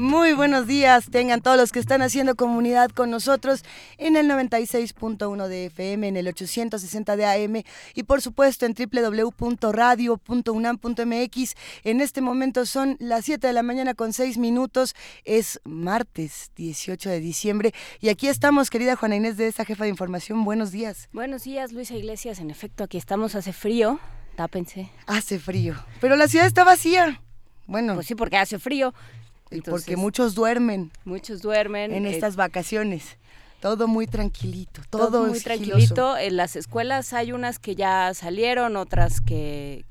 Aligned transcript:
Muy 0.00 0.32
buenos 0.32 0.66
días, 0.66 1.10
tengan 1.10 1.42
todos 1.42 1.58
los 1.58 1.72
que 1.72 1.78
están 1.78 2.00
haciendo 2.00 2.34
comunidad 2.34 2.88
con 2.88 3.10
nosotros 3.10 3.62
en 3.98 4.16
el 4.16 4.30
96.1 4.30 5.46
de 5.46 5.66
FM, 5.66 6.08
en 6.08 6.16
el 6.16 6.26
860 6.26 7.16
de 7.16 7.26
AM 7.26 7.62
y 7.94 8.04
por 8.04 8.22
supuesto 8.22 8.64
en 8.64 8.74
www.radio.unam.mx. 8.74 11.54
En 11.84 12.00
este 12.00 12.22
momento 12.22 12.64
son 12.64 12.96
las 12.98 13.26
7 13.26 13.46
de 13.46 13.52
la 13.52 13.62
mañana 13.62 13.92
con 13.92 14.14
6 14.14 14.38
minutos, 14.38 14.94
es 15.26 15.60
martes 15.64 16.50
18 16.56 17.10
de 17.10 17.20
diciembre 17.20 17.74
y 18.00 18.08
aquí 18.08 18.28
estamos, 18.28 18.70
querida 18.70 18.96
Juana 18.96 19.16
Inés 19.16 19.36
de 19.36 19.48
esta 19.48 19.66
jefa 19.66 19.84
de 19.84 19.90
información. 19.90 20.46
Buenos 20.46 20.72
días. 20.72 21.10
Buenos 21.12 21.44
días, 21.44 21.72
Luisa 21.72 21.94
Iglesias. 21.94 22.38
En 22.38 22.50
efecto, 22.50 22.84
aquí 22.84 22.96
estamos, 22.96 23.34
hace 23.34 23.52
frío, 23.52 24.00
tápense. 24.34 24.90
Hace 25.06 25.38
frío, 25.38 25.74
pero 26.00 26.16
la 26.16 26.26
ciudad 26.26 26.46
está 26.46 26.64
vacía. 26.64 27.20
Bueno, 27.66 27.94
pues 27.94 28.06
sí, 28.06 28.14
porque 28.14 28.38
hace 28.38 28.58
frío 28.58 28.94
porque 29.64 29.96
muchos 29.96 30.34
duermen. 30.34 30.90
Muchos 31.04 31.42
duermen. 31.42 31.92
En 31.92 32.06
estas 32.06 32.36
vacaciones. 32.36 33.16
Todo 33.60 33.88
muy 33.88 34.06
tranquilito, 34.06 34.80
todo, 34.88 35.26
muy 35.26 35.38
tranquilito. 35.38 36.16
En 36.16 36.36
las 36.38 36.56
escuelas 36.56 37.12
hay 37.12 37.32
unas 37.32 37.58
que 37.58 37.74
ya 37.74 38.14
salieron, 38.14 38.76
otras 38.76 39.20
que, 39.20 39.84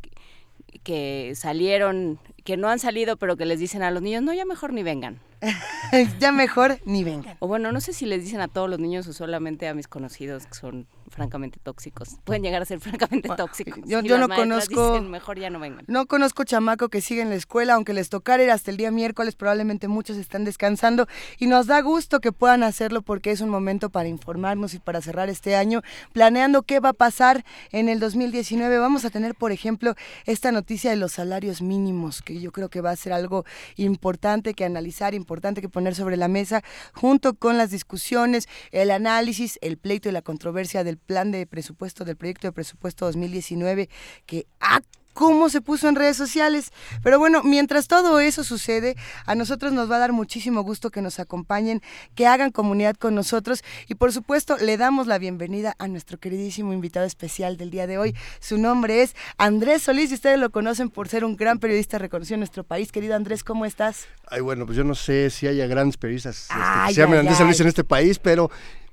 que 0.83 1.33
salieron, 1.35 2.19
que 2.43 2.57
no 2.57 2.67
han 2.69 2.79
salido, 2.79 3.15
pero 3.17 3.37
que 3.37 3.45
les 3.45 3.59
dicen 3.59 3.83
a 3.83 3.91
los 3.91 4.01
niños, 4.01 4.23
no, 4.23 4.33
ya 4.33 4.43
mejor 4.43 4.73
ni 4.73 4.81
vengan. 4.81 5.19
ya 6.19 6.31
mejor 6.31 6.79
ni 6.85 7.03
vengan. 7.03 7.37
O 7.39 7.47
bueno, 7.47 7.71
no 7.71 7.79
sé 7.79 7.93
si 7.93 8.07
les 8.07 8.23
dicen 8.23 8.41
a 8.41 8.47
todos 8.47 8.69
los 8.71 8.79
niños 8.79 9.05
o 9.07 9.13
solamente 9.13 9.67
a 9.67 9.75
mis 9.75 9.87
conocidos 9.87 10.47
que 10.47 10.55
son 10.55 10.87
francamente 11.09 11.59
tóxicos. 11.61 12.17
Pueden 12.23 12.43
llegar 12.43 12.61
a 12.61 12.65
ser 12.65 12.79
francamente 12.79 13.29
tóxicos. 13.29 13.79
Yo, 13.85 14.01
yo 14.01 14.17
no 14.17 14.29
conozco. 14.29 15.01
mejor 15.01 15.39
ya 15.39 15.49
no 15.49 15.59
vengan. 15.59 15.85
No 15.87 16.05
conozco 16.05 16.43
chamaco 16.43 16.89
que 16.89 17.01
siga 17.01 17.21
en 17.21 17.29
la 17.29 17.35
escuela, 17.35 17.73
aunque 17.73 17.93
les 17.93 18.09
tocar 18.09 18.39
ir 18.39 18.51
hasta 18.51 18.71
el 18.71 18.77
día 18.77 18.91
miércoles, 18.91 19.35
probablemente 19.35 19.87
muchos 19.87 20.17
están 20.17 20.45
descansando 20.45 21.07
y 21.37 21.47
nos 21.47 21.67
da 21.67 21.81
gusto 21.81 22.19
que 22.19 22.31
puedan 22.31 22.63
hacerlo 22.63 23.01
porque 23.01 23.31
es 23.31 23.41
un 23.41 23.49
momento 23.49 23.89
para 23.89 24.09
informarnos 24.09 24.73
y 24.73 24.79
para 24.79 25.01
cerrar 25.01 25.29
este 25.29 25.55
año, 25.55 25.81
planeando 26.13 26.63
qué 26.63 26.79
va 26.79 26.89
a 26.89 26.93
pasar 26.93 27.43
en 27.71 27.89
el 27.89 27.99
2019. 27.99 28.77
Vamos 28.77 29.05
a 29.05 29.09
tener, 29.09 29.35
por 29.35 29.51
ejemplo, 29.51 29.95
esta 30.25 30.51
noticia 30.51 30.89
de 30.89 30.95
los 30.95 31.13
salarios 31.13 31.61
mínimos, 31.61 32.21
que 32.21 32.39
yo 32.39 32.51
creo 32.51 32.69
que 32.69 32.81
va 32.81 32.91
a 32.91 32.95
ser 32.95 33.13
algo 33.13 33.45
importante 33.75 34.53
que 34.53 34.65
analizar, 34.65 35.13
importante 35.13 35.61
que 35.61 35.69
poner 35.69 35.95
sobre 35.95 36.17
la 36.17 36.27
mesa, 36.27 36.63
junto 36.93 37.33
con 37.33 37.57
las 37.57 37.71
discusiones, 37.71 38.47
el 38.71 38.91
análisis, 38.91 39.57
el 39.61 39.77
pleito 39.77 40.09
y 40.09 40.11
la 40.11 40.21
controversia 40.21 40.83
del 40.83 40.97
plan 40.99 41.31
de 41.31 41.45
presupuesto, 41.45 42.05
del 42.05 42.17
proyecto 42.17 42.47
de 42.47 42.51
presupuesto 42.51 43.05
2019, 43.05 43.89
que 44.25 44.45
ha 44.59 44.81
cómo 45.19 45.49
se 45.49 45.59
puso 45.59 45.89
en 45.89 45.95
redes 45.95 46.15
sociales. 46.15 46.71
Pero 47.03 47.19
bueno, 47.19 47.43
mientras 47.43 47.89
todo 47.89 48.21
eso 48.21 48.45
sucede, 48.45 48.95
a 49.25 49.35
nosotros 49.35 49.73
nos 49.73 49.91
va 49.91 49.97
a 49.97 49.99
dar 49.99 50.13
muchísimo 50.13 50.61
gusto 50.61 50.91
que 50.91 51.01
nos 51.01 51.19
acompañen, 51.19 51.81
que 52.15 52.25
hagan 52.25 52.51
comunidad 52.51 52.95
con 52.95 53.15
nosotros 53.15 53.61
y 53.89 53.95
por 53.95 54.13
supuesto 54.13 54.55
le 54.57 54.77
damos 54.77 55.07
la 55.07 55.17
bienvenida 55.17 55.75
a 55.77 55.89
nuestro 55.89 56.17
queridísimo 56.19 56.71
invitado 56.71 57.05
especial 57.05 57.57
del 57.57 57.69
día 57.69 57.85
de 57.85 57.97
hoy. 57.97 58.15
Su 58.39 58.57
nombre 58.57 59.01
es 59.01 59.13
Andrés 59.37 59.83
Solís 59.83 60.11
y 60.11 60.13
ustedes 60.13 60.39
lo 60.39 60.51
conocen 60.51 60.89
por 60.89 61.09
ser 61.09 61.25
un 61.25 61.35
gran 61.35 61.59
periodista 61.59 61.97
reconocido 61.97 62.35
en 62.35 62.39
nuestro 62.39 62.63
país. 62.63 62.93
Querido 62.93 63.15
Andrés, 63.15 63.43
¿cómo 63.43 63.65
estás? 63.65 64.07
Ay, 64.27 64.39
bueno, 64.39 64.65
pues 64.65 64.77
yo 64.77 64.85
no 64.85 64.95
sé 64.95 65.29
si 65.31 65.47
haya 65.47 65.67
grandes 65.67 65.97
periodistas 65.97 66.43
este, 66.43 66.55
que 66.87 66.93
se 66.93 67.01
llamen 67.01 67.19
Andrés 67.19 67.37
Solís 67.37 67.59
en 67.59 67.67
este 67.67 67.83
país, 67.83 68.19
pero 68.19 68.49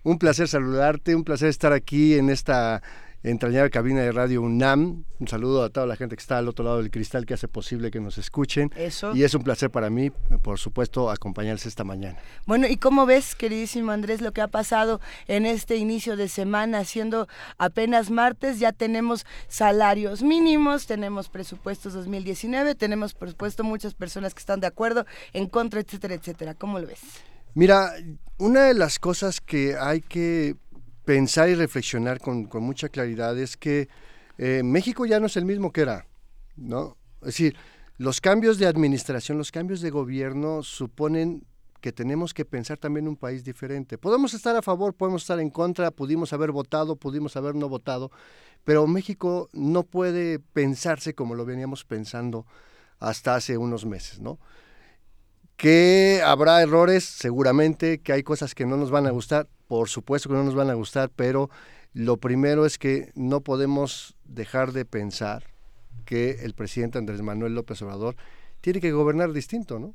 un 0.07 0.21
placer 0.21 0.47
saludarte, 0.47 1.17
un 1.17 1.25
placer 1.25 1.49
estar 1.49 1.73
aquí 1.73 2.15
en 2.15 2.31
esta 2.31 2.81
entrañable 3.25 3.71
cabina 3.71 4.03
de 4.03 4.13
Radio 4.13 4.41
UNAM. 4.41 5.03
Un 5.19 5.27
saludo 5.27 5.65
a 5.65 5.69
toda 5.71 5.85
la 5.85 5.97
gente 5.97 6.15
que 6.15 6.21
está 6.21 6.39
al 6.39 6.47
otro 6.47 6.65
lado 6.65 6.77
del 6.77 6.93
cristal 6.93 7.27
que 7.27 7.35
hace 7.35 7.49
posible 7.49 7.91
que 7.91 7.99
nos 7.99 8.17
escuchen. 8.17 8.71
Eso. 8.77 9.17
Y 9.17 9.25
es 9.25 9.35
un 9.35 9.43
placer 9.43 9.69
para 9.69 9.91
mí, 9.91 10.13
por 10.45 10.61
supuesto, 10.61 11.11
acompañarles 11.11 11.67
esta 11.67 11.83
mañana. 11.83 12.21
Bueno, 12.47 12.69
¿y 12.69 12.77
cómo 12.77 13.05
ves, 13.05 13.35
queridísimo 13.35 13.91
Andrés, 13.91 14.21
lo 14.21 14.31
que 14.31 14.43
ha 14.43 14.47
pasado 14.47 15.01
en 15.27 15.45
este 15.45 15.75
inicio 15.75 16.17
de 16.17 16.29
semana, 16.29 16.85
siendo 16.85 17.27
apenas 17.59 18.09
martes? 18.09 18.61
Ya 18.61 18.71
tenemos 18.71 19.27
salarios 19.49 20.23
mínimos, 20.23 20.87
tenemos 20.87 21.29
presupuestos 21.29 21.95
2019, 21.95 22.77
tenemos, 22.77 23.13
por 23.13 23.31
supuesto, 23.31 23.65
muchas 23.65 23.95
personas 23.95 24.35
que 24.35 24.39
están 24.39 24.61
de 24.61 24.69
acuerdo, 24.69 25.05
en 25.33 25.49
contra, 25.49 25.81
etcétera, 25.81 26.15
etcétera. 26.15 26.55
¿Cómo 26.55 26.79
lo 26.79 26.87
ves? 26.87 27.01
Mira, 27.55 27.93
una 28.39 28.65
de 28.65 28.75
las 28.75 28.99
cosas 28.99 29.41
que 29.41 29.77
hay 29.77 30.01
que 30.01 30.57
pensar 31.05 31.49
y 31.49 31.55
reflexionar 31.55 32.21
con, 32.21 32.49
mucha 32.55 32.89
claridad 32.89 33.39
es 33.39 33.57
que 33.57 33.89
eh, 34.39 34.63
México 34.65 35.07
ya 35.07 35.21
no 35.21 35.27
es 35.27 35.37
el 35.37 35.45
mismo 35.45 35.73
que 35.73 35.83
era, 35.83 36.07
¿no? 36.57 36.97
Es 37.21 37.29
decir, 37.29 37.57
los 37.97 38.21
cambios 38.21 38.59
de 38.59 38.67
administración, 38.67 39.39
los 39.39 39.51
cambios 39.51 39.81
de 39.81 39.91
gobierno 39.91 40.63
suponen 40.63 41.47
que 41.81 41.93
tenemos 41.93 42.35
que 42.35 42.45
pensar 42.45 42.79
también 42.79 43.09
un 43.09 43.17
país 43.17 43.45
diferente. 43.45 43.97
Podemos 43.97 44.35
estar 44.35 44.57
a 44.57 44.63
favor, 44.63 44.95
podemos 44.95 45.23
estar 45.23 45.41
en 45.41 45.51
contra, 45.51 45.91
pudimos 45.91 46.33
haber 46.33 46.51
votado, 46.51 46.97
pudimos 46.97 47.37
haber 47.37 47.55
no 47.55 47.69
votado, 47.69 48.11
pero 48.65 48.87
México 48.87 49.49
no 49.53 49.85
puede 49.85 50.41
pensarse 50.41 51.15
como 51.15 51.35
lo 51.35 51.45
veníamos 51.45 51.85
pensando 51.85 52.45
hasta 52.99 53.35
hace 53.37 53.57
unos 53.57 53.87
meses, 53.87 54.21
¿no? 54.21 54.39
Que 55.57 56.23
habrá 56.25 56.61
errores, 56.63 57.05
seguramente, 57.05 57.99
que 57.99 58.13
hay 58.13 58.23
cosas 58.23 58.55
que 58.55 58.67
no 58.67 58.77
nos 58.77 58.91
van 58.91 59.07
a 59.07 59.11
gustar, 59.11 59.49
por 59.69 59.89
supuesto 59.89 60.29
que 60.29 60.35
no 60.35 60.45
nos 60.45 60.55
van 60.55 60.71
a 60.71 60.75
gustar, 60.75 61.11
pero 61.15 61.51
lo 61.95 62.19
primero 62.19 62.67
es 62.67 62.79
que 62.79 63.11
no 63.15 63.41
podemos 63.41 64.15
dejar 64.25 64.73
de 64.73 64.85
pensar 64.85 65.45
que 66.05 66.43
el 66.43 66.55
presidente 66.55 66.99
Andrés 66.99 67.23
Manuel 67.23 67.55
López 67.55 67.81
Obrador 67.83 68.17
tiene 68.61 68.81
que 68.81 68.93
gobernar 68.93 69.33
distinto, 69.33 69.79
¿no? 69.79 69.95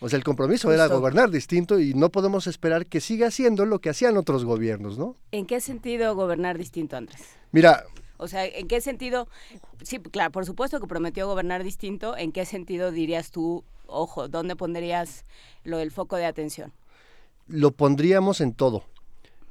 O 0.00 0.08
sea, 0.08 0.16
el 0.16 0.24
compromiso 0.24 0.72
era 0.72 0.86
gobernar 0.86 1.30
distinto 1.30 1.78
y 1.78 1.94
no 1.94 2.10
podemos 2.10 2.46
esperar 2.46 2.86
que 2.86 3.00
siga 3.00 3.28
haciendo 3.28 3.64
lo 3.64 3.80
que 3.80 3.90
hacían 3.90 4.16
otros 4.16 4.44
gobiernos, 4.44 4.98
¿no? 4.98 5.16
¿En 5.30 5.46
qué 5.46 5.60
sentido 5.60 6.14
gobernar 6.14 6.58
distinto, 6.58 6.96
Andrés? 6.96 7.22
Mira, 7.52 7.84
o 8.16 8.28
sea, 8.28 8.46
¿en 8.46 8.68
qué 8.68 8.80
sentido? 8.80 9.28
Sí, 9.82 9.98
claro, 9.98 10.32
por 10.32 10.46
supuesto 10.46 10.80
que 10.80 10.86
prometió 10.86 11.26
gobernar 11.26 11.62
distinto. 11.62 12.16
¿En 12.16 12.32
qué 12.32 12.44
sentido 12.44 12.90
dirías 12.90 13.30
tú, 13.30 13.64
ojo, 13.94 14.28
dónde 14.28 14.56
pondrías 14.56 15.24
lo 15.64 15.78
del 15.78 15.90
foco 15.90 16.16
de 16.16 16.26
atención? 16.26 16.72
Lo 17.46 17.70
pondríamos 17.70 18.40
en 18.40 18.54
todo. 18.54 18.84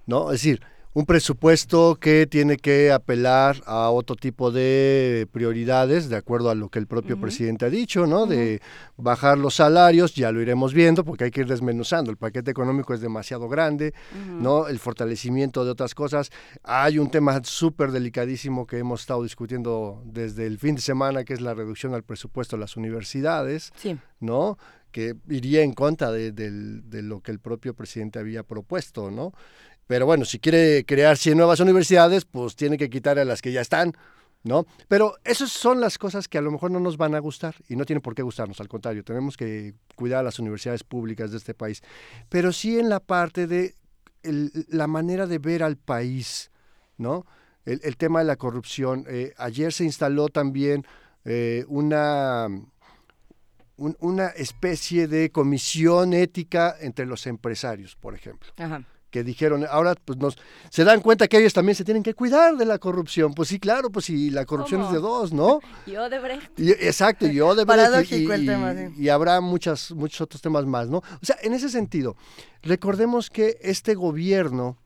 ¿no? 0.05 0.31
Es 0.31 0.41
decir, 0.41 0.61
un 0.93 1.05
presupuesto 1.05 1.97
que 1.99 2.27
tiene 2.27 2.57
que 2.57 2.91
apelar 2.91 3.61
a 3.65 3.89
otro 3.89 4.15
tipo 4.15 4.51
de 4.51 5.27
prioridades, 5.31 6.07
de 6.07 6.15
acuerdo 6.15 6.51
a 6.51 6.55
lo 6.55 6.69
que 6.69 6.77
el 6.77 6.85
propio 6.85 7.19
presidente 7.19 7.65
ha 7.65 7.69
dicho, 7.69 8.05
¿no? 8.05 8.27
De 8.27 8.61
bajar 8.95 9.39
los 9.39 9.55
salarios, 9.55 10.13
ya 10.13 10.31
lo 10.31 10.39
iremos 10.39 10.73
viendo, 10.73 11.03
porque 11.03 11.25
hay 11.25 11.31
que 11.31 11.41
ir 11.41 11.47
desmenuzando. 11.47 12.11
El 12.11 12.17
paquete 12.17 12.51
económico 12.51 12.93
es 12.93 13.01
demasiado 13.01 13.49
grande, 13.49 13.93
¿no? 14.39 14.67
El 14.67 14.77
fortalecimiento 14.77 15.65
de 15.65 15.71
otras 15.71 15.95
cosas. 15.95 16.29
Hay 16.61 16.99
un 16.99 17.09
tema 17.09 17.41
súper 17.43 17.91
delicadísimo 17.91 18.67
que 18.67 18.77
hemos 18.77 19.01
estado 19.01 19.23
discutiendo 19.23 20.03
desde 20.05 20.45
el 20.45 20.59
fin 20.59 20.75
de 20.75 20.81
semana, 20.81 21.23
que 21.23 21.33
es 21.33 21.41
la 21.41 21.55
reducción 21.55 21.95
al 21.95 22.03
presupuesto 22.03 22.55
de 22.55 22.61
las 22.61 22.77
universidades, 22.77 23.71
¿no? 24.19 24.57
que 24.91 25.15
iría 25.27 25.63
en 25.63 25.73
contra 25.73 26.11
de, 26.11 26.31
de, 26.31 27.01
lo 27.01 27.19
que 27.19 27.31
el 27.31 27.39
propio 27.39 27.73
presidente 27.73 28.19
había 28.19 28.43
propuesto, 28.43 29.09
¿no? 29.09 29.34
Pero 29.88 30.06
bueno, 30.06 30.26
si 30.26 30.40
quiere 30.40 30.85
crear 30.85 31.18
100 31.18 31.38
nuevas 31.38 31.59
universidades, 31.59 32.26
pues 32.26 32.56
tiene 32.56 32.78
que 32.78 32.90
quitar 32.90 33.20
a 33.20 33.26
las 33.26 33.41
que 33.41 33.52
ya 33.52 33.62
están, 33.62 33.94
¿no? 34.44 34.66
Pero 34.88 35.16
esas 35.24 35.52
son 35.52 35.82
las 35.82 35.97
cosas 35.97 36.28
que 36.28 36.38
a 36.38 36.41
lo 36.41 36.52
mejor 36.52 36.72
no 36.72 36.80
nos 36.80 36.97
van 36.97 37.16
a 37.16 37.20
gustar 37.20 37.56
y 37.68 37.76
no 37.76 37.85
tienen 37.85 38.02
por 38.02 38.16
qué 38.16 38.22
gustarnos, 38.22 38.59
al 38.62 38.68
contrario, 38.68 39.03
tenemos 39.03 39.38
que 39.38 39.74
cuidar 39.96 40.20
a 40.20 40.24
las 40.24 40.40
universidades 40.40 40.84
públicas 40.84 41.32
de 41.32 41.38
este 41.38 41.53
país. 41.53 41.82
Pero 42.30 42.52
sí 42.52 42.80
en 42.80 42.90
la 42.90 43.00
parte 43.00 43.47
de 43.47 43.76
la 44.24 44.88
manera 44.88 45.28
de 45.28 45.40
ver 45.40 45.64
al 45.64 45.78
país, 45.78 46.52
¿no? 46.97 47.26
El, 47.66 47.96
tema 47.96 48.20
de 48.20 48.26
la 48.26 48.35
corrupción. 48.35 49.06
Eh, 49.08 49.34
ayer 49.38 49.72
se 49.72 49.85
instaló 49.85 50.28
también 50.28 50.85
eh, 51.24 51.64
una, 51.70 52.50
una 53.78 54.28
especie 54.28 55.08
de 55.08 55.30
comisión 55.30 56.14
ética 56.14 56.76
entre 56.82 57.06
los 57.06 57.26
empresarios, 57.26 57.96
por 57.96 58.16
ejemplo. 58.16 58.52
Ajá 58.58 58.84
que 59.13 59.23
dijeron, 59.23 59.63
ahora 59.69 59.93
pues 59.93 60.17
nos 60.17 60.35
se 60.71 60.83
dan 60.83 60.99
cuenta 60.99 61.27
que 61.27 61.37
ellos 61.37 61.53
también 61.53 61.75
se 61.75 61.85
tienen 61.85 62.01
que 62.01 62.15
cuidar 62.15 62.57
de 62.57 62.65
la 62.65 62.79
corrupción. 62.79 63.35
Pues 63.35 63.47
sí, 63.47 63.59
claro, 63.59 63.91
pues 63.91 64.05
si 64.05 64.31
la 64.31 64.43
corrupción 64.43 64.81
es 64.81 64.91
de 64.91 64.97
dos, 64.97 65.31
¿no? 65.31 65.59
Y 65.85 65.95
Odebrecht. 65.95 66.59
Y, 66.59 66.71
exacto, 66.71 67.27
y 67.27 67.39
Odebrecht. 67.39 68.11
y, 68.11 68.25
el 68.25 68.45
tema, 68.47 68.73
y 68.97 69.09
habrá 69.09 69.39
muchas, 69.39 69.91
muchos 69.91 70.21
otros 70.21 70.41
temas 70.41 70.65
más, 70.65 70.89
¿no? 70.89 70.97
O 70.97 71.25
sea, 71.25 71.37
en 71.43 71.53
ese 71.53 71.69
sentido, 71.69 72.17
recordemos 72.63 73.29
que 73.29 73.59
este 73.61 73.93
gobierno 73.93 74.79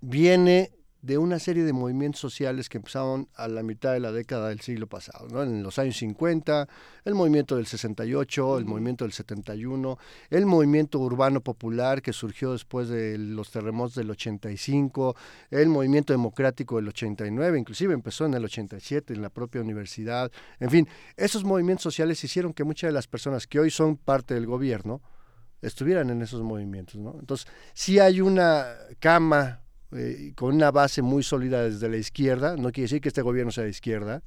viene 0.00 0.72
de 1.00 1.16
una 1.16 1.38
serie 1.38 1.62
de 1.62 1.72
movimientos 1.72 2.20
sociales 2.20 2.68
que 2.68 2.78
empezaron 2.78 3.28
a 3.36 3.46
la 3.46 3.62
mitad 3.62 3.92
de 3.92 4.00
la 4.00 4.10
década 4.10 4.48
del 4.48 4.60
siglo 4.60 4.88
pasado, 4.88 5.28
¿no? 5.28 5.42
en 5.44 5.62
los 5.62 5.78
años 5.78 5.96
50, 5.96 6.68
el 7.04 7.14
movimiento 7.14 7.56
del 7.56 7.66
68, 7.66 8.58
el 8.58 8.64
movimiento 8.64 9.04
del 9.04 9.12
71, 9.12 9.96
el 10.30 10.46
movimiento 10.46 10.98
urbano 10.98 11.40
popular 11.40 12.02
que 12.02 12.12
surgió 12.12 12.52
después 12.52 12.88
de 12.88 13.16
los 13.16 13.50
terremotos 13.50 13.94
del 13.94 14.10
85, 14.10 15.14
el 15.50 15.68
movimiento 15.68 16.12
democrático 16.12 16.76
del 16.76 16.88
89, 16.88 17.58
inclusive 17.58 17.94
empezó 17.94 18.26
en 18.26 18.34
el 18.34 18.44
87 18.44 19.14
en 19.14 19.22
la 19.22 19.30
propia 19.30 19.60
universidad, 19.60 20.32
en 20.58 20.70
fin, 20.70 20.88
esos 21.16 21.44
movimientos 21.44 21.84
sociales 21.84 22.22
hicieron 22.24 22.52
que 22.52 22.64
muchas 22.64 22.88
de 22.88 22.92
las 22.92 23.06
personas 23.06 23.46
que 23.46 23.60
hoy 23.60 23.70
son 23.70 23.96
parte 23.96 24.34
del 24.34 24.46
gobierno 24.46 25.00
estuvieran 25.62 26.10
en 26.10 26.22
esos 26.22 26.42
movimientos, 26.42 26.96
¿no? 26.96 27.16
Entonces, 27.18 27.46
si 27.72 27.98
hay 27.98 28.20
una 28.20 28.66
cama 29.00 29.60
eh, 29.92 30.32
con 30.36 30.54
una 30.54 30.70
base 30.70 31.02
muy 31.02 31.22
sólida 31.22 31.62
desde 31.62 31.88
la 31.88 31.96
izquierda, 31.96 32.56
no 32.56 32.70
quiere 32.72 32.82
decir 32.82 33.00
que 33.00 33.08
este 33.08 33.22
gobierno 33.22 33.52
sea 33.52 33.64
de 33.64 33.70
izquierda, 33.70 34.22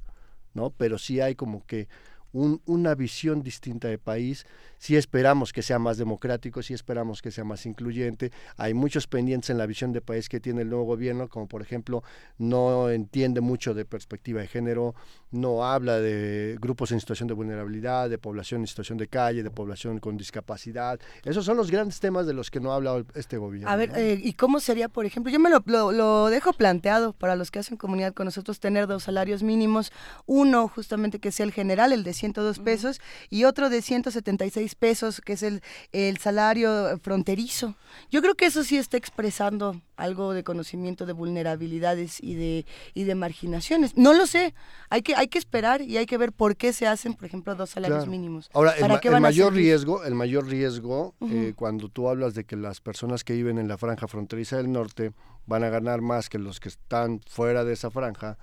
¿no? 0.54 0.70
Pero 0.70 0.98
sí 0.98 1.20
hay 1.20 1.34
como 1.34 1.64
que 1.66 1.88
una 2.32 2.94
visión 2.94 3.42
distinta 3.42 3.88
de 3.88 3.98
país, 3.98 4.46
si 4.78 4.96
esperamos 4.96 5.52
que 5.52 5.62
sea 5.62 5.78
más 5.78 5.98
democrático, 5.98 6.62
si 6.62 6.74
esperamos 6.74 7.22
que 7.22 7.30
sea 7.30 7.44
más 7.44 7.66
incluyente. 7.66 8.32
Hay 8.56 8.74
muchos 8.74 9.06
pendientes 9.06 9.50
en 9.50 9.58
la 9.58 9.66
visión 9.66 9.92
de 9.92 10.00
país 10.00 10.28
que 10.28 10.40
tiene 10.40 10.62
el 10.62 10.70
nuevo 10.70 10.84
gobierno, 10.84 11.28
como 11.28 11.46
por 11.46 11.62
ejemplo, 11.62 12.02
no 12.38 12.90
entiende 12.90 13.40
mucho 13.40 13.74
de 13.74 13.84
perspectiva 13.84 14.40
de 14.40 14.48
género, 14.48 14.94
no 15.30 15.64
habla 15.64 15.98
de 15.98 16.58
grupos 16.60 16.92
en 16.92 17.00
situación 17.00 17.28
de 17.28 17.34
vulnerabilidad, 17.34 18.10
de 18.10 18.18
población 18.18 18.62
en 18.62 18.66
situación 18.66 18.98
de 18.98 19.08
calle, 19.08 19.42
de 19.42 19.50
población 19.50 19.98
con 19.98 20.16
discapacidad. 20.16 20.98
Esos 21.24 21.44
son 21.44 21.56
los 21.56 21.70
grandes 21.70 22.00
temas 22.00 22.26
de 22.26 22.34
los 22.34 22.50
que 22.50 22.60
no 22.60 22.72
ha 22.72 22.76
hablado 22.76 23.04
este 23.14 23.36
gobierno. 23.36 23.70
A 23.70 23.76
ver, 23.76 23.92
eh, 23.94 24.20
¿y 24.22 24.32
cómo 24.34 24.60
sería, 24.60 24.88
por 24.88 25.06
ejemplo? 25.06 25.32
Yo 25.32 25.38
me 25.38 25.50
lo, 25.50 25.62
lo 25.92 26.26
dejo 26.26 26.52
planteado 26.52 27.12
para 27.12 27.36
los 27.36 27.50
que 27.50 27.58
hacen 27.58 27.76
comunidad 27.76 28.14
con 28.14 28.24
nosotros, 28.24 28.60
tener 28.60 28.86
dos 28.86 29.04
salarios 29.04 29.42
mínimos, 29.42 29.92
uno 30.26 30.68
justamente 30.68 31.18
que 31.18 31.32
sea 31.32 31.44
el 31.44 31.52
general, 31.52 31.92
el 31.92 32.04
de 32.04 32.12
102 32.22 32.60
pesos, 32.60 33.00
y 33.30 33.44
otro 33.44 33.68
de 33.68 33.82
176 33.82 34.76
pesos, 34.76 35.20
que 35.20 35.32
es 35.32 35.42
el, 35.42 35.60
el 35.90 36.18
salario 36.18 36.98
fronterizo. 37.02 37.74
Yo 38.10 38.22
creo 38.22 38.36
que 38.36 38.46
eso 38.46 38.62
sí 38.62 38.76
está 38.76 38.96
expresando 38.96 39.80
algo 39.96 40.32
de 40.32 40.44
conocimiento 40.44 41.04
de 41.04 41.12
vulnerabilidades 41.12 42.22
y 42.22 42.34
de, 42.34 42.64
y 42.94 43.04
de 43.04 43.14
marginaciones. 43.16 43.96
No 43.96 44.14
lo 44.14 44.26
sé, 44.26 44.54
hay 44.88 45.02
que, 45.02 45.16
hay 45.16 45.26
que 45.26 45.38
esperar 45.38 45.82
y 45.82 45.96
hay 45.96 46.06
que 46.06 46.16
ver 46.16 46.32
por 46.32 46.56
qué 46.56 46.72
se 46.72 46.86
hacen, 46.86 47.14
por 47.14 47.24
ejemplo, 47.24 47.56
dos 47.56 47.70
salarios 47.70 48.06
mínimos. 48.06 48.50
Ahora, 48.54 48.72
el, 48.76 49.20
mayor 49.20 49.52
riesgo, 49.52 50.04
el 50.04 50.14
mayor 50.14 50.46
riesgo, 50.46 51.14
eh, 51.22 51.54
cuando 51.56 51.88
tú 51.88 52.08
hablas 52.08 52.34
de 52.34 52.44
que 52.44 52.56
las 52.56 52.80
personas 52.80 53.24
que 53.24 53.32
viven 53.34 53.58
en 53.58 53.66
la 53.66 53.78
franja 53.78 54.06
fronteriza 54.06 54.58
del 54.58 54.70
norte 54.70 55.12
van 55.46 55.64
a 55.64 55.70
ganar 55.70 56.02
más 56.02 56.28
que 56.28 56.38
los 56.38 56.60
que 56.60 56.68
están 56.68 57.20
fuera 57.28 57.64
de 57.64 57.72
esa 57.72 57.90
franja, 57.90 58.38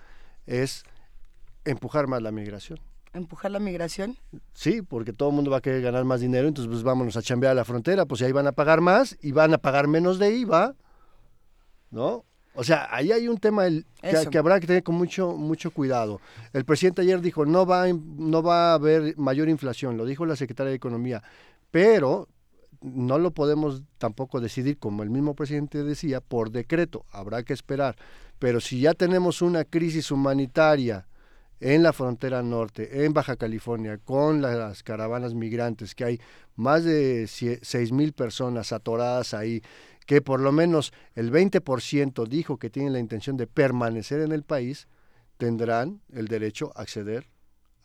es 0.45 0.83
empujar 1.63 2.07
más 2.07 2.21
la 2.21 2.31
migración 2.31 2.79
empujar 3.13 3.51
la 3.51 3.59
migración? 3.59 4.17
Sí, 4.53 4.81
porque 4.81 5.13
todo 5.13 5.29
el 5.29 5.35
mundo 5.35 5.51
va 5.51 5.57
a 5.57 5.61
querer 5.61 5.81
ganar 5.81 6.05
más 6.05 6.21
dinero, 6.21 6.47
entonces 6.47 6.69
pues 6.69 6.83
vámonos 6.83 7.17
a 7.17 7.21
chambear 7.21 7.51
a 7.51 7.55
la 7.55 7.65
frontera, 7.65 8.05
pues 8.05 8.21
ahí 8.21 8.31
van 8.31 8.47
a 8.47 8.51
pagar 8.51 8.81
más 8.81 9.17
y 9.21 9.31
van 9.31 9.53
a 9.53 9.57
pagar 9.57 9.87
menos 9.87 10.19
de 10.19 10.35
IVA, 10.35 10.75
¿no? 11.91 12.25
O 12.55 12.63
sea, 12.63 12.87
ahí 12.91 13.11
hay 13.11 13.27
un 13.27 13.37
tema 13.37 13.67
que, 14.01 14.37
habrá 14.37 14.59
que 14.59 14.67
tener 14.67 14.83
con 14.83 14.95
mucho, 14.95 15.33
mucho 15.33 15.71
cuidado. 15.71 16.19
El 16.51 16.65
presidente 16.65 17.03
ayer 17.03 17.21
dijo, 17.21 17.45
no 17.45 17.65
va, 17.65 17.85
no 17.87 18.43
va 18.43 18.71
a 18.71 18.73
haber 18.73 19.17
mayor 19.17 19.49
inflación, 19.49 19.97
lo 19.97 20.05
dijo 20.05 20.25
la 20.25 20.35
secretaria 20.35 20.71
de 20.71 20.75
Economía, 20.75 21.23
pero 21.71 22.27
no 22.81 23.17
lo 23.17 23.31
podemos 23.31 23.83
tampoco 23.97 24.39
decidir, 24.39 24.77
como 24.77 25.03
el 25.03 25.09
mismo 25.09 25.35
presidente 25.35 25.83
decía, 25.83 26.21
por 26.21 26.51
decreto, 26.51 27.05
habrá 27.11 27.43
que 27.43 27.53
esperar. 27.53 27.95
Pero 28.39 28.61
si 28.61 28.81
ya 28.81 28.93
tenemos 28.93 29.41
una 29.41 29.65
crisis 29.65 30.11
humanitaria, 30.11 31.07
en 31.59 31.83
la 31.83 31.93
frontera 31.93 32.41
norte, 32.41 33.05
en 33.05 33.13
Baja 33.13 33.35
California, 33.35 33.97
con 33.97 34.41
las 34.41 34.83
caravanas 34.83 35.33
migrantes, 35.33 35.95
que 35.95 36.05
hay 36.05 36.21
más 36.55 36.83
de 36.83 37.27
seis 37.27 37.91
mil 37.91 38.13
personas 38.13 38.71
atoradas 38.71 39.33
ahí, 39.33 39.61
que 40.05 40.21
por 40.21 40.39
lo 40.39 40.51
menos 40.51 40.93
el 41.15 41.31
20% 41.31 42.27
dijo 42.27 42.57
que 42.57 42.69
tienen 42.69 42.93
la 42.93 42.99
intención 42.99 43.37
de 43.37 43.47
permanecer 43.47 44.21
en 44.21 44.31
el 44.31 44.43
país, 44.43 44.87
tendrán 45.37 46.01
el 46.11 46.27
derecho 46.27 46.71
a 46.75 46.81
acceder 46.81 47.27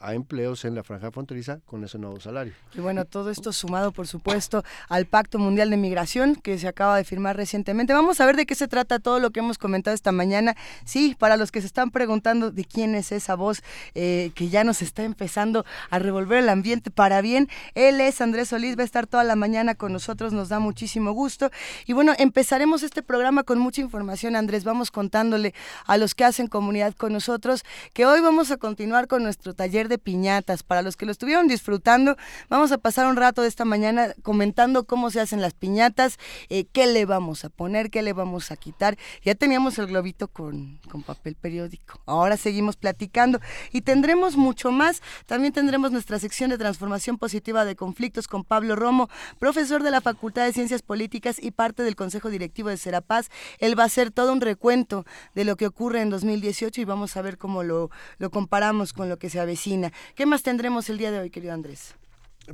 a 0.05 0.15
empleos 0.15 0.65
en 0.65 0.75
la 0.75 0.83
franja 0.83 1.11
fronteriza 1.11 1.61
con 1.65 1.83
ese 1.83 1.99
nuevo 1.99 2.21
salario. 2.21 2.53
Y 2.75 2.81
bueno, 2.81 3.05
todo 3.07 3.31
esto 3.31 3.53
sumado, 3.53 3.91
por 3.91 4.07
supuesto, 4.07 4.63
al 4.89 5.07
Pacto 5.07 5.39
Mundial 5.39 5.71
de 5.71 5.79
Migración 5.79 6.37
que 6.37 6.59
se 6.59 6.69
acaba 6.69 6.97
de 6.97 7.05
firmar 7.05 7.37
recientemente. 7.37 7.95
Vamos 7.95 8.21
a 8.21 8.27
ver 8.27 8.37
de 8.37 8.45
qué 8.45 8.55
se 8.55 8.69
trata 8.69 8.99
todo 8.99 9.19
lo 9.19 9.31
que 9.31 9.41
hemos 9.41 9.57
comentado 9.57 9.95
esta 9.95 10.13
mañana. 10.13 10.55
Sí, 10.85 11.17
para 11.19 11.37
los 11.37 11.51
que 11.51 11.61
se 11.61 11.67
están 11.67 11.91
preguntando 11.91 12.51
de 12.51 12.65
quién 12.65 12.95
es 12.95 13.13
esa 13.13 13.35
voz 13.35 13.63
eh, 13.95 14.31
que 14.35 14.49
ya 14.49 14.63
nos 14.63 14.83
está 14.83 15.05
empezando 15.05 15.65
a 15.89 15.99
revolver 15.99 16.39
el 16.39 16.51
ambiente 16.51 16.91
para 16.91 17.23
bien, 17.23 17.49
él 17.75 18.01
es 18.01 18.21
Andrés 18.21 18.49
Solís, 18.49 18.77
va 18.77 18.83
a 18.83 18.85
estar 18.85 19.07
toda 19.07 19.25
la 19.25 19.37
mañana 19.37 19.75
con 19.75 19.93
nosotros, 19.93 20.33
nos 20.33 20.51
da 20.51 20.59
muchísimo 20.59 21.13
gusto. 21.13 21.51
Y 21.87 21.95
bueno, 21.95 22.13
empezaremos 22.19 22.83
este 22.83 23.03
programa 23.03 23.43
con 23.43 23.59
mucha 23.59 23.81
información, 23.81 24.37
Andrés. 24.37 24.65
Vamos 24.65 24.91
contándole 24.91 25.55
a 25.87 25.97
los 25.97 26.15
que 26.15 26.25
hacen 26.25 26.47
comunidad 26.47 26.95
con 26.95 27.13
nosotros 27.13 27.65
que 27.95 28.05
hoy 28.05 28.21
vamos 28.21 28.51
a 28.51 28.59
continuar 28.59 29.07
con 29.07 29.23
nuestro 29.23 29.55
taller 29.55 29.89
de 29.89 29.94
piñatas. 29.99 30.63
Para 30.63 30.83
los 30.83 30.97
que 30.97 31.07
lo 31.07 31.13
estuvieron 31.13 31.49
disfrutando, 31.49 32.17
vamos 32.49 32.73
a 32.73 32.79
pasar 32.79 33.07
un 33.07 33.17
rato 33.17 33.43
de 33.43 33.49
esta 33.49 33.65
mañana 33.65 34.15
comentando 34.23 34.85
cómo 34.85 35.11
se 35.11 35.21
hacen 35.21 35.41
las 35.41 35.55
piñatas, 35.55 36.19
eh, 36.49 36.67
qué 36.73 36.87
le 36.87 37.05
vamos 37.05 37.45
a 37.45 37.49
poner, 37.49 37.91
qué 37.91 38.03
le 38.03 38.13
vamos 38.13 38.51
a 38.51 38.57
quitar. 38.57 38.97
Ya 39.23 39.35
teníamos 39.35 39.79
el 39.79 39.87
globito 39.87 40.29
con, 40.29 40.79
con 40.91 41.03
papel 41.03 41.35
periódico. 41.35 42.01
Ahora 42.07 42.37
seguimos 42.37 42.77
platicando 42.77 43.41
y 43.73 43.83
tendremos 43.83 44.37
mucho 44.37 44.71
más. 44.71 45.03
También 45.27 45.53
tendremos 45.53 45.93
nuestra 45.93 46.19
sección 46.19 46.51
de 46.51 46.59
transformación 46.59 47.19
positiva 47.19 47.65
de 47.65 47.77
conflictos 47.77 48.29
con 48.29 48.45
Pablo 48.45 48.77
Romo, 48.77 49.09
profesor 49.39 49.83
de 49.83 49.91
la 49.91 50.01
Facultad 50.01 50.45
de 50.45 50.53
Ciencias 50.53 50.83
Políticas 50.83 51.43
y 51.43 51.51
parte 51.51 51.83
del 51.83 51.97
Consejo 51.97 52.31
Directivo 52.31 52.69
de 52.69 52.77
Serapaz. 52.77 53.29
Él 53.59 53.79
va 53.79 53.85
a 53.85 53.87
hacer 53.87 54.11
todo 54.11 54.33
un 54.33 54.41
recuento 54.41 55.05
de 55.35 55.45
lo 55.45 55.57
que 55.57 55.67
ocurre 55.67 56.01
en 56.01 56.11
2018 56.11 56.81
y 56.81 56.85
vamos 56.85 57.17
a 57.17 57.23
ver 57.23 57.39
cómo 57.39 57.63
lo, 57.63 57.91
lo 58.19 58.31
comparamos 58.31 58.93
con 58.93 59.09
lo 59.09 59.19
que 59.19 59.31
se 59.31 59.41
avecina. 59.41 59.84
¿Qué 60.15 60.27
más 60.27 60.43
tendremos 60.43 60.89
el 60.91 60.99
día 60.99 61.11
de 61.11 61.21
hoy, 61.21 61.31
querido 61.31 61.53
Andrés? 61.53 61.95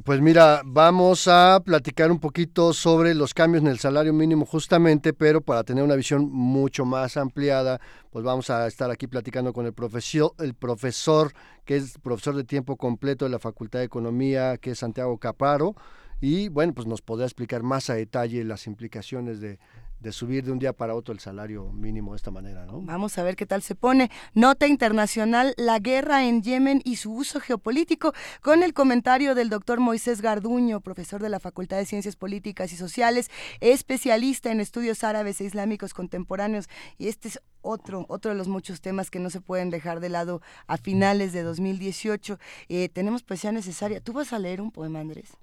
Pues 0.04 0.20
mira, 0.20 0.62
vamos 0.64 1.26
a 1.26 1.60
platicar 1.64 2.12
un 2.12 2.20
poquito 2.20 2.72
sobre 2.72 3.12
los 3.12 3.34
cambios 3.34 3.64
en 3.64 3.70
el 3.70 3.80
salario 3.80 4.12
mínimo 4.12 4.46
justamente, 4.46 5.12
pero 5.12 5.40
para 5.40 5.64
tener 5.64 5.82
una 5.82 5.96
visión 5.96 6.30
mucho 6.30 6.84
más 6.84 7.16
ampliada, 7.16 7.80
pues 8.10 8.24
vamos 8.24 8.50
a 8.50 8.68
estar 8.68 8.88
aquí 8.92 9.08
platicando 9.08 9.52
con 9.52 9.66
el 9.66 9.72
profesor, 9.72 10.32
el 10.38 10.54
profesor 10.54 11.32
que 11.64 11.76
es 11.76 11.98
profesor 11.98 12.36
de 12.36 12.44
tiempo 12.44 12.76
completo 12.76 13.24
de 13.24 13.32
la 13.32 13.40
Facultad 13.40 13.80
de 13.80 13.86
Economía, 13.86 14.58
que 14.58 14.70
es 14.70 14.78
Santiago 14.78 15.18
Caparo, 15.18 15.74
y 16.20 16.48
bueno, 16.50 16.72
pues 16.72 16.86
nos 16.86 17.02
podrá 17.02 17.24
explicar 17.26 17.64
más 17.64 17.90
a 17.90 17.94
detalle 17.94 18.44
las 18.44 18.68
implicaciones 18.68 19.40
de, 19.40 19.58
de 20.00 20.12
subir 20.12 20.44
de 20.44 20.52
un 20.52 20.58
día 20.58 20.72
para 20.72 20.94
otro 20.94 21.12
el 21.12 21.20
salario 21.20 21.70
mínimo 21.72 22.12
de 22.12 22.16
esta 22.16 22.30
manera, 22.30 22.64
¿no? 22.64 22.80
Vamos 22.80 23.18
a 23.18 23.22
ver 23.22 23.36
qué 23.36 23.46
tal 23.46 23.62
se 23.62 23.74
pone. 23.74 24.10
Nota 24.34 24.66
internacional, 24.66 25.54
la 25.56 25.78
guerra 25.78 26.24
en 26.24 26.42
Yemen 26.42 26.80
y 26.84 26.96
su 26.96 27.12
uso 27.12 27.40
geopolítico, 27.40 28.14
con 28.40 28.62
el 28.62 28.72
comentario 28.72 29.34
del 29.34 29.50
doctor 29.50 29.80
Moisés 29.80 30.22
Garduño, 30.22 30.80
profesor 30.80 31.22
de 31.22 31.28
la 31.28 31.40
Facultad 31.40 31.76
de 31.76 31.86
Ciencias 31.86 32.16
Políticas 32.16 32.72
y 32.72 32.76
Sociales, 32.76 33.30
especialista 33.60 34.50
en 34.50 34.60
estudios 34.60 35.04
árabes 35.04 35.40
e 35.40 35.44
islámicos 35.44 35.92
contemporáneos. 35.92 36.68
Y 36.98 37.08
este 37.08 37.28
es 37.28 37.40
otro, 37.62 38.06
otro 38.08 38.30
de 38.30 38.36
los 38.36 38.48
muchos 38.48 38.80
temas 38.80 39.10
que 39.10 39.20
no 39.20 39.28
se 39.28 39.40
pueden 39.40 39.70
dejar 39.70 40.00
de 40.00 40.08
lado 40.08 40.40
a 40.66 40.78
finales 40.78 41.32
de 41.32 41.42
2018. 41.42 42.38
Eh, 42.68 42.88
tenemos 42.88 43.22
poesía 43.22 43.52
necesaria. 43.52 44.00
¿Tú 44.00 44.12
vas 44.14 44.32
a 44.32 44.38
leer 44.38 44.60
un 44.60 44.70
poema, 44.70 45.00
Andrés? 45.00 45.36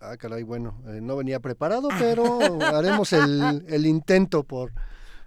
Ah, 0.00 0.16
caray, 0.16 0.42
bueno, 0.42 0.76
eh, 0.86 1.00
no 1.00 1.16
venía 1.16 1.40
preparado, 1.40 1.88
pero 1.98 2.38
haremos 2.62 3.12
el, 3.12 3.86
intento 3.86 4.44
por, 4.44 4.72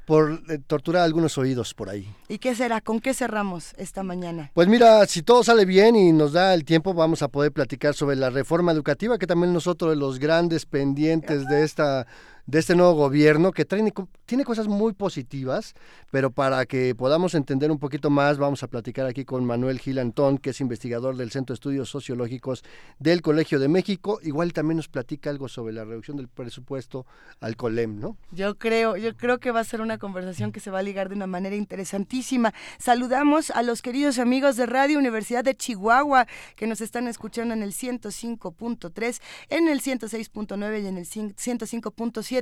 por 0.05 0.41
eh, 0.49 0.59
torturar 0.65 1.03
algunos 1.03 1.37
oídos 1.37 1.73
por 1.73 1.89
ahí. 1.89 2.13
¿Y 2.27 2.37
qué 2.37 2.55
será? 2.55 2.81
¿Con 2.81 2.99
qué 2.99 3.13
cerramos 3.13 3.73
esta 3.77 4.03
mañana? 4.03 4.51
Pues 4.53 4.67
mira, 4.67 5.05
si 5.07 5.23
todo 5.23 5.43
sale 5.43 5.65
bien 5.65 5.95
y 5.95 6.11
nos 6.11 6.33
da 6.33 6.53
el 6.53 6.63
tiempo, 6.63 6.93
vamos 6.93 7.21
a 7.21 7.27
poder 7.27 7.51
platicar 7.51 7.93
sobre 7.93 8.15
la 8.15 8.29
reforma 8.29 8.71
educativa, 8.71 9.17
que 9.17 9.27
también 9.27 9.53
nosotros 9.53 9.91
de 9.91 9.97
los 9.97 10.19
grandes 10.19 10.65
pendientes 10.65 11.47
de 11.47 11.63
esta 11.63 12.05
de 12.47 12.59
este 12.59 12.75
nuevo 12.75 12.93
gobierno 12.93 13.51
que 13.51 13.65
tiene, 13.65 13.93
tiene 14.25 14.45
cosas 14.45 14.67
muy 14.67 14.93
positivas, 14.93 15.75
pero 16.11 16.31
para 16.31 16.65
que 16.65 16.95
podamos 16.95 17.35
entender 17.35 17.69
un 17.69 17.77
poquito 17.77 18.09
más, 18.09 18.37
vamos 18.37 18.63
a 18.63 18.67
platicar 18.67 19.05
aquí 19.05 19.25
con 19.25 19.43
Manuel 19.43 19.79
Gil 19.79 19.99
Antón, 19.99 20.37
que 20.37 20.51
es 20.51 20.61
investigador 20.61 21.17
del 21.17 21.29
Centro 21.29 21.53
de 21.53 21.55
Estudios 21.55 21.89
Sociológicos 21.89 22.63
del 22.99 23.21
Colegio 23.21 23.59
de 23.59 23.67
México. 23.67 24.19
Igual 24.23 24.53
también 24.53 24.77
nos 24.77 24.87
platica 24.87 25.29
algo 25.29 25.49
sobre 25.49 25.73
la 25.73 25.83
reducción 25.83 26.15
del 26.15 26.29
presupuesto 26.29 27.05
al 27.41 27.57
COLEM, 27.57 27.99
¿no? 27.99 28.15
Yo 28.31 28.57
creo, 28.57 28.95
yo 28.95 29.15
creo 29.17 29.39
que 29.39 29.51
va 29.51 29.59
a 29.59 29.65
ser 29.65 29.81
una 29.81 29.97
conversación 29.97 30.53
que 30.53 30.61
se 30.61 30.71
va 30.71 30.79
a 30.79 30.83
ligar 30.83 31.09
de 31.09 31.15
una 31.15 31.27
manera 31.27 31.57
interesantísima. 31.57 32.53
Saludamos 32.79 33.51
a 33.51 33.61
los 33.61 33.81
queridos 33.81 34.19
amigos 34.19 34.55
de 34.55 34.67
Radio 34.67 34.99
Universidad 34.99 35.43
de 35.43 35.53
Chihuahua 35.53 36.27
que 36.55 36.65
nos 36.65 36.79
están 36.79 37.09
escuchando 37.09 37.53
en 37.53 37.61
el 37.61 37.73
105.3, 37.73 39.21
en 39.49 39.67
el 39.67 39.81
106.9 39.81 40.83
y 40.83 40.87
en 40.87 40.97
el 40.97 41.05
105.7. 41.05 42.36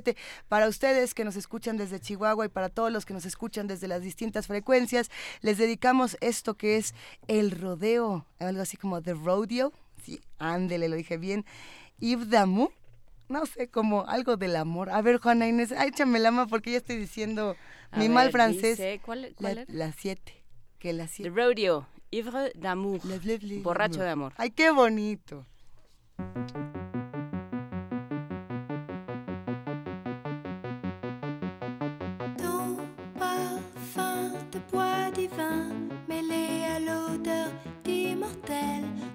Para 0.47 0.67
ustedes 0.67 1.13
que 1.13 1.25
nos 1.25 1.35
escuchan 1.35 1.77
desde 1.77 1.99
Chihuahua 1.99 2.45
y 2.45 2.49
para 2.49 2.69
todos 2.69 2.91
los 2.91 3.05
que 3.05 3.13
nos 3.13 3.25
escuchan 3.25 3.67
desde 3.67 3.87
las 3.87 4.01
distintas 4.01 4.47
frecuencias, 4.47 5.09
les 5.41 5.57
dedicamos 5.57 6.17
esto 6.21 6.55
que 6.55 6.77
es 6.77 6.93
el 7.27 7.51
rodeo, 7.51 8.25
algo 8.39 8.61
así 8.61 8.77
como 8.77 9.01
The 9.01 9.13
Rodeo. 9.13 9.73
Sí, 10.03 10.21
ándele, 10.37 10.89
lo 10.89 10.95
dije 10.95 11.17
bien. 11.17 11.45
Yves 11.99 12.29
Damu, 12.29 12.69
no 13.29 13.45
sé, 13.45 13.69
como 13.69 14.05
algo 14.07 14.37
del 14.37 14.55
amor. 14.55 14.89
A 14.89 15.01
ver, 15.01 15.17
Juana 15.17 15.47
Inés, 15.47 15.71
échame 15.71 16.19
la 16.19 16.31
mano 16.31 16.47
porque 16.47 16.71
ya 16.71 16.77
estoy 16.77 16.97
diciendo 16.97 17.55
mi 17.95 18.09
mal 18.09 18.31
francés. 18.31 18.99
¿Cuál, 19.03 19.33
la, 19.67 19.91
siete. 19.93 20.43
Que 20.79 20.93
la 20.93 21.07
siete. 21.07 21.29
The 21.29 21.35
Rodeo, 21.35 21.87
Ivre 22.11 22.51
d'amour. 22.55 23.01
Borracho 23.61 24.01
de 24.01 24.09
amor. 24.09 24.33
Ay, 24.37 24.51
qué 24.51 24.71
bonito. 24.71 25.45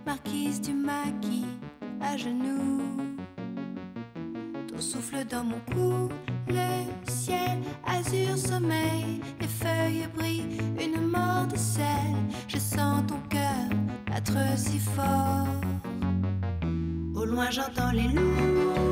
Marquise 0.07 0.61
du 0.61 0.73
maquis 0.73 1.47
à 2.01 2.17
genoux. 2.17 2.83
Ton 4.69 4.81
souffle 4.81 5.25
dans 5.29 5.45
mon 5.45 5.61
cou, 5.73 6.09
le 6.49 7.11
ciel 7.11 7.59
azur 7.87 8.37
sommeil, 8.37 9.21
les 9.41 9.47
feuilles 9.47 10.09
brillent, 10.15 10.59
une 10.81 11.01
mort 11.07 11.47
de 11.47 11.57
sel. 11.57 12.15
Je 12.49 12.59
sens 12.59 13.03
ton 13.07 13.21
cœur 13.29 13.69
battre 14.07 14.39
si 14.57 14.79
fort. 14.79 15.47
Au 17.15 17.25
loin 17.25 17.51
j'entends 17.51 17.93
les 17.93 18.09
loups 18.09 18.89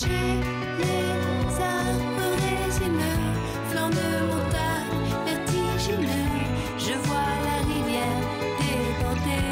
travers 0.00 0.40
les 0.78 1.54
arbres 1.60 2.32
résineux, 2.64 3.24
flancs 3.70 3.90
de 3.90 4.08
montagne 4.30 5.12
vertigineux, 5.26 6.30
je 6.78 6.94
vois 7.06 7.32
la 7.46 7.58
rivière 7.70 8.24
débordée. 8.60 9.48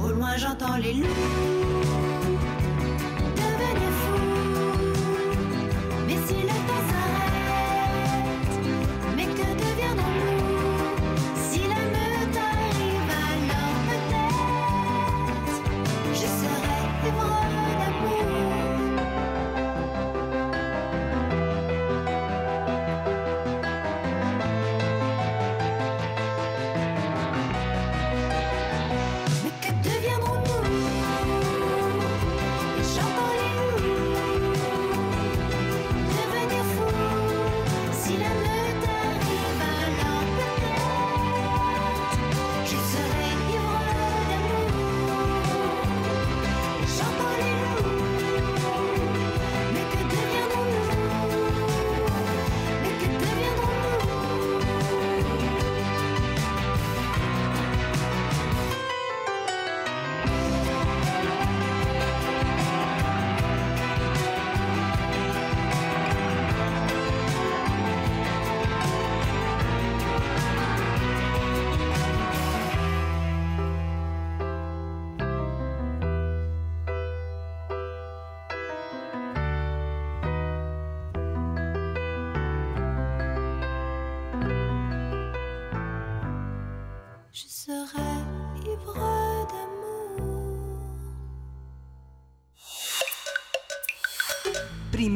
Au 0.00 0.08
loin 0.12 0.34
j'entends 0.36 0.76
les 0.76 0.94
loups 0.94 1.35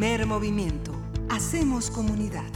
Primer 0.01 0.25
movimiento. 0.25 0.99
Hacemos 1.29 1.91
comunidad. 1.91 2.51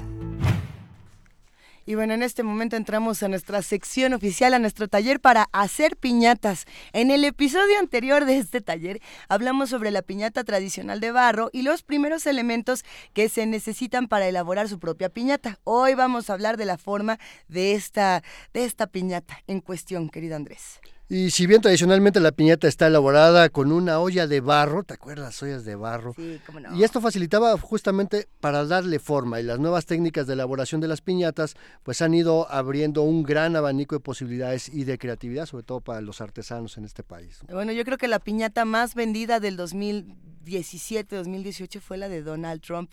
Y 1.85 1.95
bueno, 1.95 2.15
en 2.15 2.23
este 2.23 2.43
momento 2.43 2.77
entramos 2.77 3.23
a 3.23 3.29
nuestra 3.29 3.61
sección 3.61 4.15
oficial, 4.15 4.55
a 4.55 4.59
nuestro 4.59 4.89
taller 4.89 5.21
para 5.21 5.51
hacer 5.53 5.99
piñatas. 5.99 6.65
En 6.95 7.11
el 7.11 7.23
episodio 7.23 7.79
anterior 7.79 8.25
de 8.25 8.39
este 8.39 8.63
taller 8.63 9.03
hablamos 9.29 9.69
sobre 9.69 9.91
la 9.91 10.01
piñata 10.01 10.43
tradicional 10.43 11.01
de 11.01 11.13
barro 11.13 11.51
y 11.53 11.61
los 11.61 11.83
primeros 11.83 12.27
elementos 12.27 12.83
que 13.13 13.29
se 13.29 13.45
necesitan 13.45 14.09
para 14.09 14.27
elaborar 14.27 14.67
su 14.71 14.79
propia 14.79 15.11
piñata. 15.11 15.59
Hoy 15.65 15.93
vamos 15.93 16.31
a 16.31 16.33
hablar 16.33 16.57
de 16.57 16.65
la 16.65 16.79
forma 16.79 17.19
de 17.49 17.75
esta, 17.75 18.23
de 18.55 18.65
esta 18.65 18.87
piñata 18.87 19.43
en 19.47 19.61
cuestión, 19.61 20.09
querido 20.09 20.35
Andrés. 20.35 20.81
Y 21.15 21.31
si 21.31 21.47
bien 21.47 21.61
tradicionalmente 21.61 22.19
la 22.19 22.33
piñata 22.33 22.67
está 22.67 22.89
elaborada 22.89 23.49
con 23.49 23.71
una 23.71 24.01
olla 24.01 24.27
de 24.27 24.41
barro, 24.41 24.83
¿te 24.83 24.95
acuerdas 24.95 25.27
las 25.27 25.41
ollas 25.45 25.65
de 25.65 25.77
barro? 25.77 26.13
Sí, 26.17 26.41
cómo 26.45 26.59
no. 26.59 26.75
Y 26.75 26.83
esto 26.83 27.01
facilitaba 27.01 27.57
justamente 27.57 28.27
para 28.41 28.65
darle 28.65 28.99
forma 28.99 29.39
y 29.39 29.45
las 29.45 29.61
nuevas 29.61 29.87
técnicas 29.87 30.27
de 30.27 30.33
elaboración 30.33 30.81
de 30.81 30.89
las 30.89 31.03
piñatas 31.03 31.55
pues 31.85 32.03
han 32.03 32.15
ido 32.15 32.51
abriendo 32.51 33.03
un 33.03 33.23
gran 33.23 33.55
abanico 33.55 33.95
de 33.95 34.01
posibilidades 34.01 34.69
y 34.69 34.83
de 34.83 34.99
creatividad, 34.99 35.47
sobre 35.47 35.63
todo 35.63 35.81
para 35.81 36.01
los 36.01 36.21
artesanos 36.21 36.79
en 36.79 36.85
este 36.85 37.05
país. 37.05 37.39
Bueno, 37.49 37.71
yo 37.71 37.85
creo 37.85 37.97
que 37.97 38.09
la 38.09 38.19
piñata 38.19 38.65
más 38.65 38.97
vendida 38.97 39.39
del 39.39 39.57
2017-2018 39.57 41.79
fue 41.79 41.97
la 41.97 42.09
de 42.09 42.23
Donald 42.23 42.61
Trump. 42.61 42.91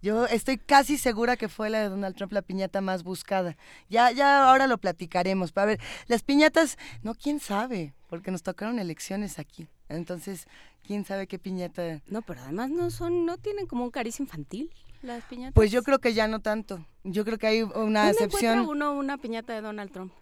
Yo 0.00 0.26
estoy 0.26 0.58
casi 0.58 0.96
segura 0.96 1.36
que 1.36 1.48
fue 1.48 1.70
la 1.70 1.80
de 1.80 1.88
Donald 1.88 2.14
Trump 2.16 2.32
la 2.32 2.42
piñata 2.42 2.80
más 2.80 3.02
buscada. 3.02 3.56
Ya, 3.88 4.10
ya 4.12 4.48
ahora 4.48 4.66
lo 4.66 4.78
platicaremos. 4.78 5.52
A 5.56 5.64
ver, 5.64 5.80
las 6.06 6.22
piñatas, 6.22 6.78
no, 7.02 7.14
quién 7.14 7.40
sabe, 7.40 7.94
porque 8.08 8.30
nos 8.30 8.42
tocaron 8.42 8.78
elecciones 8.78 9.38
aquí. 9.38 9.68
Entonces, 9.88 10.46
quién 10.86 11.04
sabe 11.04 11.26
qué 11.26 11.38
piñata. 11.38 12.00
No, 12.06 12.22
pero 12.22 12.42
además 12.42 12.70
no 12.70 12.90
son, 12.90 13.26
no 13.26 13.38
tienen 13.38 13.66
como 13.66 13.84
un 13.84 13.90
cariz 13.90 14.20
infantil 14.20 14.70
las 15.02 15.24
piñatas. 15.24 15.54
Pues 15.54 15.70
yo 15.70 15.82
creo 15.82 15.98
que 15.98 16.14
ya 16.14 16.28
no 16.28 16.40
tanto. 16.40 16.84
Yo 17.04 17.24
creo 17.24 17.38
que 17.38 17.46
hay 17.46 17.62
una 17.62 18.06
¿Dónde 18.06 18.10
excepción. 18.10 18.60
encuentra 18.60 18.70
uno 18.70 18.92
una 18.92 19.18
piñata 19.18 19.52
de 19.52 19.62
Donald 19.62 19.90
Trump? 19.90 20.12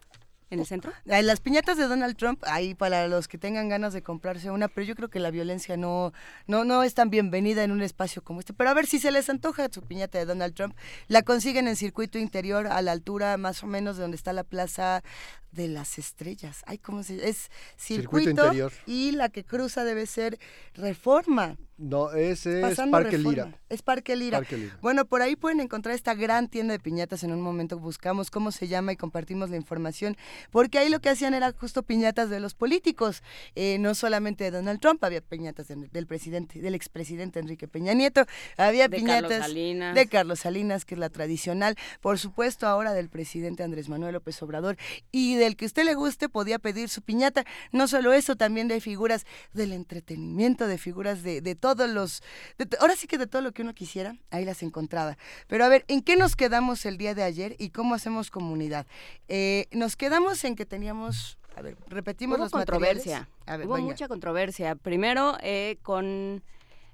En 0.50 0.60
el 0.60 0.66
centro. 0.66 0.92
Las 1.04 1.40
piñatas 1.40 1.76
de 1.76 1.88
Donald 1.88 2.16
Trump, 2.16 2.42
ahí 2.46 2.74
para 2.74 3.08
los 3.08 3.26
que 3.28 3.36
tengan 3.38 3.68
ganas 3.68 3.92
de 3.92 4.02
comprarse 4.02 4.50
una, 4.50 4.68
pero 4.68 4.86
yo 4.86 4.94
creo 4.94 5.08
que 5.08 5.18
la 5.18 5.30
violencia 5.30 5.76
no, 5.76 6.12
no, 6.46 6.64
no 6.64 6.82
es 6.82 6.94
tan 6.94 7.10
bienvenida 7.10 7.64
en 7.64 7.72
un 7.72 7.82
espacio 7.82 8.22
como 8.22 8.40
este. 8.40 8.52
Pero 8.52 8.70
a 8.70 8.74
ver 8.74 8.86
si 8.86 8.98
se 8.98 9.10
les 9.10 9.28
antoja 9.28 9.68
su 9.72 9.82
piñata 9.82 10.18
de 10.18 10.24
Donald 10.24 10.54
Trump, 10.54 10.76
la 11.08 11.22
consiguen 11.22 11.66
en 11.68 11.76
circuito 11.76 12.18
interior 12.18 12.66
a 12.68 12.80
la 12.82 12.92
altura 12.92 13.36
más 13.36 13.62
o 13.62 13.66
menos 13.66 13.96
de 13.96 14.02
donde 14.02 14.16
está 14.16 14.32
la 14.32 14.44
plaza 14.44 15.02
de 15.50 15.68
las 15.68 15.98
estrellas. 15.98 16.62
Ay, 16.66 16.78
¿cómo 16.78 17.02
se 17.02 17.28
Es 17.28 17.50
Circuito 17.76 18.30
circuito, 18.30 18.30
interior. 18.44 18.72
y 18.86 19.12
la 19.12 19.28
que 19.30 19.44
cruza 19.44 19.84
debe 19.84 20.06
ser 20.06 20.38
Reforma. 20.74 21.56
No, 21.78 22.10
ese 22.12 22.62
es 22.70 22.76
Parque 22.90 23.18
Reforma. 23.18 23.30
Lira. 23.30 23.58
Es 23.68 23.82
Parque 23.82 24.16
Lira. 24.16 24.38
Parque 24.38 24.56
Lira. 24.56 24.78
Bueno, 24.80 25.04
por 25.04 25.20
ahí 25.20 25.36
pueden 25.36 25.60
encontrar 25.60 25.94
esta 25.94 26.14
gran 26.14 26.48
tienda 26.48 26.72
de 26.72 26.78
piñatas. 26.80 27.22
En 27.22 27.32
un 27.32 27.42
momento 27.42 27.78
buscamos 27.78 28.30
cómo 28.30 28.50
se 28.50 28.66
llama 28.66 28.92
y 28.92 28.96
compartimos 28.96 29.50
la 29.50 29.56
información, 29.56 30.16
porque 30.50 30.78
ahí 30.78 30.88
lo 30.88 31.00
que 31.00 31.10
hacían 31.10 31.34
era 31.34 31.52
justo 31.52 31.82
piñatas 31.82 32.30
de 32.30 32.40
los 32.40 32.54
políticos, 32.54 33.22
eh, 33.56 33.76
no 33.78 33.94
solamente 33.94 34.44
de 34.44 34.52
Donald 34.52 34.80
Trump, 34.80 35.04
había 35.04 35.20
piñatas 35.20 35.68
de- 35.68 35.88
del 35.92 36.06
presidente, 36.06 36.60
del 36.60 36.74
expresidente 36.74 37.40
Enrique 37.40 37.68
Peña 37.68 37.92
Nieto, 37.92 38.24
había 38.56 38.88
De 38.88 38.96
piñatas 38.96 39.28
Carlos 39.30 39.46
Salinas. 39.46 39.94
de 39.94 40.06
Carlos 40.06 40.40
Salinas, 40.40 40.84
que 40.86 40.94
es 40.94 40.98
la 40.98 41.10
tradicional, 41.10 41.76
por 42.00 42.18
supuesto 42.18 42.66
ahora 42.66 42.94
del 42.94 43.10
presidente 43.10 43.62
Andrés 43.62 43.90
Manuel 43.90 44.14
López 44.14 44.40
Obrador, 44.42 44.78
y 45.12 45.34
del 45.34 45.56
que 45.56 45.66
usted 45.66 45.84
le 45.84 45.94
guste 45.94 46.30
podía 46.30 46.58
pedir 46.58 46.88
su 46.88 47.02
piñata. 47.02 47.44
No 47.72 47.86
solo 47.86 48.14
eso, 48.14 48.34
también 48.36 48.66
de 48.68 48.80
figuras 48.80 49.26
del 49.52 49.72
entretenimiento, 49.74 50.66
de 50.68 50.78
figuras 50.78 51.22
de, 51.22 51.42
de 51.42 51.54
todos 51.74 51.90
los, 51.90 52.22
de 52.58 52.68
ahora 52.78 52.94
sí 52.94 53.08
que 53.08 53.18
de 53.18 53.26
todo 53.26 53.42
lo 53.42 53.50
que 53.50 53.62
uno 53.62 53.74
quisiera, 53.74 54.14
ahí 54.30 54.44
las 54.44 54.62
encontraba. 54.62 55.18
Pero 55.48 55.64
a 55.64 55.68
ver, 55.68 55.84
¿en 55.88 56.00
qué 56.00 56.14
nos 56.16 56.36
quedamos 56.36 56.86
el 56.86 56.96
día 56.96 57.14
de 57.14 57.24
ayer 57.24 57.56
y 57.58 57.70
cómo 57.70 57.94
hacemos 57.96 58.30
comunidad? 58.30 58.86
Eh, 59.26 59.66
nos 59.72 59.96
quedamos 59.96 60.44
en 60.44 60.54
que 60.54 60.64
teníamos, 60.64 61.38
a 61.56 61.62
ver, 61.62 61.76
repetimos 61.88 62.38
Hubo 62.38 62.44
los 62.44 62.52
controversia. 62.52 63.28
A 63.46 63.56
ver, 63.56 63.66
Hubo 63.66 63.74
venga. 63.74 63.88
mucha 63.88 64.06
controversia. 64.06 64.76
Primero 64.76 65.36
eh, 65.42 65.78
con 65.82 66.44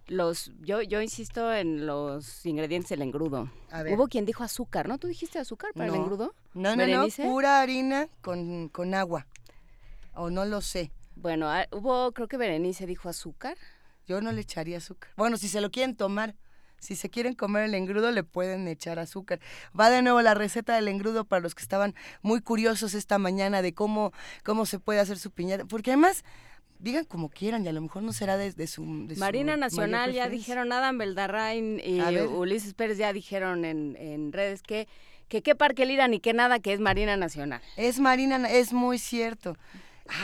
los, 0.06 0.52
yo, 0.62 0.80
yo 0.80 1.02
insisto 1.02 1.52
en 1.52 1.86
los 1.86 2.46
ingredientes 2.46 2.88
del 2.88 3.02
engrudo. 3.02 3.50
A 3.70 3.82
ver. 3.82 3.94
Hubo 3.94 4.08
quien 4.08 4.24
dijo 4.24 4.42
azúcar, 4.42 4.88
¿no? 4.88 4.96
¿Tú 4.96 5.06
dijiste 5.06 5.38
azúcar 5.38 5.72
para 5.74 5.90
el 5.90 5.94
engrudo? 5.96 6.34
No, 6.54 6.74
no, 6.76 6.86
no, 6.86 7.08
pura 7.18 7.60
harina 7.60 8.08
con, 8.22 8.70
con 8.70 8.94
agua. 8.94 9.26
O 10.14 10.30
no 10.30 10.46
lo 10.46 10.62
sé. 10.62 10.90
Bueno, 11.14 11.50
ah, 11.50 11.66
hubo, 11.72 12.12
creo 12.12 12.26
que 12.26 12.36
Berenice 12.36 12.86
dijo 12.86 13.08
azúcar. 13.08 13.56
Yo 14.06 14.20
no 14.20 14.32
le 14.32 14.40
echaría 14.40 14.78
azúcar. 14.78 15.10
Bueno, 15.16 15.36
si 15.36 15.48
se 15.48 15.60
lo 15.60 15.70
quieren 15.70 15.96
tomar, 15.96 16.34
si 16.78 16.96
se 16.96 17.08
quieren 17.10 17.34
comer 17.34 17.64
el 17.64 17.74
engrudo, 17.74 18.10
le 18.10 18.24
pueden 18.24 18.66
echar 18.68 18.98
azúcar. 18.98 19.38
Va 19.78 19.88
de 19.90 20.02
nuevo 20.02 20.20
la 20.22 20.34
receta 20.34 20.74
del 20.74 20.88
engrudo 20.88 21.24
para 21.24 21.40
los 21.40 21.54
que 21.54 21.62
estaban 21.62 21.94
muy 22.22 22.40
curiosos 22.40 22.94
esta 22.94 23.18
mañana 23.18 23.62
de 23.62 23.72
cómo, 23.74 24.12
cómo 24.44 24.66
se 24.66 24.78
puede 24.80 24.98
hacer 25.00 25.18
su 25.18 25.30
piñata. 25.30 25.64
Porque 25.64 25.92
además, 25.92 26.24
digan 26.80 27.04
como 27.04 27.28
quieran 27.28 27.64
y 27.64 27.68
a 27.68 27.72
lo 27.72 27.80
mejor 27.80 28.02
no 28.02 28.12
será 28.12 28.36
desde 28.36 28.66
su, 28.66 29.06
de 29.06 29.14
su 29.14 29.20
Marina 29.20 29.56
Nacional 29.56 30.12
ya 30.12 30.28
dijeron, 30.28 30.72
Adam 30.72 30.98
Beldarrain 30.98 31.78
y. 31.78 32.00
Ulises 32.26 32.74
Pérez 32.74 32.98
ya 32.98 33.12
dijeron 33.12 33.64
en, 33.64 33.96
en 34.00 34.32
redes 34.32 34.62
que 34.62 34.88
que 35.28 35.40
qué 35.42 35.54
Parque 35.54 35.86
Lira 35.86 36.08
ni 36.08 36.20
qué 36.20 36.34
nada 36.34 36.58
que 36.60 36.74
es 36.74 36.80
Marina 36.80 37.16
Nacional. 37.16 37.62
Es 37.78 38.00
Marina, 38.00 38.36
Na- 38.38 38.50
es 38.50 38.74
muy 38.74 38.98
cierto. 38.98 39.56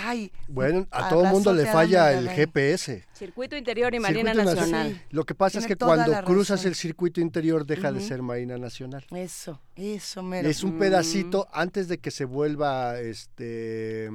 Ay. 0.05 0.31
Bueno, 0.49 0.87
a 0.91 1.09
todo 1.09 1.25
el 1.25 1.31
mundo 1.31 1.53
le 1.53 1.67
falla 1.67 2.13
el. 2.13 2.29
GPS. 2.29 3.05
Circuito 3.15 3.57
Interior 3.57 3.95
y 3.95 3.99
Marina 4.01 4.33
Circuito 4.33 4.55
Nacional. 4.57 4.93
Sí. 4.93 5.01
Lo 5.11 5.25
que 5.25 5.35
pasa 5.35 5.59
es 5.59 5.67
que 5.67 5.77
cuando 5.77 6.13
cruzas 6.25 6.65
el 6.65 6.75
circuito 6.75 7.21
interior 7.21 7.65
deja 7.67 7.91
de 7.93 8.01
ser 8.01 8.23
Marina 8.23 8.59
Nacional. 8.59 9.05
Eso, 9.11 9.61
eso, 9.77 10.23
mero. 10.23 10.49
Es 10.49 10.63
un 10.63 10.77
Mm. 10.77 10.79
pedacito 10.79 11.49
antes 11.53 11.89
de 11.89 11.99
que 11.99 12.11
se 12.11 12.25
vuelva 12.25 12.99
este 13.01 14.11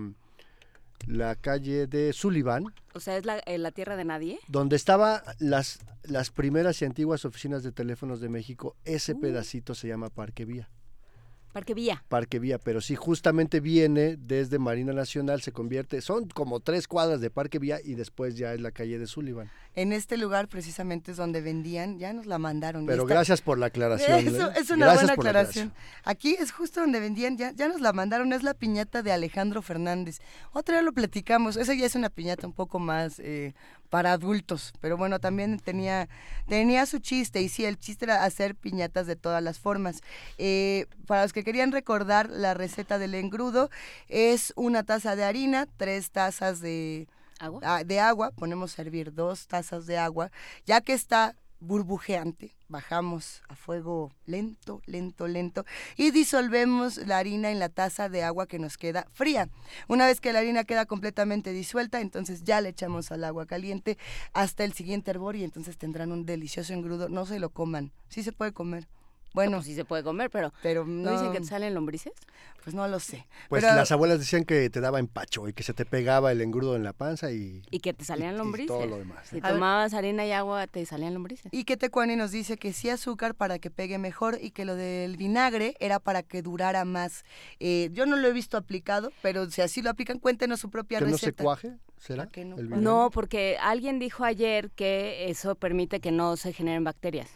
la 1.08 1.36
calle 1.36 1.86
de 1.88 2.14
Sullivan, 2.14 2.66
O 2.94 3.00
sea, 3.02 3.18
es 3.18 3.26
la, 3.26 3.40
eh, 3.40 3.58
la 3.58 3.72
tierra 3.72 3.98
de 3.98 4.06
nadie. 4.06 4.40
donde 4.48 4.78
estaban 4.78 5.22
las, 5.40 5.80
las 6.04 6.30
primeras 6.32 6.82
y 6.82 6.86
antiguas 6.86 7.26
oficinas 7.26 7.62
de 7.64 7.74
teléfonos 7.74 8.22
de 8.22 8.30
México. 8.30 8.78
Ese 8.86 9.14
Uh. 9.14 9.20
pedacito 9.20 9.76
se 9.76 9.90
llama 9.90 10.10
Parque 10.10 10.46
Vía. 10.46 10.70
Parque 11.54 11.74
Vía. 11.74 12.04
Parque 12.10 12.40
Vía, 12.40 12.58
pero 12.58 12.82
sí, 12.82 12.96
justamente 12.96 13.60
viene 13.60 14.18
desde 14.18 14.60
Marina 14.60 14.92
Nacional, 14.92 15.42
se 15.42 15.52
convierte, 15.52 16.02
son 16.02 16.28
como 16.28 16.60
tres 16.60 16.88
cuadras 16.88 17.22
de 17.22 17.30
Parque 17.30 17.60
Vía 17.60 17.80
y 17.84 17.94
después 17.94 18.36
ya 18.36 18.54
es 18.54 18.60
la 18.60 18.72
calle 18.72 18.98
de 19.00 19.06
Sullivan. 19.08 19.50
En 19.76 19.94
este 19.94 20.18
lugar 20.18 20.48
precisamente 20.50 21.12
es 21.12 21.18
donde 21.18 21.42
vendían, 21.42 22.00
ya 22.00 22.12
nos 22.14 22.26
la 22.26 22.38
mandaron. 22.40 22.86
Pero 22.86 23.04
está- 23.04 23.14
gracias 23.16 23.42
por 23.42 23.58
la 23.58 23.68
aclaración. 23.68 24.20
Eso, 24.28 24.50
¿eh? 24.50 24.54
es 24.58 24.70
una 24.72 24.86
Gracias 24.88 25.02
buena 25.02 25.14
aclaración. 25.14 25.74
Aquí 26.04 26.36
es 26.40 26.52
justo 26.52 26.82
donde 26.82 27.00
vendían, 27.00 27.38
ya, 27.38 27.52
ya 27.52 27.68
nos 27.68 27.82
la 27.82 27.94
mandaron, 27.94 28.34
es 28.34 28.44
la 28.44 28.54
piñata 28.54 29.04
de 29.04 29.12
Alejandro 29.12 29.62
Fernández. 29.62 30.20
Otra 30.52 30.76
vez 30.78 30.86
lo 30.86 30.92
platicamos, 30.94 31.56
esa 31.58 31.74
ya 31.74 31.86
es 31.86 31.96
una 31.96 32.10
piñata 32.10 32.48
un 32.48 32.54
poco 32.54 32.80
más 32.80 33.20
eh, 33.20 33.54
para 33.94 34.14
adultos, 34.14 34.74
pero 34.82 34.98
bueno, 34.98 35.20
también 35.20 35.60
tenía, 35.60 36.10
tenía 36.48 36.88
su 36.88 36.98
chiste, 36.98 37.44
y 37.44 37.48
sí, 37.48 37.64
el 37.64 37.78
chiste 37.78 38.06
era 38.06 38.24
hacer 38.24 38.56
piñatas 38.56 39.06
de 39.06 39.16
todas 39.16 39.44
las 39.44 39.60
formas. 39.60 40.02
Eh, 40.40 40.88
para 41.06 41.22
los 41.22 41.32
que 41.32 41.44
querían 41.44 41.72
recordar 41.72 42.28
la 42.32 42.56
receta 42.56 42.98
del 42.98 43.14
engrudo, 43.14 43.70
es 44.08 44.52
una 44.56 44.82
taza 44.82 45.16
de 45.16 45.26
harina, 45.26 45.68
tres 45.78 46.10
tazas 46.10 46.60
de, 46.60 47.08
¿Agua? 47.38 47.62
ah, 47.64 47.84
de 47.84 48.00
agua, 48.00 48.32
ponemos 48.32 48.80
a 48.80 48.82
hervir 48.82 49.14
dos 49.14 49.46
tazas 49.46 49.86
de 49.86 50.00
agua, 50.00 50.32
ya 50.66 50.82
que 50.82 50.94
está 50.94 51.36
burbujeante, 51.64 52.56
bajamos 52.68 53.42
a 53.48 53.56
fuego 53.56 54.12
lento, 54.26 54.82
lento, 54.86 55.28
lento 55.28 55.66
y 55.96 56.12
disolvemos 56.12 56.98
la 56.98 57.18
harina 57.18 57.52
en 57.52 57.60
la 57.60 57.70
taza 57.70 58.10
de 58.10 58.24
agua 58.24 58.48
que 58.48 58.60
nos 58.60 58.78
queda 58.78 59.08
fría. 59.14 59.50
Una 59.88 60.06
vez 60.06 60.20
que 60.20 60.34
la 60.34 60.40
harina 60.40 60.66
queda 60.66 60.86
completamente 60.86 61.52
disuelta, 61.52 62.02
entonces 62.02 62.44
ya 62.44 62.62
le 62.62 62.70
echamos 62.70 63.12
al 63.12 63.24
agua 63.24 63.46
caliente 63.46 63.98
hasta 64.34 64.64
el 64.64 64.74
siguiente 64.74 65.12
hervor 65.12 65.36
y 65.36 65.44
entonces 65.44 65.78
tendrán 65.78 66.12
un 66.12 66.26
delicioso 66.26 66.74
engrudo. 66.74 67.10
No 67.10 67.26
se 67.26 67.40
lo 67.40 67.50
coman, 67.50 67.92
sí 68.10 68.24
se 68.24 68.32
puede 68.34 68.52
comer. 68.52 68.88
Bueno, 69.34 69.58
Pues 69.58 69.66
sí 69.66 69.76
se 69.76 69.84
puede 69.84 70.04
comer, 70.04 70.30
pero 70.30 70.54
pero 70.62 70.86
¿no, 70.86 71.04
no, 71.10 71.12
dicen 71.12 71.32
que 71.32 71.40
te 71.40 71.46
salen 71.48 71.74
lombrices? 71.74 72.14
pues 72.64 72.74
no 72.74 72.88
lo 72.88 73.00
sé. 73.02 73.28
Pues 73.50 73.62
Pero- 73.62 73.76
las 73.76 73.92
abuelas 73.92 74.20
decían 74.20 74.46
que 74.46 74.70
te 74.70 74.80
daba 74.80 75.00
empacho 75.00 75.50
y 75.50 75.54
que 75.54 75.64
se 75.64 75.74
te 75.74 75.86
pegaba 75.86 76.32
el 76.32 76.40
engrudo 76.40 76.78
en 76.78 76.84
la 76.84 76.94
panza 76.94 77.30
y... 77.34 77.62
Y 77.72 77.80
que 77.80 77.94
te 77.94 78.06
salían 78.06 78.36
y 78.36 78.38
lombrices. 78.38 78.68
todo 78.68 78.86
lo 78.86 78.98
demás. 79.00 79.28
Si 79.28 79.42
tomabas 79.42 79.94
harina 79.94 80.26
y 80.26 80.32
agua, 80.32 80.66
te 80.68 80.86
salían 80.86 81.14
lombrices. 81.14 81.52
Y 81.52 81.66
que 81.66 81.76
Tecuani 81.76 82.16
nos 82.16 82.32
dice 82.32 82.56
que 82.58 82.72
sí 82.72 82.90
azúcar 82.90 83.36
para 83.36 83.60
que 83.60 83.70
pegue 83.70 83.98
mejor 83.98 84.38
y 84.42 84.52
que 84.52 84.64
lo 84.64 84.76
del 84.76 85.18
vinagre 85.18 85.76
era 85.82 86.00
para 86.00 86.24
que 86.24 86.42
durara 86.42 86.86
más. 86.86 87.26
Eh, 87.60 87.90
yo 87.92 88.06
no 88.06 88.16
lo 88.16 88.30
he 88.30 88.32
visto 88.32 88.56
aplicado, 88.56 89.12
pero 89.22 89.50
si 89.50 89.62
así 89.62 89.82
lo 89.82 89.90
aplican, 89.90 90.20
cuéntenos 90.20 90.62
su 90.62 90.70
propia 90.70 91.00
¿Que 91.00 91.06
no 91.06 91.18
se 91.18 91.26
receta. 91.26 91.44
cuaje? 91.44 91.74
¿Será? 91.98 92.24
¿Para 92.24 92.32
qué 92.32 92.46
no? 92.46 92.56
No, 92.56 93.10
porque 93.12 93.58
alguien 93.60 94.00
dijo 94.00 94.24
ayer 94.24 94.70
que 94.72 95.30
eso 95.30 95.56
permite 95.56 96.00
que 96.00 96.12
no 96.12 96.38
se 96.38 96.54
generen 96.54 96.86
bacterias. 96.86 97.30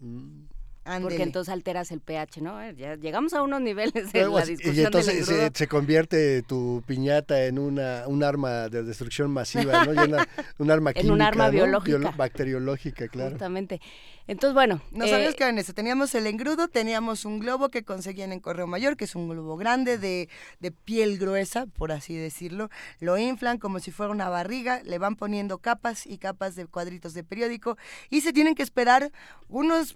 Mm. 0.00 0.42
Ándele. 0.84 1.02
Porque 1.10 1.22
entonces 1.22 1.52
alteras 1.52 1.90
el 1.92 2.00
pH, 2.00 2.40
¿no? 2.42 2.62
Eh, 2.62 2.74
Ya 2.76 2.94
llegamos 2.96 3.32
a 3.32 3.42
unos 3.42 3.60
niveles 3.62 4.12
de 4.12 4.20
Luego, 4.20 4.38
la 4.38 4.44
y 4.44 4.48
discusión 4.50 4.86
entonces 4.86 5.26
del 5.26 5.50
se, 5.54 5.66
convierte 5.68 6.42
tu 6.42 6.82
piñata 6.86 7.44
en 7.46 7.58
una 7.58 8.04
un 8.06 8.22
arma 8.22 8.68
de 8.68 8.82
destrucción 8.82 9.30
masiva, 9.30 9.84
¿no? 9.84 9.94
Y 9.94 9.98
una- 9.98 10.28
un 10.58 10.70
arma 10.70 10.90
En 10.90 10.94
química, 10.94 11.14
un 11.14 11.22
arma 11.22 11.46
¿no? 11.46 11.52
biológica. 11.52 11.98
Biolo- 11.98 12.16
bacteriológica, 12.16 13.08
claro. 13.08 13.30
Justamente. 13.30 13.80
Entonces, 14.26 14.54
bueno. 14.54 14.80
No 14.90 15.04
eh, 15.04 15.10
sabías 15.10 15.34
que 15.34 15.46
en 15.46 15.58
eso 15.58 15.74
teníamos 15.74 16.14
el 16.14 16.26
engrudo, 16.26 16.68
teníamos 16.68 17.24
un 17.26 17.40
globo 17.40 17.68
que 17.68 17.82
conseguían 17.84 18.32
en 18.32 18.40
Correo 18.40 18.66
Mayor, 18.66 18.96
que 18.96 19.04
es 19.04 19.14
un 19.14 19.28
globo 19.28 19.56
grande 19.58 19.98
de, 19.98 20.28
de 20.60 20.70
piel 20.70 21.18
gruesa, 21.18 21.66
por 21.66 21.92
así 21.92 22.14
decirlo. 22.16 22.70
Lo 23.00 23.18
inflan 23.18 23.58
como 23.58 23.80
si 23.80 23.90
fuera 23.90 24.10
una 24.12 24.28
barriga, 24.30 24.82
le 24.82 24.98
van 24.98 25.16
poniendo 25.16 25.58
capas 25.58 26.06
y 26.06 26.16
capas 26.18 26.56
de 26.56 26.66
cuadritos 26.66 27.12
de 27.14 27.22
periódico 27.24 27.76
y 28.08 28.22
se 28.22 28.32
tienen 28.32 28.54
que 28.54 28.62
esperar 28.62 29.12
unos, 29.48 29.94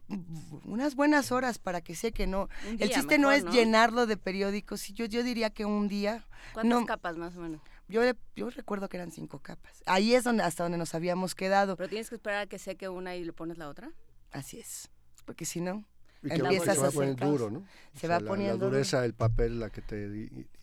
unas 0.79 0.95
buenas 0.95 1.33
horas 1.33 1.59
para 1.59 1.81
que 1.81 1.95
seque, 1.97 2.27
¿no? 2.27 2.49
Un 2.65 2.71
el 2.73 2.77
día 2.79 2.89
chiste 2.91 3.19
no 3.19 3.29
mejor, 3.29 3.39
es 3.39 3.45
¿no? 3.45 3.51
llenarlo 3.53 4.07
de 4.07 4.17
periódicos, 4.17 4.87
yo, 4.95 5.07
yo 5.07 5.23
diría 5.25 5.51
que 5.51 5.65
un 5.65 5.89
día. 5.89 6.25
¿Cuántas 6.55 6.81
no, 6.81 6.87
capas 6.87 7.17
más 7.17 7.37
o 7.37 7.41
menos? 7.41 7.61
yo, 7.89 8.03
yo 8.37 8.51
recuerdo 8.51 8.89
que 8.89 8.97
eran 8.97 9.11
cinco 9.11 9.41
capas. 9.41 9.83
Ahí 9.87 10.15
es 10.15 10.23
donde, 10.25 10.43
hasta 10.45 10.63
donde 10.63 10.79
nos 10.79 10.95
habíamos 10.95 11.35
quedado. 11.35 11.77
Pero 11.77 11.89
tienes 11.89 12.09
que 12.09 12.15
esperar 12.15 12.43
a 12.43 12.47
que 12.47 12.59
seque 12.59 12.89
una 12.89 13.17
y 13.17 13.25
le 13.25 13.33
pones 13.33 13.59
la 13.59 13.69
otra. 13.69 13.91
Así 14.31 14.59
es. 14.61 14.89
Porque 15.25 15.45
si 15.45 15.61
no, 15.61 15.85
Y 16.23 16.29
que 16.29 16.35
empiezas 16.37 16.77
se 16.77 16.81
va 16.83 16.89
a 16.89 16.91
poner 16.93 17.17
duro. 17.17 17.51
¿no? 17.51 17.65
Se 17.95 18.07
O 18.07 18.11
va 18.11 18.17
sea, 18.17 18.21
la- 18.21 18.29
poniendo 18.29 18.65
La 18.67 18.71
dureza 18.71 19.01
del 19.03 19.15
papel 19.15 19.59
la 19.61 19.71
que 19.71 19.81
te 19.83 20.07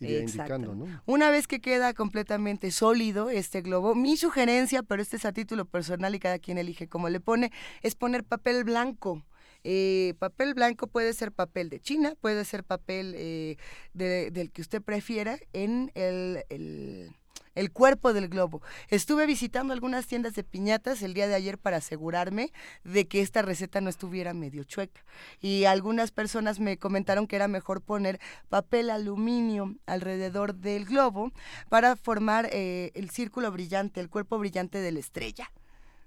iría 0.00 0.20
indicando, 0.20 0.74
¿no? 0.74 0.86
Una 1.04 1.30
vez 1.30 1.46
que 1.46 1.60
queda 1.60 1.94
completamente 1.94 2.70
sólido 2.70 3.28
este 3.30 3.60
globo, 3.60 3.94
mi 3.94 4.16
sugerencia, 4.16 4.82
pero 4.82 5.02
este 5.02 5.16
es 5.16 5.24
a 5.24 5.32
título 5.32 5.64
personal 5.64 6.14
y 6.14 6.20
cada 6.20 6.38
quien 6.38 6.58
elige 6.58 6.88
cómo 6.88 7.08
le 7.08 7.20
pone, 7.20 7.50
es 7.82 7.94
poner 7.96 8.22
papel 8.24 8.64
blanco. 8.64 9.22
Eh, 9.68 10.14
papel 10.20 10.54
blanco 10.54 10.86
puede 10.86 11.12
ser 11.12 11.32
papel 11.32 11.70
de 11.70 11.80
China, 11.80 12.14
puede 12.20 12.44
ser 12.44 12.62
papel 12.62 13.14
eh, 13.16 13.56
de- 13.94 14.30
del 14.30 14.52
que 14.52 14.60
usted 14.62 14.80
prefiera 14.80 15.38
en 15.52 15.90
el, 15.96 16.44
el- 16.50 17.10
el 17.56 17.72
cuerpo 17.72 18.12
del 18.12 18.28
globo. 18.28 18.62
Estuve 18.90 19.26
visitando 19.26 19.72
algunas 19.72 20.06
tiendas 20.06 20.34
de 20.34 20.44
piñatas 20.44 21.02
el 21.02 21.14
día 21.14 21.26
de 21.26 21.34
ayer 21.34 21.58
para 21.58 21.78
asegurarme 21.78 22.52
de 22.84 23.08
que 23.08 23.22
esta 23.22 23.42
receta 23.42 23.80
no 23.80 23.88
estuviera 23.90 24.34
medio 24.34 24.62
chueca. 24.62 25.02
Y 25.40 25.64
algunas 25.64 26.12
personas 26.12 26.60
me 26.60 26.76
comentaron 26.78 27.26
que 27.26 27.34
era 27.34 27.48
mejor 27.48 27.80
poner 27.80 28.20
papel 28.50 28.88
aluminio 28.90 29.74
alrededor 29.86 30.54
del 30.54 30.84
globo 30.84 31.32
para 31.68 31.96
formar 31.96 32.48
eh, 32.52 32.92
el 32.94 33.10
círculo 33.10 33.50
brillante, 33.50 34.00
el 34.00 34.10
cuerpo 34.10 34.38
brillante 34.38 34.78
de 34.78 34.92
la 34.92 35.00
estrella. 35.00 35.50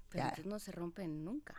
Pero 0.08 0.22
Ya. 0.22 0.28
entonces 0.30 0.46
no 0.46 0.58
se 0.60 0.72
rompen 0.72 1.24
nunca. 1.24 1.56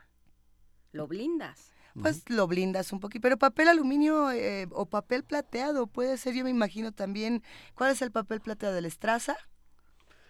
Lo 0.93 1.05
blindas. 1.07 1.73
Pues 1.99 2.23
lo 2.29 2.47
blindas 2.47 2.93
un 2.93 2.99
poquito, 2.99 3.21
pero 3.23 3.37
papel 3.37 3.67
aluminio 3.67 4.31
eh, 4.31 4.67
o 4.71 4.85
papel 4.85 5.23
plateado 5.23 5.87
puede 5.87 6.17
ser, 6.17 6.33
yo 6.33 6.43
me 6.43 6.49
imagino 6.49 6.91
también, 6.91 7.43
¿cuál 7.75 7.91
es 7.91 8.01
el 8.01 8.11
papel 8.11 8.39
plateado 8.41 8.73
del 8.75 8.85
estraza? 8.85 9.35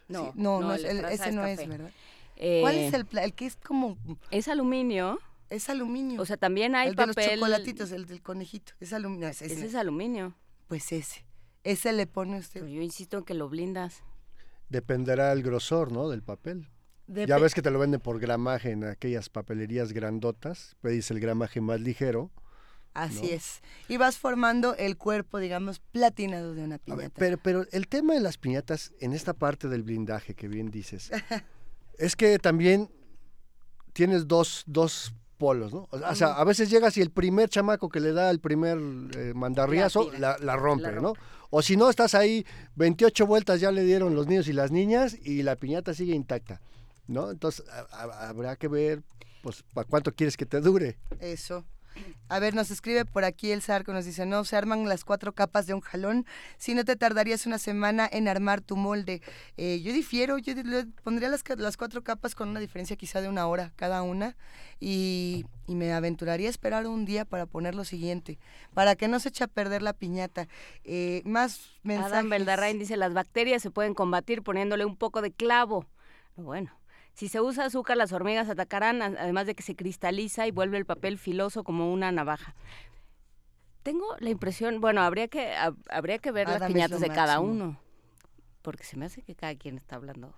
No, 0.08 0.26
Sí, 0.26 0.32
no, 0.36 0.60
no, 0.62 0.74
el 0.74 0.86
es- 0.86 0.92
el- 0.92 1.06
ese 1.06 1.32
no 1.32 1.46
es. 1.46 1.68
¿verdad? 1.68 1.92
Eh, 2.38 2.60
¿Cuál 2.62 2.76
es 2.76 2.94
el, 2.94 3.06
pla- 3.06 3.24
el 3.24 3.34
que 3.34 3.46
es 3.46 3.56
como, 3.58 3.98
Es 4.32 4.48
aluminio. 4.48 5.20
es 5.50 5.70
aluminio? 5.70 6.22
O 6.22 6.26
sea, 6.26 6.38
también 6.38 6.76
hay 6.76 6.90
el 6.90 6.96
de 6.96 7.06
los 7.06 7.16
papel. 7.16 7.36
chocolatitos, 7.36 7.92
el 7.92 8.06
del 8.08 8.22
conejito, 8.22 8.74
es 8.80 8.92
aluminio, 8.94 9.28
ese, 9.28 9.46
Ese 9.46 9.56
ese. 9.56 9.66
es 9.68 9.76
aluminio. 9.76 10.34
pues 10.68 10.92
ese, 10.92 11.26
ese 11.64 11.94
le 11.94 12.08
pone 12.08 12.32
Pero 12.32 12.40
usted. 12.66 12.68
yo 12.68 12.82
insisto 12.82 13.18
en 13.20 13.24
que 13.26 13.34
lo 13.36 13.48
blindas. 13.50 14.02
Dependerá 14.70 15.32
el 15.34 15.44
grosor, 15.44 15.92
¿no? 15.92 16.10
Del 16.10 16.24
papel. 16.24 16.68
Ya 17.08 17.38
ves 17.38 17.54
que 17.54 17.62
te 17.62 17.72
lo 17.72 17.80
venden 17.80 18.00
por 18.00 18.20
gramaje 18.20 18.72
en 18.72 18.84
aquellas 18.86 19.30
papelerías 19.30 19.92
grandotas. 19.92 20.76
Pedís 20.82 21.12
el 21.12 21.20
gramaje 21.20 21.60
más 21.60 21.82
ligero. 21.82 22.32
Así 22.94 23.28
¿no? 23.28 23.34
es. 23.34 23.62
Y 23.88 23.98
vas 23.98 24.18
formando 24.18 24.76
el 24.76 24.98
cuerpo, 24.98 25.40
digamos, 25.40 25.80
platinado 25.80 26.54
de 26.54 26.64
una 26.64 26.78
piñata. 26.78 27.02
ver, 27.02 27.12
pero, 27.16 27.38
pero 27.38 27.66
el 27.72 27.88
tema 27.88 28.14
de 28.14 28.20
las 28.20 28.38
piñatas, 28.38 28.94
en 29.00 29.14
esta 29.14 29.34
parte 29.34 29.68
del 29.68 29.84
blindaje 29.84 30.34
que 30.34 30.48
bien 30.48 30.72
dices, 30.72 31.10
es 31.98 32.16
que 32.16 32.38
también 32.40 32.90
tienes 33.94 34.28
dos, 34.28 34.64
dos 34.68 35.14
polos, 35.38 35.74
¿no? 35.74 35.88
O 35.92 36.16
sea, 36.16 36.34
a 36.34 36.44
veces 36.44 36.70
llegas 36.70 36.98
y 36.98 37.02
el 37.02 37.10
primer 37.10 37.50
chamaco 37.50 37.90
que 37.90 38.00
le 38.00 38.14
da 38.14 38.30
el 38.30 38.40
primer 38.40 38.78
eh, 38.78 39.34
mandarriazo 39.36 40.12
La 40.12 40.20
la, 40.20 40.38
la 40.40 40.56
rompe, 40.56 40.92
¿no? 41.02 41.14
O 41.50 41.62
si 41.62 41.76
no, 41.76 41.90
estás 41.90 42.14
ahí, 42.14 42.46
28 42.76 43.26
vueltas 43.26 43.60
ya 43.60 43.72
le 43.72 43.84
dieron 43.84 44.16
los 44.16 44.28
niños 44.28 44.48
y 44.48 44.54
las 44.54 44.72
niñas 44.72 45.18
y 45.22 45.44
la 45.44 45.56
piñata 45.56 45.94
sigue 45.94 46.14
intacta, 46.14 46.62
¿no? 47.12 47.30
Entonces, 47.32 47.66
a- 47.70 47.88
a- 47.96 48.30
habrá 48.30 48.56
que 48.56 48.68
ver, 48.68 49.04
pues, 49.44 49.64
¿para 49.74 49.88
cuánto 49.88 50.14
quieres 50.14 50.38
que 50.38 50.46
te 50.46 50.62
dure? 50.62 50.98
Eso. 51.20 51.66
A 52.30 52.40
ver, 52.40 52.56
nos 52.56 52.72
escribe 52.72 53.04
por 53.04 53.26
aquí 53.26 53.52
el 53.52 53.62
Zarco, 53.62 53.92
nos 53.92 54.06
dice, 54.06 54.26
no, 54.26 54.46
se 54.46 54.56
arman 54.56 54.88
las 54.88 55.04
cuatro 55.04 55.34
capas 55.34 55.68
de 55.68 55.74
un 55.74 55.82
jalón, 55.82 56.26
si 56.58 56.74
no 56.74 56.86
te 56.86 56.96
tardarías 56.96 57.46
una 57.46 57.58
semana 57.58 58.08
en 58.10 58.30
armar 58.30 58.62
tu 58.62 58.78
molde. 58.78 59.22
Eh, 59.58 59.82
yo 59.82 59.92
difiero, 59.92 60.38
yo 60.38 60.54
pondría 61.04 61.28
las, 61.28 61.44
las 61.58 61.76
cuatro 61.76 62.02
capas 62.02 62.34
con 62.34 62.48
una 62.48 62.62
diferencia 62.62 62.96
quizá 62.96 63.20
de 63.20 63.28
una 63.28 63.46
hora 63.46 63.74
cada 63.76 64.04
una 64.04 64.38
y, 64.80 65.44
y 65.68 65.76
me 65.76 65.92
aventuraría 65.92 66.48
a 66.48 66.52
esperar 66.52 66.88
un 66.88 67.04
día 67.04 67.26
para 67.26 67.46
poner 67.46 67.76
lo 67.76 67.84
siguiente, 67.84 68.40
para 68.74 68.96
que 68.96 69.10
no 69.10 69.20
se 69.20 69.28
eche 69.28 69.44
a 69.44 69.48
perder 69.48 69.82
la 69.82 69.92
piñata. 69.92 70.48
Eh, 70.86 71.22
más 71.26 71.60
mensajes. 71.84 72.14
Adam 72.14 72.30
Beldarrain 72.30 72.80
dice, 72.80 72.96
las 72.96 73.14
bacterias 73.14 73.62
se 73.62 73.70
pueden 73.70 73.96
combatir 73.96 74.44
poniéndole 74.44 74.86
un 74.86 74.96
poco 74.96 75.22
de 75.22 75.34
clavo. 75.34 75.86
Bueno, 76.38 76.72
si 77.14 77.28
se 77.28 77.42
usa 77.42 77.66
azúcar, 77.66 77.98
las 77.98 78.14
hormigas 78.14 78.50
atacarán, 78.50 79.02
además 79.02 79.46
de 79.48 79.56
que 79.56 79.64
se 79.64 79.76
cristaliza 79.76 80.48
y 80.48 80.52
vuelve 80.52 80.78
el 80.78 80.86
papel 80.86 81.18
filoso 81.18 81.64
como 81.64 81.92
una 81.94 82.12
navaja. 82.12 82.56
Tengo 83.84 84.16
la 84.20 84.30
impresión, 84.30 84.80
bueno, 84.80 85.02
habría 85.02 85.28
que, 85.28 85.54
hab- 85.56 85.76
habría 85.90 86.20
que 86.20 86.32
ver 86.32 86.48
las 86.48 86.58
Adam 86.58 86.70
es 86.72 86.74
piñatas 86.76 87.00
de 87.02 87.10
cada 87.10 87.40
uno, 87.40 87.80
porque 88.62 88.84
se 88.84 88.96
me 88.98 89.06
hace 89.06 89.24
que 89.24 89.36
cada 89.36 89.56
quien 89.56 89.78
está 89.78 89.96
hablando 89.96 90.34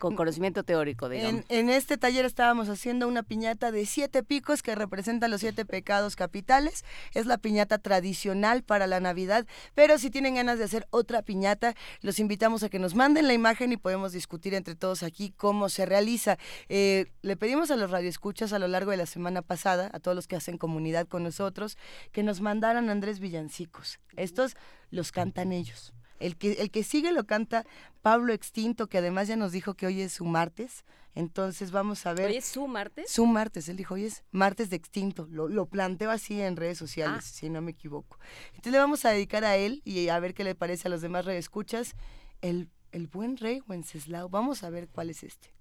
con 0.00 0.16
conocimiento 0.16 0.64
teórico, 0.64 1.10
digamos. 1.10 1.44
En, 1.50 1.68
en 1.68 1.70
este 1.70 1.98
taller 1.98 2.24
estábamos 2.24 2.70
haciendo 2.70 3.06
una 3.06 3.22
piñata 3.22 3.70
de 3.70 3.84
siete 3.84 4.22
picos 4.22 4.62
que 4.62 4.74
representa 4.74 5.28
los 5.28 5.42
siete 5.42 5.66
pecados 5.66 6.16
capitales. 6.16 6.86
Es 7.14 7.26
la 7.26 7.36
piñata 7.36 7.76
tradicional 7.76 8.62
para 8.62 8.86
la 8.86 8.98
Navidad, 8.98 9.46
pero 9.74 9.98
si 9.98 10.10
tienen 10.10 10.36
ganas 10.36 10.58
de 10.58 10.64
hacer 10.64 10.88
otra 10.88 11.20
piñata, 11.20 11.74
los 12.00 12.18
invitamos 12.18 12.62
a 12.62 12.70
que 12.70 12.78
nos 12.78 12.94
manden 12.94 13.28
la 13.28 13.34
imagen 13.34 13.72
y 13.72 13.76
podemos 13.76 14.12
discutir 14.12 14.54
entre 14.54 14.74
todos 14.74 15.02
aquí 15.02 15.34
cómo 15.36 15.68
se 15.68 15.84
realiza. 15.84 16.38
Eh, 16.70 17.12
le 17.20 17.36
pedimos 17.36 17.70
a 17.70 17.76
los 17.76 17.90
radioescuchas 17.90 18.54
a 18.54 18.58
lo 18.58 18.68
largo 18.68 18.92
de 18.92 18.96
la 18.96 19.06
semana 19.06 19.42
pasada, 19.42 19.90
a 19.92 20.00
todos 20.00 20.14
los 20.14 20.26
que 20.26 20.36
hacen 20.36 20.56
comunidad 20.56 21.08
con 21.08 21.24
nosotros, 21.24 21.76
que 22.10 22.22
nos 22.22 22.40
mandaran 22.40 22.88
Andrés 22.88 23.20
Villancicos. 23.20 24.00
Estos 24.16 24.56
los 24.90 25.12
cantan 25.12 25.52
ellos. 25.52 25.92
El 26.20 26.36
que, 26.36 26.52
el 26.52 26.70
que 26.70 26.84
sigue 26.84 27.10
lo 27.12 27.26
canta 27.26 27.66
Pablo 28.02 28.32
Extinto, 28.32 28.86
que 28.88 28.98
además 28.98 29.26
ya 29.26 29.36
nos 29.36 29.50
dijo 29.52 29.74
que 29.74 29.86
hoy 29.86 30.00
es 30.02 30.12
su 30.12 30.24
martes. 30.24 30.84
Entonces 31.14 31.72
vamos 31.72 32.06
a 32.06 32.14
ver. 32.14 32.30
Hoy 32.30 32.36
es 32.36 32.44
su 32.44 32.68
martes. 32.68 33.10
Su 33.10 33.26
martes, 33.26 33.68
él 33.68 33.76
dijo, 33.76 33.94
hoy 33.94 34.04
es 34.04 34.22
martes 34.30 34.70
de 34.70 34.76
extinto. 34.76 35.26
Lo, 35.30 35.48
lo 35.48 35.66
planteo 35.66 36.10
así 36.10 36.40
en 36.40 36.56
redes 36.56 36.78
sociales, 36.78 37.24
Ah. 37.26 37.32
si 37.34 37.50
no 37.50 37.60
me 37.60 37.72
equivoco. 37.72 38.18
Entonces 38.50 38.72
le 38.72 38.78
vamos 38.78 39.04
a 39.04 39.10
dedicar 39.10 39.44
a 39.44 39.56
él 39.56 39.82
y 39.84 40.08
a 40.08 40.20
ver 40.20 40.34
qué 40.34 40.44
le 40.44 40.54
parece 40.54 40.86
a 40.86 40.90
los 40.90 41.00
demás 41.00 41.26
escuchas 41.26 41.96
el, 42.42 42.68
el 42.92 43.08
buen 43.08 43.36
rey 43.36 43.60
Wenceslao. 43.66 44.28
Vamos 44.28 44.62
a 44.62 44.70
ver 44.70 44.88
cuál 44.88 45.10
es 45.10 45.24
este. 45.24 45.52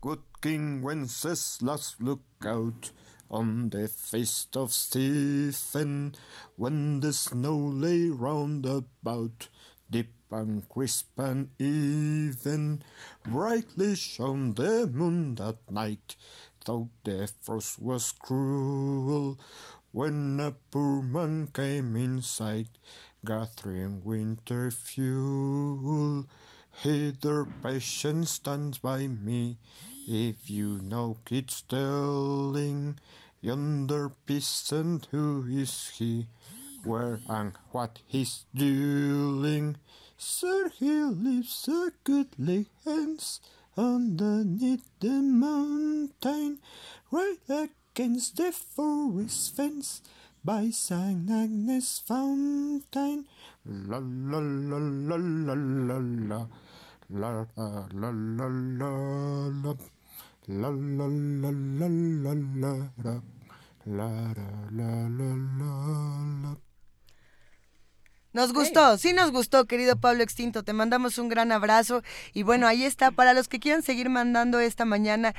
Good 0.00 0.20
King 0.40 0.80
Wenceslas, 0.82 1.96
look 1.98 2.22
out 2.44 2.86
on 3.30 3.70
the 3.70 3.88
feast 3.88 4.56
of 4.56 4.72
Stephen, 4.72 6.14
when 6.56 7.00
the 7.00 7.12
snow 7.12 7.56
lay 7.56 8.08
round 8.08 8.66
about, 8.66 9.48
deep 9.90 10.12
and 10.30 10.68
crisp 10.68 11.18
and 11.18 11.50
even. 11.58 12.82
Brightly 13.24 13.94
shone 13.96 14.54
the 14.54 14.86
moon 14.86 15.34
that 15.36 15.58
night, 15.70 16.16
though 16.64 16.90
the 17.04 17.30
frost 17.40 17.80
was 17.80 18.12
cruel. 18.12 19.38
When 19.92 20.38
a 20.40 20.52
poor 20.70 21.02
man 21.02 21.48
came 21.48 21.96
in 21.96 22.20
sight, 22.22 22.68
gathering 23.24 24.02
winter 24.04 24.70
fuel. 24.70 26.26
Hither 26.82 27.44
patience 27.62 28.32
stands 28.32 28.78
by 28.78 29.08
me, 29.08 29.58
if 30.08 30.48
you 30.48 30.80
know 30.80 31.18
it's 31.30 31.60
telling. 31.62 32.98
Yonder 33.42 34.10
peasant, 34.26 35.06
who 35.10 35.44
is 35.46 35.90
he? 35.98 36.26
Where 36.82 37.20
and 37.28 37.52
what 37.72 38.00
he's 38.06 38.46
doing? 38.54 39.76
Sir, 40.16 40.70
he 40.78 40.90
lives 41.02 41.68
a 41.68 41.92
goodly 42.04 42.66
hence 42.86 43.40
underneath 43.76 44.88
the 45.00 45.20
mountain, 45.20 46.58
right 47.10 47.38
against 47.48 48.38
the 48.38 48.50
forest 48.50 49.54
fence 49.54 50.00
by 50.42 50.70
St. 50.70 51.30
Agnes 51.30 52.00
fountain. 52.04 53.26
La 53.66 53.98
la 54.00 54.38
la 54.38 54.78
la 54.78 55.16
la 55.16 55.54
la 55.54 55.98
la. 56.00 56.46
La 57.10 57.44
la 57.56 57.86
la 57.92 58.10
la 58.10 58.48
la 59.62 59.74
la. 60.48 60.70
La 60.70 60.70
la 60.70 61.08
la 61.08 61.52
la 61.52 61.88
la 61.88 62.34
la 62.34 62.92
la. 62.96 63.22
La 63.84 64.08
la 64.34 64.42
la 64.70 65.08
la 65.08 65.36
la 65.58 65.70
la. 66.42 66.58
Nos 68.32 68.52
gustó, 68.52 68.98
sí 68.98 69.12
nos 69.12 69.32
gustó, 69.32 69.66
querido 69.66 69.96
Pablo 69.96 70.22
Extinto. 70.22 70.62
Te 70.62 70.72
mandamos 70.72 71.18
un 71.18 71.28
gran 71.28 71.50
abrazo. 71.50 72.02
Y 72.34 72.42
bueno, 72.42 72.66
ahí 72.66 72.84
está. 72.84 73.10
Para 73.10 73.32
los 73.34 73.48
que 73.48 73.58
quieran 73.58 73.82
seguir 73.82 74.10
mandando 74.10 74.60
esta 74.60 74.84
mañana, 74.84 75.34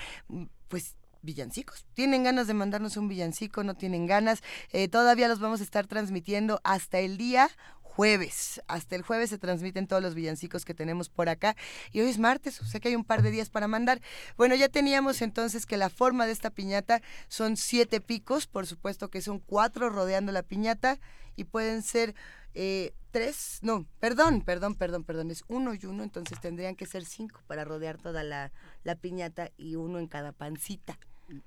pues 0.67 0.95
villancicos. 1.22 1.86
¿Tienen 1.93 2.24
ganas 2.24 2.48
de 2.48 2.54
mandarnos 2.54 2.98
un 2.98 3.08
villancico? 3.08 3.63
¿No 3.63 3.76
tienen 3.76 4.06
ganas? 4.06 4.41
Eh, 4.72 4.88
todavía 4.88 5.28
los 5.28 5.39
vamos 5.39 5.60
a 5.60 5.63
estar 5.63 5.88
transmitiendo 5.88 6.62
hasta 6.63 7.00
el 7.00 7.17
día 7.17 7.50
jueves. 7.99 8.62
Hasta 8.69 8.95
el 8.95 9.01
jueves 9.01 9.29
se 9.29 9.38
transmiten 9.38 9.85
todos 9.85 10.01
los 10.01 10.15
villancicos 10.15 10.63
que 10.63 10.73
tenemos 10.73 11.09
por 11.09 11.27
acá. 11.27 11.57
Y 11.91 11.99
hoy 11.99 12.07
es 12.07 12.17
martes, 12.17 12.62
o 12.62 12.65
sea 12.65 12.79
que 12.79 12.88
hay 12.88 12.95
un 12.95 13.03
par 13.03 13.23
de 13.23 13.29
días 13.29 13.49
para 13.49 13.67
mandar. 13.67 13.99
Bueno, 14.38 14.55
ya 14.55 14.69
teníamos 14.69 15.21
entonces 15.21 15.65
que 15.65 15.75
la 15.75 15.89
forma 15.89 16.25
de 16.25 16.31
esta 16.31 16.49
piñata 16.49 17.01
son 17.27 17.57
siete 17.57 17.99
picos, 17.99 18.47
por 18.47 18.67
supuesto 18.67 19.09
que 19.09 19.19
son 19.19 19.39
cuatro 19.39 19.89
rodeando 19.89 20.31
la 20.31 20.43
piñata 20.43 20.97
y 21.35 21.43
pueden 21.43 21.83
ser 21.83 22.15
eh, 22.53 22.93
tres, 23.12 23.59
no, 23.63 23.85
perdón, 23.99 24.43
perdón, 24.43 24.75
perdón, 24.75 25.03
perdón, 25.03 25.29
es 25.29 25.43
uno 25.49 25.73
y 25.73 25.85
uno, 25.85 26.03
entonces 26.03 26.39
tendrían 26.39 26.77
que 26.77 26.85
ser 26.85 27.03
cinco 27.03 27.41
para 27.47 27.65
rodear 27.65 27.97
toda 27.97 28.23
la, 28.23 28.53
la 28.85 28.95
piñata 28.95 29.51
y 29.57 29.75
uno 29.75 29.99
en 29.99 30.07
cada 30.07 30.31
pancita, 30.31 30.97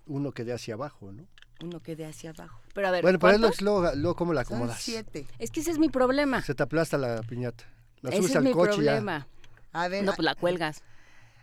Uno 0.04 0.32
que 0.32 0.44
dé 0.44 0.52
hacia 0.52 0.74
abajo, 0.74 1.12
¿no? 1.12 1.26
Uno 1.64 1.80
que 1.80 1.96
dé 1.96 2.06
hacia 2.06 2.30
abajo. 2.30 2.60
Pero 2.74 2.88
a 2.88 2.90
ver, 2.90 3.02
Bueno, 3.02 3.18
pero 3.18 3.48
es 3.48 3.60
luego, 3.62 3.90
luego 3.94 4.16
cómo 4.16 4.32
la 4.32 4.44
Son 4.44 4.54
acomodas. 4.56 4.80
siete. 4.80 5.26
es 5.38 5.50
que 5.50 5.60
ese 5.60 5.70
es 5.70 5.78
mi 5.78 5.88
problema. 5.88 6.42
Se 6.42 6.54
te 6.54 6.62
aplasta 6.62 6.98
la 6.98 7.22
piñata. 7.22 7.64
La 8.00 8.10
Ese 8.10 8.18
subes 8.18 8.30
es 8.30 8.36
al 8.36 8.44
mi 8.44 8.52
coche 8.52 8.72
y 8.80 8.84
ya. 8.84 8.92
problema. 8.92 9.26
A 9.72 9.88
ver, 9.88 10.04
No, 10.04 10.12
pues 10.14 10.24
la 10.24 10.34
cuelgas. 10.34 10.82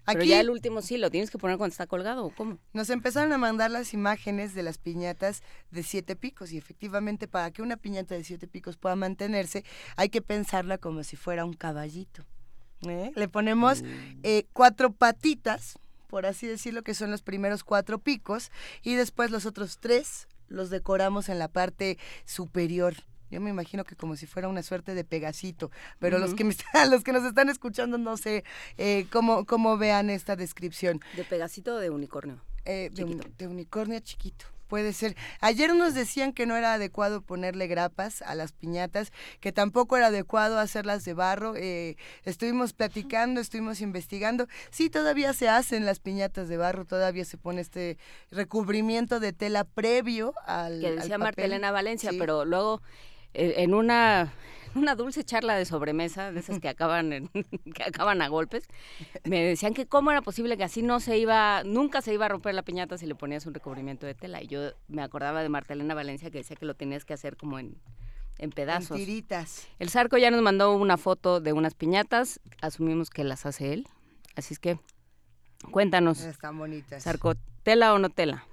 Pero 0.05 0.21
aquí 0.21 0.29
ya 0.29 0.39
el 0.39 0.49
último 0.49 0.81
sí, 0.81 0.97
lo 0.97 1.11
tienes 1.11 1.29
que 1.29 1.37
poner 1.37 1.57
cuando 1.57 1.71
está 1.71 1.85
colgado, 1.85 2.25
¿o 2.25 2.31
cómo? 2.33 2.57
nos 2.73 2.89
empezaron 2.89 3.31
a 3.31 3.37
mandar 3.37 3.69
las 3.69 3.93
imágenes 3.93 4.55
de 4.55 4.63
las 4.63 4.79
piñatas 4.79 5.43
de 5.69 5.83
siete 5.83 6.15
picos 6.15 6.51
y 6.51 6.57
efectivamente 6.57 7.27
para 7.27 7.51
que 7.51 7.61
una 7.61 7.77
piñata 7.77 8.15
de 8.15 8.23
siete 8.23 8.47
picos 8.47 8.75
pueda 8.77 8.95
mantenerse 8.95 9.63
hay 9.97 10.09
que 10.09 10.23
pensarla 10.23 10.79
como 10.79 11.03
si 11.03 11.15
fuera 11.15 11.45
un 11.45 11.53
caballito. 11.53 12.25
¿eh? 12.87 13.11
Le 13.15 13.27
ponemos 13.27 13.83
eh, 14.23 14.47
cuatro 14.51 14.91
patitas, 14.93 15.77
por 16.09 16.25
así 16.25 16.47
decirlo, 16.47 16.81
que 16.83 16.93
son 16.93 17.11
los 17.11 17.21
primeros 17.21 17.63
cuatro 17.63 17.99
picos, 17.99 18.51
y 18.81 18.95
después 18.95 19.31
los 19.31 19.45
otros 19.45 19.77
tres 19.79 20.27
los 20.47 20.69
decoramos 20.69 21.29
en 21.29 21.37
la 21.39 21.47
parte 21.47 21.97
superior. 22.25 22.95
Yo 23.29 23.39
me 23.39 23.51
imagino 23.51 23.83
que 23.83 23.95
como 23.95 24.15
si 24.15 24.25
fuera 24.25 24.47
una 24.47 24.63
suerte 24.63 24.95
de 24.95 25.03
pegasito, 25.03 25.69
pero 25.99 26.17
los 26.17 26.33
que 26.33 26.43
me 26.43 26.49
están, 26.49 26.89
los 26.89 27.03
que 27.03 27.13
nos 27.13 27.23
están 27.23 27.47
escuchando 27.49 27.99
no 27.99 28.17
sé 28.17 28.43
eh, 28.77 29.05
cómo, 29.11 29.45
cómo 29.45 29.77
vean 29.77 30.09
esta 30.09 30.35
descripción. 30.35 30.99
De 31.15 31.23
pegacito 31.23 31.75
o 31.75 31.77
de 31.77 31.91
unicornio. 31.91 32.41
Eh, 32.65 32.89
de, 32.91 33.03
un- 33.03 33.21
de 33.37 33.47
unicornio 33.47 33.99
chiquito. 33.99 34.45
Puede 34.69 34.93
ser. 34.93 35.17
Ayer 35.41 35.73
nos 35.75 35.95
decían 35.95 36.31
que 36.31 36.45
no 36.45 36.55
era 36.55 36.75
adecuado 36.75 37.21
ponerle 37.23 37.65
grapas 37.67 38.21
a 38.21 38.35
las 38.35 38.51
piñatas, 38.51 39.11
que 39.41 39.51
tampoco 39.51 39.97
era 39.97 40.07
adecuado 40.07 40.59
hacerlas 40.59 41.03
de 41.03 41.13
barro. 41.15 41.55
eh, 41.57 41.97
estuvimos 42.23 42.73
platicando, 42.73 43.41
estuvimos 43.41 43.81
investigando. 43.81 44.47
Sí, 44.69 44.91
todavía 44.91 45.33
se 45.33 45.49
hacen 45.49 45.85
las 45.85 45.99
piñatas 45.99 46.47
de 46.49 46.57
barro, 46.57 46.85
todavía 46.85 47.25
se 47.25 47.37
pone 47.37 47.61
este 47.61 47.97
recubrimiento 48.29 49.19
de 49.19 49.33
tela 49.33 49.63
previo 49.63 50.33
al. 50.45 50.79
que 50.79 50.87
al 50.87 50.95
decía 50.97 51.09
papel. 51.15 51.19
Marta 51.19 51.43
Elena 51.45 51.71
Valencia, 51.71 52.11
Sí. 52.11 52.17
pero 52.19 52.45
luego 52.45 52.81
eh, 53.33 53.55
en 53.57 53.73
una 53.73 54.31
una 54.75 54.95
dulce 54.95 55.23
charla 55.23 55.55
de 55.55 55.65
sobremesa, 55.65 56.31
de 56.31 56.39
esas 56.39 56.59
que 56.59 56.69
acaban 56.69 57.13
en- 57.13 57.27
que 57.73 57.83
acaban 57.83 58.21
a 58.21 58.27
golpes, 58.27 58.67
me 59.23 59.43
decían 59.43 59.73
que 59.73 59.85
cómo 59.87 60.11
era 60.11 60.21
posible 60.21 60.57
que 60.57 60.63
así 60.63 60.81
no 60.81 60.99
se 60.99 61.17
iba, 61.17 61.63
nunca 61.63 62.01
se 62.01 62.13
iba 62.13 62.25
a 62.25 62.29
romper 62.29 62.53
la 62.55 62.63
piñata 62.63 62.97
si 62.97 63.05
le 63.05 63.15
ponías 63.15 63.45
un 63.45 63.53
recubrimiento 63.53 64.05
de 64.05 64.13
tela. 64.15 64.41
Y 64.41 64.47
yo 64.47 64.71
me 64.87 65.01
acordaba 65.01 65.41
de 65.43 65.49
Marta 65.49 65.73
Elena 65.73 65.93
Valencia 65.93 66.29
que 66.31 66.39
decía 66.39 66.55
que 66.55 66.65
lo 66.65 66.73
tenías 66.75 67.05
que 67.05 67.13
hacer 67.13 67.37
como 67.37 67.59
en, 67.59 67.67
en 68.37 68.45
En 68.45 68.49
pedazos. 68.51 68.97
tiritas. 68.97 69.67
El 69.79 69.89
Zarco 69.89 70.17
ya 70.17 70.31
nos 70.31 70.41
mandó 70.41 70.73
una 70.73 70.97
foto 70.97 71.39
de 71.41 71.53
unas 71.53 71.73
piñatas, 71.75 72.39
asumimos 72.61 73.09
que 73.09 73.23
las 73.23 73.45
hace 73.45 73.73
él. 73.73 73.87
Así 74.35 74.53
es 74.53 74.59
que 74.59 74.79
cuéntanos, 75.71 76.21
Están 76.21 76.57
bonitas. 76.57 77.03
Zarco, 77.03 77.33
¿tela 77.63 77.93
o 77.93 77.99
no 77.99 78.09
tela? 78.09 78.45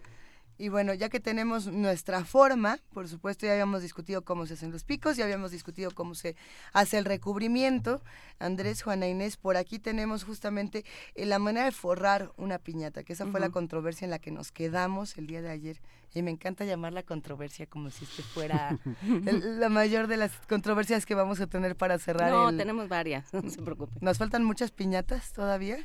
Y 0.58 0.68
bueno, 0.70 0.94
ya 0.94 1.08
que 1.08 1.20
tenemos 1.20 1.66
nuestra 1.66 2.24
forma, 2.24 2.78
por 2.94 3.08
supuesto 3.08 3.44
ya 3.46 3.52
habíamos 3.52 3.82
discutido 3.82 4.22
cómo 4.22 4.46
se 4.46 4.54
hacen 4.54 4.72
los 4.72 4.84
picos, 4.84 5.16
ya 5.16 5.24
habíamos 5.24 5.50
discutido 5.50 5.90
cómo 5.90 6.14
se 6.14 6.34
hace 6.72 6.96
el 6.98 7.04
recubrimiento. 7.04 8.00
Andrés, 8.38 8.82
Juana 8.82 9.06
Inés, 9.06 9.36
por 9.36 9.56
aquí 9.56 9.78
tenemos 9.78 10.24
justamente 10.24 10.84
eh, 11.14 11.26
la 11.26 11.38
manera 11.38 11.66
de 11.66 11.72
forrar 11.72 12.32
una 12.36 12.58
piñata, 12.58 13.02
que 13.04 13.12
esa 13.12 13.26
fue 13.26 13.40
la 13.40 13.50
controversia 13.50 14.04
en 14.06 14.10
la 14.10 14.18
que 14.18 14.30
nos 14.30 14.50
quedamos 14.52 15.18
el 15.18 15.26
día 15.26 15.42
de 15.42 15.50
ayer. 15.50 15.80
Y 16.14 16.22
me 16.22 16.30
encanta 16.30 16.64
llamarla 16.64 17.02
controversia 17.02 17.66
como 17.66 17.90
si 17.90 18.04
este 18.04 18.22
fuera 18.22 18.78
el- 19.26 19.60
la 19.60 19.68
mayor 19.68 20.06
de 20.06 20.16
las 20.16 20.32
controversias 20.48 21.04
que 21.04 21.14
vamos 21.14 21.40
a 21.40 21.46
tener 21.46 21.76
para 21.76 21.98
cerrar. 21.98 22.30
No, 22.30 22.48
el- 22.48 22.56
tenemos 22.56 22.88
varias, 22.88 23.32
no 23.34 23.50
se 23.50 23.60
preocupe. 23.60 23.92
¿Nos 24.00 24.16
faltan 24.16 24.42
muchas 24.44 24.70
piñatas 24.70 25.32
todavía? 25.34 25.76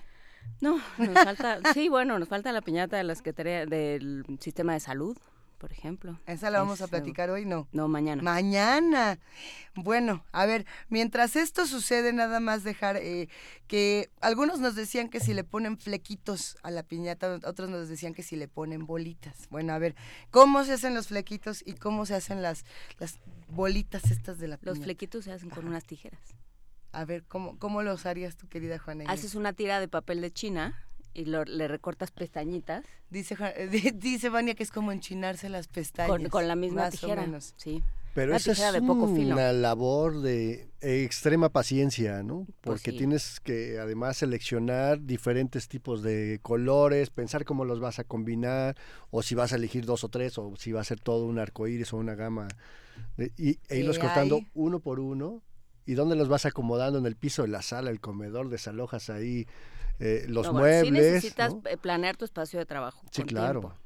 No, 0.61 0.79
nos 0.97 1.23
falta, 1.23 1.59
sí, 1.73 1.89
bueno, 1.89 2.19
nos 2.19 2.29
falta 2.29 2.51
la 2.51 2.61
piñata 2.61 2.97
de 2.97 3.03
la 3.03 3.15
Secretaría 3.15 3.65
del 3.65 4.23
Sistema 4.39 4.73
de 4.73 4.79
Salud, 4.79 5.17
por 5.57 5.71
ejemplo. 5.71 6.19
Esa 6.27 6.49
la 6.49 6.59
vamos 6.59 6.81
a 6.81 6.85
Es, 6.85 6.89
eh, 6.89 6.91
platicar 6.91 7.29
hoy, 7.31 7.45
¿no? 7.45 7.67
No, 7.71 7.87
mañana. 7.87 8.21
Mañana. 8.21 9.19
Bueno, 9.75 10.23
a 10.31 10.45
ver, 10.45 10.65
mientras 10.89 11.35
esto 11.35 11.65
sucede, 11.65 12.13
nada 12.13 12.39
más 12.39 12.63
dejar 12.63 12.97
eh, 12.97 13.27
que 13.67 14.09
algunos 14.21 14.59
nos 14.59 14.75
decían 14.75 15.09
que 15.09 15.19
si 15.19 15.33
le 15.33 15.43
ponen 15.43 15.77
flequitos 15.77 16.57
a 16.63 16.69
la 16.69 16.83
piñata, 16.83 17.39
otros 17.45 17.69
nos 17.69 17.89
decían 17.89 18.13
que 18.13 18.23
si 18.23 18.35
le 18.35 18.47
ponen 18.47 18.85
bolitas. 18.85 19.47
Bueno, 19.49 19.73
a 19.73 19.79
ver, 19.79 19.95
¿cómo 20.29 20.63
se 20.63 20.73
hacen 20.73 20.93
los 20.93 21.07
flequitos 21.07 21.63
y 21.65 21.73
cómo 21.73 22.05
se 22.05 22.15
hacen 22.15 22.41
las, 22.41 22.65
las 22.99 23.19
bolitas 23.49 24.11
estas 24.11 24.37
de 24.37 24.47
la 24.47 24.57
piñata? 24.57 24.75
Los 24.77 24.83
flequitos 24.83 25.25
se 25.25 25.31
hacen 25.31 25.49
con 25.49 25.67
unas 25.67 25.85
tijeras. 25.85 26.21
A 26.93 27.05
ver, 27.05 27.23
¿cómo, 27.27 27.57
cómo 27.57 27.83
los 27.83 28.05
harías 28.05 28.35
tu 28.35 28.47
querida 28.47 28.77
Juana? 28.79 29.03
Inés? 29.05 29.19
Haces 29.19 29.35
una 29.35 29.53
tira 29.53 29.79
de 29.79 29.87
papel 29.87 30.21
de 30.21 30.31
China 30.31 30.77
y 31.13 31.25
lo- 31.25 31.45
le 31.45 31.67
recortas 31.67 32.11
pestañitas 32.11 32.85
Dice, 33.09 33.35
Juan- 33.35 33.51
eh, 33.55 33.91
dice 33.95 34.29
Vania 34.29 34.55
que 34.55 34.63
es 34.63 34.71
como 34.71 34.91
enchinarse 34.91 35.49
las 35.49 35.67
pestañas. 35.67 36.09
con, 36.17 36.29
con 36.29 36.47
la 36.47 36.55
misma 36.55 36.83
más 36.83 36.95
o 36.95 37.07
tijera. 37.07 37.21
menos. 37.23 37.53
Sí. 37.57 37.83
Pero 38.13 38.35
esa 38.35 38.51
es 38.51 38.73
de 38.73 38.81
poco 38.81 39.07
filo. 39.15 39.33
una 39.35 39.53
labor 39.53 40.19
de 40.21 40.69
extrema 40.81 41.47
paciencia, 41.47 42.23
¿no? 42.23 42.45
Porque 42.59 42.81
Pues 42.83 42.93
sí. 42.93 42.97
tienes 42.97 43.39
que 43.39 43.79
además 43.79 44.17
seleccionar 44.17 45.01
diferentes 45.05 45.69
tipos 45.69 46.01
de 46.03 46.39
colores, 46.41 47.09
pensar 47.09 47.45
cómo 47.45 47.63
los 47.63 47.79
vas 47.79 47.99
a 47.99 48.03
combinar, 48.03 48.75
o 49.11 49.23
si 49.23 49.33
vas 49.33 49.53
a 49.53 49.55
elegir 49.55 49.85
dos 49.85 50.03
o 50.03 50.09
tres, 50.09 50.37
o 50.37 50.53
si 50.57 50.73
va 50.73 50.81
a 50.81 50.85
ser 50.85 50.99
todo 50.99 51.25
un 51.25 51.39
arco 51.39 51.67
iris 51.67 51.93
o 51.93 51.97
una 51.97 52.15
gama, 52.15 52.49
de- 53.15 53.31
y, 53.37 53.59
e 53.69 53.77
irlos 53.79 53.97
¿Qué 53.97 54.01
cortando 54.05 54.41
uno 54.55 54.81
por 54.81 54.99
uno. 54.99 55.41
¿Y 55.85 55.93
dónde 55.95 56.15
los 56.15 56.27
vas 56.27 56.45
acomodando? 56.45 56.99
En 56.99 57.05
el 57.05 57.15
piso 57.15 57.41
de 57.41 57.47
la 57.47 57.61
sala, 57.61 57.89
el 57.89 57.99
comedor, 57.99 58.49
desalojas 58.49 59.09
ahí 59.09 59.47
eh, 59.99 60.25
los 60.27 60.47
No, 60.47 60.53
bueno, 60.53 60.83
sí 60.85 60.91
muebles. 60.91 61.13
necesitas 61.13 61.53
¿no? 61.53 61.61
eh, 61.69 61.77
planear 61.77 62.17
tu 62.17 62.25
espacio 62.25 62.59
de 62.59 62.65
trabajo. 62.65 63.01
Sí, 63.11 63.23
claro. 63.23 63.59
tiempo. 63.61 63.77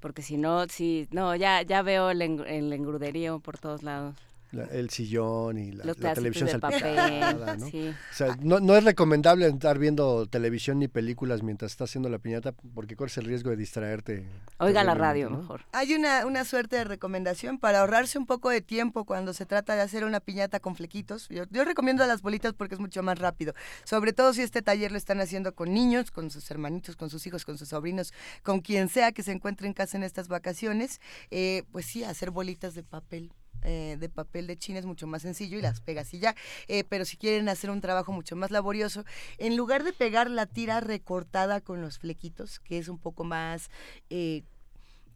Porque 0.00 0.22
si 0.22 0.36
no, 0.36 0.66
sí, 0.68 1.06
no, 1.10 1.36
ya, 1.36 1.62
ya 1.62 1.82
veo 1.82 2.10
el 2.10 2.22
engruderío 2.22 3.38
por 3.40 3.58
todos 3.58 3.82
lados. 3.82 4.16
La- 4.52 4.64
el 4.66 4.90
sillón 4.90 5.58
y 5.58 5.72
la, 5.72 5.84
la 5.98 6.14
televisión 6.14 6.46
salpicada, 6.48 7.56
¿no? 7.56 7.66
Sí. 7.70 7.88
O 7.88 8.14
sea, 8.14 8.36
no, 8.40 8.60
no 8.60 8.76
es 8.76 8.84
recomendable 8.84 9.46
estar 9.46 9.78
viendo 9.78 10.26
televisión 10.26 10.78
ni 10.78 10.88
películas 10.88 11.42
mientras 11.42 11.72
estás 11.72 11.90
haciendo 11.90 12.08
la 12.10 12.18
piñata 12.18 12.52
porque 12.74 12.94
corres 12.94 13.16
el 13.16 13.24
riesgo 13.24 13.48
de 13.50 13.56
distraerte. 13.56 14.26
Oiga 14.58 14.84
la 14.84 14.94
radio 14.94 15.30
¿no? 15.30 15.38
mejor. 15.38 15.62
Hay 15.72 15.94
una, 15.94 16.26
una 16.26 16.44
suerte 16.44 16.76
de 16.76 16.84
recomendación 16.84 17.58
para 17.58 17.80
ahorrarse 17.80 18.18
un 18.18 18.26
poco 18.26 18.50
de 18.50 18.60
tiempo 18.60 19.04
cuando 19.06 19.32
se 19.32 19.46
trata 19.46 19.74
de 19.74 19.80
hacer 19.80 20.04
una 20.04 20.20
piñata 20.20 20.60
con 20.60 20.76
flequitos. 20.76 21.28
Yo, 21.30 21.44
yo 21.50 21.64
recomiendo 21.64 22.06
las 22.06 22.20
bolitas 22.22 22.52
porque 22.52 22.74
es 22.74 22.80
mucho 22.80 23.02
más 23.02 23.18
rápido. 23.18 23.54
Sobre 23.84 24.12
todo 24.12 24.34
si 24.34 24.42
este 24.42 24.60
taller 24.60 24.92
lo 24.92 24.98
están 24.98 25.20
haciendo 25.20 25.54
con 25.54 25.72
niños, 25.72 26.10
con 26.10 26.30
sus 26.30 26.50
hermanitos, 26.50 26.94
con 26.96 27.08
sus 27.08 27.26
hijos, 27.26 27.44
con 27.46 27.56
sus 27.56 27.68
sobrinos, 27.70 28.12
con 28.42 28.60
quien 28.60 28.88
sea 28.90 29.12
que 29.12 29.22
se 29.22 29.32
encuentre 29.32 29.66
en 29.66 29.72
casa 29.72 29.96
en 29.96 30.02
estas 30.02 30.28
vacaciones. 30.28 31.00
eh, 31.30 31.62
pues 31.72 31.86
sí, 31.86 32.04
hacer 32.04 32.30
bolitas 32.30 32.74
de 32.74 32.82
papel. 32.82 33.32
Eh, 33.64 33.96
de 33.98 34.08
papel 34.08 34.46
de 34.46 34.56
china 34.56 34.78
es 34.78 34.86
mucho 34.86 35.06
más 35.06 35.22
sencillo 35.22 35.58
y 35.58 35.62
las 35.62 35.80
pegas 35.80 36.12
y 36.14 36.18
ya. 36.18 36.34
Eh, 36.68 36.84
pero 36.84 37.04
si 37.04 37.16
quieren 37.16 37.48
hacer 37.48 37.70
un 37.70 37.80
trabajo 37.80 38.12
mucho 38.12 38.36
más 38.36 38.50
laborioso, 38.50 39.04
en 39.38 39.56
lugar 39.56 39.84
de 39.84 39.92
pegar 39.92 40.30
la 40.30 40.46
tira 40.46 40.80
recortada 40.80 41.60
con 41.60 41.80
los 41.80 41.98
flequitos, 41.98 42.60
que 42.60 42.78
es 42.78 42.88
un 42.88 42.98
poco 42.98 43.24
más 43.24 43.70
eh, 44.10 44.42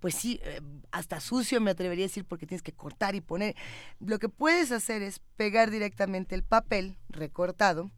pues 0.00 0.14
sí, 0.14 0.40
hasta 0.92 1.20
sucio 1.20 1.60
me 1.60 1.70
atrevería 1.70 2.04
a 2.04 2.08
decir 2.08 2.26
porque 2.26 2.46
tienes 2.46 2.62
que 2.62 2.72
cortar 2.72 3.14
y 3.14 3.20
poner. 3.20 3.56
Lo 3.98 4.18
que 4.18 4.28
puedes 4.28 4.70
hacer 4.70 5.02
es 5.02 5.20
pegar 5.36 5.70
directamente 5.70 6.34
el 6.34 6.44
papel 6.44 6.98
recortado 7.08 7.90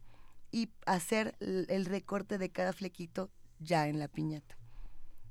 y 0.51 0.69
hacer 0.85 1.35
el 1.39 1.85
recorte 1.85 2.37
de 2.37 2.49
cada 2.49 2.73
flequito 2.73 3.29
ya 3.59 3.87
en 3.87 3.99
la 3.99 4.07
piñata. 4.07 4.58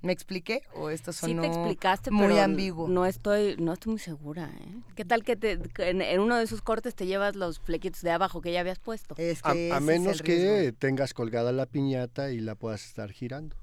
¿Me 0.00 0.12
expliqué? 0.12 0.62
¿O 0.74 0.90
esto 0.90 1.12
Sí 1.12 1.20
sonó 1.20 1.42
te 1.42 1.48
explicaste, 1.48 2.10
muy 2.10 2.28
pero 2.28 2.42
ambiguo? 2.42 2.88
no 2.88 3.04
estoy, 3.04 3.56
no 3.58 3.72
estoy 3.72 3.90
muy 3.92 4.00
segura. 4.00 4.48
¿eh? 4.60 4.80
¿Qué 4.94 5.04
tal 5.04 5.24
que, 5.24 5.36
te, 5.36 5.58
que 5.58 5.90
en, 5.90 6.02
en 6.02 6.20
uno 6.20 6.36
de 6.36 6.44
esos 6.44 6.62
cortes 6.62 6.94
te 6.94 7.06
llevas 7.06 7.34
los 7.34 7.58
flequitos 7.58 8.02
de 8.02 8.10
abajo 8.12 8.40
que 8.40 8.52
ya 8.52 8.60
habías 8.60 8.78
puesto? 8.78 9.14
Es 9.18 9.40
A, 9.42 9.52
que 9.52 9.76
menos 9.80 10.22
que 10.22 10.72
tengas 10.78 11.14
colgada 11.14 11.50
la 11.52 11.66
piñata 11.66 12.30
y 12.30 12.40
la 12.40 12.54
puedas 12.54 12.84
estar 12.84 13.10
girando. 13.10 13.56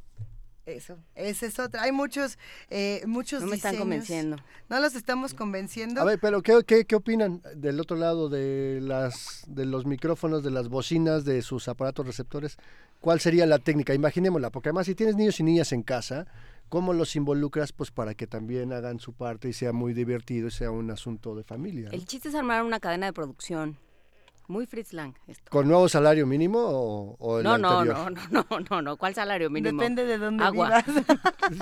Eso, 0.66 0.98
esa 1.14 1.46
es 1.46 1.60
otra. 1.60 1.84
Hay 1.84 1.92
muchos, 1.92 2.40
eh, 2.72 3.04
muchos 3.06 3.42
no 3.42 3.48
me 3.48 3.56
están 3.56 3.78
convenciendo. 3.78 4.38
No 4.68 4.80
los 4.80 4.96
estamos 4.96 5.36
convenciendo. 5.36 6.02
A 6.02 6.06
ver, 6.06 6.20
pero 6.20 6.42
¿qué, 6.42 6.60
qué, 6.66 6.86
qué 6.86 6.96
opinan 6.96 7.44
del 7.56 7.80
otro 7.80 7.96
lado 7.96 8.30
de 8.30 8.80
las 8.82 9.44
de 9.48 9.66
los 9.66 9.86
micrófonos, 9.86 10.44
de 10.44 10.50
las 10.50 10.68
bocinas, 10.68 11.24
de 11.24 11.44
sus 11.44 11.68
aparatos 11.68 12.08
receptores? 12.08 12.58
¿Cuál 13.00 13.20
sería 13.20 13.46
la 13.46 13.60
técnica? 13.60 13.94
Imaginémosla, 13.94 14.50
porque 14.50 14.70
además 14.70 14.88
si 14.88 14.96
tienes 14.96 15.16
niños 15.16 15.40
y 15.40 15.44
niñas 15.44 15.72
en 15.72 15.84
casa, 15.84 16.26
¿cómo 16.70 16.94
los 16.94 17.16
involucras? 17.16 17.72
Pues 17.72 17.92
para 17.92 18.16
que 18.16 18.26
también 18.26 18.74
hagan 18.74 19.00
su 19.00 19.14
parte 19.14 19.50
y 19.50 19.54
sea 19.54 19.72
muy 19.72 19.94
divertido 19.94 20.48
y 20.48 20.52
sea 20.52 20.72
un 20.72 20.90
asunto 20.90 21.36
de 21.36 21.44
familia. 21.44 21.90
¿no? 21.90 21.96
El 21.96 22.06
chiste 22.06 22.30
es 22.30 22.36
armar 22.36 22.64
una 22.64 22.80
cadena 22.80 23.06
de 23.06 23.14
producción. 23.14 23.78
Muy 24.48 24.66
Fritz 24.68 24.94
Lang 24.94 25.14
esto. 25.28 25.50
¿Con 25.50 25.68
nuevo 25.68 25.90
salario 25.90 26.26
mínimo 26.28 26.60
o, 26.60 27.16
o 27.20 27.38
el 27.40 27.44
No, 27.44 27.58
no, 27.58 27.80
anterior? 27.80 28.12
no, 28.12 28.28
no, 28.32 28.46
no, 28.50 28.60
no, 28.70 28.82
no. 28.82 28.98
¿Cuál 28.98 29.16
salario 29.16 29.50
mínimo? 29.50 29.80
Depende 29.82 30.06
de 30.06 30.18
dónde 30.18 30.44
Agua. 30.44 30.84
vivas. 30.86 31.06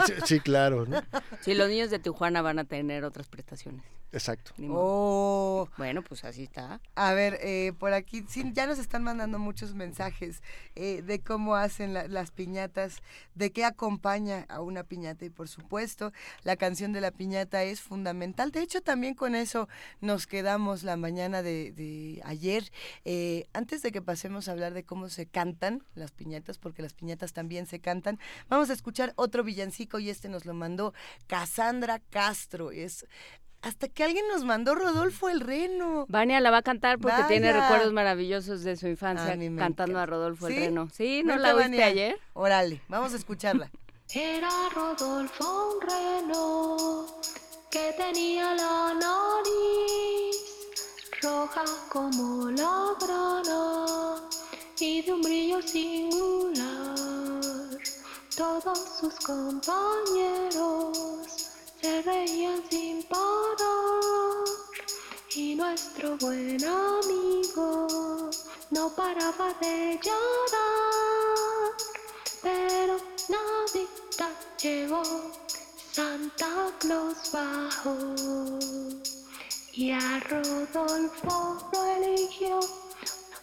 Sí, 0.08 0.14
sí, 0.26 0.40
claro, 0.40 0.86
¿no? 0.86 1.02
Sí, 1.42 1.54
los 1.54 1.70
niños 1.70 1.90
de 1.90 2.00
Tijuana 2.00 2.42
van 2.42 2.60
a 2.60 2.64
tener 2.66 3.04
otras 3.06 3.28
prestaciones. 3.30 3.84
Exacto. 4.14 4.52
Oh, 4.70 5.68
Bueno, 5.78 6.04
pues 6.04 6.24
así 6.24 6.44
está. 6.44 6.80
A 6.94 7.14
ver, 7.14 7.40
eh, 7.42 7.74
por 7.80 7.94
aquí 7.94 8.24
sí, 8.30 8.44
ya 8.54 8.68
nos 8.68 8.78
están 8.78 9.02
mandando 9.04 9.40
muchos 9.40 9.74
mensajes 9.74 10.44
eh, 10.76 11.02
de 11.02 11.20
cómo 11.20 11.56
hacen 11.56 11.94
la- 11.96 12.08
las 12.08 12.30
piñatas, 12.30 12.98
de 13.34 13.52
qué 13.52 13.66
acompaña 13.66 14.46
a 14.50 14.62
una 14.62 14.84
piñata 14.84 15.26
y 15.26 15.30
por 15.32 15.48
supuesto 15.50 16.12
la 16.44 16.56
canción 16.58 16.94
de 16.94 17.02
la 17.02 17.10
piñata 17.10 17.64
es 17.64 17.82
fundamental. 17.82 18.52
De 18.52 18.62
hecho, 18.62 18.82
también 18.82 19.16
con 19.16 19.34
eso 19.34 19.68
nos 20.00 20.28
quedamos 20.28 20.84
la 20.84 20.96
mañana 20.96 21.42
de, 21.42 21.72
de 21.72 22.22
ayer. 22.24 22.72
Eh, 23.06 23.48
antes 23.54 23.82
de 23.82 23.92
que 23.92 24.02
pasemos 24.04 24.48
a 24.48 24.52
hablar 24.52 24.76
de 24.76 24.84
cómo 24.84 25.10
se 25.10 25.26
cantan 25.26 25.84
las 25.96 26.12
piñatas, 26.12 26.60
porque 26.60 26.84
las 26.84 26.94
piñatas 26.94 27.34
también 27.34 27.66
se 27.66 27.80
cantan, 27.80 28.20
vamos 28.48 28.70
a 28.70 28.74
escuchar 28.74 29.14
otro 29.16 29.44
villancico 29.44 29.98
y 29.98 30.12
este 30.12 30.30
nos 30.30 30.46
lo 30.46 30.54
mandó 30.54 30.94
Cassandra 31.26 32.00
Castro. 32.12 32.70
Es 32.72 33.08
Hasta 33.64 33.88
que 33.88 34.04
alguien 34.04 34.28
nos 34.28 34.44
mandó 34.44 34.76
Rodolfo 34.76 35.30
el 35.30 35.40
Reno. 35.40 36.06
Vania 36.10 36.42
la 36.42 36.52
va 36.52 36.58
a 36.58 36.62
cantar 36.62 37.00
porque 37.00 37.24
tiene 37.30 37.54
recuerdos 37.54 37.94
maravillosos 37.94 38.64
de 38.64 38.76
su 38.76 38.88
infancia 38.88 39.34
A 39.34 39.38
cantando 39.58 40.00
a. 40.00 40.06
Rodolfo 40.06 40.48
¿Sí? 40.48 40.54
el 40.54 40.60
Reno. 40.66 40.90
Sí, 40.92 41.24
¿no 41.24 41.38
la 41.38 41.56
oíste 41.56 41.70
Vania. 41.70 41.86
ayer? 41.86 42.20
Órale, 42.34 42.82
vamos 42.90 43.14
a 43.14 43.16
escucharla. 43.16 43.72
Era 44.14 44.50
Rodolfo 44.76 45.76
un 45.76 45.82
reno 45.82 47.08
que 47.72 47.96
tenía 47.98 48.54
la 48.54 48.94
nariz 48.94 50.36
roja 51.22 51.64
como 51.90 52.52
la 52.52 52.94
grana 53.00 54.22
y 54.78 55.02
de 55.04 55.14
un 55.14 55.22
brillo 55.22 55.62
singular. 55.62 56.94
Todos 58.36 59.00
sus 59.00 59.16
compañeros 59.26 60.98
se 61.84 62.02
reían 62.02 62.64
sin 62.70 63.04
parar 63.04 64.46
y 65.36 65.54
nuestro 65.56 66.16
buen 66.18 66.64
amigo 66.64 68.30
no 68.72 68.90
paraba 68.96 69.54
de 69.60 70.00
llorar. 70.02 71.74
Pero 72.42 72.96
Navidad 73.28 74.38
llegó, 74.62 75.04
Santa 75.92 76.72
Claus 76.80 77.18
bajó 77.34 77.98
y 79.74 79.92
a 79.92 80.20
Rodolfo 80.22 81.70
lo 81.74 81.84
eligió 81.98 82.62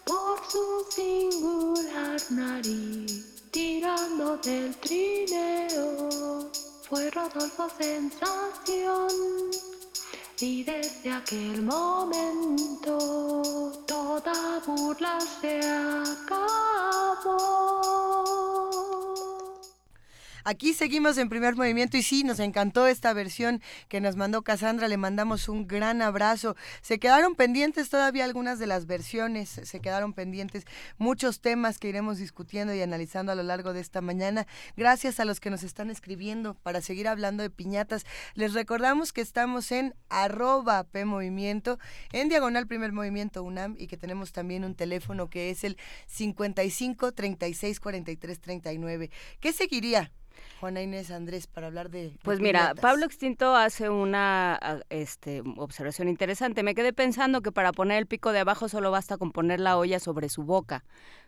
por 0.07 0.39
su 0.51 0.87
singular 0.89 2.19
nariz. 2.31 3.27
Tirando 3.51 4.39
del 4.39 4.75
trineo 4.77 6.51
fue 6.91 7.09
Rodolfo 7.13 7.69
sensación 7.79 9.09
y 10.41 10.65
desde 10.65 11.13
aquel 11.13 11.63
momento 11.63 12.99
toda 13.87 14.61
burla 14.67 15.21
se 15.41 15.61
acabó. 15.61 16.51
Aquí 20.51 20.75
seguimos 20.75 21.17
en 21.17 21.29
primer 21.29 21.55
movimiento 21.55 21.97
y 21.97 22.03
sí, 22.03 22.25
nos 22.25 22.41
encantó 22.41 22.89
esta 22.89 23.13
versión 23.13 23.63
que 23.87 24.01
nos 24.01 24.17
mandó 24.17 24.43
Cassandra, 24.43 24.89
le 24.89 24.97
mandamos 24.97 25.49
un 25.49 25.69
gran 25.69 26.03
abrazo. 26.03 26.57
Se 26.83 26.99
quedaron 26.99 27.37
pendientes 27.37 27.89
todavía 27.89 28.25
algunas 28.25 28.59
de 28.59 28.67
las 28.67 28.87
versiones, 28.87 29.49
se 29.49 29.79
quedaron 29.79 30.13
pendientes 30.13 30.65
muchos 30.99 31.41
temas 31.41 31.79
que 31.79 31.87
iremos 31.87 32.19
discutiendo 32.19 32.75
y 32.75 32.83
analizando 32.83 33.31
a 33.31 33.37
lo 33.37 33.45
largo 33.45 33.73
de 33.73 33.79
esta 33.79 34.01
mañana. 34.01 34.49
Gracias 34.77 35.21
a 35.21 35.25
los 35.25 35.39
que 35.39 35.51
nos 35.51 35.63
están 35.63 35.89
escribiendo 35.89 36.55
para 36.55 36.81
seguir 36.81 37.07
hablando 37.07 37.45
de 37.45 37.51
piñatas. 37.51 38.05
Les 38.35 38.53
recordamos 38.53 39.13
que 39.13 39.21
estamos 39.21 39.71
en 39.71 39.95
arroba 40.09 40.83
P 40.83 41.05
Movimiento, 41.05 41.79
en 42.11 42.29
diagonal 42.29 42.67
primer 42.67 42.91
movimiento 42.91 43.45
UNAM 43.45 43.77
y 43.79 43.87
que 43.87 43.97
tenemos 43.97 44.33
también 44.33 44.65
un 44.65 44.75
teléfono 44.75 45.31
que 45.31 45.51
es 45.51 45.63
el 45.63 45.77
55 46.09 47.13
36 47.13 47.79
43 47.79 48.41
39. 48.41 49.11
¿Qué 49.39 49.53
seguiría? 49.53 50.11
Juana 50.61 50.83
Inés 50.83 51.11
Andrés 51.11 51.47
para 51.47 51.69
hablar 51.69 51.91
de... 51.91 52.11
de 52.11 52.19
Pues 52.23 52.41
mira, 52.41 52.61
piñatas. 52.61 52.83
Pablo 52.83 53.07
Extinto 53.07 53.55
hace 53.55 53.89
una 53.89 54.55
ah, 54.61 54.81
este, 54.91 55.43
observación 55.57 56.09
interesante. 56.09 56.63
Me 56.63 56.75
quedé 56.75 56.93
pensando 56.93 57.41
que 57.41 57.53
para 57.53 57.73
poner 57.73 57.99
el 57.99 58.07
pico 58.07 58.33
de 58.33 58.41
abajo 58.41 58.69
solo 58.69 58.91
basta 58.91 59.17
con 59.17 59.33
poner 59.33 59.61
la 59.61 59.77
olla 59.77 59.99
sobre 60.01 60.29
su 60.29 60.43
boca. 60.43 60.85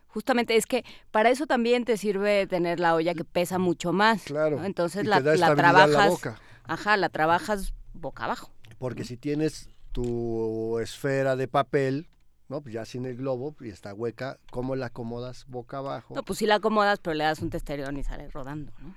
Justamente 0.07 0.55
es 0.55 0.67
que 0.67 0.85
para 1.09 1.31
eso 1.31 1.47
también 1.47 1.85
te 1.85 1.97
sirve 1.97 2.45
tener 2.45 2.79
la 2.79 2.93
olla 2.93 3.15
que 3.15 3.23
pesa 3.23 3.57
mucho 3.57 3.93
más. 3.93 4.23
Claro, 4.23 4.59
¿no? 4.59 4.65
Entonces 4.65 5.03
y 5.03 5.07
la, 5.07 5.17
te 5.17 5.23
da 5.23 5.35
la 5.35 5.45
a 5.47 5.49
la 5.49 5.55
trabajas. 5.55 6.09
boca. 6.09 6.39
Ajá, 6.65 6.97
la 6.97 7.09
trabajas 7.09 7.73
boca 7.93 8.25
abajo. 8.25 8.51
Porque 8.77 9.05
si 9.05 9.17
tienes 9.17 9.69
tu 9.91 10.77
esfera 10.79 11.35
de 11.35 11.47
papel, 11.47 12.07
¿no? 12.47 12.61
Pues 12.61 12.73
ya 12.73 12.85
sin 12.85 13.05
el 13.05 13.17
globo 13.17 13.55
y 13.61 13.69
está 13.69 13.93
hueca, 13.93 14.37
¿cómo 14.51 14.75
la 14.75 14.87
acomodas 14.87 15.45
boca 15.47 15.77
abajo? 15.79 16.13
No, 16.13 16.23
pues 16.23 16.39
sí 16.39 16.45
la 16.45 16.55
acomodas, 16.55 16.99
pero 16.99 17.15
le 17.15 17.23
das 17.23 17.39
un 17.41 17.49
testerión 17.49 17.97
y 17.97 18.03
sale 18.03 18.29
rodando, 18.29 18.71
¿no? 18.79 18.93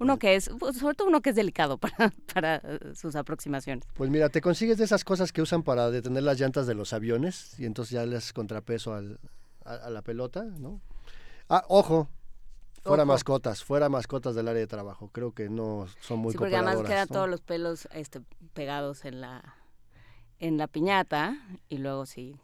Uno 0.00 0.16
que 0.18 0.36
es, 0.36 0.50
pues, 0.58 0.76
sobre 0.78 0.94
todo 0.94 1.08
uno 1.08 1.20
que 1.20 1.30
es 1.30 1.36
delicado 1.36 1.76
para, 1.78 2.12
para 2.32 2.56
eh, 2.56 2.78
sus 2.94 3.16
aproximaciones. 3.16 3.84
Pues 3.94 4.10
mira, 4.10 4.28
te 4.28 4.40
consigues 4.40 4.78
de 4.78 4.84
esas 4.84 5.02
cosas 5.04 5.32
que 5.32 5.42
usan 5.42 5.62
para 5.62 5.90
detener 5.90 6.22
las 6.22 6.38
llantas 6.38 6.66
de 6.66 6.74
los 6.74 6.92
aviones 6.92 7.58
y 7.58 7.64
entonces 7.66 7.92
ya 7.92 8.06
le 8.06 8.16
haces 8.16 8.32
contrapeso 8.32 8.94
al- 8.94 9.18
a, 9.64 9.74
a 9.74 9.90
la 9.90 10.02
pelota, 10.02 10.44
¿no? 10.44 10.80
Ah, 11.48 11.64
ojo, 11.68 12.08
fuera 12.84 13.02
Ojo. 13.02 13.12
mascotas, 13.12 13.64
fuera 13.64 13.88
mascotas 13.88 14.34
del 14.36 14.46
área 14.48 14.60
de 14.60 14.66
trabajo. 14.68 15.10
Creo 15.12 15.32
que 15.32 15.48
no 15.48 15.86
son 16.00 16.20
muy 16.20 16.32
sí, 16.32 16.38
porque 16.38 16.56
además 16.56 16.82
quedan 16.86 17.08
¿no? 17.10 17.14
todos 17.14 17.28
los 17.28 17.40
pelos 17.40 17.88
este, 17.92 18.20
pegados 18.54 19.04
en 19.04 19.20
la 19.20 19.56
en 20.40 20.56
la 20.58 20.68
piñata 20.68 21.36
y 21.68 21.78
luego 21.78 22.06
sí 22.06 22.36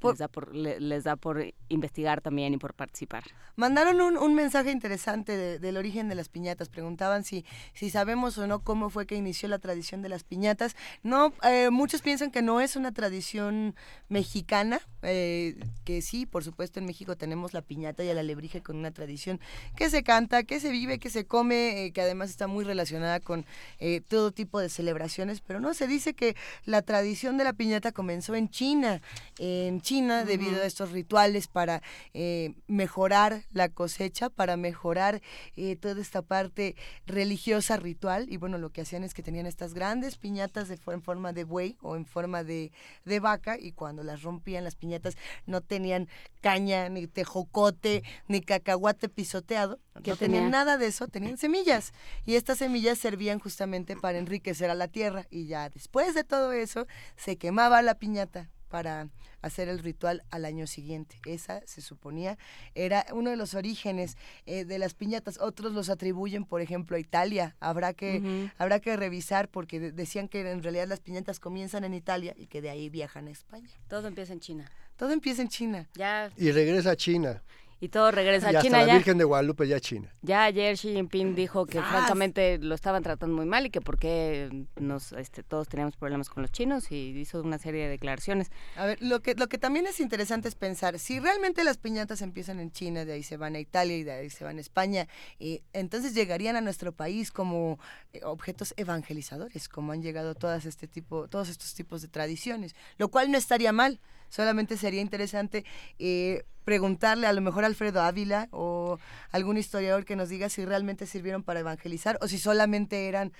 Por- 0.00 0.12
les, 0.12 0.18
da 0.18 0.28
por, 0.28 0.54
le- 0.54 0.80
les 0.80 1.04
da 1.04 1.16
por 1.16 1.44
investigar 1.68 2.20
también 2.20 2.54
y 2.54 2.56
por 2.58 2.74
participar. 2.74 3.22
Mandaron 3.56 4.00
un, 4.00 4.16
un 4.16 4.34
mensaje 4.34 4.70
interesante 4.70 5.36
de- 5.36 5.58
del 5.58 5.76
origen 5.76 6.08
de 6.08 6.14
las 6.14 6.28
piñatas. 6.28 6.68
Preguntaban 6.68 7.22
si, 7.24 7.44
si 7.74 7.90
sabemos 7.90 8.36
o 8.38 8.46
no 8.46 8.60
cómo 8.60 8.88
fue 8.90 9.06
que 9.06 9.14
inició 9.16 9.48
la 9.48 9.58
tradición 9.58 10.00
de 10.02 10.08
las 10.08 10.24
piñatas. 10.24 10.74
No, 11.02 11.32
eh, 11.42 11.68
muchos 11.70 12.00
piensan 12.00 12.30
que 12.30 12.40
no 12.42 12.60
es 12.60 12.76
una 12.76 12.92
tradición 12.92 13.74
mexicana, 14.08 14.80
eh, 15.02 15.56
que 15.84 16.02
sí, 16.02 16.26
por 16.26 16.42
supuesto 16.44 16.80
en 16.80 16.86
México 16.86 17.16
tenemos 17.16 17.52
la 17.52 17.62
piñata 17.62 18.02
y 18.02 18.08
el 18.08 18.18
alebrije 18.18 18.62
con 18.62 18.76
una 18.76 18.90
tradición 18.90 19.38
que 19.76 19.90
se 19.90 20.02
canta, 20.02 20.42
que 20.42 20.60
se 20.60 20.70
vive, 20.70 20.98
que 20.98 21.10
se 21.10 21.26
come, 21.26 21.84
eh, 21.86 21.92
que 21.92 22.00
además 22.00 22.30
está 22.30 22.46
muy 22.46 22.64
relacionada 22.64 23.20
con 23.20 23.44
eh, 23.78 24.00
todo 24.00 24.32
tipo 24.32 24.58
de 24.60 24.68
celebraciones, 24.68 25.40
pero 25.40 25.60
no, 25.60 25.74
se 25.74 25.86
dice 25.86 26.14
que 26.14 26.34
la 26.64 26.82
tradición 26.82 27.36
de 27.36 27.44
la 27.44 27.52
piñata 27.52 27.92
comenzó 27.92 28.34
en 28.34 28.48
China, 28.48 29.00
en 29.38 29.80
China 29.82 29.89
debido 29.90 30.62
a 30.62 30.66
estos 30.66 30.92
rituales 30.92 31.48
para 31.48 31.82
eh, 32.14 32.54
mejorar 32.68 33.42
la 33.50 33.68
cosecha, 33.68 34.30
para 34.30 34.56
mejorar 34.56 35.20
eh, 35.56 35.74
toda 35.74 36.00
esta 36.00 36.22
parte 36.22 36.76
religiosa 37.06 37.76
ritual. 37.76 38.26
Y 38.30 38.36
bueno, 38.36 38.56
lo 38.58 38.70
que 38.70 38.82
hacían 38.82 39.02
es 39.02 39.14
que 39.14 39.22
tenían 39.24 39.46
estas 39.46 39.74
grandes 39.74 40.16
piñatas 40.16 40.68
de, 40.68 40.78
en 40.86 41.02
forma 41.02 41.32
de 41.32 41.42
buey 41.42 41.76
o 41.82 41.96
en 41.96 42.06
forma 42.06 42.44
de, 42.44 42.70
de 43.04 43.20
vaca 43.20 43.58
y 43.58 43.72
cuando 43.72 44.04
las 44.04 44.22
rompían 44.22 44.62
las 44.62 44.76
piñatas 44.76 45.16
no 45.46 45.60
tenían 45.60 46.08
caña, 46.40 46.88
ni 46.88 47.08
tejocote, 47.08 48.04
ni 48.28 48.40
cacahuate 48.42 49.08
pisoteado, 49.08 49.80
¿Qué 50.04 50.12
no 50.12 50.16
tenían 50.16 50.44
tenían? 50.44 50.50
nada 50.52 50.78
de 50.78 50.86
eso, 50.86 51.08
tenían 51.08 51.36
semillas. 51.36 51.92
Y 52.24 52.36
estas 52.36 52.58
semillas 52.58 52.98
servían 52.98 53.40
justamente 53.40 53.96
para 53.96 54.18
enriquecer 54.18 54.70
a 54.70 54.74
la 54.76 54.86
tierra. 54.86 55.26
Y 55.30 55.46
ya 55.46 55.68
después 55.68 56.14
de 56.14 56.22
todo 56.22 56.52
eso 56.52 56.86
se 57.16 57.36
quemaba 57.36 57.82
la 57.82 57.96
piñata 57.96 58.50
para 58.70 59.08
hacer 59.42 59.68
el 59.68 59.80
ritual 59.80 60.22
al 60.30 60.44
año 60.46 60.66
siguiente. 60.66 61.16
Esa 61.26 61.60
se 61.66 61.80
suponía 61.82 62.38
era 62.74 63.04
uno 63.12 63.28
de 63.30 63.36
los 63.36 63.54
orígenes 63.54 64.16
eh, 64.46 64.64
de 64.64 64.78
las 64.78 64.94
piñatas. 64.94 65.38
Otros 65.40 65.72
los 65.72 65.90
atribuyen, 65.90 66.44
por 66.44 66.60
ejemplo, 66.62 66.96
a 66.96 67.00
Italia. 67.00 67.56
Habrá 67.60 67.92
que 67.92 68.48
habrá 68.58 68.80
que 68.80 68.96
revisar 68.96 69.48
porque 69.48 69.80
de- 69.80 69.92
decían 69.92 70.28
que 70.28 70.48
en 70.50 70.62
realidad 70.62 70.86
las 70.86 71.00
piñatas 71.00 71.40
comienzan 71.40 71.84
en 71.84 71.92
Italia 71.94 72.32
y 72.36 72.46
que 72.46 72.62
de 72.62 72.70
ahí 72.70 72.88
viajan 72.88 73.26
a 73.28 73.30
España. 73.30 73.68
Todo 73.88 74.06
empieza 74.08 74.32
en 74.32 74.40
China. 74.40 74.70
Todo 74.96 75.10
empieza 75.12 75.42
en 75.42 75.48
China. 75.48 75.88
Ya 75.94 76.30
Y 76.36 76.50
regresa 76.52 76.92
a 76.92 76.96
China. 76.96 77.42
Y 77.80 77.88
todo 77.88 78.10
regresa 78.10 78.52
y 78.52 78.54
a 78.54 78.58
hasta 78.58 78.62
China 78.62 78.80
la 78.80 78.86
ya. 78.86 78.94
Virgen 78.94 79.16
de 79.18 79.24
Guadalupe 79.24 79.66
ya 79.66 79.80
China. 79.80 80.12
Ya 80.22 80.44
ayer 80.44 80.76
Xi 80.76 80.92
Jinping 80.92 81.34
dijo 81.34 81.64
que 81.66 81.78
¡Sas! 81.78 81.88
francamente 81.88 82.58
lo 82.58 82.74
estaban 82.74 83.02
tratando 83.02 83.34
muy 83.34 83.46
mal 83.46 83.66
y 83.66 83.70
que 83.70 83.80
por 83.80 83.98
qué 83.98 84.66
nos, 84.76 85.12
este, 85.12 85.42
todos 85.42 85.66
teníamos 85.68 85.96
problemas 85.96 86.28
con 86.28 86.42
los 86.42 86.52
chinos 86.52 86.92
y 86.92 87.18
hizo 87.18 87.40
una 87.40 87.58
serie 87.58 87.84
de 87.84 87.88
declaraciones. 87.88 88.50
A 88.76 88.84
ver, 88.86 88.98
lo 89.00 89.20
que, 89.20 89.34
lo 89.34 89.48
que 89.48 89.56
también 89.58 89.86
es 89.86 89.98
interesante 90.00 90.48
es 90.48 90.54
pensar, 90.54 90.98
si 90.98 91.20
realmente 91.20 91.64
las 91.64 91.78
piñatas 91.78 92.20
empiezan 92.22 92.60
en 92.60 92.70
China, 92.70 93.04
de 93.04 93.14
ahí 93.14 93.22
se 93.22 93.36
van 93.38 93.54
a 93.54 93.60
Italia 93.60 93.96
y 93.96 94.04
de 94.04 94.12
ahí 94.12 94.30
se 94.30 94.44
van 94.44 94.58
a 94.58 94.60
España, 94.60 95.08
eh, 95.38 95.62
entonces 95.72 96.14
llegarían 96.14 96.56
a 96.56 96.60
nuestro 96.60 96.92
país 96.92 97.32
como 97.32 97.78
eh, 98.12 98.20
objetos 98.24 98.74
evangelizadores, 98.76 99.68
como 99.68 99.92
han 99.92 100.02
llegado 100.02 100.34
todas 100.34 100.66
este 100.66 100.86
tipo, 100.86 101.28
todos 101.28 101.48
estos 101.48 101.74
tipos 101.74 102.02
de 102.02 102.08
tradiciones, 102.08 102.74
lo 102.98 103.08
cual 103.08 103.30
no 103.30 103.38
estaría 103.38 103.72
mal. 103.72 104.00
Solamente 104.30 104.78
sería 104.78 105.02
interesante 105.02 105.64
eh, 105.98 106.44
preguntarle 106.64 107.26
a 107.26 107.32
lo 107.34 107.40
mejor 107.42 107.64
a 107.64 107.66
Alfredo 107.66 108.00
Ávila 108.00 108.48
o 108.52 108.98
algún 109.32 109.58
historiador 109.58 110.04
que 110.06 110.16
nos 110.16 110.28
diga 110.30 110.48
si 110.48 110.64
realmente 110.64 111.04
sirvieron 111.06 111.42
para 111.42 111.60
evangelizar 111.60 112.16
o 112.22 112.28
si 112.28 112.38
solamente 112.38 113.08
eran 113.08 113.32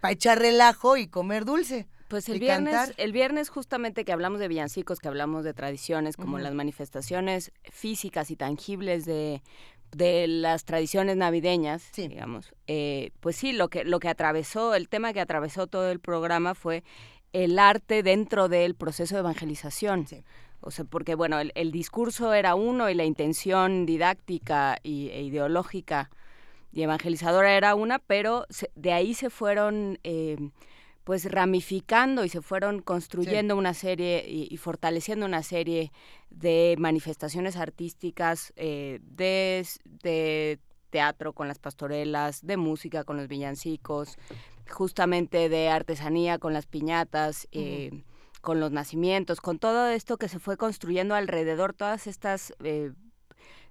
para 0.00 0.12
echar 0.12 0.38
relajo 0.38 0.96
y 0.96 1.08
comer 1.08 1.44
dulce. 1.44 1.86
Pues 2.08 2.28
el 2.28 2.38
viernes, 2.38 2.72
cantar. 2.72 2.94
el 2.98 3.10
viernes 3.10 3.48
justamente 3.48 4.04
que 4.04 4.12
hablamos 4.12 4.38
de 4.38 4.46
villancicos, 4.46 5.00
que 5.00 5.08
hablamos 5.08 5.42
de 5.42 5.52
tradiciones, 5.54 6.16
como 6.16 6.38
las 6.38 6.54
manifestaciones 6.54 7.50
físicas 7.64 8.30
y 8.30 8.36
tangibles 8.36 9.04
de, 9.06 9.42
de 9.90 10.28
las 10.28 10.64
tradiciones 10.64 11.16
navideñas, 11.16 11.82
Sí. 11.90 12.06
digamos, 12.06 12.54
eh, 12.68 13.10
pues 13.18 13.34
sí, 13.34 13.52
lo 13.52 13.68
que, 13.68 13.84
lo 13.84 13.98
que 13.98 14.08
atravesó, 14.08 14.76
el 14.76 14.88
tema 14.88 15.12
que 15.12 15.20
atravesó 15.20 15.66
todo 15.66 15.90
el 15.90 15.98
programa 15.98 16.54
fue 16.54 16.84
el 17.44 17.58
arte 17.58 18.02
dentro 18.02 18.48
del 18.48 18.74
proceso 18.74 19.14
de 19.14 19.20
evangelización. 19.20 20.06
Sí. 20.06 20.22
O 20.60 20.70
sea, 20.70 20.84
porque 20.86 21.14
bueno, 21.14 21.38
el, 21.38 21.52
el 21.54 21.70
discurso 21.70 22.32
era 22.32 22.54
uno 22.54 22.88
y 22.88 22.94
la 22.94 23.04
intención 23.04 23.84
didáctica 23.84 24.78
y, 24.82 25.10
e 25.10 25.22
ideológica 25.22 26.10
y 26.72 26.82
evangelizadora 26.82 27.54
era 27.54 27.74
una, 27.74 27.98
pero 27.98 28.46
se- 28.48 28.70
de 28.74 28.92
ahí 28.92 29.12
se 29.12 29.28
fueron 29.28 29.98
eh, 30.02 30.36
pues 31.04 31.30
ramificando 31.30 32.24
y 32.24 32.28
se 32.30 32.40
fueron 32.40 32.80
construyendo 32.80 33.54
una 33.56 33.74
serie 33.74 34.24
y, 34.28 34.56
fortaleciendo 34.56 35.26
una 35.26 35.42
serie 35.42 35.92
de 36.30 36.74
manifestaciones 36.78 37.56
artísticas 37.56 38.52
eh, 38.56 38.98
de, 39.02 39.64
de 40.02 40.58
teatro 40.90 41.32
con 41.32 41.48
las 41.48 41.58
pastorelas, 41.58 42.44
de 42.44 42.56
música 42.56 43.04
con 43.04 43.18
los 43.18 43.28
villancicos, 43.28 44.16
justamente 44.68 45.48
de 45.48 45.68
artesanía 45.68 46.38
con 46.38 46.52
las 46.52 46.66
piñatas, 46.66 47.48
eh, 47.52 48.04
con 48.40 48.60
los 48.60 48.72
nacimientos, 48.72 49.40
con 49.40 49.58
todo 49.58 49.88
esto 49.88 50.18
que 50.18 50.28
se 50.28 50.38
fue 50.38 50.56
construyendo 50.56 51.14
alrededor, 51.14 51.72
todas 51.72 52.06
estas 52.06 52.54
eh, 52.62 52.92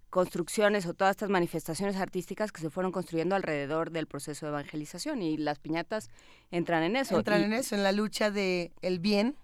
construcciones 0.09 0.85
o 0.85 0.93
todas 0.93 1.11
estas 1.11 1.29
manifestaciones 1.29 1.97
artísticas 1.97 2.51
que 2.51 2.61
se 2.61 2.69
fueron 2.69 2.91
construyendo 2.91 3.35
alrededor 3.35 3.91
del 3.91 4.07
proceso 4.07 4.45
de 4.45 4.51
evangelización 4.51 5.21
y 5.21 5.37
las 5.37 5.59
piñatas 5.59 6.09
entran 6.51 6.83
en 6.83 6.95
eso. 6.95 7.17
Entran 7.17 7.43
en 7.43 7.53
eso, 7.53 7.75
en 7.75 7.83
la 7.83 7.91
lucha 7.91 8.31
de 8.31 8.71
el 8.81 8.99
bien 8.99 9.35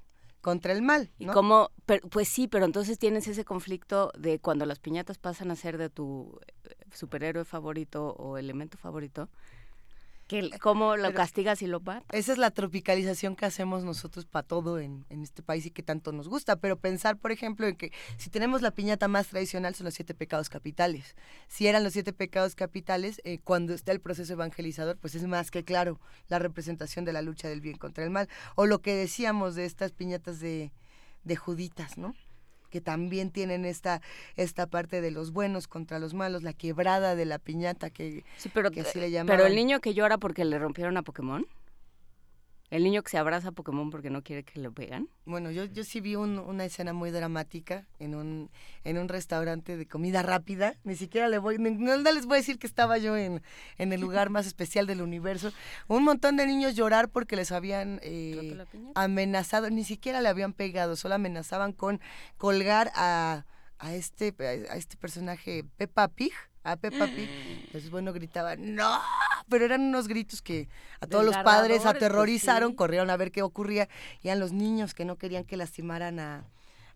contra 0.42 0.74
el 0.74 0.82
mal. 0.82 1.12
Y 1.20 1.28
como, 1.28 1.72
pues 2.10 2.28
sí, 2.28 2.48
pero 2.48 2.66
entonces 2.66 2.98
tienes 2.98 3.28
ese 3.28 3.46
conflicto 3.46 4.12
de 4.18 4.40
cuando 4.40 4.66
las 4.66 4.80
piñatas 4.80 5.18
pasan 5.18 5.52
a 5.52 5.56
ser 5.56 5.78
de 5.78 5.90
tu 5.90 6.40
eh, 6.64 6.76
superhéroe 6.94 7.46
favorito 7.46 8.14
o 8.18 8.38
elemento 8.38 8.78
favorito, 8.78 9.30
¿Cómo 10.62 10.96
lo 10.96 11.14
castigas 11.14 11.62
y 11.62 11.68
lo 11.68 11.80
matas? 11.80 12.06
Esa 12.12 12.32
es 12.32 12.38
la 12.38 12.52
tropicalización 12.52 13.36
que 13.36 13.46
hacemos 13.46 13.84
nosotros 13.84 14.26
para 14.26 14.48
todo 14.48 14.80
en, 14.80 15.06
este 15.10 15.42
país 15.42 15.66
y 15.66 15.72
que 15.72 15.84
tanto 15.84 16.12
nos 16.12 16.28
gusta. 16.28 16.56
Pero 16.56 16.78
pensar, 16.78 17.18
por 17.18 17.32
ejemplo, 17.32 17.68
en 17.68 17.76
que 17.76 17.92
si 18.18 18.30
tenemos 18.30 18.62
la 18.62 18.72
piñata 18.72 19.08
más 19.08 19.28
tradicional 19.28 19.76
son 19.76 19.86
los 19.86 19.94
siete 19.94 20.14
pecados 20.14 20.50
capitales. 20.50 21.16
Si 21.48 21.68
eran 21.68 21.84
los 21.84 21.94
siete 21.94 22.14
pecados 22.14 22.56
capitales, 22.56 23.22
eh, 23.24 23.40
cuando 23.44 23.74
está 23.74 23.92
el 23.92 24.00
proceso 24.00 24.34
evangelizador, 24.34 24.98
pues 24.98 25.16
es 25.16 25.24
más 25.24 25.52
que 25.52 25.64
claro 25.64 26.00
la 26.28 26.40
representación 26.40 27.06
de 27.06 27.14
la 27.14 27.22
lucha 27.22 27.50
del 27.50 27.62
bien 27.62 27.78
contra 27.78 28.04
el 28.04 28.10
mal. 28.10 28.30
O 28.56 28.66
lo 28.66 28.82
que 28.82 28.96
decíamos 28.96 29.56
de 29.56 29.66
estas 29.66 29.92
piñatas 29.92 30.40
de, 30.40 30.72
de 31.24 31.36
juditas, 31.36 31.98
¿no? 31.98 32.16
Que 32.72 32.82
también 32.82 33.30
tienen 33.30 33.66
esta, 33.66 34.02
esta 34.36 34.66
parte 34.66 35.02
de 35.02 35.12
los 35.12 35.32
buenos 35.32 35.68
contra 35.68 36.00
los 36.00 36.16
malos, 36.16 36.42
la 36.42 36.54
quebrada 36.54 37.16
de 37.16 37.26
la 37.26 37.38
piñata 37.38 37.92
que, 37.92 38.24
pero, 38.54 38.70
así 38.70 39.00
le. 39.00 39.24
Pero 39.26 39.46
el 39.46 39.56
niño 39.56 39.80
que 39.80 39.94
llora 39.94 40.18
porque 40.18 40.46
le 40.46 40.58
rompieron 40.58 40.98
a 40.98 41.04
Pokémon. 41.04 41.46
El 42.72 42.86
niño 42.86 43.04
que 43.04 43.12
se 43.12 43.18
abraza 43.18 43.50
a 43.50 43.52
Pokémon 43.52 43.90
porque 43.90 44.10
no 44.10 44.24
quiere 44.24 44.44
que 44.44 44.58
lo 44.62 44.72
pegan. 44.72 45.10
Bueno, 45.26 45.52
yo, 45.52 45.66
yo 45.66 45.84
sí 45.84 46.00
vi 46.00 46.16
una 46.16 46.64
escena 46.64 46.94
muy 46.94 47.12
dramática 47.12 47.86
en 48.00 48.16
un, 48.16 48.50
en 48.86 48.98
un 48.98 49.10
restaurante 49.10 49.76
de 49.76 49.86
comida 49.88 50.22
rápida. 50.22 50.76
Ni 50.86 50.96
siquiera 50.96 51.28
le 51.28 51.38
voy, 51.38 51.58
no, 51.58 51.98
les 51.98 52.26
voy 52.26 52.36
a 52.36 52.40
decir 52.40 52.60
que 52.60 52.68
estaba 52.68 52.98
yo 52.98 53.18
en, 53.18 53.42
en, 53.78 53.92
el 53.92 54.00
lugar 54.00 54.30
más 54.30 54.48
especial 54.48 54.88
del 54.88 55.02
universo. 55.02 55.52
Un 55.90 56.06
montón 56.06 56.38
de 56.38 56.48
niños 56.48 56.74
llorar 56.74 57.10
porque 57.10 57.36
les 57.36 57.52
habían 57.52 58.00
eh, 58.04 58.58
amenazado, 58.96 59.70
ni 59.70 59.84
siquiera 59.84 60.22
le 60.22 60.30
habían 60.30 60.54
pegado, 60.54 60.96
solo 60.96 61.16
amenazaban 61.16 61.74
con 61.74 62.00
colgar 62.38 62.90
a, 62.96 63.46
a 63.80 63.94
este, 63.96 64.34
a 64.40 64.78
este 64.78 64.96
personaje 64.96 65.66
Peppa 65.76 66.08
Pig 66.08 66.32
a 66.64 66.76
Peppa 66.78 67.08
Pig. 67.08 67.30
Entonces, 67.66 67.90
bueno, 67.90 68.14
gritaban, 68.14 68.76
¡no! 68.76 69.00
Pero 69.50 69.66
eran 69.66 69.82
unos 69.82 70.08
gritos 70.08 70.42
que 70.42 70.70
a 71.00 71.08
todos 71.08 71.26
los 71.26 71.36
padres 71.38 71.82
pues, 71.82 71.96
aterrorizaron, 71.96 72.74
corrieron 72.74 73.10
a 73.10 73.18
ver 73.18 73.32
qué 73.32 73.42
ocurría. 73.42 73.90
Y 74.22 74.30
a 74.30 74.36
los 74.36 74.52
niños 74.52 74.94
que 74.94 75.06
no 75.06 75.18
querían 75.18 75.44
que 75.44 75.58
lastimaran 75.58 76.20
a, 76.20 76.46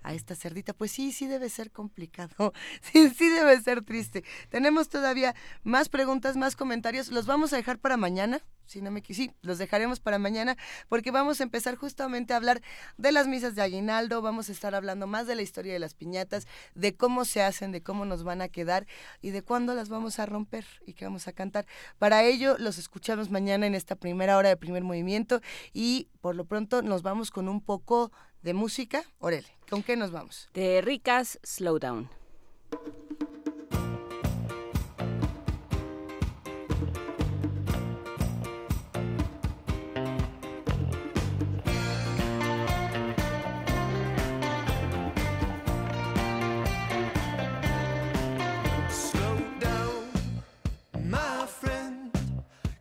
a 0.06 0.14
esta 0.14 0.36
cerdita. 0.36 0.74
Pues 0.74 0.92
sí, 0.92 1.12
sí 1.12 1.28
debe 1.28 1.50
ser 1.50 1.72
complicado. 1.72 2.54
Sí, 2.82 3.10
sí 3.10 3.30
debe 3.30 3.60
ser 3.62 3.84
triste. 3.84 4.24
Tenemos 4.50 4.90
todavía 4.90 5.36
más 5.64 5.90
preguntas, 5.90 6.38
más 6.38 6.56
comentarios. 6.56 7.10
Los 7.10 7.26
vamos 7.26 7.52
a 7.52 7.58
dejar 7.58 7.80
para 7.80 7.98
mañana. 7.98 8.42
Si 8.66 8.82
no 8.82 8.90
me 8.90 9.04
sí, 9.08 9.32
los 9.42 9.60
dejaremos 9.60 10.00
para 10.00 10.18
mañana 10.18 10.58
porque 10.90 11.12
vamos 11.12 11.40
a 11.40 11.44
empezar 11.44 11.76
justamente 11.76 12.34
a 12.34 12.38
hablar 12.38 12.62
de 12.98 13.12
las 13.12 13.28
misas 13.28 13.54
de 13.54 13.62
aguinaldo, 13.62 14.24
vamos 14.24 14.50
a 14.50 14.52
estar 14.52 14.74
hablando 14.74 15.06
más 15.06 15.28
de 15.28 15.36
la 15.36 15.44
historia 15.44 15.74
de 15.74 15.80
las 15.80 15.94
piñatas, 15.94 16.48
de 16.74 16.96
cómo 16.96 17.26
se 17.26 17.44
hacen, 17.44 17.72
de 17.72 17.84
cómo 17.84 18.06
nos 18.06 18.24
van 18.24 18.42
a 18.42 18.50
quedar 18.50 18.88
y 19.22 19.30
de 19.30 19.44
cuándo 19.44 19.76
las 19.76 19.90
vamos 19.90 20.18
a 20.18 20.26
romper 20.26 20.66
y 20.86 20.94
qué 20.94 21.06
vamos 21.06 21.28
a 21.28 21.34
cantar. 21.34 21.68
Para 22.00 22.24
ello 22.24 22.56
los 22.58 22.80
escuchamos 22.80 23.30
mañana 23.30 23.68
en 23.68 23.76
esta 23.76 23.96
primera 23.96 24.36
hora 24.36 24.50
de 24.50 24.58
primer 24.58 24.84
movimiento 24.84 25.42
y 25.72 26.10
por 26.22 26.36
lo 26.36 26.46
pronto 26.46 26.82
nos 26.82 27.04
vamos 27.04 27.30
con 27.30 27.48
un 27.48 27.62
poco 27.62 28.12
de 28.46 28.54
música. 28.54 29.04
Orele, 29.20 29.48
¿con 29.70 29.82
qué 29.82 29.98
nos 29.98 30.12
vamos? 30.12 30.48
De 30.54 30.80
Ricas 30.82 31.40
Slowdown. 31.44 32.10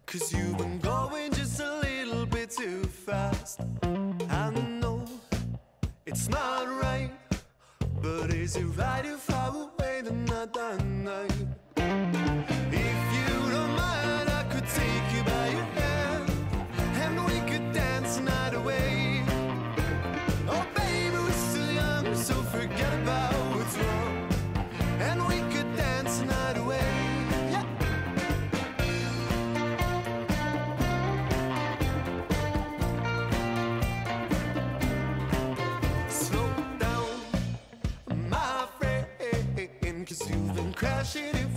Cause 0.07 0.33
you've 0.33 0.57
been 0.57 0.79
going 0.79 1.33
just 1.33 1.59
a 1.59 1.81
little 1.81 2.25
bit 2.25 2.49
too 2.49 2.85
fast. 2.85 3.59
It's 6.17 6.29
not 6.29 6.69
right, 6.81 7.11
but 8.01 8.33
is 8.33 8.55
it 8.55 8.67
right 8.79 9.05
if 9.05 9.29
I 9.31 9.67
wait 9.81 10.07
another 10.07 10.79
night? 10.79 11.33
You've 41.13 41.54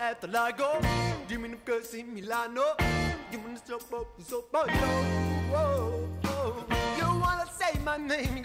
at 0.00 0.20
the 0.20 0.28
Lago. 0.28 0.80
Dimmi 1.28 1.50
the 1.50 1.56
curse 1.64 1.94
in 1.94 2.12
Milano. 2.14 2.76
Dimmi 3.30 3.54
the 3.54 3.60
soap 4.24 4.54
up. 4.54 4.70
You 6.98 7.20
wanna 7.20 7.46
say 7.58 7.78
my 7.84 7.96
name, 7.96 8.44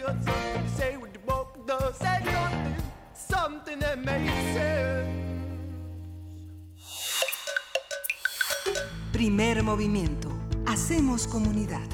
say 0.78 0.98
with 0.98 1.14
the 1.14 1.20
book, 1.20 1.66
though. 1.66 1.92
Say 2.00 2.24
something. 3.14 3.84
Primer 9.12 9.64
movimiento. 9.64 10.30
Hacemos 10.66 11.28
comunidad. 11.28 11.88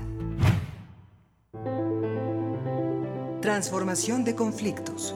Transformación 3.41 4.23
de 4.23 4.35
conflictos. 4.35 5.13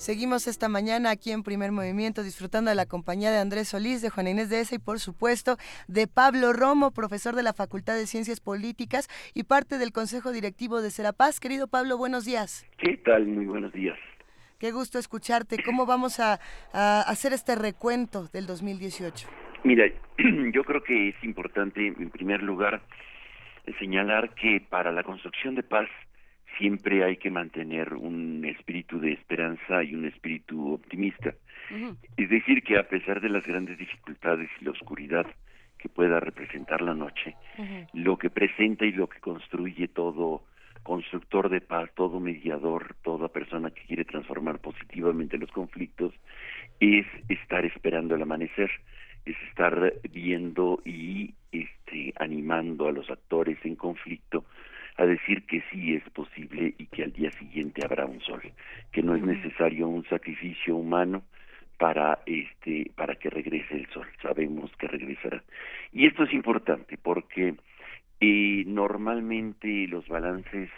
Seguimos 0.00 0.46
esta 0.46 0.70
mañana 0.70 1.10
aquí 1.10 1.30
en 1.30 1.42
Primer 1.42 1.72
Movimiento 1.72 2.22
disfrutando 2.22 2.70
de 2.70 2.74
la 2.74 2.86
compañía 2.86 3.30
de 3.30 3.36
Andrés 3.36 3.68
Solís, 3.68 4.00
de 4.00 4.08
Juana 4.08 4.30
Inés 4.30 4.48
de 4.48 4.60
Esa 4.60 4.76
y 4.76 4.78
por 4.78 4.98
supuesto 4.98 5.58
de 5.88 6.06
Pablo 6.06 6.54
Romo, 6.54 6.90
profesor 6.90 7.34
de 7.34 7.42
la 7.42 7.52
Facultad 7.52 7.96
de 7.96 8.06
Ciencias 8.06 8.40
Políticas 8.40 9.08
y 9.34 9.42
parte 9.42 9.76
del 9.76 9.92
Consejo 9.92 10.32
Directivo 10.32 10.80
de 10.80 10.90
Serapaz. 10.90 11.38
Querido 11.38 11.68
Pablo, 11.68 11.98
buenos 11.98 12.24
días. 12.24 12.66
¿Qué 12.78 12.96
tal? 12.96 13.26
Muy 13.26 13.44
buenos 13.44 13.74
días. 13.74 13.98
Qué 14.58 14.72
gusto 14.72 14.98
escucharte. 14.98 15.62
¿Cómo 15.62 15.84
vamos 15.84 16.18
a, 16.18 16.40
a 16.72 17.02
hacer 17.02 17.34
este 17.34 17.54
recuento 17.54 18.26
del 18.32 18.46
2018? 18.46 19.28
Mira, 19.64 19.84
yo 20.54 20.64
creo 20.64 20.82
que 20.82 21.10
es 21.10 21.24
importante, 21.24 21.86
en 21.86 22.08
primer 22.08 22.42
lugar, 22.42 22.80
señalar 23.78 24.34
que 24.34 24.64
para 24.66 24.92
la 24.92 25.02
construcción 25.02 25.56
de 25.56 25.62
paz 25.62 25.90
siempre 26.58 27.04
hay 27.04 27.16
que 27.16 27.30
mantener 27.30 27.94
un 27.94 28.44
espíritu 28.44 29.00
de 29.00 29.12
esperanza 29.12 29.82
y 29.82 29.94
un 29.94 30.04
espíritu 30.04 30.74
optimista. 30.74 31.34
Es 32.16 32.28
decir, 32.28 32.62
que 32.62 32.78
a 32.78 32.88
pesar 32.88 33.20
de 33.20 33.28
las 33.28 33.46
grandes 33.46 33.78
dificultades 33.78 34.48
y 34.60 34.64
la 34.64 34.72
oscuridad 34.72 35.26
que 35.78 35.88
pueda 35.88 36.20
representar 36.20 36.82
la 36.82 36.94
noche, 36.94 37.34
lo 37.92 38.18
que 38.18 38.30
presenta 38.30 38.84
y 38.84 38.92
lo 38.92 39.08
que 39.08 39.20
construye 39.20 39.88
todo 39.88 40.42
constructor 40.82 41.48
de 41.50 41.60
paz, 41.60 41.90
todo 41.94 42.20
mediador, 42.20 42.96
toda 43.02 43.28
persona 43.28 43.70
que 43.70 43.82
quiere 43.82 44.04
transformar 44.04 44.58
positivamente 44.58 45.38
los 45.38 45.50
conflictos, 45.50 46.12
es 46.80 47.06
estar 47.28 47.64
esperando 47.64 48.14
el 48.14 48.22
amanecer, 48.22 48.70
es 49.26 49.36
estar 49.48 49.92
viendo 50.10 50.80
y 50.84 51.34
este, 51.52 52.14
animando 52.16 52.88
a 52.88 52.92
los 52.92 53.10
actores 53.10 53.58
en 53.64 53.76
conflicto 53.76 54.44
a 55.00 55.06
decir 55.06 55.44
que 55.46 55.62
sí 55.70 55.94
es 55.94 56.02
posible 56.10 56.74
y 56.76 56.86
que 56.86 57.04
al 57.04 57.12
día 57.12 57.30
siguiente 57.38 57.82
habrá 57.82 58.04
un 58.04 58.20
sol, 58.20 58.42
que 58.92 59.02
no 59.02 59.14
es 59.16 59.22
necesario 59.22 59.88
un 59.88 60.04
sacrificio 60.04 60.76
humano 60.76 61.22
para 61.78 62.18
este 62.26 62.90
para 62.94 63.14
que 63.14 63.30
regrese 63.30 63.74
el 63.76 63.86
sol, 63.88 64.06
sabemos 64.20 64.70
que 64.76 64.86
regresará. 64.88 65.42
Y 65.92 66.06
esto 66.06 66.24
es 66.24 66.32
importante 66.34 66.98
porque 66.98 67.54
eh, 68.20 68.64
normalmente 68.66 69.86
los 69.88 70.06
balances 70.06 70.68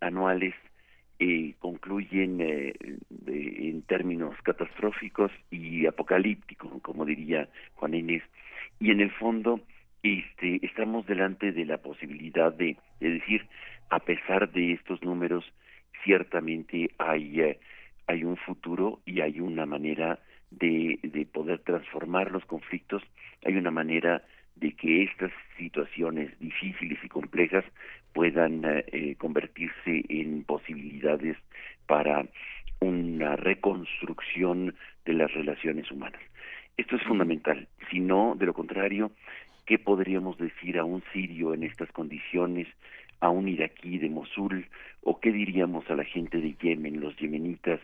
anuales 0.00 0.54
eh, 1.20 1.54
concluyen 1.60 2.40
eh, 2.40 2.74
de- 3.08 3.68
en 3.70 3.82
términos 3.82 4.34
catastróficos 4.42 5.30
y 5.52 5.86
apocalípticos, 5.86 6.72
como 6.82 7.04
diría 7.04 7.48
Juan 7.74 7.94
Inés, 7.94 8.24
y 8.80 8.90
en 8.90 9.00
el 9.00 9.12
fondo 9.12 9.60
este, 10.02 10.64
estamos 10.64 11.06
delante 11.06 11.52
de 11.52 11.64
la 11.64 11.78
posibilidad 11.78 12.52
de, 12.52 12.76
de 13.00 13.10
decir, 13.10 13.46
a 13.90 14.00
pesar 14.00 14.50
de 14.52 14.72
estos 14.72 15.02
números, 15.02 15.44
ciertamente 16.04 16.90
hay, 16.98 17.40
eh, 17.40 17.58
hay 18.06 18.24
un 18.24 18.36
futuro 18.36 19.00
y 19.04 19.20
hay 19.20 19.40
una 19.40 19.66
manera 19.66 20.18
de, 20.50 20.98
de 21.02 21.26
poder 21.26 21.60
transformar 21.60 22.30
los 22.30 22.44
conflictos, 22.44 23.02
hay 23.44 23.56
una 23.56 23.70
manera 23.70 24.22
de 24.56 24.72
que 24.72 25.04
estas 25.04 25.32
situaciones 25.56 26.38
difíciles 26.38 26.98
y 27.02 27.08
complejas 27.08 27.64
puedan 28.12 28.64
eh, 28.64 28.84
eh, 28.92 29.14
convertirse 29.16 30.04
en 30.08 30.44
posibilidades 30.44 31.36
para 31.86 32.26
una 32.80 33.36
reconstrucción 33.36 34.74
de 35.04 35.12
las 35.12 35.32
relaciones 35.32 35.90
humanas. 35.90 36.20
Esto 36.76 36.96
es 36.96 37.02
fundamental. 37.02 37.68
Si 37.90 38.00
no, 38.00 38.34
de 38.38 38.46
lo 38.46 38.54
contrario, 38.54 39.12
¿qué 39.70 39.78
podríamos 39.78 40.36
decir 40.36 40.78
a 40.80 40.84
un 40.84 41.00
sirio 41.12 41.54
en 41.54 41.62
estas 41.62 41.92
condiciones, 41.92 42.66
a 43.20 43.28
un 43.30 43.46
iraquí 43.46 43.98
de 43.98 44.08
Mosul, 44.08 44.66
o 45.02 45.20
qué 45.20 45.30
diríamos 45.30 45.88
a 45.88 45.94
la 45.94 46.02
gente 46.02 46.40
de 46.40 46.56
Yemen, 46.60 46.98
los 47.00 47.16
yemenitas 47.18 47.78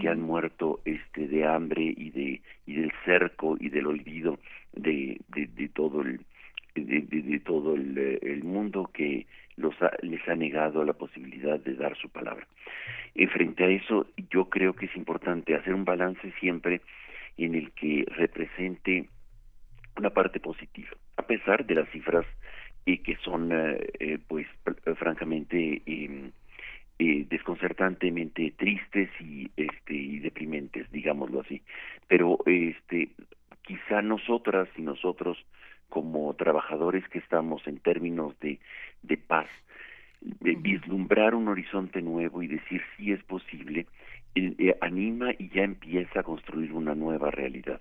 que 0.00 0.08
han 0.08 0.20
muerto 0.22 0.80
este 0.84 1.26
de 1.26 1.44
hambre 1.44 1.82
y 1.96 2.10
de 2.10 2.40
y 2.64 2.74
del 2.74 2.92
cerco 3.04 3.56
y 3.58 3.70
del 3.70 3.88
olvido 3.88 4.38
de, 4.72 5.20
de, 5.34 5.48
de 5.48 5.68
todo 5.70 6.02
el 6.02 6.20
de, 6.76 7.00
de- 7.10 7.22
de 7.22 7.40
todo 7.40 7.74
el, 7.74 7.98
eh, 7.98 8.20
el 8.22 8.44
mundo 8.44 8.88
que 8.94 9.26
los 9.56 9.74
ha- 9.82 9.96
les 10.02 10.22
ha 10.28 10.36
negado 10.36 10.84
la 10.84 10.92
posibilidad 10.92 11.58
de 11.58 11.74
dar 11.74 11.96
su 11.96 12.08
palabra. 12.08 12.46
Y 13.16 13.26
frente 13.26 13.64
a 13.64 13.68
eso, 13.68 14.06
yo 14.30 14.48
creo 14.48 14.74
que 14.76 14.86
es 14.86 14.94
importante 14.96 15.56
hacer 15.56 15.74
un 15.74 15.84
balance 15.84 16.32
siempre 16.38 16.82
en 17.36 17.56
el 17.56 17.72
que 17.72 18.04
represente 18.16 19.08
una 19.98 20.08
parte 20.08 20.40
positiva, 20.40 20.88
a 21.22 21.26
pesar 21.26 21.64
de 21.66 21.74
las 21.76 21.88
cifras 21.90 22.26
eh, 22.86 22.98
que 23.02 23.16
son, 23.24 23.50
eh, 23.52 23.78
eh, 24.00 24.18
pues, 24.26 24.46
francamente, 24.96 25.82
eh, 25.86 26.30
eh, 26.98 27.26
desconcertantemente 27.30 28.52
tristes 28.56 29.08
y, 29.20 29.50
este, 29.56 29.94
y 29.94 30.18
deprimentes, 30.18 30.90
digámoslo 30.90 31.40
así. 31.40 31.62
Pero, 32.08 32.38
este, 32.46 33.10
quizá 33.62 34.02
nosotras 34.02 34.68
y 34.76 34.82
nosotros, 34.82 35.38
como 35.88 36.34
trabajadores 36.34 37.06
que 37.08 37.18
estamos 37.18 37.66
en 37.66 37.78
términos 37.78 38.38
de, 38.40 38.58
de 39.02 39.16
paz, 39.16 39.48
de 40.20 40.54
vislumbrar 40.56 41.34
un 41.34 41.48
horizonte 41.48 42.00
nuevo 42.02 42.42
y 42.42 42.48
decir 42.48 42.82
si 42.96 43.12
es 43.12 43.22
posible, 43.24 43.86
eh, 44.34 44.54
eh, 44.58 44.76
anima 44.80 45.32
y 45.38 45.48
ya 45.50 45.62
empieza 45.62 46.20
a 46.20 46.22
construir 46.22 46.72
una 46.72 46.94
nueva 46.94 47.30
realidad. 47.30 47.80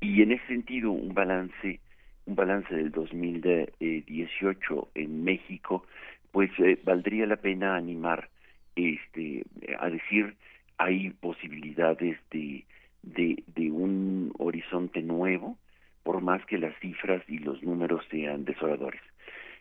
Y 0.00 0.22
en 0.22 0.32
ese 0.32 0.46
sentido, 0.46 0.92
un 0.92 1.12
balance, 1.14 1.80
un 2.26 2.34
balance 2.34 2.74
del 2.74 2.90
2018 2.90 4.88
en 4.94 5.24
México, 5.24 5.86
pues 6.32 6.50
eh, 6.58 6.78
valdría 6.84 7.26
la 7.26 7.36
pena 7.36 7.76
animar 7.76 8.28
este 8.76 9.44
a 9.78 9.90
decir 9.90 10.36
hay 10.78 11.10
posibilidades 11.10 12.18
de, 12.30 12.64
de, 13.02 13.42
de 13.54 13.70
un 13.70 14.32
horizonte 14.38 15.02
nuevo, 15.02 15.58
por 16.02 16.22
más 16.22 16.44
que 16.46 16.56
las 16.56 16.74
cifras 16.80 17.22
y 17.28 17.38
los 17.38 17.62
números 17.62 18.02
sean 18.10 18.46
desoladores. 18.46 19.02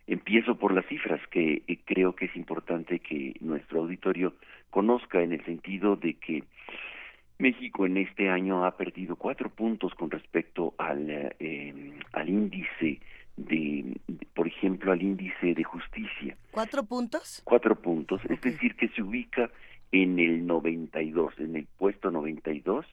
Empiezo 0.08 0.58
por 0.58 0.74
las 0.74 0.86
cifras 0.86 1.20
que 1.28 1.62
eh, 1.68 1.80
creo 1.84 2.16
que 2.16 2.26
es 2.26 2.36
importante 2.38 3.00
que 3.00 3.36
nuestro 3.42 3.82
auditorio 3.82 4.34
conozca 4.70 5.22
en 5.22 5.34
el 5.34 5.44
sentido 5.44 5.98
de 5.98 6.14
que 6.14 6.44
México 7.40 7.86
en 7.86 7.98
este 7.98 8.30
año 8.30 8.66
ha 8.66 8.76
perdido 8.78 9.16
cuatro 9.16 9.50
puntos 9.50 9.96
con 9.96 10.12
respecto 10.12 10.74
al, 10.78 11.10
eh, 11.10 11.94
al 12.14 12.30
índice 12.30 13.00
de, 13.38 13.96
de- 14.08 14.26
por 14.34 14.46
ejemplo, 14.48 14.92
al 14.92 15.02
índice 15.02 15.54
de 15.56 15.64
justicia. 15.64 16.36
¿Cuatro 16.52 16.84
puntos? 16.84 17.42
Cuatro 17.46 17.76
puntos, 17.76 18.22
es 18.30 18.42
decir, 18.42 18.76
que 18.76 18.90
se 18.90 19.02
ubica 19.02 19.50
en 19.92 20.20
el 20.20 20.46
92, 20.46 21.40
en 21.40 21.56
el 21.56 21.66
puesto 21.78 22.12
92, 22.12 22.86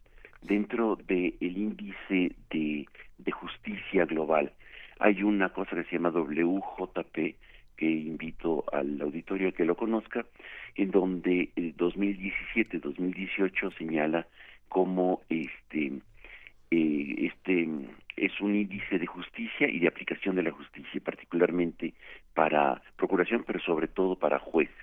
dentro 0.43 0.97
del 1.07 1.35
índice 1.41 2.33
de, 2.51 2.87
de 3.19 3.33
justicia 3.33 4.05
global. 4.07 4.53
Hay 5.01 5.23
una 5.25 5.49
cosa 5.51 5.75
que 5.75 5.85
se 5.85 5.97
llama 5.97 6.11
WJP, 6.11 7.35
que 7.77 7.91
invito 7.91 8.65
al 8.73 9.01
auditorio 9.01 9.49
a 9.49 9.53
que 9.53 9.65
lo 9.65 9.77
conozca, 9.77 10.25
en 10.75 10.91
donde 10.91 11.51
el 11.57 11.77
2017-2018 11.77 13.77
señala 13.77 14.27
como 14.69 15.23
este 15.29 15.93
eh, 16.71 17.33
este 17.33 17.69
es 18.17 18.41
un 18.41 18.57
índice 18.57 18.99
de 18.99 19.07
justicia 19.07 19.69
y 19.69 19.79
de 19.79 19.89
aplicación 19.89 20.37
de 20.37 20.43
la 20.43 20.51
justicia, 20.51 21.01
particularmente 21.05 21.95
para 22.35 22.83
procuración, 22.97 23.45
pero 23.47 23.61
sobre 23.61 23.89
todo 23.89 24.17
para 24.17 24.39
jueces, 24.39 24.75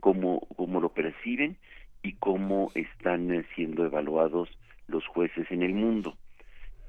cómo, 0.00 0.46
cómo 0.56 0.80
lo 0.80 0.90
perciben 0.90 1.56
y 2.02 2.12
cómo 2.14 2.70
están 2.74 3.32
eh, 3.32 3.44
siendo 3.54 3.84
evaluados 3.84 4.48
los 4.86 5.06
jueces 5.06 5.50
en 5.50 5.62
el 5.62 5.74
mundo. 5.74 6.16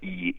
Y, 0.02 0.36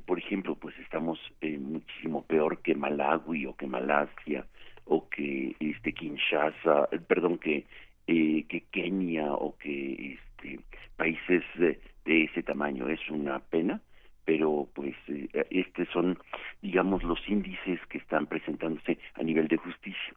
por 0.00 0.18
ejemplo, 0.18 0.54
pues 0.54 0.78
estamos 0.78 1.18
eh, 1.40 1.58
muchísimo 1.58 2.24
peor 2.24 2.60
que 2.62 2.74
Malawi 2.74 3.46
o 3.46 3.56
que 3.56 3.66
Malasia 3.66 4.46
o 4.84 5.08
que 5.08 5.56
este 5.60 5.92
Kinshasa, 5.92 6.88
eh, 6.92 6.98
perdón, 6.98 7.38
que 7.38 7.66
eh, 8.06 8.44
que 8.48 8.60
Kenia 8.70 9.32
o 9.32 9.56
que 9.58 10.16
este 10.16 10.60
países 10.96 11.42
de, 11.56 11.80
de 12.04 12.24
ese 12.24 12.42
tamaño. 12.42 12.88
Es 12.88 13.00
una 13.10 13.38
pena, 13.38 13.80
pero 14.24 14.68
pues 14.74 14.94
eh, 15.08 15.28
estos 15.50 15.88
son 15.92 16.18
digamos 16.62 17.02
los 17.02 17.18
índices 17.28 17.80
que 17.88 17.98
están 17.98 18.26
presentándose 18.26 18.98
a 19.14 19.22
nivel 19.22 19.48
de 19.48 19.56
justicia. 19.56 20.14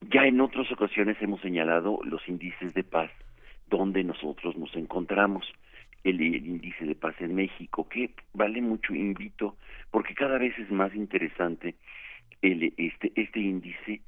Ya 0.00 0.26
en 0.26 0.40
otras 0.40 0.70
ocasiones 0.72 1.16
hemos 1.20 1.40
señalado 1.40 2.00
los 2.04 2.26
índices 2.28 2.74
de 2.74 2.84
paz 2.84 3.10
donde 3.68 4.02
nosotros 4.02 4.56
nos 4.56 4.74
encontramos 4.76 5.46
el, 6.04 6.20
índice 6.20 6.84
de 6.84 6.94
paz 6.94 7.14
en 7.20 7.34
México, 7.34 7.88
que 7.88 8.10
vale 8.32 8.60
mucho, 8.60 8.94
invito, 8.94 9.56
porque 9.90 10.14
cada 10.14 10.38
vez 10.38 10.58
es 10.58 10.70
más 10.70 10.94
interesante 10.94 11.74
el, 12.42 12.72
este, 12.76 13.12
este 13.16 13.40
índice, 13.40 14.00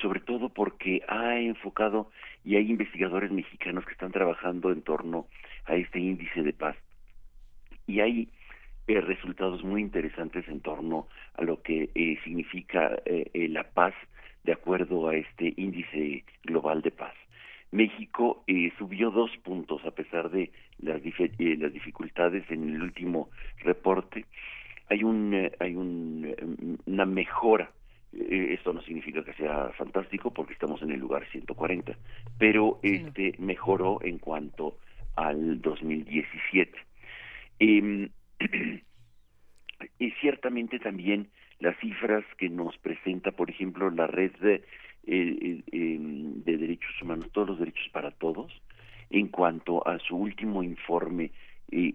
sobre 0.00 0.20
todo 0.20 0.48
porque 0.48 1.02
ha 1.08 1.38
enfocado 1.38 2.10
y 2.44 2.56
hay 2.56 2.70
investigadores 2.70 3.30
mexicanos 3.30 3.84
que 3.84 3.92
están 3.92 4.12
trabajando 4.12 4.72
en 4.72 4.82
torno 4.82 5.26
a 5.66 5.74
este 5.74 6.00
índice 6.00 6.42
de 6.42 6.52
paz. 6.52 6.76
Y 7.86 8.00
hay 8.00 8.28
eh, 8.86 9.00
resultados 9.00 9.62
muy 9.62 9.80
interesantes 9.80 10.48
en 10.48 10.60
torno 10.60 11.08
a 11.34 11.42
lo 11.42 11.62
que 11.62 11.90
eh, 11.94 12.18
significa 12.24 12.96
eh, 13.04 13.30
eh, 13.34 13.48
la 13.48 13.64
paz 13.64 13.94
de 14.44 14.52
acuerdo 14.52 15.08
a 15.08 15.14
este 15.14 15.54
índice 15.56 16.24
global 16.44 16.82
de 16.82 16.90
paz. 16.90 17.14
México 17.72 18.44
eh, 18.46 18.70
subió 18.78 19.10
dos 19.10 19.30
puntos 19.38 19.84
a 19.84 19.90
pesar 19.90 20.30
de 20.30 20.52
las, 20.78 21.02
dif- 21.02 21.34
eh, 21.38 21.56
las 21.58 21.72
dificultades 21.72 22.48
en 22.50 22.68
el 22.68 22.82
último 22.82 23.30
reporte. 23.58 24.26
Hay 24.88 25.02
un 25.02 25.32
eh, 25.34 25.52
hay 25.58 25.74
un, 25.74 26.24
eh, 26.26 26.76
una 26.86 27.06
mejora. 27.06 27.72
Esto 28.12 28.74
no 28.74 28.82
significa 28.82 29.24
que 29.24 29.32
sea 29.32 29.70
fantástico 29.78 30.34
porque 30.34 30.52
estamos 30.52 30.82
en 30.82 30.90
el 30.90 31.00
lugar 31.00 31.26
140, 31.32 31.96
pero 32.36 32.78
este 32.82 33.34
mejoró 33.38 34.00
en 34.02 34.18
cuanto 34.18 34.76
al 35.16 35.62
2017. 35.62 36.76
Em, 37.58 38.10
y 39.98 40.10
ciertamente 40.20 40.78
también 40.78 41.30
las 41.58 41.78
cifras 41.78 42.24
que 42.36 42.50
nos 42.50 42.76
presenta, 42.78 43.30
por 43.30 43.48
ejemplo, 43.48 43.88
la 43.90 44.06
red 44.06 44.32
de, 44.40 44.62
eh, 45.06 45.62
eh, 45.72 45.98
de 46.00 46.56
derechos 46.56 46.90
humanos, 47.02 47.30
todos 47.32 47.48
los 47.48 47.58
derechos 47.58 47.88
para 47.92 48.10
todos, 48.12 48.52
en 49.10 49.28
cuanto 49.28 49.86
a 49.86 49.98
su 49.98 50.16
último 50.16 50.62
informe 50.62 51.30
eh, 51.74 51.94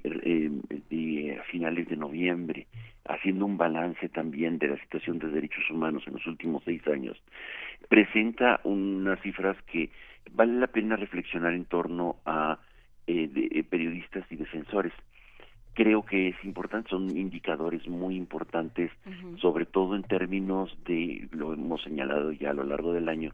eh, 0.90 1.38
a 1.40 1.44
finales 1.44 1.88
de 1.88 1.98
noviembre, 1.98 2.66
haciendo 3.06 3.46
un 3.46 3.58
balance 3.58 4.10
también 4.10 4.58
de 4.58 4.70
la 4.70 4.78
situación 4.80 5.20
de 5.20 5.28
derechos 5.28 5.70
humanos 5.70 6.04
en 6.08 6.14
los 6.14 6.26
últimos 6.26 6.64
seis 6.66 6.82
años, 6.88 7.16
presenta 7.88 8.60
unas 8.64 9.22
cifras 9.22 9.56
que 9.72 9.92
vale 10.32 10.54
la 10.54 10.66
pena 10.66 10.96
reflexionar 10.96 11.54
en 11.54 11.66
torno 11.66 12.16
a 12.26 12.58
eh, 13.06 13.28
de, 13.28 13.64
periodistas 13.64 14.26
y 14.32 14.36
defensores. 14.36 14.94
Creo 15.78 16.04
que 16.04 16.30
es 16.30 16.44
importante, 16.44 16.90
son 16.90 17.16
indicadores 17.16 17.88
muy 17.88 18.16
importantes, 18.16 18.90
sobre 19.40 19.68
todo 19.68 19.96
en 19.96 20.02
términos 20.02 20.76
de, 20.86 21.28
lo 21.30 21.54
hemos 21.54 21.84
señalado 21.84 22.32
ya 22.32 22.50
a 22.50 22.54
lo 22.54 22.64
largo 22.64 22.94
del 22.94 23.08
año, 23.08 23.32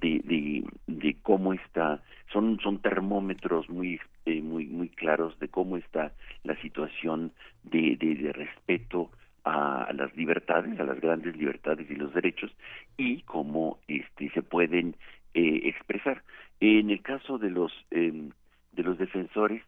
de, 0.00 0.22
de, 0.24 0.64
de 0.86 1.16
cómo 1.20 1.52
está, 1.52 2.02
son, 2.32 2.58
son 2.60 2.78
termómetros 2.78 3.68
muy, 3.68 4.00
eh, 4.24 4.40
muy, 4.40 4.64
muy 4.64 4.88
claros 4.88 5.38
de 5.40 5.48
cómo 5.48 5.76
está 5.76 6.12
la 6.42 6.58
situación 6.62 7.32
de, 7.64 7.96
de, 7.96 8.14
de 8.14 8.32
respeto 8.32 9.10
a 9.44 9.92
las 9.92 10.16
libertades, 10.16 10.80
a 10.80 10.84
las 10.84 10.98
grandes 11.02 11.36
libertades 11.36 11.90
y 11.90 11.96
los 11.96 12.14
derechos, 12.14 12.50
y 12.96 13.20
cómo 13.24 13.78
este, 13.88 14.30
se 14.30 14.40
pueden 14.40 14.96
eh, 15.34 15.60
expresar. 15.64 16.22
En 16.60 16.88
el 16.88 17.02
caso 17.02 17.36
de 17.36 17.50
los 17.50 17.72
eh, 17.90 18.30
de 18.72 18.82
los 18.82 18.96
defensores, 18.96 19.62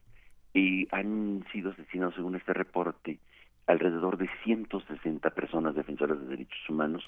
eh, 0.57 0.89
han 0.91 1.45
sido 1.53 1.71
asesinados 1.71 2.15
según 2.15 2.35
este 2.35 2.55
reporte 2.55 3.19
alrededor 3.67 4.17
de 4.17 4.31
160 4.43 5.29
personas 5.31 5.75
defensoras 5.75 6.19
de 6.19 6.29
derechos 6.29 6.71
humanos 6.71 7.05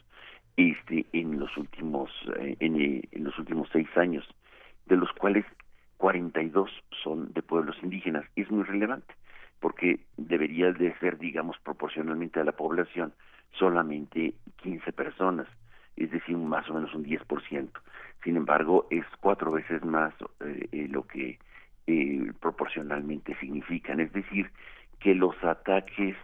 este 0.59 1.07
en 1.15 1.39
los 1.39 1.57
últimos 1.57 2.11
eh, 2.39 2.57
en, 2.61 2.79
eh, 2.79 3.09
en 3.11 3.25
los 3.25 3.39
últimos 3.39 3.67
seis 3.73 3.89
años 3.97 4.29
de 4.85 4.97
los 4.97 5.11
cuales 5.13 5.47
42 5.97 6.71
son 7.03 7.33
de 7.33 7.43
pueblos 7.43 7.77
indígenas. 7.83 8.27
Es 8.37 8.51
muy 8.51 8.65
relevante 8.65 9.15
porque 9.61 10.01
debería 10.19 10.71
de 10.73 10.95
ser 10.99 11.17
digamos 11.17 11.57
proporcionalmente 11.65 12.41
a 12.41 12.45
la 12.45 12.53
población 12.53 13.15
solamente 13.53 14.35
15 14.63 14.93
personas 14.93 15.49
es 15.97 16.11
decir 16.11 16.37
más 16.37 16.69
o 16.69 16.75
menos 16.75 16.95
un 16.95 17.05
10% 17.05 17.71
sin 18.23 18.37
embargo 18.37 18.87
es 18.91 19.07
cuatro 19.21 19.51
veces 19.53 19.83
más 19.85 20.13
eh, 20.41 20.87
lo 20.91 21.07
que 21.07 21.39
eh, 21.91 22.33
proporcionalmente 22.39 23.35
significan 23.41 23.99
es 23.99 24.13
decir 24.13 24.51
que 25.01 25.15
los 25.15 25.43
ataques 25.43 26.15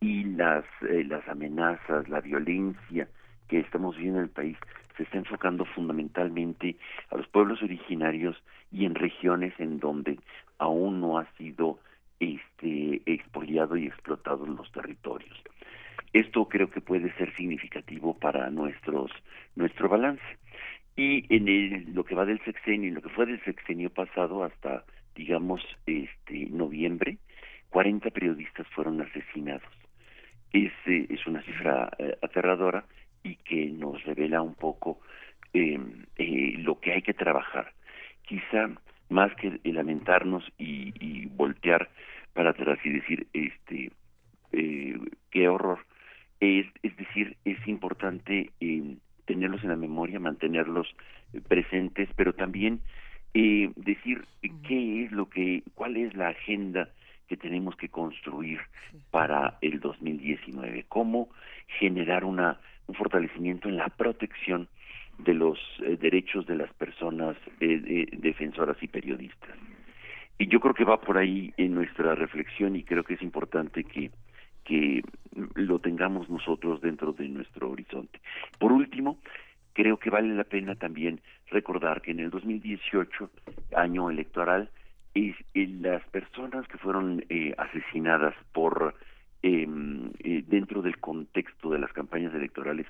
y 0.00 0.24
las 0.24 0.64
eh, 0.88 1.04
las 1.04 1.28
amenazas 1.28 2.08
la 2.08 2.22
violencia 2.22 3.06
que 3.46 3.58
estamos 3.58 3.94
viendo 3.98 4.20
en 4.20 4.24
el 4.24 4.30
país 4.30 4.56
se 4.96 5.02
está 5.02 5.18
enfocando 5.18 5.66
fundamentalmente 5.66 6.76
a 7.10 7.18
los 7.18 7.28
pueblos 7.28 7.62
originarios 7.62 8.42
y 8.70 8.86
en 8.86 8.94
regiones 8.94 9.52
en 9.58 9.78
donde 9.80 10.18
aún 10.56 11.02
no 11.02 11.18
ha 11.18 11.26
sido 11.36 11.78
este 12.18 13.02
expoliado 13.04 13.76
y 13.76 13.86
explotado 13.86 14.46
los 14.46 14.72
territorios. 14.72 15.36
Esto 16.14 16.48
creo 16.48 16.70
que 16.70 16.80
puede 16.80 17.12
ser 17.18 17.34
significativo 17.36 18.18
para 18.18 18.48
nuestros 18.48 19.10
nuestro 19.56 19.90
balance. 19.90 20.24
Y 20.96 21.24
en 21.34 21.48
el, 21.48 21.94
lo 21.94 22.04
que 22.04 22.14
va 22.14 22.24
del 22.24 22.42
sexenio, 22.44 22.94
lo 22.94 23.02
que 23.02 23.08
fue 23.10 23.26
del 23.26 23.42
sexenio 23.44 23.90
pasado 23.90 24.44
hasta 24.44 24.84
digamos 25.14 25.62
este 25.86 26.46
noviembre, 26.50 27.18
40 27.70 28.10
periodistas 28.10 28.66
fueron 28.68 29.00
asesinados. 29.00 29.72
Es, 30.52 30.72
eh, 30.86 31.06
es 31.08 31.26
una 31.26 31.42
cifra 31.42 31.90
eh, 31.98 32.16
aterradora 32.22 32.84
y 33.22 33.36
que 33.36 33.66
nos 33.66 34.02
revela 34.04 34.42
un 34.42 34.54
poco 34.54 35.00
eh, 35.54 35.78
eh, 36.16 36.54
lo 36.58 36.80
que 36.80 36.92
hay 36.92 37.02
que 37.02 37.14
trabajar. 37.14 37.72
Quizá 38.22 38.70
más 39.08 39.34
que 39.36 39.60
lamentarnos 39.64 40.44
y, 40.58 40.92
y 41.00 41.26
voltear 41.26 41.90
para 42.32 42.50
atrás 42.50 42.78
y 42.84 42.90
decir, 42.90 43.26
este, 43.32 43.92
eh, 44.52 44.98
qué 45.30 45.48
horror. 45.48 45.80
Es, 46.40 46.66
es 46.82 46.96
decir, 46.96 47.36
es 47.44 47.66
importante 47.68 48.50
eh, 48.60 48.96
tenerlos 49.26 49.62
en 49.62 49.70
la 49.70 49.76
memoria, 49.76 50.18
mantenerlos 50.18 50.88
eh, 51.32 51.40
presentes, 51.46 52.08
pero 52.16 52.32
también 52.32 52.80
eh, 53.34 53.70
decir 53.76 54.24
qué 54.66 55.04
es 55.04 55.12
lo 55.12 55.28
que, 55.28 55.62
cuál 55.74 55.96
es 55.96 56.14
la 56.14 56.28
agenda 56.28 56.88
que 57.28 57.36
tenemos 57.36 57.76
que 57.76 57.88
construir 57.88 58.60
para 59.10 59.58
el 59.60 59.80
2019, 59.80 60.84
cómo 60.88 61.28
generar 61.78 62.24
una 62.24 62.58
un 62.88 62.94
fortalecimiento 62.96 63.68
en 63.68 63.76
la 63.76 63.88
protección 63.88 64.68
de 65.18 65.34
los 65.34 65.58
eh, 65.82 65.96
derechos 66.00 66.46
de 66.46 66.56
las 66.56 66.72
personas 66.74 67.36
eh, 67.60 68.06
defensoras 68.12 68.76
y 68.82 68.88
periodistas. 68.88 69.50
Y 70.38 70.48
yo 70.48 70.58
creo 70.58 70.74
que 70.74 70.84
va 70.84 71.00
por 71.00 71.16
ahí 71.16 71.52
en 71.56 71.74
nuestra 71.74 72.14
reflexión 72.14 72.74
y 72.74 72.82
creo 72.82 73.04
que 73.04 73.14
es 73.14 73.22
importante 73.22 73.84
que 73.84 74.10
que 74.64 75.02
lo 75.54 75.80
tengamos 75.80 76.30
nosotros 76.30 76.80
dentro 76.80 77.12
de 77.12 77.28
nuestro 77.28 77.70
horizonte. 77.70 78.20
Por 78.60 78.70
último, 78.70 79.18
creo 79.72 79.98
que 79.98 80.10
vale 80.10 80.34
la 80.34 80.44
pena 80.44 80.74
también 80.74 81.20
recordar 81.50 82.02
que 82.02 82.12
en 82.12 82.20
el 82.20 82.30
2018, 82.30 83.30
año 83.76 84.10
electoral, 84.10 84.70
eh, 85.14 85.34
las 85.54 86.02
personas 86.08 86.66
que 86.68 86.78
fueron 86.78 87.24
eh, 87.28 87.54
asesinadas 87.58 88.34
por 88.52 88.94
eh, 89.42 89.66
eh, 90.20 90.44
dentro 90.46 90.82
del 90.82 90.98
contexto 90.98 91.70
de 91.70 91.78
las 91.78 91.92
campañas 91.92 92.34
electorales 92.34 92.86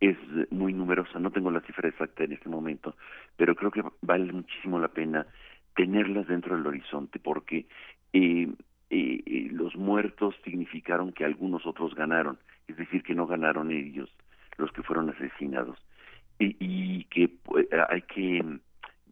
es 0.00 0.16
muy 0.50 0.72
numerosa. 0.72 1.18
No 1.18 1.30
tengo 1.30 1.50
la 1.50 1.60
cifra 1.62 1.88
exacta 1.88 2.24
en 2.24 2.32
este 2.32 2.48
momento, 2.48 2.94
pero 3.36 3.54
creo 3.54 3.70
que 3.70 3.82
vale 4.02 4.32
muchísimo 4.32 4.78
la 4.78 4.88
pena 4.88 5.26
tenerlas 5.74 6.26
dentro 6.26 6.56
del 6.56 6.66
horizonte 6.66 7.18
porque 7.18 7.66
eh, 8.12 8.48
eh, 8.90 9.22
eh, 9.26 9.48
los 9.50 9.74
muertos 9.76 10.34
significaron 10.44 11.12
que 11.12 11.24
algunos 11.24 11.66
otros 11.66 11.94
ganaron, 11.94 12.38
es 12.68 12.76
decir, 12.76 13.02
que 13.02 13.14
no 13.14 13.26
ganaron 13.26 13.70
ellos 13.70 14.10
los 14.56 14.70
que 14.72 14.82
fueron 14.82 15.10
asesinados 15.10 15.78
y, 16.38 16.56
y 16.58 17.04
que 17.04 17.28
pues, 17.28 17.66
hay 17.88 18.02
que 18.02 18.42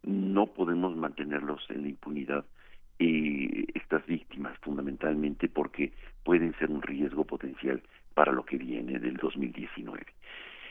no 0.05 0.47
podemos 0.47 0.97
mantenerlos 0.97 1.65
en 1.71 1.83
la 1.83 1.89
impunidad 1.89 2.45
eh, 2.99 3.67
estas 3.75 4.05
víctimas 4.07 4.57
fundamentalmente 4.61 5.49
porque 5.49 5.93
pueden 6.25 6.55
ser 6.59 6.71
un 6.71 6.83
riesgo 6.83 7.25
potencial 7.25 7.83
para 8.15 8.33
lo 8.33 8.45
que 8.45 8.57
viene 8.57 8.99
del 8.99 9.17
2019. 9.17 10.05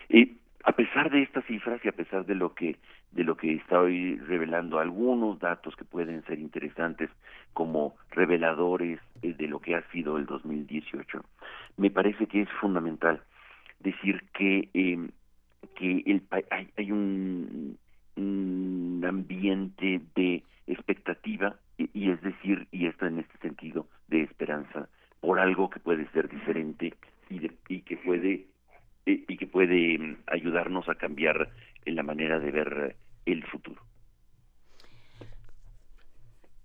Eh, 0.10 0.34
a 0.64 0.74
pesar 0.74 1.10
de 1.10 1.24
estas 1.24 1.44
cifras 1.46 1.84
y 1.84 1.88
a 1.88 1.94
pesar 1.94 2.26
de 2.26 2.36
lo 2.36 2.54
que 2.54 2.78
de 3.12 3.26
lo 3.26 3.36
que 3.36 3.56
estoy 3.56 4.18
revelando 4.20 4.80
algunos 4.80 5.40
datos 5.40 5.76
que 5.76 5.84
pueden 5.84 6.24
ser 6.26 6.40
interesantes 6.40 7.10
como 7.54 7.96
reveladores 8.12 9.00
eh, 9.22 9.34
de 9.34 9.48
lo 9.48 9.60
que 9.60 9.76
ha 9.76 9.82
sido 9.92 10.18
el 10.18 10.26
2018 10.26 11.24
me 11.78 11.90
parece 11.90 12.28
que 12.28 12.42
es 12.42 12.50
fundamental 12.62 13.22
decir 13.80 14.24
que 14.34 14.70
eh, 14.74 15.10
que 15.76 16.04
el 16.06 16.24
hay, 16.50 16.70
hay 16.78 16.92
un, 16.92 17.78
ambiente 19.04 20.02
de 20.16 20.44
expectativa 20.68 21.56
y, 21.78 22.12
es 22.12 22.22
decir 22.22 22.68
y 22.72 22.86
esto 22.86 23.08
en 23.08 23.20
este 23.20 23.38
sentido 23.40 23.88
de 24.08 24.22
esperanza 24.22 24.88
por 25.20 25.40
algo 25.40 25.70
que 25.70 25.80
puede 25.80 26.08
ser 26.12 26.30
diferente 26.30 26.94
y, 27.30 27.40
de, 27.40 27.52
y 27.68 27.82
que 27.82 27.98
puede 27.98 28.46
y 29.06 29.38
que 29.38 29.48
puede 29.48 29.98
mm, 29.98 30.18
ayudarnos 30.28 30.88
a 30.88 30.96
cambiar 30.96 31.50
la 31.86 32.04
manera 32.04 32.40
de 32.40 32.52
ver 32.52 32.96
el 33.26 33.44
futuro. 33.46 33.82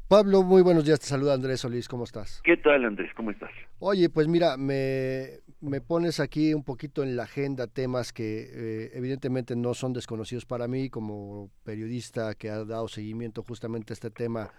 Pablo, 0.09 0.45
muy 0.45 0.63
buenos 0.63 0.85
días, 0.85 1.01
te 1.01 1.07
saluda 1.07 1.35
Andrés 1.35 1.63
Solís, 1.63 1.89
¿cómo 1.89 2.05
estás? 2.05 2.41
¿Qué 2.45 2.57
tal 2.57 2.85
Andrés? 2.85 3.11
¿Cómo 3.17 3.33
estás? 3.33 3.51
Oye, 3.81 4.09
pues 4.09 4.29
mira, 4.29 4.57
me, 4.57 5.41
me 5.61 5.81
pones 5.81 6.21
aquí 6.21 6.55
un 6.55 6.63
poquito 6.63 7.03
en 7.03 7.17
la 7.17 7.25
agenda 7.25 7.67
temas 7.67 8.13
que 8.13 8.49
eh, 8.53 8.91
evidentemente 8.95 9.57
no 9.57 9.75
son 9.75 9.93
desconocidos 9.93 10.47
para 10.47 10.69
mí 10.69 10.91
como 10.91 11.51
periodista 11.65 12.37
que 12.37 12.51
ha 12.51 12.65
dado 12.65 12.87
seguimiento 12.87 13.43
justamente 13.43 13.93
a 13.93 13.95
este 13.95 14.11
tema 14.13 14.53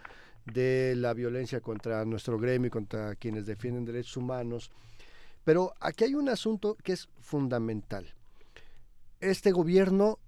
de 0.43 0.95
la 0.97 1.13
violencia 1.13 1.61
contra 1.61 2.03
nuestro 2.03 2.37
gremio 2.37 2.67
y 2.67 2.71
contra 2.71 3.15
quienes 3.15 3.45
defienden 3.45 3.85
derechos 3.85 4.17
humanos. 4.17 4.69
Pero 5.45 5.71
aquí 5.79 6.03
hay 6.03 6.15
un 6.15 6.27
asunto 6.27 6.75
que 6.83 6.91
es 6.91 7.07
fundamental. 7.21 8.13
Este 9.21 9.53
gobierno 9.53 10.19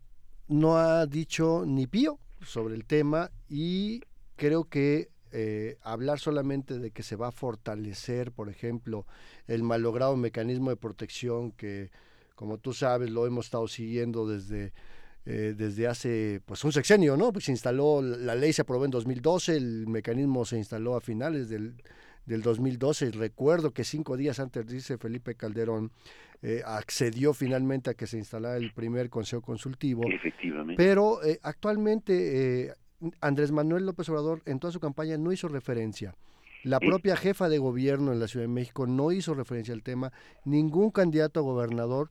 no 0.48 0.78
ha 0.78 1.06
dicho 1.08 1.66
ni 1.68 1.88
pío 1.88 2.20
sobre 2.42 2.76
el 2.76 2.86
tema 2.86 3.32
y 3.50 4.00
creo 4.40 4.64
que 4.64 5.10
eh, 5.32 5.78
hablar 5.84 6.18
solamente 6.18 6.80
de 6.80 6.92
que 6.92 7.04
se 7.04 7.16
va 7.16 7.28
a 7.28 7.32
fortalecer, 7.32 8.32
por 8.32 8.50
ejemplo, 8.50 9.06
el 9.48 9.62
malogrado 9.62 10.16
mecanismo 10.16 10.72
de 10.72 10.78
protección 10.78 11.52
que, 11.52 11.92
como 12.36 12.58
tú 12.58 12.74
sabes, 12.74 13.12
lo 13.12 13.28
hemos 13.28 13.46
estado 13.46 13.68
siguiendo 13.68 14.28
desde, 14.28 14.74
eh, 15.26 15.54
desde 15.56 15.88
hace 15.88 16.42
pues 16.46 16.64
un 16.64 16.72
sexenio, 16.72 17.18
¿no? 17.18 17.32
Pues 17.32 17.46
se 17.46 17.52
instaló, 17.52 18.02
la 18.02 18.34
ley 18.34 18.54
se 18.54 18.64
aprobó 18.64 18.86
en 18.86 18.92
2012, 18.92 19.56
el 19.56 19.88
mecanismo 19.88 20.46
se 20.46 20.58
instaló 20.58 20.96
a 20.96 21.02
finales 21.02 21.50
del, 21.50 21.76
del 22.26 22.42
2012. 22.42 23.12
Recuerdo 23.12 23.72
que 23.72 23.84
cinco 23.84 24.16
días 24.16 24.40
antes, 24.40 24.66
dice 24.68 24.98
Felipe 24.98 25.36
Calderón, 25.36 25.92
eh, 26.42 26.62
accedió 26.66 27.34
finalmente 27.34 27.90
a 27.90 27.94
que 27.96 28.08
se 28.08 28.18
instalara 28.18 28.56
el 28.56 28.72
primer 28.72 29.10
consejo 29.10 29.42
consultivo. 29.42 30.04
Efectivamente. 30.10 30.82
Pero 30.82 31.22
eh, 31.24 31.40
actualmente 31.44 32.68
eh, 32.68 32.74
Andrés 33.22 33.52
Manuel 33.52 33.86
López 33.86 34.10
Obrador 34.10 34.42
en 34.46 34.60
toda 34.60 34.72
su 34.72 34.80
campaña 34.80 35.18
no 35.18 35.32
hizo 35.32 35.48
referencia. 35.48 36.16
La 36.64 36.80
propia 36.80 37.16
jefa 37.16 37.48
de 37.48 37.58
gobierno 37.58 38.12
en 38.12 38.20
la 38.20 38.28
Ciudad 38.28 38.44
de 38.46 38.54
México 38.54 38.86
no 38.86 39.14
hizo 39.14 39.34
referencia 39.34 39.74
al 39.74 39.82
tema. 39.82 40.12
Ningún 40.44 40.92
candidato 40.92 41.40
a 41.40 41.44
gobernador 41.44 42.10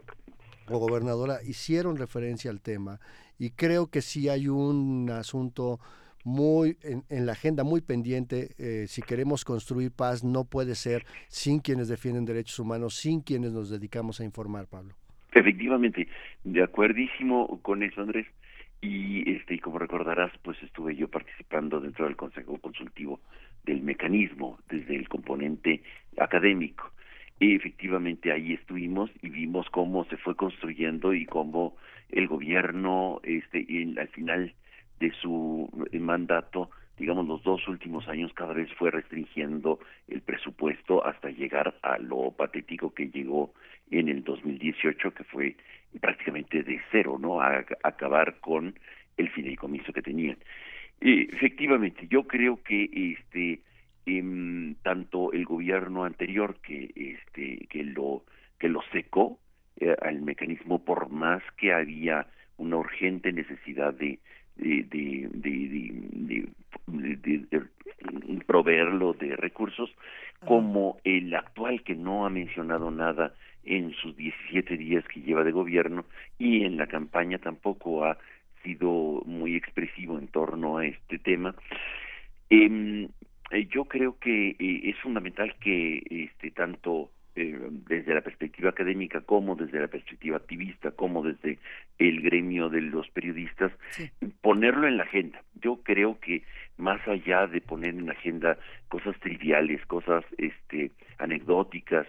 o 0.68 0.78
gobernadora 0.78 1.42
hicieron 1.46 1.96
referencia 1.96 2.50
al 2.50 2.62
tema. 2.62 2.98
Y 3.38 3.50
creo 3.50 3.88
que 3.88 4.00
sí 4.00 4.30
hay 4.30 4.48
un 4.48 5.10
asunto 5.10 5.80
muy 6.24 6.78
en, 6.82 7.04
en 7.10 7.26
la 7.26 7.32
agenda 7.32 7.62
muy 7.62 7.82
pendiente. 7.82 8.54
eh, 8.58 8.86
si 8.88 9.02
queremos 9.02 9.44
construir 9.44 9.92
paz, 9.92 10.24
no 10.24 10.44
puede 10.44 10.74
ser 10.74 11.04
sin 11.28 11.60
quienes 11.60 11.88
defienden 11.88 12.24
derechos 12.24 12.58
humanos, 12.58 12.94
sin 12.94 13.20
quienes 13.20 13.52
nos 13.52 13.68
dedicamos 13.68 14.20
a 14.20 14.24
informar, 14.24 14.66
Pablo. 14.66 14.94
Efectivamente, 15.32 16.08
de 16.44 16.62
acuerdísimo 16.62 17.60
con 17.62 17.82
eso, 17.82 18.00
Andrés. 18.00 18.26
Y 18.80 19.30
este, 19.32 19.54
y 19.54 19.58
como 19.58 19.78
recordarás, 19.78 20.32
pues 20.42 20.62
estuve 20.62 20.94
yo 20.94 21.08
participando 21.08 21.80
dentro 21.80 22.04
del 22.04 22.16
Consejo 22.16 22.58
Consultivo 22.58 23.20
del 23.64 23.82
mecanismo, 23.82 24.58
desde 24.68 24.96
el 24.96 25.08
componente 25.08 25.82
académico. 26.16 26.90
Y 27.40 27.54
efectivamente 27.54 28.32
ahí 28.32 28.54
estuvimos 28.54 29.10
y 29.22 29.28
vimos 29.28 29.68
cómo 29.70 30.04
se 30.06 30.16
fue 30.16 30.34
construyendo 30.34 31.14
y 31.14 31.26
cómo 31.26 31.76
el 32.10 32.26
gobierno, 32.26 33.20
este, 33.22 33.66
al 33.98 34.08
final 34.08 34.54
de 34.98 35.12
su 35.12 35.68
eh, 35.92 35.98
mandato, 36.00 36.70
digamos 36.98 37.26
los 37.26 37.42
dos 37.42 37.66
últimos 37.68 38.08
años, 38.08 38.32
cada 38.34 38.52
vez 38.52 38.72
fue 38.74 38.90
restringiendo 38.90 39.78
el 40.08 40.20
presupuesto 40.20 41.04
hasta 41.04 41.30
llegar 41.30 41.78
a 41.82 41.98
lo 41.98 42.32
patético 42.32 42.92
que 42.92 43.08
llegó 43.08 43.54
en 43.90 44.08
el 44.08 44.24
2018, 44.24 45.14
que 45.14 45.24
fue 45.24 45.56
prácticamente 46.00 46.62
de 46.62 46.80
cero, 46.90 47.18
¿no? 47.20 47.40
A, 47.40 47.64
acabar 47.82 48.40
con 48.40 48.74
el 49.16 49.30
fideicomiso 49.30 49.92
que 49.92 50.02
tenían. 50.02 50.36
Eh, 51.00 51.28
efectivamente, 51.32 52.06
yo 52.08 52.26
creo 52.26 52.62
que 52.62 52.90
este 53.12 53.60
em, 54.06 54.74
tanto 54.82 55.32
el 55.32 55.44
gobierno 55.44 56.04
anterior 56.04 56.56
que 56.62 56.90
este 56.94 57.66
que 57.68 57.84
lo 57.84 58.24
que 58.58 58.68
lo 58.68 58.82
secó 58.92 59.38
eh, 59.80 59.94
al 60.02 60.22
mecanismo 60.22 60.84
por 60.84 61.10
más 61.10 61.42
que 61.56 61.72
había 61.72 62.26
una 62.56 62.76
urgente 62.76 63.32
necesidad 63.32 63.94
de 63.94 64.18
de 64.58 64.84
de 64.90 66.48
de, 66.86 67.66
proveerlo 68.46 69.12
de 69.12 69.36
recursos 69.36 69.90
como 70.46 70.98
el 71.04 71.34
actual 71.34 71.82
que 71.82 71.94
no 71.94 72.24
ha 72.24 72.30
mencionado 72.30 72.90
nada 72.90 73.34
en 73.64 73.92
sus 73.94 74.16
17 74.16 74.76
días 74.76 75.04
que 75.08 75.20
lleva 75.20 75.44
de 75.44 75.52
gobierno 75.52 76.04
y 76.38 76.64
en 76.64 76.76
la 76.76 76.86
campaña 76.86 77.38
tampoco 77.38 78.04
ha 78.04 78.16
sido 78.62 79.22
muy 79.26 79.56
expresivo 79.56 80.18
en 80.18 80.28
torno 80.28 80.78
a 80.78 80.86
este 80.86 81.18
tema. 81.18 81.54
Em, 82.50 83.08
eh, 83.50 83.66
yo 83.70 83.84
creo 83.84 84.18
que 84.18 84.50
eh, 84.50 84.80
es 84.84 84.96
fundamental 84.98 85.54
que 85.60 86.02
este 86.10 86.50
tanto 86.50 87.10
eh, 87.40 87.58
desde 87.88 88.14
la 88.14 88.20
perspectiva 88.20 88.70
académica 88.70 89.20
como 89.22 89.54
desde 89.54 89.80
la 89.80 89.88
perspectiva 89.88 90.36
activista 90.36 90.90
como 90.90 91.22
desde 91.22 91.58
el 91.98 92.20
gremio 92.22 92.68
de 92.68 92.82
los 92.82 93.08
periodistas 93.10 93.72
ponerlo 94.40 94.86
en 94.86 94.96
la 94.96 95.04
agenda. 95.04 95.42
Yo 95.62 95.80
creo 95.82 96.18
que 96.20 96.42
más 96.76 97.00
allá 97.08 97.46
de 97.46 97.60
poner 97.60 97.90
en 97.90 98.06
la 98.06 98.12
agenda 98.12 98.58
cosas 98.88 99.16
triviales, 99.20 99.84
cosas 99.86 100.24
este 100.38 100.90
anecdóticas, 101.18 102.06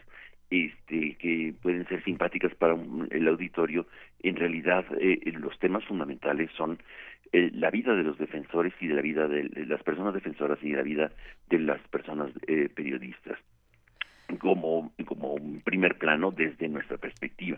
este 0.49 1.15
que 1.15 1.53
pueden 1.61 1.87
ser 1.87 2.03
simpáticas 2.03 2.53
para 2.55 2.73
un- 2.73 3.07
el 3.11 3.27
auditorio, 3.27 3.85
en 4.23 4.35
realidad 4.35 4.85
eh, 4.99 5.19
eh, 5.25 5.31
los 5.33 5.57
temas 5.59 5.83
fundamentales 5.85 6.49
son 6.57 6.79
eh, 7.31 7.51
la 7.53 7.69
vida 7.69 7.93
de 7.95 8.03
los 8.03 8.17
defensores 8.17 8.73
y 8.81 8.87
de 8.87 8.95
la 8.95 9.01
vida 9.01 9.27
de, 9.27 9.43
de 9.49 9.65
las 9.67 9.83
personas 9.83 10.13
defensoras 10.15 10.57
y 10.63 10.71
de 10.71 10.77
la 10.77 10.83
vida 10.83 11.11
de 11.49 11.59
las 11.59 11.79
personas 11.89 12.31
eh, 12.47 12.69
periodistas 12.73 13.37
como 14.37 14.91
como 15.05 15.33
un 15.33 15.61
primer 15.61 15.97
plano 15.97 16.31
desde 16.31 16.67
nuestra 16.69 16.97
perspectiva. 16.97 17.57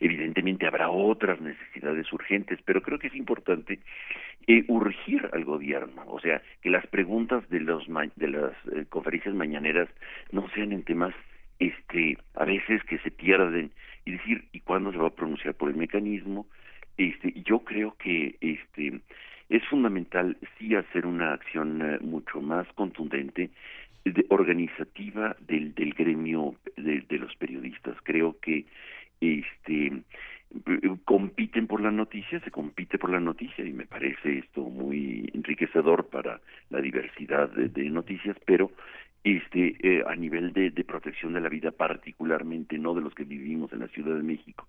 Evidentemente 0.00 0.66
habrá 0.66 0.90
otras 0.90 1.40
necesidades 1.40 2.12
urgentes, 2.12 2.58
pero 2.64 2.82
creo 2.82 2.98
que 2.98 3.06
es 3.08 3.14
importante 3.14 3.78
eh, 4.46 4.64
urgir 4.68 5.28
al 5.32 5.44
gobierno, 5.44 6.02
o 6.06 6.20
sea, 6.20 6.42
que 6.60 6.70
las 6.70 6.86
preguntas 6.88 7.48
de 7.48 7.60
los 7.60 7.88
ma- 7.88 8.10
de 8.16 8.28
las 8.28 8.52
eh, 8.74 8.84
conferencias 8.88 9.34
mañaneras 9.34 9.88
no 10.32 10.48
sean 10.50 10.72
en 10.72 10.82
temas 10.82 11.14
este 11.58 12.18
a 12.34 12.44
veces 12.44 12.82
que 12.84 12.98
se 12.98 13.10
pierden. 13.10 13.70
Y 14.04 14.10
decir 14.10 14.44
y 14.52 14.58
cuándo 14.60 14.90
se 14.90 14.98
va 14.98 15.06
a 15.06 15.14
pronunciar 15.14 15.54
por 15.54 15.70
el 15.70 15.76
mecanismo 15.76 16.48
este 16.96 17.32
yo 17.44 17.60
creo 17.60 17.94
que 17.98 18.34
este 18.40 19.00
es 19.48 19.64
fundamental 19.68 20.36
sí 20.58 20.74
hacer 20.74 21.06
una 21.06 21.32
acción 21.34 21.80
eh, 21.82 21.98
mucho 22.00 22.40
más 22.40 22.66
contundente 22.74 23.50
de- 24.04 24.26
organizativa 24.30 25.36
del 25.40 25.74
del 25.74 25.94
gremio 25.94 26.54
de, 26.76 27.00
de 27.02 27.18
los 27.18 27.34
periodistas. 27.36 27.96
Creo 28.02 28.38
que 28.40 28.66
este 29.20 30.02
compiten 31.04 31.66
por 31.66 31.80
la 31.80 31.90
noticia, 31.90 32.38
se 32.40 32.50
compite 32.50 32.98
por 32.98 33.10
la 33.10 33.20
noticia 33.20 33.64
y 33.64 33.72
me 33.72 33.86
parece 33.86 34.38
esto 34.38 34.60
muy 34.62 35.30
enriquecedor 35.32 36.08
para 36.08 36.40
la 36.68 36.80
diversidad 36.80 37.48
de, 37.50 37.68
de 37.68 37.88
noticias, 37.88 38.36
pero 38.44 38.70
este 39.24 39.76
eh, 39.82 40.04
a 40.06 40.14
nivel 40.16 40.52
de, 40.52 40.70
de 40.70 40.84
protección 40.84 41.32
de 41.32 41.40
la 41.40 41.48
vida 41.48 41.70
particularmente 41.70 42.76
no 42.78 42.94
de 42.94 43.00
los 43.00 43.14
que 43.14 43.24
vivimos 43.24 43.72
en 43.72 43.80
la 43.80 43.88
Ciudad 43.88 44.16
de 44.16 44.22
México 44.22 44.66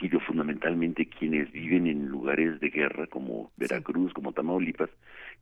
sino 0.00 0.18
fundamentalmente 0.20 1.06
quienes 1.06 1.52
viven 1.52 1.86
en 1.86 2.08
lugares 2.08 2.58
de 2.60 2.70
guerra 2.70 3.06
como 3.06 3.52
Veracruz 3.58 4.12
como 4.14 4.32
Tamaulipas 4.32 4.88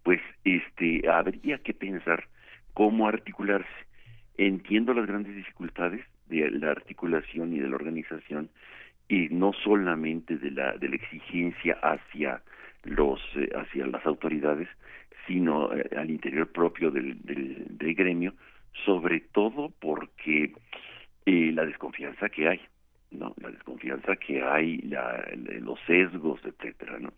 pues 0.02 0.20
este 0.44 1.08
habría 1.08 1.58
que 1.58 1.74
pensar 1.74 2.24
cómo 2.74 3.08
articularse. 3.08 3.68
Entiendo 4.36 4.94
las 4.94 5.06
grandes 5.06 5.34
dificultades 5.36 6.04
de 6.28 6.50
la 6.50 6.70
articulación 6.70 7.52
y 7.54 7.58
de 7.58 7.68
la 7.68 7.76
organización 7.76 8.48
y 9.08 9.28
no 9.30 9.52
solamente 9.64 10.36
de 10.36 10.50
la 10.52 10.76
de 10.78 10.88
la 10.88 10.96
exigencia 10.96 11.74
hacia 11.82 12.42
los 12.84 13.20
eh, 13.36 13.50
hacia 13.56 13.86
las 13.86 14.06
autoridades 14.06 14.68
sino 15.26 15.72
eh, 15.74 15.90
al 15.96 16.10
interior 16.10 16.50
propio 16.52 16.90
del, 16.90 17.20
del, 17.22 17.94
gremio 17.94 18.34
sobre 18.86 19.20
todo 19.32 19.72
porque 19.80 20.52
eh, 21.26 21.50
la 21.52 21.66
desconfianza 21.66 22.28
que 22.28 22.48
hay 22.48 22.60
no 23.10 23.34
la 23.42 23.50
desconfianza 23.50 24.14
que 24.16 24.42
hay 24.42 24.78
la, 24.82 25.24
la- 25.36 25.58
los 25.60 25.80
sesgos 25.86 26.40
etcétera 26.44 26.98
no 27.00 27.12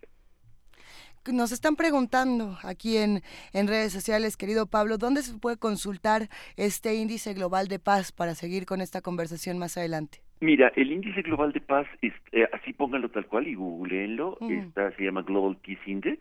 Nos 1.31 1.53
están 1.53 1.77
preguntando 1.77 2.57
aquí 2.63 2.97
en, 2.97 3.21
en 3.53 3.67
redes 3.67 3.93
sociales, 3.93 4.35
querido 4.35 4.65
Pablo, 4.65 4.97
¿dónde 4.97 5.21
se 5.21 5.37
puede 5.39 5.55
consultar 5.55 6.23
este 6.57 6.95
índice 6.95 7.33
global 7.33 7.69
de 7.69 7.79
paz 7.79 8.11
para 8.11 8.35
seguir 8.35 8.65
con 8.65 8.81
esta 8.81 8.99
conversación 8.99 9.57
más 9.57 9.77
adelante? 9.77 10.19
Mira, 10.41 10.73
el 10.75 10.91
índice 10.91 11.21
global 11.21 11.53
de 11.53 11.61
paz, 11.61 11.87
es, 12.01 12.11
eh, 12.33 12.45
así 12.51 12.73
pónganlo 12.73 13.07
tal 13.09 13.25
cual 13.27 13.47
y 13.47 13.55
googleenlo, 13.55 14.37
está, 14.49 14.91
se 14.97 15.05
llama 15.05 15.21
Global 15.21 15.55
Peace 15.65 15.89
Index 15.89 16.19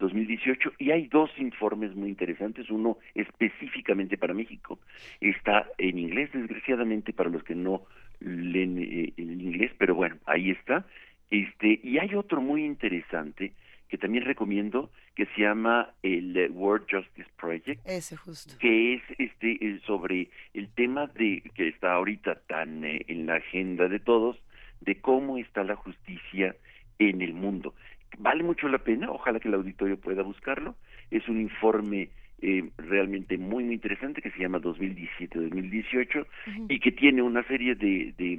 2018 0.00 0.72
y 0.80 0.90
hay 0.90 1.06
dos 1.06 1.30
informes 1.38 1.94
muy 1.94 2.08
interesantes, 2.08 2.68
uno 2.68 2.98
específicamente 3.14 4.18
para 4.18 4.34
México, 4.34 4.80
está 5.20 5.68
en 5.78 5.98
inglés 5.98 6.30
desgraciadamente 6.32 7.12
para 7.12 7.30
los 7.30 7.44
que 7.44 7.54
no 7.54 7.82
leen 8.18 8.78
eh, 8.78 9.12
el 9.16 9.40
inglés, 9.40 9.70
pero 9.78 9.94
bueno, 9.94 10.16
ahí 10.26 10.50
está, 10.50 10.84
este 11.30 11.78
y 11.84 11.98
hay 11.98 12.16
otro 12.16 12.40
muy 12.40 12.64
interesante 12.64 13.52
que 13.92 13.98
también 13.98 14.24
recomiendo 14.24 14.90
que 15.14 15.26
se 15.26 15.42
llama 15.42 15.90
el 16.02 16.34
eh, 16.34 16.48
World 16.48 16.86
Justice 16.90 17.28
Project. 17.38 17.78
Ese 17.84 18.16
justo. 18.16 18.54
que 18.58 18.94
es 18.94 19.02
este 19.18 19.52
eh, 19.60 19.80
sobre 19.84 20.30
el 20.54 20.70
tema 20.70 21.08
de 21.08 21.42
que 21.54 21.68
está 21.68 21.92
ahorita 21.92 22.36
tan 22.48 22.86
eh, 22.86 23.04
en 23.08 23.26
la 23.26 23.34
agenda 23.34 23.88
de 23.88 23.98
todos 24.00 24.38
de 24.80 24.94
cómo 25.02 25.36
está 25.36 25.62
la 25.62 25.76
justicia 25.76 26.56
en 26.98 27.20
el 27.20 27.34
mundo. 27.34 27.74
Vale 28.16 28.42
mucho 28.42 28.66
la 28.68 28.78
pena 28.78 29.10
ojalá 29.10 29.38
que 29.40 29.48
el 29.48 29.54
auditorio 29.54 30.00
pueda 30.00 30.22
buscarlo. 30.22 30.74
Es 31.10 31.28
un 31.28 31.38
informe 31.38 32.08
eh, 32.40 32.70
realmente 32.78 33.36
muy 33.36 33.62
muy 33.64 33.74
interesante 33.74 34.22
que 34.22 34.30
se 34.30 34.38
llama 34.38 34.58
2017-2018 34.58 36.26
y 36.70 36.80
que 36.80 36.92
tiene 36.92 37.20
una 37.20 37.42
serie 37.44 37.74
de, 37.74 38.14
de 38.16 38.36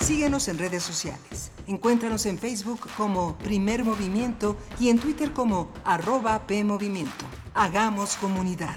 Síguenos 0.00 0.48
en 0.48 0.58
redes 0.58 0.82
sociales. 0.82 1.52
Encuéntranos 1.66 2.26
en 2.26 2.38
Facebook 2.38 2.80
como 2.96 3.36
Primer 3.38 3.84
Movimiento 3.84 4.56
y 4.78 4.90
en 4.90 4.98
Twitter 4.98 5.32
como 5.32 5.72
arroba 5.84 6.46
PMovimiento. 6.46 7.24
Hagamos 7.54 8.16
comunidad. 8.16 8.76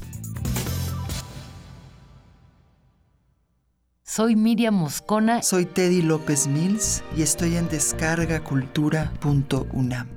Soy 4.13 4.35
Miriam 4.35 4.75
Moscona. 4.75 5.41
Soy 5.41 5.65
Teddy 5.65 6.01
López 6.01 6.45
Mills 6.45 7.01
y 7.15 7.21
estoy 7.21 7.55
en 7.55 7.69
descargacultura.unam. 7.69 10.09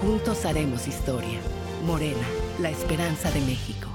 Juntos 0.01 0.45
haremos 0.45 0.87
historia. 0.87 1.39
Morena, 1.85 2.27
la 2.59 2.71
esperanza 2.71 3.29
de 3.31 3.41
México. 3.41 3.86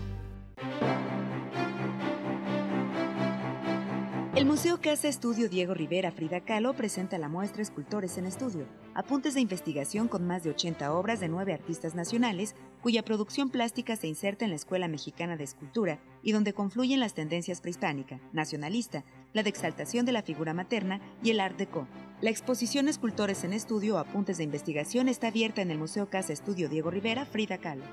El 4.34 4.46
Museo 4.46 4.80
Casa 4.80 5.08
Estudio 5.08 5.50
Diego 5.50 5.74
Rivera 5.74 6.10
Frida 6.10 6.40
Kahlo 6.40 6.72
presenta 6.72 7.18
la 7.18 7.28
muestra 7.28 7.60
Escultores 7.60 8.16
en 8.16 8.24
Estudio, 8.24 8.66
apuntes 8.94 9.34
de 9.34 9.42
investigación 9.42 10.08
con 10.08 10.26
más 10.26 10.42
de 10.42 10.48
80 10.48 10.90
obras 10.94 11.20
de 11.20 11.28
nueve 11.28 11.52
artistas 11.52 11.94
nacionales, 11.94 12.54
cuya 12.80 13.04
producción 13.04 13.50
plástica 13.50 13.94
se 13.94 14.06
inserta 14.06 14.46
en 14.46 14.50
la 14.52 14.56
Escuela 14.56 14.88
Mexicana 14.88 15.36
de 15.36 15.44
Escultura 15.44 16.00
y 16.22 16.32
donde 16.32 16.54
confluyen 16.54 16.98
las 16.98 17.12
tendencias 17.12 17.60
prehispánica, 17.60 18.20
nacionalista, 18.32 19.04
la 19.34 19.42
de 19.42 19.50
exaltación 19.50 20.06
de 20.06 20.12
la 20.12 20.22
figura 20.22 20.54
materna 20.54 21.02
y 21.22 21.28
el 21.28 21.38
Art 21.38 21.58
Deco. 21.58 21.86
La 22.22 22.30
exposición 22.30 22.88
Escultores 22.88 23.44
en 23.44 23.52
Estudio, 23.52 23.98
apuntes 23.98 24.38
de 24.38 24.44
investigación 24.44 25.08
está 25.10 25.28
abierta 25.28 25.60
en 25.60 25.70
el 25.70 25.76
Museo 25.76 26.08
Casa 26.08 26.32
Estudio 26.32 26.70
Diego 26.70 26.90
Rivera 26.90 27.26
Frida 27.26 27.58
Kahlo. 27.58 27.84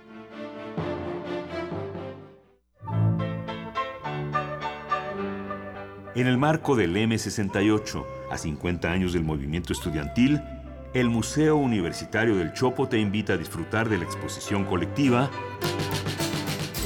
En 6.19 6.27
el 6.27 6.37
marco 6.37 6.75
del 6.75 6.97
M68, 6.97 8.05
a 8.29 8.37
50 8.37 8.91
años 8.91 9.13
del 9.13 9.23
movimiento 9.23 9.71
estudiantil, 9.71 10.41
el 10.93 11.09
Museo 11.09 11.55
Universitario 11.55 12.35
del 12.35 12.51
Chopo 12.51 12.89
te 12.89 12.99
invita 12.99 13.33
a 13.33 13.37
disfrutar 13.37 13.87
de 13.87 13.99
la 13.99 14.03
exposición 14.03 14.65
colectiva 14.65 15.31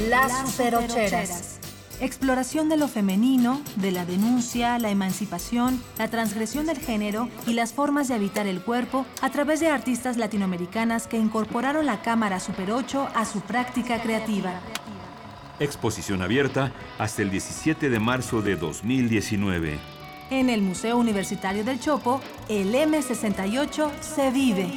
Las 0.07 0.51
superocheras. 0.51 1.59
Exploración 1.99 2.69
de 2.69 2.77
lo 2.77 2.88
femenino, 2.88 3.59
de 3.77 3.91
la 3.91 4.05
denuncia, 4.05 4.77
la 4.77 4.91
emancipación, 4.91 5.81
la 5.97 6.09
transgresión 6.09 6.67
del 6.67 6.77
género 6.77 7.27
y 7.47 7.53
las 7.53 7.73
formas 7.73 8.09
de 8.09 8.13
habitar 8.13 8.45
el 8.45 8.61
cuerpo 8.61 9.03
a 9.23 9.31
través 9.31 9.59
de 9.59 9.69
artistas 9.69 10.17
latinoamericanas 10.17 11.07
que 11.07 11.17
incorporaron 11.17 11.88
la 11.88 12.03
cámara 12.03 12.39
Super 12.39 12.71
8 12.71 13.09
a 13.15 13.25
su 13.25 13.41
práctica 13.41 13.99
creativa. 13.99 14.61
Exposición 15.64 16.22
abierta 16.22 16.74
hasta 16.99 17.22
el 17.22 17.32
17 17.32 17.89
de 17.89 17.99
marzo 17.99 18.41
de 18.41 18.55
2019. 18.57 19.80
En 20.30 20.49
el 20.49 20.61
Museo 20.61 20.97
Universitario 20.97 21.64
del 21.64 21.80
Chopo, 21.80 22.20
el 22.49 22.74
M68 22.76 23.91
se 24.01 24.30
vive. 24.32 24.68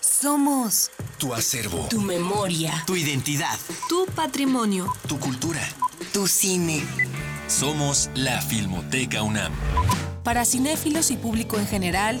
Somos 0.00 0.90
Tu 1.18 1.32
acervo. 1.34 1.86
tu 1.88 2.00
memoria, 2.00 2.82
Tu 2.86 2.96
identidad. 2.96 3.58
tu 3.88 4.06
patrimonio, 4.06 4.92
Tu 5.08 5.18
cultura. 5.18 5.60
tu 6.12 6.26
cine. 6.26 6.82
Somos 7.50 8.10
la 8.14 8.40
Filmoteca 8.40 9.24
UNAM. 9.24 9.52
Para 10.22 10.44
cinéfilos 10.44 11.10
y 11.10 11.16
público 11.16 11.58
en 11.58 11.66
general, 11.66 12.20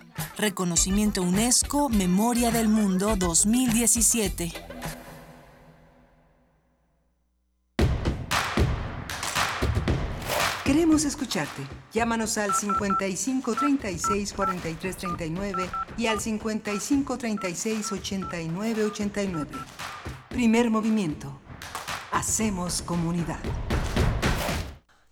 Reconocimiento 0.37 1.21
UNESCO 1.21 1.89
Memoria 1.89 2.51
del 2.51 2.67
Mundo 2.67 3.15
2017. 3.15 4.51
Queremos 10.71 11.03
escucharte. 11.03 11.63
Llámanos 11.91 12.37
al 12.37 12.53
55 12.53 13.55
36 13.55 14.31
43 14.31 14.95
39 14.95 15.69
y 15.97 16.07
al 16.07 16.21
55 16.21 17.17
36 17.17 17.91
89 17.91 18.85
89. 18.85 19.51
Primer 20.29 20.69
movimiento. 20.69 21.41
Hacemos 22.11 22.81
comunidad. 22.81 23.39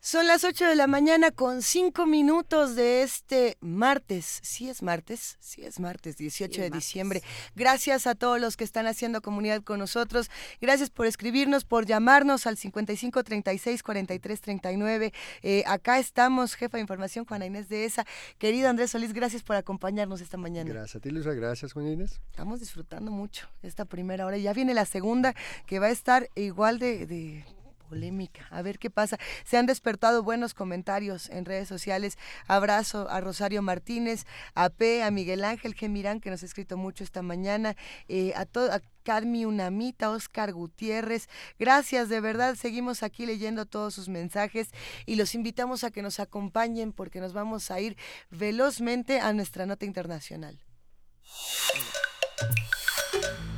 Son 0.09 0.25
las 0.25 0.43
8 0.43 0.65
de 0.65 0.75
la 0.75 0.87
mañana 0.87 1.29
con 1.29 1.61
5 1.61 2.07
minutos 2.07 2.75
de 2.75 3.03
este 3.03 3.59
martes. 3.61 4.39
Sí 4.41 4.67
es 4.67 4.81
martes, 4.81 5.37
sí 5.39 5.61
es 5.63 5.79
martes, 5.79 6.17
18 6.17 6.51
Sí, 6.51 6.61
de 6.61 6.69
martes. 6.71 6.83
diciembre. 6.83 7.21
Gracias 7.55 8.07
a 8.07 8.15
todos 8.15 8.41
los 8.41 8.57
que 8.57 8.63
están 8.63 8.87
haciendo 8.87 9.21
comunidad 9.21 9.61
con 9.61 9.77
nosotros. 9.77 10.31
Gracias 10.59 10.89
por 10.89 11.05
escribirnos, 11.05 11.63
por 11.63 11.85
llamarnos 11.85 12.47
al 12.47 12.57
55 12.57 13.23
36 13.23 13.83
43 13.83 14.41
39. 14.41 15.13
Eh, 15.43 15.63
acá 15.67 15.99
estamos, 15.99 16.55
jefa 16.55 16.77
de 16.77 16.81
información 16.81 17.25
Juana 17.25 17.45
Inés 17.45 17.69
de 17.69 17.85
ESA. 17.85 18.03
Querido 18.39 18.67
Andrés 18.67 18.89
Solís, 18.89 19.13
gracias 19.13 19.43
por 19.43 19.57
acompañarnos 19.57 20.21
esta 20.21 20.37
mañana. 20.37 20.71
Gracias 20.73 20.95
a 20.95 20.99
ti, 21.01 21.11
Luisa. 21.11 21.33
Gracias, 21.33 21.73
Juan 21.73 21.85
Inés. 21.85 22.19
Estamos 22.31 22.61
disfrutando 22.61 23.11
mucho 23.11 23.47
esta 23.61 23.85
primera 23.85 24.25
hora. 24.25 24.37
Ya 24.37 24.53
viene 24.53 24.73
la 24.73 24.85
segunda 24.85 25.35
que 25.67 25.77
va 25.77 25.85
a 25.85 25.91
estar 25.91 26.31
igual 26.33 26.79
de, 26.79 27.05
de 27.05 27.45
polémica. 27.89 28.47
A 28.51 28.61
ver 28.61 28.79
qué 28.79 28.89
pasa. 28.89 29.17
Se 29.43 29.57
han 29.57 29.65
despertado 29.65 30.23
buenos 30.23 30.53
comentarios 30.53 31.29
en 31.29 31.45
redes 31.45 31.67
sociales. 31.67 32.17
Abrazo 32.47 33.09
a 33.09 33.19
Rosario 33.19 33.61
Martínez, 33.61 34.25
a 34.53 34.69
P, 34.69 35.03
a 35.03 35.11
Miguel 35.11 35.43
Ángel 35.43 35.73
Gemirán, 35.73 36.21
que 36.21 36.29
nos 36.29 36.43
ha 36.43 36.45
escrito 36.45 36.77
mucho 36.77 37.03
esta 37.03 37.21
mañana, 37.21 37.75
eh, 38.07 38.33
a 38.35 38.45
todo. 38.45 38.71
A 38.71 38.81
Cadmi 39.03 39.45
Unamita, 39.45 40.11
Oscar 40.11 40.53
Gutiérrez. 40.53 41.29
Gracias, 41.57 42.09
de 42.09 42.21
verdad. 42.21 42.53
Seguimos 42.55 43.01
aquí 43.01 43.25
leyendo 43.25 43.65
todos 43.65 43.95
sus 43.95 44.07
mensajes 44.07 44.69
y 45.07 45.15
los 45.15 45.33
invitamos 45.33 45.83
a 45.83 45.89
que 45.89 46.03
nos 46.03 46.19
acompañen 46.19 46.93
porque 46.93 47.19
nos 47.19 47.33
vamos 47.33 47.71
a 47.71 47.79
ir 47.79 47.97
velozmente 48.29 49.19
a 49.19 49.33
nuestra 49.33 49.65
nota 49.65 49.85
internacional. 49.85 50.59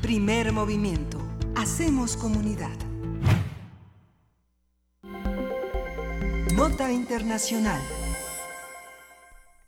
Primer 0.01 0.51
movimiento. 0.51 1.19
Hacemos 1.55 2.17
comunidad. 2.17 2.90
Nota 6.55 6.91
internacional. 6.91 7.81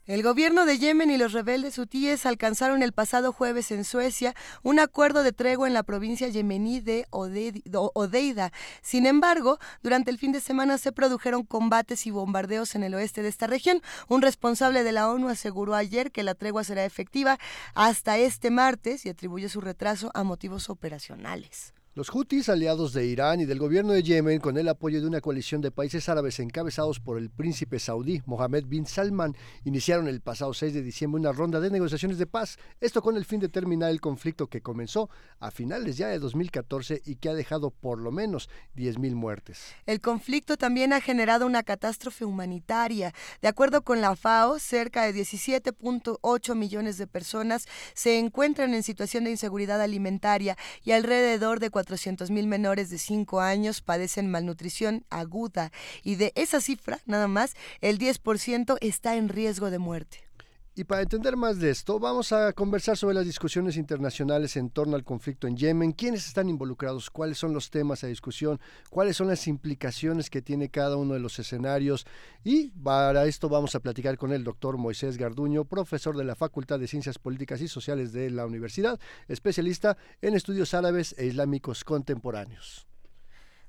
El 0.06 0.22
gobierno 0.22 0.66
de 0.66 0.78
Yemen 0.78 1.10
y 1.10 1.16
los 1.16 1.32
rebeldes 1.32 1.78
hutíes 1.78 2.26
alcanzaron 2.26 2.82
el 2.82 2.92
pasado 2.92 3.32
jueves 3.32 3.70
en 3.70 3.84
Suecia 3.84 4.34
un 4.62 4.78
acuerdo 4.78 5.22
de 5.22 5.32
tregua 5.32 5.66
en 5.66 5.72
la 5.72 5.82
provincia 5.82 6.28
yemení 6.28 6.80
de 6.80 7.06
Odeida. 7.10 8.52
Sin 8.82 9.06
embargo, 9.06 9.58
durante 9.82 10.10
el 10.10 10.18
fin 10.18 10.32
de 10.32 10.42
semana 10.42 10.76
se 10.76 10.92
produjeron 10.92 11.44
combates 11.44 12.06
y 12.06 12.10
bombardeos 12.10 12.74
en 12.74 12.84
el 12.84 12.94
oeste 12.94 13.22
de 13.22 13.28
esta 13.28 13.46
región. 13.46 13.80
Un 14.08 14.20
responsable 14.20 14.84
de 14.84 14.92
la 14.92 15.08
ONU 15.08 15.30
aseguró 15.30 15.74
ayer 15.74 16.12
que 16.12 16.22
la 16.22 16.34
tregua 16.34 16.64
será 16.64 16.84
efectiva 16.84 17.38
hasta 17.74 18.18
este 18.18 18.50
martes 18.50 19.06
y 19.06 19.08
atribuye 19.08 19.48
su 19.48 19.62
retraso 19.62 20.10
a 20.12 20.22
motivos 20.22 20.68
operacionales. 20.68 21.72
Los 21.96 22.12
hutis, 22.12 22.48
aliados 22.48 22.92
de 22.92 23.06
Irán 23.06 23.40
y 23.40 23.44
del 23.44 23.60
gobierno 23.60 23.92
de 23.92 24.02
Yemen, 24.02 24.40
con 24.40 24.56
el 24.56 24.68
apoyo 24.68 25.00
de 25.00 25.06
una 25.06 25.20
coalición 25.20 25.60
de 25.60 25.70
países 25.70 26.08
árabes 26.08 26.40
encabezados 26.40 26.98
por 26.98 27.18
el 27.18 27.30
príncipe 27.30 27.78
saudí 27.78 28.20
Mohammed 28.26 28.64
bin 28.66 28.84
Salman, 28.84 29.36
iniciaron 29.62 30.08
el 30.08 30.20
pasado 30.20 30.52
6 30.54 30.74
de 30.74 30.82
diciembre 30.82 31.20
una 31.20 31.30
ronda 31.30 31.60
de 31.60 31.70
negociaciones 31.70 32.18
de 32.18 32.26
paz, 32.26 32.58
esto 32.80 33.00
con 33.00 33.16
el 33.16 33.24
fin 33.24 33.38
de 33.38 33.48
terminar 33.48 33.92
el 33.92 34.00
conflicto 34.00 34.48
que 34.48 34.60
comenzó 34.60 35.08
a 35.38 35.52
finales 35.52 35.96
ya 35.96 36.08
de 36.08 36.18
2014 36.18 37.00
y 37.04 37.14
que 37.14 37.28
ha 37.28 37.32
dejado 37.32 37.70
por 37.70 38.00
lo 38.00 38.10
menos 38.10 38.50
10.000 38.74 39.14
muertes. 39.14 39.62
El 39.86 40.00
conflicto 40.00 40.56
también 40.56 40.92
ha 40.92 41.00
generado 41.00 41.46
una 41.46 41.62
catástrofe 41.62 42.24
humanitaria. 42.24 43.14
De 43.40 43.46
acuerdo 43.46 43.82
con 43.82 44.00
la 44.00 44.16
FAO, 44.16 44.58
cerca 44.58 45.04
de 45.04 45.14
17.8 45.14 46.56
millones 46.56 46.98
de 46.98 47.06
personas 47.06 47.68
se 47.94 48.18
encuentran 48.18 48.74
en 48.74 48.82
situación 48.82 49.22
de 49.22 49.30
inseguridad 49.30 49.80
alimentaria 49.80 50.56
y 50.82 50.90
alrededor 50.90 51.60
de 51.60 51.70
400.000 51.86 52.46
menores 52.46 52.90
de 52.90 52.98
5 52.98 53.40
años 53.40 53.80
padecen 53.80 54.30
malnutrición 54.30 55.04
aguda 55.10 55.72
y 56.02 56.16
de 56.16 56.32
esa 56.34 56.60
cifra, 56.60 57.00
nada 57.06 57.28
más, 57.28 57.54
el 57.80 57.98
10% 57.98 58.78
está 58.80 59.16
en 59.16 59.28
riesgo 59.28 59.70
de 59.70 59.78
muerte. 59.78 60.24
Y 60.76 60.82
para 60.82 61.02
entender 61.02 61.36
más 61.36 61.60
de 61.60 61.70
esto, 61.70 62.00
vamos 62.00 62.32
a 62.32 62.52
conversar 62.52 62.96
sobre 62.96 63.14
las 63.14 63.26
discusiones 63.26 63.76
internacionales 63.76 64.56
en 64.56 64.70
torno 64.70 64.96
al 64.96 65.04
conflicto 65.04 65.46
en 65.46 65.56
Yemen, 65.56 65.92
quiénes 65.92 66.26
están 66.26 66.48
involucrados, 66.48 67.10
cuáles 67.10 67.38
son 67.38 67.54
los 67.54 67.70
temas 67.70 68.02
a 68.02 68.08
discusión, 68.08 68.60
cuáles 68.90 69.16
son 69.16 69.28
las 69.28 69.46
implicaciones 69.46 70.30
que 70.30 70.42
tiene 70.42 70.70
cada 70.70 70.96
uno 70.96 71.14
de 71.14 71.20
los 71.20 71.38
escenarios. 71.38 72.06
Y 72.42 72.70
para 72.70 73.24
esto 73.26 73.48
vamos 73.48 73.76
a 73.76 73.80
platicar 73.80 74.18
con 74.18 74.32
el 74.32 74.42
doctor 74.42 74.76
Moisés 74.76 75.16
Garduño, 75.16 75.64
profesor 75.64 76.16
de 76.16 76.24
la 76.24 76.34
Facultad 76.34 76.80
de 76.80 76.88
Ciencias 76.88 77.20
Políticas 77.20 77.60
y 77.60 77.68
Sociales 77.68 78.12
de 78.12 78.30
la 78.30 78.44
universidad, 78.44 78.98
especialista 79.28 79.96
en 80.22 80.34
estudios 80.34 80.74
árabes 80.74 81.14
e 81.16 81.26
islámicos 81.26 81.84
contemporáneos. 81.84 82.88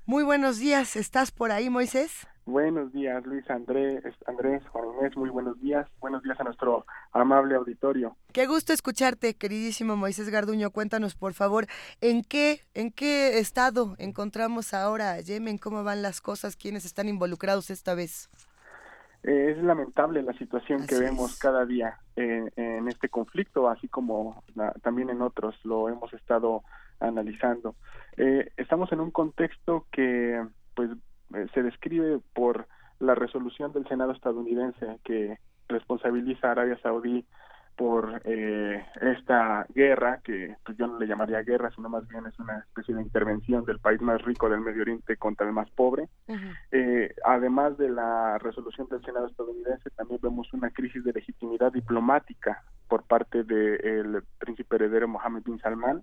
Muy 0.06 0.24
buenos 0.24 0.58
días, 0.58 0.96
¿estás 0.96 1.30
por 1.30 1.52
ahí, 1.52 1.70
Moisés? 1.70 2.26
Buenos 2.50 2.92
días, 2.92 3.26
Luis 3.26 3.48
Andrés, 3.50 4.04
Andrés, 4.24 4.62
Juan 4.68 4.84
Inés, 5.00 5.16
muy 5.16 5.30
buenos 5.30 5.60
días. 5.60 5.88
Buenos 5.98 6.22
días 6.22 6.38
a 6.38 6.44
nuestro 6.44 6.86
amable 7.10 7.56
auditorio. 7.56 8.16
Qué 8.32 8.46
gusto 8.46 8.72
escucharte, 8.72 9.34
queridísimo 9.34 9.96
Moisés 9.96 10.28
Garduño. 10.30 10.70
Cuéntanos, 10.70 11.16
por 11.16 11.34
favor, 11.34 11.66
¿en 12.00 12.22
qué, 12.22 12.60
en 12.74 12.92
qué 12.92 13.40
estado 13.40 13.96
encontramos 13.98 14.74
ahora 14.74 15.14
a 15.14 15.20
Yemen? 15.20 15.58
¿Cómo 15.58 15.82
van 15.82 16.02
las 16.02 16.20
cosas? 16.20 16.54
¿Quiénes 16.56 16.84
están 16.84 17.08
involucrados 17.08 17.68
esta 17.70 17.96
vez? 17.96 18.30
Eh, 19.24 19.54
es 19.56 19.58
lamentable 19.64 20.22
la 20.22 20.32
situación 20.34 20.82
Así 20.82 20.88
que 20.88 20.98
vemos 21.00 21.32
es. 21.32 21.38
cada 21.40 21.66
día 21.66 21.98
eh, 22.14 22.48
en 22.54 22.86
este 22.86 23.08
conflicto, 23.08 23.68
así 23.68 23.88
como 23.88 24.44
la- 24.54 24.72
también 24.84 25.10
en 25.10 25.20
otros, 25.20 25.56
lo 25.64 25.88
hemos 25.88 26.12
estado 26.14 26.62
analizando. 27.00 27.74
Eh, 28.16 28.52
estamos 28.56 28.92
en 28.92 29.00
un 29.00 29.10
contexto 29.10 29.86
que 29.90 30.46
pues 30.76 30.90
eh, 31.34 31.46
se 31.54 31.62
describe 31.62 32.20
por 32.34 32.66
la 32.98 33.14
resolución 33.14 33.72
del 33.72 33.86
Senado 33.88 34.12
estadounidense 34.12 34.98
que 35.04 35.38
responsabiliza 35.68 36.48
a 36.48 36.52
Arabia 36.52 36.78
Saudí 36.82 37.24
por 37.76 38.22
eh, 38.24 38.84
esta 39.02 39.66
guerra, 39.74 40.20
que 40.24 40.56
pues, 40.64 40.78
yo 40.78 40.86
no 40.86 40.98
le 40.98 41.06
llamaría 41.06 41.42
guerra, 41.42 41.70
sino 41.74 41.90
más 41.90 42.08
bien 42.08 42.26
es 42.26 42.38
una 42.38 42.58
especie 42.60 42.94
de 42.94 43.02
intervención 43.02 43.64
del 43.66 43.78
país 43.78 44.00
más 44.00 44.22
rico 44.22 44.48
del 44.48 44.62
Medio 44.62 44.82
Oriente 44.82 45.16
contra 45.18 45.46
el 45.46 45.52
más 45.52 45.70
pobre. 45.70 46.08
Eh, 46.72 47.14
además 47.24 47.76
de 47.76 47.90
la 47.90 48.38
resolución 48.38 48.88
del 48.88 49.04
Senado 49.04 49.26
estadounidense, 49.26 49.90
también 49.90 50.20
vemos 50.22 50.50
una 50.54 50.70
crisis 50.70 51.04
de 51.04 51.12
legitimidad 51.12 51.70
diplomática 51.72 52.62
por 52.88 53.02
parte 53.02 53.44
del 53.44 54.22
príncipe 54.38 54.76
heredero 54.76 55.06
Mohammed 55.06 55.42
bin 55.42 55.58
Salman. 55.58 56.02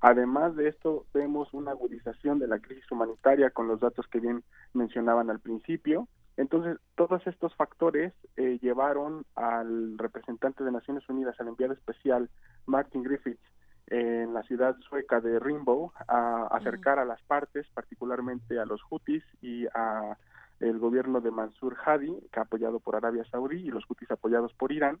Además 0.00 0.56
de 0.56 0.68
esto, 0.68 1.04
vemos 1.12 1.52
una 1.52 1.72
agudización 1.72 2.38
de 2.38 2.48
la 2.48 2.58
crisis 2.58 2.90
humanitaria 2.90 3.50
con 3.50 3.68
los 3.68 3.80
datos 3.80 4.06
que 4.08 4.20
bien 4.20 4.42
mencionaban 4.72 5.28
al 5.28 5.40
principio. 5.40 6.08
Entonces, 6.36 6.78
todos 6.94 7.26
estos 7.26 7.54
factores 7.54 8.14
eh, 8.36 8.58
llevaron 8.62 9.26
al 9.34 9.98
representante 9.98 10.64
de 10.64 10.72
Naciones 10.72 11.06
Unidas, 11.08 11.38
al 11.38 11.48
enviado 11.48 11.74
especial 11.74 12.30
Martin 12.64 13.02
Griffiths, 13.02 13.44
en 13.88 14.32
la 14.32 14.42
ciudad 14.44 14.76
sueca 14.88 15.20
de 15.20 15.38
Rimbo, 15.38 15.92
a 16.08 16.46
acercar 16.46 16.98
a 16.98 17.04
las 17.04 17.20
partes, 17.22 17.66
particularmente 17.74 18.58
a 18.58 18.64
los 18.64 18.80
Houthis 18.82 19.24
y 19.42 19.66
a 19.74 20.16
el 20.60 20.78
gobierno 20.78 21.20
de 21.20 21.30
Mansur 21.30 21.76
Hadi, 21.84 22.14
que 22.32 22.40
apoyado 22.40 22.80
por 22.80 22.94
Arabia 22.94 23.24
Saudí, 23.24 23.56
y 23.56 23.70
los 23.70 23.84
Houthis 23.86 24.10
apoyados 24.10 24.52
por 24.54 24.72
Irán, 24.72 25.00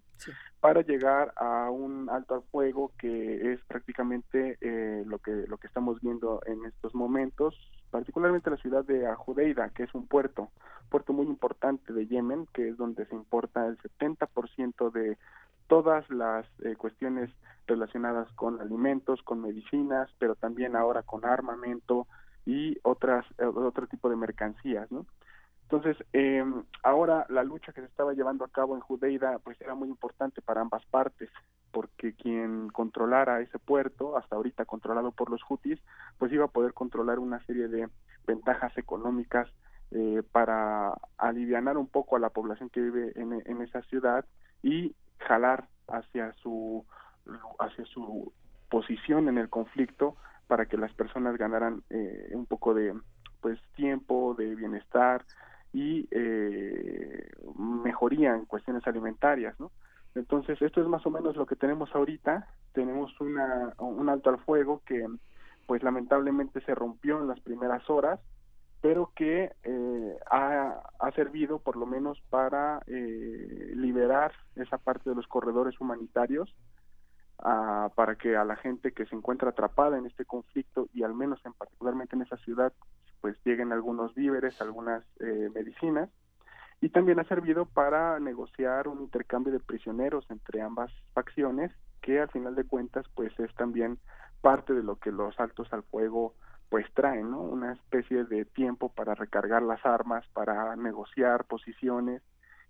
para 0.60 0.80
llegar 0.82 1.32
a 1.36 1.70
un 1.70 2.08
alto 2.10 2.34
al 2.34 2.42
fuego 2.50 2.92
que 2.98 3.52
es 3.52 3.60
prácticamente 3.66 4.58
eh, 4.60 5.04
lo 5.06 5.18
que 5.18 5.46
lo 5.46 5.58
que 5.58 5.66
estamos 5.66 6.00
viendo 6.00 6.40
en 6.46 6.64
estos 6.64 6.94
momentos, 6.94 7.54
particularmente 7.90 8.50
la 8.50 8.56
ciudad 8.56 8.84
de 8.84 9.06
Ajudeida, 9.06 9.68
que 9.70 9.84
es 9.84 9.94
un 9.94 10.06
puerto, 10.06 10.50
puerto 10.88 11.12
muy 11.12 11.26
importante 11.26 11.92
de 11.92 12.06
Yemen, 12.06 12.46
que 12.52 12.68
es 12.70 12.76
donde 12.76 13.06
se 13.06 13.14
importa 13.14 13.66
el 13.66 13.78
70% 13.78 14.90
de 14.90 15.18
todas 15.68 16.08
las 16.10 16.46
eh, 16.64 16.74
cuestiones 16.76 17.30
relacionadas 17.66 18.28
con 18.32 18.60
alimentos, 18.60 19.22
con 19.22 19.40
medicinas, 19.40 20.10
pero 20.18 20.34
también 20.34 20.74
ahora 20.74 21.02
con 21.02 21.24
armamento 21.24 22.08
y 22.44 22.78
otras 22.82 23.24
eh, 23.38 23.44
otro 23.44 23.86
tipo 23.86 24.08
de 24.08 24.16
mercancías, 24.16 24.90
¿no? 24.90 25.06
Entonces, 25.70 26.04
eh, 26.12 26.44
ahora 26.82 27.26
la 27.28 27.44
lucha 27.44 27.72
que 27.72 27.80
se 27.80 27.86
estaba 27.86 28.12
llevando 28.12 28.44
a 28.44 28.48
cabo 28.48 28.74
en 28.74 28.80
Judeida, 28.80 29.38
pues 29.38 29.60
era 29.60 29.76
muy 29.76 29.88
importante 29.88 30.42
para 30.42 30.60
ambas 30.60 30.84
partes, 30.86 31.30
porque 31.70 32.12
quien 32.12 32.70
controlara 32.70 33.40
ese 33.40 33.60
puerto, 33.60 34.16
hasta 34.16 34.34
ahorita 34.34 34.64
controlado 34.64 35.12
por 35.12 35.30
los 35.30 35.40
hutis, 35.48 35.78
pues 36.18 36.32
iba 36.32 36.46
a 36.46 36.48
poder 36.48 36.74
controlar 36.74 37.20
una 37.20 37.38
serie 37.46 37.68
de 37.68 37.88
ventajas 38.26 38.76
económicas 38.78 39.48
eh, 39.92 40.24
para 40.32 40.92
alivianar 41.16 41.76
un 41.78 41.86
poco 41.86 42.16
a 42.16 42.20
la 42.20 42.30
población 42.30 42.68
que 42.68 42.80
vive 42.80 43.12
en, 43.14 43.32
en 43.32 43.62
esa 43.62 43.82
ciudad 43.82 44.24
y 44.64 44.96
jalar 45.18 45.68
hacia 45.86 46.32
su 46.42 46.84
hacia 47.60 47.84
su 47.84 48.32
posición 48.68 49.28
en 49.28 49.38
el 49.38 49.48
conflicto 49.48 50.16
para 50.48 50.66
que 50.66 50.76
las 50.76 50.92
personas 50.94 51.36
ganaran 51.36 51.84
eh, 51.90 52.30
un 52.32 52.46
poco 52.46 52.74
de 52.74 52.92
pues 53.40 53.60
tiempo 53.76 54.34
de 54.36 54.56
bienestar 54.56 55.24
y 55.72 56.08
eh, 56.10 57.30
mejoría 57.56 58.34
en 58.34 58.44
cuestiones 58.44 58.86
alimentarias 58.86 59.58
no 59.60 59.70
entonces 60.14 60.60
esto 60.60 60.80
es 60.80 60.88
más 60.88 61.04
o 61.06 61.10
menos 61.10 61.36
lo 61.36 61.46
que 61.46 61.56
tenemos 61.56 61.94
ahorita. 61.94 62.48
Tenemos 62.72 63.18
una 63.20 63.74
un 63.78 64.08
alto 64.08 64.30
al 64.30 64.38
fuego 64.38 64.82
que 64.84 65.06
pues 65.66 65.82
lamentablemente 65.82 66.60
se 66.62 66.74
rompió 66.74 67.20
en 67.20 67.28
las 67.28 67.40
primeras 67.40 67.88
horas 67.88 68.20
pero 68.80 69.12
que 69.14 69.52
eh, 69.62 70.18
ha, 70.30 70.80
ha, 70.98 71.12
servido 71.12 71.58
por 71.58 71.76
lo 71.76 71.84
menos 71.84 72.18
para 72.30 72.80
eh, 72.86 73.72
liberar 73.74 74.32
esa 74.56 74.78
parte 74.78 75.10
de 75.10 75.16
los 75.16 75.26
corredores 75.26 75.78
humanitarios 75.82 76.56
uh, 77.40 77.90
para 77.94 78.14
que 78.16 78.38
a 78.38 78.44
la 78.46 78.56
gente 78.56 78.92
que 78.92 79.04
se 79.04 79.14
encuentra 79.14 79.50
atrapada 79.50 79.98
en 79.98 80.06
este 80.06 80.24
conflicto 80.24 80.88
y 80.94 81.02
al 81.02 81.12
menos 81.12 81.44
en 81.44 81.52
particularmente 81.52 82.16
en 82.16 82.22
esa 82.22 82.38
ciudad 82.38 82.72
pues 83.20 83.36
lleguen 83.44 83.72
algunos 83.72 84.14
víveres, 84.14 84.60
algunas 84.60 85.04
eh, 85.20 85.50
medicinas 85.54 86.10
y 86.80 86.88
también 86.88 87.20
ha 87.20 87.24
servido 87.24 87.66
para 87.66 88.18
negociar 88.20 88.88
un 88.88 89.00
intercambio 89.00 89.52
de 89.52 89.60
prisioneros 89.60 90.24
entre 90.30 90.62
ambas 90.62 90.90
facciones 91.12 91.72
que 92.00 92.20
al 92.20 92.30
final 92.30 92.54
de 92.54 92.64
cuentas 92.64 93.06
pues 93.14 93.38
es 93.38 93.54
también 93.54 93.98
parte 94.40 94.72
de 94.72 94.82
lo 94.82 94.96
que 94.96 95.12
los 95.12 95.38
altos 95.38 95.70
al 95.72 95.82
fuego 95.82 96.34
pues 96.70 96.86
traen 96.94 97.30
¿no? 97.30 97.40
una 97.40 97.72
especie 97.72 98.24
de 98.24 98.44
tiempo 98.44 98.90
para 98.90 99.14
recargar 99.14 99.62
las 99.62 99.84
armas, 99.84 100.24
para 100.32 100.76
negociar 100.76 101.44
posiciones 101.44 102.22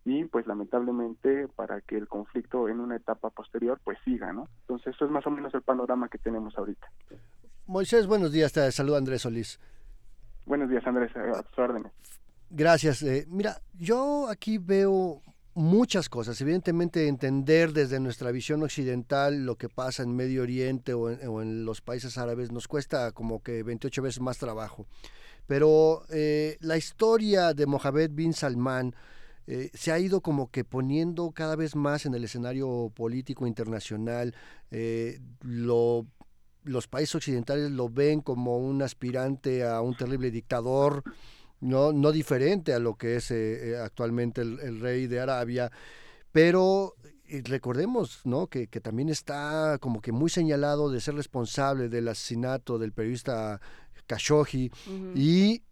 y 0.05 0.25
pues 0.25 0.47
lamentablemente 0.47 1.47
para 1.49 1.81
que 1.83 1.97
el 1.97 2.09
conflicto 2.09 2.69
en 2.69 2.81
una 2.81 2.97
etapa 2.97 3.31
posterior 3.31 3.79
pues 3.85 3.99
siga, 4.05 4.33
¿no? 4.33 4.49
Entonces 4.63 4.95
eso 4.95 5.05
es 5.05 5.11
más 5.11 5.27
o 5.27 5.31
menos 5.31 5.53
el 5.53 5.61
panorama 5.61 6.09
que 6.09 6.17
tenemos 6.17 6.57
ahorita. 6.57 6.91
Moisés, 7.67 8.07
buenos 8.07 8.33
días, 8.33 8.53
te 8.53 8.73
saluda 8.73 8.97
Andrés 8.97 9.23
Solís. 9.23 9.61
Buenos 10.51 10.69
días 10.69 10.85
Andrés, 10.85 11.13
a 11.15 11.45
tus 11.45 11.57
órdenes. 11.61 11.93
Gracias. 12.51 13.05
Eh, 13.05 13.25
mira, 13.29 13.61
yo 13.79 14.29
aquí 14.29 14.59
veo 14.59 15.23
muchas 15.55 16.09
cosas. 16.09 16.41
Evidentemente 16.41 17.07
entender 17.07 17.73
desde 17.73 18.01
nuestra 18.01 18.33
visión 18.33 18.65
occidental 18.65 19.47
lo 19.47 19.55
que 19.55 19.69
pasa 19.69 20.03
en 20.03 20.17
Medio 20.17 20.43
Oriente 20.43 20.93
o 20.93 21.09
en, 21.09 21.65
los 21.65 21.81
países 21.81 22.19
árabes 22.19 22.51
nos 22.51 22.67
cuesta 22.67 23.13
como 23.13 23.45
que 23.45 23.63
28 23.63 24.03
veces 24.03 24.21
más 24.21 24.39
trabajo. 24.39 24.89
Pero 25.47 26.03
eh, 26.11 26.57
la 26.63 26.77
historia 26.77 27.55
de 27.55 27.67
Mohammed 27.67 28.11
bin 28.11 28.33
Salman 28.33 28.97
eh, 29.47 29.71
se 29.73 29.93
ha 29.93 30.01
ido 30.01 30.21
como 30.21 30.51
que 30.51 30.65
poniendo 30.65 31.31
cada 31.31 31.55
vez 31.55 31.77
más 31.77 32.07
en 32.07 32.15
el 32.15 32.25
escenario 32.25 32.91
político 32.93 33.47
internacional. 33.47 34.35
Lo, 35.43 36.07
los 36.65 36.89
países 36.89 37.15
occidentales 37.17 37.71
lo 37.71 37.89
ven 37.89 38.21
como 38.21 38.59
un 38.59 38.83
aspirante 38.83 39.65
a 39.65 39.81
un 39.81 39.97
terrible 39.97 40.31
dictador 40.31 41.03
no, 41.61 41.93
no 41.93 42.13
diferente 42.13 42.73
a 42.73 42.79
lo 42.79 42.97
que 42.97 43.17
es 43.17 43.31
eh, 43.31 43.77
actualmente 43.79 44.41
el, 44.41 44.59
el, 44.61 44.81
rey 44.81 45.07
de 45.07 45.21
Arabia, 45.21 45.71
pero 46.33 46.95
recordemos 47.45 48.23
¿no? 48.25 48.49
Que, 48.49 48.67
que, 48.67 48.81
también 48.81 49.09
está 49.09 49.79
como 49.81 50.01
que 50.01 50.11
muy 50.11 50.31
señalado 50.31 50.91
de 50.91 51.01
ser 51.01 51.15
responsable 51.15 51.89
del 51.89 52.09
asesinato 52.09 52.79
del 52.79 52.93
periodista 52.93 53.61
Khashoggi 54.07 54.71
uh 54.87 54.91
-huh. 54.91 55.13
y 55.15 55.63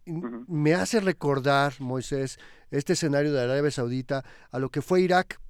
me 0.47 0.75
hace 0.75 1.01
recordar, 1.01 1.75
Moisés, 1.81 2.39
este 2.71 2.93
escenario 2.93 3.33
de 3.33 3.41
Arabia 3.41 3.71
Saudita 3.71 4.25
a 4.51 4.59
lo 4.59 4.71
que 4.71 4.83
fue 4.83 5.01
Irak 5.01 5.41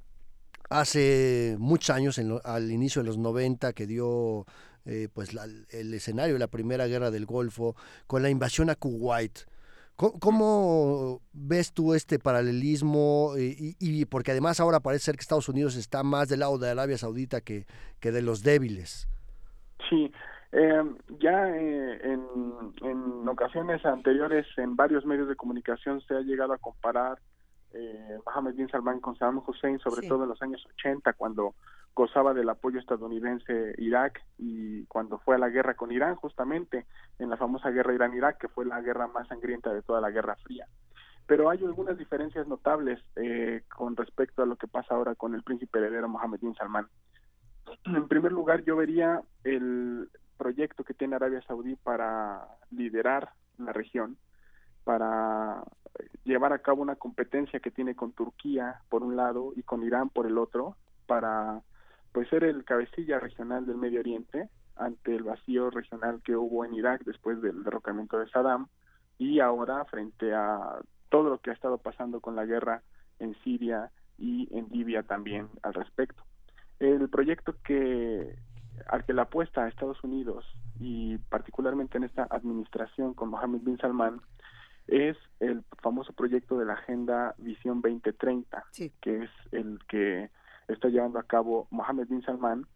hace 0.71 1.57
muchos 1.59 1.91
años, 1.91 2.19
en 2.19 2.29
lo, 2.29 2.41
al 2.45 2.71
inicio 2.71 3.03
de 3.03 3.09
los 3.09 3.19
90, 3.19 3.73
que 3.73 3.87
dio 3.87 4.47
eh, 4.87 5.09
pues 5.13 5.35
la, 5.35 5.45
el 5.45 5.95
escenario 5.95 6.35
de 6.35 6.41
la 6.41 6.49
Primera 6.49 6.87
Guerra 6.87 7.11
del 7.11 7.27
Golfo, 7.27 7.75
con 8.07 8.23
la 8.23 8.31
invasión 8.31 8.71
a 8.71 8.75
Kuwait. 8.75 9.41
¿Cómo, 9.97 10.19
¿Cómo, 10.21 11.23
ves 11.33 11.73
tú 11.73 11.93
este 11.93 12.21
paralelismo? 12.21 13.33
Y, 13.37 13.77
y, 13.81 14.05
porque 14.05 14.31
además 14.31 14.61
ahora 14.61 14.79
parece 14.79 15.07
ser 15.07 15.17
que 15.17 15.23
Estados 15.23 15.49
Unidos 15.49 15.75
está 15.75 16.05
más 16.05 16.29
del 16.29 16.41
lado 16.41 16.57
de 16.57 16.71
Arabia 16.71 16.97
Saudita 16.97 17.41
que, 17.41 17.67
que 17.99 18.13
de 18.13 18.23
los 18.23 18.45
débiles. 18.45 19.09
Sí, 19.91 20.13
eh, 20.53 20.83
ya 21.21 21.49
eh, 21.49 22.01
en, 22.05 22.27
en, 22.83 23.29
ocasiones 23.29 23.85
anteriores 23.85 24.47
en 24.57 24.77
varios 24.77 25.05
medios 25.05 25.29
de 25.29 25.37
comunicación 25.37 26.01
se 26.03 26.15
ha 26.15 26.21
llegado 26.21 26.55
a 26.55 26.59
comparar 26.59 27.19
eh, 27.75 28.19
Mohammed 28.25 28.55
bin 28.55 28.69
Salman 28.69 29.01
con 29.01 29.17
Saddam 29.17 29.43
Hussein, 29.47 29.79
sobre 29.79 30.03
sí. 30.03 30.09
todo 30.09 30.23
en 30.23 30.31
los 30.31 30.41
años 30.41 30.65
80, 30.79 31.13
cuando 31.15 31.55
gozaba 31.99 32.33
del 32.33 32.49
apoyo 32.49 32.79
estadounidense 32.79 33.75
Irak 33.79 34.23
y 34.39 34.87
cuando 34.87 35.19
fue 35.19 35.35
a 35.35 35.39
la 35.39 35.49
guerra 35.49 35.75
con 35.75 35.91
Irán, 35.91 36.15
justamente 36.15 36.87
en 37.19 37.29
la 37.29 37.37
famosa 37.37 37.71
guerra 37.71 37.93
Irán-Irak, 37.93 38.39
que 38.39 38.47
fue 38.47 38.65
la 38.65 38.81
guerra 38.81 39.09
más 39.09 39.27
sangrienta 39.27 39.75
de 39.75 39.83
toda 39.83 40.01
la 40.01 40.13
Guerra 40.13 40.37
Fría. 40.37 40.69
Pero 41.27 41.51
hay 41.51 41.59
algunas 41.65 41.99
diferencias 41.99 42.47
notables 42.47 43.01
eh, 43.17 43.65
con 43.77 43.97
respecto 43.97 44.45
a 44.45 44.47
lo 44.47 44.55
que 44.55 44.69
pasa 44.69 44.95
ahora 44.95 45.17
con 45.17 45.35
el 45.35 45.43
príncipe 45.43 45.81
heredero 45.81 46.09
Mohammed 46.09 46.39
bin 46.41 46.55
Salman. 46.55 46.87
En 47.85 48.07
primer 48.07 48.31
lugar, 48.31 48.63
yo 48.63 48.77
vería 48.77 49.21
el 49.43 50.09
proyecto 50.37 50.85
que 50.85 50.95
tiene 50.95 51.17
Arabia 51.17 51.43
Saudí 51.49 51.75
para 51.75 52.47
liderar 52.71 53.31
la 53.59 53.73
región, 53.73 54.17
para 54.85 55.65
llevar 56.23 56.53
a 56.53 56.61
cabo 56.61 56.81
una 56.81 56.95
competencia 56.95 57.59
que 57.59 57.73
tiene 57.73 57.97
con 57.97 58.13
Turquía 58.13 58.83
por 58.89 59.03
un 59.03 59.17
lado 59.17 59.53
y 59.57 59.65
con 59.65 59.83
Irán 59.83 60.11
por 60.11 60.27
el 60.27 60.39
otro, 60.39 60.77
para 61.07 61.61
pues 62.13 62.29
ser 62.29 62.45
el 62.45 62.65
cabecilla 62.65 63.21
regional 63.21 63.67
del 63.67 63.77
Medio 63.77 64.01
Oriente 64.01 64.49
ante 64.77 65.15
el 65.15 65.25
vacío 65.25 65.71
regional 65.71 66.21
que 66.25 66.37
hubo 66.37 66.65
en 66.65 66.75
Irak 66.75 67.03
después 67.05 67.41
del 67.43 67.65
derrocamiento 67.65 68.19
de 68.19 68.29
Saddam 68.29 68.69
y 69.19 69.41
ahora 69.41 69.85
frente 69.87 70.35
a 70.35 70.79
todo 71.09 71.31
lo 71.31 71.39
que 71.39 71.51
ha 71.51 71.55
estado 71.55 71.79
pasando 71.79 72.21
con 72.21 72.37
la 72.37 72.45
guerra 72.45 72.83
en 73.19 73.35
Siria 73.43 73.91
y 74.17 74.49
en 74.57 74.69
Libia 74.71 75.03
también 75.03 75.49
al 75.63 75.75
respecto. 75.75 76.23
El 76.79 77.09
proyecto 77.09 77.57
que 77.65 78.37
al 78.87 79.05
que 79.05 79.13
la 79.13 79.23
apuesta 79.23 79.65
a 79.65 79.69
Estados 79.69 80.03
Unidos 80.05 80.47
y 80.79 81.19
particularmente 81.19 81.99
en 81.99 82.05
esta 82.05 82.29
administración 82.31 83.13
con 83.15 83.31
Mohammed 83.31 83.63
bin 83.63 83.79
Salman 83.79 84.21
es 84.87 85.17
el 85.41 85.65
famoso 85.83 86.13
proyecto 86.13 86.57
de 86.59 86.65
la 86.65 86.75
Agenda 86.75 87.35
Visión 87.39 87.83
2030, 87.83 88.65
sí. 88.71 88.93
que 89.01 89.25
es 89.25 89.31
el 89.53 89.81
que 89.89 90.31
está 90.69 90.89
llevando 90.89 91.19
a 91.19 91.25
cabo 91.25 91.67
Mohammed 91.71 92.09
bin 92.09 92.23
Salman 92.23 92.67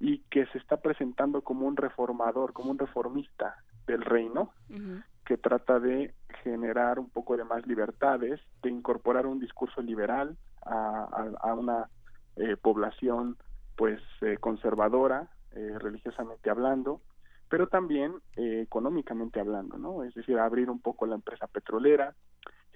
y 0.00 0.18
que 0.30 0.46
se 0.46 0.58
está 0.58 0.76
presentando 0.76 1.42
como 1.42 1.66
un 1.66 1.76
reformador, 1.76 2.52
como 2.52 2.70
un 2.70 2.78
reformista 2.78 3.56
del 3.86 4.02
reino, 4.02 4.52
uh 4.70 4.74
-huh. 4.74 5.04
que 5.24 5.36
trata 5.36 5.80
de 5.80 6.14
generar 6.44 6.98
un 6.98 7.10
poco 7.10 7.36
de 7.36 7.44
más 7.44 7.66
libertades, 7.66 8.40
de 8.62 8.70
incorporar 8.70 9.26
un 9.26 9.40
discurso 9.40 9.82
liberal 9.82 10.36
a, 10.64 11.08
a, 11.10 11.50
a 11.50 11.54
una 11.54 11.88
eh, 12.36 12.56
población 12.56 13.36
pues 13.76 14.00
eh, 14.20 14.36
conservadora, 14.38 15.28
eh, 15.52 15.74
religiosamente 15.78 16.50
hablando, 16.50 17.00
pero 17.48 17.68
también 17.68 18.12
eh, 18.36 18.60
económicamente 18.62 19.40
hablando, 19.40 19.78
¿no? 19.78 20.02
Es 20.04 20.14
decir, 20.14 20.38
abrir 20.38 20.68
un 20.68 20.80
poco 20.80 21.06
la 21.06 21.14
empresa 21.14 21.46
petrolera, 21.46 22.14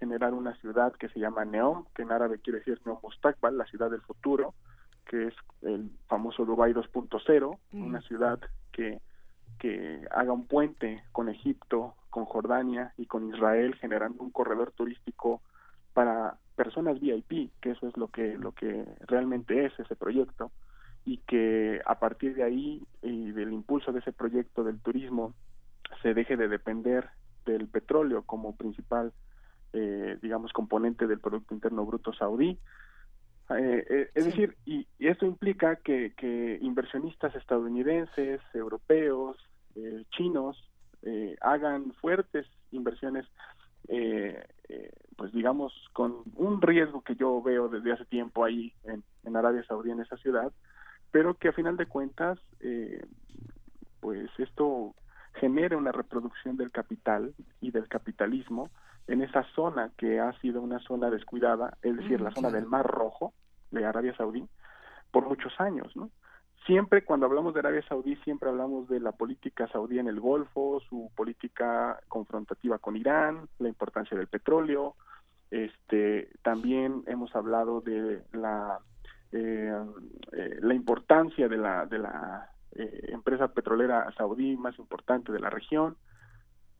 generar 0.02 0.34
una 0.34 0.56
ciudad 0.56 0.92
que 0.94 1.08
se 1.10 1.20
llama 1.20 1.44
Neom, 1.44 1.84
que 1.94 2.02
en 2.02 2.10
árabe 2.10 2.40
quiere 2.40 2.58
decir 2.58 2.80
Neom 2.84 2.98
Mustakbal, 3.04 3.56
la 3.56 3.66
ciudad 3.66 3.88
del 3.88 4.00
futuro, 4.00 4.52
que 5.06 5.28
es 5.28 5.34
el 5.62 5.92
famoso 6.08 6.44
Dubai 6.44 6.72
2.0, 6.72 7.58
mm. 7.70 7.84
una 7.84 8.00
ciudad 8.00 8.40
que, 8.72 9.00
que 9.60 10.04
haga 10.10 10.32
un 10.32 10.48
puente 10.48 11.04
con 11.12 11.28
Egipto, 11.28 11.94
con 12.10 12.24
Jordania 12.24 12.92
y 12.96 13.06
con 13.06 13.32
Israel, 13.32 13.76
generando 13.76 14.24
un 14.24 14.32
corredor 14.32 14.72
turístico 14.72 15.40
para 15.92 16.36
personas 16.56 16.98
VIP, 16.98 17.52
que 17.60 17.70
eso 17.70 17.86
es 17.86 17.96
lo 17.96 18.08
que, 18.08 18.36
lo 18.36 18.50
que 18.50 18.84
realmente 19.06 19.66
es 19.66 19.78
ese 19.78 19.94
proyecto 19.94 20.50
y 21.04 21.18
que 21.18 21.80
a 21.86 22.00
partir 22.00 22.34
de 22.34 22.42
ahí 22.42 22.82
y 23.02 23.30
del 23.30 23.52
impulso 23.52 23.92
de 23.92 24.00
ese 24.00 24.12
proyecto 24.12 24.64
del 24.64 24.80
turismo 24.80 25.32
se 26.02 26.12
deje 26.12 26.36
de 26.36 26.48
depender 26.48 27.08
del 27.46 27.68
petróleo 27.68 28.22
como 28.22 28.56
principal 28.56 29.12
eh, 29.72 30.18
digamos 30.20 30.52
componente 30.52 31.06
del 31.06 31.20
producto 31.20 31.54
interno 31.54 31.84
bruto 31.84 32.12
saudí. 32.12 32.58
Eh, 33.50 33.86
eh, 33.90 34.10
es 34.14 34.24
decir, 34.24 34.56
y, 34.64 34.86
y 34.98 35.08
esto 35.08 35.26
implica 35.26 35.76
que, 35.76 36.14
que 36.16 36.58
inversionistas 36.62 37.34
estadounidenses, 37.34 38.40
europeos, 38.54 39.36
eh, 39.74 40.04
chinos, 40.10 40.70
eh, 41.02 41.36
hagan 41.40 41.92
fuertes 41.94 42.46
inversiones, 42.70 43.26
pues 45.16 45.32
digamos, 45.32 45.72
con 45.92 46.22
un 46.36 46.62
riesgo 46.62 47.02
que 47.02 47.16
yo 47.16 47.42
veo 47.42 47.68
desde 47.68 47.92
hace 47.92 48.04
tiempo 48.06 48.44
ahí 48.44 48.72
en, 48.84 49.02
en 49.24 49.36
Arabia 49.36 49.64
Saudí, 49.64 49.90
en 49.90 50.00
esa 50.00 50.16
ciudad, 50.16 50.50
pero 51.10 51.34
que 51.34 51.48
a 51.48 51.52
final 51.52 51.76
de 51.76 51.86
cuentas, 51.86 52.38
pues 54.00 54.30
esto 54.38 54.94
genera 55.34 55.76
una 55.76 55.92
reproducción 55.92 56.56
del 56.56 56.70
capital 56.70 57.34
y 57.60 57.70
del 57.70 57.88
capitalismo 57.88 58.70
en 59.06 59.22
esa 59.22 59.44
zona 59.54 59.90
que 59.96 60.20
ha 60.20 60.32
sido 60.40 60.60
una 60.60 60.78
zona 60.80 61.10
descuidada, 61.10 61.76
es 61.82 61.96
decir, 61.96 62.20
la 62.20 62.30
zona 62.30 62.50
del 62.50 62.66
Mar 62.66 62.86
Rojo 62.86 63.32
de 63.70 63.84
Arabia 63.84 64.16
Saudí, 64.16 64.46
por 65.10 65.28
muchos 65.28 65.52
años, 65.60 65.94
¿no? 65.96 66.10
Siempre 66.66 67.04
cuando 67.04 67.26
hablamos 67.26 67.54
de 67.54 67.60
Arabia 67.60 67.82
Saudí, 67.88 68.14
siempre 68.16 68.48
hablamos 68.48 68.88
de 68.88 69.00
la 69.00 69.10
política 69.10 69.66
saudí 69.68 69.98
en 69.98 70.06
el 70.06 70.20
Golfo, 70.20 70.80
su 70.88 71.10
política 71.16 71.98
confrontativa 72.06 72.78
con 72.78 72.96
Irán, 72.96 73.48
la 73.58 73.68
importancia 73.68 74.16
del 74.16 74.28
petróleo, 74.28 74.94
este, 75.52 76.30
también 76.42 77.02
hemos 77.06 77.34
hablado 77.36 77.82
de 77.82 78.22
la 78.32 78.78
eh, 79.32 79.74
eh, 80.32 80.58
la 80.62 80.74
importancia 80.74 81.46
de 81.46 81.58
la 81.58 81.84
de 81.84 81.98
la 81.98 82.50
eh, 82.74 83.08
empresa 83.08 83.48
petrolera 83.48 84.10
saudí 84.16 84.56
más 84.56 84.78
importante 84.78 85.30
de 85.30 85.40
la 85.40 85.50
región, 85.50 85.96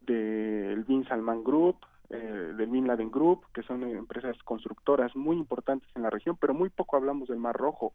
del 0.01 0.85
Bin 0.85 1.07
Salman 1.07 1.44
Group, 1.44 1.77
eh, 2.12 2.52
del 2.56 2.68
Bin 2.68 2.86
Laden 2.86 3.10
Group, 3.10 3.47
que 3.55 3.62
son 3.62 3.82
empresas 3.82 4.36
constructoras 4.44 5.16
muy 5.16 5.36
importantes 5.36 5.89
en 5.94 6.02
la 6.02 6.10
región, 6.10 6.36
pero 6.40 6.55
muy 6.55 6.68
poco 6.68 6.97
hablamos 6.97 7.28
del 7.28 7.39
Mar 7.39 7.56
Rojo. 7.56 7.94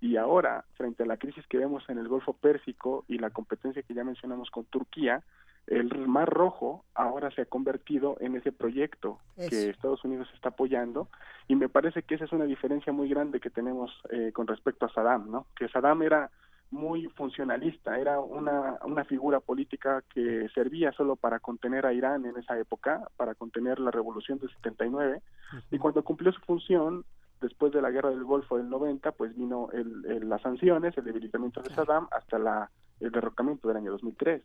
Y 0.00 0.16
ahora, 0.16 0.64
frente 0.76 1.02
a 1.02 1.06
la 1.06 1.16
crisis 1.16 1.44
que 1.48 1.58
vemos 1.58 1.82
en 1.88 1.98
el 1.98 2.06
Golfo 2.06 2.32
Pérsico 2.32 3.04
y 3.08 3.18
la 3.18 3.30
competencia 3.30 3.82
que 3.82 3.94
ya 3.94 4.04
mencionamos 4.04 4.48
con 4.50 4.64
Turquía, 4.66 5.24
el 5.66 6.08
Mar 6.08 6.30
Rojo 6.30 6.84
ahora 6.94 7.30
se 7.30 7.42
ha 7.42 7.46
convertido 7.46 8.16
en 8.20 8.36
ese 8.36 8.52
proyecto 8.52 9.18
Eso. 9.36 9.50
que 9.50 9.70
Estados 9.70 10.02
Unidos 10.04 10.28
está 10.34 10.50
apoyando 10.50 11.08
y 11.46 11.56
me 11.56 11.68
parece 11.68 12.02
que 12.02 12.14
esa 12.14 12.24
es 12.24 12.32
una 12.32 12.44
diferencia 12.44 12.92
muy 12.92 13.08
grande 13.08 13.40
que 13.40 13.50
tenemos 13.50 13.90
eh, 14.10 14.32
con 14.32 14.46
respecto 14.46 14.86
a 14.86 14.92
Saddam, 14.92 15.30
¿no? 15.30 15.46
Que 15.56 15.68
Saddam 15.68 16.02
era 16.02 16.30
muy 16.70 17.06
funcionalista, 17.16 17.98
era 17.98 18.20
una, 18.20 18.78
una 18.84 19.04
figura 19.04 19.40
política 19.40 20.02
que 20.12 20.48
servía 20.54 20.92
solo 20.92 21.16
para 21.16 21.38
contener 21.40 21.86
a 21.86 21.92
Irán 21.92 22.26
en 22.26 22.36
esa 22.36 22.58
época, 22.58 23.08
para 23.16 23.34
contener 23.34 23.78
la 23.80 23.90
revolución 23.90 24.38
del 24.38 24.50
79, 24.56 25.22
y 25.70 25.78
cuando 25.78 26.04
cumplió 26.04 26.30
su 26.32 26.40
función, 26.42 27.04
después 27.40 27.72
de 27.72 27.80
la 27.80 27.90
guerra 27.90 28.10
del 28.10 28.24
Golfo 28.24 28.58
del 28.58 28.68
90, 28.68 29.12
pues 29.12 29.34
vino 29.36 29.68
el, 29.72 30.04
el- 30.06 30.28
las 30.28 30.42
sanciones, 30.42 30.96
el 30.98 31.04
debilitamiento 31.04 31.62
de 31.62 31.70
Saddam, 31.74 32.08
hasta 32.10 32.38
la, 32.38 32.70
el 33.00 33.10
derrocamiento 33.12 33.68
del 33.68 33.76
año 33.78 33.92
2003. 33.92 34.42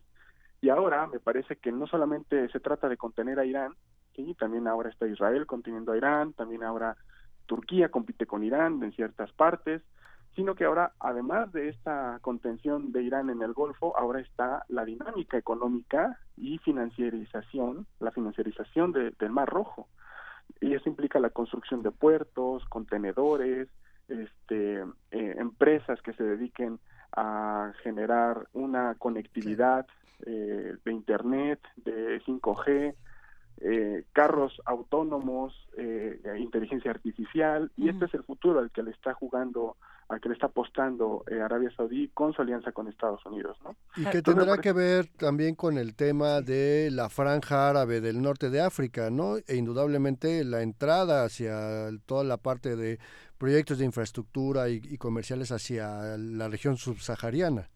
Y 0.62 0.70
ahora 0.70 1.06
me 1.08 1.18
parece 1.18 1.56
que 1.56 1.72
no 1.72 1.86
solamente 1.86 2.48
se 2.48 2.60
trata 2.60 2.88
de 2.88 2.96
contener 2.96 3.38
a 3.38 3.44
Irán, 3.44 3.74
¿sí? 4.16 4.34
también 4.38 4.66
ahora 4.66 4.88
está 4.88 5.06
Israel 5.06 5.44
conteniendo 5.46 5.92
a 5.92 5.96
Irán, 5.98 6.32
también 6.32 6.62
ahora 6.62 6.96
Turquía 7.46 7.90
compite 7.90 8.24
con 8.26 8.42
Irán 8.44 8.82
en 8.82 8.92
ciertas 8.92 9.30
partes, 9.32 9.82
sino 10.36 10.54
que 10.54 10.64
ahora, 10.64 10.92
además 10.98 11.52
de 11.52 11.68
esta 11.68 12.18
contención 12.20 12.92
de 12.92 13.02
Irán 13.02 13.30
en 13.30 13.42
el 13.42 13.52
Golfo, 13.52 13.96
ahora 13.96 14.20
está 14.20 14.64
la 14.68 14.84
dinámica 14.84 15.36
económica 15.38 16.18
y 16.36 16.58
financiarización, 16.58 17.86
la 18.00 18.10
financiarización 18.10 18.92
de- 18.92 19.10
del 19.12 19.30
Mar 19.30 19.48
Rojo. 19.48 19.88
Y 20.60 20.74
eso 20.74 20.88
implica 20.88 21.18
la 21.20 21.30
construcción 21.30 21.82
de 21.82 21.90
puertos, 21.90 22.64
contenedores, 22.66 23.68
este, 24.08 24.80
eh, 25.10 25.34
empresas 25.38 26.00
que 26.02 26.12
se 26.12 26.24
dediquen 26.24 26.78
a 27.16 27.72
generar 27.82 28.48
una 28.52 28.94
conectividad 28.96 29.86
eh, 30.26 30.76
de 30.84 30.92
Internet, 30.92 31.60
de 31.76 32.20
5G, 32.24 32.94
eh, 33.60 34.04
carros 34.12 34.60
autónomos, 34.64 35.68
eh, 35.76 36.20
inteligencia 36.38 36.90
artificial, 36.90 37.70
y 37.76 37.88
este 37.88 38.06
es 38.06 38.14
el 38.14 38.22
futuro 38.22 38.60
al 38.60 38.70
que 38.70 38.82
le 38.82 38.90
está 38.92 39.12
jugando, 39.14 39.76
al 40.08 40.20
que 40.20 40.28
le 40.28 40.34
está 40.34 40.46
apostando 40.46 41.24
eh, 41.30 41.40
Arabia 41.40 41.70
Saudí 41.76 42.08
con 42.08 42.32
su 42.32 42.42
alianza 42.42 42.72
con 42.72 42.88
Estados 42.88 43.24
Unidos, 43.26 43.56
¿no? 43.64 43.76
Y 43.96 44.04
que 44.04 44.18
Entonces, 44.18 44.44
tendrá 44.44 44.60
que 44.60 44.72
ver 44.72 45.06
también 45.16 45.54
con 45.54 45.78
el 45.78 45.94
tema 45.94 46.40
de 46.40 46.90
la 46.92 47.08
franja 47.08 47.70
árabe 47.70 48.00
del 48.00 48.20
norte 48.20 48.50
de 48.50 48.60
África, 48.60 49.10
¿no? 49.10 49.36
E 49.36 49.56
indudablemente 49.56 50.44
la 50.44 50.62
entrada 50.62 51.24
hacia 51.24 51.90
toda 52.06 52.24
la 52.24 52.36
parte 52.36 52.76
de 52.76 52.98
proyectos 53.38 53.78
de 53.78 53.84
infraestructura 53.84 54.68
y, 54.68 54.80
y 54.82 54.98
comerciales 54.98 55.52
hacia 55.52 56.16
la 56.16 56.48
región 56.48 56.76
subsahariana. 56.76 57.68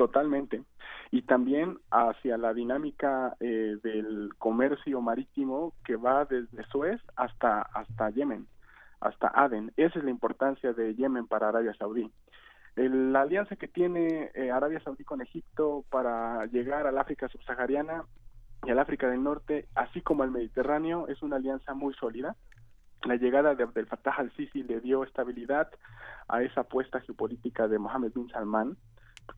Totalmente. 0.00 0.62
Y 1.10 1.22
también 1.22 1.78
hacia 1.90 2.38
la 2.38 2.54
dinámica 2.54 3.36
eh, 3.40 3.76
del 3.82 4.30
comercio 4.38 5.00
marítimo 5.00 5.74
que 5.84 5.96
va 5.96 6.24
desde 6.24 6.64
Suez 6.68 7.00
hasta, 7.16 7.62
hasta 7.62 8.10
Yemen, 8.10 8.46
hasta 9.00 9.28
Aden. 9.28 9.72
Esa 9.76 9.98
es 9.98 10.04
la 10.04 10.10
importancia 10.10 10.72
de 10.72 10.94
Yemen 10.94 11.26
para 11.26 11.48
Arabia 11.48 11.74
Saudí. 11.74 12.10
El- 12.76 13.12
la 13.12 13.22
alianza 13.22 13.56
que 13.56 13.68
tiene 13.68 14.30
eh, 14.34 14.50
Arabia 14.50 14.80
Saudí 14.80 15.04
con 15.04 15.20
Egipto 15.22 15.84
para 15.90 16.46
llegar 16.46 16.86
al 16.86 16.98
África 16.98 17.28
subsahariana 17.28 18.04
y 18.64 18.70
al 18.70 18.78
África 18.78 19.08
del 19.08 19.22
Norte, 19.22 19.66
así 19.74 20.00
como 20.02 20.22
al 20.22 20.30
Mediterráneo, 20.30 21.08
es 21.08 21.22
una 21.22 21.36
alianza 21.36 21.74
muy 21.74 21.94
sólida. 21.94 22.36
La 23.04 23.16
llegada 23.16 23.54
de 23.54 23.62
Abdel 23.62 23.86
Fattah 23.86 24.12
al-Sisi 24.18 24.62
le 24.62 24.80
dio 24.80 25.02
estabilidad 25.02 25.70
a 26.28 26.42
esa 26.42 26.60
apuesta 26.62 27.00
geopolítica 27.00 27.66
de 27.66 27.78
Mohammed 27.78 28.12
bin 28.14 28.28
Salman. 28.28 28.76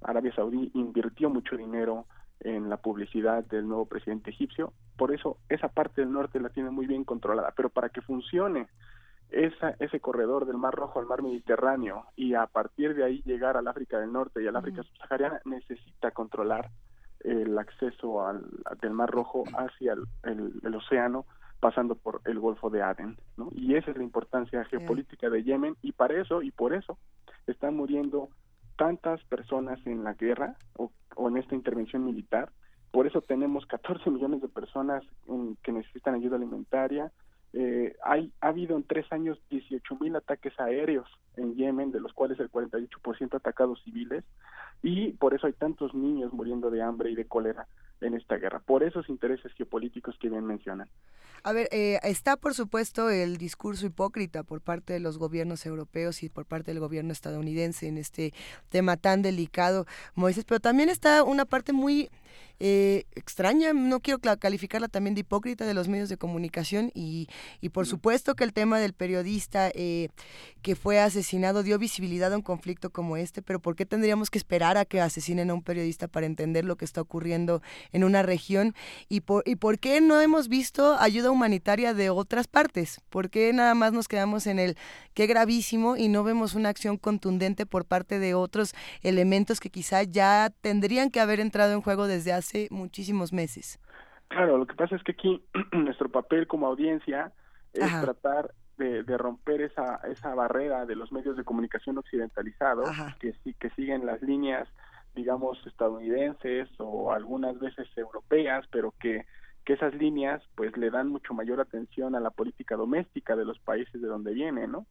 Arabia 0.03 0.35
Saudí 0.35 0.71
invirtió 0.75 1.31
mucho 1.31 1.57
dinero 1.57 2.07
en 2.41 2.69
la 2.69 2.79
publicidad 2.79 3.45
del 3.45 3.69
nuevo 3.69 3.87
presidente 3.87 4.31
egipcio, 4.31 4.73
por 4.97 5.15
eso 5.15 5.39
esa 5.49 5.69
parte 5.69 6.01
del 6.01 6.11
norte 6.11 6.41
la 6.41 6.49
tiene 6.49 6.71
muy 6.71 6.87
bien 6.89 7.05
controlada, 7.05 7.53
pero 7.57 7.69
para 7.69 7.89
que 7.91 8.01
funcione 8.01 8.67
esa, 9.33 9.71
ese 9.79 10.01
corredor 10.01 10.47
del 10.47 10.57
Mar 10.59 10.75
Rojo 10.75 11.01
al 11.01 11.07
Mar 11.07 11.23
Mediterráneo 11.23 12.05
y 12.17 12.35
a 12.35 12.47
partir 12.47 12.95
de 12.95 13.05
ahí 13.05 13.23
llegar 13.25 13.57
al 13.57 13.69
África 13.69 13.99
del 13.99 14.13
Norte 14.13 14.43
y 14.43 14.47
al 14.47 14.57
África 14.57 14.83
subsahariana 14.83 15.41
necesita 15.45 16.11
controlar 16.11 16.71
el 17.21 17.57
acceso 17.59 18.27
al, 18.27 18.45
del 18.81 18.93
Mar 18.93 19.11
Rojo 19.11 19.45
hacia 19.57 19.93
el, 19.95 20.05
el- 20.25 20.61
el 20.63 20.75
océano 20.75 21.25
pasando 21.61 21.95
por 21.95 22.21
el 22.25 22.41
Golfo 22.41 22.71
de 22.71 22.83
Aden, 22.83 23.17
¿no? 23.37 23.49
Y 23.53 23.77
esa 23.77 23.93
es 23.93 23.97
la 23.97 24.03
importancia 24.03 24.65
geopolítica 24.65 25.31
de 25.31 25.45
Yemen 25.45 25.77
y 25.83 25.93
para 25.93 26.21
eso 26.21 26.43
y 26.43 26.51
por 26.51 26.75
eso 26.75 26.99
están 27.47 27.77
muriendo 27.77 28.29
tantas 28.77 29.23
personas 29.25 29.79
en 29.87 30.03
la 30.03 30.15
guerra 30.15 30.57
o, 30.77 30.91
o 31.15 31.29
en 31.29 31.37
esta 31.37 31.55
intervención 31.55 32.05
militar. 32.05 32.51
Por 32.91 33.07
eso 33.07 33.21
tenemos 33.21 33.65
14 33.67 34.11
millones 34.11 34.43
de 34.43 34.49
personas 34.49 35.05
en- 35.29 35.57
que 35.63 35.71
necesitan 35.71 36.15
ayuda 36.15 36.35
alimentaria. 36.37 37.13
Eh, 37.55 37.95
hay, 38.03 38.33
ha 38.41 38.49
habido 38.49 38.77
en 38.77 38.85
tres 38.85 39.11
años 39.13 39.39
18 39.51 39.97
mil 40.01 40.17
ataques 40.17 40.59
aéreos 40.59 41.09
en 41.37 41.55
Yemen, 41.55 41.93
de 41.93 42.01
los 42.01 42.13
cuales 42.13 42.39
el 42.41 42.51
48% 42.51 43.35
atacados 43.35 43.83
civiles, 43.85 44.25
y 44.83 45.13
por 45.13 45.35
eso 45.35 45.47
hay 45.47 45.53
tantos 45.53 45.95
niños 45.95 46.33
muriendo 46.33 46.71
de 46.71 46.83
hambre 46.83 47.11
y 47.11 47.15
de 47.15 47.27
cólera 47.27 47.67
en 48.01 48.15
esta 48.15 48.37
guerra, 48.37 48.61
por 48.61 48.83
esos 48.83 49.09
intereses 49.09 49.53
geopolíticos 49.53 50.17
que 50.19 50.29
bien 50.29 50.45
mencionan. 50.45 50.89
A 51.45 51.53
ver, 51.53 51.69
eh, 51.73 51.99
está 52.05 52.37
por 52.37 52.55
supuesto 52.55 53.11
el 53.11 53.37
discurso 53.37 53.87
hipócrita 53.87 54.45
por 54.45 54.61
parte 54.61 54.93
de 54.93 55.01
los 55.01 55.19
gobiernos 55.19 55.67
europeos 55.67 56.23
y 56.23 56.29
por 56.29 56.47
parte 56.47 56.71
del 56.71 56.79
gobierno 56.79 57.13
estadounidense 57.13 57.89
en 57.89 57.99
este 57.99 58.33
tema 58.69 58.97
tan 58.97 59.23
delicado, 59.23 59.87
Moisés, 60.15 60.45
pero 60.45 60.61
también 60.61 60.89
está 60.89 61.25
una 61.25 61.45
parte 61.45 61.73
muy 61.73 62.11
eh, 62.61 63.07
extraña, 63.17 63.73
no 63.73 63.99
quiero 63.99 64.21
calificarla 64.21 64.87
también 64.87 65.17
de 65.17 65.23
hipócrita 65.23 65.67
de 65.67 65.75
los 65.75 65.89
medios 65.89 66.09
de 66.09 66.17
comunicación 66.17 66.93
y, 66.95 67.29
y 67.61 67.71
por 67.71 67.89
supuesto 67.89 68.37
que 68.37 68.45
el 68.45 68.53
tema 68.53 68.79
del 68.79 68.93
periodista 68.93 69.69
eh, 69.75 70.11
que 70.63 70.77
fue 70.77 71.01
asesinado 71.01 71.22
dio 71.63 71.79
visibilidad 71.79 72.33
a 72.33 72.37
un 72.37 72.43
conflicto 72.43 72.91
como 72.91 73.17
este, 73.17 73.43
pero 73.43 73.61
¿por 73.61 73.77
qué 73.77 73.87
tendríamos 73.87 74.31
que 74.31 74.39
esperar 74.39 74.77
a 74.77 74.85
que 74.85 75.01
asesinen 75.01 75.51
a 75.51 75.55
un 75.55 75.63
periodista 75.63 76.09
para 76.09 76.27
entender 76.27 76.65
lo 76.65 76.77
que 76.77 76.85
está 76.85 77.01
ocurriendo 77.01 77.63
en 77.93 78.05
una 78.05 78.23
región? 78.23 78.75
¿Y 79.09 79.21
por, 79.21 79.43
y 79.47 79.57
por 79.57 79.79
qué 79.79 80.01
no 80.01 80.21
hemos 80.21 80.49
visto 80.49 80.97
ayuda 80.99 81.31
humanitaria 81.31 81.95
de 81.95 82.11
otras 82.11 82.49
partes? 82.49 83.01
¿Por 83.11 83.31
qué 83.31 83.53
nada 83.53 83.75
más 83.75 83.93
nos 83.93 84.09
quedamos 84.09 84.47
en 84.47 84.59
el 84.59 84.77
qué 85.15 85.27
gravísimo 85.27 85.97
y 85.97 86.09
no 86.09 86.25
vemos 86.25 86.55
una 86.55 86.69
acción 86.69 86.97
contundente 86.97 87.67
por 87.67 87.85
parte 87.85 88.19
de 88.19 88.35
otros 88.35 88.75
elementos 89.03 89.61
que 89.61 89.71
quizá 89.71 90.03
ya 90.03 90.51
tendrían 90.61 91.11
que 91.11 91.21
haber 91.21 91.41
entrado 91.41 91.73
en 91.73 91.83
juego 91.83 92.07
desde 92.07 92.33
hace 92.33 92.69
muchísimos 92.71 93.33
meses? 93.33 93.79
Claro, 94.29 94.57
lo 94.57 94.67
que 94.67 94.75
pasa 94.75 94.97
es 94.97 95.03
que 95.03 95.13
aquí 95.13 95.45
nuestro 95.73 96.11
papel 96.11 96.47
como 96.47 96.67
audiencia 96.67 97.33
es 97.75 97.83
Ajá. 97.83 98.01
tratar 98.01 98.55
de, 98.79 99.03
de 99.03 99.19
romper 99.19 99.63
esa, 99.63 99.97
esa 100.09 100.35
barrera 100.35 100.87
de 100.87 100.97
los 100.97 101.13
medios 101.13 101.37
de 101.37 101.45
comunicación 101.45 101.99
occidentalizados 101.99 102.91
que, 103.19 103.35
sí, 103.45 103.55
que 103.55 103.71
siguen 103.71 104.07
las 104.07 104.23
líneas, 104.23 104.69
digamos, 105.15 105.65
estadounidenses 105.67 106.69
o 106.79 107.13
algunas 107.13 107.59
veces 107.59 107.87
europeas, 107.97 108.67
pero 108.71 108.95
que 108.99 109.25
que 109.65 109.75
esas 109.75 109.95
líneas 109.95 110.43
pues 110.57 110.77
le 110.77 110.91
dan 110.91 111.09
mucho 111.09 111.35
mayor 111.35 111.61
atención 111.61 112.15
a 112.15 112.21
la 112.21 112.31
política 112.31 112.77
doméstica 112.77 113.37
de 113.37 113.45
los 113.45 113.59
países 113.61 114.01
de 114.01 114.09
donde 114.09 114.33
viene, 114.33 114.67
¿no? 114.67 114.87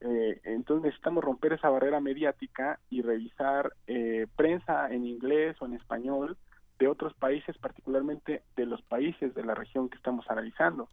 Eh, 0.00 0.40
entonces 0.44 0.84
necesitamos 0.84 1.22
romper 1.22 1.52
esa 1.52 1.68
barrera 1.68 2.00
mediática 2.00 2.80
y 2.88 3.02
revisar 3.02 3.74
eh, 3.86 4.26
prensa 4.34 4.90
en 4.90 5.06
inglés 5.06 5.56
o 5.60 5.66
en 5.66 5.74
español 5.74 6.36
de 6.78 6.88
otros 6.88 7.12
países, 7.14 7.56
particularmente 7.58 8.42
de 8.56 8.66
los 8.66 8.80
países 8.82 9.34
de 9.34 9.44
la 9.44 9.54
región 9.54 9.88
que 9.88 9.96
estamos 9.96 10.28
analizando. 10.30 10.88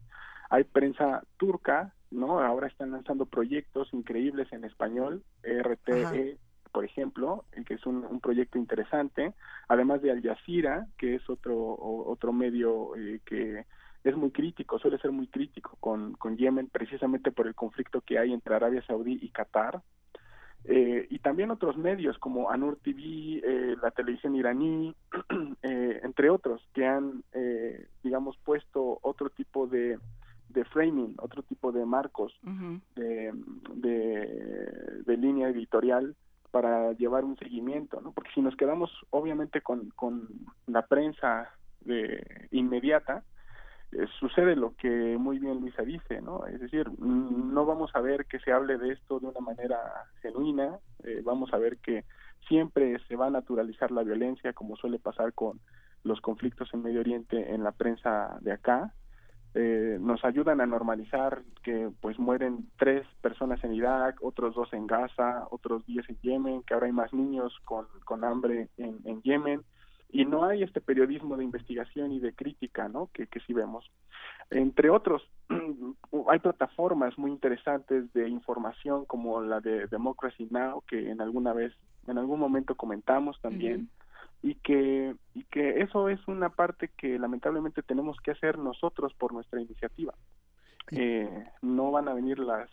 Hay 0.49 0.63
prensa 0.63 1.23
turca, 1.37 1.93
¿no? 2.11 2.39
Ahora 2.39 2.67
están 2.67 2.91
lanzando 2.91 3.25
proyectos 3.25 3.93
increíbles 3.93 4.51
en 4.53 4.63
español, 4.63 5.23
RTE, 5.43 6.37
por 6.71 6.85
ejemplo, 6.85 7.45
eh, 7.53 7.63
que 7.65 7.75
es 7.75 7.85
un, 7.85 8.05
un, 8.05 8.19
proyecto 8.19 8.57
interesante, 8.57 9.33
además 9.67 10.01
de 10.01 10.11
Al 10.11 10.21
Jazeera, 10.21 10.87
que 10.97 11.15
es 11.15 11.29
otro, 11.29 11.57
otro 11.57 12.33
medio 12.33 12.95
eh, 12.95 13.21
que 13.25 13.65
es 14.05 14.15
muy 14.15 14.31
crítico, 14.31 14.77
suele 14.77 14.99
ser 14.99 15.11
muy 15.11 15.27
crítico 15.27 15.77
con, 15.79 16.13
con 16.13 16.37
Yemen, 16.37 16.67
precisamente 16.67 17.31
por 17.31 17.47
el 17.47 17.55
conflicto 17.55 18.01
que 18.01 18.19
hay 18.19 18.33
entre 18.33 18.55
Arabia 18.55 18.83
Saudí 18.85 19.17
y 19.21 19.29
Qatar. 19.29 19.81
Eh, 20.67 21.07
y 21.09 21.19
también 21.19 21.51
otros 21.51 21.77
medios 21.77 22.17
como 22.19 22.49
Anur 22.49 22.77
TV, 22.77 23.01
eh, 23.43 23.75
la 23.81 23.91
televisión 23.91 24.35
iraní, 24.35 24.95
eh, 25.63 25.99
entre 26.03 26.29
otros, 26.29 26.61
que 26.73 26.85
han, 26.85 27.23
eh, 27.33 27.87
digamos, 28.03 28.37
puesto 28.43 28.99
otro 29.01 29.29
tipo 29.29 29.67
de, 29.67 29.97
de 30.55 30.65
framing, 30.65 31.15
otro 31.19 31.43
tipo 31.43 31.71
de 31.71 31.85
marcos 31.85 32.33
de, 32.95 33.31
de, 33.75 35.03
de, 35.05 35.17
línea 35.17 35.49
editorial 35.49 36.15
para 36.49 36.93
llevar 36.93 37.25
un 37.25 37.37
seguimiento, 37.37 38.01
¿no? 38.01 38.13
Porque 38.13 38.31
si 38.33 38.41
nos 38.41 38.55
quedamos 38.55 38.89
obviamente 39.11 39.61
con, 39.61 39.89
con 39.89 40.27
la 40.65 40.87
prensa 40.87 41.51
de 41.81 42.47
inmediata, 42.51 43.23
eh, 43.91 44.07
sucede 44.19 44.55
lo 44.55 44.75
que 44.75 45.17
muy 45.19 45.37
bien 45.39 45.59
Luisa 45.59 45.83
dice, 45.83 46.21
¿no? 46.21 46.45
Es 46.47 46.59
decir, 46.59 46.89
no 46.99 47.65
vamos 47.65 47.91
a 47.93 48.01
ver 48.01 48.25
que 48.25 48.39
se 48.39 48.51
hable 48.51 48.77
de 48.77 48.93
esto 48.93 49.19
de 49.19 49.27
una 49.27 49.41
manera 49.41 49.79
genuina, 50.21 50.79
eh, 51.03 51.21
vamos 51.23 51.53
a 51.53 51.57
ver 51.57 51.77
que 51.77 52.05
siempre 52.47 52.97
se 53.07 53.15
va 53.15 53.27
a 53.27 53.31
naturalizar 53.31 53.91
la 53.91 54.03
violencia, 54.03 54.53
como 54.53 54.77
suele 54.77 54.99
pasar 54.99 55.33
con 55.33 55.59
los 56.03 56.21
conflictos 56.21 56.69
en 56.73 56.83
Medio 56.83 57.01
Oriente 57.01 57.53
en 57.53 57.63
la 57.63 57.71
prensa 57.71 58.37
de 58.41 58.53
acá, 58.53 58.93
eh, 59.57 59.97
nos 60.01 60.23
ayudan 60.25 60.59
a 60.59 60.65
normalizar 60.65 61.41
que 61.63 61.89
pues 62.01 62.19
mueren 62.19 62.67
tres 62.77 63.07
personas 63.21 63.63
en 63.63 63.73
Irak, 63.73 64.17
otros 64.21 64.53
dos 64.53 64.71
en 64.73 64.85
Gaza, 64.85 65.47
otros 65.49 65.85
diez 65.85 66.07
en 66.09 66.17
Yemen, 66.21 66.63
que 66.63 66.73
ahora 66.73 66.87
hay 66.87 66.91
más 66.91 67.13
niños 67.13 67.57
con, 67.63 67.87
con 68.03 68.25
hambre 68.25 68.67
en, 68.77 68.99
en 69.05 69.21
Yemen 69.21 69.61
y 70.09 70.25
no 70.25 70.45
hay 70.45 70.63
este 70.63 70.81
periodismo 70.81 71.37
de 71.37 71.43
investigación 71.43 72.11
y 72.11 72.19
de 72.19 72.33
crítica, 72.33 72.87
¿no? 72.87 73.09
Que, 73.13 73.27
que 73.27 73.39
sí 73.41 73.53
vemos. 73.53 73.89
Entre 74.49 74.89
otros, 74.89 75.23
hay 76.29 76.39
plataformas 76.39 77.17
muy 77.17 77.31
interesantes 77.31 78.11
de 78.13 78.29
información 78.29 79.05
como 79.05 79.41
la 79.41 79.59
de 79.61 79.87
Democracy 79.87 80.47
Now, 80.51 80.83
que 80.87 81.09
en 81.09 81.21
alguna 81.21 81.53
vez, 81.53 81.73
en 82.07 82.17
algún 82.17 82.39
momento 82.39 82.75
comentamos 82.75 83.39
también. 83.41 83.89
Y 84.41 84.55
que 84.55 85.15
y 85.33 85.43
que 85.45 85.81
eso 85.81 86.09
es 86.09 86.19
una 86.27 86.49
parte 86.49 86.91
que 86.97 87.17
lamentablemente 87.19 87.81
tenemos 87.81 88.17
que 88.21 88.31
hacer 88.31 88.57
nosotros 88.57 89.13
por 89.13 89.33
nuestra 89.33 89.61
iniciativa. 89.61 90.13
Eh, 90.91 91.47
no 91.61 91.91
van 91.91 92.07
a 92.07 92.13
venir 92.13 92.39
las 92.39 92.69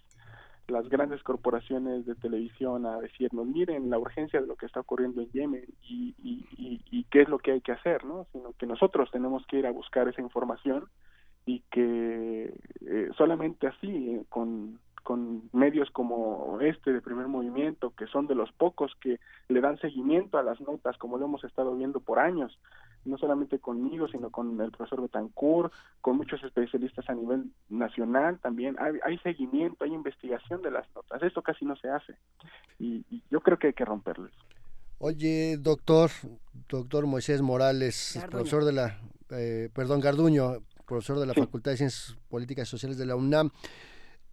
las 0.68 0.88
grandes 0.88 1.22
corporaciones 1.22 2.06
de 2.06 2.14
televisión 2.14 2.86
a 2.86 3.00
decirnos 3.00 3.46
miren 3.46 3.90
la 3.90 3.98
urgencia 3.98 4.40
de 4.40 4.46
lo 4.46 4.56
que 4.56 4.66
está 4.66 4.80
ocurriendo 4.80 5.20
en 5.20 5.30
Yemen 5.30 5.64
y, 5.82 6.14
y, 6.22 6.46
y, 6.56 6.80
y 6.90 7.04
qué 7.04 7.22
es 7.22 7.28
lo 7.28 7.38
que 7.38 7.52
hay 7.52 7.60
que 7.60 7.72
hacer 7.72 8.04
no 8.04 8.26
sino 8.32 8.52
que 8.52 8.66
nosotros 8.66 9.10
tenemos 9.10 9.44
que 9.46 9.58
ir 9.58 9.66
a 9.66 9.72
buscar 9.72 10.08
esa 10.08 10.22
información 10.22 10.88
y 11.46 11.60
que 11.70 12.54
eh, 12.86 13.10
solamente 13.16 13.66
así 13.66 13.88
eh, 13.88 14.24
con 14.28 14.78
con 15.02 15.48
medios 15.52 15.90
como 15.90 16.58
este 16.60 16.92
de 16.92 17.00
primer 17.00 17.28
movimiento, 17.28 17.92
que 17.96 18.06
son 18.06 18.26
de 18.26 18.34
los 18.34 18.52
pocos 18.52 18.92
que 19.00 19.18
le 19.48 19.60
dan 19.60 19.78
seguimiento 19.78 20.38
a 20.38 20.42
las 20.42 20.60
notas, 20.60 20.96
como 20.98 21.18
lo 21.18 21.26
hemos 21.26 21.44
estado 21.44 21.76
viendo 21.76 22.00
por 22.00 22.18
años, 22.18 22.58
no 23.04 23.18
solamente 23.18 23.58
conmigo, 23.58 24.06
sino 24.08 24.30
con 24.30 24.60
el 24.60 24.70
profesor 24.70 25.02
Betancourt, 25.02 25.72
con 26.00 26.16
muchos 26.16 26.42
especialistas 26.44 27.08
a 27.08 27.14
nivel 27.14 27.50
nacional 27.68 28.38
también. 28.40 28.76
Hay, 28.78 28.94
hay 29.04 29.18
seguimiento, 29.18 29.84
hay 29.84 29.92
investigación 29.92 30.62
de 30.62 30.70
las 30.70 30.86
notas. 30.94 31.22
Esto 31.22 31.42
casi 31.42 31.64
no 31.64 31.76
se 31.76 31.88
hace. 31.88 32.14
Y, 32.78 33.04
y 33.10 33.22
yo 33.30 33.40
creo 33.40 33.58
que 33.58 33.68
hay 33.68 33.72
que 33.72 33.84
romperlo. 33.84 34.28
Oye, 34.98 35.56
doctor, 35.58 36.10
doctor 36.68 37.06
Moisés 37.06 37.42
Morales, 37.42 38.12
Garduño. 38.14 38.30
profesor 38.30 38.64
de 38.64 38.72
la, 38.72 39.00
eh, 39.30 39.68
perdón, 39.74 40.00
Garduño, 40.00 40.58
profesor 40.86 41.18
de 41.18 41.26
la 41.26 41.34
sí. 41.34 41.40
Facultad 41.40 41.72
de 41.72 41.76
Ciencias 41.78 42.16
Políticas 42.28 42.68
y 42.68 42.70
Sociales 42.70 42.98
de 42.98 43.06
la 43.06 43.16
UNAM 43.16 43.50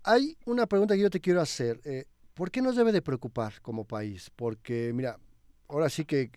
hay 0.03 0.37
una 0.45 0.65
pregunta 0.67 0.95
que 0.95 1.01
yo 1.01 1.09
te 1.09 1.19
quiero 1.19 1.41
hacer. 1.41 1.79
Eh, 1.85 2.05
¿Por 2.33 2.51
qué 2.51 2.61
nos 2.61 2.75
debe 2.75 2.91
de 2.91 3.01
preocupar 3.01 3.61
como 3.61 3.85
país? 3.85 4.31
Porque, 4.35 4.91
mira, 4.93 5.17
ahora 5.67 5.89
sí 5.89 6.05
que 6.05 6.31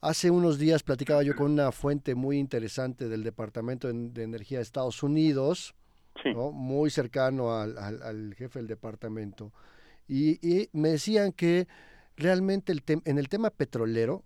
hace 0.00 0.30
unos 0.30 0.58
días 0.58 0.82
platicaba 0.82 1.22
yo 1.22 1.34
con 1.34 1.50
una 1.50 1.72
fuente 1.72 2.14
muy 2.14 2.38
interesante 2.38 3.08
del 3.08 3.22
Departamento 3.22 3.88
de 3.92 4.22
Energía 4.22 4.58
de 4.58 4.62
Estados 4.62 5.02
Unidos, 5.02 5.74
sí. 6.22 6.32
¿no? 6.34 6.52
muy 6.52 6.90
cercano 6.90 7.56
al, 7.56 7.78
al, 7.78 8.02
al, 8.02 8.34
jefe 8.34 8.58
del 8.58 8.68
departamento, 8.68 9.52
y, 10.08 10.46
y 10.46 10.68
me 10.72 10.90
decían 10.90 11.32
que 11.32 11.68
realmente 12.16 12.72
el 12.72 12.82
en 13.04 13.18
el 13.18 13.28
tema 13.28 13.50
petrolero 13.50 14.24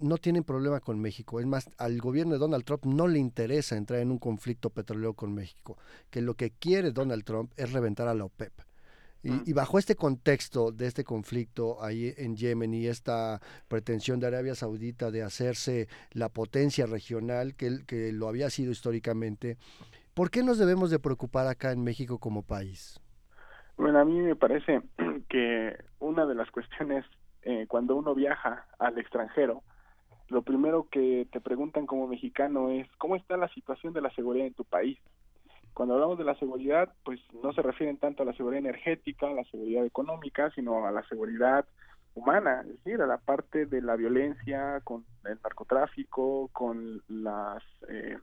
no 0.00 0.16
tienen 0.16 0.44
problema 0.44 0.80
con 0.80 1.00
México. 1.00 1.40
Es 1.40 1.46
más, 1.46 1.70
al 1.78 1.98
gobierno 1.98 2.32
de 2.32 2.38
Donald 2.38 2.64
Trump 2.64 2.84
no 2.84 3.06
le 3.08 3.18
interesa 3.18 3.76
entrar 3.76 4.00
en 4.00 4.10
un 4.10 4.18
conflicto 4.18 4.70
petrolero 4.70 5.14
con 5.14 5.34
México, 5.34 5.76
que 6.10 6.22
lo 6.22 6.34
que 6.34 6.50
quiere 6.50 6.90
Donald 6.90 7.24
Trump 7.24 7.52
es 7.56 7.72
reventar 7.72 8.08
a 8.08 8.14
la 8.14 8.24
OPEP. 8.24 8.52
Y, 9.22 9.30
mm. 9.30 9.42
y, 9.46 9.52
bajo 9.52 9.78
este 9.78 9.94
contexto 9.94 10.72
de 10.72 10.86
este 10.86 11.04
conflicto 11.04 11.82
ahí 11.82 12.12
en 12.16 12.34
Yemen 12.36 12.74
y 12.74 12.88
esta 12.88 13.40
pretensión 13.68 14.18
de 14.18 14.26
Arabia 14.26 14.56
Saudita 14.56 15.12
de 15.12 15.22
hacerse 15.22 15.86
la 16.10 16.28
potencia 16.28 16.86
regional 16.86 17.54
que, 17.54 17.84
que 17.86 18.12
lo 18.12 18.26
había 18.26 18.50
sido 18.50 18.72
históricamente, 18.72 19.58
¿por 20.14 20.30
qué 20.30 20.42
nos 20.42 20.58
debemos 20.58 20.90
de 20.90 20.98
preocupar 20.98 21.46
acá 21.46 21.70
en 21.70 21.84
México 21.84 22.18
como 22.18 22.42
país? 22.42 22.98
Bueno, 23.76 24.00
a 24.00 24.04
mí 24.04 24.20
me 24.20 24.34
parece 24.34 24.82
que 25.28 25.76
una 26.00 26.26
de 26.26 26.34
las 26.34 26.50
cuestiones 26.50 27.04
eh, 27.42 27.66
cuando 27.68 27.96
uno 27.96 28.14
viaja 28.14 28.66
al 28.78 28.98
extranjero, 28.98 29.62
lo 30.28 30.42
primero 30.42 30.88
que 30.90 31.26
te 31.30 31.40
preguntan 31.40 31.86
como 31.86 32.06
mexicano 32.06 32.70
es 32.70 32.88
cómo 32.98 33.16
está 33.16 33.36
la 33.36 33.48
situación 33.48 33.92
de 33.92 34.00
la 34.00 34.10
seguridad 34.14 34.46
en 34.46 34.54
tu 34.54 34.64
país. 34.64 34.98
Cuando 35.74 35.94
hablamos 35.94 36.18
de 36.18 36.24
la 36.24 36.34
seguridad, 36.36 36.92
pues 37.04 37.20
no 37.42 37.52
se 37.52 37.62
refieren 37.62 37.96
tanto 37.96 38.22
a 38.22 38.26
la 38.26 38.34
seguridad 38.34 38.58
energética, 38.58 39.28
a 39.28 39.34
la 39.34 39.44
seguridad 39.44 39.84
económica, 39.84 40.50
sino 40.54 40.86
a 40.86 40.92
la 40.92 41.02
seguridad 41.08 41.64
humana, 42.14 42.60
es 42.62 42.84
decir, 42.84 43.00
a 43.00 43.06
la 43.06 43.18
parte 43.18 43.64
de 43.64 43.80
la 43.80 43.96
violencia 43.96 44.80
con 44.84 45.04
el 45.24 45.38
narcotráfico, 45.42 46.50
con 46.52 47.02
las 47.08 47.62
eh, 47.88 48.18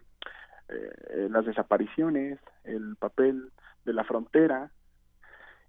eh, 0.69 1.27
las 1.31 1.45
desapariciones, 1.45 2.39
el 2.63 2.95
papel 2.97 3.51
de 3.85 3.93
la 3.93 4.03
frontera, 4.03 4.71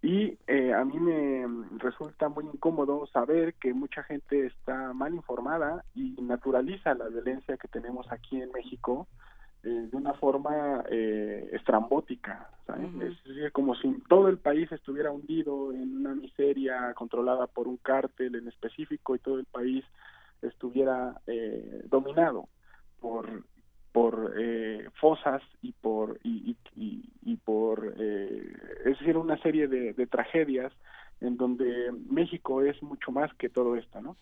y 0.02 0.38
eh, 0.46 0.72
a 0.72 0.84
mí 0.84 0.98
me 0.98 1.46
resulta 1.78 2.28
muy 2.28 2.44
incómodo 2.46 3.06
saber 3.08 3.54
que 3.54 3.74
mucha 3.74 4.02
gente 4.02 4.46
está 4.46 4.94
mal 4.94 5.14
informada 5.14 5.84
y 5.94 6.16
naturaliza 6.22 6.94
la 6.94 7.08
violencia 7.08 7.58
que 7.58 7.68
tenemos 7.68 8.10
aquí 8.10 8.40
en 8.40 8.50
México 8.52 9.06
eh, 9.62 9.88
de 9.90 9.94
una 9.94 10.14
forma 10.14 10.82
eh, 10.90 11.50
estrambótica, 11.52 12.48
¿sabes? 12.66 12.94
Uh 12.94 12.98
-huh. 12.98 13.12
es 13.12 13.24
decir, 13.24 13.52
como 13.52 13.74
si 13.74 13.92
todo 14.08 14.28
el 14.28 14.38
país 14.38 14.72
estuviera 14.72 15.10
hundido 15.10 15.70
en 15.72 15.98
una 15.98 16.14
miseria 16.14 16.94
controlada 16.94 17.46
por 17.46 17.68
un 17.68 17.76
cártel 17.76 18.36
en 18.36 18.48
específico 18.48 19.14
y 19.14 19.18
todo 19.18 19.38
el 19.38 19.44
país 19.44 19.84
estuviera 20.40 21.20
eh, 21.26 21.84
dominado 21.90 22.48
por 23.00 23.28
por 23.92 24.34
eh, 24.38 24.88
fosas 25.00 25.42
y 25.62 25.72
por 25.72 26.18
y, 26.22 26.56
y, 26.76 27.02
y 27.22 27.36
por 27.36 27.94
eh, 27.98 28.52
es 28.84 28.98
decir 28.98 29.16
una 29.16 29.36
serie 29.38 29.66
de, 29.68 29.92
de, 29.94 30.06
tragedias 30.06 30.72
en 31.20 31.36
donde 31.36 31.92
México 32.08 32.62
es 32.62 32.80
mucho 32.82 33.10
más 33.10 33.32
que 33.34 33.48
todo 33.48 33.76
esto 33.76 34.00
no 34.00 34.16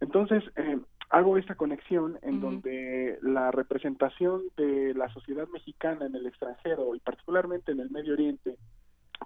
entonces 0.00 0.44
eh, 0.56 0.78
hago 1.10 1.38
esta 1.38 1.54
conexión 1.54 2.18
en 2.22 2.34
uh 2.34 2.38
-huh. 2.38 2.40
donde 2.40 3.18
la 3.22 3.50
representación 3.50 4.42
de 4.56 4.92
la 4.94 5.08
sociedad 5.08 5.48
mexicana 5.48 6.06
en 6.06 6.14
el 6.14 6.26
extranjero 6.26 6.94
y 6.94 7.00
particularmente 7.00 7.72
en 7.72 7.80
el 7.80 7.90
Medio 7.90 8.12
Oriente 8.12 8.56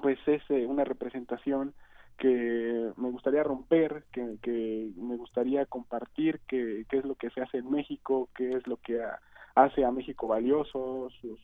pues 0.01 0.19
es 0.27 0.43
eh, 0.51 0.65
una 0.67 0.85
representación 0.85 1.75
que 2.19 2.93
me 2.97 3.11
gustaría 3.11 3.43
romper, 3.43 4.05
que, 4.13 4.37
que 4.43 4.91
me 4.97 5.17
gustaría 5.17 5.67
compartir 5.67 6.41
qué 6.47 6.85
es 6.89 7.05
lo 7.05 7.17
que 7.17 7.31
se 7.31 7.41
hace 7.41 7.59
en 7.59 7.71
México, 7.71 8.29
qué 8.37 8.53
es 8.53 8.67
lo 8.67 8.77
que 8.77 9.03
ha, 9.03 9.19
hace 9.55 9.85
a 9.85 9.91
México 9.91 10.27
valioso, 10.27 11.09
sus, 11.21 11.41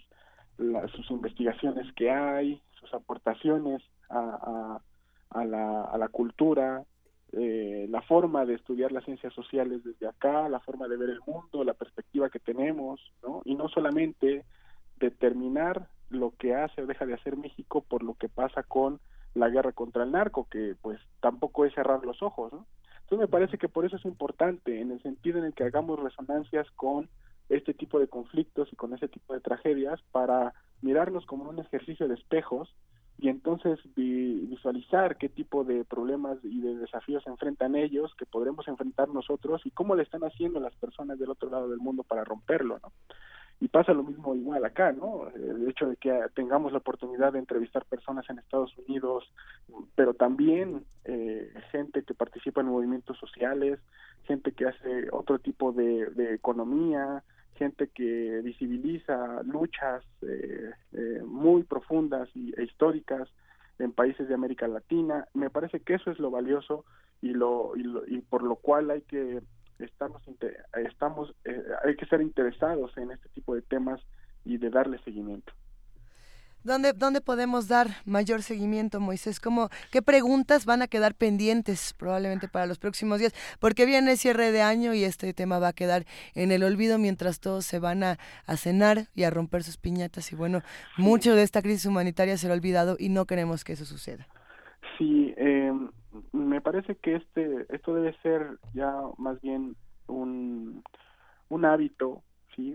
la, 0.59 0.87
sus 0.89 1.11
investigaciones 1.11 1.93
que 1.95 2.11
hay, 2.11 2.61
sus 2.81 2.93
aportaciones 2.95 3.83
a, 4.09 4.19
a, 5.31 5.39
a, 5.41 5.45
la, 5.45 5.85
a 5.85 5.99
la 5.99 6.09
cultura, 6.09 6.85
eh, 7.33 7.87
la 7.91 8.01
forma 8.03 8.47
de 8.47 8.55
estudiar 8.55 8.91
las 8.91 9.05
ciencias 9.05 9.35
sociales 9.35 9.85
desde 9.85 10.07
acá, 10.07 10.49
la 10.49 10.61
forma 10.61 10.89
de 10.89 10.97
ver 10.97 11.11
el 11.11 11.21
mundo, 11.27 11.63
la 11.63 11.75
perspectiva 11.75 12.31
que 12.31 12.39
tenemos, 12.39 13.01
¿no? 13.23 13.43
Y 13.45 13.55
no 13.55 13.69
solamente 13.69 14.45
determinar 14.99 15.89
lo 16.09 16.33
que 16.39 16.55
hace 16.55 16.83
o 16.83 16.87
deja 16.87 17.05
de 17.05 17.15
hacer 17.15 17.37
México 17.37 17.85
por 17.87 18.03
lo 18.03 18.15
que 18.15 18.31
pasa 18.31 18.63
con 18.63 18.99
la 19.35 19.51
guerra 19.51 19.73
contra 19.73 20.05
el 20.05 20.13
narco, 20.13 20.49
que 20.51 20.75
pues 20.81 20.99
tampoco 21.21 21.67
es 21.67 21.75
cerrar 21.75 22.03
los 22.05 22.23
ojos, 22.23 22.53
¿no? 22.53 22.67
Entonces 23.03 23.19
me 23.19 23.29
parece 23.29 23.59
que 23.59 23.69
por 23.69 23.85
eso 23.85 23.97
es 23.97 24.05
importante, 24.05 24.81
en 24.81 24.91
el 24.91 25.03
sentido 25.03 25.39
en 25.39 25.45
el 25.45 25.55
que 25.55 25.65
hagamos 25.65 25.99
resonancias 25.99 26.71
con 26.73 27.09
este 27.49 27.75
tipo 27.75 27.99
de 27.99 28.09
conflictos 28.09 28.69
y 28.73 28.77
con 28.77 28.95
ese 28.95 29.09
tipo 29.09 29.35
de 29.35 29.41
tragedias 29.41 30.01
para 30.13 30.55
mirarnos 30.83 31.27
como 31.27 31.49
un 31.49 31.59
ejercicio 31.59 32.09
de 32.09 32.15
espejos 32.15 32.75
y 33.19 33.29
entonces 33.29 33.81
visualizar 33.97 35.17
qué 35.17 35.29
tipo 35.29 35.65
de 35.65 35.85
problemas 35.85 36.39
y 36.45 36.61
de 36.61 36.77
desafíos 36.77 37.27
enfrentan 37.27 37.75
ellos, 37.75 38.15
que 38.17 38.27
podremos 38.27 38.69
enfrentar 38.69 39.09
nosotros 39.09 39.61
y 39.65 39.73
cómo 39.73 39.97
le 39.97 40.05
están 40.05 40.23
haciendo 40.23 40.61
las 40.61 40.75
personas 40.77 41.19
del 41.19 41.31
otro 41.31 41.51
lado 41.51 41.69
del 41.69 41.81
mundo 41.81 42.05
para 42.05 42.23
romperlo, 42.23 42.79
¿no? 42.81 42.93
Y 43.61 43.67
pasa 43.67 43.93
lo 43.93 44.05
mismo 44.05 44.37
igual 44.37 44.65
acá, 44.65 44.93
¿no? 44.93 45.29
El 45.35 45.69
hecho 45.69 45.89
de 45.89 45.97
que 45.97 46.17
tengamos 46.37 46.71
la 46.71 46.79
oportunidad 46.79 47.33
de 47.33 47.41
entrevistar 47.41 47.85
personas 47.87 48.25
en 48.31 48.39
Estados 48.39 48.73
Unidos, 48.87 49.25
pero 49.97 50.15
también 50.15 50.85
eh, 51.05 51.53
gente 51.73 52.05
que 52.05 52.15
participa 52.15 52.61
en 52.61 52.69
movimientos 52.69 53.19
sociales, 53.19 53.81
gente 54.29 54.53
que 54.53 54.67
hace 54.67 55.09
otro 55.11 55.41
tipo 55.41 55.73
de 55.73 56.35
economía, 56.35 57.25
gente 57.59 57.89
que 57.89 58.41
visibiliza 58.43 59.43
luchas 59.43 60.05
eh, 60.23 60.71
eh, 60.93 61.23
muy 61.27 61.65
profundas 61.65 62.29
y, 62.35 62.55
e 62.57 62.65
históricas 62.65 63.29
en 63.79 63.93
países 63.93 64.29
de 64.29 64.35
América 64.35 64.67
Latina. 64.69 65.27
Me 65.35 65.51
parece 65.51 65.81
que 65.81 65.95
eso 65.95 66.11
es 66.11 66.19
lo 66.19 66.31
valioso 66.31 66.85
y 67.21 67.35
lo 67.35 67.77
y, 67.77 67.83
lo, 67.83 68.07
y 68.07 68.21
por 68.23 68.43
lo 68.43 68.57
cual 68.57 68.91
hay 68.91 69.03
que 69.03 69.43
estamos 69.79 70.23
estamos 70.75 71.35
eh, 71.45 71.63
hay 71.85 71.97
que 71.97 72.05
estar 72.05 72.23
interesados 72.23 72.97
en 72.97 73.11
este 73.11 73.29
tipo 73.31 73.55
de 73.55 73.63
temas 73.63 74.01
y 74.45 74.57
de 74.57 74.71
darle 74.71 74.99
seguimiento. 75.01 75.53
¿Dónde, 76.69 76.93
¿Dónde 76.93 77.21
podemos 77.21 77.67
dar 77.67 77.89
mayor 78.05 78.43
seguimiento, 78.43 79.01
Moisés? 79.01 79.41
¿Cómo, 79.41 79.71
¿Qué 79.91 80.03
preguntas 80.03 80.67
van 80.67 80.83
a 80.83 80.87
quedar 80.87 81.15
pendientes 81.15 81.95
probablemente 81.99 82.47
para 82.47 82.67
los 82.67 82.79
próximos 82.79 83.19
días? 83.19 83.35
Porque 83.59 83.87
viene 83.87 84.13
el 84.13 84.19
cierre 84.19 84.53
de 84.53 84.61
año 84.61 84.93
y 84.93 85.03
este 85.03 85.33
tema 85.33 85.59
va 85.59 85.69
a 85.69 85.73
quedar 85.73 86.05
en 86.35 86.53
el 86.53 86.63
olvido 86.63 86.99
mientras 86.99 87.41
todos 87.41 87.65
se 87.65 87.79
van 87.79 88.05
a, 88.05 88.19
a 88.47 88.57
cenar 88.57 89.07
y 89.15 89.25
a 89.25 89.31
romper 89.31 89.63
sus 89.63 89.79
piñatas. 89.79 90.31
Y 90.31 90.37
bueno, 90.37 90.61
mucho 90.99 91.35
de 91.35 91.43
esta 91.43 91.63
crisis 91.63 91.87
humanitaria 91.87 92.37
será 92.37 92.53
olvidado 92.53 92.97
y 92.99 93.09
no 93.09 93.25
queremos 93.25 93.65
que 93.65 93.73
eso 93.73 93.87
suceda. 93.87 94.29
Sí, 94.99 95.35
eh, 95.39 95.73
me 96.33 96.61
parece 96.61 96.97
que 96.97 97.17
este 97.17 97.67
esto 97.71 97.95
debe 97.95 98.15
ser 98.23 98.59
ya 98.75 98.93
más 99.17 99.41
bien 99.41 99.75
un, 100.07 100.85
un 101.49 101.65
hábito 101.65 102.23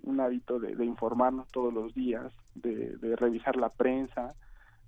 un 0.04 0.20
hábito 0.20 0.60
de, 0.60 0.86
informarnos 0.86 1.48
todos 1.50 1.74
los 1.74 1.94
días, 1.94 2.32
de, 2.56 3.16
revisar 3.18 3.56
la 3.56 3.70
prensa, 3.70 4.34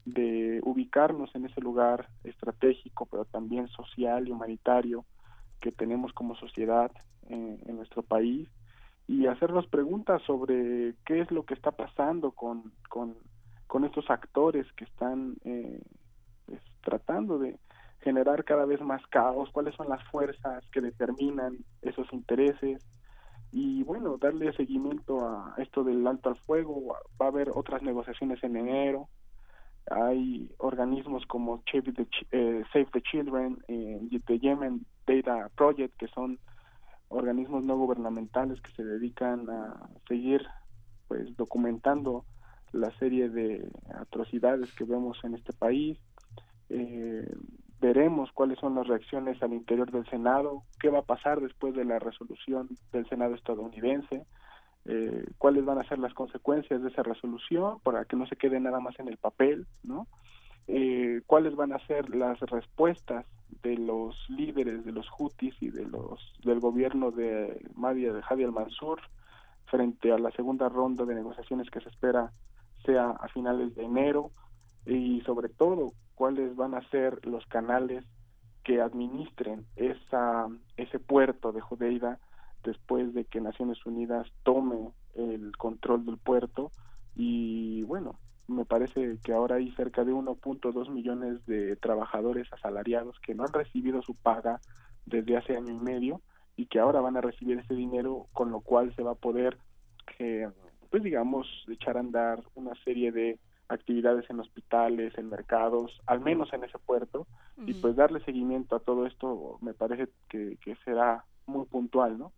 de 0.06 0.62
ubicarnos 0.64 1.34
en 1.36 1.46
ese 1.46 1.62
lugar 1.62 2.08
estratégico, 2.24 3.06
pero 3.06 3.26
también 3.26 3.68
social 3.70 4.28
y 4.28 4.32
humanitario 4.32 5.06
que 5.60 5.72
tenemos 5.72 6.14
como 6.14 6.36
sociedad 6.36 6.92
en, 7.28 7.60
nuestro 7.76 8.04
país 8.04 8.48
y 9.08 9.28
hacernos 9.28 9.68
preguntas 9.68 10.22
sobre 10.24 10.96
qué 11.06 11.22
es 11.22 11.32
lo 11.32 11.44
que 11.44 11.54
está 11.54 11.72
pasando 11.72 12.32
con, 12.32 12.72
con, 12.90 13.16
con 13.68 13.84
estos 13.84 14.10
actores 14.10 14.66
que 14.74 14.86
están 14.86 15.36
eh, 15.44 15.82
pues, 16.46 16.62
tratando 16.82 17.38
de 17.38 17.60
generar 18.02 18.44
cada 18.44 18.66
vez 18.66 18.80
más 18.82 19.06
caos, 19.08 19.50
cuáles 19.52 19.76
son 19.76 19.90
las 19.90 20.04
fuerzas 20.10 20.64
que 20.72 20.82
determinan 20.82 21.58
esos 21.82 22.12
intereses, 22.14 22.86
y 23.58 23.84
bueno, 23.84 24.18
darle 24.18 24.52
seguimiento 24.52 25.26
a 25.26 25.56
esto 25.60 25.86
del 25.86 26.06
alto 26.06 26.28
al 26.28 26.36
fuego. 26.36 26.98
Va 27.22 27.28
a 27.28 27.30
haber 27.30 27.52
otras 27.56 27.82
negociaciones 27.84 28.44
en 28.44 28.58
enero. 28.58 29.08
Hay 29.90 30.52
organismos 30.58 31.26
como 31.26 31.64
Save 31.72 31.94
the, 31.94 32.08
eh, 32.34 32.64
Children 33.10 33.64
eh, 33.70 34.10
The 34.26 34.40
Yemen 34.40 34.86
Data 35.08 35.50
Project, 35.56 35.96
que 35.96 36.10
son 36.10 36.38
organismos 37.08 37.64
no 37.64 37.78
gubernamentales 37.78 38.60
que 38.60 38.74
se 38.74 38.84
dedican 38.84 39.50
a 39.50 39.90
seguir 40.06 40.46
pues 41.08 41.34
documentando 41.38 42.26
la 42.74 42.92
serie 43.00 43.30
de 43.30 43.66
atrocidades 43.94 44.70
que 44.74 44.84
vemos 44.84 45.18
en 45.24 45.34
este 45.34 45.54
país. 45.54 45.98
Eh, 46.68 47.34
veremos 47.82 48.32
cuáles 48.32 48.60
son 48.60 48.76
las 48.76 48.88
reacciones 48.88 49.42
al 49.42 49.54
interior 49.54 49.92
del 49.92 50.06
Senado, 50.08 50.64
qué 50.80 50.90
va 50.90 51.00
a 51.00 51.06
pasar 51.06 51.42
después 51.42 51.76
de 51.76 51.86
la 51.86 52.00
resolución 52.00 52.70
del 52.92 53.08
Senado 53.08 53.36
estadounidense, 53.36 54.26
eh, 54.86 55.26
cuáles 55.38 55.66
van 55.66 55.80
a 55.80 55.88
ser 55.88 56.00
las 56.00 56.14
consecuencias 56.14 56.82
de 56.82 56.90
esa 56.90 57.04
resolución 57.04 57.80
para 57.82 58.06
que 58.06 58.16
no 58.16 58.28
se 58.28 58.36
quede 58.36 58.60
nada 58.60 58.80
más 58.80 58.98
en 59.00 59.08
el 59.08 59.18
papel, 59.18 59.66
¿no? 59.84 60.08
Eh, 60.68 61.22
cuáles 61.28 61.56
van 61.56 61.74
a 61.74 61.86
ser 61.86 62.16
las 62.16 62.40
respuestas 62.40 63.26
de 63.62 63.78
los 63.78 64.16
líderes 64.30 64.84
de 64.84 64.92
los 64.92 65.08
Houthis 65.10 65.56
y 65.62 65.70
de 65.70 65.86
los 65.86 66.34
del 66.44 66.60
gobierno 66.60 67.12
de 67.12 67.62
de 67.76 68.24
Hadi 68.28 68.44
al-Mansur 68.44 69.00
frente 69.66 70.12
a 70.12 70.18
la 70.18 70.32
segunda 70.32 70.68
ronda 70.70 71.06
de 71.06 71.14
negociaciones 71.14 71.70
que 71.70 71.82
se 71.82 71.90
espera 71.90 72.32
sea 72.84 73.12
a 73.12 73.28
finales 73.30 73.76
de 73.76 73.84
enero 73.84 74.32
y 74.86 75.22
sobre 75.22 75.50
todo 75.50 75.94
cuáles 76.16 76.56
van 76.56 76.74
a 76.74 76.88
ser 76.90 77.26
los 77.26 77.46
canales 77.48 78.04
que 78.64 78.82
administren 78.82 79.66
esa, 79.76 80.48
ese 80.76 81.00
puerto 81.00 81.52
de 81.52 81.62
Jodeida 81.62 82.20
después 82.64 83.14
de 83.14 83.26
que 83.26 83.40
Naciones 83.40 83.86
Unidas 83.86 84.28
tome 84.44 84.92
el 85.14 85.56
control 85.58 86.06
del 86.06 86.18
puerto. 86.18 86.72
Y 87.16 87.84
bueno, 87.84 88.18
me 88.48 88.66
parece 88.66 89.18
que 89.24 89.34
ahora 89.34 89.56
hay 89.56 89.72
cerca 89.74 90.04
de 90.04 90.14
1.2 90.14 90.90
millones 90.90 91.46
de 91.46 91.76
trabajadores 91.76 92.52
asalariados 92.52 93.20
que 93.20 93.36
no 93.36 93.44
han 93.44 93.54
recibido 93.54 94.02
su 94.02 94.16
paga 94.16 94.60
desde 95.06 95.38
hace 95.38 95.56
año 95.56 95.72
y 95.72 95.80
medio 95.80 96.22
y 96.56 96.68
que 96.68 96.80
ahora 96.80 97.02
van 97.02 97.18
a 97.18 97.22
recibir 97.22 97.60
ese 97.60 97.76
dinero 97.76 98.28
con 98.34 98.52
lo 98.52 98.62
cual 98.62 98.94
se 98.96 99.04
va 99.04 99.12
a 99.12 99.16
poder 99.16 99.58
eh, 100.20 100.48
pues 100.90 101.04
digamos 101.04 101.48
echar 101.68 101.98
a 101.98 102.00
andar 102.00 102.44
una 102.56 102.74
serie 102.84 103.12
de 103.12 103.40
actividades 103.68 104.30
en 104.30 104.40
hospitales, 104.40 105.18
en 105.18 105.30
mercados, 105.30 106.02
al 106.06 106.20
menos 106.20 106.54
en 106.54 106.64
ese 106.64 106.78
puerto, 106.80 107.28
y 107.66 107.74
pues 107.76 107.96
darle 107.96 108.20
seguimiento 108.22 108.76
a 108.76 108.80
todo 108.80 109.06
esto 109.06 109.58
me 109.62 109.74
parece 109.74 110.10
que, 110.30 110.58
que 110.64 110.76
será 110.86 111.26
muy 111.48 111.66
puntual, 111.66 112.18
¿no? 112.18 112.32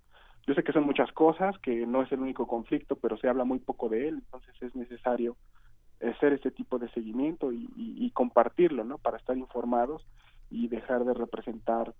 Yo 0.45 0.53
sé 0.53 0.63
que 0.63 0.71
son 0.71 0.85
muchas 0.85 1.11
cosas, 1.11 1.57
que 1.59 1.85
no 1.85 2.01
es 2.01 2.11
el 2.11 2.21
único 2.21 2.47
conflicto, 2.47 2.95
pero 2.95 3.17
se 3.17 3.27
habla 3.27 3.43
muy 3.43 3.59
poco 3.59 3.89
de 3.89 4.07
él, 4.07 4.15
entonces 4.15 4.55
es 4.61 4.75
necesario 4.75 5.35
hacer 6.01 6.33
este 6.33 6.51
tipo 6.51 6.79
de 6.79 6.89
seguimiento 6.91 7.51
y, 7.51 7.69
y, 7.75 8.05
y 8.05 8.11
compartirlo, 8.11 8.83
¿no? 8.83 8.97
Para 8.97 9.17
estar 9.17 9.37
informados 9.37 10.05
y 10.49 10.67
dejar 10.69 11.03
de 11.03 11.13
representar 11.13 11.93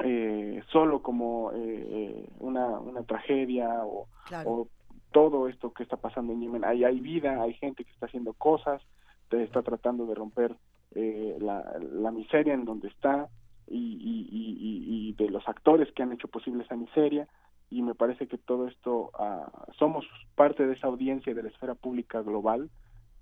eh, 0.00 0.62
solo 0.72 1.00
como 1.00 1.52
eh, 1.52 1.56
eh 1.56 2.28
una, 2.40 2.66
una 2.80 3.02
tragedia 3.04 3.84
o, 3.84 4.08
claro. 4.26 4.50
o 4.50 4.68
todo 5.12 5.48
esto 5.48 5.72
que 5.72 5.82
está 5.82 5.96
pasando 5.96 6.32
en 6.32 6.40
Yemen. 6.40 6.64
Ahí 6.64 6.84
hay 6.84 7.00
vida, 7.00 7.42
hay 7.42 7.54
gente 7.54 7.84
que 7.84 7.92
está 7.92 8.06
haciendo 8.06 8.32
cosas, 8.34 8.82
está 9.30 9.62
tratando 9.62 10.06
de 10.06 10.14
romper 10.14 10.54
eh, 10.94 11.36
la, 11.40 11.64
la, 11.92 12.10
miseria 12.10 12.54
en 12.54 12.64
donde 12.64 12.88
está 12.88 13.28
y, 13.68 13.98
y, 14.00 15.12
de 15.12 15.30
los 15.30 15.46
actores 15.48 15.90
que 15.92 16.02
han 16.02 16.12
hecho 16.12 16.28
posible 16.28 16.64
esa 16.64 16.76
miseria. 16.76 17.26
Y 17.70 17.82
me 17.82 17.94
parece 17.94 18.28
que 18.28 18.38
todo 18.38 18.68
esto, 18.68 19.10
uh, 19.18 19.72
somos 19.78 20.06
parte 20.36 20.66
de 20.66 20.74
esa 20.74 20.86
audiencia 20.86 21.34
de 21.34 21.42
la 21.42 21.48
esfera 21.48 21.74
pública 21.74 22.22
global 22.22 22.70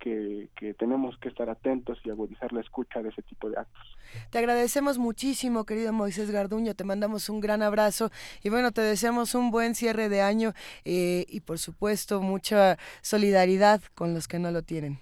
que, 0.05 0.51
que, 0.55 0.75
tenemos 0.75 1.17
que 1.17 1.31
estar 1.31 1.49
atentos 1.49 1.99
y 2.05 2.11
agudizar 2.11 2.53
la 2.53 2.61
escucha 2.61 3.01
de 3.03 3.09
ese 3.09 3.23
tipo 3.23 3.49
de 3.49 3.57
actos. 3.57 3.97
Te 4.31 4.39
agradecemos 4.39 4.99
muchísimo, 4.99 5.65
querido 5.65 5.95
Moisés 5.95 6.31
Garduño, 6.31 6.75
te 6.75 6.85
mandamos 6.85 7.31
un 7.31 7.41
gran 7.41 7.63
abrazo 7.63 8.11
y 8.43 8.51
bueno, 8.51 8.71
te 8.71 8.83
deseamos 8.83 9.35
un 9.35 9.51
buen 9.51 9.75
cierre 9.75 10.11
de 10.11 10.21
año 10.21 10.53
eh, 10.85 11.25
y 11.27 11.41
por 11.41 11.57
supuesto 11.57 12.21
mucha 12.21 12.77
solidaridad 13.01 13.81
con 13.95 14.13
los 14.13 14.29
que 14.29 14.39
no 14.39 14.51
lo 14.51 14.61
tienen. 14.61 14.99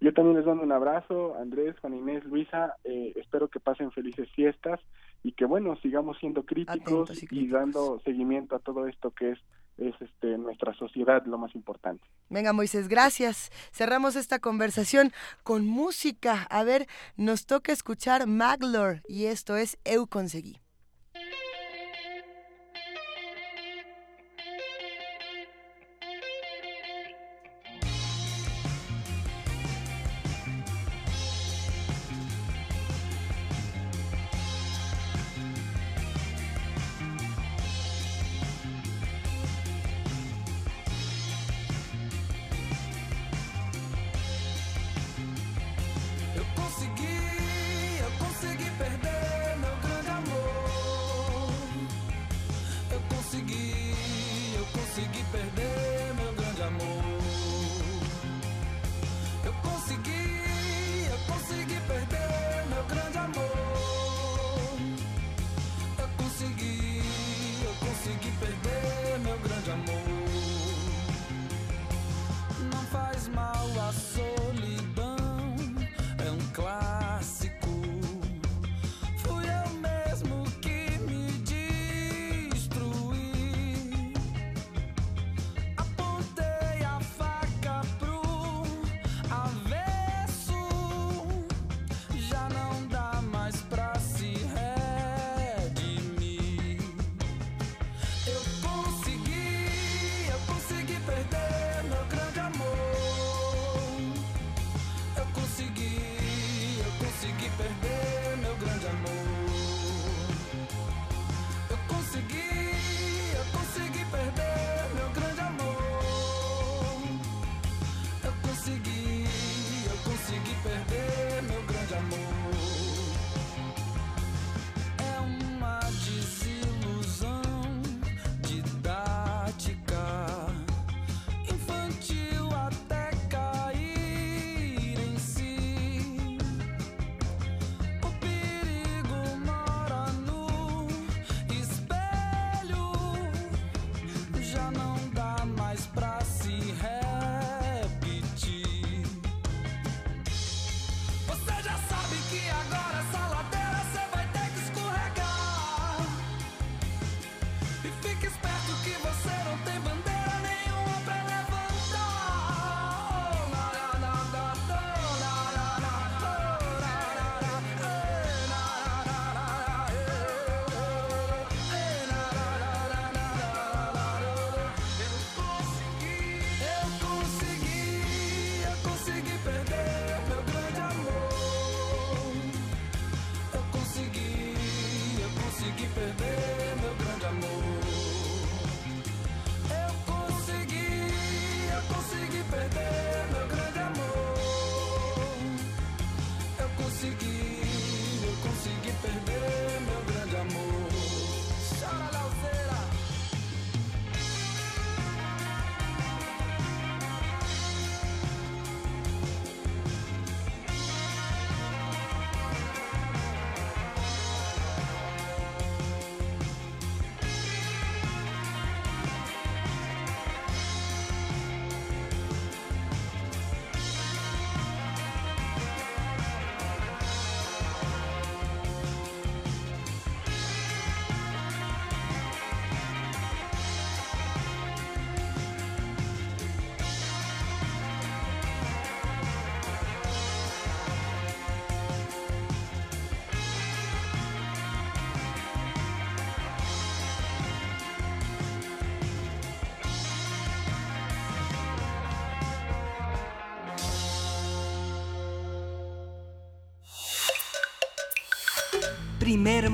Yo 0.00 0.14
también 0.14 0.38
les 0.38 0.46
mando 0.46 0.62
un 0.62 0.72
abrazo, 0.72 1.36
Andrés, 1.38 1.78
Juan 1.80 1.94
Inés, 1.94 2.24
Luisa, 2.24 2.76
eh, 2.84 3.12
espero 3.16 3.48
que 3.48 3.60
pasen 3.60 3.92
felices 3.92 4.30
fiestas 4.34 4.80
y 5.22 5.32
que 5.32 5.44
bueno, 5.44 5.76
sigamos 5.82 6.16
siendo 6.18 6.44
críticos, 6.44 7.10
y, 7.10 7.26
críticos. 7.26 7.38
y 7.38 7.48
dando 7.48 8.00
seguimiento 8.00 8.56
a 8.56 8.60
todo 8.60 8.86
esto 8.86 9.10
que 9.10 9.32
es 9.32 9.38
es 9.76 9.94
este 10.00 10.38
nuestra 10.38 10.74
sociedad 10.74 11.24
lo 11.26 11.38
más 11.38 11.54
importante. 11.54 12.04
Venga, 12.30 12.52
Moisés, 12.52 12.88
gracias. 12.88 13.50
Cerramos 13.72 14.16
esta 14.16 14.38
conversación 14.38 15.12
con 15.42 15.66
música. 15.66 16.46
A 16.50 16.64
ver, 16.64 16.86
nos 17.16 17.46
toca 17.46 17.72
escuchar 17.72 18.26
Maglor 18.26 19.02
y 19.08 19.26
esto 19.26 19.56
es 19.56 19.78
Eu 19.84 20.06
Conseguí. 20.06 20.63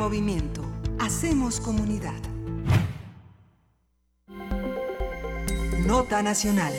Movimiento. 0.01 0.62
Hacemos 0.98 1.60
comunidad. 1.60 2.18
Nota 5.86 6.22
Nacional. 6.22 6.72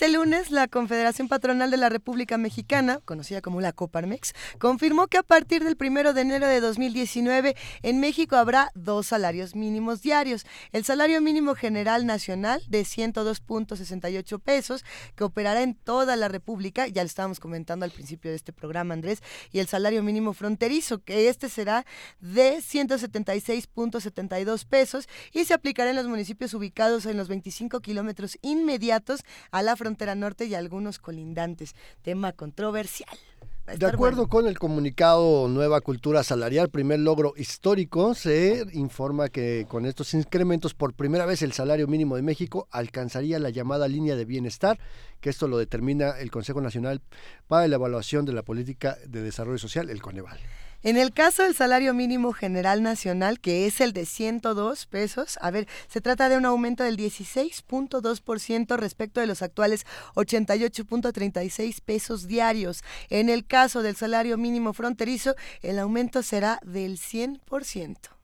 Este 0.00 0.14
lunes, 0.14 0.50
la 0.50 0.66
Confederación 0.66 1.28
Patronal 1.28 1.70
de 1.70 1.76
la 1.76 1.90
República 1.90 2.38
Mexicana, 2.38 3.00
conocida 3.04 3.42
como 3.42 3.60
la 3.60 3.74
Coparmex, 3.74 4.32
confirmó 4.58 5.08
que 5.08 5.18
a 5.18 5.22
partir 5.22 5.62
del 5.62 5.76
1 5.78 6.14
de 6.14 6.20
enero 6.22 6.46
de 6.46 6.62
2019 6.62 7.54
en 7.82 8.00
México 8.00 8.36
habrá 8.36 8.70
dos 8.74 9.08
salarios 9.08 9.54
mínimos 9.54 10.00
diarios. 10.00 10.46
El 10.72 10.86
salario 10.86 11.20
mínimo 11.20 11.54
general 11.54 12.06
nacional 12.06 12.62
de 12.66 12.80
102.68 12.80 14.40
pesos, 14.40 14.86
que 15.16 15.24
operará 15.24 15.60
en 15.60 15.74
toda 15.74 16.16
la 16.16 16.28
República, 16.28 16.86
ya 16.86 17.02
lo 17.02 17.06
estábamos 17.06 17.38
comentando 17.38 17.84
al 17.84 17.90
principio 17.90 18.30
de 18.30 18.38
este 18.38 18.54
programa, 18.54 18.94
Andrés, 18.94 19.22
y 19.52 19.58
el 19.58 19.66
salario 19.66 20.02
mínimo 20.02 20.32
fronterizo, 20.32 21.04
que 21.04 21.28
este 21.28 21.50
será 21.50 21.84
de 22.20 22.62
176.72 22.62 24.64
pesos 24.64 25.10
y 25.34 25.44
se 25.44 25.52
aplicará 25.52 25.90
en 25.90 25.96
los 25.96 26.08
municipios 26.08 26.54
ubicados 26.54 27.04
en 27.04 27.18
los 27.18 27.28
25 27.28 27.80
kilómetros 27.80 28.38
inmediatos 28.40 29.24
a 29.50 29.60
la 29.60 29.76
frontera 29.76 29.89
norte 30.14 30.46
y 30.46 30.54
algunos 30.54 30.98
colindantes. 30.98 31.74
Tema 32.02 32.32
controversial. 32.32 33.18
De 33.66 33.86
acuerdo 33.86 34.26
bueno. 34.26 34.28
con 34.28 34.46
el 34.48 34.58
comunicado 34.58 35.46
Nueva 35.48 35.80
Cultura 35.80 36.24
Salarial, 36.24 36.70
primer 36.70 36.98
logro 36.98 37.34
histórico, 37.36 38.14
se 38.14 38.64
informa 38.72 39.28
que 39.28 39.64
con 39.68 39.86
estos 39.86 40.12
incrementos 40.12 40.74
por 40.74 40.94
primera 40.94 41.24
vez 41.24 41.42
el 41.42 41.52
salario 41.52 41.86
mínimo 41.86 42.16
de 42.16 42.22
México 42.22 42.66
alcanzaría 42.72 43.38
la 43.38 43.50
llamada 43.50 43.86
línea 43.86 44.16
de 44.16 44.24
bienestar, 44.24 44.80
que 45.20 45.30
esto 45.30 45.46
lo 45.46 45.56
determina 45.56 46.18
el 46.18 46.32
Consejo 46.32 46.60
Nacional 46.60 47.00
para 47.46 47.68
la 47.68 47.76
Evaluación 47.76 48.24
de 48.24 48.32
la 48.32 48.42
Política 48.42 48.96
de 49.06 49.22
Desarrollo 49.22 49.58
Social, 49.58 49.88
el 49.88 50.02
Coneval. 50.02 50.40
En 50.82 50.96
el 50.96 51.12
caso 51.12 51.42
del 51.42 51.54
salario 51.54 51.92
mínimo 51.92 52.32
general 52.32 52.82
nacional, 52.82 53.38
que 53.38 53.66
es 53.66 53.82
el 53.82 53.92
de 53.92 54.06
102 54.06 54.86
pesos, 54.86 55.38
a 55.42 55.50
ver, 55.50 55.68
se 55.88 56.00
trata 56.00 56.30
de 56.30 56.38
un 56.38 56.46
aumento 56.46 56.84
del 56.84 56.96
16.2% 56.96 58.76
respecto 58.78 59.20
de 59.20 59.26
los 59.26 59.42
actuales 59.42 59.84
88.36 60.14 61.82
pesos 61.82 62.26
diarios. 62.26 62.82
En 63.10 63.28
el 63.28 63.46
caso 63.46 63.82
del 63.82 63.94
salario 63.94 64.38
mínimo 64.38 64.72
fronterizo, 64.72 65.34
el 65.60 65.78
aumento 65.78 66.22
será 66.22 66.60
del 66.64 66.96
100%. 66.98 68.19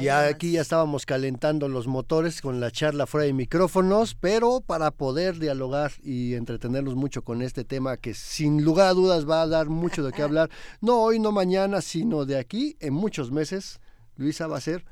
Y 0.00 0.08
aquí 0.08 0.52
ya 0.52 0.60
estábamos 0.60 1.06
calentando 1.06 1.68
los 1.68 1.86
motores 1.86 2.40
con 2.40 2.60
la 2.60 2.70
charla 2.70 3.06
fuera 3.06 3.26
de 3.26 3.32
micrófonos, 3.32 4.14
pero 4.14 4.60
para 4.60 4.90
poder 4.90 5.38
dialogar 5.38 5.92
y 6.02 6.34
entretenernos 6.34 6.96
mucho 6.96 7.22
con 7.22 7.42
este 7.42 7.64
tema 7.64 7.96
que 7.96 8.12
sin 8.12 8.64
lugar 8.64 8.88
a 8.88 8.94
dudas 8.94 9.28
va 9.28 9.42
a 9.42 9.46
dar 9.46 9.68
mucho 9.68 10.02
de 10.02 10.12
qué 10.12 10.22
hablar, 10.24 10.50
no 10.80 11.00
hoy, 11.00 11.18
no 11.20 11.30
mañana, 11.30 11.80
sino 11.80 12.24
de 12.24 12.38
aquí 12.38 12.76
en 12.80 12.94
muchos 12.94 13.30
meses, 13.30 13.80
Luisa 14.16 14.46
va 14.46 14.58
a 14.58 14.60
ser 14.60 14.84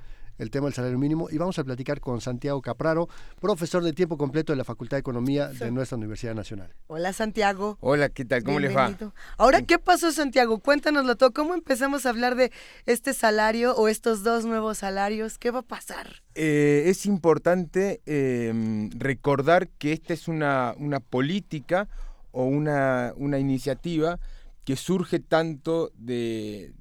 el 0.43 0.51
tema 0.51 0.67
del 0.67 0.75
salario 0.75 0.99
mínimo 0.99 1.29
y 1.31 1.39
vamos 1.39 1.59
a 1.59 1.65
platicar 1.65 2.01
con 2.01 2.21
Santiago 2.21 2.61
Capraro, 2.61 3.09
profesor 3.41 3.83
de 3.83 3.93
tiempo 3.93 4.19
completo 4.19 4.53
de 4.53 4.57
la 4.57 4.65
Facultad 4.65 4.97
de 4.97 5.01
Economía 5.01 5.49
de 5.49 5.71
nuestra 5.71 5.97
Universidad 5.97 6.35
Nacional. 6.35 6.75
Hola 6.89 7.13
Santiago. 7.13 7.79
Hola, 7.81 8.09
¿qué 8.09 8.25
tal? 8.25 8.43
¿Cómo 8.43 8.59
les 8.59 8.77
va? 8.77 8.87
Bienvenido. 8.89 9.15
Ahora, 9.39 9.63
¿qué 9.63 9.79
pasó 9.79 10.11
Santiago? 10.13 10.59
Cuéntanoslo 10.59 11.17
todo. 11.17 11.33
¿Cómo 11.33 11.55
empezamos 11.55 12.05
a 12.05 12.11
hablar 12.11 12.35
de 12.35 12.53
este 12.87 13.15
salario 13.15 13.75
o 13.77 13.89
estos 13.89 14.23
dos 14.25 14.45
nuevos 14.45 14.79
salarios? 14.79 15.39
¿Qué 15.39 15.51
va 15.51 15.61
a 15.61 15.63
pasar? 15.63 16.23
Eh, 16.35 16.85
es 16.87 17.07
importante 17.07 18.03
eh, 18.07 18.91
recordar 18.97 19.69
que 19.69 19.93
esta 19.93 20.13
es 20.13 20.29
una, 20.29 20.75
una 20.79 21.01
política 21.01 21.89
o 22.33 22.45
una, 22.45 23.13
una 23.17 23.39
iniciativa 23.39 24.19
que 24.65 24.77
surge 24.77 25.21
tanto 25.21 25.91
de, 25.95 26.73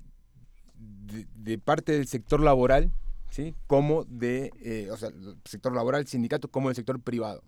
de, 0.75 1.27
de 1.35 1.57
parte 1.57 1.91
del 1.91 2.07
sector 2.07 2.39
laboral, 2.39 2.91
¿sí? 3.32 3.56
como 3.66 4.03
de, 4.06 4.52
eh, 4.62 4.90
o 4.91 4.98
sea, 4.98 5.10
el 5.10 5.38
sector 5.45 5.74
laboral, 5.74 6.06
sindicatos, 6.06 6.52
como 6.52 6.70
del 6.70 6.76
sector 6.76 6.99
privado. 7.02 7.44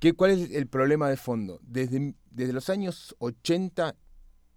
¿Qué, 0.00 0.12
¿Cuál 0.14 0.32
es 0.32 0.50
el 0.50 0.66
problema 0.66 1.08
de 1.08 1.16
fondo? 1.16 1.60
Desde, 1.62 2.14
desde 2.30 2.52
los 2.52 2.68
años 2.70 3.14
80 3.20 3.94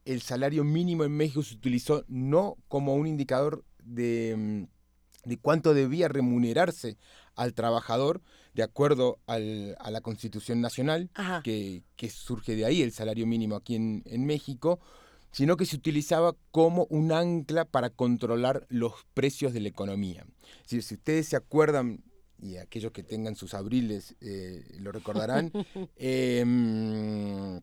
el 0.05 0.21
salario 0.21 0.63
mínimo 0.63 1.03
en 1.03 1.11
México 1.11 1.43
se 1.43 1.53
utilizó 1.55 2.03
no 2.07 2.57
como 2.67 2.95
un 2.95 3.05
indicador 3.07 3.63
de, 3.83 4.35
mm, 4.37 5.29
de 5.29 5.37
cuánto 5.37 5.73
debía 5.75 6.07
remunerarse 6.07 6.97
al 7.35 7.53
trabajador 7.53 8.21
de 8.53 8.63
acuerdo 8.63 9.19
al- 9.27 9.75
a 9.79 9.91
la 9.91 10.01
Constitución 10.01 10.59
Nacional, 10.61 11.09
que, 11.43 11.83
que 11.95 12.09
surge 12.09 12.55
de 12.55 12.65
ahí 12.65 12.81
el 12.81 12.91
salario 12.91 13.25
mínimo 13.27 13.55
aquí 13.55 13.75
en, 13.75 14.01
en 14.05 14.25
México, 14.25 14.79
sino 15.31 15.57
que 15.57 15.65
se 15.65 15.75
utilizaba 15.75 16.35
como 16.51 16.85
un 16.89 17.11
ancla 17.11 17.65
para 17.65 17.89
controlar 17.89 18.65
los 18.69 18.93
precios 19.13 19.53
de 19.53 19.61
la 19.61 19.69
economía. 19.69 20.25
Es 20.57 20.63
decir, 20.63 20.83
si 20.83 20.95
ustedes 20.95 21.27
se 21.27 21.35
acuerdan, 21.35 22.03
y 22.41 22.57
aquellos 22.57 22.91
que 22.91 23.03
tengan 23.03 23.35
sus 23.35 23.53
abriles 23.53 24.15
eh, 24.21 24.63
lo 24.79 24.91
recordarán, 24.91 25.51
em, 25.95 27.61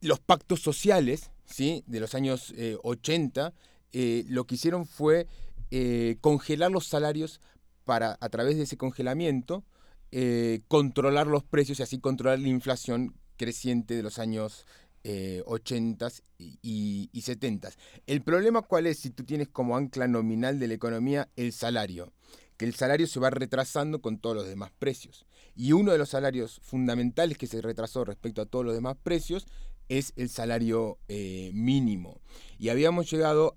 los 0.00 0.20
pactos 0.20 0.60
sociales 0.60 1.30
¿sí? 1.44 1.84
de 1.86 2.00
los 2.00 2.14
años 2.14 2.52
eh, 2.56 2.78
80 2.82 3.54
eh, 3.96 4.24
lo 4.28 4.44
que 4.44 4.56
hicieron 4.56 4.86
fue 4.86 5.28
eh, 5.70 6.16
congelar 6.20 6.72
los 6.72 6.88
salarios 6.88 7.40
para, 7.84 8.18
a 8.20 8.28
través 8.28 8.56
de 8.56 8.64
ese 8.64 8.76
congelamiento, 8.76 9.62
eh, 10.10 10.62
controlar 10.66 11.28
los 11.28 11.44
precios 11.44 11.78
y 11.78 11.84
así 11.84 12.00
controlar 12.00 12.40
la 12.40 12.48
inflación 12.48 13.14
creciente 13.36 13.94
de 13.94 14.02
los 14.02 14.18
años 14.18 14.66
eh, 15.04 15.42
80 15.46 16.08
y, 16.38 16.58
y, 16.62 17.10
y 17.12 17.20
70. 17.22 17.70
El 18.06 18.22
problema 18.22 18.62
cuál 18.62 18.86
es 18.86 18.98
si 18.98 19.10
tú 19.10 19.24
tienes 19.24 19.48
como 19.48 19.76
ancla 19.76 20.08
nominal 20.08 20.58
de 20.58 20.68
la 20.68 20.74
economía 20.74 21.28
el 21.36 21.52
salario, 21.52 22.12
que 22.56 22.64
el 22.64 22.74
salario 22.74 23.06
se 23.06 23.20
va 23.20 23.30
retrasando 23.30 24.00
con 24.00 24.18
todos 24.18 24.34
los 24.36 24.46
demás 24.48 24.72
precios. 24.78 25.26
Y 25.56 25.72
uno 25.72 25.92
de 25.92 25.98
los 25.98 26.08
salarios 26.10 26.60
fundamentales 26.62 27.38
que 27.38 27.46
se 27.46 27.60
retrasó 27.60 28.04
respecto 28.04 28.42
a 28.42 28.46
todos 28.46 28.64
los 28.64 28.74
demás 28.74 28.96
precios 29.02 29.46
es 29.88 30.12
el 30.16 30.28
salario 30.30 30.98
eh, 31.08 31.50
mínimo. 31.54 32.20
Y 32.58 32.70
habíamos 32.70 33.10
llegado 33.10 33.56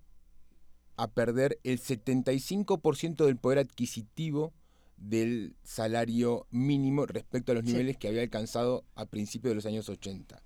a 0.98 1.11
perder 1.11 1.60
el 1.64 1.80
75% 1.80 3.26
del 3.26 3.38
poder 3.38 3.60
adquisitivo 3.60 4.53
del 4.98 5.56
salario 5.64 6.48
mínimo 6.49 7.06
respecto 7.06 7.52
a 7.52 7.56
los 7.56 7.64
Sí. 7.65 7.72
niveles 7.72 7.98
que 7.98 8.07
había 8.07 8.24
alcanzado 8.24 8.84
a 8.95 9.06
principios 9.06 9.52
de 9.52 9.56
los 9.56 9.65
años 9.68 9.88
80. 9.90 10.41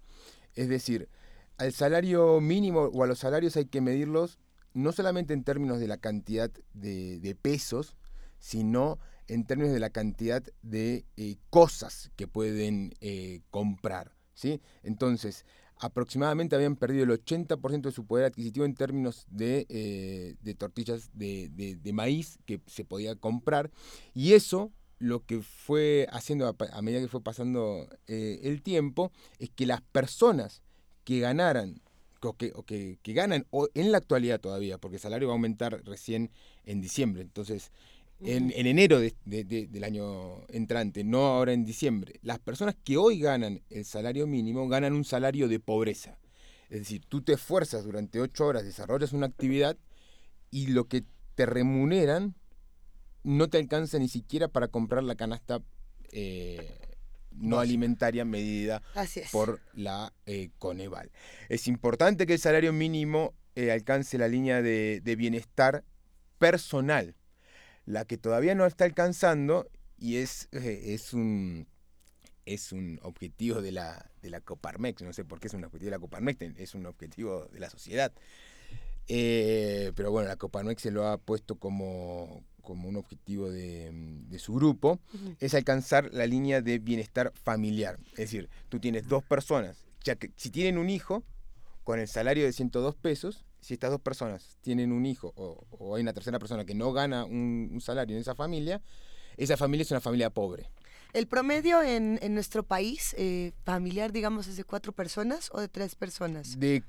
Es 0.55 0.69
decir, 0.69 1.09
al 1.57 1.73
salario 1.73 2.41
mínimo 2.41 2.81
o 2.81 3.03
a 3.03 3.07
los 3.07 3.19
salarios 3.19 3.55
hay 3.57 3.65
que 3.65 3.81
medirlos 3.81 4.39
no 4.73 4.91
solamente 4.91 5.33
en 5.33 5.43
términos 5.43 5.79
de 5.79 5.87
la 5.87 5.97
cantidad 5.97 6.49
de, 6.73 7.19
de 7.19 7.35
pesos, 7.35 7.97
sino 8.39 8.99
en 9.31 9.45
términos 9.45 9.73
de 9.73 9.79
la 9.79 9.91
cantidad 9.91 10.43
de 10.61 11.05
eh, 11.15 11.37
cosas 11.49 12.11
que 12.17 12.27
pueden 12.27 12.93
eh, 12.99 13.41
comprar. 13.49 14.13
¿sí? 14.33 14.61
Entonces, 14.83 15.45
aproximadamente 15.77 16.55
habían 16.55 16.75
perdido 16.75 17.05
el 17.05 17.11
80% 17.11 17.81
de 17.81 17.91
su 17.91 18.05
poder 18.05 18.25
adquisitivo 18.25 18.65
en 18.65 18.75
términos 18.75 19.25
de, 19.29 19.65
eh, 19.69 20.55
tortillas 20.55 21.11
de 21.13 21.91
maíz 21.93 22.39
que 22.45 22.61
se 22.67 22.83
podía 22.83 23.15
comprar. 23.15 23.71
Y 24.13 24.33
eso 24.33 24.73
lo 25.01 25.25
que 25.25 25.41
fue 25.41 26.07
haciendo 26.11 26.47
a, 26.47 26.55
a 26.77 26.81
medida 26.81 27.01
que 27.01 27.07
fue 27.07 27.21
pasando 27.21 27.87
eh, 28.07 28.39
el 28.43 28.61
tiempo 28.61 29.11
es 29.39 29.49
que 29.49 29.65
las 29.65 29.81
personas 29.81 30.61
que 31.03 31.19
ganaran 31.19 31.81
o 32.21 32.33
que, 32.33 32.51
o 32.55 32.63
que, 32.63 32.99
que 33.01 33.13
ganan 33.13 33.47
o 33.49 33.67
en 33.73 33.91
la 33.91 33.97
actualidad 33.97 34.39
todavía, 34.39 34.77
porque 34.77 34.97
el 34.97 35.01
salario 35.01 35.27
va 35.27 35.33
a 35.33 35.37
aumentar 35.37 35.81
recién 35.85 36.29
en 36.65 36.79
diciembre, 36.81 37.23
entonces 37.23 37.71
en, 38.23 38.51
enero 38.53 38.99
de- 38.99 39.15
de- 39.25 39.43
de- 39.43 39.65
del 39.65 39.83
año 39.83 40.45
entrante, 40.49 41.03
no 41.03 41.25
ahora 41.25 41.53
en 41.53 41.65
diciembre, 41.65 42.19
las 42.21 42.37
personas 42.37 42.75
que 42.83 42.97
hoy 42.97 43.19
ganan 43.19 43.61
el 43.71 43.83
salario 43.85 44.27
mínimo 44.27 44.67
ganan 44.67 44.93
un 44.93 45.03
salario 45.03 45.47
de 45.47 45.59
pobreza. 45.59 46.19
Es 46.69 46.79
decir, 46.81 47.01
tú 47.09 47.21
te 47.21 47.33
esfuerzas 47.33 47.83
durante 47.83 48.21
ocho 48.21 48.45
horas, 48.45 48.63
desarrollas 48.63 49.13
una 49.13 49.25
actividad 49.25 49.75
y 50.51 50.67
lo 50.67 50.87
que 50.87 51.03
te 51.35 51.45
remuneran 51.47 52.35
no 53.23 53.49
te 53.49 53.57
alcanza 53.57 53.99
ni 53.99 54.07
siquiera 54.07 54.47
para 54.47 54.67
comprar 54.67 55.03
la 55.03 55.15
canasta 55.15 55.61
eh, 56.11 56.95
no 57.31 57.59
alimentaria 57.59 58.25
medida 58.25 58.81
por 59.31 59.61
la 59.73 60.13
eh, 60.25 60.49
Coneval. 60.59 61.11
Es 61.49 61.67
importante 61.67 62.25
que 62.25 62.33
el 62.33 62.39
salario 62.39 62.73
mínimo 62.73 63.33
eh, 63.55 63.71
alcance 63.71 64.17
la 64.17 64.27
línea 64.27 64.61
de, 64.61 65.01
de 65.03 65.15
bienestar 65.15 65.83
personal, 66.37 67.15
la 67.85 68.05
que 68.05 68.17
todavía 68.17 68.55
no 68.55 68.65
está 68.65 68.85
alcanzando 68.85 69.69
y 69.97 70.17
es, 70.17 70.49
es 70.51 71.13
un 71.13 71.67
es 72.45 72.71
un 72.71 72.99
objetivo 73.03 73.61
de 73.61 73.71
la, 73.71 74.09
de 74.21 74.29
la 74.29 74.41
Coparmex, 74.41 75.01
no 75.03 75.13
sé 75.13 75.25
por 75.25 75.39
qué 75.39 75.47
es 75.47 75.53
un 75.53 75.63
objetivo 75.63 75.87
de 75.87 75.97
la 75.97 75.99
Coparmex, 75.99 76.41
es 76.57 76.75
un 76.75 76.85
objetivo 76.85 77.45
de 77.45 77.59
la 77.59 77.69
sociedad. 77.69 78.11
Eh, 79.07 79.91
pero 79.95 80.11
bueno, 80.11 80.27
la 80.27 80.35
Coparmex 80.37 80.81
se 80.81 80.91
lo 80.91 81.07
ha 81.07 81.17
puesto 81.17 81.55
como, 81.55 82.43
como 82.61 82.87
un 82.87 82.95
objetivo 82.95 83.49
de, 83.49 83.91
de 83.93 84.39
su 84.39 84.53
grupo, 84.53 84.99
es 85.39 85.53
alcanzar 85.53 86.09
la 86.13 86.25
línea 86.25 86.61
de 86.61 86.79
bienestar 86.79 87.31
familiar. 87.35 87.99
Es 88.11 88.17
decir, 88.17 88.49
tú 88.69 88.79
tienes 88.79 89.07
dos 89.07 89.23
personas, 89.23 89.85
ya 90.03 90.15
que 90.15 90.31
si 90.35 90.49
tienen 90.49 90.77
un 90.77 90.89
hijo, 90.89 91.23
con 91.83 91.99
el 91.99 92.07
salario 92.07 92.45
de 92.45 92.53
102 92.53 92.95
pesos, 92.95 93.43
si 93.59 93.73
estas 93.73 93.91
dos 93.91 94.01
personas 94.01 94.57
tienen 94.61 94.91
un 94.91 95.05
hijo 95.05 95.33
o, 95.35 95.65
o 95.71 95.95
hay 95.95 96.01
una 96.01 96.13
tercera 96.13 96.39
persona 96.39 96.65
que 96.65 96.75
no 96.75 96.93
gana 96.93 97.25
un, 97.25 97.69
un 97.71 97.81
salario 97.81 98.15
en 98.15 98.21
esa 98.21 98.35
familia, 98.35 98.81
esa 99.37 99.57
familia 99.57 99.83
es 99.83 99.91
una 99.91 100.01
familia 100.01 100.29
pobre. 100.29 100.69
El 101.13 101.27
promedio 101.27 101.83
en, 101.83 102.19
en 102.21 102.33
nuestro 102.33 102.63
país 102.63 103.13
eh, 103.17 103.51
familiar, 103.63 104.11
digamos, 104.11 104.47
es 104.47 104.55
de 104.55 104.63
cuatro 104.63 104.93
personas 104.93 105.49
o 105.51 105.59
de 105.59 105.67
tres 105.67 105.95
personas. 105.95 106.57
De 106.59 106.83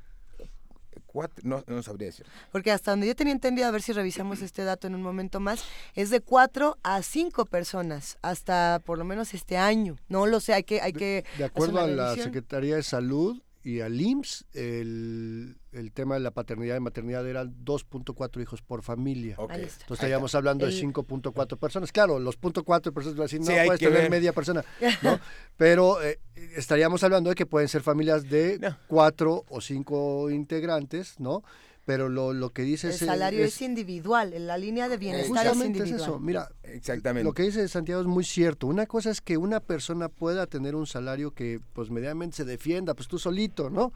cuatro, 1.13 1.43
no, 1.47 1.63
no 1.67 1.83
sabría 1.83 2.07
decir. 2.07 2.27
Porque 2.51 2.73
hasta 2.73 2.93
donde 2.93 3.07
yo 3.07 3.15
tenía 3.15 3.33
entendido, 3.33 3.69
a 3.69 3.71
ver 3.71 3.83
si 3.83 3.93
revisamos 3.93 4.43
este 4.43 4.65
dato 4.65 4.87
en 4.87 4.95
un 4.95 5.03
momento 5.03 5.41
más, 5.41 5.65
es 5.95 6.11
de 6.11 6.21
cuatro 6.21 6.79
a 6.83 7.03
cinco 7.03 7.45
personas 7.45 8.19
hasta 8.23 8.81
por 8.85 8.99
lo 8.99 9.05
menos 9.05 9.35
este 9.35 9.57
año. 9.57 9.97
No 10.09 10.27
lo 10.27 10.41
sé, 10.41 10.55
hay 10.55 10.65
que, 10.65 10.81
hay 10.81 10.93
que 10.93 11.25
De 11.39 11.45
acuerdo 11.45 11.81
a 11.81 11.87
la. 11.87 12.15
Secretaría 12.15 12.77
de 12.77 12.83
Salud 12.83 13.41
y 13.65 13.81
al 13.81 14.01
IMSS, 14.01 14.45
el, 14.55 15.57
el 15.73 15.93
tema 15.93 16.15
de 16.15 16.21
la 16.21 16.31
paternidad 16.33 16.77
y 16.77 16.81
maternidad 16.81 17.27
era 17.29 17.45
2.4 17.45 18.43
hijos 18.43 18.61
por 18.63 18.83
familia. 18.83 19.37
Ok. 19.39 19.51
Ahí 19.53 19.61
Entonces 19.63 19.91
estaríamos 19.91 20.35
hablando 20.35 20.67
de 20.67 20.73
El- 20.73 20.81
5.4 20.93 21.57
personas. 21.59 21.93
Claro, 21.93 22.19
los 22.19 22.39
.4 22.41 22.93
personas 22.93 23.17
van 23.17 23.21
a 23.21 23.25
decir, 23.25 23.41
no 23.41 23.47
Sí, 23.47 23.53
puedes 23.65 23.79
tener 23.81 23.95
ver. 24.03 24.11
media 24.11 24.33
persona, 24.33 24.65
¿no? 25.03 25.19
Pero 25.57 26.03
eh, 26.03 26.19
estaríamos 26.57 27.03
hablando 27.05 27.31
de 27.31 27.37
que 27.37 27.47
pueden 27.47 27.69
ser 27.69 27.83
familias 27.83 28.29
de 28.29 28.75
cuatro 28.89 29.45
o 29.49 29.61
cinco 29.61 30.31
integrantes, 30.31 31.21
¿no? 31.21 31.43
Pero 31.85 32.09
lo, 32.09 32.33
lo 32.33 32.51
que 32.51 32.63
dice 32.63 32.89
El 32.89 32.95
salario 32.95 33.45
es, 33.45 33.61
individual, 33.61 34.35
en 34.35 34.47
la 34.47 34.57
línea 34.57 34.89
de 34.89 34.99
bienestar 34.99 35.45
es 35.47 35.51
Justamente 35.53 35.79
es 35.81 35.85
individual. 35.89 36.11
eso. 36.11 36.21
Mira, 36.21 36.49
Exactamente. 36.63 37.25
lo 37.25 37.33
que 37.33 37.43
dice 37.43 37.67
Santiago 37.67 38.01
es 38.01 38.07
muy 38.07 38.23
cierto. 38.25 38.69
Una 38.69 38.87
cosa 38.87 39.11
es 39.11 39.21
que 39.21 39.37
una 39.37 39.59
persona 39.59 40.09
pueda 40.09 40.47
tener 40.47 40.77
un 40.77 40.87
salario 40.87 41.33
que 41.33 41.61
pues 41.73 41.91
medianamente 41.91 42.37
se 42.37 42.45
defienda, 42.45 42.95
pues 42.95 43.09
tú 43.09 43.19
solito, 43.19 43.69
¿no? 43.69 43.93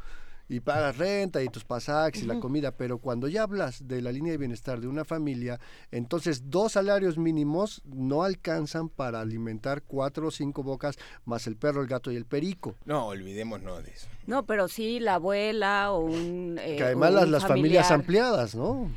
Y 0.48 0.60
pagas 0.60 0.96
renta 0.96 1.42
y 1.42 1.48
tus 1.48 1.64
pasajes 1.64 2.22
y 2.22 2.26
la 2.26 2.38
comida, 2.38 2.70
pero 2.70 2.98
cuando 2.98 3.26
ya 3.26 3.42
hablas 3.42 3.88
de 3.88 4.00
la 4.00 4.12
línea 4.12 4.30
de 4.30 4.38
bienestar 4.38 4.80
de 4.80 4.86
una 4.86 5.04
familia, 5.04 5.58
entonces 5.90 6.50
dos 6.50 6.72
salarios 6.72 7.18
mínimos 7.18 7.82
no 7.84 8.22
alcanzan 8.22 8.88
para 8.88 9.20
alimentar 9.20 9.82
cuatro 9.82 10.28
o 10.28 10.30
cinco 10.30 10.62
bocas 10.62 10.98
más 11.24 11.48
el 11.48 11.56
perro, 11.56 11.80
el 11.82 11.88
gato 11.88 12.12
y 12.12 12.16
el 12.16 12.26
perico. 12.26 12.76
No, 12.84 13.06
olvidémonos 13.06 13.82
de 13.84 13.90
eso. 13.90 14.06
No, 14.28 14.46
pero 14.46 14.68
sí 14.68 15.00
la 15.00 15.14
abuela 15.14 15.90
o 15.90 15.98
un. 16.04 16.58
eh, 16.62 16.76
Que 16.76 16.84
además 16.84 17.12
las, 17.12 17.28
las 17.28 17.46
familias 17.46 17.90
ampliadas, 17.90 18.54
¿no? 18.54 18.88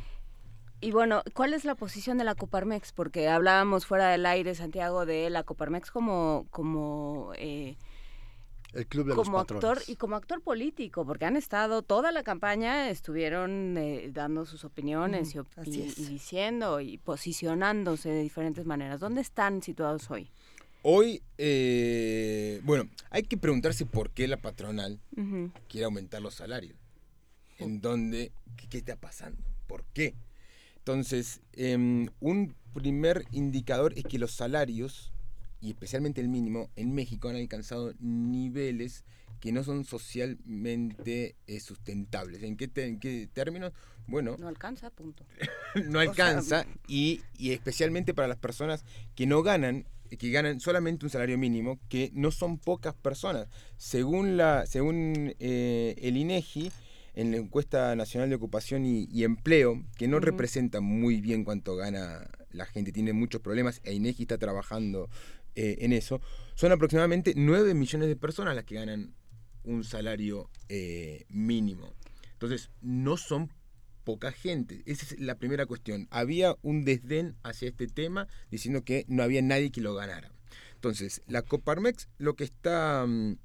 Y 0.80 0.92
bueno, 0.92 1.22
¿cuál 1.34 1.52
es 1.52 1.64
la 1.64 1.74
posición 1.74 2.16
de 2.16 2.24
la 2.24 2.34
Coparmex? 2.36 2.92
Porque 2.92 3.28
hablábamos 3.28 3.84
fuera 3.86 4.08
del 4.10 4.24
aire, 4.24 4.54
Santiago, 4.54 5.04
de 5.04 5.28
la 5.30 5.42
Coparmex 5.42 5.90
como, 5.90 6.46
como, 6.50 7.32
eh, 7.36 7.76
El 8.72 8.86
club 8.86 9.08
de 9.08 9.14
como 9.16 9.32
los 9.38 9.50
actor 9.50 9.78
y 9.88 9.96
como 9.96 10.14
actor 10.16 10.40
político, 10.42 11.04
porque 11.04 11.24
han 11.24 11.36
estado 11.36 11.82
toda 11.82 12.12
la 12.12 12.22
campaña, 12.22 12.88
estuvieron 12.90 13.76
eh, 13.76 14.10
dando 14.12 14.46
sus 14.46 14.64
opiniones 14.64 15.34
y, 15.34 15.38
op- 15.38 15.48
así 15.58 15.80
y- 15.80 15.82
es. 15.82 15.98
y 15.98 16.04
diciendo 16.06 16.80
y 16.80 16.96
posicionándose 16.98 18.08
de 18.10 18.22
diferentes 18.22 18.64
maneras. 18.66 19.00
¿Dónde 19.00 19.20
están 19.22 19.62
situados 19.62 20.08
hoy? 20.10 20.30
Hoy, 20.82 21.20
eh, 21.36 22.60
bueno, 22.64 22.88
hay 23.10 23.22
que 23.24 23.36
preguntarse 23.36 23.84
por 23.86 24.10
qué 24.10 24.26
la 24.28 24.36
patronal 24.38 24.98
quiere 25.68 25.84
aumentar 25.84 26.22
los 26.22 26.34
salarios. 26.34 26.76
¿En 27.58 27.80
dónde? 27.80 28.32
¿Qué, 28.56 28.68
qué 28.68 28.78
está 28.78 28.96
pasando? 28.96 29.42
¿Por 29.66 29.84
qué? 29.92 30.14
Entonces, 30.78 31.40
em, 31.52 32.08
un 32.20 32.54
primer 32.72 33.24
indicador 33.32 33.92
es 33.96 34.04
que 34.04 34.18
los 34.18 34.32
salarios, 34.32 35.12
y 35.60 35.70
especialmente 35.70 36.20
el 36.20 36.28
mínimo, 36.28 36.70
en 36.76 36.92
México 36.94 37.28
han 37.28 37.36
alcanzado 37.36 37.92
niveles 38.00 39.04
que 39.40 39.52
no 39.52 39.62
son 39.64 39.84
socialmente 39.84 41.36
eh, 41.46 41.60
sustentables. 41.60 42.42
¿En 42.42 42.56
qué, 42.56 42.68
te- 42.68 42.86
en 42.86 42.98
qué 42.98 43.28
términos? 43.32 43.72
Bueno, 44.06 44.36
No 44.38 44.48
alcanza, 44.48 44.90
punto. 44.90 45.24
no 45.86 46.00
alcanza 46.00 46.66
y, 46.88 47.20
y 47.38 47.52
especialmente 47.52 48.14
para 48.14 48.28
las 48.28 48.38
personas 48.38 48.84
que 49.14 49.26
no 49.26 49.42
ganan 49.42 49.86
que 50.18 50.30
ganan 50.32 50.58
solamente 50.58 51.06
un 51.06 51.10
salario 51.10 51.38
mínimo 51.38 51.78
que 51.88 52.10
no 52.14 52.32
son 52.32 52.58
pocas 52.58 52.94
personas 52.94 53.46
según 53.76 54.36
la 54.36 54.66
según 54.66 55.36
eh, 55.38 55.94
el 55.98 56.16
INEGI 56.16 56.72
en 57.14 57.30
la 57.30 57.36
encuesta 57.36 57.94
nacional 57.94 58.28
de 58.28 58.34
ocupación 58.34 58.84
y, 58.84 59.04
y 59.12 59.22
empleo 59.22 59.84
que 59.96 60.08
no 60.08 60.18
representa 60.18 60.80
muy 60.80 61.20
bien 61.20 61.44
cuánto 61.44 61.76
gana 61.76 62.28
la 62.50 62.66
gente 62.66 62.90
tiene 62.90 63.12
muchos 63.12 63.40
problemas 63.40 63.80
e 63.84 63.94
INEGI 63.94 64.22
está 64.24 64.36
trabajando 64.38 65.08
eh, 65.54 65.78
en 65.80 65.92
eso 65.92 66.20
son 66.54 66.72
aproximadamente 66.72 67.32
9 67.36 67.74
millones 67.74 68.08
de 68.08 68.16
personas 68.16 68.54
las 68.54 68.64
que 68.64 68.76
ganan 68.76 69.14
un 69.64 69.84
salario 69.84 70.50
eh, 70.68 71.26
mínimo 71.28 71.94
entonces 72.40 72.70
no 72.80 73.18
son 73.18 73.50
poca 74.04 74.32
gente. 74.32 74.82
Esa 74.86 75.04
es 75.04 75.20
la 75.20 75.36
primera 75.36 75.66
cuestión. 75.66 76.08
Había 76.10 76.56
un 76.62 76.84
desdén 76.84 77.36
hacia 77.42 77.68
este 77.68 77.86
tema 77.86 78.28
diciendo 78.50 78.82
que 78.82 79.04
no 79.08 79.22
había 79.22 79.42
nadie 79.42 79.70
que 79.70 79.80
lo 79.80 79.94
ganara. 79.94 80.32
Entonces, 80.74 81.22
la 81.26 81.42
Coparmex 81.42 82.08
lo 82.16 82.36
que 82.36 82.44
está, 82.44 83.04
mm, 83.06 83.36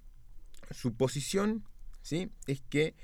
su 0.71 0.95
posición, 0.95 1.65
¿sí? 2.01 2.31
Es 2.47 2.61
que 2.61 2.95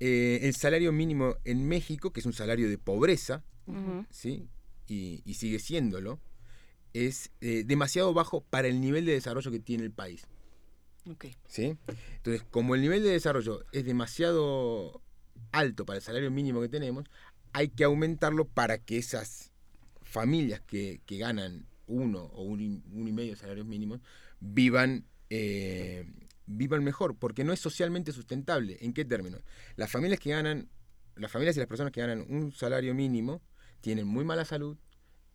eh, 0.00 0.40
el 0.42 0.54
salario 0.54 0.92
mínimo 0.92 1.36
en 1.44 1.68
México, 1.68 2.10
que 2.10 2.20
es 2.20 2.26
un 2.26 2.32
salario 2.32 2.68
de 2.68 2.78
pobreza. 2.78 3.44
¿sí? 4.10 4.48
Y, 4.86 5.22
y 5.24 5.34
sigue 5.34 5.58
siéndolo, 5.58 6.20
es 6.94 7.30
eh, 7.40 7.64
demasiado 7.66 8.14
bajo 8.14 8.40
para 8.40 8.68
el 8.68 8.80
nivel 8.80 9.04
de 9.04 9.12
desarrollo 9.12 9.50
que 9.50 9.60
tiene 9.60 9.84
el 9.84 9.92
país. 9.92 10.26
Ok. 11.10 11.26
¿sí? 11.46 11.76
Entonces, 12.16 12.42
como 12.50 12.74
el 12.74 12.80
nivel 12.80 13.02
de 13.02 13.10
desarrollo 13.10 13.64
es 13.72 13.84
demasiado 13.84 15.02
alto 15.52 15.84
para 15.84 15.98
el 15.98 16.02
salario 16.02 16.30
mínimo 16.30 16.62
que 16.62 16.68
tenemos, 16.68 17.04
hay 17.52 17.68
que 17.68 17.84
aumentarlo 17.84 18.46
para 18.46 18.78
que 18.78 18.96
esas 18.96 19.52
familias 20.02 20.60
que, 20.60 21.02
que 21.04 21.18
ganan 21.18 21.66
uno 21.86 22.22
o 22.34 22.42
un 22.42 22.60
y, 22.60 22.82
uno 22.92 23.08
y 23.08 23.12
medio 23.12 23.36
salarios 23.36 23.66
mínimos 23.66 24.00
vivan, 24.40 25.04
eh, 25.30 26.06
vivan 26.46 26.84
mejor, 26.84 27.16
porque 27.16 27.44
no 27.44 27.52
es 27.52 27.60
socialmente 27.60 28.12
sustentable. 28.12 28.78
¿En 28.80 28.92
qué 28.92 29.04
términos? 29.04 29.42
Las 29.76 29.90
familias 29.90 30.20
que 30.20 30.30
ganan, 30.30 30.68
las 31.16 31.30
familias 31.30 31.56
y 31.56 31.60
las 31.60 31.68
personas 31.68 31.92
que 31.92 32.00
ganan 32.00 32.24
un 32.28 32.52
salario 32.52 32.94
mínimo 32.94 33.42
tienen 33.80 34.06
muy 34.06 34.24
mala 34.24 34.44
salud, 34.44 34.78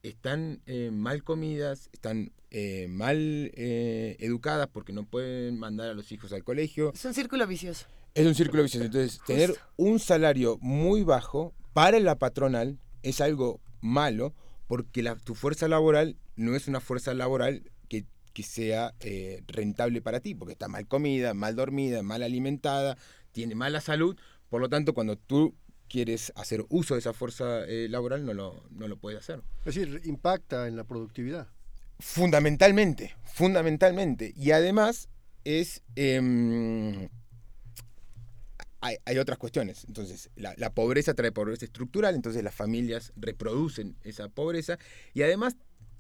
están 0.03 0.61
eh, 0.65 0.91
mal 0.91 1.23
comidas, 1.23 1.89
están 1.93 2.31
eh, 2.51 2.88
mal 2.89 3.51
eh, 3.55 4.17
educadas 4.19 4.67
porque 4.71 4.93
no 4.93 5.05
pueden 5.05 5.59
mandar 5.59 5.89
a 5.89 5.93
los 5.93 6.11
hijos 6.11 6.34
al 6.34 6.43
colegio. 6.43 6.91
Es 6.93 7.05
un 7.05 7.13
círculo 7.13 7.45
vicioso. 7.45 7.85
Es 8.13 8.26
un 8.26 8.35
círculo 8.35 8.63
vicioso. 8.63 8.85
Entonces, 8.85 9.21
tener 9.26 9.55
un 9.77 9.99
salario 9.99 10.57
muy 10.61 11.03
bajo 11.03 11.53
para 11.73 11.99
la 11.99 12.17
patronal 12.17 12.80
es 13.03 13.21
algo 13.21 13.61
malo 13.81 14.34
porque 14.67 15.03
la, 15.03 15.15
tu 15.15 15.35
fuerza 15.35 15.67
laboral 15.67 16.17
no 16.35 16.55
es 16.55 16.67
una 16.67 16.80
fuerza 16.80 17.13
laboral 17.13 17.71
que, 17.88 18.05
que 18.34 18.43
sea 18.43 18.93
eh, 18.99 19.43
rentable 19.47 20.01
para 20.01 20.19
ti, 20.19 20.35
porque 20.35 20.53
está 20.53 20.67
mal 20.67 20.88
comida, 20.88 21.34
mal 21.34 21.55
dormida, 21.55 22.03
mal 22.03 22.23
alimentada, 22.23 22.97
tiene 23.31 23.55
mala 23.55 23.81
salud, 23.81 24.17
por 24.49 24.61
lo 24.61 24.69
tanto, 24.69 24.93
cuando 24.93 25.17
tú 25.17 25.55
quieres 25.90 26.32
hacer 26.36 26.66
uso 26.70 26.94
de 26.94 26.99
esa 26.99 27.14
fuerza 27.14 27.66
eh, 27.66 27.88
laboral, 27.90 28.26
no 28.26 28.34
lo, 28.34 28.64
no 28.70 28.88
lo 28.88 28.98
puedes 28.98 29.20
hacer. 29.20 29.41
Es 29.66 29.76
decir, 29.76 30.02
impacta 30.06 30.68
en 30.68 30.76
la 30.76 30.86
productividad. 30.86 31.48
Fundamentalmente, 31.99 33.16
fundamentalmente. 33.24 34.34
Y 34.38 34.52
además 34.52 35.10
es... 35.44 35.82
em, 35.95 37.10
hay, 38.82 38.95
hay 39.03 39.18
otras 39.18 39.38
cuestiones. 39.38 39.84
Entonces, 39.86 40.30
la, 40.36 40.53
la 40.57 40.74
pobreza 40.74 41.14
trae 41.14 41.34
pobreza 41.34 41.66
estructural, 41.66 42.16
entonces 42.16 42.44
las 42.44 42.56
familias 42.56 43.11
reproducen 43.18 43.98
esa 44.03 44.30
pobreza. 44.30 44.78
Y 45.14 45.24
además 45.24 45.57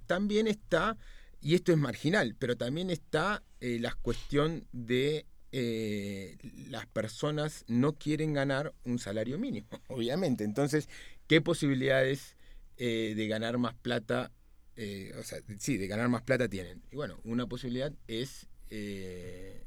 también 0.07 0.47
está, 0.47 0.97
y 1.41 1.55
esto 1.55 1.71
es 1.71 1.77
marginal, 1.77 2.35
pero 2.39 2.55
también 2.55 2.89
está 2.89 3.43
eh, 3.59 3.77
la 3.79 3.93
cuestión 3.93 4.65
de 4.71 5.25
eh, 5.51 6.37
las 6.69 6.85
personas 6.87 7.65
no 7.67 7.93
quieren 7.93 8.33
ganar 8.33 8.73
un 8.83 8.99
salario 8.99 9.37
mínimo, 9.37 9.67
obviamente. 9.87 10.43
Entonces, 10.43 10.89
¿qué 11.27 11.41
posibilidades 11.41 12.35
eh, 12.77 13.13
de 13.15 13.27
ganar 13.27 13.57
más 13.57 13.73
plata, 13.75 14.31
eh, 14.75 15.13
o 15.19 15.23
sea, 15.23 15.39
sí, 15.57 15.77
de 15.77 15.87
ganar 15.87 16.09
más 16.09 16.21
plata 16.23 16.47
tienen? 16.47 16.81
Y 16.91 16.95
bueno, 16.95 17.19
una 17.23 17.47
posibilidad 17.47 17.91
es 18.07 18.47
eh, 18.69 19.63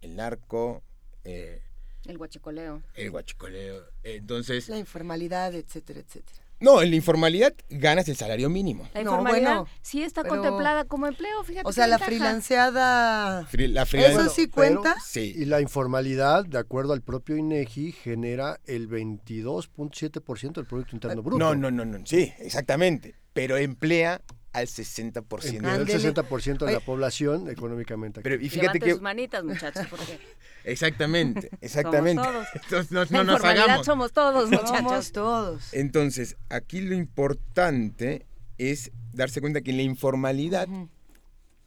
el 0.00 0.16
narco, 0.16 0.82
eh, 1.24 1.62
El 2.04 2.18
guachicoleo. 2.18 2.82
el 2.94 3.10
guachicoleo. 3.10 3.84
Entonces, 4.02 4.68
La 4.68 4.78
informalidad, 4.78 5.54
etcétera, 5.54 6.00
etcétera. 6.00 6.41
No, 6.62 6.80
en 6.80 6.90
la 6.90 6.96
informalidad 6.96 7.52
ganas 7.68 8.08
el 8.08 8.16
salario 8.16 8.48
mínimo. 8.48 8.88
La 8.94 9.02
No, 9.02 9.10
informalidad 9.10 9.56
bueno, 9.58 9.68
sí 9.82 10.02
está 10.02 10.22
pero- 10.22 10.36
contemplada 10.36 10.84
como 10.86 11.06
empleo, 11.06 11.42
fíjate. 11.44 11.68
O 11.68 11.72
sea, 11.72 11.86
la 11.86 11.98
freelanceada... 11.98 13.46
Fri- 13.50 13.68
la 13.68 13.82
¿Eso 13.82 14.28
sí 14.30 14.46
Pero- 14.46 14.52
cuenta? 14.80 14.96
Sí. 15.04 15.34
Y 15.36 15.44
la 15.44 15.60
informalidad, 15.60 16.44
de 16.44 16.58
acuerdo 16.58 16.92
al 16.92 17.02
propio 17.02 17.36
INEGI, 17.36 17.92
genera 17.92 18.58
el 18.64 18.88
22.7% 18.88 20.52
del 20.54 20.66
Producto 20.66 20.96
Interno 20.96 21.22
Bruto. 21.22 21.38
No, 21.38 21.54
no, 21.54 21.70
no, 21.70 21.84
no, 21.84 21.98
sí, 22.06 22.32
exactamente. 22.38 23.14
Pero 23.32 23.56
emplea 23.56 24.20
al 24.52 24.66
60%. 24.66 25.54
Emplea 25.54 25.74
el 25.76 25.86
60% 25.86 26.66
de 26.66 26.72
la 26.72 26.80
población 26.80 27.48
económicamente 27.48 28.20
Pero 28.20 28.34
y 28.36 28.48
fíjate 28.50 28.60
Levanten 28.62 28.82
que 28.82 28.90
sus 28.92 29.00
manitas, 29.00 29.44
muchachos, 29.44 29.86
porque 29.88 30.18
exactamente, 30.64 31.50
exactamente. 31.60 32.22
todos. 32.22 32.46
Entonces, 32.54 32.90
no, 32.92 33.04
no 33.24 33.24
nos 33.32 33.44
hagamos. 33.44 33.86
somos 33.86 34.12
todos, 34.12 34.50
muchachos. 34.50 34.76
Somos 34.76 35.12
todos. 35.12 35.72
Entonces, 35.74 36.36
aquí 36.50 36.80
lo 36.82 36.94
importante 36.94 38.26
es 38.58 38.90
darse 39.12 39.40
cuenta 39.40 39.60
que 39.62 39.72
la 39.72 39.82
informalidad 39.82 40.68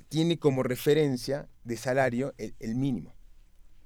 tiene 0.09 0.37
como 0.37 0.63
referencia 0.63 1.47
de 1.63 1.77
salario 1.77 2.33
el, 2.37 2.55
el 2.59 2.75
mínimo. 2.75 3.13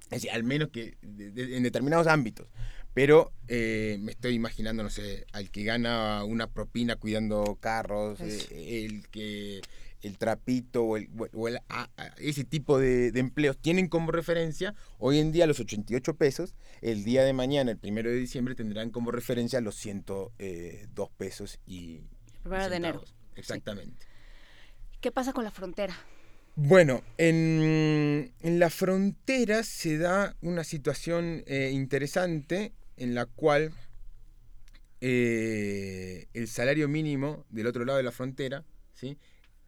Es 0.06 0.10
decir, 0.24 0.32
al 0.32 0.44
menos 0.44 0.70
que 0.70 0.98
de- 1.02 1.32
de- 1.32 1.56
en 1.58 1.64
determinados 1.64 2.08
ámbitos. 2.08 2.48
Pero 2.94 3.32
eh, 3.48 3.98
me 4.02 4.12
estoy 4.12 4.34
imaginando, 4.34 4.84
no 4.84 4.90
sé, 4.90 5.26
al 5.32 5.52
que 5.52 5.64
gana 5.64 6.24
una 6.24 6.48
propina 6.52 6.96
cuidando 6.96 7.58
carros, 7.62 8.20
eh, 8.22 8.86
el 8.86 9.08
que 9.10 9.62
el 10.02 10.18
trapito 10.18 10.84
o, 10.84 10.98
el, 10.98 11.10
o 11.34 11.48
el- 11.50 11.58
a- 11.70 11.90
a- 11.98 12.08
ese 12.20 12.46
tipo 12.46 12.80
de, 12.80 13.12
de 13.12 13.20
empleos 13.20 13.58
tienen 13.58 13.88
como 13.88 14.12
referencia 14.12 14.74
hoy 14.98 15.20
en 15.20 15.32
día 15.32 15.46
los 15.46 15.60
88 15.60 16.16
pesos, 16.16 16.56
el 16.82 17.04
día 17.04 17.24
de 17.24 17.34
mañana, 17.34 17.72
el 17.72 17.78
primero 17.78 18.10
de 18.10 18.16
diciembre, 18.16 18.56
tendrán 18.56 18.92
como 18.92 19.12
referencia 19.12 19.60
los 19.62 19.76
102 19.76 21.10
pesos 21.18 21.60
y... 21.66 22.02
Primero 22.44 22.70
de 22.70 22.76
enero. 22.78 23.04
Exactamente. 23.36 24.06
¿Qué 25.02 25.12
pasa 25.12 25.34
con 25.34 25.44
la 25.44 25.52
frontera? 25.52 25.96
Bueno, 26.56 27.04
en, 27.18 28.34
en 28.42 28.60
la 28.60 28.70
frontera 28.70 29.64
se 29.64 29.98
da 29.98 30.36
una 30.42 30.64
situación 30.64 31.44
eh, 31.46 31.72
interesante 31.74 32.74
en 33.00 33.16
la 33.16 33.26
cual 33.26 33.72
eh, 35.02 36.28
el 36.34 36.48
salario 36.48 36.88
mínimo 36.88 37.46
del 37.50 37.68
otro 37.68 37.86
lado 37.86 37.98
de 37.98 38.04
la 38.04 38.12
frontera 38.12 38.66
¿sí? 38.94 39.18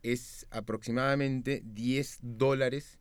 es 0.04 0.46
aproximadamente 0.52 1.62
10 1.64 2.20
dólares 2.22 3.00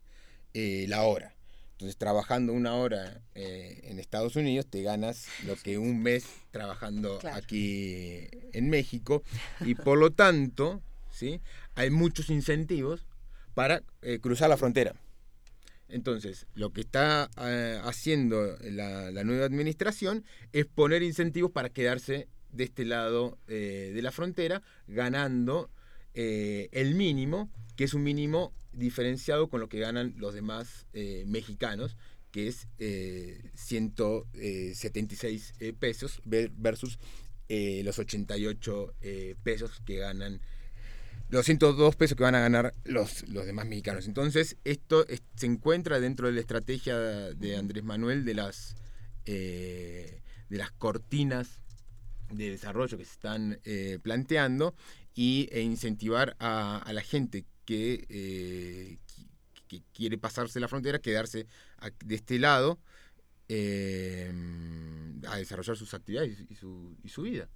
eh, 0.55 0.87
la 0.89 1.03
hora. 1.03 1.35
Entonces, 1.73 1.97
trabajando 1.97 2.53
una 2.53 2.75
hora 2.75 3.23
eh, 3.35 3.81
en 3.85 3.99
Estados 3.99 4.37
Unidos, 4.37 4.67
te 4.69 4.83
ganas 4.83 5.27
lo 5.47 5.57
que 5.57 5.79
un 5.79 6.03
mes 6.03 6.25
trabajando 6.51 7.19
Claro. 7.19 7.37
aquí 7.37 8.29
en 8.53 8.69
México. 8.69 9.23
Y 9.61 9.75
por 9.75 9.99
lo 9.99 10.11
tanto, 10.13 10.83
¿sí? 11.11 11.41
hay 11.75 11.91
muchos 11.91 12.29
incentivos 12.29 13.07
para 13.55 13.83
cruzar 14.21 14.51
la 14.51 14.57
frontera. 14.59 14.95
Entonces, 15.93 16.47
lo 16.55 16.73
que 16.73 16.83
está 16.83 17.31
eh, 17.39 17.81
haciendo 17.85 18.57
la, 18.63 19.11
nueva 19.25 19.47
administración 19.47 20.25
es 20.53 20.67
poner 20.67 21.03
incentivos 21.03 21.51
para 21.51 21.71
quedarse 21.71 22.29
de 22.53 22.65
este 22.65 22.85
lado 22.85 23.39
eh, 23.49 23.93
de 23.95 24.03
la 24.03 24.13
frontera, 24.13 24.63
ganando 24.87 25.71
eh, 26.15 26.69
el 26.73 26.95
mínimo, 26.95 27.51
que 27.77 27.85
es 27.85 27.95
un 27.95 28.03
mínimo 28.03 28.53
diferenciado 28.73 29.49
con 29.49 29.61
lo 29.61 29.69
que 29.69 29.81
ganan 29.81 30.15
los 30.17 30.35
demás 30.35 30.87
mexicanos, 31.27 31.97
que 32.31 32.47
es 32.47 32.69
eh, 32.79 33.51
176 33.55 35.55
eh, 35.61 35.73
pesos 35.73 36.21
ver- 36.25 36.53
versus 36.57 36.99
los 37.49 37.99
88 37.99 38.95
eh, 39.01 39.35
pesos 39.43 39.81
que 39.85 39.97
ganan 39.97 40.41
los 41.31 41.47
102 41.47 41.97
pesos 41.97 42.17
que 42.17 42.25
van 42.25 42.35
a 42.35 42.41
ganar 42.41 42.73
los, 42.85 43.29
los 43.29 43.47
demás 43.47 43.67
mexicanos. 43.67 44.07
Entonces, 44.07 44.57
esto 44.65 45.07
es- 45.07 45.23
se 45.37 45.47
encuentra 45.47 46.01
dentro 46.01 46.27
de 46.27 46.33
la 46.35 46.41
estrategia 46.41 46.99
de 46.99 47.57
Andrés 47.57 47.85
Manuel 47.85 48.25
de 48.25 48.35
las, 48.35 48.75
eh, 49.27 50.23
de 50.49 50.59
las 50.59 50.73
cortinas 50.73 51.61
de 52.31 52.51
desarrollo 52.51 52.99
que 52.99 53.05
se 53.05 53.13
están 53.13 53.61
eh, 53.65 53.99
planteando 54.03 54.75
y, 55.15 55.49
e 55.53 55.63
incentivar 55.63 56.37
a, 56.39 56.89
la 56.93 57.03
gente 57.03 57.45
que, 57.65 58.07
eh, 58.09 58.99
que 59.69 59.83
quiere 59.93 60.19
pasarse 60.19 60.59
la 60.61 60.69
frontera, 60.69 60.99
quedarse 60.99 61.47
de 62.05 62.15
este 62.15 62.39
lado 62.39 62.79
eh, 63.49 64.33
a 65.29 65.37
desarrollar 65.37 65.77
sus 65.77 65.93
actividades 65.95 66.45
y 66.49 66.55
su, 66.55 66.97
y 67.03 67.09
su 67.09 67.23
vida. 67.23 67.49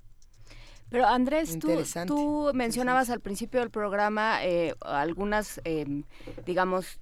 Pero 0.94 1.08
Andrés, 1.08 1.58
tú, 1.58 1.82
tú 2.06 2.50
mencionabas 2.54 3.10
al 3.10 3.18
principio 3.18 3.58
del 3.58 3.70
programa 3.70 4.44
eh, 4.44 4.76
algunas, 4.80 5.60
eh, 5.64 6.04
digamos, 6.46 7.00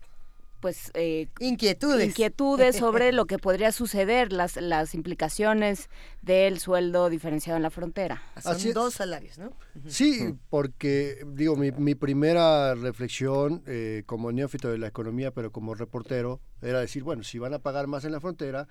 pues 0.60 0.90
eh, 0.94 1.28
Inquietudes. 1.40 2.06
inquietudes 2.06 2.74
sobre 2.78 3.12
lo 3.12 3.26
que 3.26 3.36
podría 3.36 3.70
suceder, 3.70 4.32
las, 4.32 4.56
las 4.56 4.94
implicaciones 4.94 5.90
del 6.22 6.58
sueldo 6.58 7.10
diferenciado 7.10 7.58
en 7.58 7.62
la 7.64 7.68
frontera. 7.68 8.22
Son 8.40 8.52
Así 8.56 8.68
es. 8.70 8.74
dos 8.74 8.94
salarios, 8.94 9.36
¿no? 9.36 9.52
Sí, 9.86 10.36
porque 10.48 11.22
digo, 11.26 11.54
mi, 11.56 11.70
mi 11.72 11.94
primera 11.94 12.74
reflexión 12.74 13.62
eh, 13.66 14.04
como 14.06 14.32
neófito 14.32 14.70
de 14.70 14.78
la 14.78 14.86
economía, 14.86 15.32
pero 15.32 15.52
como 15.52 15.74
reportero, 15.74 16.40
era 16.62 16.80
decir, 16.80 17.02
bueno, 17.02 17.24
si 17.24 17.38
van 17.38 17.52
a 17.52 17.58
pagar 17.58 17.88
más 17.88 18.06
en 18.06 18.12
la 18.12 18.20
frontera, 18.20 18.68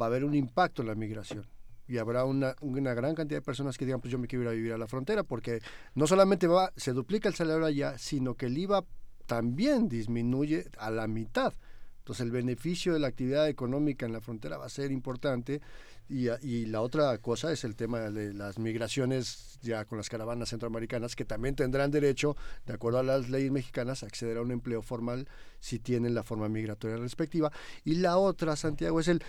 va 0.00 0.06
a 0.06 0.08
haber 0.08 0.24
un 0.24 0.34
impacto 0.34 0.82
en 0.82 0.88
la 0.88 0.96
migración. 0.96 1.46
Y 1.86 1.98
habrá 1.98 2.24
una, 2.24 2.54
una 2.60 2.94
gran 2.94 3.14
cantidad 3.14 3.38
de 3.38 3.44
personas 3.44 3.76
que 3.76 3.84
digan, 3.84 4.00
pues 4.00 4.10
yo 4.10 4.18
me 4.18 4.26
quiero 4.26 4.44
ir 4.44 4.48
a 4.48 4.52
vivir 4.52 4.72
a 4.72 4.78
la 4.78 4.86
frontera, 4.86 5.22
porque 5.22 5.60
no 5.94 6.06
solamente 6.06 6.48
se 6.76 6.92
duplica 6.92 7.28
el 7.28 7.34
salario 7.34 7.66
allá, 7.66 7.98
sino 7.98 8.34
que 8.34 8.46
el 8.46 8.56
IVA 8.56 8.84
también 9.26 9.88
disminuye 9.88 10.66
a 10.78 10.90
la 10.90 11.06
mitad. 11.06 11.54
Entonces 11.98 12.26
el 12.26 12.32
beneficio 12.32 12.92
de 12.92 12.98
la 12.98 13.08
actividad 13.08 13.48
económica 13.48 14.04
en 14.04 14.12
la 14.12 14.20
frontera 14.20 14.58
va 14.58 14.66
a 14.66 14.68
ser 14.68 14.92
importante 14.92 15.62
y, 16.06 16.28
y 16.46 16.66
la 16.66 16.82
otra 16.82 17.16
cosa 17.16 17.50
es 17.50 17.64
el 17.64 17.76
tema 17.76 18.10
de 18.10 18.34
las 18.34 18.58
migraciones 18.58 19.58
ya 19.62 19.86
con 19.86 19.96
las 19.96 20.10
caravanas 20.10 20.50
centroamericanas 20.50 21.16
que 21.16 21.24
también 21.24 21.56
tendrán 21.56 21.90
derecho, 21.90 22.36
de 22.66 22.74
acuerdo 22.74 22.98
a 22.98 23.02
las 23.02 23.30
leyes 23.30 23.50
mexicanas, 23.50 24.02
a 24.02 24.06
acceder 24.06 24.36
a 24.36 24.42
un 24.42 24.50
empleo 24.50 24.82
formal 24.82 25.26
si 25.60 25.78
tienen 25.78 26.14
la 26.14 26.22
forma 26.22 26.46
migratoria 26.50 26.98
respectiva. 26.98 27.50
Y 27.84 27.94
la 27.94 28.18
otra, 28.18 28.54
Santiago, 28.54 29.00
es 29.00 29.08
el... 29.08 29.22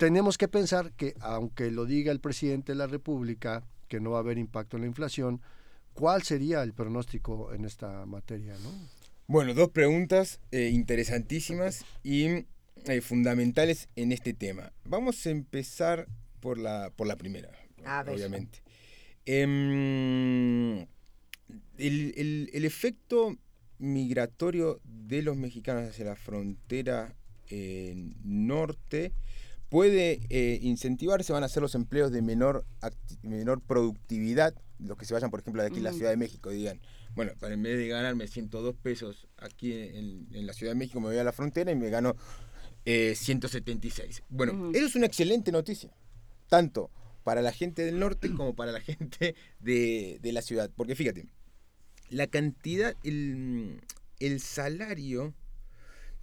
Tenemos 0.00 0.38
que 0.38 0.48
pensar 0.48 0.92
que 0.92 1.12
aunque 1.20 1.70
lo 1.70 1.84
diga 1.84 2.10
el 2.10 2.20
presidente 2.20 2.72
de 2.72 2.76
la 2.78 2.86
República, 2.86 3.62
que 3.86 4.00
no 4.00 4.12
va 4.12 4.16
a 4.16 4.20
haber 4.20 4.38
impacto 4.38 4.78
en 4.78 4.80
la 4.84 4.86
inflación, 4.88 5.42
¿cuál 5.92 6.22
sería 6.22 6.62
el 6.62 6.72
pronóstico 6.72 7.52
en 7.52 7.66
esta 7.66 8.06
materia? 8.06 8.54
¿no? 8.62 8.70
Bueno, 9.26 9.52
dos 9.52 9.68
preguntas 9.68 10.40
eh, 10.52 10.70
interesantísimas 10.72 11.84
y 12.02 12.28
eh, 12.86 13.00
fundamentales 13.02 13.90
en 13.94 14.12
este 14.12 14.32
tema. 14.32 14.72
Vamos 14.86 15.26
a 15.26 15.30
empezar 15.30 16.06
por 16.40 16.56
la, 16.56 16.90
por 16.96 17.06
la 17.06 17.16
primera, 17.16 17.50
A 17.84 18.02
ver. 18.02 18.14
obviamente. 18.14 18.62
Em, 19.26 20.78
el, 21.76 22.14
el- 22.16 22.50
el 22.54 22.64
efecto 22.64 23.36
migratorio 23.78 24.80
de 24.84 25.20
los 25.20 25.36
mexicanos 25.36 25.90
hacia 25.90 26.06
la 26.06 26.16
frontera 26.16 27.14
eh, 27.50 27.94
norte 28.24 29.12
puede 29.70 30.20
eh, 30.28 30.58
incentivarse, 30.60 31.32
van 31.32 31.44
a 31.44 31.48
ser 31.48 31.62
los 31.62 31.74
empleos 31.74 32.12
de 32.12 32.20
menor, 32.20 32.66
menor 33.22 33.62
productividad, 33.62 34.54
los 34.78 34.98
que 34.98 35.06
se 35.06 35.14
vayan, 35.14 35.30
por 35.30 35.40
ejemplo, 35.40 35.62
de 35.62 35.68
aquí 35.68 35.78
a 35.78 35.84
la. 35.84 35.92
Ciudad 35.92 36.10
de 36.10 36.16
México, 36.16 36.50
digan, 36.50 36.80
bueno, 37.14 37.32
para 37.38 37.54
en 37.54 37.62
vez 37.62 37.78
de 37.78 37.88
ganarme 37.88 38.26
102 38.26 38.74
pesos 38.76 39.28
aquí 39.38 39.72
en, 39.72 40.26
en 40.32 40.46
la 40.46 40.52
Ciudad 40.52 40.72
de 40.72 40.78
México, 40.78 41.00
me 41.00 41.06
voy 41.06 41.18
a 41.18 41.24
la 41.24 41.32
frontera 41.32 41.70
y 41.70 41.76
me 41.76 41.88
gano 41.88 42.16
eh, 42.84 43.14
176. 43.16 44.24
Bueno, 44.28 44.52
Ujú. 44.52 44.70
eso 44.74 44.86
es 44.86 44.94
una 44.96 45.06
excelente 45.06 45.52
noticia, 45.52 45.90
tanto 46.48 46.90
para 47.22 47.40
la 47.40 47.52
gente 47.52 47.84
del 47.84 47.98
norte 47.98 48.30
como 48.36 48.54
para 48.54 48.72
la 48.72 48.80
gente 48.80 49.34
de, 49.60 50.18
de 50.20 50.32
la 50.32 50.42
ciudad. 50.42 50.70
Porque 50.74 50.96
fíjate, 50.96 51.26
la 52.08 52.26
cantidad, 52.26 52.96
el, 53.04 53.80
el 54.18 54.40
salario 54.40 55.32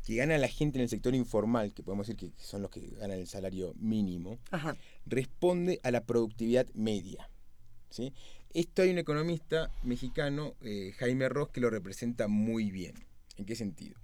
que 0.08 0.16
gana 0.16 0.38
la 0.38 0.48
gente 0.48 0.78
en 0.78 0.84
el 0.84 0.90
sector 0.90 1.14
informal, 1.16 1.74
que 1.74 1.84
podemos 1.84 2.08
decir 2.08 2.32
que 2.32 2.42
son 2.42 2.62
los 2.62 2.72
que 2.72 2.80
ganan 2.98 3.20
el 3.20 3.28
salario 3.28 3.74
mínimo, 3.78 4.40
Ajá. 4.52 4.78
responde 5.06 5.82
a 5.84 5.92
la 5.92 6.06
productividad 6.06 6.66
media. 6.76 7.30
¿sí? 7.90 8.14
Esto 8.54 8.84
hay 8.84 8.92
un 8.92 9.00
economista 9.00 9.70
mexicano, 9.84 10.56
eh, 10.62 10.94
Jaime 10.98 11.28
Ross, 11.28 11.50
que 11.50 11.60
lo 11.60 11.70
representa 11.70 12.30
muy 12.30 12.72
bien. 12.72 12.94
¿En 13.36 13.44
qué 13.44 13.58
sentido? 13.58 13.98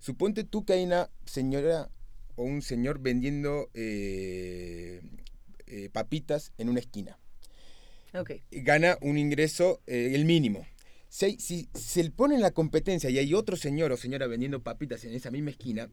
Suponte 0.00 0.44
tú 0.44 0.66
que 0.66 0.74
hay 0.74 0.84
una 0.84 1.08
señora 1.24 1.88
o 2.36 2.42
un 2.42 2.60
señor 2.60 2.98
vendiendo 2.98 3.70
eh, 3.72 5.00
eh, 5.66 5.88
papitas 5.90 6.52
en 6.58 6.68
una 6.68 6.80
esquina. 6.80 7.18
Gana 8.50 8.98
un 9.00 9.16
ingreso, 9.16 9.80
el 9.86 10.26
mínimo. 10.26 10.66
Si, 11.12 11.26
hay- 11.26 11.38
si 11.38 11.68
se 11.74 12.02
le 12.02 12.10
pone 12.10 12.36
en 12.36 12.40
la 12.40 12.52
competencia 12.52 13.10
y 13.10 13.18
hay 13.18 13.34
otro 13.34 13.54
señor 13.56 13.92
o 13.92 13.98
señora 13.98 14.26
vendiendo 14.26 14.62
papitas 14.62 15.04
en 15.04 15.12
esa 15.12 15.30
misma 15.30 15.50
esquina, 15.50 15.90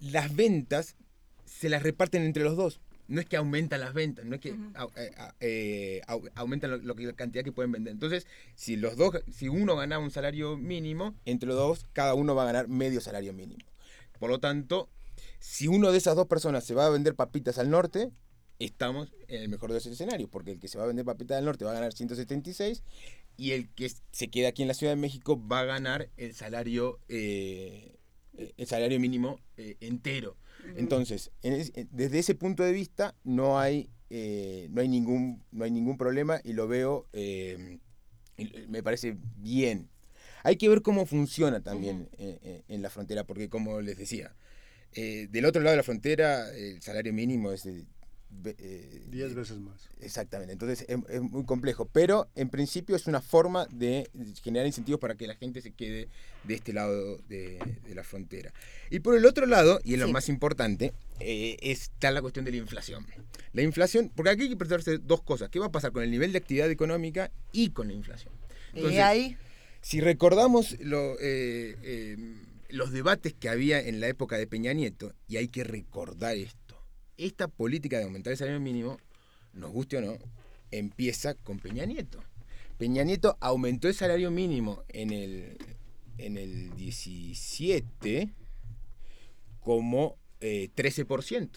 las 0.00 0.34
ventas 0.34 0.96
se 1.44 1.68
las 1.68 1.82
reparten 1.82 2.22
entre 2.22 2.42
los 2.42 2.56
dos. 2.56 2.80
No 3.08 3.20
es 3.20 3.26
que 3.26 3.36
aumentan 3.36 3.80
las 3.80 3.92
ventas, 3.92 4.24
no 4.24 4.34
es 4.36 4.40
que 4.40 4.52
a- 4.74 5.34
eh, 5.40 6.00
au- 6.06 6.30
aumentan 6.34 6.70
lo- 6.70 6.78
lo 6.78 6.94
que- 6.94 7.04
la 7.04 7.12
cantidad 7.12 7.44
que 7.44 7.52
pueden 7.52 7.72
vender. 7.72 7.92
Entonces, 7.92 8.26
si 8.54 8.76
los 8.76 8.96
dos, 8.96 9.16
si 9.30 9.48
uno 9.48 9.76
gana 9.76 9.98
un 9.98 10.10
salario 10.10 10.56
mínimo, 10.56 11.14
entre 11.26 11.46
los 11.48 11.56
dos, 11.56 11.86
cada 11.92 12.14
uno 12.14 12.34
va 12.34 12.44
a 12.44 12.46
ganar 12.46 12.68
medio 12.68 13.02
salario 13.02 13.34
mínimo. 13.34 13.66
Por 14.18 14.30
lo 14.30 14.40
tanto, 14.40 14.88
si 15.40 15.68
uno 15.68 15.92
de 15.92 15.98
esas 15.98 16.16
dos 16.16 16.26
personas 16.26 16.64
se 16.64 16.72
va 16.72 16.86
a 16.86 16.90
vender 16.90 17.14
papitas 17.16 17.58
al 17.58 17.68
norte, 17.68 18.10
estamos 18.58 19.12
en 19.28 19.42
el 19.42 19.48
mejor 19.50 19.68
de 19.70 19.74
los 19.74 19.86
escenarios, 19.86 20.30
porque 20.30 20.52
el 20.52 20.58
que 20.60 20.68
se 20.68 20.78
va 20.78 20.84
a 20.84 20.86
vender 20.86 21.04
papitas 21.04 21.36
al 21.36 21.44
norte 21.44 21.66
va 21.66 21.72
a 21.72 21.74
ganar 21.74 21.92
176 21.92 22.82
y 23.42 23.52
el 23.52 23.68
que 23.74 23.90
se 24.12 24.28
queda 24.28 24.48
aquí 24.48 24.62
en 24.62 24.68
la 24.68 24.74
Ciudad 24.74 24.92
de 24.92 25.00
México 25.00 25.40
va 25.48 25.60
a 25.60 25.64
ganar 25.64 26.08
el 26.16 26.32
salario 26.34 27.00
eh, 27.08 27.96
eh, 28.38 28.52
el 28.56 28.66
salario 28.66 28.98
mínimo 29.00 29.40
eh, 29.56 29.76
entero. 29.80 30.36
Entonces, 30.76 31.30
en 31.42 31.54
es- 31.54 31.72
en- 31.74 31.88
desde 31.90 32.18
ese 32.20 32.34
punto 32.34 32.62
de 32.62 32.72
vista 32.72 33.14
no 33.24 33.58
hay 33.58 33.88
eh, 34.10 34.68
no 34.70 34.80
hay 34.82 34.88
ningún 34.88 35.42
no 35.50 35.64
hay 35.64 35.70
ningún 35.70 35.96
problema 35.96 36.40
y 36.44 36.52
lo 36.52 36.68
veo 36.68 37.08
eh, 37.14 37.78
y 38.36 38.44
me 38.68 38.82
parece 38.82 39.16
bien. 39.36 39.88
Hay 40.44 40.56
que 40.56 40.68
ver 40.68 40.82
cómo 40.82 41.04
funciona 41.06 41.60
también 41.62 42.08
eh, 42.18 42.38
eh, 42.42 42.62
en 42.68 42.82
la 42.82 42.90
frontera, 42.90 43.24
porque 43.24 43.48
como 43.48 43.80
les 43.80 43.96
decía, 43.96 44.34
eh, 44.92 45.26
del 45.30 45.44
otro 45.46 45.62
lado 45.62 45.72
de 45.72 45.76
la 45.78 45.82
frontera 45.82 46.48
el 46.54 46.80
salario 46.82 47.12
mínimo 47.12 47.50
es 47.52 47.64
de 47.64 47.84
eh, 48.44 49.02
Diez 49.08 49.34
veces 49.34 49.58
más. 49.58 49.88
Exactamente, 50.00 50.52
entonces 50.52 50.84
es, 50.88 50.98
es 51.08 51.20
muy 51.20 51.44
complejo, 51.44 51.88
pero 51.92 52.28
en 52.34 52.48
principio 52.48 52.96
es 52.96 53.06
una 53.06 53.20
forma 53.20 53.66
de 53.70 54.10
generar 54.42 54.66
incentivos 54.66 55.00
para 55.00 55.14
que 55.14 55.26
la 55.26 55.34
gente 55.34 55.60
se 55.60 55.72
quede 55.72 56.08
de 56.44 56.54
este 56.54 56.72
lado 56.72 57.18
de, 57.28 57.58
de 57.86 57.94
la 57.94 58.04
frontera. 58.04 58.52
Y 58.90 59.00
por 59.00 59.16
el 59.16 59.24
otro 59.26 59.46
lado, 59.46 59.80
y 59.84 59.94
es 59.94 60.00
lo 60.00 60.08
más 60.08 60.28
importante, 60.28 60.92
eh, 61.20 61.56
está 61.62 62.10
la 62.10 62.20
cuestión 62.20 62.44
de 62.44 62.50
la 62.50 62.56
inflación. 62.56 63.06
La 63.52 63.62
inflación, 63.62 64.10
porque 64.14 64.30
aquí 64.30 64.42
hay 64.42 64.48
que 64.48 64.56
preguntarse 64.56 64.98
dos 64.98 65.22
cosas, 65.22 65.50
¿qué 65.50 65.58
va 65.58 65.66
a 65.66 65.72
pasar 65.72 65.92
con 65.92 66.02
el 66.02 66.10
nivel 66.10 66.32
de 66.32 66.38
actividad 66.38 66.70
económica 66.70 67.30
y 67.52 67.70
con 67.70 67.88
la 67.88 67.94
inflación? 67.94 68.32
y 68.74 68.96
ahí, 68.96 69.36
Si 69.82 70.00
recordamos 70.00 70.78
lo, 70.80 71.14
eh, 71.20 71.76
eh, 71.82 72.16
los 72.70 72.90
debates 72.90 73.34
que 73.34 73.48
había 73.48 73.80
en 73.80 74.00
la 74.00 74.08
época 74.08 74.36
de 74.36 74.46
Peña 74.46 74.72
Nieto, 74.72 75.12
y 75.28 75.36
hay 75.36 75.48
que 75.48 75.62
recordar 75.64 76.36
esto, 76.36 76.58
esta 77.16 77.48
política 77.48 77.98
de 77.98 78.04
aumentar 78.04 78.32
el 78.32 78.36
salario 78.36 78.60
mínimo, 78.60 78.98
nos 79.52 79.70
guste 79.70 79.98
o 79.98 80.00
no, 80.00 80.16
empieza 80.70 81.34
con 81.34 81.58
Peña 81.58 81.84
Nieto. 81.84 82.22
Peña 82.78 83.04
Nieto 83.04 83.36
aumentó 83.40 83.88
el 83.88 83.94
salario 83.94 84.30
mínimo 84.30 84.82
en 84.88 85.12
el, 85.12 85.56
en 86.18 86.36
el 86.38 86.74
17 86.74 88.30
como 89.60 90.16
eh, 90.40 90.70
13%. 90.74 91.48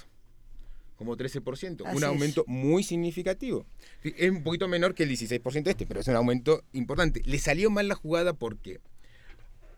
Como 0.95 1.17
13%. 1.17 1.85
Así 1.85 1.97
un 1.97 2.03
es. 2.03 2.03
aumento 2.03 2.43
muy 2.47 2.83
significativo. 2.83 3.65
Es 4.03 4.31
un 4.31 4.43
poquito 4.43 4.67
menor 4.67 4.93
que 4.93 5.03
el 5.03 5.09
16% 5.09 5.67
este, 5.67 5.85
pero 5.85 5.99
es 5.99 6.07
un 6.07 6.15
aumento 6.15 6.63
importante. 6.73 7.21
Le 7.25 7.39
salió 7.39 7.69
mal 7.69 7.87
la 7.87 7.95
jugada 7.95 8.33
porque 8.33 8.79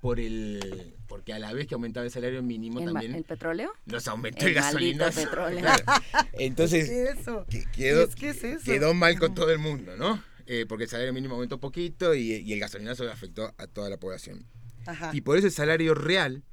por 0.02 0.20
el 0.20 0.94
porque 1.08 1.34
a 1.34 1.40
la 1.40 1.54
vez 1.54 1.68
que 1.68 1.74
aumentaba 1.76 2.06
el 2.06 2.12
salario 2.12 2.44
mínimo 2.44 2.80
¿El, 2.80 2.86
también 2.86 3.16
el 3.16 3.24
petróleo? 3.24 3.72
nos 3.86 4.08
aumentó 4.08 4.42
El 4.46 4.50
el, 4.50 4.54
gasolinazo. 4.56 5.22
petróleo. 5.24 5.60
Claro. 5.60 5.84
Entonces 6.34 6.88
¿qué 6.90 7.04
es 7.04 7.20
eso? 7.20 7.46
que- 7.50 7.66
quedó, 7.72 8.04
Es 8.04 8.16
que 8.16 8.30
es 8.30 8.44
eso. 8.44 8.64
quedó 8.66 8.94
mal 8.94 9.18
con 9.20 9.34
todo 9.34 9.52
el 9.52 9.60
mundo, 9.60 9.96
¿no? 9.98 10.24
Eh, 10.46 10.66
porque 10.68 10.86
el 10.86 10.90
salario 10.90 11.14
mínimo 11.14 11.34
aumentó 11.36 11.60
poquito 11.60 12.14
y, 12.16 12.32
y 12.36 12.54
el 12.54 12.60
gasolinazo 12.60 13.10
afectó 13.12 13.54
a 13.58 13.68
toda 13.68 13.90
la 13.90 13.98
población. 13.98 14.46
Ajá. 14.86 15.12
Y 15.14 15.22
por 15.22 15.38
eso 15.38 15.48
el 15.48 15.54
salario 15.54 15.94
real 15.94 16.44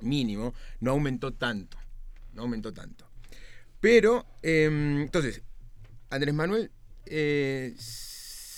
mínimo 0.00 0.54
no 0.80 0.92
aumentó 0.92 1.32
tanto. 1.32 1.76
No 2.32 2.42
aumentó 2.42 2.72
tanto. 2.72 3.10
Pero, 3.80 4.26
em, 4.42 5.00
entonces, 5.02 5.42
Andrés 6.10 6.34
Manuel 6.34 6.70
eh, 7.06 7.74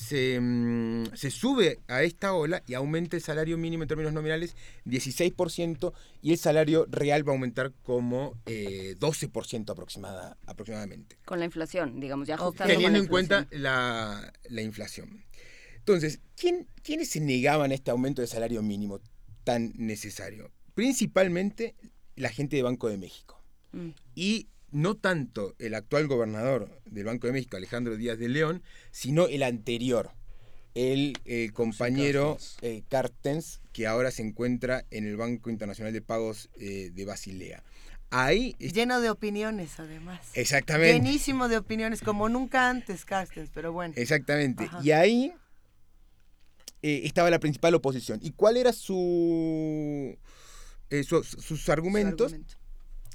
se, 0.03 0.41
mm, 0.41 1.15
se 1.15 1.31
sube 1.31 1.81
a 1.87 2.03
esta 2.03 2.35
ola 2.35 2.62
y 2.66 2.74
aumenta 2.74 3.16
el 3.16 3.23
salario 3.23 3.57
mínimo 3.57 3.85
en 3.85 3.89
términos 3.89 4.12
nominales 4.12 4.57
16% 4.85 5.93
y 6.20 6.33
el 6.33 6.39
salario 6.39 6.87
real 6.91 7.27
va 7.27 7.33
a 7.33 7.35
aumentar 7.35 7.73
como 7.83 8.37
eh, 8.47 8.97
12% 8.99 9.70
aproximada, 9.70 10.37
aproximadamente 10.47 11.19
Con 11.24 11.39
la 11.39 11.45
inflación, 11.45 12.01
digamos, 12.01 12.27
ya 12.27 12.35
ajustando 12.35 12.73
teniendo 12.73 12.99
la 12.99 13.05
en 13.05 13.09
cuenta 13.09 13.47
la, 13.51 14.33
la 14.49 14.62
inflación. 14.62 15.24
Entonces, 15.77 16.20
¿quién, 16.37 16.69
¿quiénes 16.83 17.11
se 17.11 17.20
negaban 17.20 17.70
a 17.70 17.74
este 17.74 17.91
aumento 17.91 18.23
de 18.23 18.29
salario 18.29 18.62
mínimo 18.62 19.01
tan 19.45 19.73
necesario? 19.77 20.51
Principalmente 20.74 21.74
la 22.16 22.29
gente 22.29 22.57
de 22.57 22.62
Banco 22.62 22.89
de 22.89 22.99
México. 22.99 23.43
Mm. 23.73 23.91
Y 24.15 24.49
no 24.73 24.97
tanto 24.97 25.55
el 25.59 25.74
actual 25.74 26.07
gobernador 26.09 26.69
del 26.86 27.05
Banco 27.05 27.27
de 27.27 27.32
México, 27.35 27.57
Alejandro 27.57 27.97
Díaz 27.97 28.19
de 28.19 28.28
León, 28.28 28.62
sino 28.90 29.27
el 29.28 29.43
anterior, 29.43 30.11
el, 30.74 31.16
eh, 31.27 31.51
compañero 31.53 32.39
eh, 32.62 32.82
Cartens, 32.89 33.61
que 33.73 33.86
ahora 33.86 34.11
se 34.11 34.23
encuentra 34.23 34.85
en 34.90 35.07
el 35.07 35.16
Banco 35.16 35.51
Internacional 35.51 35.93
de 35.93 36.01
Pagos 36.03 36.49
eh, 36.59 36.90
de 36.93 37.05
Basilea. 37.05 37.62
Ahí 38.11 38.55
Lleno 38.59 39.01
de 39.01 39.09
opiniones, 39.09 39.78
además. 39.81 40.20
Exactamente. 40.35 40.93
Llenísimo 40.93 41.49
de 41.49 41.57
opiniones, 41.57 42.03
como 42.03 42.28
nunca 42.28 42.69
antes, 42.69 43.05
Carstens, 43.07 43.51
pero 43.55 43.73
bueno. 43.73 43.94
Exactamente. 43.97 44.65
Ajá. 44.65 44.81
Y 44.82 44.90
ahí 44.90 45.32
eh, 46.82 47.03
estaba 47.05 47.31
la 47.31 47.39
principal 47.39 47.74
oposición. 47.74 48.19
¿Y 48.23 48.32
cuál 48.32 48.57
era 48.59 48.73
su, 48.74 50.16
eh, 50.90 51.05
su- 51.05 51.23
sus 51.24 51.69
argumentos? 51.69 52.32
argumento. 52.32 52.57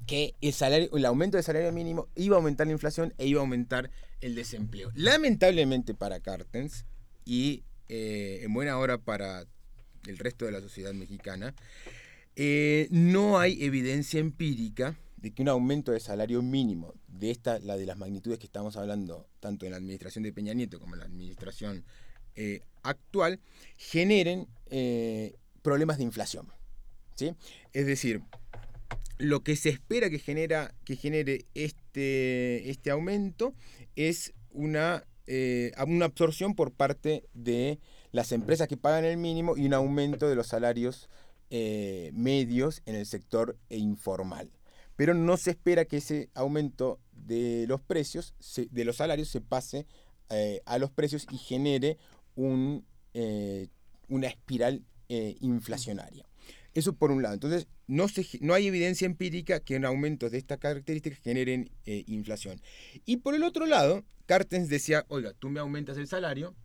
Que 0.05 0.35
el, 0.41 0.53
salario, 0.53 0.95
el 0.95 1.05
aumento 1.05 1.37
del 1.37 1.43
salario 1.43 1.71
mínimo 1.71 2.07
iba 2.15 2.35
a 2.35 2.39
aumentar 2.39 2.67
la 2.67 2.73
inflación 2.73 3.13
e 3.17 3.27
iba 3.27 3.39
a 3.39 3.43
aumentar 3.43 3.89
el 4.21 4.35
desempleo. 4.35 4.91
Lamentablemente 4.95 5.93
para 5.93 6.19
Cartens 6.19 6.85
y 7.25 7.63
eh, 7.89 8.41
en 8.43 8.53
buena 8.53 8.77
hora 8.77 8.97
para 8.97 9.45
el 10.05 10.17
resto 10.17 10.45
de 10.45 10.51
la 10.51 10.61
sociedad 10.61 10.93
mexicana, 10.93 11.53
eh, 12.35 12.87
no 12.91 13.39
hay 13.39 13.63
evidencia 13.63 14.19
empírica 14.19 14.97
de 15.17 15.31
que 15.31 15.41
un 15.41 15.49
aumento 15.49 15.91
de 15.91 15.99
salario 15.99 16.41
mínimo 16.41 16.93
de 17.07 17.31
esta, 17.31 17.59
la 17.59 17.75
de 17.75 17.85
las 17.85 17.97
magnitudes 17.97 18.39
que 18.39 18.45
estamos 18.45 18.77
hablando, 18.77 19.27
tanto 19.39 19.65
en 19.65 19.71
la 19.71 19.77
administración 19.77 20.23
de 20.23 20.31
Peña 20.31 20.53
Nieto 20.53 20.79
como 20.79 20.93
en 20.93 20.99
la 20.99 21.05
administración 21.05 21.83
eh, 22.35 22.61
actual, 22.83 23.39
generen 23.77 24.47
problemas 25.61 25.97
de 25.97 26.03
inflación. 26.03 26.47
¿sí? 27.15 27.33
Es 27.73 27.85
decir, 27.85 28.21
lo 29.17 29.43
que 29.43 29.55
se 29.55 29.69
espera 29.69 30.09
que, 30.09 30.19
genere 30.19 31.45
este, 31.55 32.69
este 32.69 32.91
aumento 32.91 33.53
es 33.95 34.33
una, 34.51 35.05
eh, 35.25 35.71
una 35.87 36.05
absorción 36.05 36.55
por 36.55 36.71
parte 36.71 37.23
de 37.33 37.79
las 38.11 38.31
empresas 38.31 38.67
que 38.67 38.77
pagan 38.77 39.05
el 39.05 39.17
mínimo 39.17 39.57
y 39.57 39.65
un 39.65 39.73
aumento 39.73 40.29
de 40.29 40.35
los 40.35 40.47
salarios 40.47 41.09
eh, 41.49 42.11
medios 42.13 42.81
en 42.85 42.95
el 42.95 43.05
sector 43.05 43.57
informal. 43.69 44.51
Pero 44.95 45.13
no 45.13 45.37
se 45.37 45.51
espera 45.51 45.85
que 45.85 45.97
ese 45.97 46.29
aumento 46.33 46.99
de 47.11 47.65
los 47.67 47.81
precios, 47.81 48.33
de 48.55 48.85
los 48.85 48.97
salarios, 48.97 49.29
se 49.29 49.41
pase 49.41 49.85
eh, 50.29 50.61
a 50.65 50.77
los 50.79 50.91
precios 50.91 51.27
y 51.31 51.37
genere 51.37 51.97
un, 52.35 52.85
una 54.07 54.27
espiral 54.27 54.83
inflacionaria. 55.09 56.27
Eso 56.77 56.93
por 56.93 57.09
un 57.09 57.23
lado. 57.23 57.33
Entonces, 57.33 57.67
no, 57.87 58.07
se, 58.07 58.23
no 58.39 58.53
hay 58.53 58.67
evidencia 58.67 59.07
empírica 59.07 59.59
que 59.59 59.73
en 59.73 59.83
aumentos 59.83 60.29
de 60.31 60.37
estas 60.37 60.59
características 60.59 61.17
generen 61.19 61.71
eh, 61.85 62.03
inflación. 62.05 62.61
Y 63.03 63.17
por 63.17 63.33
el 63.33 63.41
otro 63.41 63.65
lado, 63.65 64.05
Cartens 64.27 64.69
decía, 64.69 65.03
oiga, 65.07 65.33
tú 65.33 65.49
me 65.49 65.59
aumentas 65.59 65.97
el 65.97 66.07
salario, 66.07 66.55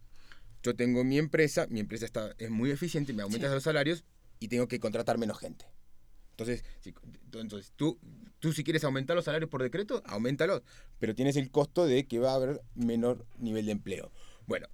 yo 0.63 0.77
tengo 0.77 1.03
mi 1.03 1.17
empresa, 1.17 1.67
mi 1.71 1.81
empresa 1.81 2.05
está, 2.05 2.35
es 2.37 2.51
muy 2.51 2.71
eficiente, 2.71 3.15
me 3.15 3.23
aumentas 3.23 3.49
Sí. 3.49 3.55
los 3.55 3.63
salarios 3.65 4.05
y 4.39 4.49
tengo 4.49 4.69
que 4.69 4.81
contratar 4.81 5.17
menos 5.17 5.39
gente. 5.39 5.65
Entonces, 6.33 6.63
si, 6.81 6.93
entonces 7.33 7.73
tú, 7.75 7.99
tú 8.39 8.53
si 8.53 8.65
quieres 8.65 8.85
aumentar 8.85 9.17
los 9.17 9.25
salarios 9.25 9.49
por 9.49 9.63
decreto, 9.63 10.03
aumentalos, 10.05 10.61
pero 10.99 11.15
tienes 11.15 11.37
el 11.37 11.51
costo 11.51 11.87
de 11.87 12.07
que 12.07 12.19
va 12.19 12.33
a 12.33 12.35
haber 12.35 12.61
menor 12.75 13.25
nivel 13.39 13.65
de 13.65 13.73
empleo. 13.73 14.13
Bueno, 14.47 14.67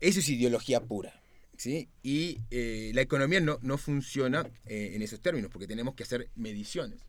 eso 0.00 0.18
es 0.18 0.28
ideología 0.28 0.80
pura. 0.80 1.22
¿Sí? 1.58 1.90
Y 2.02 2.38
eh, 2.50 2.92
la 2.94 3.02
economía 3.02 3.40
no, 3.40 3.58
no 3.60 3.76
funciona 3.76 4.48
eh, 4.64 4.92
en 4.94 5.02
esos 5.02 5.20
términos, 5.20 5.50
porque 5.52 5.66
tenemos 5.66 5.94
que 5.94 6.04
hacer 6.04 6.30
mediciones. 6.34 7.00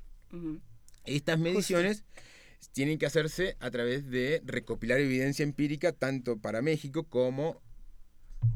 Estas 1.06 1.40
mediciones 1.40 2.04
tienen 2.74 2.98
que 2.98 3.06
hacerse 3.06 3.56
a 3.60 3.72
través 3.72 4.10
de 4.10 4.42
recopilar 4.44 5.00
evidencia 5.00 5.44
empírica 5.44 5.94
tanto 5.94 6.38
para 6.38 6.62
México 6.62 7.04
como 7.06 7.62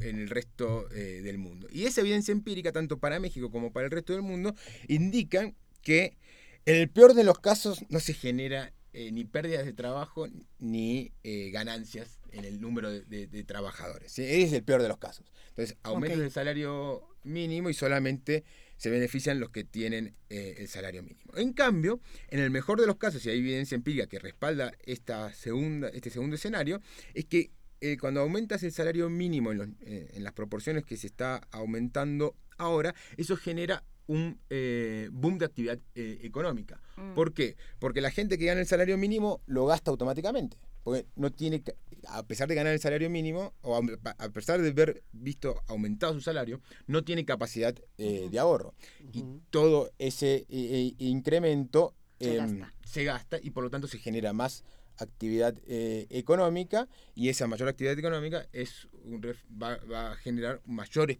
en 0.01 0.19
el 0.19 0.29
resto 0.29 0.89
eh, 0.91 1.21
del 1.23 1.37
mundo. 1.37 1.67
Y 1.71 1.85
esa 1.85 2.01
evidencia 2.01 2.31
empírica, 2.31 2.71
tanto 2.71 2.99
para 2.99 3.19
México 3.19 3.49
como 3.51 3.71
para 3.71 3.85
el 3.85 3.91
resto 3.91 4.13
del 4.13 4.23
mundo, 4.23 4.55
indican 4.87 5.55
que 5.81 6.17
en 6.65 6.75
el 6.75 6.89
peor 6.89 7.13
de 7.13 7.23
los 7.23 7.39
casos 7.39 7.85
no 7.89 7.99
se 7.99 8.13
genera 8.13 8.73
eh, 8.93 9.11
ni 9.11 9.25
pérdidas 9.25 9.65
de 9.65 9.73
trabajo 9.73 10.27
ni 10.59 11.11
eh, 11.23 11.49
ganancias 11.51 12.19
en 12.31 12.45
el 12.45 12.61
número 12.61 12.89
de, 12.91 13.01
de- 13.03 13.27
de 13.27 13.43
trabajadores. 13.43 14.11
Ese 14.19 14.41
es 14.43 14.53
el 14.53 14.63
peor 14.63 14.81
de 14.81 14.87
los 14.87 14.97
casos. 14.97 15.25
Entonces, 15.49 15.77
aumentas 15.83 16.19
Ok. 16.19 16.25
el 16.25 16.31
salario 16.31 17.07
mínimo 17.23 17.69
y 17.69 17.73
solamente 17.73 18.43
se 18.77 18.89
benefician 18.89 19.39
los 19.39 19.49
que 19.49 19.63
tienen 19.63 20.15
eh, 20.29 20.55
el 20.57 20.67
salario 20.67 21.03
mínimo. 21.03 21.31
En 21.37 21.53
cambio, 21.53 22.01
en 22.29 22.39
el 22.39 22.49
mejor 22.51 22.79
de 22.81 22.87
los 22.87 22.97
casos, 22.97 23.25
y 23.25 23.29
hay 23.29 23.39
evidencia 23.39 23.75
empírica 23.75 24.07
que 24.07 24.19
respalda 24.19 24.73
esta 24.85 25.33
segunda, 25.33 25.89
este 25.89 26.09
segundo 26.09 26.35
escenario, 26.35 26.81
es 27.13 27.25
que 27.25 27.51
cuando 27.99 28.21
aumentas 28.21 28.63
el 28.63 28.71
salario 28.71 29.09
mínimo 29.09 29.51
en, 29.51 29.57
los- 29.57 29.67
en 29.81 30.23
las 30.23 30.31
proporciones 30.31 30.85
que 30.85 30.95
se 30.95 31.07
está 31.07 31.45
aumentando 31.51 32.33
ahora, 32.57 32.95
eso 33.17 33.35
genera 33.35 33.83
un 34.07 34.39
eh, 34.49 35.09
boom 35.11 35.37
de 35.37 35.45
actividad 35.45 35.79
eh, 35.95 36.19
económica. 36.23 36.79
Mm. 36.97 37.13
¿Por 37.13 37.33
qué? 37.33 37.55
Porque 37.79 38.01
la 38.01 38.11
gente 38.11 38.37
que 38.37 38.45
gana 38.45 38.59
el 38.61 38.67
salario 38.67 38.97
mínimo 38.97 39.41
lo 39.45 39.65
gasta 39.65 39.91
automáticamente. 39.91 40.57
Porque 40.83 41.05
no 41.15 41.31
tiene, 41.31 41.61
que- 41.61 41.75
a 42.09 42.23
pesar 42.27 42.49
de 42.49 42.55
ganar 42.55 42.73
el 42.73 42.79
salario 42.79 43.09
mínimo, 43.09 43.53
o 43.61 43.75
a, 43.77 43.81
a 44.17 44.29
pesar 44.29 44.61
de 44.61 44.69
haber 44.69 45.03
visto 45.13 45.55
aumentado 45.67 46.13
su 46.13 46.19
salario, 46.21 46.59
no 46.87 47.03
tiene 47.05 47.23
capacidad 47.23 47.73
eh, 47.97 48.27
de 48.29 48.39
ahorro. 48.39 48.73
Y 49.13 49.23
todo 49.49 49.89
ese 49.97 50.35
eh, 50.35 50.45
eh, 50.49 50.93
incremento 50.97 51.95
Se 52.19 52.35
em, 52.37 52.59
gasta. 52.59 52.73
se 52.85 53.03
gasta 53.05 53.39
y 53.41 53.51
por 53.51 53.63
lo 53.63 53.69
tanto 53.69 53.87
se 53.87 53.97
genera 53.99 54.33
más 54.33 54.65
actividad 54.97 55.57
eh, 55.65 56.05
económica 56.09 56.87
y 57.15 57.29
esa 57.29 57.47
mayor 57.47 57.67
actividad 57.69 57.97
económica 57.97 58.47
es 58.51 58.87
un 59.05 59.21
ref- 59.23 59.43
va, 59.49 59.77
va 59.91 60.11
a 60.11 60.15
generar 60.17 60.61
mayores, 60.65 61.17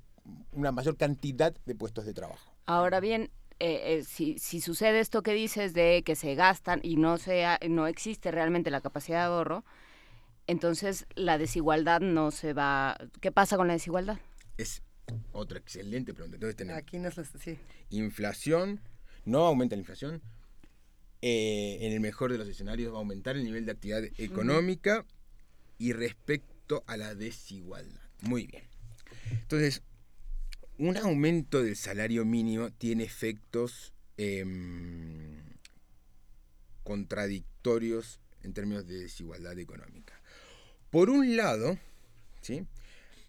una 0.51 0.71
mayor 0.71 0.95
cantidad 0.97 1.55
de 1.65 1.73
puestos 1.75 2.05
de 2.05 2.13
trabajo. 2.13 2.52
Ahora 2.65 2.99
bien, 2.99 3.29
eh, 3.59 3.97
eh, 3.99 4.03
si, 4.03 4.39
si 4.39 4.61
sucede 4.61 4.99
esto 4.99 5.21
que 5.21 5.33
dices 5.33 5.73
de 5.73 6.03
que 6.05 6.15
se 6.15 6.35
gastan 6.35 6.79
y 6.83 6.95
no, 6.95 7.17
sea, 7.17 7.59
no 7.69 7.87
existe 7.87 8.31
realmente 8.31 8.71
la 8.71 8.81
capacidad 8.81 9.19
de 9.19 9.25
ahorro, 9.33 9.63
entonces 10.47 11.05
la 11.15 11.37
desigualdad 11.37 12.01
no 12.01 12.31
se 12.31 12.53
va... 12.53 12.97
¿Qué 13.21 13.31
pasa 13.31 13.57
con 13.57 13.67
la 13.67 13.73
desigualdad? 13.73 14.19
Es 14.57 14.81
otra 15.31 15.57
excelente 15.59 16.13
pregunta. 16.13 16.35
Entonces 16.35 16.55
tenemos 16.55 16.81
Aquí 16.81 16.99
nos 16.99 17.17
las... 17.17 17.29
Sí. 17.39 17.57
inflación, 17.89 18.81
no 19.25 19.45
aumenta 19.45 19.75
la 19.75 19.81
inflación. 19.81 20.21
eh, 21.21 21.77
en 21.81 21.93
el 21.93 22.01
mejor 22.01 22.31
de 22.33 22.37
los 22.37 22.47
escenarios 22.49 22.91
va 22.91 22.97
a 22.97 22.99
aumentar 22.99 23.37
el 23.37 23.45
nivel 23.45 23.65
de 23.65 23.71
actividad 23.71 24.03
económica 24.17 25.05
y 25.77 25.93
respecto 25.93 26.83
a 26.87 26.97
la 26.97 27.15
desigualdad. 27.15 28.01
Muy 28.21 28.45
bien. 28.47 28.63
Entonces, 29.31 29.81
un 30.77 30.97
aumento 30.97 31.63
del 31.63 31.75
salario 31.75 32.25
mínimo 32.25 32.71
tiene 32.71 33.03
efectos 33.03 33.93
em, 34.17 35.41
contradictorios 36.83 38.19
en 38.41 38.53
términos 38.53 38.87
de 38.87 38.99
desigualdad 38.99 39.57
económica. 39.59 40.19
Por 40.89 41.09
un 41.09 41.35
lado, 41.37 41.77
¿sí? 42.41 42.65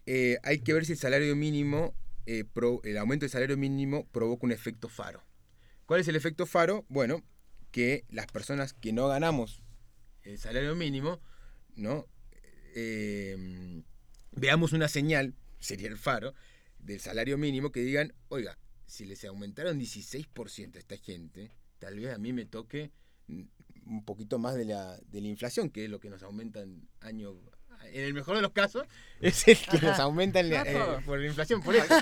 Eh, 0.07 0.39
hay 0.43 0.59
que 0.59 0.75
ver 0.75 0.85
si 0.85 0.93
el 0.93 0.99
salario 0.99 1.35
mínimo, 1.37 1.95
eh, 2.27 2.45
el 2.83 2.99
aumento 2.99 3.25
del 3.25 3.31
salario 3.31 3.57
mínimo 3.57 4.07
provoca 4.07 4.47
un 4.47 4.53
efecto 4.53 4.89
faro. 4.89 5.23
¿Cuál 5.87 6.01
es 6.01 6.09
el 6.09 6.17
efecto 6.17 6.47
faro? 6.47 6.85
Bueno, 6.89 7.23
que 7.71 8.05
las 8.11 8.27
personas 8.27 8.73
que 8.73 8.93
no 8.93 9.09
ganamos 9.09 9.63
el 10.23 10.39
salario 10.39 10.75
mínimo, 10.75 11.21
¿no? 11.77 12.07
Eh, 12.75 13.83
veamos 14.33 14.73
una 14.73 14.89
señal, 14.89 15.35
sería 15.61 15.89
el 15.89 15.99
faro, 15.99 16.35
del 16.85 17.01
salario 17.01 17.39
mínimo 17.39 17.73
que 17.73 17.81
digan, 17.81 18.13
oiga, 18.29 18.59
si 18.87 19.07
les 19.07 19.25
aumentaron 19.25 19.81
16% 19.81 20.77
a 20.77 20.79
esta 20.79 20.97
gente, 20.99 21.51
tal 21.79 21.99
vez 21.99 22.15
a 22.15 22.19
mí 22.19 22.33
me 22.33 22.45
toque 22.45 22.93
un 23.27 24.05
poquito 24.05 24.39
más 24.39 24.55
de 24.55 24.67
la, 24.67 24.99
de 25.07 25.21
la 25.21 25.29
inflación, 25.29 25.71
que 25.71 25.85
es 25.85 25.91
lo 25.91 25.99
que 26.01 26.11
nos 26.11 26.23
aumentan 26.23 26.89
año... 27.01 27.35
En 27.93 28.05
el 28.05 28.15
mejor 28.15 28.37
de 28.37 28.43
los 28.43 28.53
casos, 28.53 28.87
es 29.21 29.47
el 29.47 29.59
que 29.59 29.79
nos 29.79 29.99
aumentan 29.99 30.51
eh, 30.51 31.03
por 31.05 31.19
la 31.19 31.27
inflación, 31.27 31.61
por 31.61 31.75
eso. 31.77 31.93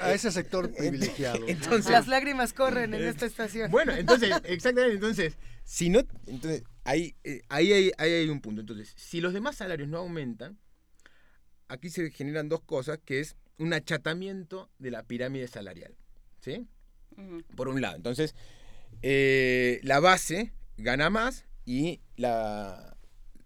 A 0.00 0.12
ese 0.12 0.30
sector 0.30 0.72
privilegiado. 0.72 1.48
Entonces, 1.48 1.90
Las 1.90 2.06
lágrimas 2.06 2.52
corren 2.52 2.94
en 2.94 3.02
esta 3.02 3.26
estación. 3.26 3.70
bueno, 3.70 3.94
entonces, 3.94 4.30
exactamente, 4.44 4.94
entonces, 4.94 5.38
si 5.64 5.88
no, 5.88 6.00
entonces, 6.26 6.62
ahí, 6.84 7.16
eh, 7.24 7.42
ahí, 7.48 7.72
hay, 7.72 7.92
ahí 7.98 8.12
hay 8.12 8.28
un 8.28 8.40
punto. 8.40 8.60
Entonces, 8.60 8.92
si 8.96 9.20
los 9.20 9.32
demás 9.32 9.56
salarios 9.56 9.88
no 9.88 9.98
aumentan, 9.98 10.58
aquí 11.68 11.90
se 11.90 12.10
generan 12.10 12.48
dos 12.48 12.60
cosas, 12.60 13.00
que 13.04 13.20
es 13.20 13.36
un 13.58 13.72
achatamiento 13.72 14.70
de 14.78 14.90
la 14.90 15.02
pirámide 15.02 15.48
salarial, 15.48 15.94
¿sí? 16.40 16.66
Por 17.56 17.68
un 17.68 17.80
lado, 17.80 17.96
entonces, 17.96 18.34
eh, 19.02 19.80
la 19.82 19.98
base 19.98 20.52
gana 20.76 21.10
más 21.10 21.46
y 21.64 22.00
la, 22.16 22.96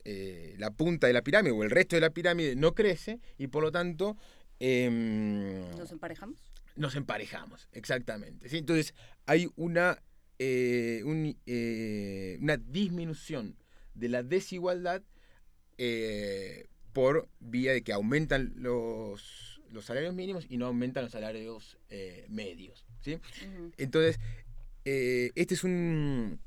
eh, 0.05 0.55
la 0.59 0.71
punta 0.71 1.07
de 1.07 1.15
la 1.15 1.23
pirámide 1.23 1.53
o 1.53 1.63
el 1.63 1.71
resto 1.71 1.97
de 1.97 2.01
la 2.01 2.11
pirámide 2.11 2.55
no 2.55 2.75
crece 2.75 3.19
y 3.39 3.47
por 3.49 3.63
lo 3.63 3.73
tanto... 3.73 4.17
em, 4.61 5.71
¿Nos 5.77 5.91
emparejamos? 5.91 6.39
nos 6.75 6.97
emparejamos, 6.97 7.69
exactamente. 7.73 8.49
¿sí? 8.49 8.59
Entonces 8.59 8.95
hay 9.27 9.51
una, 9.57 10.03
eh, 10.39 11.03
un, 11.05 11.37
una 12.43 12.57
disminución 12.57 13.57
de 13.95 14.09
la 14.09 14.23
desigualdad 14.23 15.03
por 16.93 17.29
vía 17.41 17.73
de 17.73 17.83
que 17.83 17.93
aumentan 17.93 18.53
los, 18.57 19.52
los 19.73 19.85
salarios 19.85 20.15
mínimos 20.15 20.47
y 20.49 20.57
no 20.57 20.67
aumentan 20.67 21.05
los 21.05 21.13
salarios 21.13 21.79
eh, 21.91 22.27
medios. 22.29 22.85
¿sí? 23.01 23.19
Entonces, 23.77 24.21
eh, 24.85 25.31
este 25.35 25.55
es 25.55 25.65
un 25.65 26.41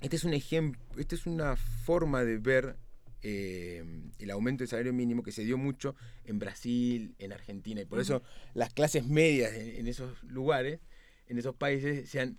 este 0.00 0.16
es 0.16 0.24
un 0.24 0.32
ejemplo, 0.32 0.80
esta 0.96 1.14
es 1.14 1.26
una 1.26 1.56
forma 1.56 2.24
de 2.24 2.38
ver 2.38 2.76
eh, 3.22 3.84
el 4.18 4.30
aumento 4.30 4.62
del 4.62 4.68
salario 4.68 4.94
mínimo 4.94 5.22
que 5.22 5.30
se 5.30 5.44
dio 5.44 5.58
mucho 5.58 5.94
en 6.24 6.38
Brasil, 6.38 7.14
en 7.18 7.32
Argentina, 7.32 7.82
y 7.82 7.84
por 7.84 8.00
eso 8.00 8.22
las 8.54 8.72
clases 8.72 9.06
medias 9.06 9.52
en, 9.52 9.76
en 9.76 9.86
esos 9.88 10.22
lugares, 10.24 10.80
en 11.26 11.38
esos 11.38 11.54
países, 11.54 11.96
decían, 11.96 12.38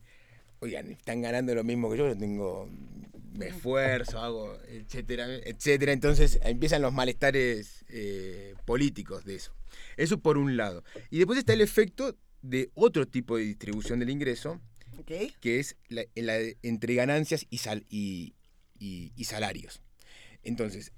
oigan, 0.59 0.89
están 0.91 1.21
ganando 1.21 1.53
lo 1.53 1.63
mismo 1.63 1.91
que 1.91 1.97
yo, 1.97 2.07
yo 2.07 2.17
tengo, 2.17 2.67
me 3.41 3.47
esfuerzo, 3.57 4.19
hago, 4.19 4.57
etcétera, 4.67 5.27
etcétera. 5.35 5.91
Entonces 5.91 6.39
empiezan 6.43 6.81
los 6.81 6.93
malestares 6.93 7.85
eh, 7.89 8.55
políticos 8.65 9.25
de 9.25 9.35
eso. 9.35 9.53
Eso 9.97 10.19
por 10.19 10.37
un 10.37 10.57
lado. 10.57 10.83
Y 11.09 11.17
después 11.17 11.37
está 11.39 11.53
el 11.53 11.61
efecto 11.61 12.17
de 12.41 12.71
otro 12.73 13.07
tipo 13.07 13.37
de 13.37 13.43
distribución 13.43 13.99
del 13.99 14.09
ingreso, 14.09 14.59
que 15.39 15.59
es 15.59 15.75
la, 15.89 16.03
entre 16.63 16.95
ganancias 16.95 17.45
y, 17.49 17.57
sal- 17.59 17.85
y, 17.89 18.33
y- 18.79 19.11
y 19.15 19.23
salarios. 19.25 19.81
Entonces, 20.43 20.91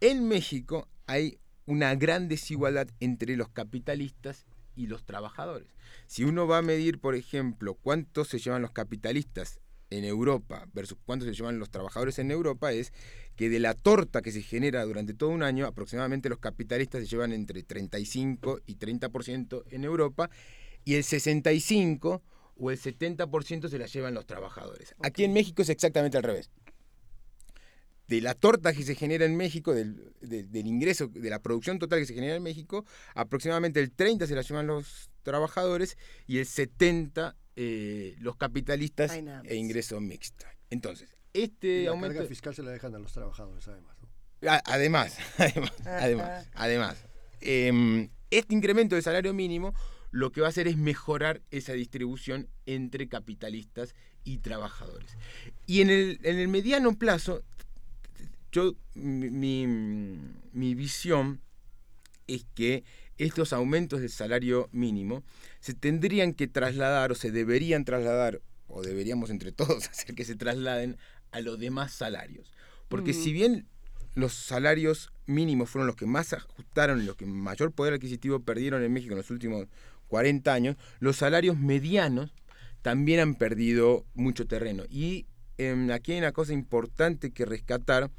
en 0.00 0.26
México 0.28 0.88
hay 1.06 1.38
una 1.66 1.94
gran 1.94 2.28
desigualdad 2.28 2.88
entre 3.00 3.36
los 3.36 3.48
capitalistas 3.48 4.46
y 4.76 4.86
los 4.86 5.04
trabajadores. 5.04 5.68
Si 6.06 6.24
uno 6.24 6.46
va 6.46 6.58
a 6.58 6.62
medir, 6.62 6.98
por 7.00 7.14
ejemplo, 7.14 7.74
cuánto 7.74 8.24
se 8.24 8.38
llevan 8.38 8.62
los 8.62 8.72
capitalistas 8.72 9.60
en 9.90 10.04
Europa 10.04 10.66
versus 10.72 10.96
cuánto 11.04 11.24
se 11.26 11.32
llevan 11.34 11.58
los 11.58 11.70
trabajadores 11.70 12.18
en 12.18 12.30
Europa, 12.30 12.72
es 12.72 12.92
que 13.36 13.48
de 13.48 13.58
la 13.58 13.74
torta 13.74 14.22
que 14.22 14.32
se 14.32 14.42
genera 14.42 14.84
durante 14.84 15.14
todo 15.14 15.30
un 15.30 15.42
año, 15.42 15.66
aproximadamente 15.66 16.28
los 16.28 16.38
capitalistas 16.38 17.02
se 17.02 17.08
llevan 17.08 17.32
entre 17.32 17.62
35 17.62 18.60
y 18.66 18.76
30% 18.76 19.64
en 19.70 19.84
Europa 19.84 20.30
y 20.84 20.94
el 20.94 21.04
65 21.04 22.22
o 22.56 22.70
el 22.70 22.78
70% 22.78 23.68
se 23.68 23.78
la 23.78 23.86
llevan 23.86 24.14
los 24.14 24.26
trabajadores. 24.26 24.94
Aquí 25.02 25.24
en 25.24 25.32
México 25.32 25.62
es 25.62 25.68
exactamente 25.70 26.16
al 26.16 26.22
revés 26.22 26.50
de 28.06 28.20
la 28.20 28.34
torta 28.34 28.72
que 28.72 28.82
se 28.82 28.96
genera 28.96 29.24
en 29.24 29.36
México, 29.36 29.72
del, 29.72 30.12
de- 30.20 30.42
del 30.42 30.66
ingreso, 30.66 31.06
de 31.06 31.30
la 31.30 31.38
producción 31.40 31.78
total 31.78 32.00
que 32.00 32.06
se 32.06 32.14
genera 32.14 32.34
en 32.34 32.42
México, 32.42 32.84
aproximadamente 33.14 33.78
el 33.80 33.92
30 33.92 34.26
se 34.26 34.34
la 34.34 34.42
llevan 34.42 34.66
los 34.66 35.09
trabajadores 35.22 35.96
y 36.26 36.38
el 36.38 36.46
70 36.46 37.36
eh, 37.56 38.16
los 38.20 38.36
capitalistas 38.36 39.20
nada 39.22 39.42
e 39.44 39.56
ingreso 39.56 40.00
mixto. 40.00 40.46
Entonces, 40.70 41.16
este 41.32 41.80
Y 41.80 41.84
la 41.84 41.90
aumento... 41.90 42.14
carga 42.14 42.28
fiscal 42.28 42.54
se 42.54 42.62
la 42.62 42.70
dejan 42.70 42.94
a 42.94 42.98
los 42.98 43.12
trabajadores, 43.12 43.66
además. 43.68 43.96
¿no? 44.00 44.50
A- 44.50 44.62
Además, 44.66 45.16
además, 45.38 45.72
Ajá. 45.80 45.98
además, 46.04 46.48
además. 46.54 47.04
em, 47.40 48.08
este 48.30 48.54
incremento 48.54 48.94
del 48.94 49.02
salario 49.04 49.34
mínimo 49.34 49.74
lo 50.12 50.32
que 50.32 50.40
va 50.40 50.46
a 50.48 50.50
hacer 50.50 50.66
es 50.68 50.76
mejorar 50.76 51.42
esa 51.50 51.72
distribución 51.72 52.48
entre 52.66 53.08
capitalistas 53.08 53.94
y 54.24 54.38
trabajadores. 54.38 55.10
Y 55.66 55.82
en 55.82 55.90
el, 55.90 56.18
en 56.22 56.38
el 56.38 56.48
mediano 56.48 56.96
plazo, 56.98 57.42
yo, 58.52 58.74
mi, 58.94 59.30
mi- 59.66 60.18
mi 60.52 60.74
visión 60.74 61.40
es 62.26 62.44
que 62.54 62.82
estos 63.24 63.52
aumentos 63.52 64.00
del 64.00 64.10
salario 64.10 64.68
mínimo 64.72 65.22
se 65.60 65.74
tendrían 65.74 66.32
que 66.32 66.48
trasladar 66.48 67.12
o 67.12 67.14
se 67.14 67.30
deberían 67.30 67.84
trasladar, 67.84 68.40
o 68.66 68.82
deberíamos 68.82 69.30
entre 69.30 69.52
todos 69.52 69.88
hacer 69.90 70.14
que 70.14 70.24
se 70.24 70.36
trasladen 70.36 70.96
a 71.30 71.40
los 71.40 71.58
demás 71.58 71.92
salarios. 71.92 72.52
Porque 72.88 73.10
Ujú. 73.12 73.22
si 73.22 73.32
bien 73.32 73.66
los 74.14 74.32
salarios 74.32 75.12
mínimos 75.26 75.70
fueron 75.70 75.86
los 75.86 75.96
que 75.96 76.06
más 76.06 76.32
ajustaron 76.32 77.00
y 77.00 77.04
los 77.04 77.16
que 77.16 77.26
mayor 77.26 77.72
poder 77.72 77.94
adquisitivo 77.94 78.40
perdieron 78.40 78.82
en 78.82 78.92
México 78.92 79.12
en 79.12 79.18
los 79.18 79.30
últimos 79.30 79.66
40 80.08 80.52
años, 80.52 80.76
los 80.98 81.16
salarios 81.16 81.56
medianos 81.58 82.32
también 82.82 83.20
han 83.20 83.34
perdido 83.34 84.06
mucho 84.14 84.46
terreno. 84.46 84.84
Y 84.88 85.26
em, 85.58 85.90
aquí 85.90 86.12
hay 86.12 86.18
una 86.18 86.32
cosa 86.32 86.52
importante 86.52 87.32
que 87.32 87.44
rescatar, 87.44 88.10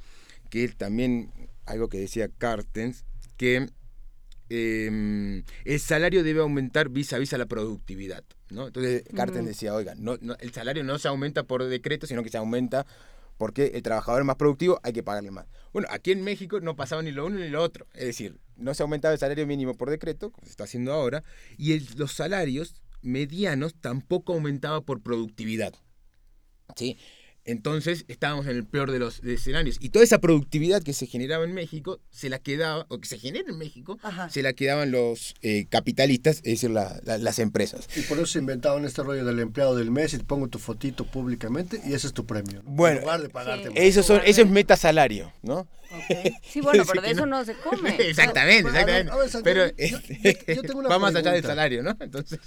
que 0.49 0.63
es 0.63 0.77
también 0.77 1.31
algo 1.65 1.89
que 1.89 1.97
decía 1.97 2.29
Cartens, 2.29 3.03
que 3.35 3.67
em, 4.51 5.43
el 5.65 5.79
salario 5.79 6.23
debe 6.23 6.41
aumentar 6.41 6.89
vis 6.89 7.13
a 7.13 7.17
vis 7.17 7.33
a 7.33 7.37
la 7.37 7.45
productividad. 7.45 8.23
¿no? 8.49 8.67
Entonces 8.67 9.03
Cartens 9.15 9.39
Ujú. 9.43 9.47
decía, 9.47 9.73
oiga, 9.73 9.95
no, 9.95 10.17
no, 10.21 10.35
el 10.39 10.51
salario 10.51 10.83
no 10.83 10.99
se 10.99 11.07
aumenta 11.07 11.43
por 11.43 11.63
decreto, 11.63 12.05
sino 12.07 12.21
que 12.23 12.29
se 12.29 12.37
aumenta 12.37 12.85
porque 13.37 13.71
el 13.73 13.81
trabajador 13.81 14.21
es 14.21 14.25
más 14.25 14.35
productivo, 14.35 14.79
hay 14.83 14.93
que 14.93 15.01
pagarle 15.03 15.31
más. 15.31 15.47
Bueno, 15.73 15.87
aquí 15.89 16.11
en 16.11 16.23
México 16.23 16.59
no 16.59 16.75
pasaba 16.75 17.01
ni 17.01 17.11
lo 17.11 17.25
uno 17.25 17.39
ni 17.39 17.47
lo 17.49 17.61
otro. 17.63 17.87
Es 17.93 18.05
decir, 18.05 18.37
no 18.55 18.73
se 18.73 18.83
aumentaba 18.83 19.13
el 19.13 19.19
salario 19.19 19.47
mínimo 19.47 19.73
por 19.75 19.89
decreto, 19.89 20.31
como 20.31 20.45
se 20.45 20.51
está 20.51 20.65
haciendo 20.65 20.93
ahora, 20.93 21.23
y 21.57 21.73
el- 21.73 21.87
los 21.95 22.11
salarios 22.11 22.75
medianos 23.01 23.73
tampoco 23.81 24.33
aumentaba 24.33 24.81
por 24.81 25.01
productividad. 25.01 25.73
¿sí? 26.75 26.97
Entonces 27.51 28.05
estábamos 28.07 28.47
en 28.47 28.55
el 28.55 28.65
peor 28.65 28.91
de 28.91 28.99
los 28.99 29.21
de 29.21 29.33
escenarios. 29.35 29.77
Y 29.79 29.89
toda 29.89 30.03
esa 30.03 30.19
productividad 30.19 30.81
que 30.81 30.93
se 30.93 31.05
generaba 31.05 31.43
en 31.45 31.53
México, 31.53 31.99
se 32.09 32.29
la 32.29 32.39
quedaba, 32.39 32.85
o 32.89 32.99
que 32.99 33.07
se 33.07 33.19
genera 33.19 33.49
en 33.49 33.57
México, 33.57 33.99
se 34.29 34.41
la 34.41 34.53
quedaban 34.53 34.91
los 34.91 35.35
eh, 35.41 35.65
capitalistas, 35.69 36.37
es 36.37 36.43
decir, 36.43 36.69
la- 36.71 36.99
la- 37.03 37.17
las 37.17 37.39
empresas. 37.39 37.87
Y 37.95 38.01
por 38.01 38.17
eso 38.17 38.25
se 38.27 38.39
inventaron 38.39 38.85
este 38.85 39.03
rollo 39.03 39.25
del 39.25 39.39
empleado 39.39 39.75
del 39.75 39.91
mes 39.91 40.13
y 40.13 40.17
te 40.17 40.23
pongo 40.23 40.47
tu 40.47 40.59
fotito 40.59 41.05
públicamente 41.05 41.81
y 41.85 41.93
ese 41.93 42.07
es 42.07 42.13
tu 42.13 42.25
premio. 42.25 42.63
¿no? 42.63 42.71
Bueno, 42.71 42.97
en 42.97 43.01
lugar 43.03 43.21
de 43.21 43.29
pagarte 43.29 43.69
eso, 43.87 44.01
son, 44.03 44.21
eso 44.25 44.41
es 44.41 44.49
metasalario, 44.49 45.31
¿no? 45.41 45.67
Sí, 46.43 46.61
bueno, 46.61 46.83
pero 46.87 47.01
de 47.01 47.11
eso 47.11 47.25
no- 47.25 47.39
no 47.39 47.45
se 47.45 47.53
come. 47.55 47.95
Exactamente, 47.99 48.69
A 48.69 48.85
ver, 48.85 49.05
exactamente. 49.05 49.11
a 49.11 49.15
ver, 49.17 49.29
Santiago, 49.29 49.43
Pero 49.43 49.67
yo- 49.89 49.97
este, 49.97 50.19
yo- 50.47 50.53
yo 50.55 50.61
tengo 50.61 50.79
una 50.79 50.87
va 50.89 50.99
más 50.99 51.13
allá 51.15 51.31
del 51.33 51.43
salario, 51.43 51.83
¿no? 51.83 51.97
Entonces, 51.99 52.39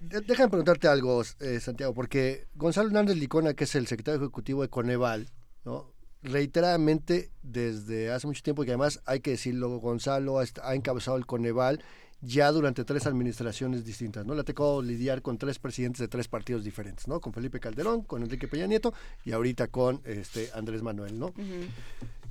De- 0.00 0.20
Déjame 0.22 0.48
preguntarte 0.48 0.88
algo, 0.88 1.22
eh, 1.38 1.60
Santiago, 1.60 1.94
porque 1.94 2.46
Gonzalo 2.56 2.88
Hernández 2.88 3.16
Licona, 3.16 3.54
que 3.54 3.62
es 3.64 3.74
el 3.76 3.86
secretario 3.86 4.20
ejecutivo 4.20 4.39
de 4.42 4.68
Coneval, 4.68 5.28
¿no? 5.64 5.92
reiteradamente 6.22 7.30
desde 7.42 8.10
hace 8.12 8.26
mucho 8.26 8.42
tiempo, 8.42 8.64
que 8.64 8.70
además 8.70 9.00
hay 9.06 9.20
que 9.20 9.32
decirlo, 9.32 9.78
Gonzalo 9.78 10.38
ha 10.38 10.74
encabezado 10.74 11.16
el 11.16 11.26
Coneval 11.26 11.82
ya 12.22 12.52
durante 12.52 12.84
tres 12.84 13.06
administraciones 13.06 13.84
distintas, 13.84 14.26
¿no? 14.26 14.34
Le 14.34 14.42
ha 14.42 14.44
tocado 14.44 14.82
lidiar 14.82 15.22
con 15.22 15.38
tres 15.38 15.58
presidentes 15.58 16.00
de 16.00 16.08
tres 16.08 16.28
partidos 16.28 16.64
diferentes, 16.64 17.08
¿no? 17.08 17.18
Con 17.20 17.32
Felipe 17.32 17.60
Calderón, 17.60 18.02
con 18.02 18.22
Enrique 18.22 18.46
Peña 18.46 18.66
Nieto 18.66 18.92
y 19.24 19.32
ahorita 19.32 19.68
con 19.68 20.02
este 20.04 20.50
Andrés 20.54 20.82
Manuel, 20.82 21.18
¿no? 21.18 21.32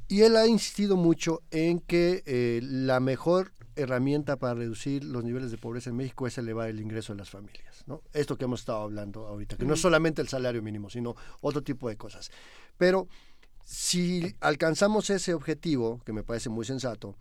Y 0.07 0.21
él 0.21 0.35
ha 0.35 0.45
insistido 0.45 0.95
mucho 0.95 1.41
en 1.49 1.79
que 1.79 2.23
eh, 2.27 2.59
la 2.63 2.99
mejor 2.99 3.51
herramienta 3.79 4.37
para 4.37 4.53
reducir 4.53 5.03
los 5.03 5.23
niveles 5.23 5.51
de 5.51 5.57
pobreza 5.57 5.89
en 5.89 5.95
México 5.95 6.27
es 6.27 6.37
elevar 6.37 6.69
el 6.69 6.79
ingreso 6.79 7.13
de 7.13 7.19
las 7.19 7.29
familias. 7.29 7.83
¿no? 7.87 8.01
Esto 8.13 8.37
que 8.37 8.45
hemos 8.45 8.61
estado 8.61 8.81
hablando 8.81 9.27
ahorita, 9.27 9.57
que 9.57 9.65
no 9.65 9.73
es 9.73 9.81
solamente 9.81 10.21
el 10.21 10.27
salario 10.27 10.61
mínimo, 10.61 10.89
sino 10.89 11.15
otro 11.41 11.61
tipo 11.61 11.89
de 11.89 11.97
cosas. 11.97 12.31
Pero 12.77 13.07
si 13.63 14.35
alcanzamos 14.39 15.09
ese 15.09 15.33
objetivo, 15.33 16.01
que 16.05 16.13
me 16.13 16.23
parece 16.23 16.49
muy 16.49 16.65
sensato, 16.65 17.15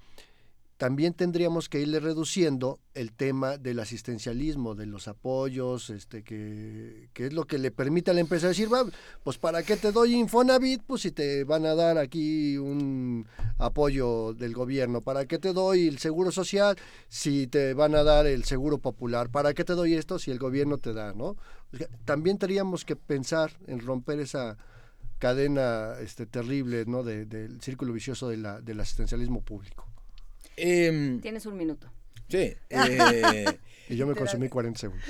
también 0.78 1.12
tendríamos 1.12 1.68
que 1.68 1.80
irle 1.80 1.98
reduciendo 1.98 2.78
el 2.94 3.12
tema 3.12 3.58
del 3.58 3.80
asistencialismo, 3.80 4.76
de 4.76 4.86
los 4.86 5.08
apoyos, 5.08 5.90
este, 5.90 6.22
que, 6.22 7.08
es 7.16 7.32
lo 7.32 7.46
que 7.46 7.58
le 7.58 7.72
permite 7.72 8.12
a 8.12 8.14
la 8.14 8.20
empresa 8.20 8.46
decir, 8.46 8.72
"Va, 8.72 8.84
pues 9.24 9.38
para 9.38 9.64
qué 9.64 9.76
te 9.76 9.90
doy 9.90 10.14
Infonavit, 10.14 10.82
pues 10.86 11.02
si 11.02 11.10
te 11.10 11.42
van 11.42 11.66
a 11.66 11.74
dar 11.74 11.98
aquí 11.98 12.56
un 12.58 13.26
apoyo 13.58 14.34
del 14.34 14.54
gobierno, 14.54 15.00
para 15.00 15.26
qué 15.26 15.38
te 15.40 15.52
doy 15.52 15.88
el 15.88 15.98
seguro 15.98 16.30
social 16.30 16.76
si 17.08 17.48
te 17.48 17.74
van 17.74 17.96
a 17.96 18.04
dar 18.04 18.26
el 18.28 18.44
seguro 18.44 18.78
popular, 18.78 19.30
para 19.30 19.54
qué 19.54 19.64
te 19.64 19.72
doy 19.72 19.94
esto 19.94 20.20
si 20.20 20.30
el 20.30 20.38
gobierno 20.38 20.78
te 20.78 20.92
da, 20.92 21.12
¿no? 21.12 21.36
También 22.04 22.38
tendríamos 22.38 22.84
que 22.84 22.94
pensar 22.94 23.50
en 23.66 23.80
romper 23.80 24.20
esa 24.20 24.56
cadena 25.18 25.94
este, 26.00 26.24
terrible, 26.26 26.84
¿no? 26.86 27.02
De- 27.02 27.26
del 27.26 27.60
círculo 27.60 27.92
vicioso 27.92 28.28
del 28.28 28.80
asistencialismo 28.80 29.42
público. 29.42 29.86
Em, 30.58 31.20
Tienes 31.20 31.46
un 31.46 31.56
minuto. 31.56 31.90
sí. 32.28 32.54
eh, 32.70 33.44
Y 33.90 33.96
yo 33.96 34.06
me 34.06 34.14
consumí 34.14 34.48
40 34.50 34.78
segundos. 34.78 35.04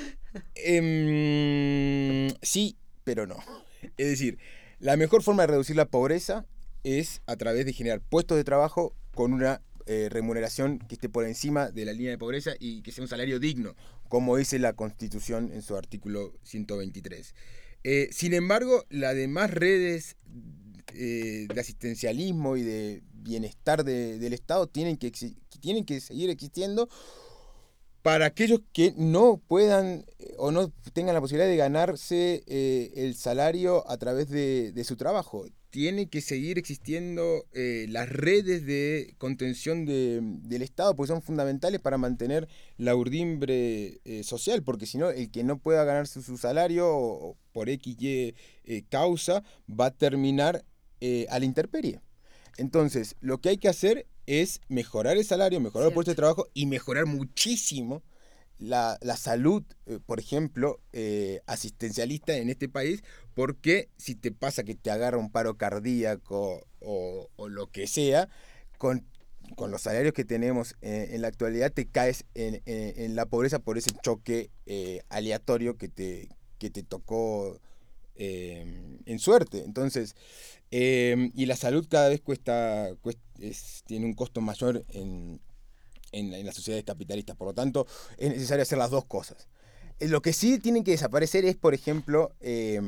Em, 0.54 2.28
sí, 2.42 2.76
pero 3.04 3.26
no. 3.26 3.36
Es 3.96 4.08
decir, 4.08 4.38
la 4.78 4.96
mejor 4.96 5.22
forma 5.22 5.42
de 5.42 5.48
reducir 5.48 5.76
la 5.76 5.86
pobreza 5.86 6.46
es 6.84 7.22
a 7.26 7.36
través 7.36 7.66
de 7.66 7.72
generar 7.72 8.00
puestos 8.00 8.36
de 8.36 8.44
trabajo 8.44 8.94
con 9.14 9.32
una 9.32 9.62
eh, 9.86 10.08
remuneración 10.10 10.78
que 10.78 10.94
esté 10.94 11.08
por 11.08 11.24
encima 11.26 11.70
de 11.70 11.84
la 11.84 11.92
línea 11.92 12.10
de 12.10 12.18
pobreza 12.18 12.52
y 12.60 12.82
que 12.82 12.92
sea 12.92 13.02
un 13.02 13.08
salario 13.08 13.40
digno, 13.40 13.74
como 14.08 14.36
dice 14.36 14.58
la 14.58 14.74
Constitución 14.74 15.50
en 15.52 15.62
su 15.62 15.76
artículo 15.76 16.34
123. 16.44 17.34
Eh, 17.84 18.08
sin 18.12 18.34
embargo, 18.34 18.84
las 18.90 19.14
demás 19.16 19.50
redes 19.50 20.16
eh, 20.94 21.46
de 21.52 21.60
asistencialismo 21.60 22.56
y 22.56 22.62
de 22.62 23.02
bienestar 23.22 23.84
de- 23.84 24.18
del 24.18 24.32
Estado 24.32 24.66
tienen 24.66 24.96
que, 24.96 25.12
tienen 25.60 25.84
que 25.84 26.00
seguir 26.00 26.30
existiendo 26.30 26.88
para 28.02 28.26
aquellos 28.26 28.60
que 28.72 28.94
no 28.96 29.38
puedan 29.48 30.04
eh, 30.18 30.34
o 30.38 30.50
no 30.50 30.70
tengan 30.92 31.14
la 31.14 31.20
posibilidad 31.20 31.48
de 31.50 31.56
ganarse 31.56 32.42
eh, 32.46 32.92
el 32.96 33.14
salario 33.14 33.88
a 33.90 33.96
través 33.98 34.28
de, 34.30 34.72
de 34.72 34.84
su 34.84 34.96
trabajo. 34.96 35.44
Tiene 35.70 36.08
que 36.08 36.22
seguir 36.22 36.56
existiendo 36.58 37.44
eh, 37.52 37.84
las 37.90 38.08
redes 38.08 38.64
de 38.64 39.14
contención 39.18 39.84
de- 39.84 40.20
del 40.22 40.62
Estado, 40.62 40.96
porque 40.96 41.08
son 41.12 41.20
fundamentales 41.22 41.80
para 41.80 41.98
mantener 41.98 42.48
la 42.78 42.94
urdimbre 42.96 44.00
eh, 44.04 44.22
social, 44.22 44.62
porque 44.62 44.86
si 44.86 44.96
no, 44.96 45.10
el 45.10 45.30
que 45.30 45.44
no 45.44 45.58
pueda 45.58 45.84
ganarse 45.84 46.22
su 46.22 46.38
salario 46.38 47.36
por 47.52 47.68
X, 47.68 47.96
Y 48.00 48.34
causa 48.88 49.42
va 49.68 49.86
a 49.86 49.90
terminar 49.90 50.64
a 51.30 51.38
la 51.38 51.44
intemperie. 51.44 52.00
Entonces, 52.58 53.16
lo 53.20 53.40
que 53.40 53.48
hay 53.50 53.56
que 53.58 53.68
hacer 53.68 54.06
es 54.26 54.60
mejorar 54.68 55.16
el 55.16 55.24
salario, 55.24 55.60
mejorar 55.60 55.88
el 55.88 55.94
puesto 55.94 56.10
de 56.10 56.16
trabajo 56.16 56.48
y 56.52 56.66
mejorar 56.66 57.06
muchísimo 57.06 58.02
la, 58.58 58.98
la 59.00 59.16
salud, 59.16 59.62
eh, 59.86 60.00
por 60.04 60.18
ejemplo, 60.20 60.80
eh, 60.92 61.40
asistencialista 61.46 62.36
en 62.36 62.50
este 62.50 62.68
país, 62.68 63.02
porque 63.34 63.88
si 63.96 64.16
te 64.16 64.32
pasa 64.32 64.64
que 64.64 64.74
te 64.74 64.90
agarra 64.90 65.16
un 65.16 65.30
paro 65.30 65.56
cardíaco 65.56 66.66
o, 66.80 67.28
o 67.36 67.48
lo 67.48 67.68
que 67.70 67.86
sea, 67.86 68.28
con, 68.76 69.06
con 69.56 69.70
los 69.70 69.82
salarios 69.82 70.12
que 70.12 70.24
tenemos 70.24 70.74
eh, 70.82 71.10
en 71.12 71.22
la 71.22 71.28
actualidad, 71.28 71.72
te 71.72 71.86
caes 71.86 72.24
en, 72.34 72.60
en- 72.66 73.00
en 73.00 73.14
la 73.16 73.26
pobreza 73.26 73.60
por 73.60 73.78
ese 73.78 73.92
choque 74.02 74.50
eh, 74.66 75.02
aleatorio 75.08 75.76
que 75.78 75.88
te, 75.88 76.28
que 76.58 76.68
te 76.70 76.82
tocó 76.82 77.60
eh, 78.18 78.98
en 79.06 79.18
suerte. 79.18 79.64
Entonces, 79.64 80.14
eh, 80.70 81.30
y 81.34 81.46
la 81.46 81.56
salud 81.56 81.86
cada 81.88 82.08
vez 82.10 82.20
cuesta, 82.20 82.90
cuest- 83.02 83.18
es- 83.40 83.82
tiene 83.86 84.06
un 84.06 84.14
costo 84.14 84.40
mayor 84.42 84.84
en, 84.90 85.40
en, 86.12 86.34
en 86.34 86.46
las 86.46 86.54
sociedades 86.56 86.84
capitalistas. 86.84 87.36
Por 87.36 87.48
lo 87.48 87.54
tanto, 87.54 87.86
es 88.18 88.30
necesario 88.30 88.62
hacer 88.62 88.78
las 88.78 88.90
dos 88.90 89.04
cosas. 89.06 89.48
Eh, 90.00 90.08
Lo 90.08 90.22
que 90.22 90.32
sí 90.32 90.58
tienen 90.58 90.84
que 90.84 90.92
desaparecer 90.92 91.44
es, 91.44 91.56
por 91.56 91.74
ejemplo, 91.74 92.32
eh, 92.40 92.80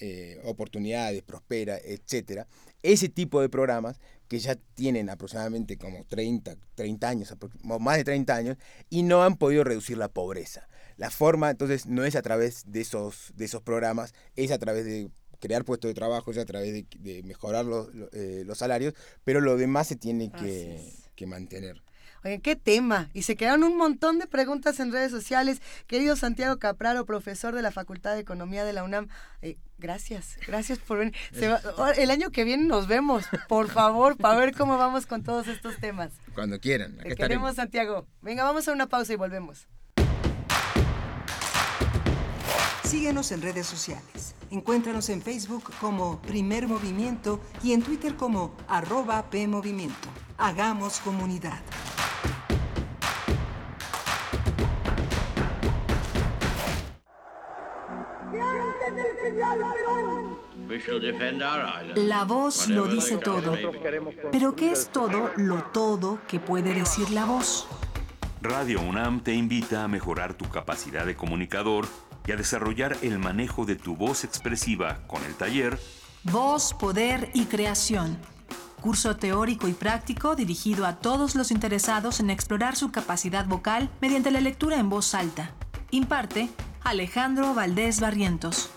eh, 0.00 0.40
oportunidades, 0.44 1.22
prospera, 1.22 1.78
etcétera. 1.78 2.46
Ese 2.82 3.08
tipo 3.08 3.40
de 3.40 3.48
programas 3.48 4.00
que 4.28 4.38
ya 4.40 4.56
tienen 4.74 5.10
aproximadamente 5.10 5.76
como 5.78 6.04
30, 6.04 6.56
30 6.74 7.08
años, 7.08 7.32
más 7.62 7.96
de 7.98 8.04
30 8.04 8.34
años, 8.34 8.56
y 8.90 9.02
no 9.04 9.22
han 9.22 9.36
podido 9.36 9.62
reducir 9.62 9.98
la 9.98 10.08
pobreza. 10.08 10.66
La 11.02 11.10
forma, 11.10 11.50
entonces, 11.50 11.86
no 11.86 12.04
es 12.04 12.14
a 12.14 12.22
través 12.22 12.62
de 12.66 12.80
esos, 12.80 13.32
de 13.34 13.44
esos 13.46 13.60
programas, 13.60 14.14
es 14.36 14.52
a 14.52 14.58
través 14.58 14.84
de 14.84 15.10
crear 15.40 15.64
puestos 15.64 15.88
de 15.88 15.94
trabajo, 15.94 16.30
es 16.30 16.38
a 16.38 16.44
través 16.44 16.72
de, 16.72 16.86
de 17.00 17.22
mejorar 17.24 17.64
los, 17.64 17.92
lo- 17.92 18.08
eh, 18.12 18.44
los 18.46 18.58
salarios, 18.58 18.94
pero 19.24 19.40
lo 19.40 19.56
demás 19.56 19.88
se 19.88 19.96
tiene 19.96 20.30
que, 20.30 20.80
que 21.16 21.26
mantener. 21.26 21.82
Oye, 22.24 22.38
qué 22.40 22.54
tema. 22.54 23.10
Y 23.14 23.22
se 23.22 23.34
quedaron 23.34 23.64
un 23.64 23.76
montón 23.76 24.20
de 24.20 24.28
preguntas 24.28 24.78
en 24.78 24.92
redes 24.92 25.10
sociales. 25.10 25.60
Querido 25.88 26.14
Santiago 26.14 26.56
Capraro, 26.60 27.04
profesor 27.04 27.52
de 27.52 27.62
la 27.62 27.72
Facultad 27.72 28.14
de 28.14 28.20
Economía 28.20 28.64
de 28.64 28.72
la 28.72 28.84
UNAM, 28.84 29.08
eh, 29.40 29.56
gracias, 29.78 30.36
gracias 30.46 30.78
por 30.78 30.98
venir. 30.98 31.14
Se 31.32 31.48
va- 31.48 31.60
el 31.98 32.12
año 32.12 32.30
que 32.30 32.44
viene 32.44 32.64
nos 32.64 32.86
vemos, 32.86 33.24
por 33.48 33.68
favor, 33.68 34.16
para 34.16 34.38
ver 34.38 34.54
cómo 34.54 34.78
vamos 34.78 35.06
con 35.06 35.24
todos 35.24 35.48
estos 35.48 35.78
temas. 35.78 36.12
Cuando 36.32 36.60
quieran. 36.60 36.96
Te 36.98 37.16
queremos, 37.16 37.56
Santiago. 37.56 38.06
Venga, 38.20 38.44
vamos 38.44 38.68
a 38.68 38.72
una 38.72 38.86
pausa 38.88 39.12
y 39.12 39.16
volvemos. 39.16 39.66
Síguenos 42.92 43.32
en 43.32 43.40
redes 43.40 43.66
sociales. 43.66 44.34
Encuéntranos 44.50 45.08
en 45.08 45.22
Facebook 45.22 45.64
como 45.80 46.20
Primer 46.20 46.68
Movimiento 46.68 47.40
y 47.62 47.72
en 47.72 47.80
Twitter 47.80 48.16
como 48.16 48.54
arroba 48.68 49.30
PMovimiento. 49.30 50.10
Hagamos 50.36 51.00
comunidad. 51.00 51.58
La 61.94 62.24
voz 62.24 62.68
lo 62.68 62.88
dice 62.88 63.16
todo. 63.16 63.56
Pero 64.30 64.54
¿qué 64.54 64.70
es 64.70 64.90
todo 64.90 65.30
lo 65.36 65.62
todo 65.72 66.18
que 66.28 66.38
puede 66.40 66.74
decir 66.74 67.08
la 67.08 67.24
voz? 67.24 67.66
Radio 68.42 68.82
UNAM 68.82 69.22
te 69.22 69.32
invita 69.32 69.82
a 69.82 69.88
mejorar 69.88 70.34
tu 70.34 70.46
capacidad 70.50 71.06
de 71.06 71.16
comunicador 71.16 71.86
y 72.26 72.32
a 72.32 72.36
desarrollar 72.36 72.96
el 73.02 73.18
manejo 73.18 73.64
de 73.64 73.76
tu 73.76 73.96
voz 73.96 74.24
expresiva 74.24 75.00
con 75.06 75.24
el 75.24 75.34
taller 75.34 75.78
Voz, 76.24 76.72
poder 76.74 77.30
y 77.34 77.46
creación. 77.46 78.16
Curso 78.80 79.16
teórico 79.16 79.66
y 79.66 79.72
práctico 79.72 80.36
dirigido 80.36 80.86
a 80.86 81.00
todos 81.00 81.34
los 81.34 81.50
interesados 81.50 82.20
en 82.20 82.30
explorar 82.30 82.76
su 82.76 82.92
capacidad 82.92 83.46
vocal 83.46 83.90
mediante 84.00 84.30
la 84.30 84.40
lectura 84.40 84.76
en 84.78 84.88
voz 84.88 85.14
alta. 85.14 85.50
Imparte 85.90 86.48
Alejandro 86.84 87.54
Valdés 87.54 88.00
Barrientos. 88.00 88.70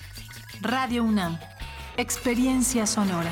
Radio 0.62 1.04
UNAM. 1.04 1.40
Experiencia 1.98 2.86
sonora. 2.86 3.32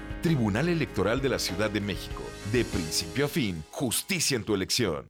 Tribunal 0.21 0.69
Electoral 0.69 1.19
de 1.19 1.29
la 1.29 1.39
Ciudad 1.39 1.71
de 1.71 1.81
México. 1.81 2.21
De 2.51 2.63
principio 2.63 3.25
a 3.25 3.27
fin, 3.27 3.63
justicia 3.71 4.37
en 4.37 4.43
tu 4.43 4.53
elección. 4.53 5.09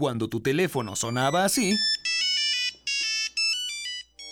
Cuando 0.00 0.28
tu 0.30 0.40
teléfono 0.40 0.96
sonaba 0.96 1.44
así, 1.44 1.78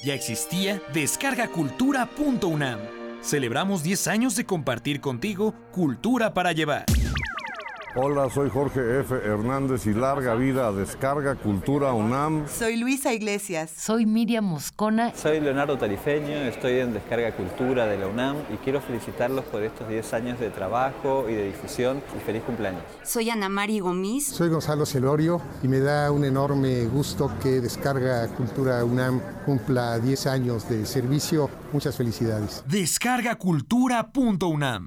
ya 0.03 0.15
existía 0.15 0.81
descargacultura.unam. 0.95 2.79
Celebramos 3.21 3.83
10 3.83 4.09
años 4.09 4.35
de 4.35 4.47
compartir 4.47 5.03
contigo 5.03 5.55
cultura 5.71 6.33
para 6.33 6.53
llevar. 6.53 6.87
Hola, 8.01 8.31
soy 8.31 8.49
Jorge 8.49 9.01
F. 9.01 9.13
Hernández 9.13 9.85
y 9.89 9.93
larga 9.93 10.37
vida 10.37 10.69
a 10.69 10.73
Descarga 10.73 11.35
Cultura 11.35 11.93
UNAM. 11.93 12.47
Soy 12.47 12.77
Luisa 12.77 13.13
Iglesias. 13.13 13.73
Soy 13.77 14.07
Miriam 14.07 14.45
Moscona. 14.45 15.13
Soy 15.17 15.41
Leonardo 15.41 15.77
Tarifeño, 15.77 16.37
estoy 16.45 16.79
en 16.79 16.93
Descarga 16.93 17.35
Cultura 17.35 17.87
de 17.87 17.99
la 17.99 18.07
UNAM 18.07 18.37
y 18.55 18.59
quiero 18.59 18.81
felicitarlos 18.81 19.45
por 19.47 19.65
estos 19.65 19.89
10 19.89 20.15
años 20.15 20.39
de 20.39 20.51
trabajo 20.51 21.29
y 21.29 21.35
de 21.35 21.47
difusión 21.47 22.01
y 22.17 22.21
feliz 22.21 22.45
cumpleaños. 22.45 22.85
Soy 23.03 23.31
Ana 23.31 23.49
Mari 23.49 23.81
Gomis. 23.81 24.29
Soy 24.29 24.49
Gonzalo 24.49 24.87
Celorio 24.87 25.43
y 25.65 25.69
me 25.69 25.81
da 25.81 26.13
un 26.13 26.25
enorme 26.25 26.85
gusto 26.85 27.33
que 27.43 27.61
Descarga 27.61 28.29
Cultura 28.29 28.85
UNAM 28.85 29.21
cumpla 29.45 29.99
10 29.99 30.27
años 30.29 30.69
de 30.69 30.87
servicio. 30.87 31.51
Muchas 31.73 31.97
felicidades. 31.97 32.63
Descargacultura.unam. 32.69 34.87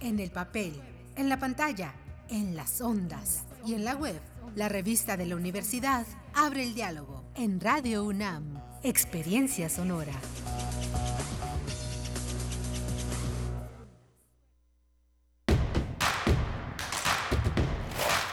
En 0.00 0.20
el 0.20 0.30
papel, 0.30 0.80
en 1.16 1.28
la 1.28 1.38
pantalla, 1.38 1.94
en 2.28 2.54
las 2.54 2.80
ondas 2.80 3.44
y 3.64 3.74
en 3.74 3.84
la 3.84 3.94
web. 3.94 4.20
La 4.54 4.68
revista 4.68 5.16
de 5.16 5.26
la 5.26 5.36
universidad 5.36 6.06
abre 6.34 6.62
el 6.62 6.74
diálogo 6.74 7.24
en 7.34 7.60
Radio 7.60 8.04
UNAM. 8.04 8.62
Experiencia 8.82 9.68
sonora. 9.68 10.12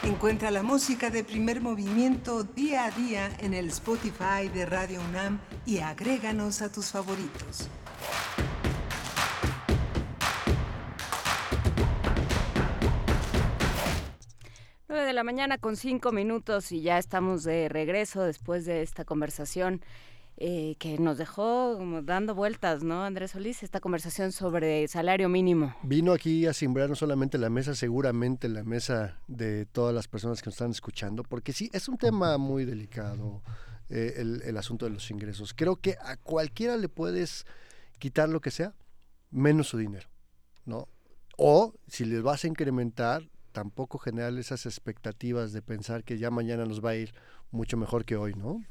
Encuentra 0.02 0.50
la 0.50 0.62
música 0.62 1.10
de 1.10 1.24
primer 1.24 1.60
movimiento 1.60 2.44
día 2.44 2.84
a 2.84 2.90
día 2.90 3.30
en 3.40 3.54
el 3.54 3.68
Spotify 3.68 4.48
de 4.52 4.66
Radio 4.66 5.00
UNAM 5.08 5.40
y 5.64 5.78
agréganos 5.78 6.62
a 6.62 6.70
tus 6.70 6.90
favoritos. 6.90 7.68
9 14.94 15.08
de 15.08 15.12
la 15.12 15.24
mañana 15.24 15.58
con 15.58 15.76
5 15.76 16.12
minutos 16.12 16.70
y 16.70 16.80
ya 16.80 16.98
estamos 16.98 17.42
de 17.42 17.68
regreso 17.68 18.22
después 18.22 18.64
de 18.64 18.82
esta 18.82 19.04
conversación 19.04 19.80
eh, 20.36 20.76
que 20.78 21.00
nos 21.00 21.18
dejó 21.18 21.76
dando 22.04 22.36
vueltas, 22.36 22.84
¿no, 22.84 23.02
Andrés 23.02 23.32
Solís? 23.32 23.64
Esta 23.64 23.80
conversación 23.80 24.30
sobre 24.30 24.86
salario 24.86 25.28
mínimo. 25.28 25.74
Vino 25.82 26.12
aquí 26.12 26.46
a 26.46 26.52
simbrar 26.52 26.88
no 26.88 26.94
solamente 26.94 27.38
la 27.38 27.50
mesa, 27.50 27.74
seguramente 27.74 28.48
la 28.48 28.62
mesa 28.62 29.18
de 29.26 29.66
todas 29.66 29.92
las 29.92 30.06
personas 30.06 30.40
que 30.40 30.46
nos 30.46 30.54
están 30.54 30.70
escuchando, 30.70 31.24
porque 31.24 31.52
sí, 31.52 31.68
es 31.72 31.88
un 31.88 31.98
tema 31.98 32.38
muy 32.38 32.64
delicado 32.64 33.42
eh, 33.88 34.14
el, 34.18 34.42
el 34.42 34.56
asunto 34.56 34.84
de 34.84 34.92
los 34.92 35.10
ingresos. 35.10 35.54
Creo 35.54 35.74
que 35.74 35.96
a 36.00 36.16
cualquiera 36.18 36.76
le 36.76 36.88
puedes 36.88 37.46
quitar 37.98 38.28
lo 38.28 38.40
que 38.40 38.52
sea, 38.52 38.74
menos 39.32 39.66
su 39.66 39.76
dinero, 39.76 40.08
¿no? 40.64 40.86
O 41.36 41.74
si 41.88 42.04
les 42.04 42.22
vas 42.22 42.44
a 42.44 42.46
incrementar, 42.46 43.28
tampoco 43.54 43.98
generar 43.98 44.34
esas 44.34 44.66
expectativas 44.66 45.52
de 45.52 45.62
pensar 45.62 46.02
que 46.02 46.18
ya 46.18 46.30
mañana 46.30 46.66
nos 46.66 46.84
va 46.84 46.90
a 46.90 46.96
ir 46.96 47.14
mucho 47.52 47.76
mejor 47.76 48.04
que 48.04 48.16
hoy, 48.16 48.34
¿no? 48.34 48.62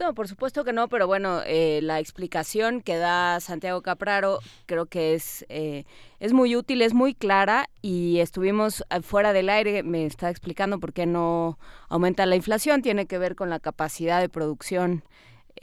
No, 0.00 0.14
por 0.14 0.26
supuesto 0.26 0.64
que 0.64 0.72
no, 0.72 0.88
pero 0.88 1.06
bueno, 1.06 1.42
eh, 1.46 1.80
la 1.82 2.00
explicación 2.00 2.80
que 2.80 2.96
da 2.96 3.38
Santiago 3.40 3.82
Capraro 3.82 4.40
creo 4.66 4.86
que 4.86 5.14
es, 5.14 5.44
eh, 5.48 5.84
es 6.18 6.32
muy 6.32 6.56
útil, 6.56 6.82
es 6.82 6.94
muy 6.94 7.14
clara 7.14 7.68
y 7.82 8.18
estuvimos 8.18 8.84
eh, 8.90 9.02
fuera 9.02 9.32
del 9.32 9.48
aire, 9.50 9.82
me 9.82 10.04
está 10.06 10.30
explicando 10.30 10.80
por 10.80 10.92
qué 10.92 11.06
no 11.06 11.58
aumenta 11.88 12.26
la 12.26 12.36
inflación, 12.36 12.82
tiene 12.82 13.06
que 13.06 13.18
ver 13.18 13.36
con 13.36 13.50
la 13.50 13.60
capacidad 13.60 14.20
de 14.20 14.28
producción 14.28 15.04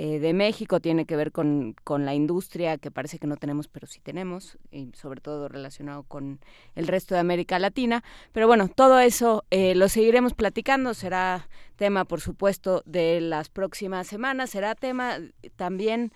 eh, 0.01 0.19
de 0.19 0.33
México, 0.33 0.79
tiene 0.79 1.05
que 1.05 1.17
ver 1.17 1.33
con, 1.33 1.75
con, 1.83 2.05
la 2.05 2.15
industria 2.15 2.77
que 2.77 2.89
parece 2.89 3.19
que 3.19 3.27
no 3.27 3.35
tenemos, 3.35 3.67
pero 3.67 3.85
sí 3.85 3.99
tenemos, 3.99 4.57
y 4.71 4.91
sobre 4.93 5.19
todo 5.19 5.49
relacionado 5.49 6.03
con 6.03 6.39
el 6.75 6.87
resto 6.87 7.15
de 7.15 7.19
América 7.19 7.59
Latina. 7.59 8.01
Pero 8.31 8.47
bueno, 8.47 8.69
todo 8.69 8.99
eso 8.99 9.43
eh, 9.51 9.75
lo 9.75 9.89
seguiremos 9.89 10.33
platicando, 10.33 10.93
será 10.93 11.49
tema, 11.75 12.05
por 12.05 12.21
supuesto, 12.21 12.81
de 12.85 13.19
las 13.19 13.49
próximas 13.49 14.07
semanas, 14.07 14.51
será 14.51 14.73
tema 14.73 15.17
también 15.57 16.13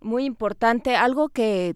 muy 0.00 0.26
importante, 0.26 0.94
algo 0.94 1.28
que 1.28 1.74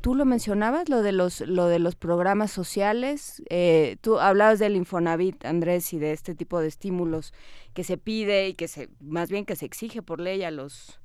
tú 0.00 0.14
lo 0.14 0.24
mencionabas, 0.24 0.88
lo 0.88 1.02
de 1.02 1.12
los, 1.12 1.40
lo 1.40 1.66
de 1.66 1.78
los 1.78 1.96
programas 1.96 2.50
sociales. 2.50 3.42
Eh, 3.50 3.96
tú 4.00 4.18
hablabas 4.18 4.58
del 4.58 4.76
Infonavit, 4.76 5.44
Andrés, 5.44 5.92
y 5.92 5.98
de 5.98 6.12
este 6.12 6.34
tipo 6.34 6.60
de 6.60 6.68
estímulos 6.68 7.32
que 7.74 7.84
se 7.84 7.98
pide 7.98 8.48
y 8.48 8.54
que 8.54 8.68
se, 8.68 8.88
más 9.00 9.30
bien 9.30 9.44
que 9.44 9.56
se 9.56 9.66
exige 9.66 10.02
por 10.02 10.20
ley 10.20 10.42
a 10.42 10.50
los 10.50 11.00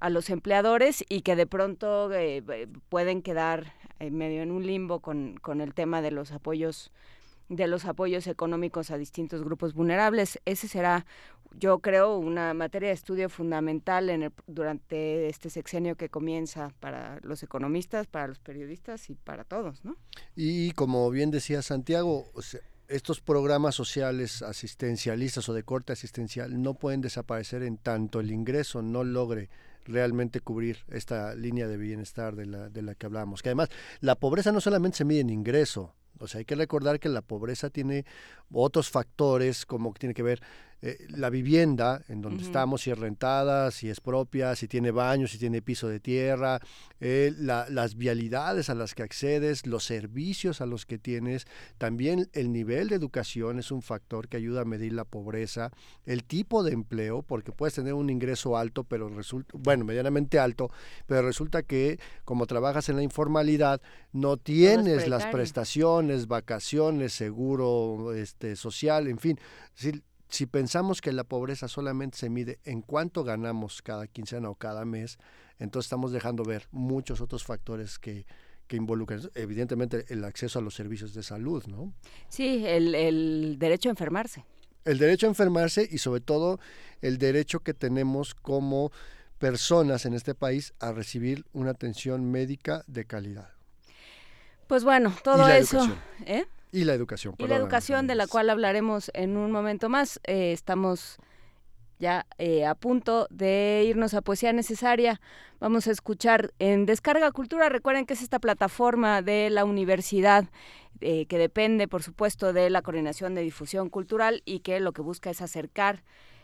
a 0.00 0.08
los 0.08 0.30
empleadores 0.30 1.04
y 1.10 1.20
que 1.20 1.36
de 1.36 1.46
pronto 1.46 2.10
eh, 2.10 2.42
pueden 2.88 3.20
quedar 3.20 3.74
medio 4.10 4.40
en 4.40 4.50
un 4.50 4.66
limbo 4.66 5.00
con, 5.00 5.36
con 5.42 5.60
el 5.60 5.74
tema 5.74 6.00
de 6.00 6.10
los 6.10 6.32
apoyos 6.32 6.90
de 7.50 7.66
los 7.66 7.84
apoyos 7.84 8.28
económicos 8.28 8.90
a 8.92 8.96
distintos 8.96 9.42
grupos 9.42 9.74
vulnerables. 9.74 10.40
Ese 10.44 10.68
será 10.68 11.04
yo 11.58 11.78
creo, 11.80 12.16
una 12.16 12.54
materia 12.54 12.88
de 12.88 12.94
estudio 12.94 13.28
fundamental 13.28 14.10
en 14.10 14.22
el, 14.22 14.32
durante 14.46 15.28
este 15.28 15.50
sexenio 15.50 15.96
que 15.96 16.08
comienza 16.08 16.72
para 16.80 17.18
los 17.22 17.42
economistas, 17.42 18.06
para 18.06 18.28
los 18.28 18.38
periodistas 18.38 19.10
y 19.10 19.14
para 19.14 19.44
todos, 19.44 19.84
¿no? 19.84 19.96
Y 20.36 20.72
como 20.72 21.10
bien 21.10 21.30
decía 21.30 21.62
Santiago, 21.62 22.26
estos 22.88 23.20
programas 23.20 23.74
sociales 23.74 24.42
asistencialistas 24.42 25.48
o 25.48 25.54
de 25.54 25.62
corte 25.62 25.92
asistencial 25.92 26.60
no 26.62 26.74
pueden 26.74 27.00
desaparecer 27.00 27.62
en 27.62 27.78
tanto 27.78 28.20
el 28.20 28.30
ingreso 28.30 28.82
no 28.82 29.04
logre 29.04 29.48
realmente 29.84 30.40
cubrir 30.40 30.78
esta 30.88 31.34
línea 31.34 31.66
de 31.66 31.76
bienestar 31.76 32.36
de 32.36 32.46
la, 32.46 32.68
de 32.68 32.82
la 32.82 32.94
que 32.94 33.06
hablamos. 33.06 33.42
Que 33.42 33.48
además, 33.48 33.70
la 34.00 34.14
pobreza 34.14 34.52
no 34.52 34.60
solamente 34.60 34.98
se 34.98 35.04
mide 35.04 35.20
en 35.20 35.30
ingreso, 35.30 35.94
o 36.20 36.28
sea, 36.28 36.40
hay 36.40 36.44
que 36.44 36.54
recordar 36.54 37.00
que 37.00 37.08
la 37.08 37.22
pobreza 37.22 37.70
tiene 37.70 38.04
otros 38.52 38.90
factores 38.90 39.64
como 39.64 39.92
que 39.92 40.00
tiene 40.00 40.14
que 40.14 40.22
ver 40.22 40.42
eh, 40.82 41.06
la 41.10 41.30
vivienda 41.30 42.02
en 42.08 42.22
donde 42.22 42.38
uh 42.38 42.42
-huh. 42.42 42.46
estamos, 42.46 42.82
si 42.82 42.90
es 42.90 42.98
rentada, 42.98 43.70
si 43.70 43.88
es 43.90 44.00
propia, 44.00 44.56
si 44.56 44.66
tiene 44.66 44.90
baño, 44.90 45.26
si 45.26 45.38
tiene 45.38 45.60
piso 45.62 45.88
de 45.88 46.00
tierra, 46.00 46.60
eh, 47.00 47.32
la, 47.36 47.66
las 47.68 47.96
vialidades 47.96 48.70
a 48.70 48.74
las 48.74 48.94
que 48.94 49.02
accedes, 49.02 49.66
los 49.66 49.84
servicios 49.84 50.60
a 50.60 50.66
los 50.66 50.86
que 50.86 50.98
tienes, 50.98 51.46
también 51.78 52.28
el 52.32 52.52
nivel 52.52 52.88
de 52.88 52.96
educación 52.96 53.58
es 53.58 53.70
un 53.70 53.82
factor 53.82 54.28
que 54.28 54.36
ayuda 54.36 54.62
a 54.62 54.64
medir 54.64 54.92
la 54.92 55.04
pobreza, 55.04 55.70
el 56.06 56.24
tipo 56.24 56.62
de 56.62 56.72
empleo, 56.72 57.22
porque 57.22 57.52
puedes 57.52 57.74
tener 57.74 57.94
un 57.94 58.10
ingreso 58.10 58.56
alto, 58.56 58.84
pero 58.84 59.08
resulta, 59.08 59.52
bueno, 59.58 59.84
medianamente 59.84 60.38
alto, 60.38 60.70
pero 61.06 61.22
resulta 61.22 61.62
que 61.62 61.98
como 62.24 62.46
trabajas 62.46 62.88
en 62.88 62.96
la 62.96 63.02
informalidad, 63.02 63.80
no 64.12 64.36
tienes 64.36 65.08
las 65.08 65.26
prestaciones, 65.26 66.26
vacaciones, 66.26 67.12
seguro 67.12 68.12
este, 68.14 68.56
social, 68.56 69.08
en 69.08 69.18
fin. 69.18 69.38
Si, 69.74 70.02
si 70.30 70.46
pensamos 70.46 71.00
que 71.00 71.12
la 71.12 71.24
pobreza 71.24 71.68
solamente 71.68 72.16
se 72.16 72.30
mide 72.30 72.58
en 72.64 72.82
cuánto 72.82 73.24
ganamos 73.24 73.82
cada 73.82 74.06
quincena 74.06 74.48
o 74.48 74.54
cada 74.54 74.84
mes, 74.84 75.18
entonces 75.58 75.86
estamos 75.86 76.12
dejando 76.12 76.44
ver 76.44 76.66
muchos 76.70 77.20
otros 77.20 77.44
factores 77.44 77.98
que, 77.98 78.26
que 78.66 78.76
involucran, 78.76 79.20
evidentemente, 79.34 80.04
el 80.08 80.24
acceso 80.24 80.58
a 80.58 80.62
los 80.62 80.74
servicios 80.74 81.12
de 81.12 81.22
salud, 81.22 81.64
¿no? 81.66 81.92
Sí, 82.28 82.64
el, 82.66 82.94
el 82.94 83.56
derecho 83.58 83.88
a 83.88 83.90
enfermarse. 83.90 84.44
El 84.84 84.98
derecho 84.98 85.26
a 85.26 85.30
enfermarse 85.30 85.86
y 85.90 85.98
sobre 85.98 86.20
todo 86.20 86.60
el 87.02 87.18
derecho 87.18 87.60
que 87.60 87.74
tenemos 87.74 88.34
como 88.34 88.92
personas 89.38 90.06
en 90.06 90.14
este 90.14 90.34
país 90.34 90.74
a 90.78 90.92
recibir 90.92 91.44
una 91.52 91.72
atención 91.72 92.30
médica 92.30 92.84
de 92.86 93.04
calidad. 93.04 93.50
Pues 94.66 94.84
bueno, 94.84 95.12
todo 95.24 95.48
eso. 95.48 95.84
¿eh? 96.26 96.46
Y 96.72 96.84
la 96.84 96.94
educación. 96.94 97.34
Y 97.38 97.46
la 97.46 97.56
educación, 97.56 98.06
de 98.06 98.14
la 98.14 98.26
cual 98.26 98.50
hablaremos 98.50 99.10
en 99.14 99.36
un 99.36 99.50
momento 99.50 99.88
más. 99.88 100.20
Eh, 100.24 100.52
estamos 100.52 101.18
ya 101.98 102.26
eh, 102.38 102.64
a 102.64 102.74
punto 102.74 103.26
de 103.30 103.84
irnos 103.86 104.14
a 104.14 104.22
Poesía 104.22 104.52
Necesaria. 104.52 105.20
Vamos 105.58 105.86
a 105.86 105.90
escuchar 105.90 106.52
en 106.58 106.86
Descarga 106.86 107.30
Cultura. 107.32 107.68
Recuerden 107.68 108.06
que 108.06 108.14
es 108.14 108.22
esta 108.22 108.38
plataforma 108.38 109.20
de 109.20 109.50
la 109.50 109.64
universidad 109.64 110.46
eh, 111.00 111.26
que 111.26 111.38
depende, 111.38 111.88
por 111.88 112.02
supuesto, 112.02 112.52
de 112.52 112.70
la 112.70 112.82
Coordinación 112.82 113.34
de 113.34 113.42
Difusión 113.42 113.90
Cultural 113.90 114.42
y 114.44 114.60
que 114.60 114.80
lo 114.80 114.92
que 114.92 115.02
busca 115.02 115.30
es 115.30 115.42
acercar 115.42 116.02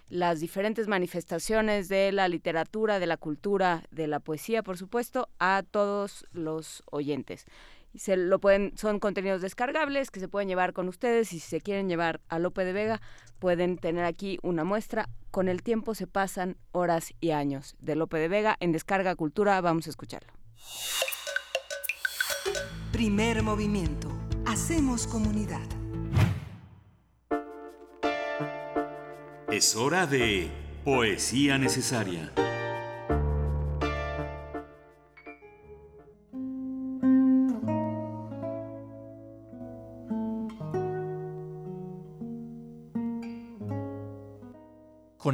las 0.08 0.40
diferentes 0.40 0.86
manifestaciones 0.86 1.88
de 1.88 2.12
la 2.12 2.28
literatura, 2.28 2.98
de 3.00 3.06
la 3.06 3.16
cultura, 3.16 3.82
de 3.90 4.06
la 4.06 4.20
poesía, 4.20 4.62
por 4.62 4.78
supuesto, 4.78 5.28
a 5.38 5.64
todos 5.68 6.26
los 6.32 6.84
oyentes 6.90 7.46
se 7.98 8.16
lo 8.16 8.38
pueden 8.38 8.72
son 8.76 9.00
contenidos 9.00 9.40
descargables 9.42 10.10
que 10.10 10.20
se 10.20 10.28
pueden 10.28 10.48
llevar 10.48 10.72
con 10.72 10.88
ustedes 10.88 11.32
y 11.32 11.40
si 11.40 11.48
se 11.48 11.60
quieren 11.60 11.88
llevar 11.88 12.20
a 12.28 12.38
Lope 12.38 12.64
de 12.64 12.72
Vega 12.72 13.00
pueden 13.38 13.78
tener 13.78 14.04
aquí 14.04 14.38
una 14.42 14.64
muestra. 14.64 15.08
Con 15.30 15.48
el 15.48 15.62
tiempo 15.62 15.94
se 15.94 16.06
pasan 16.06 16.56
horas 16.72 17.12
y 17.20 17.32
años 17.32 17.76
de 17.78 17.96
Lope 17.96 18.18
de 18.18 18.28
Vega 18.28 18.56
en 18.60 18.72
Descarga 18.72 19.14
Cultura. 19.16 19.60
Vamos 19.60 19.86
a 19.86 19.90
escucharlo. 19.90 20.32
Primer 22.92 23.42
movimiento. 23.42 24.08
Hacemos 24.46 25.06
comunidad. 25.06 25.66
Es 29.50 29.76
hora 29.76 30.06
de 30.06 30.50
poesía 30.84 31.58
necesaria 31.58 32.32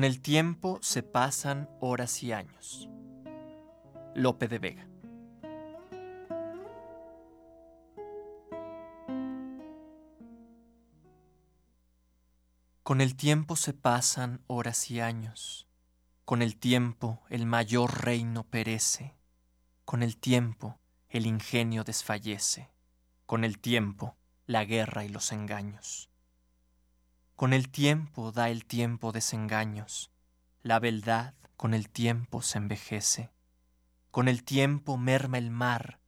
Con 0.02 0.08
el 0.08 0.20
tiempo 0.20 0.80
se 0.82 1.04
pasan 1.04 1.70
horas 1.78 2.24
y 2.24 2.32
años. 2.32 2.88
Lope 4.16 4.48
de 4.48 4.58
Vega. 4.58 4.88
Con 12.82 13.00
el 13.00 13.14
tiempo 13.14 13.54
se 13.54 13.74
pasan 13.74 14.42
horas 14.48 14.90
y 14.90 14.98
años. 14.98 15.68
Con 16.24 16.42
el 16.42 16.56
tiempo 16.56 17.22
el 17.30 17.46
mayor 17.46 18.02
reino 18.02 18.42
perece. 18.42 19.14
Con 19.84 20.02
el 20.02 20.16
tiempo 20.16 20.80
el 21.10 21.26
ingenio 21.26 21.84
desfallece. 21.84 22.72
Con 23.24 23.44
el 23.44 23.60
tiempo 23.60 24.16
la 24.46 24.64
guerra 24.64 25.04
y 25.04 25.10
los 25.10 25.30
engaños. 25.30 26.11
Con 27.36 27.54
el 27.54 27.70
tiempo 27.70 28.30
da 28.30 28.50
el 28.50 28.64
tiempo 28.66 29.10
desengaños, 29.10 30.10
la 30.62 30.78
beldad 30.78 31.34
con 31.56 31.74
el 31.74 31.88
tiempo 31.88 32.42
se 32.42 32.58
envejece, 32.58 33.32
con 34.10 34.28
el 34.28 34.44
tiempo 34.44 34.96
merma 34.96 35.38
el 35.38 35.50
mar, 35.50 35.98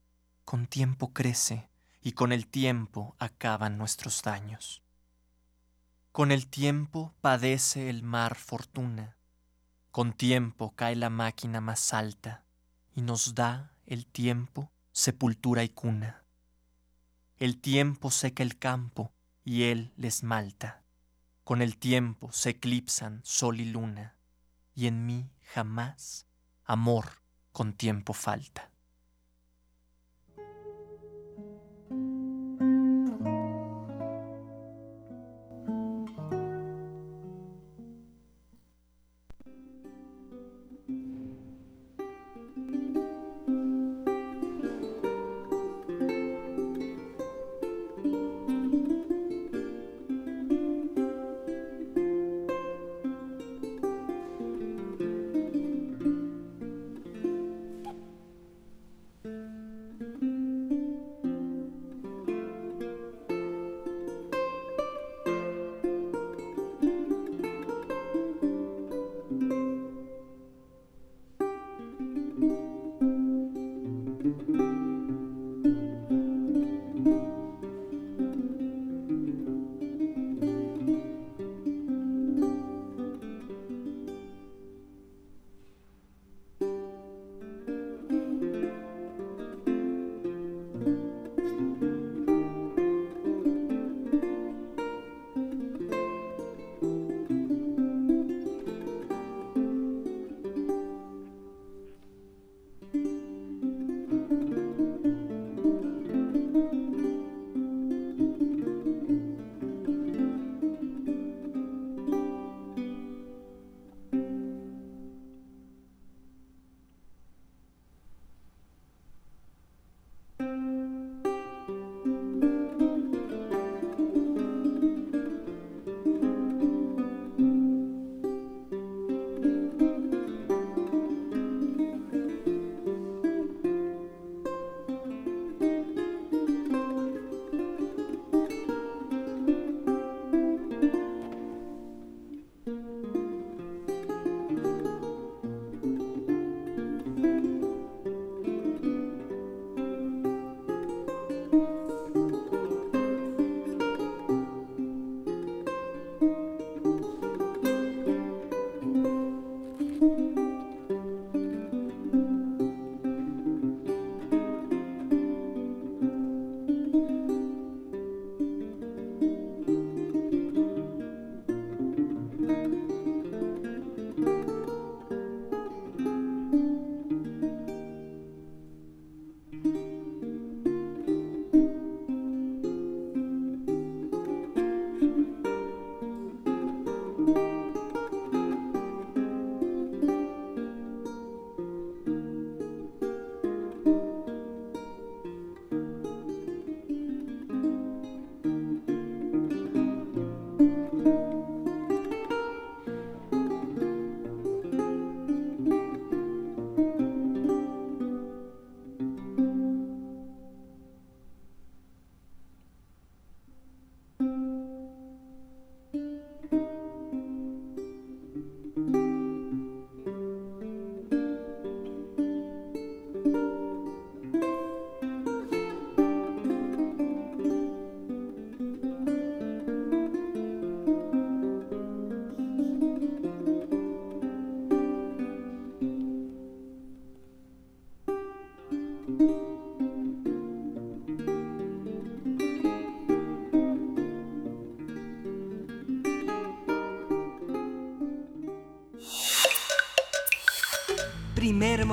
con 0.45 0.67
tiempo 0.67 1.13
crece 1.13 1.71
y 2.03 2.13
con 2.13 2.31
el 2.31 2.47
tiempo 2.47 3.17
acaban 3.19 3.79
nuestros 3.79 4.23
daños. 4.23 4.83
Con 6.13 6.31
el 6.31 6.47
tiempo 6.47 7.15
padece 7.21 7.89
el 7.91 8.03
mar 8.03 8.37
fortuna, 8.37 9.17
con 9.91 10.13
tiempo 10.13 10.75
cae 10.77 10.95
la 10.95 11.11
máquina 11.11 11.61
más 11.61 11.95
alta 11.95 12.45
y 12.95 13.01
nos 13.01 13.35
da 13.35 13.73
el 13.87 14.07
tiempo 14.07 14.71
sepultura 14.93 15.65
y 15.65 15.71
cuna. 15.71 16.23
El 17.39 17.61
tiempo 17.61 18.13
seca 18.13 18.43
el 18.43 18.59
campo 18.59 19.13
y 19.43 19.65
él 19.65 19.93
les 19.97 20.23
malta 20.23 20.84
con 21.45 21.61
el 21.63 21.77
tiempo 21.77 22.33
se 22.33 22.51
eclipsan 22.51 23.21
sol 23.23 23.61
y 23.61 23.67
luna, 23.67 24.17
y 24.75 24.87
en 24.87 25.07
mí 25.07 25.31
jamás 25.53 26.27
amor 26.65 27.23
con 27.53 27.75
tiempo 27.75 28.15
falta. 28.15 28.74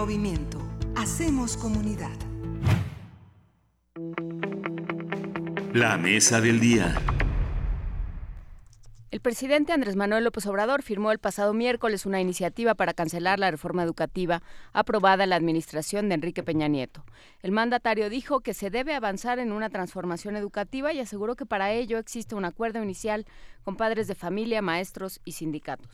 Movimiento. 0.01 0.57
Hacemos 0.95 1.57
comunidad. 1.57 2.09
La 5.73 5.95
mesa 5.99 6.41
del 6.41 6.59
día. 6.59 6.99
El 9.11 9.21
presidente 9.21 9.73
Andrés 9.73 9.95
Manuel 9.95 10.23
López 10.23 10.47
Obrador 10.47 10.81
firmó 10.81 11.11
el 11.11 11.19
pasado 11.19 11.53
miércoles 11.53 12.07
una 12.07 12.19
iniciativa 12.19 12.73
para 12.73 12.95
cancelar 12.95 13.37
la 13.37 13.51
reforma 13.51 13.83
educativa 13.83 14.41
aprobada 14.73 15.23
en 15.23 15.29
la 15.29 15.35
administración 15.35 16.09
de 16.09 16.15
Enrique 16.15 16.41
Peña 16.41 16.67
Nieto. 16.67 17.05
El 17.43 17.51
mandatario 17.51 18.09
dijo 18.09 18.39
que 18.39 18.55
se 18.55 18.71
debe 18.71 18.95
avanzar 18.95 19.37
en 19.37 19.51
una 19.51 19.69
transformación 19.69 20.35
educativa 20.35 20.91
y 20.93 20.99
aseguró 20.99 21.35
que 21.35 21.45
para 21.45 21.73
ello 21.73 21.99
existe 21.99 22.33
un 22.33 22.45
acuerdo 22.45 22.81
inicial 22.81 23.27
con 23.63 23.75
padres 23.75 24.07
de 24.07 24.15
familia, 24.15 24.63
maestros 24.63 25.21
y 25.25 25.33
sindicatos. 25.33 25.91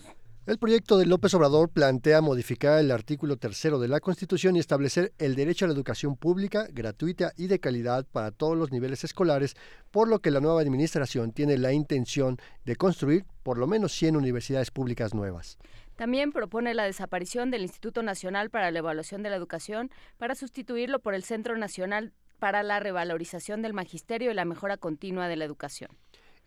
El 0.47 0.59
proyecto 0.59 0.97
de 0.97 1.05
López 1.05 1.33
Obrador 1.33 1.67
plantea 1.67 2.21
modificar 2.21 2.79
el 2.79 2.91
artículo 2.91 3.35
tercero 3.35 3.79
de 3.79 3.89
la 3.89 3.99
Constitución 3.99 4.55
y 4.55 4.59
establecer 4.59 5.11
el 5.17 5.35
derecho 5.35 5.65
a 5.65 5.67
la 5.67 5.73
educación 5.73 6.15
pública, 6.15 6.67
gratuita 6.71 7.33
y 7.35 7.47
de 7.47 7.59
calidad 7.59 8.05
para 8.09 8.31
todos 8.31 8.57
los 8.57 8.71
niveles 8.71 9.03
escolares, 9.03 9.57
por 9.91 10.07
lo 10.07 10.19
que 10.19 10.31
la 10.31 10.39
nueva 10.39 10.61
administración 10.61 11.33
tiene 11.33 11.57
la 11.57 11.73
intención 11.73 12.37
de 12.63 12.77
construir 12.77 13.25
por 13.43 13.57
lo 13.57 13.67
menos 13.67 13.91
100 13.91 14.15
universidades 14.15 14.71
públicas 14.71 15.13
nuevas. 15.13 15.57
También 15.97 16.31
propone 16.31 16.73
la 16.73 16.85
desaparición 16.85 17.51
del 17.51 17.63
Instituto 17.63 18.01
Nacional 18.01 18.49
para 18.49 18.71
la 18.71 18.79
Evaluación 18.79 19.23
de 19.23 19.29
la 19.29 19.35
Educación 19.35 19.91
para 20.17 20.33
sustituirlo 20.33 20.99
por 20.99 21.13
el 21.13 21.23
Centro 21.23 21.57
Nacional 21.57 22.13
para 22.39 22.63
la 22.63 22.79
Revalorización 22.79 23.61
del 23.61 23.73
Magisterio 23.73 24.31
y 24.31 24.33
la 24.33 24.45
Mejora 24.45 24.77
Continua 24.77 25.27
de 25.27 25.35
la 25.35 25.43
Educación. 25.43 25.89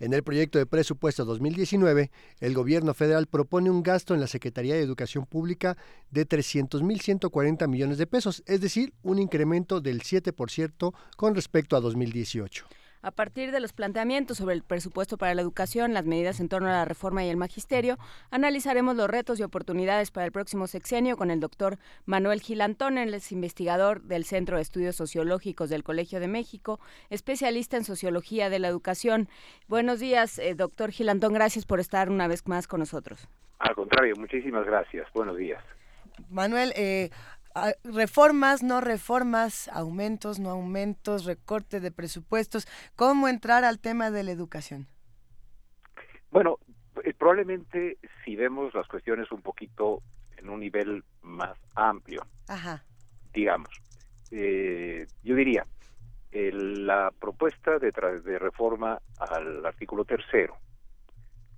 En 0.00 0.14
el 0.14 0.22
proyecto 0.22 0.58
de 0.58 0.64
presupuesto 0.64 1.26
2019, 1.26 2.10
el 2.40 2.54
gobierno 2.54 2.94
federal 2.94 3.26
propone 3.26 3.70
un 3.70 3.82
gasto 3.82 4.14
en 4.14 4.20
la 4.20 4.26
Secretaría 4.26 4.74
de 4.74 4.80
Educación 4.80 5.26
Pública 5.26 5.76
de 6.10 6.26
300.140 6.26 7.68
millones 7.68 7.98
de 7.98 8.06
pesos, 8.06 8.42
es 8.46 8.62
decir, 8.62 8.94
un 9.02 9.18
incremento 9.18 9.82
del 9.82 10.00
7% 10.00 10.94
con 11.16 11.34
respecto 11.34 11.76
a 11.76 11.80
2018. 11.80 12.64
A 13.02 13.12
partir 13.12 13.50
de 13.50 13.60
los 13.60 13.72
planteamientos 13.72 14.36
sobre 14.36 14.54
el 14.54 14.62
presupuesto 14.62 15.16
para 15.16 15.34
la 15.34 15.40
educación, 15.40 15.94
las 15.94 16.04
medidas 16.04 16.38
en 16.38 16.50
torno 16.50 16.68
a 16.68 16.72
la 16.72 16.84
reforma 16.84 17.24
y 17.24 17.30
el 17.30 17.38
magisterio, 17.38 17.96
analizaremos 18.30 18.94
los 18.94 19.08
retos 19.08 19.40
y 19.40 19.42
oportunidades 19.42 20.10
para 20.10 20.26
el 20.26 20.32
próximo 20.32 20.66
sexenio 20.66 21.16
con 21.16 21.30
el 21.30 21.40
doctor 21.40 21.78
Manuel 22.04 22.42
Gilantón, 22.42 22.98
él 22.98 23.14
es 23.14 23.32
investigador 23.32 24.02
del 24.02 24.24
Centro 24.24 24.56
de 24.56 24.62
Estudios 24.62 24.96
Sociológicos 24.96 25.70
del 25.70 25.82
Colegio 25.82 26.20
de 26.20 26.28
México, 26.28 26.78
especialista 27.08 27.78
en 27.78 27.84
sociología 27.84 28.50
de 28.50 28.58
la 28.58 28.68
educación. 28.68 29.28
Buenos 29.66 29.98
días, 29.98 30.38
eh, 30.38 30.54
doctor 30.54 30.90
Gilantón, 30.90 31.32
gracias 31.32 31.64
por 31.64 31.80
estar 31.80 32.10
una 32.10 32.28
vez 32.28 32.46
más 32.46 32.66
con 32.66 32.80
nosotros. 32.80 33.26
Al 33.60 33.74
contrario, 33.74 34.14
muchísimas 34.18 34.66
gracias. 34.66 35.06
Buenos 35.14 35.38
días. 35.38 35.64
Manuel, 36.28 36.72
eh, 36.76 37.10
reformas, 37.84 38.62
no 38.62 38.80
reformas, 38.80 39.68
aumentos, 39.68 40.38
no 40.38 40.50
aumentos, 40.50 41.24
recorte 41.24 41.80
de 41.80 41.90
presupuestos. 41.90 42.66
¿Cómo 42.96 43.28
entrar 43.28 43.64
al 43.64 43.78
tema 43.78 44.10
de 44.10 44.22
la 44.22 44.30
educación? 44.30 44.86
Bueno, 46.30 46.58
eh, 47.04 47.12
probablemente 47.14 47.98
si 48.24 48.36
vemos 48.36 48.72
las 48.74 48.86
cuestiones 48.86 49.30
un 49.32 49.42
poquito 49.42 50.02
en 50.36 50.48
un 50.48 50.60
nivel 50.60 51.04
más 51.22 51.58
amplio, 51.74 52.26
Ajá. 52.48 52.84
digamos, 53.32 53.70
eh, 54.30 55.06
yo 55.22 55.34
diría, 55.34 55.66
la 56.32 57.12
propuesta 57.18 57.78
de, 57.80 57.92
tra- 57.92 58.22
de 58.22 58.38
reforma 58.38 59.00
al 59.18 59.66
artículo 59.66 60.04
tercero, 60.04 60.56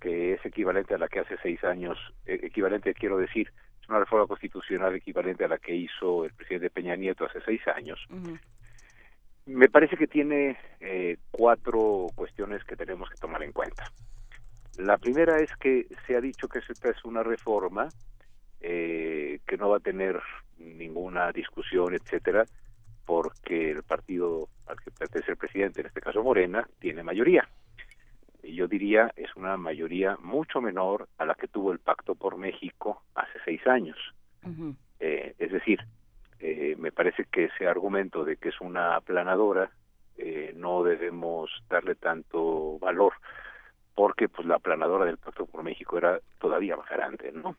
que 0.01 0.33
es 0.33 0.45
equivalente 0.45 0.95
a 0.95 0.97
la 0.97 1.07
que 1.07 1.19
hace 1.19 1.37
seis 1.43 1.63
años, 1.63 1.97
eh, 2.25 2.39
equivalente 2.43 2.93
quiero 2.95 3.17
decir, 3.17 3.53
es 3.83 3.89
una 3.89 3.99
reforma 3.99 4.27
constitucional 4.27 4.95
equivalente 4.95 5.43
a 5.43 5.49
la 5.49 5.57
que 5.57 5.75
hizo 5.75 6.23
el 6.23 6.33
presidente 6.33 6.69
Peña 6.69 6.95
Nieto 6.95 7.25
hace 7.25 7.41
seis 7.41 7.61
años, 7.67 7.99
me 9.45 9.67
parece 9.67 9.97
que 9.97 10.07
tiene 10.07 10.57
eh, 10.79 11.17
cuatro 11.31 12.07
cuestiones 12.15 12.63
que 12.63 12.77
tenemos 12.77 13.09
que 13.09 13.17
tomar 13.17 13.43
en 13.43 13.51
cuenta. 13.51 13.91
La 14.77 14.97
primera 14.97 15.37
es 15.37 15.53
que 15.57 15.87
se 16.07 16.15
ha 16.15 16.21
dicho 16.21 16.47
que 16.47 16.59
esta 16.59 16.89
es 16.89 17.03
una 17.03 17.23
reforma 17.23 17.89
eh, 18.61 19.39
que 19.45 19.57
no 19.57 19.69
va 19.69 19.77
a 19.77 19.81
tener 19.81 20.21
ninguna 20.57 21.31
discusión, 21.33 21.93
etcétera, 21.93 22.45
porque 23.05 23.71
el 23.71 23.83
partido 23.83 24.47
al 24.65 24.79
que 24.79 24.91
pertenece 24.91 25.31
el 25.31 25.37
presidente, 25.37 25.81
en 25.81 25.87
este 25.87 25.99
caso 25.99 26.23
Morena, 26.23 26.65
tiene 26.79 27.03
mayoría. 27.03 27.47
Yo 28.43 28.67
diría 28.67 29.11
es 29.15 29.35
una 29.35 29.55
mayoría 29.57 30.17
mucho 30.21 30.61
menor 30.61 31.07
a 31.17 31.25
la 31.25 31.35
que 31.35 31.47
tuvo 31.47 31.71
el 31.71 31.79
Pacto 31.79 32.15
por 32.15 32.37
México 32.37 33.01
hace 33.15 33.39
seis 33.45 33.65
años. 33.67 33.97
Eh, 34.99 35.33
es 35.39 35.51
decir, 35.51 35.79
eh, 36.39 36.75
me 36.77 36.91
parece 36.91 37.25
que 37.31 37.45
ese 37.45 37.67
argumento 37.67 38.23
de 38.25 38.37
que 38.37 38.49
es 38.49 38.59
una 38.61 38.95
aplanadora 38.95 39.71
eh, 40.17 40.53
no 40.55 40.83
debemos 40.83 41.49
darle 41.69 41.95
tanto 41.95 42.77
valor 42.79 43.13
porque 43.95 44.27
pues 44.27 44.47
la 44.47 44.55
aplanadora 44.55 45.05
del 45.05 45.17
Pacto 45.17 45.45
por 45.45 45.63
México 45.63 45.97
era 45.97 46.19
todavía 46.39 46.75
más 46.75 46.89
grande, 46.89 47.31
¿no? 47.31 47.55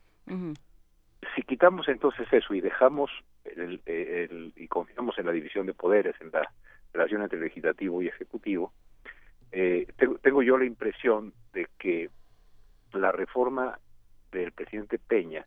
Si 1.35 1.43
quitamos 1.43 1.89
entonces 1.89 2.27
eso 2.33 2.55
y 2.55 2.61
dejamos 2.61 3.11
el, 3.45 3.81
el- 3.87 4.53
y 4.57 4.69
confiamos 4.69 5.19
en 5.19 5.27
la 5.27 5.33
división 5.33 5.67
de 5.67 5.75
poderes, 5.75 6.15
en 6.21 6.31
la 6.33 6.49
relación 6.93 7.23
entre 7.23 7.41
legislativo 7.41 8.03
y 8.03 8.09
ejecutivo, 8.09 8.73
eh, 9.57 9.87
tengo, 9.97 10.19
tengo 10.19 10.43
yo 10.43 10.59
la 10.59 10.65
impresión 10.65 11.33
de 11.53 11.69
que 11.79 12.11
la 12.93 13.13
reforma 13.13 13.79
del 14.33 14.51
presidente 14.51 14.99
Peña 14.99 15.47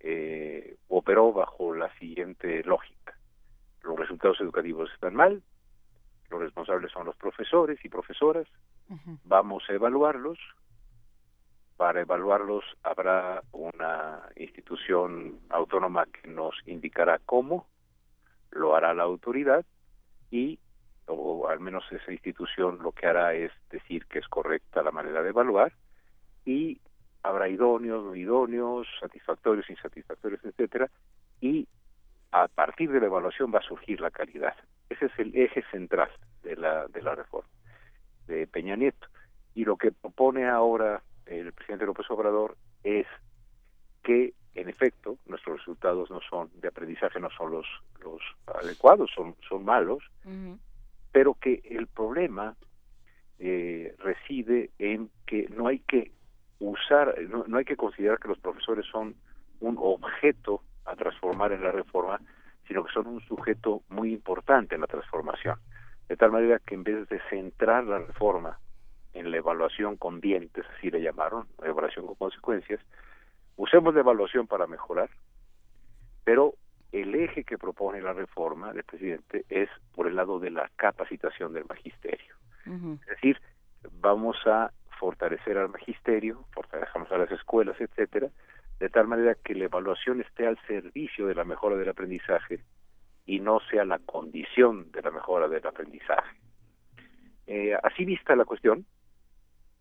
eh, 0.00 0.78
operó 0.88 1.34
bajo 1.34 1.74
la 1.74 1.92
siguiente 1.98 2.62
lógica. 2.64 3.18
Los 3.82 3.98
resultados 3.98 4.40
educativos 4.40 4.90
están 4.94 5.14
mal, 5.14 5.42
los 6.30 6.40
responsables 6.40 6.90
son 6.90 7.04
los 7.04 7.16
profesores 7.16 7.78
y 7.84 7.90
profesoras, 7.90 8.46
vamos 9.24 9.62
a 9.68 9.74
evaluarlos, 9.74 10.38
para 11.76 12.00
evaluarlos 12.00 12.64
habrá 12.82 13.42
una 13.52 14.22
institución 14.36 15.38
autónoma 15.50 16.06
que 16.06 16.28
nos 16.28 16.54
indicará 16.64 17.20
cómo, 17.26 17.66
lo 18.52 18.74
hará 18.74 18.94
la 18.94 19.02
autoridad 19.02 19.66
y 20.30 20.58
o 21.08 21.48
al 21.48 21.60
menos 21.60 21.84
esa 21.90 22.12
institución 22.12 22.78
lo 22.82 22.92
que 22.92 23.06
hará 23.06 23.34
es 23.34 23.52
decir 23.70 24.06
que 24.06 24.18
es 24.18 24.28
correcta 24.28 24.82
la 24.82 24.90
manera 24.90 25.22
de 25.22 25.30
evaluar 25.30 25.72
y 26.44 26.80
habrá 27.22 27.48
idóneos, 27.48 28.04
no 28.04 28.14
idóneos, 28.14 28.86
satisfactorios, 29.00 29.68
insatisfactorios, 29.68 30.44
etcétera, 30.44 30.90
y 31.40 31.66
a 32.32 32.48
partir 32.48 32.90
de 32.90 33.00
la 33.00 33.06
evaluación 33.06 33.52
va 33.52 33.58
a 33.58 33.62
surgir 33.62 34.00
la 34.00 34.10
calidad. 34.10 34.54
Ese 34.88 35.06
es 35.06 35.12
el 35.18 35.36
eje 35.36 35.64
central 35.70 36.10
de 36.42 36.56
la 36.56 36.86
de 36.86 37.02
la 37.02 37.14
reforma 37.14 37.50
de 38.26 38.46
Peña 38.46 38.76
Nieto. 38.76 39.08
Y 39.54 39.64
lo 39.64 39.76
que 39.76 39.90
propone 39.90 40.46
ahora 40.46 41.02
el 41.26 41.52
presidente 41.52 41.86
López 41.86 42.06
Obrador 42.10 42.56
es 42.84 43.06
que, 44.02 44.34
en 44.54 44.68
efecto, 44.68 45.18
nuestros 45.26 45.58
resultados 45.58 46.10
no 46.10 46.20
son 46.28 46.50
de 46.60 46.68
aprendizaje, 46.68 47.18
no 47.20 47.30
son 47.30 47.52
los, 47.52 47.66
los 48.02 48.20
adecuados, 48.46 49.10
son, 49.14 49.34
son 49.48 49.64
malos, 49.64 50.02
pero 51.12 51.34
que 51.34 51.62
el 51.64 51.86
problema 51.86 52.56
eh, 53.38 53.94
reside 53.98 54.70
en 54.78 55.10
que 55.26 55.48
no 55.48 55.68
hay 55.68 55.80
que 55.80 56.12
usar, 56.58 57.14
no, 57.28 57.44
no 57.46 57.58
hay 57.58 57.64
que 57.64 57.76
considerar 57.76 58.18
que 58.18 58.28
los 58.28 58.38
profesores 58.38 58.86
son 58.86 59.14
un 59.60 59.76
objeto 59.78 60.62
a 60.84 60.96
transformar 60.96 61.52
en 61.52 61.62
la 61.62 61.72
reforma, 61.72 62.20
sino 62.66 62.84
que 62.84 62.92
son 62.92 63.06
un 63.06 63.20
sujeto 63.22 63.82
muy 63.88 64.12
importante 64.12 64.74
en 64.74 64.80
la 64.80 64.86
transformación. 64.86 65.56
De 66.08 66.16
tal 66.16 66.32
manera 66.32 66.58
que 66.58 66.74
en 66.74 66.84
vez 66.84 67.08
de 67.08 67.20
centrar 67.28 67.84
la 67.84 67.98
reforma 67.98 68.58
en 69.12 69.30
la 69.30 69.36
evaluación 69.36 69.96
con 69.96 70.20
dientes, 70.20 70.64
así 70.76 70.90
le 70.90 71.02
llamaron, 71.02 71.46
evaluación 71.62 72.06
con 72.06 72.14
consecuencias, 72.14 72.80
usemos 73.56 73.94
la 73.94 74.00
evaluación 74.00 74.46
para 74.46 74.66
mejorar, 74.66 75.10
pero 76.24 76.54
el 76.92 77.14
eje 77.14 77.44
que 77.44 77.58
propone 77.58 78.00
la 78.00 78.12
reforma 78.12 78.72
del 78.72 78.84
presidente 78.84 79.44
es 79.48 79.68
por 79.94 80.06
el 80.06 80.16
lado 80.16 80.38
de 80.38 80.50
la 80.50 80.70
capacitación 80.76 81.52
del 81.52 81.64
magisterio. 81.68 82.34
Es 82.66 83.06
decir, 83.06 83.40
vamos 84.00 84.36
a 84.46 84.70
fortalecer 84.98 85.56
al 85.56 85.70
magisterio, 85.70 86.44
fortalecemos 86.52 87.10
a 87.10 87.18
las 87.18 87.30
escuelas, 87.30 87.80
etcétera, 87.80 88.28
de 88.78 88.88
tal 88.90 89.08
manera 89.08 89.34
que 89.36 89.54
la 89.54 89.64
evaluación 89.64 90.20
esté 90.20 90.46
al 90.46 90.58
servicio 90.66 91.26
de 91.26 91.34
la 91.34 91.44
mejora 91.44 91.76
del 91.76 91.88
aprendizaje 91.88 92.60
y 93.24 93.40
no 93.40 93.60
sea 93.70 93.84
la 93.84 93.98
condición 93.98 94.90
de 94.92 95.02
la 95.02 95.10
mejora 95.10 95.48
del 95.48 95.66
aprendizaje. 95.66 96.36
Eh, 97.46 97.74
así 97.82 98.04
vista 98.04 98.36
la 98.36 98.44
cuestión, 98.44 98.84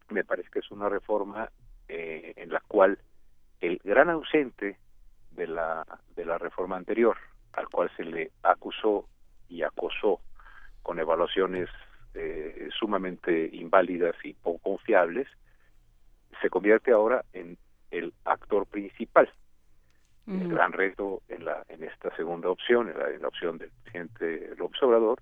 me 0.09 0.23
parece 0.23 0.49
que 0.49 0.59
es 0.59 0.71
una 0.71 0.87
reforma 0.87 1.49
eh, 1.87 2.33
en 2.37 2.51
la 2.51 2.61
cual 2.61 2.97
el 3.59 3.79
gran 3.83 4.09
ausente 4.09 4.77
de 5.37 5.47
la 5.47 5.85
de 6.15 6.25
la 6.25 6.37
reforma 6.37 6.75
anterior, 6.75 7.15
al 7.53 7.69
cual 7.69 7.89
se 7.95 8.03
le 8.03 8.31
acusó 8.43 9.07
y 9.47 9.63
acosó 9.63 10.19
con 10.83 10.99
evaluaciones 10.99 11.69
eh, 12.13 12.69
sumamente 12.77 13.49
inválidas 13.53 14.15
y 14.23 14.33
poco 14.33 14.59
confiables, 14.59 15.27
se 16.41 16.49
convierte 16.49 16.91
ahora 16.91 17.23
en 17.33 17.57
el 17.91 18.13
actor 18.25 18.65
principal. 18.65 19.29
El 20.27 20.49
gran 20.49 20.73
reto 20.73 21.21
en, 21.29 21.45
la, 21.45 21.63
en 21.69 21.85
esta 21.85 22.13
segunda 22.17 22.49
opción, 22.49 22.89
en 22.89 22.99
la, 22.99 23.09
en 23.11 23.21
la 23.21 23.29
opción 23.29 23.57
del 23.57 23.71
presidente 23.83 24.55
López 24.57 24.83
Obrador, 24.83 25.21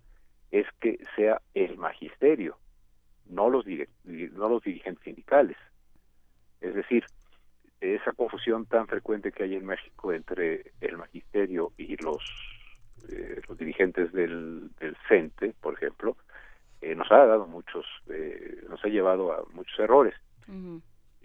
es 0.49 0.65
que 0.79 0.97
sea 1.15 1.41
el 1.53 1.77
magisterio, 1.77 2.57
no 3.27 3.51
los, 3.51 3.65
no 4.03 4.49
los 4.49 4.63
dirigentes 4.63 5.03
sindicales. 5.03 5.57
Es 6.59 6.73
decir, 6.73 7.05
esa 7.81 8.11
confusión 8.13 8.65
tan 8.65 8.87
frecuente 8.87 9.31
que 9.31 9.43
hay 9.43 9.55
en 9.55 9.65
México 9.65 10.13
entre 10.13 10.71
el 10.81 10.97
magisterio 10.97 11.71
y 11.77 11.97
los, 11.97 12.23
eh, 13.09 13.41
los 13.47 13.57
dirigentes 13.57 14.11
del, 14.13 14.69
del 14.79 14.95
CENTE, 15.07 15.53
por 15.61 15.73
ejemplo, 15.73 16.17
eh, 16.81 16.95
nos 16.95 17.11
ha 17.11 17.25
dado 17.25 17.47
muchos, 17.47 17.85
eh, 18.09 18.63
nos 18.69 18.83
ha 18.83 18.87
llevado 18.87 19.33
a 19.33 19.43
muchos 19.53 19.77
errores. 19.79 20.13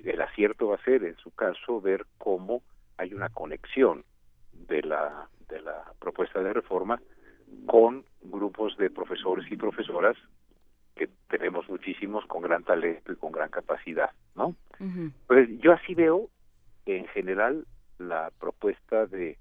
El 0.03 0.21
acierto 0.23 0.69
va 0.69 0.77
a 0.77 0.85
ser, 0.85 1.05
en 1.05 1.17
su 1.17 1.31
caso, 1.33 1.81
ver 1.81 2.07
cómo 2.17 2.63
hay 2.97 3.13
una 3.13 3.29
conexión 3.29 4.05
de 4.53 4.83
la, 4.83 5.29
de 5.49 5.61
la 5.61 5.93
propuesta 5.99 6.43
de 6.43 6.55
reforma 6.55 7.01
con 7.67 8.05
grupos 8.23 8.77
de 8.79 8.89
profesores 8.89 9.51
y 9.51 9.57
profesoras 9.57 10.17
que 10.97 11.09
tenemos 11.29 11.69
muchísimos 11.69 12.25
con 12.27 12.43
gran 12.43 12.65
talento 12.65 13.13
y 13.13 13.17
con 13.17 13.33
gran 13.33 13.51
capacidad, 13.51 14.11
¿no? 14.35 14.55
Pues 15.27 15.49
yo 15.61 15.73
así 15.73 15.95
veo 15.95 16.31
en 16.87 17.07
general 17.09 17.67
la 17.99 18.31
propuesta 18.39 19.07
de 19.07 19.39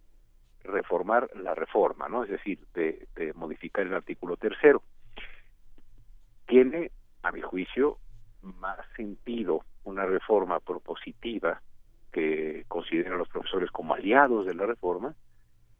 reformar 0.64 1.30
la 1.36 1.56
reforma, 1.56 2.10
¿no? 2.10 2.24
Es 2.24 2.30
decir, 2.30 2.60
de, 2.74 3.07
de 3.16 3.34
modificar 3.34 3.86
el 3.86 3.94
artículo 3.94 4.38
tercero. 4.38 4.84
Tiene, 6.45 6.91
a 7.24 7.32
mi 7.32 7.41
juicio, 7.41 7.98
más 8.41 8.80
sentido 8.95 9.64
una 9.84 10.06
reforma 10.06 10.60
propositiva 10.60 11.61
que 12.11 12.66
considera 12.68 13.16
a 13.16 13.18
los 13.18 13.30
profesores 13.30 13.72
como 13.72 13.94
aliados 13.94 14.45
de 14.45 14.56
la 14.56 14.66
reforma 14.66 15.16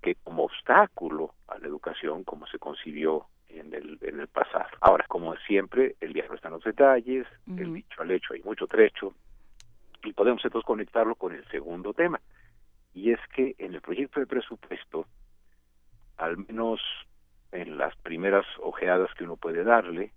que 0.02 0.16
como 0.16 0.44
obstáculo 0.44 1.34
a 1.48 1.58
la 1.58 1.68
educación 1.68 2.24
como 2.24 2.48
se 2.48 2.60
concibió 2.60 3.28
en 3.50 3.74
el, 3.74 3.98
en 4.02 4.20
el 4.20 4.28
pasado. 4.28 4.70
Ahora, 4.82 5.06
como 5.08 5.36
siempre, 5.38 5.96
el 6.00 6.14
diablo 6.14 6.36
está 6.36 6.48
en 6.48 6.54
los 6.54 6.64
detalles, 6.64 7.28
el 7.48 7.74
dicho 7.74 8.02
al 8.02 8.12
hecho 8.12 8.34
hay 8.34 8.42
mucho 8.44 8.68
trecho, 8.68 9.14
y 10.04 10.14
podemos 10.14 10.44
entonces 10.44 10.66
conectarlo 10.66 11.16
con 11.16 11.34
el 11.34 11.46
segundo 11.50 11.94
tema, 11.94 12.20
y 12.94 13.12
es 13.12 13.20
que 13.34 13.56
en 13.58 13.74
el 13.74 13.82
proyecto 13.82 14.20
de 14.20 14.28
presupuesto, 14.28 15.06
al 16.18 16.38
menos 16.38 16.82
en 17.52 17.78
las 17.78 17.96
primeras 17.98 18.46
ojeadas 18.62 19.14
que 19.16 19.24
uno 19.24 19.38
puede 19.38 19.64
darle, 19.64 20.12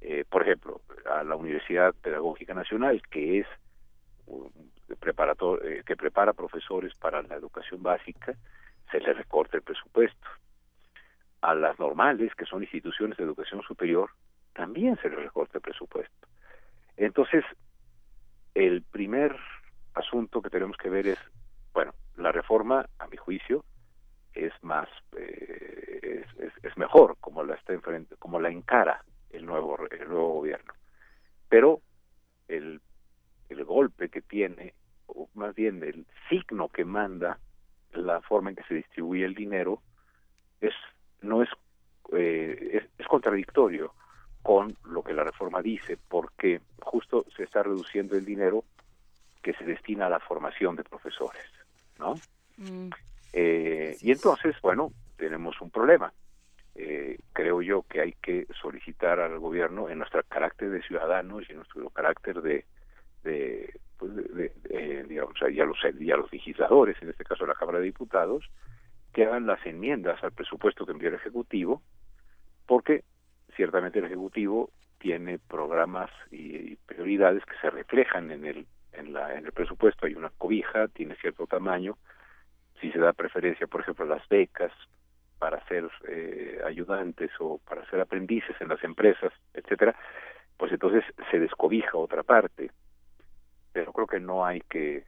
eh, 0.00 0.24
por 0.28 0.42
ejemplo, 0.42 0.82
a 1.10 1.24
la 1.24 1.36
Universidad 1.36 1.94
Pedagógica 1.94 2.54
Nacional, 2.54 3.00
que 3.10 3.40
es 3.40 3.46
preparator, 5.00 5.64
eh, 5.66 5.82
que 5.84 5.96
prepara 5.96 6.32
profesores 6.32 6.94
para 6.94 7.22
la 7.22 7.34
educación 7.34 7.82
básica, 7.82 8.34
se 8.90 9.00
le 9.00 9.12
recorta 9.12 9.56
el 9.56 9.62
presupuesto. 9.62 10.28
A 11.40 11.54
las 11.54 11.78
normales, 11.78 12.34
que 12.34 12.46
son 12.46 12.62
instituciones 12.62 13.16
de 13.16 13.24
educación 13.24 13.62
superior, 13.62 14.10
también 14.54 14.96
se 15.02 15.08
le 15.08 15.16
recorta 15.16 15.58
el 15.58 15.62
presupuesto. 15.62 16.28
Entonces, 16.96 17.44
el 18.54 18.82
primer 18.82 19.36
asunto 19.94 20.40
que 20.40 20.50
tenemos 20.50 20.76
que 20.76 20.88
ver 20.88 21.08
es, 21.08 21.18
bueno, 21.72 21.92
la 22.16 22.32
reforma, 22.32 22.86
a 22.98 23.06
mi 23.08 23.16
juicio, 23.16 23.64
es 24.32 24.52
más, 24.62 24.88
eh, 25.16 26.24
es, 26.62 26.76
mejor 26.76 27.16
como 27.20 27.44
la 27.44 27.54
está 27.54 27.72
enfrente, 27.72 28.16
como 28.16 28.40
la 28.40 28.50
encara 28.50 29.04
el 29.30 29.46
nuevo, 29.46 29.78
el 29.90 30.08
nuevo 30.08 30.34
gobierno. 30.34 30.72
Pero 31.48 31.80
el, 32.48 32.80
el 33.48 33.64
golpe 33.64 34.08
que 34.08 34.22
tiene, 34.22 34.74
o 35.06 35.28
más 35.34 35.54
bien 35.54 35.82
el 35.84 36.06
signo 36.28 36.68
que 36.68 36.84
manda 36.84 37.38
la 37.92 38.20
forma 38.22 38.50
en 38.50 38.56
que 38.56 38.64
se 38.64 38.74
distribuye 38.74 39.24
el 39.24 39.34
dinero, 39.34 39.82
es 40.60 40.74
no 41.22 41.42
es, 41.42 41.48
eh, 42.12 42.70
es, 42.72 43.00
es 43.00 43.06
contradictorio 43.06 43.94
con 44.44 44.76
lo 44.84 45.02
que 45.02 45.14
la 45.14 45.24
reforma 45.24 45.60
dice, 45.62 45.96
porque 46.08 46.60
justo 46.82 47.24
se 47.36 47.42
está 47.44 47.62
reduciendo 47.62 48.14
el 48.14 48.24
dinero 48.26 48.62
que 49.42 49.54
se 49.54 49.64
destina 49.64 50.06
a 50.06 50.10
la 50.10 50.20
formación 50.20 50.76
de 50.76 50.84
profesores, 50.84 51.42
¿no? 51.98 52.20
Eh, 53.32 53.96
y 54.00 54.12
entonces, 54.12 54.54
bueno, 54.62 54.92
tenemos 55.16 55.60
un 55.60 55.70
problema. 55.70 56.12
Eh, 56.74 57.18
creo 57.32 57.62
yo 57.62 57.82
que 57.82 58.00
hay 58.02 58.12
que 58.20 58.46
solicitar 58.60 59.18
al 59.18 59.38
gobierno 59.38 59.88
en 59.88 59.98
nuestro 59.98 60.22
carácter 60.24 60.70
de 60.70 60.82
ciudadanos 60.82 61.44
y 61.48 61.52
en 61.52 61.58
nuestro 61.58 61.88
carácter 61.90 62.42
de, 62.42 62.66
de, 63.22 63.80
pues, 63.96 64.14
de- 64.14 64.24
de- 64.24 64.52
de, 64.68 65.04
digamos, 65.04 65.34
y 65.50 65.60
a 65.60 65.64
los, 65.64 65.78
y 65.98 66.10
a 66.10 66.16
los 66.16 66.30
legisladores, 66.32 67.00
en 67.00 67.08
este 67.10 67.24
caso 67.24 67.46
la 67.46 67.54
Cámara 67.54 67.78
de 67.78 67.84
Diputados, 67.86 68.44
que 69.12 69.24
hagan 69.24 69.46
las 69.46 69.64
enmiendas 69.64 70.22
al 70.22 70.32
presupuesto 70.32 70.84
que 70.84 70.92
envía 70.92 71.08
el 71.08 71.14
Ejecutivo, 71.14 71.82
porque 72.66 73.04
ciertamente 73.56 73.98
el 73.98 74.06
Ejecutivo 74.06 74.70
tiene 74.98 75.38
programas 75.38 76.10
y, 76.30 76.76
prioridades 76.86 77.44
que 77.44 77.56
se 77.60 77.70
reflejan 77.70 78.30
en 78.30 78.44
el, 78.44 78.66
en, 78.92 79.12
la, 79.12 79.34
en 79.36 79.46
el 79.46 79.52
presupuesto. 79.52 80.06
Hay 80.06 80.14
una 80.14 80.30
cobija, 80.30 80.88
tiene 80.88 81.16
cierto 81.16 81.46
tamaño, 81.46 81.96
si 82.80 82.90
se 82.92 82.98
da 82.98 83.12
preferencia, 83.12 83.66
por 83.66 83.80
ejemplo, 83.82 84.04
a 84.04 84.08
las 84.16 84.28
becas 84.28 84.72
para 85.38 85.64
ser 85.66 85.88
eh, 86.08 86.60
ayudantes 86.64 87.30
o 87.38 87.58
para 87.58 87.84
ser 87.90 88.00
aprendices 88.00 88.56
en 88.60 88.68
las 88.68 88.82
empresas, 88.84 89.32
etcétera, 89.52 89.94
pues 90.56 90.72
entonces 90.72 91.04
se 91.30 91.38
descobija 91.38 91.96
otra 91.98 92.22
parte. 92.22 92.70
Pero 93.72 93.92
creo 93.92 94.06
que 94.06 94.20
no 94.20 94.44
hay 94.46 94.60
que 94.62 95.04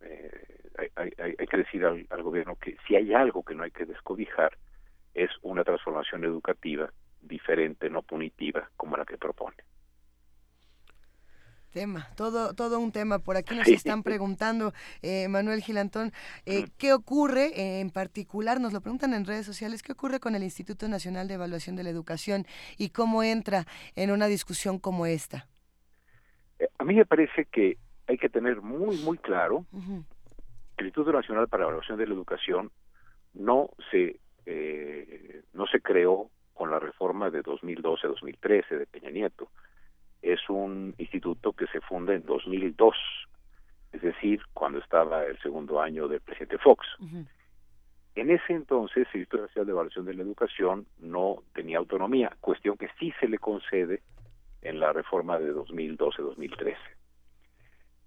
eh, 0.00 0.46
hay, 0.78 0.88
hay- 1.18 1.34
hay- 1.38 1.46
que 1.46 1.56
decir 1.56 1.84
al 1.84 2.22
gobierno 2.22 2.56
que 2.56 2.76
si 2.86 2.96
hay 2.96 3.12
algo 3.14 3.42
que 3.44 3.54
no 3.54 3.62
hay 3.62 3.70
que 3.70 3.86
descobijar 3.86 4.56
es 5.14 5.30
una 5.42 5.64
transformación 5.64 6.24
educativa 6.24 6.90
diferente, 7.22 7.88
no 7.88 8.02
punitiva, 8.02 8.70
como 8.76 8.96
la 8.96 9.04
que 9.04 9.16
propone. 9.18 9.56
Tema, 11.70 12.06
todo, 12.16 12.52
todo 12.52 12.78
un 12.78 12.92
tema. 12.92 13.18
Por 13.18 13.38
aquí 13.38 13.54
nos 13.54 13.66
Sí. 13.66 13.72
están 13.72 14.02
preguntando, 14.02 14.74
eh, 15.00 15.26
Manuel 15.28 15.62
Gilantón, 15.62 16.12
eh, 16.44 16.66
¿qué 16.76 16.92
ocurre 16.92 17.46
eh, 17.58 17.80
en 17.80 17.88
particular? 17.88 18.60
Nos 18.60 18.74
lo 18.74 18.82
preguntan 18.82 19.14
en 19.14 19.24
redes 19.24 19.46
sociales, 19.46 19.82
¿qué 19.82 19.92
ocurre 19.92 20.20
con 20.20 20.34
el 20.34 20.42
Instituto 20.42 20.86
Nacional 20.86 21.28
de 21.28 21.34
Evaluación 21.34 21.74
de 21.74 21.84
la 21.84 21.88
Educación 21.88 22.44
y 22.76 22.90
cómo 22.90 23.22
entra 23.22 23.64
en 23.96 24.10
una 24.10 24.26
discusión 24.26 24.78
como 24.78 25.06
esta? 25.06 25.48
A 26.78 26.84
mí 26.84 26.94
me 26.94 27.06
parece 27.06 27.46
que 27.46 27.78
hay 28.06 28.18
que 28.18 28.28
tener 28.28 28.60
muy, 28.60 28.98
muy 28.98 29.16
claro 29.16 29.64
que 30.76 30.82
el 30.84 30.86
Instituto 30.88 31.12
Nacional 31.12 31.48
para 31.48 31.62
la 31.62 31.68
Evaluación 31.70 31.96
de 31.96 32.06
la 32.06 32.12
Educación 32.14 32.70
no 33.32 33.70
se 33.90 34.20
no 35.54 35.66
se 35.68 35.80
creó 35.80 36.28
con 36.54 36.70
la 36.70 36.78
reforma 36.78 37.30
de 37.30 37.42
2012-2013 37.42 38.78
de 38.78 38.86
Peña 38.86 39.10
Nieto. 39.10 39.48
Es 40.20 40.48
un 40.48 40.94
instituto 40.98 41.52
que 41.52 41.66
se 41.66 41.80
funda 41.80 42.14
en 42.14 42.24
2002, 42.24 42.94
es 43.92 44.02
decir, 44.02 44.42
cuando 44.52 44.78
estaba 44.78 45.24
el 45.24 45.38
segundo 45.40 45.80
año 45.80 46.08
del 46.08 46.20
presidente 46.20 46.58
Fox. 46.58 46.86
En 48.14 48.30
ese 48.30 48.52
entonces, 48.52 49.08
el 49.12 49.20
Instituto 49.20 49.42
Nacional 49.42 49.66
de 49.66 49.72
Evaluación 49.72 50.04
de 50.04 50.14
la 50.14 50.22
Educación 50.22 50.86
no 50.98 51.42
tenía 51.54 51.78
autonomía, 51.78 52.36
cuestión 52.40 52.76
que 52.76 52.88
sí 52.98 53.12
se 53.20 53.26
le 53.26 53.38
concede 53.38 54.02
en 54.60 54.80
la 54.80 54.92
reforma 54.92 55.38
de 55.38 55.54
2012-2013. 55.54 56.76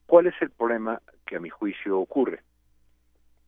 ¿Cuál 0.06 0.28
es 0.28 0.36
el 0.42 0.52
problema 0.52 1.02
que 1.26 1.38
a 1.38 1.40
mi 1.40 1.50
juicio 1.50 2.00
ocurre? 2.00 2.44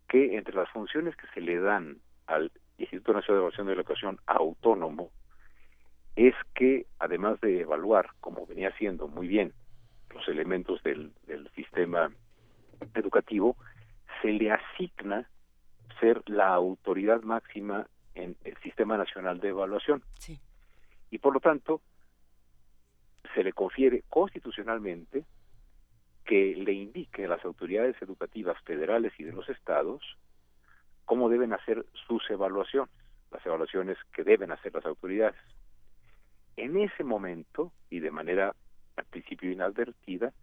Que 0.07 0.35
entre 0.35 0.55
las 0.55 0.69
funciones 0.69 1.15
que 1.15 1.27
se 1.33 1.41
le 1.41 1.59
dan 1.59 1.97
al 2.25 2.51
Instituto 2.77 3.13
Nacional 3.13 3.37
de 3.37 3.41
Evaluación 3.41 3.67
de 3.67 3.75
la 3.75 3.81
Educación 3.81 4.19
autónomo 4.25 5.11
es 6.15 6.33
que, 6.55 6.87
además 6.99 7.39
de 7.41 7.61
evaluar, 7.61 8.09
como 8.19 8.45
venía 8.45 8.69
haciendo 8.69 9.07
muy 9.07 9.27
bien, 9.27 9.53
los 10.13 10.27
elementos 10.27 10.81
del, 10.83 11.11
del 11.27 11.49
sistema 11.51 12.11
educativo, 12.95 13.55
se 14.21 14.29
le 14.29 14.51
asigna 14.51 15.29
ser 15.99 16.21
la 16.27 16.49
autoridad 16.49 17.21
máxima 17.21 17.87
en 18.15 18.35
el 18.43 18.57
Sistema 18.57 18.97
Nacional 18.97 19.39
de 19.39 19.49
Evaluación. 19.49 20.03
Y 21.11 21.17
por 21.19 21.33
lo 21.33 21.39
tanto, 21.39 21.81
se 23.33 23.43
le 23.43 23.53
confiere 23.53 24.03
constitucionalmente 24.09 25.23
que 26.25 26.55
le 26.55 26.73
indique 26.73 27.25
a 27.25 27.29
las 27.29 27.45
autoridades 27.45 27.95
educativas 28.01 28.59
federales 28.63 29.13
y 29.17 29.23
de 29.23 29.31
los 29.31 29.47
estados 29.49 30.01
cómo 31.07 31.29
deben 31.29 31.53
hacer 31.53 31.85
sus 32.05 32.29
evaluaciones, 32.29 32.93
las 33.31 33.43
evaluaciones 33.45 33.97
que 34.13 34.25
deben 34.25 34.51
hacer 34.51 34.73
las 34.75 34.85
autoridades. 34.85 35.39
En 36.57 36.77
ese 36.77 37.03
momento, 37.05 37.71
y 37.89 38.01
de 38.01 38.11
manera 38.11 38.53
al 38.97 39.05
principio 39.05 39.49
inadvertida, 39.49 40.33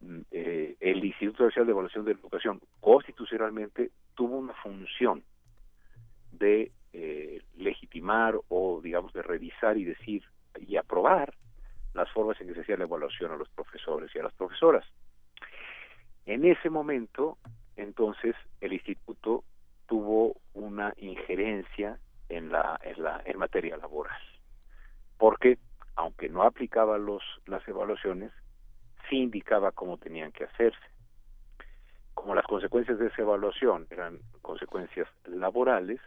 mm, 0.00 0.20
eh, 0.30 0.76
el 0.80 1.04
Instituto 1.04 1.44
Nacional 1.44 1.66
de 1.66 1.72
Evaluación 1.72 2.04
de 2.06 2.12
Educación 2.12 2.60
constitucionalmente 2.80 3.90
tuvo 4.14 4.38
una 4.38 4.54
función 4.54 5.22
de 6.32 6.72
eh, 6.94 7.42
legitimar 7.58 8.34
o, 8.48 8.80
digamos, 8.82 9.12
de 9.12 9.22
revisar 9.22 9.76
y 9.76 9.84
decir 9.84 10.22
y 10.58 10.76
aprobar 10.76 11.34
las 11.92 12.10
formas 12.12 12.40
en 12.40 12.48
que 12.48 12.54
se 12.54 12.60
hacía 12.62 12.78
la 12.78 12.84
evaluación 12.84 13.30
a 13.30 13.36
los 13.36 13.50
profesores 13.50 14.10
y 14.14 14.18
a 14.18 14.22
las 14.22 14.32
profesoras. 14.32 14.86
En 16.24 16.46
ese 16.46 16.70
momento, 16.70 17.36
entonces 17.76 18.34
el 18.62 18.72
instituto 18.72 19.44
tuvo 19.92 20.40
una 20.54 20.94
injerencia 20.96 21.98
en 22.30 22.50
la 22.50 22.80
en 22.82 23.02
la 23.02 23.20
en 23.26 23.36
materia 23.36 23.76
laboral. 23.76 24.22
Porque 25.18 25.58
aunque 25.96 26.30
no 26.30 26.44
aplicaba 26.44 26.96
los 26.96 27.22
las 27.44 27.62
evaluaciones 27.68 28.32
sí 29.10 29.16
indicaba 29.18 29.70
cómo 29.70 29.98
tenían 29.98 30.32
que 30.32 30.44
hacerse. 30.44 30.86
Como 32.14 32.34
las 32.34 32.46
consecuencias 32.46 32.98
de 32.98 33.08
esa 33.08 33.20
evaluación 33.20 33.86
eran 33.90 34.18
consecuencias 34.40 35.08
laborales 35.26 36.00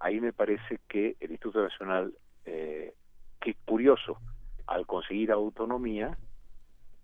ahí 0.00 0.20
me 0.20 0.34
parece 0.34 0.80
que 0.86 1.16
el 1.18 1.30
Instituto 1.30 1.62
Nacional 1.62 2.12
eh, 2.44 2.92
qué 3.40 3.56
curioso 3.64 4.18
al 4.66 4.86
conseguir 4.86 5.32
autonomía 5.32 6.18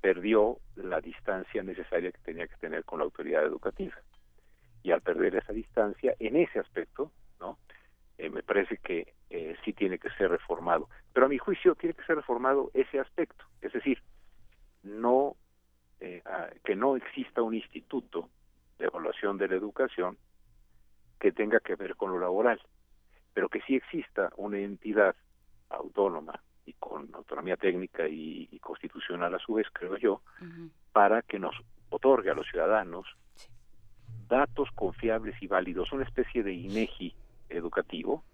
perdió 0.03 0.59
la 0.77 1.01
distancia 1.01 1.63
necesaria 1.63 2.13
que 2.13 2.19
tenía 2.19 2.47
que 2.47 2.57
tener 2.57 2.85
con 2.85 2.99
la 2.99 3.07
autoridad 3.07 3.43
educativa 3.43 3.97
y 4.83 4.91
al 4.93 5.01
perder 5.01 5.37
esa 5.37 5.53
distancia 5.53 6.15
en 6.19 6.37
ese 6.37 6.59
aspecto 6.59 7.11
no 7.41 7.59
Eh, 8.19 8.29
me 8.29 8.43
parece 8.43 8.77
que 8.77 9.15
eh, 9.31 9.57
sí 9.65 9.73
tiene 9.73 9.99
que 9.99 10.11
ser 10.11 10.29
reformado. 10.31 10.91
Pero 11.15 11.25
a 11.25 11.29
mi 11.31 11.39
juicio 11.39 11.75
tiene 11.75 11.95
que 11.95 12.05
ser 12.05 12.17
reformado 12.17 12.71
ese 12.75 13.01
aspecto. 13.01 13.45
Es 13.63 13.73
decir 13.73 13.99
no 14.83 15.37
eh, 16.01 16.21
ah, 16.27 16.51
que 16.65 16.75
no 16.77 16.97
exista 16.97 17.41
un 17.43 17.55
instituto 17.55 18.29
de 18.79 18.87
evaluación 18.87 19.39
de 19.39 19.49
la 19.49 19.55
educación 19.57 20.19
que 21.19 21.33
tenga 21.33 21.61
que 21.61 21.77
ver 21.77 21.97
con 21.97 22.11
lo 22.13 22.19
laboral 22.19 22.61
pero 23.33 23.49
que 23.49 23.61
sí 23.63 23.77
exista 23.77 24.31
una 24.37 24.59
entidad 24.59 25.15
autónoma 25.69 26.43
y 26.67 26.73
con 26.75 27.09
autonomía 27.15 27.57
técnica 27.57 28.09
y, 28.09 28.49
y 28.51 28.59
constitucional 28.59 29.35
a 29.35 29.39
su 29.39 29.55
vez 29.55 29.67
creo 29.73 29.97
yo 29.97 30.23
para 30.93 31.23
que 31.23 31.39
nos 31.39 31.55
otorgue 31.91 32.31
a 32.31 32.35
los 32.35 32.47
ciudadanos 32.49 33.07
datos 34.31 34.71
confiables 34.75 35.35
y 35.43 35.49
válidos, 35.49 35.93
una 35.93 36.05
especie 36.05 36.43
de 36.43 36.55
INEGI 36.55 37.15
educativo, 37.51 38.25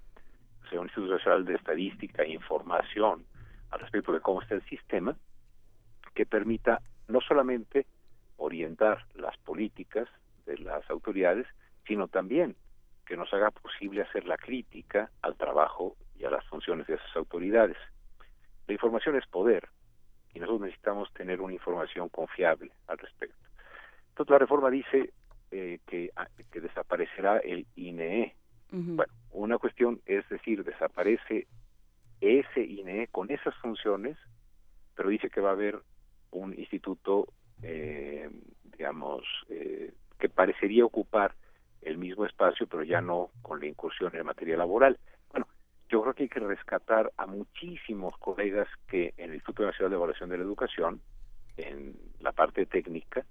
o 0.64 0.68
sea, 0.68 0.78
un 0.78 0.86
Instituto 0.86 1.14
Nacional 1.14 1.44
de 1.44 1.54
Estadística 1.54 2.22
e 2.22 2.32
Información 2.32 3.24
al 3.70 3.80
respecto 3.80 4.12
de 4.12 4.20
cómo 4.20 4.42
está 4.42 4.54
el 4.54 4.64
sistema, 4.66 5.16
que 6.14 6.26
permita 6.26 6.80
no 7.08 7.20
solamente 7.20 7.86
orientar 8.36 9.04
las 9.14 9.36
políticas 9.38 10.08
de 10.44 10.58
las 10.58 10.88
autoridades, 10.90 11.46
sino 11.86 12.08
también 12.08 12.54
que 13.06 13.16
nos 13.16 13.32
haga 13.32 13.50
posible 13.50 14.02
hacer 14.02 14.26
la 14.26 14.36
crítica 14.36 15.10
al 15.22 15.36
trabajo 15.36 15.96
y 16.18 16.24
a 16.24 16.30
las 16.30 16.44
funciones 16.46 16.86
de 16.86 16.94
esas 16.94 17.16
autoridades. 17.16 17.76
La 18.66 18.74
información 18.74 19.16
es 19.16 19.26
poder 19.26 19.68
y 20.34 20.40
nosotros 20.40 20.62
necesitamos 20.62 21.12
tener 21.14 21.40
una 21.40 21.54
información 21.54 22.08
confiable 22.08 22.72
al 22.88 22.98
respecto. 22.98 23.36
Entonces 24.10 24.30
la 24.30 24.38
reforma 24.38 24.70
dice 24.70 25.12
eh, 25.50 25.78
que, 25.86 26.10
ah, 26.16 26.28
que 26.50 26.60
desaparecerá 26.60 27.38
el 27.38 27.66
INE. 27.76 28.34
Bueno, 28.70 29.12
una 29.30 29.58
cuestión 29.58 30.00
es 30.06 30.28
decir, 30.28 30.64
desaparece 30.64 31.46
ese 32.20 32.60
INE 32.62 33.06
con 33.08 33.30
esas 33.30 33.54
funciones, 33.56 34.18
pero 34.94 35.08
dice 35.08 35.30
que 35.30 35.40
va 35.40 35.50
a 35.50 35.52
haber 35.52 35.80
un 36.30 36.52
instituto, 36.58 37.28
eh, 37.62 38.28
digamos, 38.64 39.22
eh, 39.48 39.92
que 40.18 40.28
parecería 40.28 40.84
ocupar 40.84 41.34
el 41.82 41.98
mismo 41.98 42.26
espacio, 42.26 42.66
pero 42.66 42.82
ya 42.82 43.00
no 43.00 43.30
con 43.42 43.60
la 43.60 43.66
incursión 43.66 44.14
en 44.16 44.26
materia 44.26 44.56
laboral. 44.56 44.98
Bueno, 45.30 45.46
yo 45.88 46.02
creo 46.02 46.14
que 46.14 46.22
hay 46.24 46.28
que 46.28 46.40
rescatar 46.40 47.12
a 47.16 47.26
muchísimos 47.26 48.16
colegas 48.18 48.68
que 48.88 49.14
en 49.16 49.30
el 49.30 49.36
Instituto 49.36 49.64
Nacional 49.64 49.90
de 49.90 49.96
Evaluación 49.96 50.30
de 50.30 50.38
la 50.38 50.44
Educación, 50.44 51.00
en 51.56 51.94
la 52.20 52.32
parte 52.32 52.66
técnica, 52.66 53.24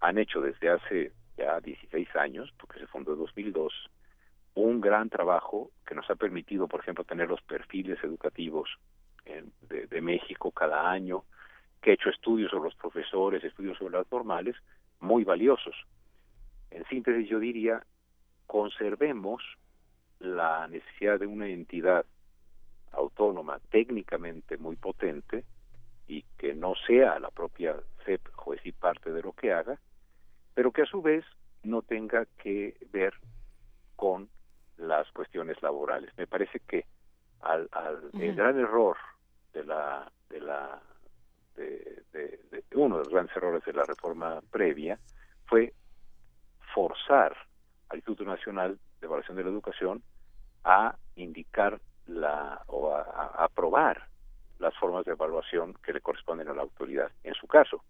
han 0.00 0.18
hecho 0.18 0.40
desde 0.40 0.70
hace 0.70 1.12
ya 1.38 1.60
16 1.60 2.14
años, 2.16 2.52
porque 2.58 2.80
se 2.80 2.86
fundó 2.88 3.12
en 3.12 3.20
2002, 3.20 3.72
un 4.54 4.80
gran 4.80 5.08
trabajo 5.08 5.70
que 5.86 5.94
nos 5.94 6.10
ha 6.10 6.16
permitido, 6.16 6.66
por 6.66 6.80
ejemplo, 6.80 7.04
tener 7.04 7.28
los 7.28 7.40
perfiles 7.42 8.02
educativos 8.02 8.68
en- 9.24 9.52
de, 9.68 10.00
México 10.00 10.50
cada 10.50 10.90
año, 10.90 11.24
que 11.80 11.90
ha 11.90 11.94
hecho 11.94 12.08
estudios 12.08 12.50
sobre 12.50 12.70
los 12.70 12.74
profesores, 12.74 13.44
estudios 13.44 13.76
sobre 13.78 13.98
las 13.98 14.10
normales, 14.10 14.56
muy 15.00 15.22
valiosos. 15.24 15.74
En 16.70 16.84
síntesis, 16.86 17.28
yo 17.28 17.38
diría, 17.38 17.84
conservemos 18.46 19.42
la 20.18 20.66
necesidad 20.68 21.20
de 21.20 21.26
una 21.26 21.48
entidad 21.48 22.06
autónoma, 22.92 23.60
técnicamente 23.70 24.56
muy 24.56 24.76
potente, 24.76 25.44
y 26.06 26.22
que 26.38 26.54
no 26.54 26.74
sea 26.86 27.18
la 27.20 27.30
propia 27.30 27.76
CEP 28.04 28.28
juez 28.32 28.64
y 28.64 28.72
parte 28.72 29.12
de 29.12 29.22
lo 29.22 29.32
que 29.32 29.52
haga, 29.52 29.78
pero 30.58 30.72
que 30.72 30.82
a 30.82 30.86
su 30.86 31.00
vez 31.00 31.24
no 31.62 31.82
tenga 31.82 32.26
que 32.42 32.76
ver 32.90 33.14
con 33.94 34.28
las 34.76 35.08
cuestiones 35.12 35.62
laborales. 35.62 36.10
Me 36.16 36.26
parece 36.26 36.58
que 36.58 36.84
al, 37.42 37.68
al- 37.70 38.10
el 38.20 38.34
gran 38.34 38.58
error 38.58 38.96
de 39.52 39.64
la 39.64 40.10
de 40.28 40.40
la 40.40 40.82
de, 41.54 42.02
de- 42.12 42.40
de- 42.50 42.64
uno 42.74 42.96
de 42.98 43.04
los 43.04 43.12
grandes 43.12 43.36
errores 43.36 43.64
de 43.66 43.72
la 43.72 43.84
reforma 43.84 44.40
previa 44.50 44.98
fue 45.46 45.72
forzar 46.74 47.36
al 47.90 47.98
Instituto 47.98 48.24
Nacional 48.24 48.80
de 49.00 49.06
Evaluación 49.06 49.36
de 49.36 49.44
la 49.44 49.50
Educación 49.50 50.02
a 50.64 50.96
indicar 51.14 51.80
la 52.08 52.60
o 52.66 52.92
a, 52.96 53.02
a 53.02 53.44
aprobar 53.44 54.08
las 54.58 54.76
formas 54.78 55.04
de 55.04 55.12
evaluación 55.12 55.74
que 55.84 55.92
le 55.92 56.00
corresponden 56.00 56.48
a 56.48 56.52
la 56.54 56.62
autoridad. 56.62 57.12
En 57.22 57.34
su 57.34 57.46
caso, 57.46 57.84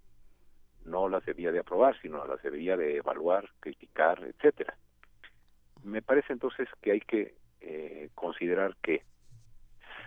no 0.90 1.08
las 1.08 1.24
debía 1.24 1.52
de 1.52 1.60
aprobar, 1.60 2.00
sino 2.00 2.24
las 2.26 2.42
debería 2.42 2.76
de 2.76 2.96
evaluar, 2.96 3.48
criticar, 3.60 4.22
etcétera. 4.24 4.76
Me 5.84 6.02
parece 6.02 6.32
entonces 6.32 6.68
que 6.82 6.92
hay 6.92 7.00
que 7.00 7.34
eh, 7.60 8.10
considerar 8.14 8.76
que 8.82 9.02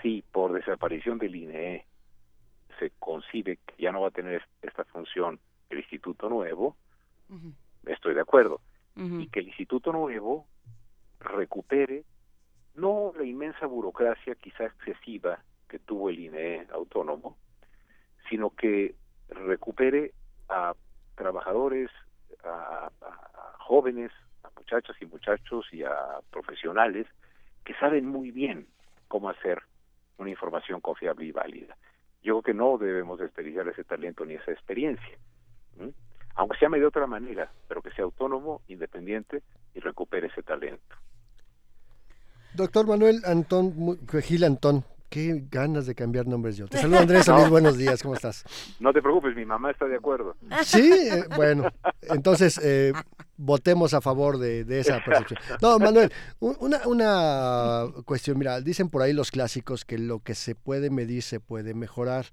si 0.02 0.24
por 0.32 0.54
desaparición 0.54 1.18
del 1.18 1.36
INE 1.36 1.86
se 2.80 2.92
concibe 3.00 3.58
que 3.58 3.84
ya 3.84 3.92
no 3.92 4.02
va 4.02 4.08
a 4.10 4.12
tener 4.12 4.44
esta 4.62 4.84
función 4.86 5.40
el 5.70 5.80
instituto 5.80 6.30
nuevo, 6.30 6.76
estoy 7.86 8.14
de 8.14 8.22
acuerdo, 8.22 8.62
y 8.96 9.28
que 9.28 9.40
el 9.40 9.48
instituto 9.48 9.94
nuevo 9.94 10.48
recupere 11.20 12.04
no 12.76 13.14
la 13.18 13.24
inmensa 13.24 13.66
burocracia 13.66 14.36
quizá 14.36 14.66
excesiva 14.66 15.44
que 15.70 15.80
tuvo 15.80 16.10
el 16.10 16.20
INE 16.20 16.68
autónomo, 16.74 17.38
sino 18.30 18.50
que 18.50 18.96
recupere 19.30 20.14
a 20.52 20.76
trabajadores, 21.16 21.90
a, 22.44 22.90
jóvenes, 23.60 24.12
a 24.44 24.50
muchachas 24.58 24.96
y 25.02 25.06
muchachos 25.06 25.66
y 25.72 25.84
a 25.84 26.20
profesionales 26.30 27.08
que 27.64 27.74
saben 27.76 28.06
muy 28.06 28.32
bien 28.32 28.68
cómo 29.08 29.30
hacer 29.30 29.62
una 30.18 30.30
información 30.30 30.82
confiable 30.82 31.26
y 31.26 31.32
válida. 31.32 31.78
Yo 32.24 32.34
creo 32.34 32.42
que 32.42 32.54
no 32.54 32.78
debemos 32.78 33.20
desperdiciar 33.20 33.68
ese 33.68 33.84
talento 33.84 34.26
ni 34.26 34.36
esa 34.36 34.52
experiencia, 34.52 35.18
aunque 36.36 36.58
se 36.58 36.66
llame 36.66 36.80
de 36.80 36.86
otra 36.86 37.08
manera, 37.08 37.52
pero 37.68 37.82
que 37.82 37.92
sea 37.92 38.06
autónomo, 38.06 38.62
independiente 38.68 39.42
y 39.74 39.80
recupere 39.80 40.28
ese 40.28 40.44
talento. 40.44 40.96
Doctor 42.54 42.86
Manuel 42.86 43.22
Antón, 43.26 43.74
Gil 44.22 44.44
Antón, 44.44 44.84
qué 45.12 45.44
ganas 45.52 45.86
de 45.86 45.94
cambiar 45.94 46.26
nombres 46.26 46.56
yo. 46.56 46.68
Te 46.68 46.78
saludo 46.78 47.00
Andrés 47.00 47.26
Solís, 47.26 47.50
buenos 47.50 47.78
días, 47.78 48.02
¿cómo 48.02 48.16
estás? 48.16 48.46
No 48.80 48.94
te 48.94 49.02
preocupes, 49.02 49.36
mi 49.36 49.46
mamá 49.46 49.70
está 49.70 49.86
de 49.86 49.98
acuerdo. 49.98 50.38
Sí, 50.64 50.90
eh, 50.90 51.26
bueno, 51.36 51.70
entonces 52.04 52.58
eh, 52.64 52.94
votemos 53.36 53.94
a 53.94 54.00
favor 54.00 54.38
de, 54.38 54.64
de 54.64 54.80
esa 54.80 55.04
percepción. 55.04 55.38
No, 55.62 55.78
Manuel, 55.80 56.14
una, 56.40 56.88
una 56.88 57.84
cuestión, 58.06 58.40
mira, 58.40 58.62
dicen 58.62 58.90
por 58.90 59.02
ahí 59.02 59.12
los 59.12 59.32
clásicos 59.32 59.84
que 59.84 59.98
lo 59.98 60.20
que 60.20 60.34
se 60.34 60.56
puede 60.56 60.90
medir 60.90 61.24
se 61.24 61.42
puede 61.42 61.74
mejorar 61.74 62.28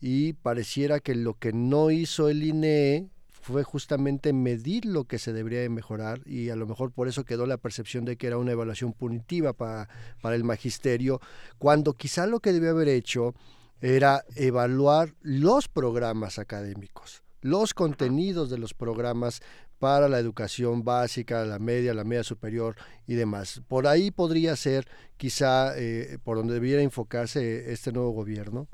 y 0.00 0.32
pareciera 0.32 0.98
que 0.98 1.14
lo 1.14 1.34
que 1.34 1.52
no 1.52 1.92
hizo 1.92 2.28
el 2.28 2.42
INE 2.42 3.10
fue 3.48 3.64
justamente 3.64 4.34
medir 4.34 4.84
lo 4.84 5.04
que 5.04 5.18
se 5.18 5.32
debería 5.32 5.60
de 5.60 5.70
mejorar 5.70 6.20
y 6.26 6.50
a 6.50 6.56
lo 6.56 6.66
mejor 6.66 6.92
por 6.92 7.08
eso 7.08 7.24
quedó 7.24 7.46
la 7.46 7.56
percepción 7.56 8.04
de 8.04 8.16
que 8.16 8.26
era 8.26 8.36
una 8.36 8.52
evaluación 8.52 8.92
punitiva 8.92 9.54
para, 9.54 9.88
para 10.20 10.36
el 10.36 10.44
magisterio, 10.44 11.18
cuando 11.56 11.94
quizá 11.94 12.26
lo 12.26 12.40
que 12.40 12.52
debió 12.52 12.72
haber 12.72 12.88
hecho 12.88 13.34
era 13.80 14.22
evaluar 14.36 15.14
los 15.22 15.66
programas 15.66 16.38
académicos, 16.38 17.22
los 17.40 17.72
contenidos 17.72 18.50
de 18.50 18.58
los 18.58 18.74
programas 18.74 19.40
para 19.78 20.10
la 20.10 20.18
educación 20.18 20.84
básica, 20.84 21.46
la 21.46 21.58
media, 21.58 21.94
la 21.94 22.04
media 22.04 22.24
superior 22.24 22.76
y 23.06 23.14
demás. 23.14 23.62
Por 23.66 23.86
ahí 23.86 24.10
podría 24.10 24.56
ser 24.56 24.86
quizá 25.16 25.72
eh, 25.78 26.18
por 26.22 26.36
donde 26.36 26.52
debiera 26.52 26.82
enfocarse 26.82 27.72
este 27.72 27.92
nuevo 27.92 28.10
gobierno. 28.10 28.66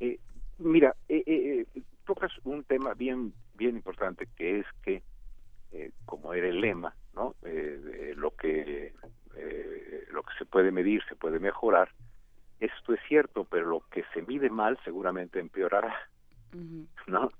Eh, 0.00 0.18
mira, 0.58 0.96
eh, 1.08 1.22
eh, 1.24 1.66
eh, 1.74 1.82
tocas 2.04 2.32
un 2.42 2.64
tema 2.64 2.94
bien 2.94 3.32
bien 3.62 3.76
importante 3.76 4.26
que 4.36 4.60
es 4.60 4.66
que, 4.82 5.02
eh, 5.72 5.90
como 6.04 6.34
era 6.34 6.48
el 6.48 6.60
lema, 6.60 6.94
¿no? 7.14 7.34
Eh, 7.44 7.78
de 7.82 8.14
lo 8.16 8.32
que 8.32 8.92
eh, 9.36 10.04
lo 10.10 10.22
que 10.22 10.34
se 10.38 10.44
puede 10.44 10.70
medir 10.70 11.02
se 11.08 11.16
puede 11.16 11.38
mejorar. 11.38 11.90
Esto 12.60 12.94
es 12.94 13.00
cierto, 13.08 13.44
pero 13.44 13.66
lo 13.66 13.80
que 13.90 14.04
se 14.12 14.22
mide 14.22 14.50
mal 14.50 14.78
seguramente 14.84 15.40
empeorará, 15.40 15.94
¿no? 17.06 17.30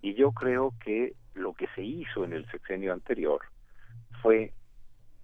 Y 0.00 0.14
yo 0.14 0.32
creo 0.32 0.72
que 0.82 1.14
lo 1.34 1.54
que 1.54 1.66
se 1.74 1.82
hizo 1.82 2.24
en 2.24 2.32
el 2.32 2.50
sexenio 2.50 2.92
anterior 2.92 3.40
fue, 4.22 4.52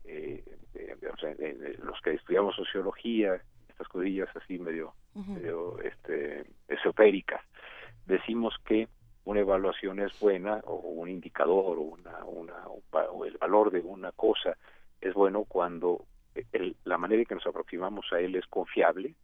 eh, 0.04 0.44
eh, 0.74 0.96
o 1.12 1.16
sea, 1.16 1.34
los 1.82 2.00
que 2.02 2.14
estudiamos 2.14 2.56
sociología, 2.56 3.40
estas 3.68 3.88
codillas 3.88 4.28
así 4.36 4.58
medio, 4.58 4.94
medio 5.14 5.80
este, 5.80 6.44
esotéricas, 6.68 7.40
decimos 8.06 8.54
que 8.64 8.88
una 9.28 9.40
evaluación 9.40 10.00
es 10.00 10.18
buena 10.20 10.60
o 10.64 10.76
un 10.76 11.06
indicador 11.10 11.76
o, 11.76 11.82
una, 11.82 12.24
una, 12.24 12.66
o 12.66 13.24
el 13.26 13.36
valor 13.36 13.70
de 13.70 13.80
una 13.80 14.10
cosa 14.12 14.56
es 15.02 15.12
bueno 15.12 15.44
cuando 15.44 16.06
el- 16.52 16.76
la 16.84 16.96
manera 16.96 17.20
en 17.20 17.26
que 17.26 17.34
nos 17.34 17.46
aproximamos 17.46 18.06
a 18.12 18.20
él 18.20 18.34
es 18.36 18.46
confiable 18.46 19.14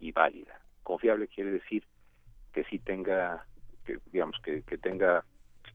y 0.00 0.10
válida. 0.10 0.60
Confiable 0.82 1.28
quiere 1.28 1.52
decir 1.52 1.84
que 2.52 2.64
sí 2.64 2.80
tenga, 2.80 3.46
que, 3.84 3.98
digamos, 4.06 4.36
que, 4.42 4.62
que 4.62 4.78
tenga, 4.78 5.24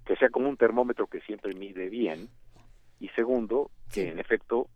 que 0.05 0.17
sea 0.17 0.29
como 0.31 0.49
un 0.49 0.57
termómetro 0.57 1.07
que 1.07 1.21
siempre 1.21 1.53
mide 1.55 1.87
bien 1.87 2.27
y 2.99 3.07
segundo, 3.09 3.71
que 3.93 4.09
en 4.09 4.19
efecto 4.19 4.67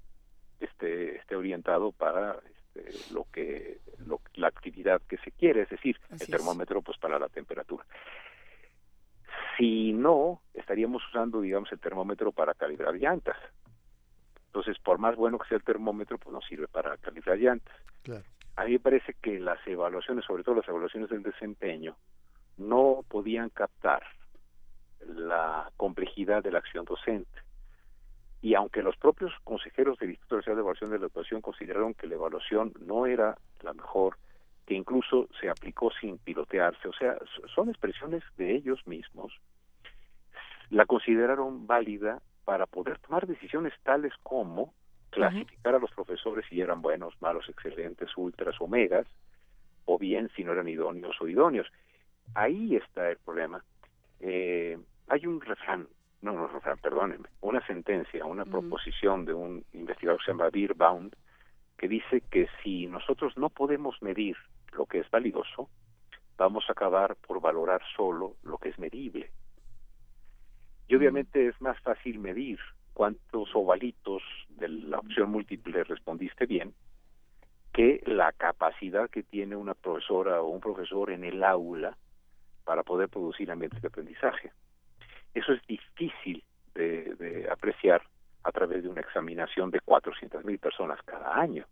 esté, 0.61 1.17
esté 1.17 1.35
orientado 1.35 1.91
para 1.91 2.39
este, 2.49 3.13
lo 3.13 3.25
que 3.33 3.79
lo- 4.07 4.21
la 4.35 4.47
actividad 4.47 5.01
que 5.09 5.17
se 5.17 5.31
quiere, 5.33 5.63
es 5.63 5.69
decir, 5.69 5.99
Así 6.05 6.13
el 6.13 6.21
es. 6.21 6.29
termómetro 6.29 6.81
pues 6.81 6.97
para 6.97 7.19
la 7.19 7.27
temperatura. 7.27 7.85
Si 9.61 9.93
no, 9.93 10.41
estaríamos 10.55 11.07
usando, 11.07 11.39
digamos, 11.39 11.71
el 11.71 11.79
termómetro 11.79 12.31
para 12.31 12.55
calibrar 12.55 12.95
llantas. 12.95 13.37
Entonces, 14.47 14.75
por 14.79 14.97
más 14.97 15.15
bueno 15.15 15.37
que 15.37 15.47
sea 15.47 15.57
el 15.57 15.63
termómetro, 15.63 16.17
pues 16.17 16.33
no 16.33 16.41
sirve 16.41 16.67
para 16.67 16.97
calibrar 16.97 17.37
llantas. 17.37 17.75
Claro. 18.01 18.23
A 18.55 18.65
mí 18.65 18.71
me 18.71 18.79
parece 18.79 19.13
que 19.21 19.39
las 19.39 19.59
evaluaciones, 19.67 20.25
sobre 20.25 20.43
todo 20.43 20.55
las 20.55 20.67
evaluaciones 20.67 21.11
del 21.11 21.21
desempeño, 21.21 21.95
no 22.57 23.05
podían 23.07 23.49
captar 23.49 24.01
la 25.05 25.71
complejidad 25.77 26.41
de 26.41 26.53
la 26.53 26.57
acción 26.57 26.83
docente. 26.85 27.39
Y 28.41 28.55
aunque 28.55 28.81
los 28.81 28.97
propios 28.97 29.31
consejeros 29.43 29.99
del 29.99 30.09
Instituto 30.09 30.37
Nacional 30.37 30.55
de 30.55 30.61
Evaluación 30.61 30.89
de 30.89 30.97
la 30.97 31.05
Educación 31.05 31.41
consideraron 31.41 31.93
que 31.93 32.07
la 32.07 32.15
evaluación 32.15 32.73
no 32.79 33.05
era 33.05 33.37
la 33.61 33.73
mejor, 33.73 34.17
que 34.65 34.73
incluso 34.73 35.29
se 35.39 35.51
aplicó 35.51 35.91
sin 36.01 36.17
pilotearse, 36.17 36.87
o 36.87 36.93
sea, 36.93 37.15
son 37.53 37.69
expresiones 37.69 38.23
de 38.37 38.55
ellos 38.55 38.79
mismos, 38.87 39.31
la 40.71 40.85
consideraron 40.85 41.67
válida 41.67 42.21
para 42.45 42.65
poder 42.65 42.97
tomar 42.99 43.27
decisiones 43.27 43.73
tales 43.83 44.13
como 44.23 44.73
clasificar 45.09 45.75
a 45.75 45.79
los 45.79 45.91
profesores 45.91 46.45
si 46.49 46.61
eran 46.61 46.81
buenos, 46.81 47.13
malos, 47.21 47.47
excelentes, 47.49 48.09
ultras, 48.15 48.59
omegas, 48.59 49.05
o 49.85 49.99
bien 49.99 50.29
si 50.35 50.43
no 50.43 50.53
eran 50.53 50.69
idóneos 50.69 51.19
o 51.19 51.27
idóneos. 51.27 51.67
Ahí 52.33 52.77
está 52.77 53.11
el 53.11 53.17
problema. 53.17 53.63
Eh, 54.21 54.79
hay 55.09 55.25
un 55.27 55.41
refrán, 55.41 55.87
no, 56.21 56.31
no 56.31 56.47
refrán, 56.47 56.77
perdónenme, 56.77 57.27
una 57.41 57.65
sentencia, 57.67 58.25
una 58.25 58.45
proposición 58.45 59.25
de 59.25 59.33
un 59.33 59.65
investigador 59.73 60.19
que 60.19 60.25
se 60.25 60.31
llama 60.31 60.49
que 61.77 61.87
dice 61.87 62.21
que 62.29 62.47
si 62.63 62.87
nosotros 62.87 63.35
no 63.37 63.49
podemos 63.49 64.01
medir 64.01 64.37
lo 64.71 64.85
que 64.85 64.99
es 64.99 65.11
validoso, 65.11 65.67
vamos 66.37 66.63
a 66.69 66.71
acabar 66.71 67.15
por 67.15 67.41
valorar 67.41 67.81
solo 67.95 68.35
lo 68.43 68.57
que 68.57 68.69
es 68.69 68.79
medible. 68.79 69.31
Y 70.91 70.95
obviamente 70.95 71.47
es 71.47 71.61
más 71.61 71.79
fácil 71.79 72.19
medir 72.19 72.59
cuántos 72.93 73.49
ovalitos 73.55 74.21
de 74.49 74.67
la 74.67 74.99
opción 74.99 75.31
múltiple 75.31 75.85
respondiste 75.85 76.45
bien 76.45 76.73
que 77.71 78.03
la 78.05 78.33
capacidad 78.33 79.09
que 79.09 79.23
tiene 79.23 79.55
una 79.55 79.73
profesora 79.73 80.41
o 80.41 80.49
un 80.49 80.59
profesor 80.59 81.11
en 81.11 81.23
el 81.23 81.45
aula 81.45 81.95
para 82.65 82.83
poder 82.83 83.07
producir 83.07 83.49
ambientes 83.49 83.81
de 83.81 83.87
aprendizaje. 83.87 84.51
Eso 85.33 85.53
es 85.53 85.65
difícil 85.65 86.43
de, 86.75 87.15
de 87.15 87.49
apreciar 87.49 88.01
a 88.43 88.51
través 88.51 88.83
de 88.83 88.89
una 88.89 88.99
examinación 88.99 89.71
de 89.71 89.79
400 89.79 90.43
mil 90.43 90.59
personas 90.59 91.01
cada 91.03 91.39
año. 91.39 91.65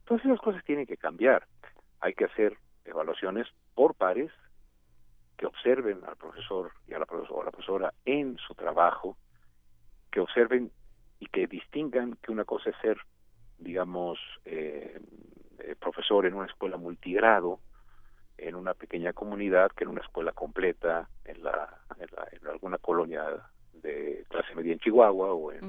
Entonces 0.00 0.26
las 0.28 0.40
cosas 0.40 0.64
tienen 0.64 0.86
que 0.86 0.96
cambiar. 0.96 1.46
Hay 2.00 2.14
que 2.14 2.24
hacer 2.24 2.56
evaluaciones 2.84 3.46
por 3.76 3.94
pares 3.94 4.32
que 5.36 5.46
observen 5.46 6.00
al 6.06 6.16
profesor 6.16 6.72
y 6.86 6.94
a 6.94 6.98
la 6.98 7.06
profesora, 7.06 7.42
a 7.42 7.44
la 7.46 7.50
profesora 7.50 7.94
en 8.04 8.36
su 8.38 8.54
trabajo, 8.54 9.16
que 10.10 10.20
observen 10.20 10.70
y 11.18 11.26
que 11.26 11.46
distingan 11.46 12.16
que 12.22 12.32
una 12.32 12.44
cosa 12.44 12.70
es 12.70 12.76
ser, 12.82 12.98
digamos, 13.58 14.18
eh, 14.44 15.00
eh, 15.58 15.76
profesor 15.78 16.26
en 16.26 16.34
una 16.34 16.46
escuela 16.46 16.76
multigrado, 16.76 17.60
en 18.38 18.54
una 18.54 18.74
pequeña 18.74 19.12
comunidad, 19.12 19.70
que 19.72 19.84
en 19.84 19.90
una 19.90 20.02
escuela 20.02 20.32
completa, 20.32 21.08
en, 21.24 21.42
la, 21.42 21.78
en, 21.98 22.06
la- 22.14 22.28
en 22.32 22.46
alguna 22.48 22.78
colonia 22.78 23.24
de 23.72 24.24
clase 24.28 24.54
media 24.54 24.72
en 24.72 24.78
Chihuahua 24.78 25.32
o 25.32 25.52
en 25.52 25.60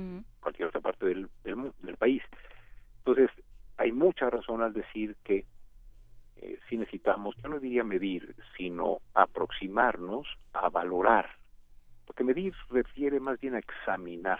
cualquier 0.41 0.67
otra 0.69 0.81
parte 0.81 1.05
del, 1.05 1.29
del, 1.43 1.71
del 1.81 1.97
país. 1.97 2.21
Entonces, 2.99 3.29
hay 3.77 3.91
mucha 3.91 4.29
razón 4.29 4.61
al 4.61 4.73
decir 4.73 5.15
que 5.23 5.45
eh, 6.41 6.59
si 6.69 6.77
necesitamos, 6.77 7.35
yo 7.41 7.49
no 7.49 7.59
diría 7.59 7.83
medir, 7.83 8.35
sino 8.55 8.99
aproximarnos 9.13 10.27
a 10.53 10.69
valorar, 10.69 11.29
porque 12.05 12.23
medir 12.23 12.53
refiere 12.69 13.19
más 13.19 13.39
bien 13.39 13.55
a 13.55 13.59
examinar. 13.59 14.39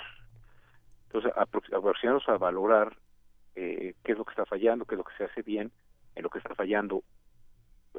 Entonces, 1.08 1.32
aprox- 1.34 1.74
aproximarnos 1.74 2.28
a 2.30 2.38
valorar 2.38 2.96
eh, 3.56 3.96
qué 4.04 4.12
es 4.12 4.18
lo 4.18 4.26
que 4.26 4.32
está 4.32 4.46
fallando, 4.46 4.86
qué 4.86 4.96
es 4.96 5.00
lo 5.00 5.04
que 5.04 5.16
se 5.18 5.24
hace 5.24 5.42
bien, 5.42 5.72
en 6.16 6.24
lo 6.24 6.30
que 6.30 6.40
está 6.40 6.54
fallando, 6.56 7.04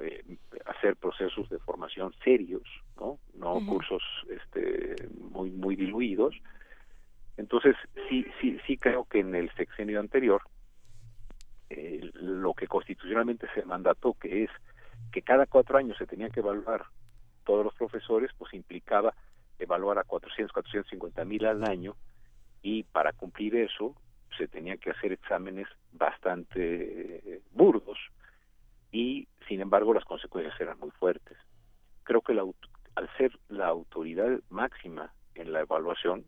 eh, 0.01 0.23
hacer 0.67 0.97
procesos 0.97 1.49
de 1.49 1.59
formación 1.59 2.12
serios, 2.23 2.62
¿no? 2.97 3.18
No 3.35 3.60
cursos 3.67 4.02
este, 4.31 4.94
muy 5.33 5.51
muy 5.51 5.75
diluidos. 5.77 6.36
Entonces, 7.36 7.77
sí, 8.09 8.27
sí, 8.41 8.59
sí 8.67 8.77
creo 8.77 9.05
que 9.05 9.20
en 9.20 9.35
el 9.35 9.51
sexenio 9.55 10.01
anterior 10.01 10.43
eh, 11.70 12.10
lo 12.14 12.55
que 12.55 12.66
constitucionalmente 12.66 13.47
se 13.55 13.64
mandató, 13.64 14.14
que 14.14 14.44
es 14.44 14.50
que 15.12 15.22
cada 15.22 15.47
cuatro 15.47 15.78
años 15.78 15.97
se 15.97 16.06
tenían 16.06 16.30
que 16.30 16.40
evaluar 16.40 16.84
todos 17.44 17.64
los 17.64 17.74
profesores, 17.74 18.30
pues 18.36 18.52
implicaba 18.55 19.14
evaluar 19.58 19.98
a 19.98 20.05
400, 20.05 20.52
450 20.52 21.24
mil 21.24 21.47
al 21.47 21.64
año 21.64 21.97
y 22.62 22.84
para 22.84 23.12
cumplir 23.12 23.56
eso 23.56 23.94
se 24.36 24.48
tenían 24.48 24.78
que 24.78 24.90
hacer 24.90 25.12
exámenes 25.12 25.66
bastante 25.92 27.34
eh, 27.34 27.42
burdos 27.52 27.98
y 28.92 29.26
sin 29.48 29.60
embargo 29.60 29.94
las 29.94 30.05
consecuencias 30.05 30.58
eran 30.60 30.78
muy 30.78 30.90
fuertes. 30.92 31.36
Creo 32.05 32.20
que 32.22 32.34
la 32.34 32.44
al 32.94 33.08
ser 33.16 33.38
la 33.48 33.68
autoridad 33.68 34.40
máxima 34.50 35.12
en 35.34 35.52
la 35.52 35.60
evaluación, 35.60 36.24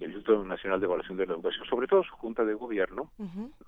el 0.00 0.10
Instituto 0.10 0.44
Nacional 0.44 0.80
de 0.80 0.86
Evaluación 0.86 1.16
de 1.16 1.26
la 1.26 1.34
Educación, 1.34 1.66
sobre 1.66 1.86
todo 1.86 2.02
su 2.02 2.14
Junta 2.16 2.44
de 2.44 2.54
Gobierno, 2.54 3.12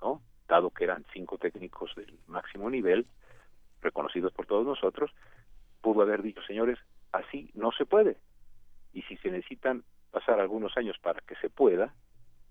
¿no? 0.01 0.21
Dado 0.47 0.69
que 0.71 0.85
eran 0.85 1.05
cinco 1.13 1.37
técnicos 1.37 1.93
del 1.95 2.17
máximo 2.27 2.69
nivel, 2.69 3.05
reconocidos 3.81 4.33
por 4.33 4.45
todos 4.45 4.65
nosotros, 4.65 5.11
pudo 5.81 6.01
haber 6.01 6.21
dicho, 6.21 6.41
señores, 6.43 6.79
así 7.11 7.51
no 7.53 7.71
se 7.71 7.85
puede. 7.85 8.17
Y 8.93 9.01
si 9.03 9.17
se 9.17 9.29
necesitan 9.29 9.83
pasar 10.11 10.39
algunos 10.39 10.75
años 10.77 10.97
para 10.99 11.21
que 11.21 11.35
se 11.35 11.49
pueda, 11.49 11.93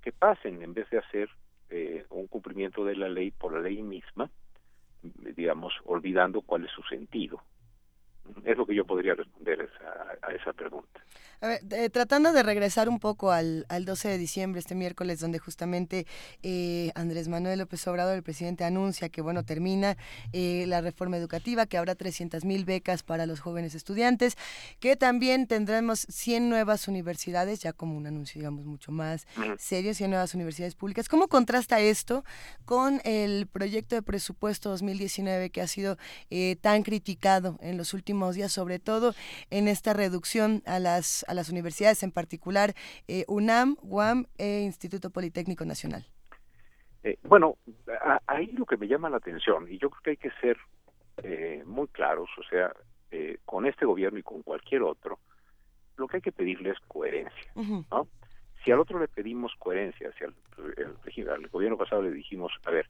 que 0.02 0.12
pasen 0.12 0.62
en 0.62 0.74
vez 0.74 0.88
de 0.90 0.98
hacer 0.98 1.28
eh, 1.70 2.06
un 2.10 2.28
cumplimiento 2.28 2.84
de 2.84 2.96
la 2.96 3.08
ley 3.08 3.30
por 3.32 3.52
la 3.52 3.60
ley 3.60 3.82
misma, 3.82 4.30
digamos, 5.02 5.74
olvidando 5.84 6.42
cuál 6.42 6.64
es 6.64 6.70
su 6.72 6.82
sentido. 6.84 7.42
Es 8.44 8.56
lo 8.56 8.66
que 8.66 8.74
yo 8.74 8.84
podría 8.84 9.14
responder 9.14 9.68
a, 9.84 10.26
a 10.26 10.32
esa 10.32 10.52
pregunta. 10.52 11.00
A 11.42 11.48
ver, 11.48 11.60
eh, 11.70 11.90
tratando 11.90 12.32
de 12.32 12.42
regresar 12.42 12.88
un 12.88 12.98
poco 12.98 13.30
al, 13.30 13.66
al 13.68 13.84
12 13.84 14.08
de 14.08 14.18
diciembre, 14.18 14.58
este 14.58 14.74
miércoles, 14.74 15.20
donde 15.20 15.38
justamente 15.38 16.06
eh, 16.42 16.92
Andrés 16.94 17.28
Manuel 17.28 17.58
López 17.58 17.86
Obrador, 17.88 18.16
el 18.16 18.22
presidente, 18.22 18.64
anuncia 18.64 19.10
que, 19.10 19.20
bueno, 19.20 19.44
termina 19.44 19.98
eh, 20.32 20.64
la 20.66 20.80
reforma 20.80 21.18
educativa, 21.18 21.66
que 21.66 21.76
habrá 21.76 21.94
300 21.94 22.46
mil 22.46 22.64
becas 22.64 23.02
para 23.02 23.26
los 23.26 23.40
jóvenes 23.40 23.74
estudiantes, 23.74 24.36
que 24.80 24.96
también 24.96 25.46
tendremos 25.46 26.06
100 26.08 26.48
nuevas 26.48 26.88
universidades, 26.88 27.60
ya 27.60 27.74
como 27.74 27.98
un 27.98 28.06
anuncio, 28.06 28.38
digamos, 28.38 28.64
mucho 28.64 28.90
más 28.90 29.26
serio, 29.58 29.92
100 29.92 30.10
nuevas 30.10 30.34
universidades 30.34 30.74
públicas. 30.74 31.06
¿Cómo 31.06 31.28
contrasta 31.28 31.80
esto 31.80 32.24
con 32.64 33.02
el 33.04 33.46
proyecto 33.46 33.94
de 33.94 34.02
presupuesto 34.02 34.70
2019 34.70 35.50
que 35.50 35.60
ha 35.60 35.66
sido 35.66 35.98
eh, 36.30 36.56
tan 36.62 36.82
criticado 36.82 37.58
en 37.60 37.76
los 37.76 37.92
últimos 37.92 38.15
días, 38.34 38.52
sobre 38.52 38.78
todo 38.78 39.14
en 39.50 39.68
esta 39.68 39.92
reducción 39.92 40.62
a 40.66 40.78
las, 40.78 41.24
a 41.28 41.34
las 41.34 41.50
universidades, 41.50 42.02
en 42.02 42.10
particular 42.12 42.74
eh, 43.08 43.24
UNAM, 43.28 43.76
UAM 43.82 44.26
e 44.38 44.60
Instituto 44.62 45.10
Politécnico 45.10 45.64
Nacional? 45.64 46.06
Eh, 47.02 47.18
bueno, 47.22 47.56
a- 48.02 48.20
ahí 48.26 48.46
lo 48.52 48.64
que 48.66 48.76
me 48.76 48.88
llama 48.88 49.10
la 49.10 49.18
atención, 49.18 49.66
y 49.70 49.78
yo 49.78 49.90
creo 49.90 50.02
que 50.02 50.10
hay 50.10 50.16
que 50.16 50.30
ser 50.40 50.56
eh, 51.22 51.62
muy 51.66 51.86
claros, 51.88 52.28
o 52.38 52.42
sea, 52.50 52.72
eh, 53.10 53.38
con 53.44 53.66
este 53.66 53.86
gobierno 53.86 54.18
y 54.18 54.22
con 54.22 54.42
cualquier 54.42 54.82
otro, 54.82 55.18
lo 55.96 56.08
que 56.08 56.16
hay 56.16 56.22
que 56.22 56.32
pedirle 56.32 56.70
es 56.70 56.78
coherencia, 56.88 57.52
¿no? 57.90 58.08
Si 58.64 58.72
al 58.72 58.80
otro 58.80 58.98
le 58.98 59.06
pedimos 59.06 59.52
coherencia, 59.58 60.10
si 60.18 60.24
al, 60.24 60.34
el 60.76 61.28
al 61.28 61.46
gobierno 61.48 61.78
pasado 61.78 62.02
le 62.02 62.10
dijimos, 62.10 62.52
a 62.64 62.70
ver, 62.70 62.88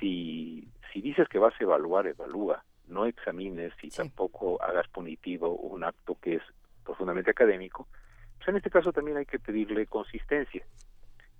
si, 0.00 0.66
si 0.92 1.02
dices 1.02 1.28
que 1.28 1.38
vas 1.38 1.54
a 1.60 1.62
evaluar, 1.64 2.06
evalúa, 2.06 2.64
no 2.86 3.06
examines 3.06 3.72
y 3.82 3.90
tampoco 3.90 4.62
hagas 4.62 4.88
punitivo 4.88 5.54
un 5.56 5.84
acto 5.84 6.16
que 6.20 6.36
es 6.36 6.42
profundamente 6.84 7.30
académico, 7.30 7.88
pues 8.36 8.48
en 8.48 8.56
este 8.56 8.70
caso 8.70 8.92
también 8.92 9.16
hay 9.16 9.26
que 9.26 9.38
pedirle 9.38 9.86
consistencia. 9.86 10.64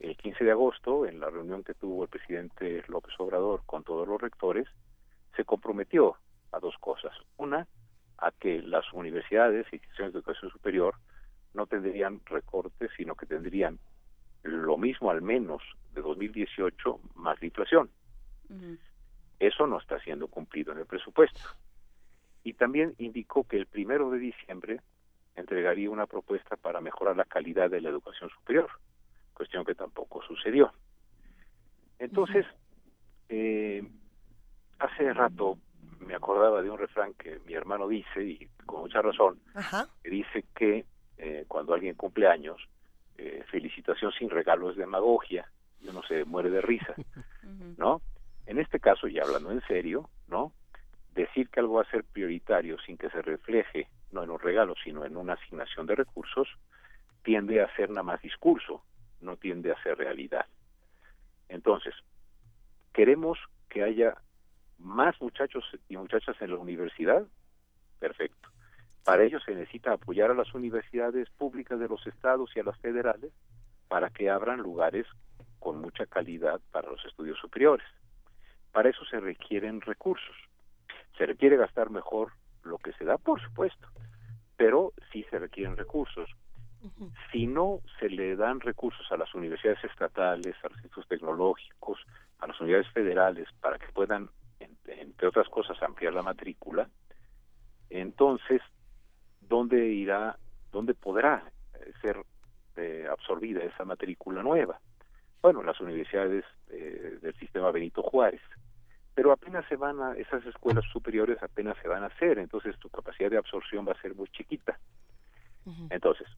El 0.00 0.16
15 0.16 0.44
de 0.44 0.50
agosto, 0.50 1.06
en 1.06 1.20
la 1.20 1.30
reunión 1.30 1.64
que 1.64 1.74
tuvo 1.74 2.02
el 2.02 2.08
presidente 2.08 2.82
López 2.88 3.14
Obrador 3.18 3.62
con 3.64 3.84
todos 3.84 4.06
los 4.06 4.20
rectores, 4.20 4.66
se 5.34 5.44
comprometió 5.44 6.16
a 6.52 6.58
dos 6.58 6.74
cosas. 6.78 7.12
Una, 7.36 7.66
a 8.18 8.32
que 8.32 8.60
las 8.62 8.84
universidades 8.92 9.66
y 9.70 9.76
instituciones 9.76 10.12
de 10.12 10.18
educación 10.18 10.50
superior 10.50 10.94
no 11.54 11.66
tendrían 11.66 12.20
recortes, 12.26 12.90
sino 12.96 13.14
que 13.14 13.26
tendrían 13.26 13.78
lo 14.42 14.76
mismo 14.76 15.10
al 15.10 15.22
menos 15.22 15.62
de 15.94 16.02
2018 16.02 17.00
más 17.14 17.40
la 17.40 17.46
inflación. 17.46 17.90
Eso 19.38 19.66
no 19.66 19.78
está 19.78 19.98
siendo 20.00 20.28
cumplido 20.28 20.72
en 20.72 20.78
el 20.78 20.86
presupuesto. 20.86 21.40
Y 22.42 22.54
también 22.54 22.94
indicó 22.98 23.44
que 23.44 23.56
el 23.56 23.66
primero 23.66 24.10
de 24.10 24.18
diciembre 24.18 24.80
entregaría 25.34 25.90
una 25.90 26.06
propuesta 26.06 26.56
para 26.56 26.80
mejorar 26.80 27.16
la 27.16 27.24
calidad 27.24 27.70
de 27.70 27.80
la 27.80 27.90
educación 27.90 28.30
superior, 28.30 28.70
cuestión 29.34 29.64
que 29.64 29.74
tampoco 29.74 30.22
sucedió. 30.22 30.72
Entonces, 31.98 32.46
eh, 33.28 33.86
hace 34.78 35.12
rato 35.12 35.58
me 36.00 36.14
acordaba 36.14 36.62
de 36.62 36.70
un 36.70 36.78
refrán 36.78 37.14
que 37.14 37.40
mi 37.46 37.54
hermano 37.54 37.88
dice, 37.88 38.22
y 38.22 38.48
con 38.64 38.80
mucha 38.80 39.02
razón, 39.02 39.38
que 40.02 40.10
dice 40.10 40.44
que 40.54 40.84
eh, 41.18 41.44
cuando 41.48 41.74
alguien 41.74 41.94
cumple 41.94 42.28
años, 42.28 42.56
eh, 43.18 43.44
felicitación 43.50 44.12
sin 44.12 44.30
regalo 44.30 44.70
es 44.70 44.76
demagogia, 44.76 45.50
y 45.80 45.88
uno 45.88 46.02
se 46.02 46.24
muere 46.24 46.50
de 46.50 46.60
risa, 46.60 46.94
¿no? 47.76 48.00
En 48.46 48.58
este 48.58 48.80
caso, 48.80 49.08
y 49.08 49.18
hablando 49.18 49.50
en 49.50 49.60
serio, 49.62 50.08
¿no? 50.28 50.52
Decir 51.12 51.48
que 51.48 51.60
algo 51.60 51.74
va 51.74 51.82
a 51.82 51.90
ser 51.90 52.04
prioritario 52.04 52.78
sin 52.80 52.96
que 52.96 53.10
se 53.10 53.22
refleje, 53.22 53.88
no 54.12 54.22
en 54.22 54.30
un 54.30 54.38
regalo, 54.38 54.74
sino 54.82 55.04
en 55.04 55.16
una 55.16 55.34
asignación 55.34 55.86
de 55.86 55.96
recursos, 55.96 56.48
tiende 57.22 57.60
a 57.60 57.74
ser 57.74 57.90
nada 57.90 58.04
más 58.04 58.22
discurso, 58.22 58.84
no 59.20 59.36
tiende 59.36 59.72
a 59.72 59.82
ser 59.82 59.98
realidad. 59.98 60.46
Entonces, 61.48 61.94
queremos 62.92 63.38
que 63.68 63.82
haya 63.82 64.16
más 64.78 65.20
muchachos 65.20 65.64
y 65.88 65.96
muchachas 65.96 66.36
en 66.40 66.50
la 66.50 66.58
universidad, 66.58 67.26
perfecto. 67.98 68.48
Para 69.04 69.24
ello 69.24 69.40
se 69.40 69.54
necesita 69.54 69.92
apoyar 69.92 70.30
a 70.30 70.34
las 70.34 70.52
universidades 70.54 71.28
públicas 71.30 71.78
de 71.78 71.88
los 71.88 72.06
estados 72.06 72.50
y 72.54 72.60
a 72.60 72.64
las 72.64 72.78
federales 72.78 73.32
para 73.88 74.10
que 74.10 74.30
abran 74.30 74.60
lugares 74.60 75.06
con 75.58 75.80
mucha 75.80 76.06
calidad 76.06 76.60
para 76.70 76.90
los 76.90 77.04
estudios 77.04 77.38
superiores. 77.38 77.86
Para 78.76 78.90
eso 78.90 79.06
se 79.06 79.18
requieren 79.20 79.80
recursos. 79.80 80.36
Se 81.16 81.24
requiere 81.24 81.56
gastar 81.56 81.88
mejor 81.88 82.32
lo 82.62 82.76
que 82.76 82.92
se 82.92 83.06
da, 83.06 83.16
por 83.16 83.40
supuesto, 83.40 83.88
pero 84.54 84.92
sí 85.10 85.24
se 85.30 85.38
requieren 85.38 85.78
recursos. 85.78 86.28
Si 87.32 87.46
no 87.46 87.80
se 87.98 88.10
le 88.10 88.36
dan 88.36 88.60
recursos 88.60 89.10
a 89.10 89.16
las 89.16 89.34
universidades 89.34 89.82
estatales, 89.82 90.54
a 90.62 90.68
los 90.68 90.76
institutos 90.76 91.08
tecnológicos, 91.08 92.00
a 92.38 92.48
las 92.48 92.60
universidades 92.60 92.92
federales 92.92 93.48
para 93.62 93.78
que 93.78 93.90
puedan, 93.94 94.28
entre 94.60 95.26
otras 95.26 95.48
cosas, 95.48 95.82
ampliar 95.82 96.12
la 96.12 96.22
matrícula, 96.22 96.86
entonces, 97.88 98.60
¿dónde 99.40 99.88
irá, 99.88 100.36
dónde 100.70 100.92
podrá 100.92 101.50
eh, 101.80 101.92
ser 102.02 102.18
eh, 102.76 103.06
absorbida 103.10 103.64
esa 103.64 103.86
matrícula 103.86 104.42
nueva? 104.42 104.78
Bueno, 105.40 105.62
las 105.62 105.80
universidades 105.80 106.44
eh, 106.68 107.20
del 107.22 107.34
sistema 107.36 107.70
Benito 107.70 108.02
Juárez, 108.02 108.42
pero 109.16 109.32
apenas 109.32 109.64
se 109.66 109.76
van 109.76 109.98
a, 110.02 110.12
esas 110.12 110.44
escuelas 110.44 110.84
superiores 110.92 111.42
apenas 111.42 111.74
se 111.80 111.88
van 111.88 112.02
a 112.02 112.08
hacer, 112.08 112.38
entonces 112.38 112.78
tu 112.78 112.90
capacidad 112.90 113.30
de 113.30 113.38
absorción 113.38 113.88
va 113.88 113.92
a 113.92 114.00
ser 114.02 114.14
muy 114.14 114.28
chiquita. 114.28 114.78
Entonces, 115.88 116.28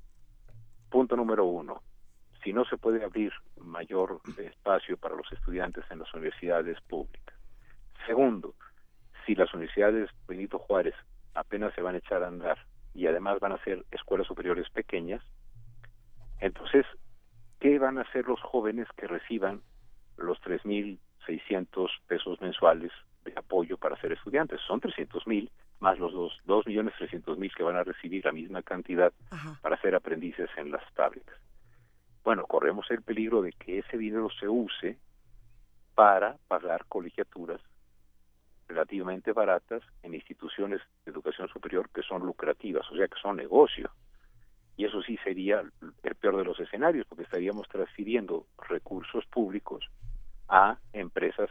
punto 0.88 1.16
número 1.16 1.44
uno, 1.44 1.82
si 2.44 2.52
no 2.52 2.64
se 2.64 2.78
puede 2.78 3.04
abrir 3.04 3.32
mayor 3.56 4.20
espacio 4.38 4.96
para 4.96 5.16
los 5.16 5.30
estudiantes 5.32 5.84
en 5.90 5.98
las 5.98 6.14
universidades 6.14 6.80
públicas. 6.82 7.36
Segundo, 8.06 8.54
si 9.26 9.34
las 9.34 9.52
universidades 9.52 10.08
Benito 10.28 10.60
Juárez 10.60 10.94
apenas 11.34 11.74
se 11.74 11.82
van 11.82 11.96
a 11.96 11.98
echar 11.98 12.22
a 12.22 12.28
andar 12.28 12.58
y 12.94 13.08
además 13.08 13.40
van 13.40 13.52
a 13.52 13.64
ser 13.64 13.84
escuelas 13.90 14.28
superiores 14.28 14.70
pequeñas, 14.70 15.22
entonces, 16.38 16.86
¿qué 17.58 17.80
van 17.80 17.98
a 17.98 18.02
hacer 18.02 18.28
los 18.28 18.40
jóvenes 18.40 18.86
que 18.96 19.08
reciban 19.08 19.62
los 20.16 20.40
3.600 21.28 21.88
pesos 22.06 22.40
mensuales 22.40 22.92
de 23.24 23.32
apoyo 23.36 23.76
para 23.76 24.00
ser 24.00 24.12
estudiantes? 24.12 24.60
Son 24.66 24.80
300.000 24.80 25.50
más 25.80 25.98
los 25.98 26.12
dos, 26.12 26.32
dos 26.44 26.66
millones 26.66 26.94
trescientos 26.96 27.38
mil 27.38 27.54
que 27.54 27.62
van 27.62 27.76
a 27.76 27.84
recibir 27.84 28.24
la 28.24 28.32
misma 28.32 28.62
cantidad 28.62 29.12
para 29.62 29.80
ser 29.80 29.94
aprendices 29.94 30.50
en 30.56 30.70
las 30.72 30.82
fábricas. 30.94 31.36
Bueno, 32.24 32.44
corremos 32.46 32.90
el 32.90 33.02
peligro 33.02 33.42
de 33.42 33.52
que 33.52 33.78
ese 33.78 33.96
dinero 33.96 34.28
se 34.38 34.48
use 34.48 34.98
para 35.94 36.36
pagar 36.48 36.84
colegiaturas 36.86 37.60
relativamente 38.66 39.32
baratas 39.32 39.82
en 40.02 40.14
instituciones 40.14 40.80
de 41.04 41.12
educación 41.12 41.48
superior 41.48 41.88
que 41.90 42.02
son 42.02 42.26
lucrativas, 42.26 42.90
o 42.90 42.96
sea, 42.96 43.08
que 43.08 43.18
son 43.20 43.36
negocio. 43.36 43.90
Y 44.76 44.84
eso 44.84 45.02
sí 45.02 45.16
sería 45.24 45.60
el 46.02 46.14
peor 46.16 46.36
de 46.36 46.44
los 46.44 46.60
escenarios, 46.60 47.06
porque 47.08 47.24
estaríamos 47.24 47.66
transfiriendo 47.68 48.46
recursos 48.68 49.24
públicos 49.26 49.88
a 50.48 50.78
empresas 50.92 51.50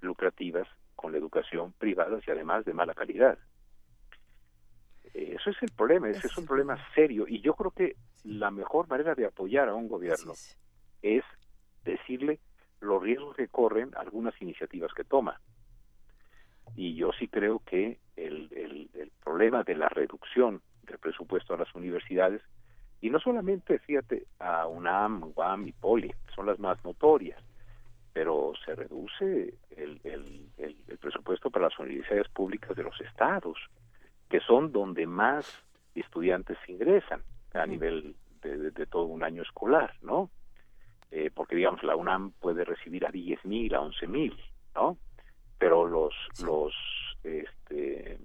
lucrativas 0.00 0.68
con 0.94 1.12
la 1.12 1.18
educación 1.18 1.72
privada 1.72 2.18
y 2.24 2.30
además 2.30 2.64
de 2.64 2.74
mala 2.74 2.94
calidad. 2.94 3.38
Eso 5.14 5.50
es 5.50 5.56
el 5.62 5.70
problema, 5.70 6.08
ese 6.08 6.26
es 6.26 6.36
un 6.38 6.46
problema 6.46 6.78
serio 6.94 7.26
y 7.26 7.40
yo 7.40 7.54
creo 7.54 7.70
que 7.72 7.96
la 8.24 8.50
mejor 8.50 8.88
manera 8.88 9.14
de 9.14 9.26
apoyar 9.26 9.68
a 9.68 9.74
un 9.74 9.88
gobierno 9.88 10.32
es 11.02 11.24
decirle 11.84 12.38
los 12.80 13.02
riesgos 13.02 13.36
que 13.36 13.48
corren 13.48 13.90
algunas 13.96 14.40
iniciativas 14.40 14.92
que 14.94 15.04
toma. 15.04 15.40
Y 16.76 16.94
yo 16.94 17.10
sí 17.18 17.28
creo 17.28 17.60
que 17.60 17.98
el, 18.16 18.48
el, 18.52 18.90
el 18.94 19.10
problema 19.22 19.64
de 19.64 19.74
la 19.74 19.88
reducción 19.88 20.62
del 20.84 20.98
presupuesto 20.98 21.54
a 21.54 21.58
las 21.58 21.74
universidades, 21.74 22.42
y 23.00 23.10
no 23.10 23.18
solamente, 23.18 23.78
fíjate, 23.78 24.26
a 24.38 24.66
UNAM, 24.66 25.32
UAM 25.34 25.68
y 25.68 25.72
POLI, 25.72 26.14
son 26.34 26.46
las 26.46 26.58
más 26.58 26.82
notorias, 26.84 27.42
pero 28.12 28.52
se 28.64 28.74
reduce 28.74 29.54
el, 29.70 30.00
el, 30.04 30.48
el, 30.58 30.76
el 30.88 30.98
presupuesto 30.98 31.50
para 31.50 31.66
las 31.66 31.78
universidades 31.78 32.28
públicas 32.28 32.76
de 32.76 32.82
los 32.82 33.00
estados, 33.00 33.58
que 34.28 34.40
son 34.40 34.72
donde 34.72 35.06
más 35.06 35.46
estudiantes 35.94 36.58
ingresan 36.68 37.22
a 37.54 37.66
nivel 37.66 38.16
de, 38.42 38.56
de, 38.56 38.70
de, 38.70 38.86
todo 38.86 39.04
un 39.04 39.22
año 39.22 39.42
escolar, 39.42 39.94
¿no? 40.02 40.30
Eh, 41.10 41.30
porque, 41.34 41.56
digamos, 41.56 41.82
la 41.82 41.96
UNAM 41.96 42.32
puede 42.32 42.64
recibir 42.64 43.04
a 43.04 43.10
10 43.10 43.44
mil, 43.44 43.74
a 43.74 43.80
11 43.80 44.06
mil, 44.06 44.36
¿no? 44.74 44.96
Pero 45.58 45.86
los, 45.86 46.14
los, 46.44 46.72
este, 47.24 48.18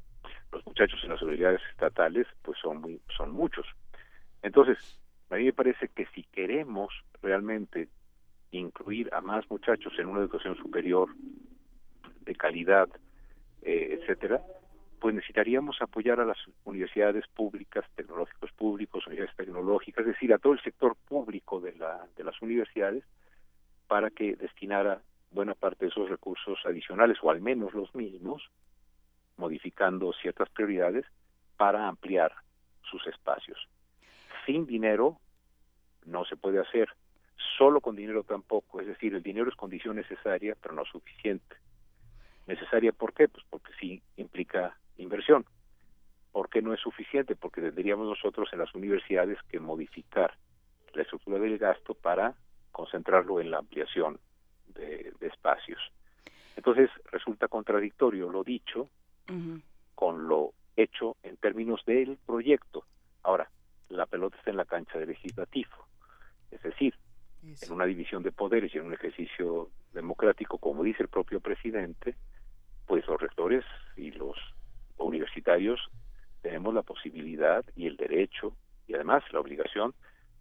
los 0.51 0.65
muchachos 0.65 0.99
en 1.03 1.09
las 1.09 1.21
universidades 1.21 1.61
estatales, 1.71 2.27
pues 2.43 2.57
son, 2.59 2.81
muy, 2.81 3.01
son 3.17 3.31
muchos. 3.31 3.65
Entonces, 4.43 4.77
a 5.31 5.35
mí 5.35 5.45
me 5.45 5.53
parece 5.53 5.89
que 5.89 6.05
si 6.13 6.23
queremos 6.23 6.93
realmente 7.21 7.89
incluir 8.59 9.09
a 9.13 9.21
más 9.21 9.49
muchachos 9.49 9.93
en 9.97 10.07
una 10.07 10.19
educación 10.19 10.55
superior 10.57 11.09
de 12.21 12.35
calidad, 12.35 12.89
eh, 13.61 13.99
etcétera, 13.99 14.41
pues 14.99 15.13
necesitaríamos 15.13 15.81
apoyar 15.81 16.19
a 16.19 16.25
las 16.25 16.37
universidades 16.63 17.27
públicas, 17.27 17.85
tecnológicos 17.95 18.51
públicos, 18.53 19.05
universidades 19.05 19.37
tecnológicas, 19.37 20.01
es 20.01 20.13
decir, 20.13 20.33
a 20.33 20.39
todo 20.39 20.53
el 20.53 20.61
sector 20.61 20.95
público 21.07 21.59
de, 21.59 21.73
la, 21.75 22.07
de 22.15 22.23
las 22.23 22.41
universidades, 22.41 23.03
para 23.87 24.09
que 24.09 24.35
destinara 24.35 25.01
buena 25.31 25.53
parte 25.53 25.85
de 25.85 25.89
esos 25.91 26.09
recursos 26.09 26.57
adicionales, 26.65 27.17
o 27.21 27.29
al 27.29 27.41
menos 27.41 27.73
los 27.73 27.93
mismos, 27.93 28.49
modificando 29.37 30.13
ciertas 30.13 30.49
prioridades, 30.49 31.05
para 31.57 31.87
ampliar 31.87 32.31
sus 32.89 33.05
espacios. 33.07 33.67
Sin 34.45 34.65
dinero 34.65 35.19
no 36.05 36.25
se 36.25 36.35
puede 36.35 36.59
hacer, 36.59 36.89
solo 37.57 37.81
con 37.81 37.95
dinero 37.95 38.23
tampoco, 38.23 38.81
es 38.81 38.87
decir, 38.87 39.13
el 39.13 39.23
dinero 39.23 39.49
es 39.49 39.55
condición 39.55 39.95
necesaria, 39.95 40.55
pero 40.61 40.73
no 40.73 40.85
suficiente. 40.85 41.55
Necesaria, 42.47 42.91
¿por 42.91 43.13
qué? 43.13 43.27
Pues 43.27 43.43
porque 43.49 43.71
sí 43.79 44.01
implica 44.17 44.77
inversión. 44.97 45.45
¿Por 46.31 46.49
qué 46.49 46.61
no 46.61 46.73
es 46.73 46.79
suficiente? 46.81 47.35
Porque 47.35 47.61
tendríamos 47.61 48.07
nosotros 48.07 48.49
en 48.51 48.59
las 48.59 48.73
universidades 48.75 49.37
que 49.49 49.59
modificar 49.59 50.35
la 50.93 51.01
estructura 51.01 51.39
del 51.39 51.57
gasto 51.57 51.93
para 51.93 52.35
concentrarlo 52.71 53.39
en 53.39 53.51
la 53.51 53.59
ampliación 53.59 54.19
de, 54.67 55.13
de 55.19 55.27
espacios. 55.27 55.79
Entonces 56.55 56.89
resulta 57.11 57.47
contradictorio 57.47 58.29
lo 58.29 58.43
dicho 58.43 58.89
uh 59.29 59.33
-huh. 59.33 59.61
con 59.93 60.27
lo 60.27 60.53
hecho 60.75 61.15
en 61.23 61.37
términos 61.37 61.83
del 61.85 62.17
proyecto. 62.25 62.85
Ahora, 63.23 63.49
la 63.89 64.05
pelota 64.05 64.37
está 64.37 64.51
en 64.51 64.57
la 64.57 64.65
cancha 64.65 64.99
del 64.99 65.09
legislativo. 65.09 65.87
Es 67.61 67.69
en 67.69 67.73
una 67.73 67.85
división 67.85 68.23
de 68.23 68.31
poderes 68.31 68.73
y 68.73 68.77
en 68.77 68.85
un 68.85 68.93
ejercicio 68.93 69.69
democrático, 69.93 70.57
como 70.57 70.83
dice 70.83 71.03
el 71.03 71.09
propio 71.09 71.39
presidente, 71.39 72.15
pues 72.85 73.05
los 73.07 73.19
rectores 73.19 73.63
y 73.95 74.11
los 74.11 74.35
universitarios 74.97 75.79
tenemos 76.41 76.73
la 76.73 76.83
posibilidad 76.83 77.65
y 77.75 77.87
el 77.87 77.97
derecho 77.97 78.55
y 78.87 78.93
además 78.93 79.23
la 79.31 79.39
obligación 79.39 79.93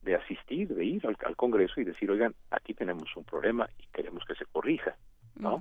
de 0.03 0.17
asistir, 0.17 0.69
de 0.75 0.85
ir 0.85 1.07
al, 1.07 1.17
al 1.25 1.37
Congreso 1.37 1.81
y 1.81 1.85
decir, 1.85 2.11
oigan, 2.11 2.35
aquí 2.51 2.75
tenemos 2.75 3.17
un 3.17 3.25
problema 3.25 3.69
y 3.79 3.87
queremos 3.87 4.25
que 4.27 4.35
se 4.35 4.45
corrija, 4.45 4.97
¿no? 5.37 5.61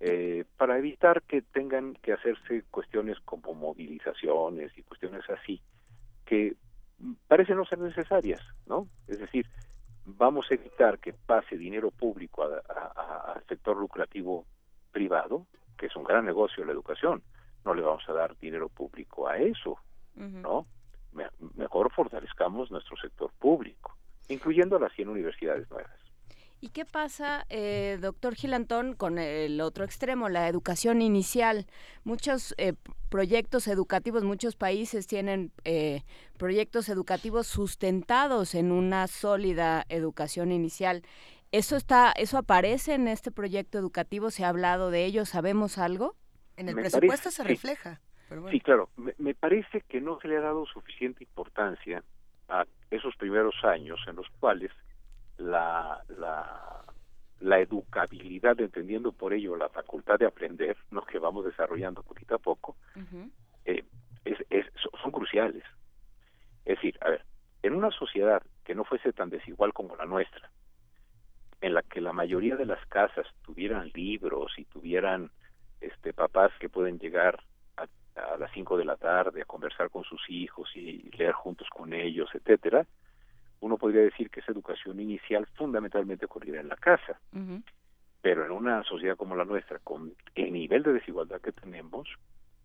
Eh, 0.00 0.44
para 0.56 0.78
evitar 0.78 1.22
que 1.22 1.42
tengan 1.42 1.94
que 1.94 2.12
hacerse 2.12 2.64
cuestiones 2.70 3.18
como 3.20 3.54
movilizaciones 3.54 4.76
y 4.76 4.82
cuestiones 4.82 5.28
así, 5.30 5.60
que 6.24 6.56
parecen 7.28 7.56
no 7.56 7.64
ser 7.64 7.78
necesarias, 7.78 8.40
¿no? 8.66 8.88
Es 9.06 9.18
decir, 9.18 9.46
vamos 10.04 10.46
a 10.50 10.54
evitar 10.54 10.98
que 10.98 11.12
pase 11.12 11.56
dinero 11.56 11.90
público 11.90 12.42
a- 12.42 12.62
a- 12.68 12.92
a- 12.94 13.32
al 13.32 13.44
sector 13.46 13.76
lucrativo 13.76 14.44
privado, 14.92 15.46
que 15.76 15.86
es 15.86 15.96
un 15.96 16.04
gran 16.04 16.24
negocio 16.24 16.64
la 16.64 16.72
educación. 16.72 17.22
No 17.64 17.74
le 17.74 17.82
vamos 17.82 18.06
a 18.08 18.12
dar 18.12 18.36
dinero 18.38 18.68
público 18.68 19.26
a 19.28 19.38
eso, 19.38 19.78
¿no? 20.42 20.66
Me- 21.12 21.28
mejor 21.56 21.90
fortalezcamos 21.92 22.70
nuestro 22.70 22.96
sector 22.96 23.30
público, 23.38 23.96
incluyendo 24.28 24.78
las 24.78 24.92
100 24.92 25.08
universidades 25.08 25.68
nuevas. 25.70 25.92
¿Y 26.64 26.70
qué 26.70 26.86
pasa, 26.86 27.44
eh, 27.50 27.98
doctor 28.00 28.34
Gilantón, 28.34 28.94
con 28.94 29.18
el 29.18 29.60
otro 29.60 29.84
extremo, 29.84 30.30
la 30.30 30.48
educación 30.48 31.02
inicial? 31.02 31.66
Muchos 32.04 32.54
eh, 32.56 32.72
proyectos 33.10 33.68
educativos, 33.68 34.24
muchos 34.24 34.56
países 34.56 35.06
tienen 35.06 35.52
eh, 35.64 36.04
proyectos 36.38 36.88
educativos 36.88 37.46
sustentados 37.48 38.54
en 38.54 38.72
una 38.72 39.08
sólida 39.08 39.84
educación 39.90 40.52
inicial. 40.52 41.02
¿Eso, 41.52 41.76
está, 41.76 42.12
¿Eso 42.16 42.38
aparece 42.38 42.94
en 42.94 43.08
este 43.08 43.30
proyecto 43.30 43.76
educativo? 43.76 44.30
¿Se 44.30 44.46
ha 44.46 44.48
hablado 44.48 44.90
de 44.90 45.04
ello? 45.04 45.26
¿Sabemos 45.26 45.76
algo? 45.76 46.16
En 46.56 46.70
el 46.70 46.76
Me 46.76 46.80
presupuesto 46.80 47.24
parece- 47.24 47.30
se 47.30 47.42
sí. 47.42 47.48
refleja. 47.48 48.00
Pero 48.30 48.40
bueno. 48.40 48.56
Sí, 48.56 48.60
claro. 48.60 48.88
Me, 48.96 49.12
me 49.18 49.34
parece 49.34 49.82
que 49.82 50.00
no 50.00 50.18
se 50.18 50.28
le 50.28 50.38
ha 50.38 50.40
dado 50.40 50.64
suficiente 50.64 51.24
importancia 51.24 52.02
a 52.48 52.64
esos 52.90 53.14
primeros 53.16 53.54
años 53.64 54.00
en 54.08 54.16
los 54.16 54.26
cuales 54.40 54.70
la, 55.38 56.02
la, 56.08 56.84
la 57.40 57.58
educabilidad, 57.60 58.58
entendiendo 58.60 59.12
por 59.12 59.32
ello 59.32 59.56
la 59.56 59.68
facultad 59.68 60.18
de 60.18 60.26
aprender, 60.26 60.76
que 61.08 61.18
vamos 61.18 61.44
desarrollando 61.44 62.02
poquito 62.02 62.34
a 62.34 62.38
poco, 62.38 62.76
eh, 63.64 63.84
es, 64.24 64.38
es- 64.50 64.66
son- 64.82 65.00
son 65.02 65.10
cruciales. 65.12 65.64
Es 66.64 66.76
decir, 66.76 66.96
a 67.02 67.10
ver, 67.10 67.24
en 67.62 67.74
una 67.74 67.90
sociedad 67.90 68.42
que 68.64 68.74
no 68.74 68.84
fuese 68.84 69.12
tan 69.12 69.30
desigual 69.30 69.72
como 69.72 69.96
la 69.96 70.06
nuestra, 70.06 70.50
en 71.60 71.74
la 71.74 71.82
que 71.82 72.00
la 72.00 72.12
mayoría 72.12 72.56
de 72.56 72.66
las 72.66 72.84
casas 72.86 73.26
tuvieran 73.42 73.90
libros 73.94 74.52
y 74.58 74.64
tuvieran 74.66 75.30
este 75.80 76.12
papás 76.12 76.52
que 76.60 76.68
pueden 76.68 76.98
llegar 76.98 77.42
a, 77.76 77.86
a 78.20 78.36
las 78.38 78.50
5 78.52 78.76
de 78.76 78.84
la 78.84 78.96
tarde 78.96 79.42
a 79.42 79.46
conversar 79.46 79.90
con 79.90 80.04
sus 80.04 80.22
hijos 80.28 80.70
y 80.74 81.10
leer 81.16 81.32
juntos 81.32 81.68
con 81.70 81.92
ellos, 81.92 82.28
etcétera, 82.34 82.86
uno 83.64 83.78
podría 83.78 84.02
decir 84.02 84.28
que 84.28 84.40
esa 84.40 84.52
educación 84.52 85.00
inicial 85.00 85.46
fundamentalmente 85.54 86.26
ocurrirá 86.26 86.60
en 86.60 86.68
la 86.68 86.76
casa. 86.76 87.18
Pero 88.20 88.44
en 88.44 88.50
una 88.50 88.82
sociedad 88.84 89.16
como 89.16 89.36
la 89.36 89.46
nuestra, 89.46 89.78
con 89.78 90.12
el 90.34 90.52
nivel 90.52 90.82
de 90.82 90.92
desigualdad 90.92 91.40
que 91.40 91.52
tenemos, 91.52 92.06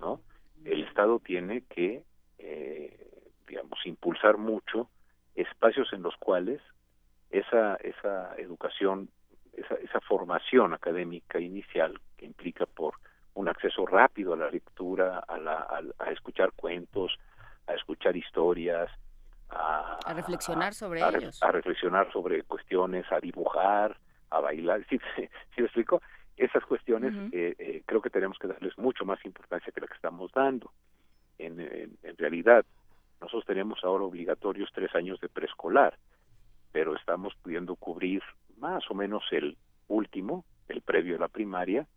¿no? 0.01 0.19
El 0.65 0.83
Estado 0.83 1.19
tiene 1.19 1.61
que, 1.69 2.03
eh, 2.37 3.21
digamos, 3.47 3.79
impulsar 3.85 4.37
mucho 4.37 4.89
espacios 5.35 5.93
en 5.93 6.01
los 6.01 6.17
cuales 6.17 6.61
esa, 7.29 7.75
esa 7.75 8.35
educación, 8.35 9.09
esa, 9.53 9.75
esa 9.75 10.01
formación 10.01 10.73
académica 10.73 11.39
inicial 11.39 11.97
que 12.17 12.25
implica 12.25 12.65
por 12.65 12.95
un 13.35 13.47
acceso 13.47 13.85
rápido 13.85 14.33
a 14.33 14.37
la 14.37 14.51
lectura, 14.51 15.19
a, 15.19 15.37
la, 15.37 15.59
a, 15.59 15.81
a 15.99 16.11
escuchar 16.11 16.51
cuentos, 16.57 17.17
a 17.67 17.73
escuchar 17.73 18.17
historias, 18.17 18.91
a, 19.49 19.97
A 20.05 20.13
reflexionar 20.13 20.73
sobre 20.73 21.01
a, 21.01 21.09
ellos. 21.09 21.41
a 21.41 21.51
reflexionar 21.51 22.11
sobre 22.11 22.43
cuestiones, 22.43 23.05
a 23.11 23.19
dibujar, 23.19 23.97
a 24.29 24.39
bailar. 24.39 24.85
¿Sí, 24.89 24.99
sí, 25.15 25.27
sí 25.55 25.61
me 25.61 25.65
explico? 25.65 26.01
Esas 26.37 26.63
cuestiones 26.65 27.13
eh, 27.33 27.55
eh, 27.59 27.83
creo 27.85 28.01
que 28.01 28.09
tenemos 28.09 28.37
que 28.39 28.47
darles 28.47 28.77
mucho 28.77 29.03
más 29.05 29.23
importancia 29.25 29.73
que 29.73 29.81
la 29.81 29.87
que 29.87 29.95
estamos 29.95 30.31
dando. 30.31 30.71
En, 31.37 31.59
en, 31.59 31.97
en 32.03 32.17
realidad, 32.17 32.65
nosotros 33.19 33.45
tenemos 33.45 33.83
ahora 33.83 34.05
obligatorios 34.05 34.69
tres 34.73 34.93
años 34.95 35.19
de 35.19 35.27
preescolar, 35.27 35.97
pero 36.71 36.95
estamos 36.95 37.33
pudiendo 37.41 37.75
cubrir 37.75 38.21
más 38.57 38.83
o 38.89 38.93
menos 38.93 39.23
el 39.31 39.57
último, 39.87 40.45
el 40.69 40.81
previo 40.81 41.17
a 41.17 41.19
la 41.19 41.27
primaria, 41.27 41.87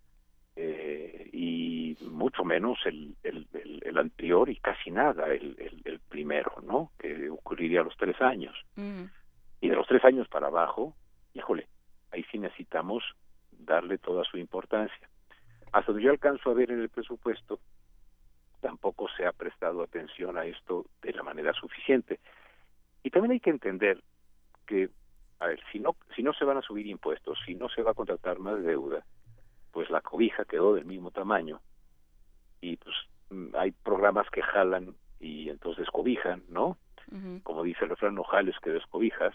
eh, 0.57 1.29
y 1.33 1.97
mucho 2.03 2.45
menos 2.45 2.79
el, 2.85 3.17
el, 3.23 3.47
el- 3.55 3.83
el 3.85 3.99
anterior 3.99 4.49
y 4.51 4.57
casi 4.57 4.91
nada 4.91 5.27
el, 5.29 5.57
el- 5.59 5.83
el 5.85 6.01
primero, 6.01 6.53
¿no? 6.63 6.93
Que 6.99 7.31
ocurriría 7.31 7.81
a 7.81 7.85
los 7.85 7.97
tres 7.97 8.21
años. 8.21 8.55
Y 9.61 9.69
de 9.69 9.77
los 9.77 9.87
tres 9.87 10.05
años 10.05 10.29
para 10.29 10.49
abajo, 10.49 10.95
híjole, 11.35 11.69
ahí 12.11 12.25
sí 12.31 12.39
necesitamos 12.39 13.03
darle 13.51 13.99
toda 13.99 14.25
su 14.25 14.37
importancia. 14.39 15.09
Hasta 15.73 15.93
donde 15.93 16.05
yo 16.05 16.11
alcanzo 16.11 16.51
a 16.51 16.55
ver 16.55 16.71
en 16.71 16.81
el 16.81 16.89
presupuesto, 16.91 17.61
tampoco 18.61 19.09
se 19.17 19.27
ha 19.27 19.33
prestado 19.33 19.83
atención 19.83 20.37
a 20.39 20.45
esto 20.45 20.87
de 21.03 21.13
la 21.13 21.23
manera 21.23 21.53
suficiente. 21.55 22.21
Y 23.03 23.11
también 23.11 23.33
hay 23.33 23.41
que 23.41 23.51
entender 23.51 24.01
que, 24.67 24.91
a 25.41 25.47
ver, 25.47 25.61
si 25.73 25.81
no, 25.81 25.97
si 26.15 26.23
no 26.23 26.33
se 26.35 26.45
van 26.45 26.59
a 26.59 26.63
subir 26.63 26.87
impuestos, 26.87 27.39
si 27.45 27.55
no 27.55 27.69
se 27.69 27.83
va 27.83 27.91
a 27.93 27.95
contratar 27.95 28.39
más 28.39 28.63
deuda, 28.63 29.05
pues 29.73 29.91
la 29.91 30.01
cobija 30.01 30.45
quedó 30.45 30.75
del 30.75 30.85
mismo 30.85 31.11
tamaño. 31.11 31.61
Y 32.61 32.77
pues 32.77 32.95
mm, 33.31 33.57
hay 33.57 33.73
programas 33.73 34.29
que 34.31 34.43
jalan 34.43 34.95
y 35.19 35.49
entonces 35.49 35.89
cobijan, 35.91 36.43
¿no? 36.49 36.79
Como 37.43 37.63
dice 37.63 37.85
el 37.85 37.91
refrán, 37.91 38.15
no 38.15 38.25
jales 38.25 38.55
que 38.63 38.71
descobijas. 38.71 39.35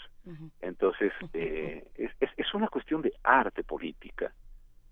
Entonces, 0.62 1.14
eh, 1.34 1.88
es, 1.96 2.12
es, 2.20 2.30
es 2.36 2.54
una 2.56 2.70
cuestión 2.70 3.04
de 3.04 3.14
arte 3.24 3.64
política 3.64 4.34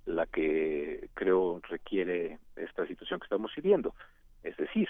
la 0.06 0.28
que 0.28 1.10
creo 1.14 1.60
requiere 1.68 2.40
esta 2.56 2.86
situación 2.86 3.20
que 3.20 3.26
estamos 3.26 3.52
viviendo. 3.56 3.96
Es 4.44 4.56
decir, 4.58 4.88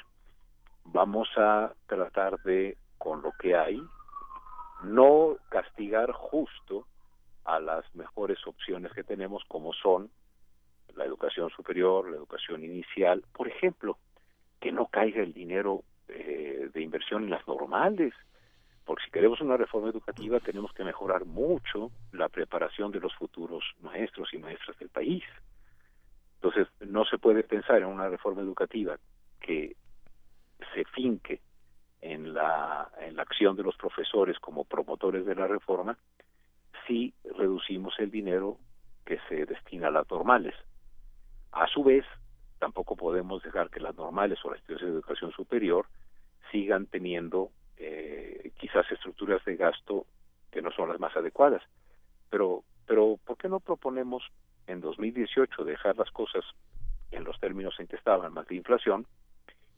vamos 0.83 1.29
a 1.37 1.73
tratar 1.87 2.41
de, 2.43 2.77
con 2.97 3.21
lo 3.21 3.31
que 3.33 3.55
hay, 3.55 3.81
no 4.83 5.37
castigar 5.49 6.11
justo 6.11 6.85
a 7.45 7.59
las 7.59 7.83
mejores 7.95 8.45
opciones 8.45 8.91
que 8.91 9.03
tenemos 9.03 9.43
como 9.47 9.73
son 9.73 10.09
la 10.95 11.05
educación 11.05 11.49
superior, 11.49 12.09
la 12.09 12.17
educación 12.17 12.63
inicial, 12.63 13.23
por 13.33 13.47
ejemplo, 13.47 13.97
que 14.59 14.71
no 14.71 14.87
caiga 14.87 15.21
el 15.21 15.33
dinero 15.33 15.83
eh, 16.07 16.69
de 16.73 16.81
inversión 16.81 17.23
en 17.23 17.29
las 17.29 17.47
normales, 17.47 18.13
porque 18.85 19.03
si 19.05 19.11
queremos 19.11 19.41
una 19.41 19.57
reforma 19.57 19.89
educativa 19.89 20.39
tenemos 20.39 20.71
que 20.73 20.83
mejorar 20.83 21.25
mucho 21.25 21.91
la 22.11 22.29
preparación 22.29 22.91
de 22.91 22.99
los 22.99 23.13
futuros 23.15 23.63
maestros 23.81 24.33
y 24.33 24.37
maestras 24.37 24.77
del 24.77 24.89
país. 24.89 25.23
Entonces, 26.35 26.67
no 26.81 27.05
se 27.05 27.17
puede 27.17 27.43
pensar 27.43 27.77
en 27.77 27.85
una 27.85 28.07
reforma 28.07 28.41
educativa 28.41 28.97
que 29.41 29.75
se 30.73 30.85
finque 30.85 31.41
en 32.01 32.33
la, 32.33 32.89
en 33.01 33.15
la 33.15 33.23
acción 33.23 33.55
de 33.55 33.63
los 33.63 33.75
profesores 33.77 34.37
como 34.39 34.63
promotores 34.63 35.25
de 35.25 35.35
la 35.35 35.47
reforma 35.47 35.97
si 36.85 37.13
reducimos 37.23 37.95
el 37.99 38.11
dinero 38.11 38.57
que 39.05 39.19
se 39.27 39.45
destina 39.45 39.87
a 39.87 39.91
las 39.91 40.09
normales. 40.09 40.53
A 41.55 41.67
su 41.67 41.85
vez, 41.85 42.03
tampoco 42.59 42.97
podemos 42.97 43.41
dejar 43.41 43.69
que 43.69 43.79
las 43.79 43.95
normales 43.95 44.37
o 44.43 44.49
las 44.49 44.59
instituciones 44.59 44.93
de 44.93 44.99
educación 44.99 45.31
superior 45.31 45.85
sigan 46.51 46.85
teniendo 46.85 47.49
eh, 47.77 48.51
quizás 48.57 48.85
estructuras 48.91 49.43
de 49.45 49.55
gasto 49.55 50.05
que 50.51 50.61
no 50.61 50.69
son 50.71 50.89
las 50.89 50.99
más 50.99 51.15
adecuadas. 51.15 51.63
Pero, 52.29 52.65
pero 52.85 53.17
¿por 53.25 53.37
qué 53.37 53.47
no 53.47 53.61
proponemos 53.61 54.21
en 54.67 54.81
2018 54.81 55.63
dejar 55.63 55.95
las 55.95 56.11
cosas 56.11 56.43
en 57.11 57.23
los 57.23 57.39
términos 57.39 57.73
en 57.79 57.87
que 57.87 57.95
estaban, 57.95 58.33
más 58.33 58.47
de 58.47 58.55
inflación, 58.55 59.07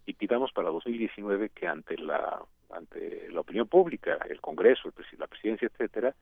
y 0.08 0.14
pidamos 0.14 0.52
para 0.54 0.70
2019 0.70 1.50
que 1.50 1.68
ante 1.68 1.96
la 1.98 2.42
ante 2.72 3.30
la 3.32 3.42
opinión 3.42 3.68
pública, 3.68 4.18
el 4.28 4.42
Congreso, 4.42 4.92
la 5.20 5.28
presidencia, 5.28 5.68
etcétera, 5.68 6.16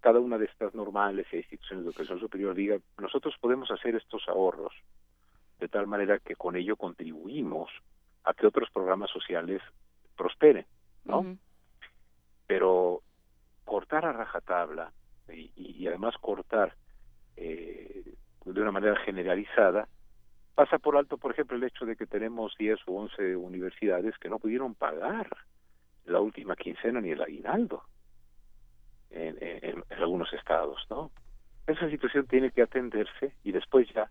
cada 0.00 0.20
una 0.20 0.38
de 0.38 0.46
estas 0.46 0.74
normales 0.74 1.26
e 1.32 1.38
instituciones 1.38 1.84
de 1.84 1.90
educación 1.90 2.18
superior 2.18 2.54
diga, 2.54 2.78
nosotros 2.98 3.34
podemos 3.40 3.70
hacer 3.70 3.94
estos 3.94 4.26
ahorros 4.28 4.72
de 5.58 5.68
tal 5.68 5.86
manera 5.86 6.18
que 6.18 6.36
con 6.36 6.56
ello 6.56 6.76
contribuimos 6.76 7.70
a 8.24 8.34
que 8.34 8.46
otros 8.46 8.70
programas 8.70 9.10
sociales 9.10 9.60
prosperen, 10.16 10.66
¿no? 11.04 11.36
Pero 12.46 13.02
cortar 13.64 14.06
a 14.06 14.12
rajatabla 14.12 14.92
y, 15.28 15.52
y 15.56 15.86
además 15.86 16.14
cortar 16.20 16.74
eh, 17.36 18.14
de 18.44 18.60
una 18.60 18.72
manera 18.72 18.96
generalizada 18.96 19.86
pasa 20.54 20.78
por 20.78 20.96
alto, 20.96 21.16
por 21.16 21.32
ejemplo, 21.32 21.56
el 21.56 21.64
hecho 21.64 21.86
de 21.86 21.96
que 21.96 22.06
tenemos 22.06 22.54
10 22.58 22.80
o 22.86 22.92
11 22.92 23.36
universidades 23.36 24.18
que 24.18 24.28
no 24.28 24.38
pudieron 24.38 24.74
pagar 24.74 25.28
la 26.04 26.20
última 26.20 26.56
quincena 26.56 27.00
ni 27.00 27.10
el 27.10 27.22
aguinaldo 27.22 27.84
en, 29.10 29.36
en- 29.40 29.84
en 29.90 29.98
algunos 29.98 30.32
estados, 30.32 30.78
¿no? 30.90 31.10
Esa 31.66 31.88
situación 31.90 32.26
tiene 32.26 32.50
que 32.50 32.62
atenderse 32.62 33.34
y 33.44 33.52
después 33.52 33.88
ya 33.94 34.10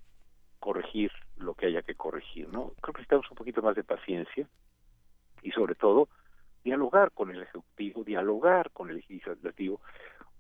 corregir 0.59 1.11
lo 1.37 1.53
que 1.53 1.67
haya 1.67 1.81
que 1.81 1.95
corregir, 1.95 2.47
¿no? 2.49 2.71
Creo 2.81 2.93
que 2.93 2.99
necesitamos 3.01 3.29
un 3.31 3.37
poquito 3.37 3.61
más 3.61 3.75
de 3.75 3.83
paciencia 3.83 4.47
y 5.41 5.51
sobre 5.51 5.75
todo 5.75 6.09
dialogar 6.63 7.11
con 7.11 7.31
el 7.31 7.41
Ejecutivo, 7.41 8.03
dialogar 8.03 8.71
con 8.71 8.89
el 8.89 8.97
Legislativo. 8.97 9.79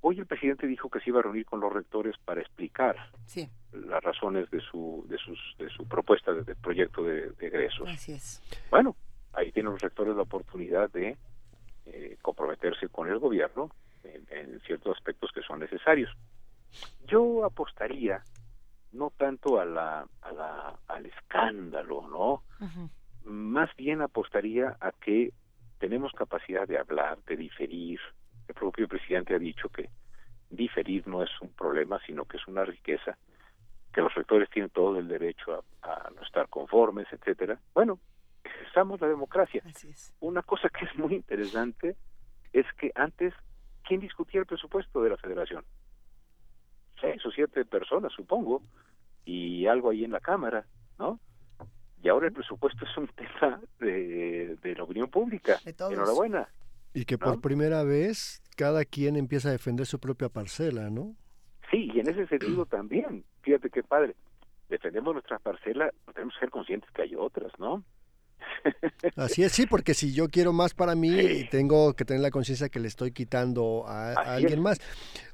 Hoy 0.01 0.19
el 0.19 0.25
presidente 0.25 0.67
dijo 0.67 0.89
que 0.89 0.99
se 0.99 1.09
iba 1.09 1.19
a 1.19 1.23
reunir 1.23 1.45
con 1.45 1.59
los 1.59 1.71
rectores 1.73 2.15
para 2.23 2.41
explicar 2.41 2.95
Sí. 3.25 3.49
las 3.73 4.01
razones 4.03 4.49
de 4.51 4.59
su 4.61 5.05
de 5.09 5.17
sus 5.17 5.39
de 5.57 5.69
su 5.69 5.87
propuesta 5.87 6.33
de, 6.33 6.43
de 6.43 6.55
proyecto 6.55 7.03
de, 7.03 7.31
de 7.31 7.47
egresos. 7.47 7.87
Así 7.89 8.13
es. 8.13 8.41
Bueno, 8.69 8.95
ahí 9.33 9.51
tienen 9.51 9.71
los 9.73 9.81
rectores 9.81 10.15
la 10.15 10.21
oportunidad 10.23 10.89
de 10.91 11.17
eh, 11.85 12.17
comprometerse 12.21 12.87
con 12.89 13.09
el 13.09 13.19
gobierno 13.19 13.71
en, 14.03 14.25
en 14.29 14.59
ciertos 14.61 14.97
aspectos 14.97 15.31
que 15.33 15.41
son 15.41 15.59
necesarios. 15.59 16.11
Yo 17.07 17.45
apostaría 17.45 18.23
no 18.91 19.11
tanto 19.11 19.59
a 19.59 19.65
la, 19.65 20.07
a 20.21 20.31
la 20.31 20.79
al 20.87 21.05
escándalo, 21.05 22.07
¿no? 22.07 22.43
Más 23.23 23.69
bien 23.75 24.01
apostaría 24.01 24.77
a 24.79 24.91
que 24.91 25.33
tenemos 25.77 26.11
capacidad 26.13 26.67
de 26.67 26.77
hablar, 26.77 27.19
de 27.25 27.37
diferir. 27.37 27.99
El 28.47 28.55
propio 28.55 28.87
presidente 28.87 29.35
ha 29.35 29.39
dicho 29.39 29.69
que 29.69 29.89
diferir 30.49 31.07
no 31.07 31.21
es 31.23 31.29
un 31.41 31.49
problema, 31.49 31.99
sino 32.05 32.25
que 32.25 32.37
es 32.37 32.47
una 32.47 32.65
riqueza, 32.65 33.17
que 33.93 34.01
los 34.01 34.13
rectores 34.15 34.49
tienen 34.49 34.71
todo 34.71 34.97
el 34.97 35.07
derecho 35.07 35.63
a, 35.81 36.07
a 36.07 36.09
no 36.09 36.21
estar 36.23 36.49
conformes, 36.49 37.07
etcétera. 37.11 37.59
Bueno, 37.73 37.99
ejercitamos 38.43 38.99
la 39.01 39.07
democracia. 39.07 39.63
Una 40.19 40.41
cosa 40.41 40.69
que 40.69 40.85
es 40.85 40.95
muy 40.95 41.15
interesante 41.15 41.95
es 42.53 42.65
que 42.73 42.91
antes, 42.95 43.33
¿quién 43.89 43.99
discutía 43.99 44.39
el 44.39 44.45
presupuesto 44.45 45.01
de 45.01 45.09
la 45.09 45.17
federación? 45.17 45.65
Seis 47.01 47.25
o 47.25 47.31
siete 47.31 47.65
personas, 47.65 48.13
supongo, 48.13 48.61
y 49.25 49.65
algo 49.65 49.89
ahí 49.89 50.03
en 50.03 50.11
la 50.11 50.19
Cámara, 50.19 50.65
¿no? 50.99 51.19
Y 52.03 52.07
ahora 52.07 52.27
el 52.27 52.33
presupuesto 52.33 52.85
es 52.85 52.97
un 52.97 53.07
tema 53.15 53.59
de, 53.79 54.57
de 54.61 54.75
la 54.75 54.83
opinión 54.83 55.09
pública. 55.09 55.57
todos. 55.75 55.91
Enhorabuena. 55.91 56.47
Y 56.93 57.05
que 57.05 57.17
por 57.17 57.41
primera 57.41 57.83
vez 57.83 58.43
cada 58.55 58.85
quien 58.85 59.15
empieza 59.15 59.49
a 59.49 59.53
defender 59.53 59.87
su 59.87 59.99
propia 59.99 60.29
parcela, 60.29 60.89
¿no? 60.89 61.15
Sí, 61.71 61.89
y 61.93 61.99
en 61.99 62.09
ese 62.09 62.27
sentido 62.27 62.65
también, 62.65 63.23
fíjate 63.41 63.69
qué 63.69 63.83
padre, 63.83 64.15
defendemos 64.69 65.13
nuestra 65.13 65.39
parcela, 65.39 65.91
pero 66.05 66.13
tenemos 66.13 66.35
que 66.35 66.39
ser 66.41 66.49
conscientes 66.51 66.89
que 66.91 67.01
hay 67.03 67.15
otras, 67.15 67.51
¿no? 67.57 67.83
Así 69.15 69.43
es, 69.43 69.51
sí, 69.51 69.65
porque 69.65 69.93
si 69.93 70.13
yo 70.13 70.29
quiero 70.29 70.53
más 70.53 70.73
para 70.73 70.95
mí, 70.95 71.47
tengo 71.51 71.93
que 71.93 72.05
tener 72.05 72.21
la 72.21 72.31
conciencia 72.31 72.69
que 72.69 72.79
le 72.79 72.87
estoy 72.87 73.11
quitando 73.11 73.85
a, 73.87 74.13
alguien 74.13 74.53
es. 74.53 74.59
más. 74.59 74.77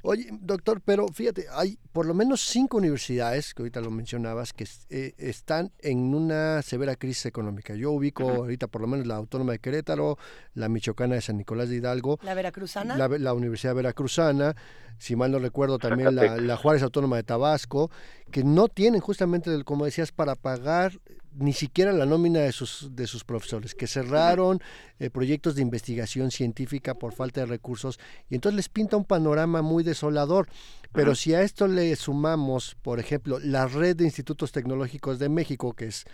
Oye, 0.02 0.28
doctor, 0.32 0.82
pero 0.84 1.08
fíjate, 1.08 1.48
hay 1.52 1.80
por 1.92 2.06
lo 2.06 2.14
menos 2.14 2.42
cinco 2.42 2.78
universidades, 2.78 3.54
que 3.54 3.64
ahorita 3.64 3.82
lo 3.82 3.90
mencionabas, 3.90 4.54
que 4.54 4.68
eh, 4.90 5.14
están 5.18 5.72
en 5.80 6.14
una 6.14 6.62
severa 6.62 6.96
crisis 6.96 7.26
económica. 7.26 7.76
Yo 7.76 7.92
ubico 7.92 8.30
ahorita 8.30 8.68
por 8.68 8.82
lo 8.82 8.88
menos 8.88 9.08
la 9.08 9.16
Autónoma 9.16 9.54
de 9.54 9.60
Querétaro, 9.60 10.18
la 10.54 10.70
Michoacana 10.70 11.16
de 11.16 11.22
San 11.22 11.38
Nicolás 11.38 11.70
de 11.70 11.78
Hidalgo, 11.78 12.20
La 12.22 12.34
Veracruzana. 12.34 12.98
la, 12.98 13.08
la 13.08 13.34
Universidad 13.34 13.74
Veracruzana, 13.74 14.56
si 14.98 15.16
mal 15.16 15.32
no 15.32 15.40
recuerdo 15.40 15.78
también 15.78 16.16
la, 16.16 16.38
la 16.38 16.58
Juárez 16.58 16.84
Autónoma 16.84 17.18
de 17.18 17.24
Tabasco, 17.24 17.92
que 18.32 18.44
no 18.44 18.68
tienen 18.68 19.02
justamente, 19.02 19.64
como 19.64 19.86
decías, 19.86 20.12
para 20.12 20.36
pagar 20.36 21.00
ni 21.38 21.54
siquiera 21.54 21.92
la 21.92 22.06
nómina 22.06 22.40
de 22.40 22.52
sus, 22.52 22.96
de 22.96 23.08
sus 23.08 23.24
profesores, 23.24 23.76
que 23.76 23.88
cerraron 23.88 24.62
eh, 25.00 25.10
proyectos 25.10 25.56
de 25.56 25.62
investigación 25.62 26.32
científica 26.32 26.96
por 26.96 27.14
falta 27.14 27.42
de 27.42 27.48
recursos 27.48 28.00
y 28.30 28.36
entonces 28.36 28.56
les 28.56 28.70
pinta 28.70 28.98
un 28.98 29.06
panorama 29.06 29.62
muy 29.62 29.84
desolador. 29.84 30.48
Pero 30.94 31.14
si 31.14 31.34
a 31.34 31.42
esto 31.42 31.68
le 31.68 31.94
sumamos, 31.98 32.78
por 32.82 33.00
ejemplo, 33.00 33.38
la 33.40 33.68
red 33.68 33.98
de 33.98 34.06
institutos 34.06 34.54
tecnológicos 34.54 35.20
de 35.20 35.28
México, 35.28 35.74
que 35.74 35.88
es 35.88 36.06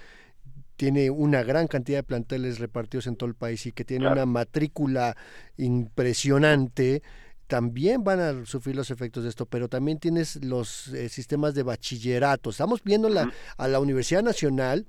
tiene 0.75 1.11
una 1.11 1.43
gran 1.43 1.67
cantidad 1.67 1.99
de 1.99 2.03
planteles 2.03 2.57
repartidos 2.57 3.05
en 3.05 3.15
todo 3.15 3.29
el 3.29 3.35
país 3.35 3.67
y 3.67 3.71
que 3.71 3.85
tiene 3.85 4.11
una 4.11 4.25
matrícula 4.25 5.15
impresionante, 5.57 7.03
también 7.51 8.05
van 8.05 8.21
a 8.21 8.45
sufrir 8.45 8.77
los 8.77 8.91
efectos 8.91 9.23
de 9.23 9.29
esto, 9.29 9.45
pero 9.45 9.67
también 9.67 9.99
tienes 9.99 10.41
los 10.41 10.87
eh, 10.87 11.09
sistemas 11.09 11.53
de 11.53 11.63
bachillerato. 11.63 12.49
Estamos 12.49 12.81
viendo 12.81 13.09
la, 13.09 13.29
a 13.57 13.67
la 13.67 13.81
Universidad 13.81 14.23
Nacional, 14.23 14.85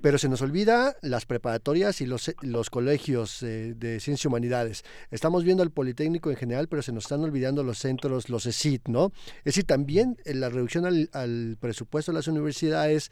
pero 0.00 0.16
se 0.16 0.28
nos 0.28 0.40
olvida 0.40 0.94
las 1.02 1.26
preparatorias 1.26 2.00
y 2.00 2.06
los, 2.06 2.32
los 2.40 2.70
colegios 2.70 3.42
eh, 3.42 3.74
de 3.76 3.98
ciencias 3.98 4.26
y 4.26 4.28
humanidades. 4.28 4.84
Estamos 5.10 5.42
viendo 5.42 5.64
al 5.64 5.72
Politécnico 5.72 6.30
en 6.30 6.36
general, 6.36 6.68
pero 6.68 6.82
se 6.82 6.92
nos 6.92 7.02
están 7.02 7.24
olvidando 7.24 7.64
los 7.64 7.78
centros, 7.78 8.28
los 8.28 8.46
ESIT, 8.46 8.86
¿no? 8.86 9.10
Es 9.38 9.46
decir, 9.46 9.64
también 9.64 10.16
eh, 10.24 10.34
la 10.34 10.50
reducción 10.50 10.86
al, 10.86 11.10
al 11.14 11.56
presupuesto 11.58 12.12
de 12.12 12.18
las 12.18 12.28
universidades 12.28 13.10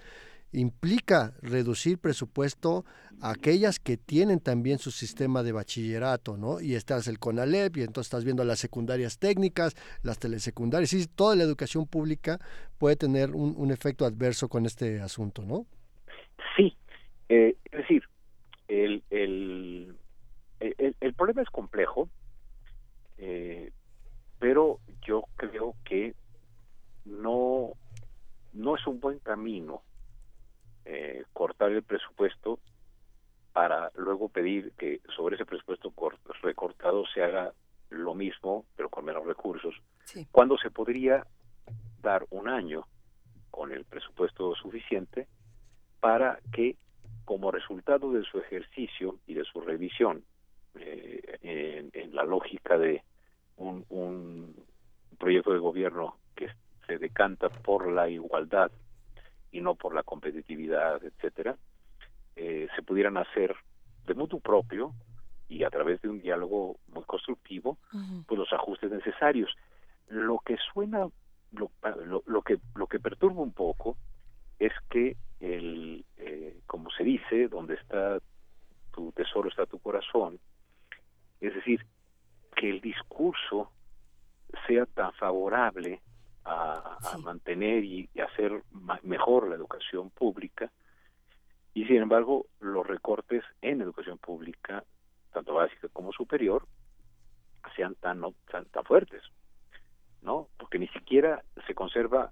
implica 0.53 1.33
reducir 1.41 1.99
presupuesto 1.99 2.85
a 3.21 3.31
aquellas 3.31 3.79
que 3.79 3.97
tienen 3.97 4.41
también 4.41 4.79
su 4.79 4.91
sistema 4.91 5.43
de 5.43 5.53
bachillerato, 5.53 6.37
¿no? 6.37 6.61
Y 6.61 6.75
estás 6.75 7.09
el 7.09 7.19
CONALEP 7.19 7.79
y 7.79 7.81
entonces 7.83 8.09
estás 8.09 8.25
viendo 8.25 8.45
las 8.45 8.59
secundarias 8.59 9.19
técnicas, 9.19 9.75
las 10.03 10.19
telesecundarias, 10.19 10.93
y 10.93 11.07
toda 11.07 11.37
la 11.37 11.45
educación 11.45 11.87
pública 11.87 12.39
puede 12.79 12.97
tener 12.97 13.31
un, 13.31 13.71
efecto 13.71 14.05
adverso 14.05 14.49
con 14.49 14.67
este 14.67 15.01
asunto, 15.01 15.43
¿no? 15.43 15.67
Sí, 16.57 16.77
eh, 17.29 17.57
es 17.65 17.79
decir, 17.79 18.03
el, 18.69 19.03
el, 19.11 19.97
el, 20.61 20.97
el 21.01 21.15
problema 21.15 21.43
es 21.43 21.49
complejo, 21.49 22.09
eh, 23.19 23.71
pero 24.39 24.81
yo 25.07 25.25
creo 25.37 25.75
que 25.85 26.15
no, 27.05 27.73
no 28.53 28.77
es 28.77 28.87
un 28.87 29.01
buen 29.01 29.19
camino 29.21 29.83
eh, 30.85 31.25
cortar 31.33 31.71
el 31.73 31.83
presupuesto 31.83 32.59
para 33.53 33.91
luego 33.97 34.29
pedir 34.29 34.73
que 34.79 35.01
sobre 35.15 35.37
ese 35.37 35.45
presupuesto 35.45 35.91
cor- 35.91 36.19
recortado 36.43 37.05
se 37.07 37.23
haga 37.23 37.53
lo 37.91 38.15
mismo, 38.15 38.65
pero 38.77 38.89
con 38.89 39.05
menos 39.05 39.27
recursos, 39.27 39.75
cuando 40.31 40.57
se 40.59 40.71
podría 40.71 41.27
dar 42.01 42.27
un 42.31 42.49
año 42.49 42.87
con 43.51 43.71
el 43.73 43.85
presupuesto 43.85 44.55
suficiente 44.55 45.29
para 46.01 46.41
que 46.53 46.77
como 47.25 47.51
resultado 47.53 48.11
de 48.13 48.25
su 48.25 48.39
ejercicio 48.39 49.19
y 49.27 49.35
de 49.35 49.45
su 49.45 49.61
revisión 49.61 50.25
eh, 50.75 51.39
en, 51.43 51.91
en 51.93 52.15
la 52.15 52.25
lógica 52.25 52.79
de 52.79 53.03
un, 53.59 53.85
un 53.91 54.57
proyecto 55.19 55.53
de 55.53 55.59
gobierno 55.59 56.17
que 56.35 56.49
se 56.87 56.97
decanta 56.99 57.51
por 57.51 57.93
la 57.93 58.09
igualdad 58.09 58.73
y 59.53 59.61
no 59.61 59.75
por 59.75 59.95
la 59.95 60.03
competitividad, 60.03 61.05
etcétera, 61.05 61.57
eh, 62.35 62.69
se 62.75 62.83
pudieran 62.83 63.19
hacer 63.19 63.55
de 64.07 64.15
mutuo 64.15 64.41
propio 64.41 64.95
y 65.49 65.65
a 65.65 65.71
través 65.71 66.01
de 66.01 66.09
un 66.09 66.21
diálogo 66.21 66.79
muy 66.89 67.05
constructivo, 67.05 67.79
pues 68.27 68.39
los 68.39 68.53
ajustes 68.53 68.91
necesarios. 68.91 69.55
Lo 70.09 70.39
que 70.39 70.57
suena, 70.73 71.07
lo, 71.53 71.71
lo, 72.05 72.23
lo 72.27 72.43
que 72.43 72.59
lo 72.75 72.87
que 72.87 72.99
perturba 72.99 73.43
un 73.43 73.53
poco 73.53 73.99
es 74.59 74.73
que 74.89 75.17
el, 75.41 76.05
eh, 76.17 76.61
como 76.67 76.91
se 76.91 77.05
dice, 77.05 77.49
donde 77.49 77.75
está 77.75 78.19
tu 78.93 79.13
tesoro 79.13 79.49
está 79.49 79.67
tu 79.67 79.79
corazón, 79.79 80.39
es 81.41 81.55
decir, 81.55 81.85
que 82.55 82.71
el 82.71 82.81
discurso 82.81 83.71
sea 84.67 84.87
tan 84.87 85.13
favorable 85.15 86.01
a, 86.45 86.99
a 87.13 87.19
mantener 87.19 87.85
y, 87.85 88.09
y 88.15 88.21
hacer 88.21 88.63
mejor 89.03 89.49
la 89.49 89.55
educación 89.55 90.11
pública. 90.11 90.71
Y 91.75 91.85
sin 91.87 91.97
embargo 92.03 92.47
los 92.61 92.87
recortes 92.87 93.43
en 93.63 93.81
educación 93.81 94.19
pública 94.19 94.85
tanto 95.33 95.55
básica 95.55 95.89
como 95.89 96.13
superior 96.13 96.67
sean 97.77 97.95
tan 97.95 98.21
no- 98.21 98.35
tan, 98.51 98.67
tan 98.67 98.85
fuertes 98.85 99.23
no 100.21 100.49
porque 100.59 100.79
ni 100.79 100.89
siquiera 100.89 101.43
se 101.67 101.75
conserva 101.75 102.31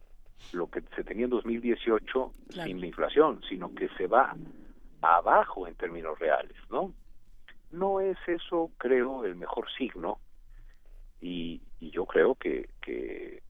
lo 0.53 0.69
que 0.71 0.83
se 0.95 1.03
tenía 1.05 1.25
en 1.25 1.31
2018 1.31 2.33
Claro. 2.51 2.67
sin 2.69 2.81
la 2.81 2.87
inflación 2.87 3.41
sino 3.49 3.75
que 3.75 3.89
se 3.97 4.07
va 4.07 4.37
abajo 5.01 5.67
en 5.67 5.75
términos 5.77 6.19
reales 6.19 6.57
no 6.71 6.93
no 7.71 8.01
es 8.01 8.19
eso 8.27 8.71
creo 8.77 9.25
el 9.25 9.37
mejor 9.37 9.71
signo. 9.79 10.19
Y, 11.23 11.61
y 11.81 11.91
yo 11.91 12.05
creo 12.07 12.35
que, 12.35 12.69
que 12.83 13.43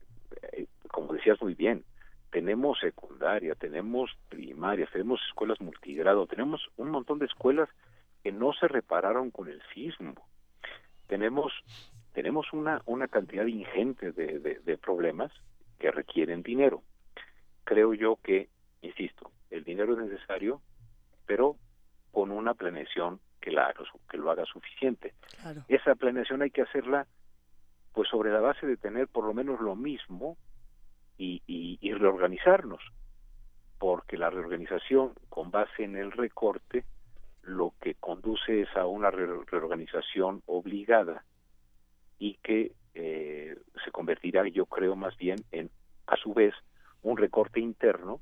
eh, 0.53 0.67
como 0.89 1.13
decías 1.13 1.41
muy 1.41 1.55
bien 1.55 1.83
tenemos 2.31 2.79
secundaria, 2.79 3.55
tenemos 3.55 4.09
primarias, 4.29 4.89
tenemos 4.91 5.19
escuelas 5.27 5.59
multigrado, 5.59 6.25
tenemos 6.27 6.65
un 6.77 6.89
montón 6.89 7.19
de 7.19 7.25
escuelas 7.25 7.69
que 8.23 8.31
no 8.31 8.53
se 8.53 8.67
repararon 8.67 9.31
con 9.31 9.49
el 9.49 9.61
sismo. 9.73 10.15
Tenemos 11.07 11.51
tenemos 12.13 12.51
una 12.53 12.81
una 12.85 13.07
cantidad 13.07 13.45
ingente 13.45 14.13
de, 14.13 14.39
de, 14.39 14.59
de 14.59 14.77
problemas 14.77 15.31
que 15.77 15.91
requieren 15.91 16.41
dinero. 16.41 16.83
Creo 17.65 17.93
yo 17.93 18.17
que, 18.23 18.49
insisto, 18.81 19.31
el 19.49 19.63
dinero 19.63 19.93
es 19.93 20.09
necesario, 20.09 20.61
pero 21.25 21.57
con 22.11 22.31
una 22.31 22.53
planeación 22.53 23.19
que 23.41 23.51
la 23.51 23.67
haga, 23.67 23.83
que 24.09 24.17
lo 24.17 24.31
haga 24.31 24.45
suficiente. 24.45 25.13
Claro. 25.41 25.61
Esa 25.67 25.95
planeación 25.95 26.41
hay 26.41 26.51
que 26.51 26.61
hacerla 26.61 27.07
pues 27.93 28.09
sobre 28.09 28.31
la 28.31 28.39
base 28.39 28.65
de 28.65 28.77
tener 28.77 29.07
por 29.07 29.25
lo 29.25 29.33
menos 29.33 29.59
lo 29.59 29.75
mismo 29.75 30.37
y, 31.17 31.41
y, 31.45 31.93
reorganizarnos, 31.93 32.81
porque 33.77 34.17
la 34.17 34.29
reorganización 34.29 35.13
con 35.29 35.51
base 35.51 35.83
en 35.83 35.95
el 35.95 36.11
recorte 36.11 36.83
lo 37.43 37.73
que 37.81 37.95
conduce 37.95 38.61
es 38.61 38.75
a 38.75 38.85
una 38.87 39.11
re- 39.11 39.43
reorganización 39.45 40.41
obligada 40.45 41.23
y 42.17 42.35
que 42.43 42.71
eh, 42.93 43.55
se 43.83 43.91
convertirá, 43.91 44.47
yo 44.47 44.65
creo, 44.65 44.95
más 44.95 45.15
bien 45.17 45.37
en, 45.51 45.69
a 46.07 46.15
su 46.17 46.33
vez, 46.33 46.53
un 47.03 47.17
recorte 47.17 47.59
interno 47.59 48.21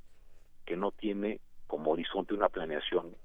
que 0.65 0.75
no 0.77 0.91
tiene 0.91 1.39
como 1.67 1.91
horizonte 1.91 2.33
una 2.33 2.49
planeación 2.49 3.15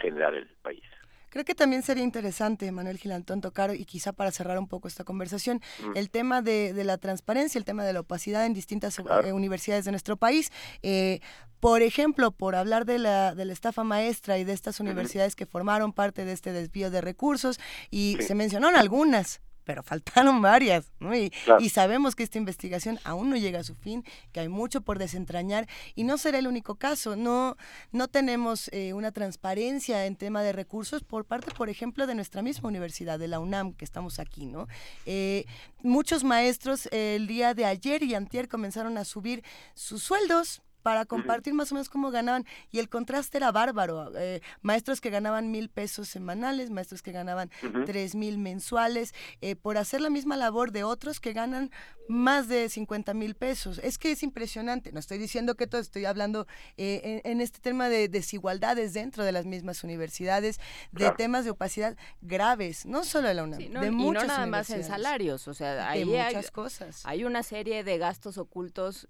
general 0.00 0.34
del 0.34 0.56
país. 0.62 0.84
Creo 1.32 1.46
que 1.46 1.54
también 1.54 1.82
sería 1.82 2.04
interesante, 2.04 2.70
Manuel 2.72 2.98
Gilantón, 2.98 3.40
tocar, 3.40 3.74
y 3.74 3.86
quizá 3.86 4.12
para 4.12 4.30
cerrar 4.30 4.58
un 4.58 4.68
poco 4.68 4.86
esta 4.86 5.02
conversación, 5.02 5.62
Mm. 5.82 5.96
el 5.96 6.10
tema 6.10 6.42
de, 6.42 6.74
de 6.74 6.84
la 6.84 6.98
transparencia, 6.98 7.58
el 7.58 7.64
tema 7.64 7.84
de 7.84 7.94
la 7.94 8.00
opacidad 8.00 8.44
en 8.44 8.52
distintas 8.52 8.98
eh, 8.98 9.32
universidades 9.32 9.86
de 9.86 9.92
nuestro 9.92 10.18
país. 10.18 10.52
Eh, 10.82 11.20
por 11.58 11.80
ejemplo, 11.80 12.32
por 12.32 12.54
hablar 12.54 12.84
de 12.84 12.98
la, 12.98 13.34
de 13.34 13.46
la 13.46 13.54
estafa 13.54 13.82
maestra 13.82 14.36
y 14.36 14.44
de 14.44 14.52
estas 14.52 14.78
universidades 14.78 15.34
que 15.34 15.46
formaron 15.46 15.94
parte 15.94 16.26
de 16.26 16.32
este 16.32 16.52
desvío 16.52 16.90
de 16.90 17.00
recursos, 17.00 17.58
y 17.90 18.18
se 18.20 18.34
mencionaron 18.34 18.78
algunas, 18.78 19.40
pero 19.64 19.82
faltaron 19.82 20.40
varias, 20.42 20.92
¿no? 21.00 21.14
Y, 21.14 21.30
Claro. 21.44 21.62
y 21.62 21.68
sabemos 21.68 22.14
que 22.14 22.22
esta 22.22 22.38
investigación 22.38 22.98
aún 23.04 23.30
no 23.30 23.36
llega 23.36 23.60
a 23.60 23.64
su 23.64 23.74
fin, 23.74 24.04
que 24.32 24.40
hay 24.40 24.48
mucho 24.48 24.80
por 24.80 24.98
desentrañar 24.98 25.68
y 25.94 26.04
no 26.04 26.18
será 26.18 26.38
el 26.38 26.46
único 26.46 26.76
caso. 26.76 27.16
No, 27.16 27.56
no 27.90 28.08
tenemos 28.08 28.68
eh, 28.72 28.92
una 28.92 29.12
transparencia 29.12 30.06
en 30.06 30.16
tema 30.16 30.42
de 30.42 30.52
recursos 30.52 31.02
por 31.04 31.24
parte, 31.24 31.52
por 31.52 31.68
ejemplo, 31.68 32.06
de 32.06 32.14
nuestra 32.14 32.42
misma 32.42 32.68
universidad, 32.68 33.18
de 33.18 33.28
la 33.28 33.40
UNAM, 33.40 33.72
que 33.74 33.84
estamos 33.84 34.18
aquí, 34.18 34.46
¿no? 34.46 34.68
Eh, 35.06 35.44
muchos 35.82 36.24
maestros 36.24 36.86
eh, 36.92 37.16
el 37.16 37.26
día 37.26 37.54
de 37.54 37.64
ayer 37.64 38.02
y 38.02 38.14
antier 38.14 38.48
comenzaron 38.48 38.98
a 38.98 39.04
subir 39.04 39.42
sus 39.74 40.02
sueldos 40.02 40.62
para 40.82 41.04
compartir 41.06 41.54
más 41.54 41.70
o 41.72 41.74
menos 41.74 41.88
cómo 41.88 42.10
ganaban 42.10 42.44
y 42.70 42.78
el 42.78 42.88
contraste 42.88 43.38
era 43.38 43.52
bárbaro. 43.52 44.12
eh, 44.16 44.40
maestros 44.62 45.00
que 45.00 45.10
ganaban 45.10 45.50
mil 45.50 45.68
pesos 45.68 46.08
semanales, 46.08 46.70
maestros 46.70 47.02
que 47.02 47.12
ganaban 47.12 47.50
tres 47.86 48.14
mil 48.14 48.38
mensuales, 48.38 49.14
eh, 49.40 49.56
por 49.56 49.78
hacer 49.78 50.00
la 50.00 50.10
misma 50.10 50.36
labor 50.36 50.72
de 50.72 50.84
otros 50.84 51.20
que 51.20 51.32
ganan 51.32 51.70
más 52.08 52.48
de 52.48 52.68
50 52.68 53.14
mil 53.14 53.34
pesos. 53.34 53.78
Es 53.78 53.96
que 53.96 54.10
es 54.12 54.22
impresionante. 54.22 54.92
No 54.92 54.98
estoy 54.98 55.18
diciendo 55.18 55.54
que 55.54 55.66
todo, 55.66 55.80
estoy 55.80 56.04
hablando 56.04 56.46
eh, 56.76 57.20
en, 57.24 57.32
en 57.32 57.40
este 57.40 57.60
tema 57.60 57.88
de 57.88 58.08
desigualdades 58.08 58.92
dentro 58.92 59.24
de 59.24 59.32
las 59.32 59.46
mismas 59.46 59.84
universidades, 59.84 60.58
de 60.90 60.98
Claro. 61.02 61.16
temas 61.16 61.44
de 61.44 61.50
opacidad 61.52 61.96
graves, 62.20 62.86
no 62.86 63.04
solo 63.04 63.28
de 63.28 63.34
la 63.34 63.44
UNAM, 63.44 63.60
Sí, 63.60 63.68
no, 63.68 63.80
de 63.80 63.86
y 63.86 63.90
no 63.90 63.96
muchas 63.96 64.26
nada 64.26 64.46
más 64.46 64.68
en 64.70 64.76
universidades. 64.76 64.86
salarios, 64.86 65.48
o 65.48 65.54
sea, 65.54 65.88
ahí 65.90 66.04
muchas 66.04 66.34
hay, 66.34 66.50
cosas. 66.52 67.00
hay 67.04 67.24
una 67.24 67.42
serie 67.42 67.84
de 67.84 67.98
gastos 67.98 68.36
ocultos. 68.38 69.06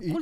Y- 0.00 0.12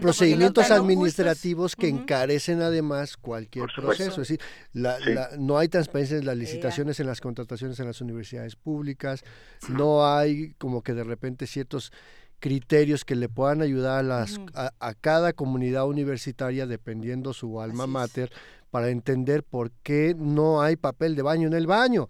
procedimientos 0.00 0.68
no 0.68 0.74
administrativos 0.76 1.76
que 1.76 1.88
encarecen 1.88 2.62
además 2.62 3.16
cualquier 3.16 3.66
proceso. 3.74 4.22
Es 4.22 4.28
decir, 4.28 4.40
la- 4.72 4.98
Sí. 4.98 5.12
la- 5.14 5.30
no 5.38 5.58
hay 5.58 5.68
transparencia 5.68 6.16
en 6.18 6.26
las 6.26 6.36
licitaciones, 6.36 6.98
en 7.00 7.06
las 7.06 7.20
contrataciones 7.20 7.78
en 7.80 7.86
las 7.86 8.00
universidades 8.00 8.56
públicas, 8.56 9.22
no 9.68 10.06
hay 10.06 10.54
como 10.58 10.82
que 10.82 10.94
de 10.94 11.04
repente 11.04 11.46
ciertos 11.46 11.92
criterios 12.40 13.04
que 13.04 13.14
le 13.14 13.28
puedan 13.28 13.62
ayudar 13.62 14.00
a, 14.00 14.02
las, 14.02 14.38
a, 14.54 14.72
a 14.78 14.94
cada 14.94 15.32
comunidad 15.32 15.86
universitaria, 15.86 16.66
dependiendo 16.66 17.32
su 17.32 17.60
alma 17.60 17.86
mater, 17.86 18.30
para 18.70 18.90
entender 18.90 19.42
por 19.44 19.70
qué 19.82 20.14
no 20.18 20.60
hay 20.60 20.76
papel 20.76 21.14
de 21.14 21.22
baño 21.22 21.46
en 21.46 21.54
el 21.54 21.66
baño. 21.66 22.08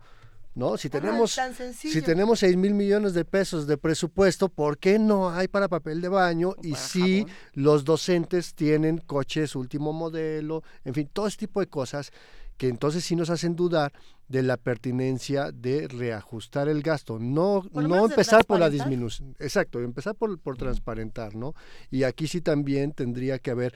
¿No? 0.54 0.76
Si 0.76 0.88
tenemos, 0.88 1.36
si 1.74 2.00
tenemos 2.02 2.38
6 2.38 2.56
mil 2.56 2.74
millones 2.74 3.12
de 3.12 3.24
pesos 3.24 3.66
de 3.66 3.76
presupuesto, 3.76 4.48
¿por 4.48 4.78
qué 4.78 5.00
no 5.00 5.30
hay 5.30 5.48
para 5.48 5.68
papel 5.68 6.00
de 6.00 6.08
baño? 6.08 6.54
Y 6.62 6.76
si 6.76 7.26
los 7.54 7.84
docentes 7.84 8.54
tienen 8.54 8.98
coches 8.98 9.56
último 9.56 9.92
modelo, 9.92 10.62
en 10.84 10.94
fin, 10.94 11.10
todo 11.12 11.26
este 11.26 11.46
tipo 11.46 11.58
de 11.58 11.66
cosas 11.66 12.12
que 12.56 12.68
entonces 12.68 13.04
sí 13.04 13.16
nos 13.16 13.30
hacen 13.30 13.56
dudar 13.56 13.92
de 14.28 14.42
la 14.42 14.56
pertinencia 14.56 15.50
de 15.52 15.88
reajustar 15.88 16.68
el 16.68 16.82
gasto, 16.82 17.18
no, 17.18 17.62
no 17.72 18.06
empezar 18.06 18.44
por 18.46 18.58
la 18.58 18.70
disminución, 18.70 19.36
exacto, 19.38 19.80
empezar 19.80 20.14
por, 20.14 20.38
por 20.38 20.56
transparentar, 20.56 21.34
¿no? 21.34 21.54
Y 21.90 22.04
aquí 22.04 22.26
sí 22.26 22.40
también 22.40 22.92
tendría 22.92 23.38
que 23.38 23.50
haber 23.50 23.74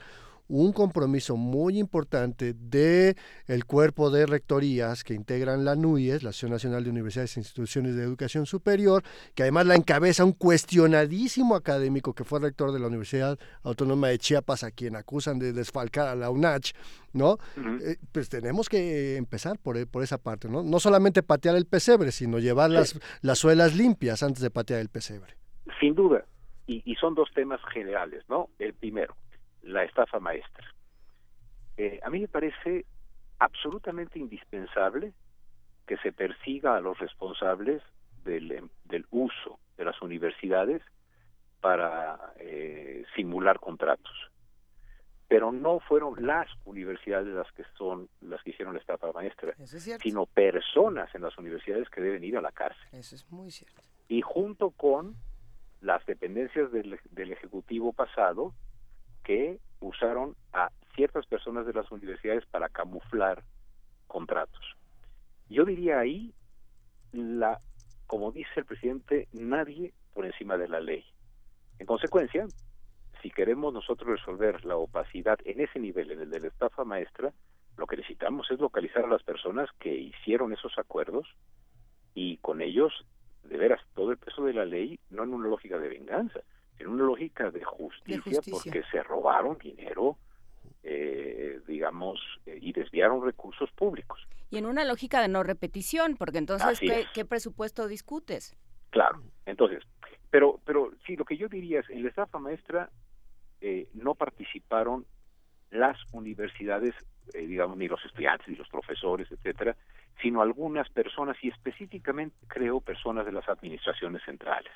un 0.49 0.73
compromiso 0.73 1.37
muy 1.37 1.77
importante 1.79 2.53
de 2.53 3.15
el 3.45 3.65
cuerpo 3.65 4.09
de 4.09 4.25
rectorías 4.25 5.03
que 5.03 5.13
integran 5.13 5.63
la 5.63 5.75
NUIES, 5.75 6.23
la 6.23 6.31
Asociación 6.31 6.51
Nacional 6.51 6.83
de 6.83 6.89
Universidades 6.89 7.37
e 7.37 7.39
Instituciones 7.39 7.95
de 7.95 8.03
Educación 8.03 8.45
Superior, 8.47 9.03
que 9.35 9.43
además 9.43 9.67
la 9.67 9.75
encabeza 9.75 10.25
un 10.25 10.33
cuestionadísimo 10.33 11.55
académico 11.55 12.13
que 12.13 12.23
fue 12.23 12.39
rector 12.39 12.71
de 12.71 12.79
la 12.79 12.87
Universidad 12.87 13.37
Autónoma 13.63 14.07
de 14.07 14.17
Chiapas, 14.17 14.63
a 14.63 14.71
quien 14.71 14.95
acusan 14.95 15.37
de 15.37 15.53
desfalcar 15.53 16.07
a 16.07 16.15
la 16.15 16.31
UNACH, 16.31 16.73
¿no? 17.13 17.37
Eh, 17.81 17.97
pues 18.11 18.27
tenemos 18.29 18.69
que 18.69 19.17
empezar 19.17 19.59
por, 19.59 19.77
e- 19.77 19.85
por 19.85 20.01
esa 20.01 20.17
parte, 20.17 20.49
¿no? 20.49 20.63
No 20.63 20.79
solamente 20.79 21.21
patear 21.21 21.55
el 21.55 21.65
pesebre, 21.67 22.11
sino 22.11 22.39
llevar 22.39 22.71
las, 22.71 22.99
las 23.21 23.37
suelas 23.37 23.75
limpias 23.75 24.23
antes 24.23 24.41
de 24.41 24.49
patear 24.49 24.79
el 24.79 24.89
pesebre. 24.89 25.35
Sin 25.79 25.93
duda. 25.93 26.25
Y, 26.65 26.81
y 26.85 26.95
son 26.95 27.13
dos 27.13 27.29
temas 27.35 27.59
generales, 27.71 28.23
¿no? 28.29 28.49
El 28.57 28.73
primero, 28.73 29.15
la 29.73 29.83
estafa 29.83 30.19
maestra. 30.19 30.65
Eh, 31.77 31.99
a 32.03 32.09
mí 32.09 32.19
me 32.19 32.27
parece 32.27 32.85
absolutamente 33.39 34.19
indispensable 34.19 35.13
que 35.87 35.97
se 35.97 36.11
persiga 36.11 36.75
a 36.75 36.81
los 36.81 36.97
responsables 36.99 37.81
del, 38.23 38.51
em- 38.51 38.69
del 38.85 39.05
uso 39.11 39.59
de 39.77 39.85
las 39.85 40.01
universidades 40.01 40.81
para 41.61 42.33
eh, 42.37 43.05
simular 43.15 43.59
contratos. 43.59 44.11
Pero 45.27 45.51
no 45.51 45.79
fueron 45.79 46.25
las 46.25 46.47
universidades 46.65 47.27
las 47.27 47.51
que 47.53 47.63
son 47.77 48.09
las 48.21 48.41
que 48.43 48.49
hicieron 48.49 48.73
la 48.73 48.79
estafa 48.79 49.11
maestra, 49.11 49.53
Eso 49.59 49.77
es 49.77 49.83
cierto. 49.83 50.03
sino 50.03 50.25
personas 50.25 51.13
en 51.13 51.21
las 51.21 51.37
universidades 51.37 51.87
que 51.89 52.01
deben 52.01 52.23
ir 52.23 52.35
a 52.37 52.41
la 52.41 52.51
cárcel 52.51 52.87
Eso 52.91 53.15
es 53.15 53.29
muy 53.31 53.51
cierto. 53.51 53.81
y 54.07 54.21
junto 54.21 54.71
con 54.71 55.15
las 55.81 56.03
dependencias 56.05 56.71
del, 56.71 56.99
del 57.11 57.31
Ejecutivo 57.31 57.93
pasado 57.93 58.53
que 59.29 59.59
usaron 59.79 60.35
a 60.53 60.71
ciertas 60.95 61.27
personas 61.27 61.67
de 61.67 61.73
las 61.73 61.91
universidades 61.91 62.47
para 62.47 62.67
camuflar 62.67 63.43
contratos. 64.07 64.75
Yo 65.47 65.65
diría 65.65 65.99
ahí, 65.99 66.33
la, 67.11 67.59
como 68.07 68.31
dice 68.31 68.49
el 68.55 68.65
presidente, 68.65 69.27
nadie 69.31 69.93
por 70.15 70.25
encima 70.25 70.57
de 70.57 70.67
la 70.67 70.79
ley. 70.79 71.05
En 71.77 71.85
consecuencia, 71.85 72.47
si 73.21 73.29
queremos 73.29 73.71
nosotros 73.71 74.19
resolver 74.19 74.65
la 74.65 74.77
opacidad 74.77 75.37
en 75.45 75.61
ese 75.61 75.77
nivel, 75.77 76.09
en 76.09 76.21
el 76.21 76.31
de 76.31 76.39
la 76.39 76.47
estafa 76.47 76.83
maestra, 76.83 77.31
lo 77.77 77.85
que 77.85 77.97
necesitamos 77.97 78.49
es 78.49 78.59
localizar 78.59 79.05
a 79.05 79.09
las 79.09 79.21
personas 79.21 79.69
que 79.77 79.93
hicieron 79.93 80.53
esos 80.53 80.75
acuerdos 80.79 81.27
y 82.15 82.37
con 82.37 82.63
ellos, 82.63 83.05
de 83.43 83.57
veras, 83.57 83.81
todo 83.93 84.09
el 84.09 84.17
peso 84.17 84.43
de 84.43 84.53
la 84.53 84.65
ley, 84.65 84.99
no 85.11 85.23
en 85.23 85.35
una 85.35 85.49
lógica 85.49 85.77
de 85.77 85.87
venganza, 85.87 86.39
en 86.79 86.87
una 86.87 87.03
lógica 87.03 87.51
de 87.51 87.63
justicia, 87.63 88.21
justicia. 88.23 88.51
porque 88.51 88.83
se 88.91 89.03
robaron 89.03 89.57
dinero, 89.57 90.17
eh, 90.83 91.59
digamos, 91.67 92.19
eh, 92.45 92.57
y 92.61 92.71
desviaron 92.73 93.23
recursos 93.23 93.69
públicos. 93.71 94.19
Y 94.49 94.57
en 94.57 94.65
una 94.65 94.85
lógica 94.85 95.21
de 95.21 95.27
no 95.27 95.43
repetición, 95.43 96.15
porque 96.17 96.37
entonces, 96.39 96.67
Así 96.67 96.87
¿qué, 96.87 97.01
es. 97.01 97.07
qué 97.13 97.25
presupuesto 97.25 97.87
discutes? 97.87 98.55
Claro, 98.89 99.21
entonces, 99.45 99.83
pero, 100.29 100.59
pero 100.65 100.91
sí, 101.05 101.15
lo 101.15 101.25
que 101.25 101.37
yo 101.37 101.47
diría 101.47 101.81
es, 101.81 101.89
en 101.89 102.03
la 102.03 102.09
estafa 102.09 102.39
maestra 102.39 102.89
eh, 103.61 103.89
no 103.93 104.15
participaron 104.15 105.05
las 105.71 105.97
universidades, 106.13 106.95
eh, 107.33 107.45
digamos, 107.45 107.77
ni 107.77 107.87
los 107.87 108.03
estudiantes, 108.05 108.47
ni 108.47 108.55
los 108.55 108.69
profesores, 108.69 109.31
etcétera, 109.31 109.75
sino 110.21 110.41
algunas 110.41 110.89
personas 110.89 111.37
y 111.41 111.49
específicamente, 111.49 112.35
creo, 112.47 112.81
personas 112.81 113.25
de 113.25 113.31
las 113.31 113.47
administraciones 113.47 114.23
centrales. 114.23 114.71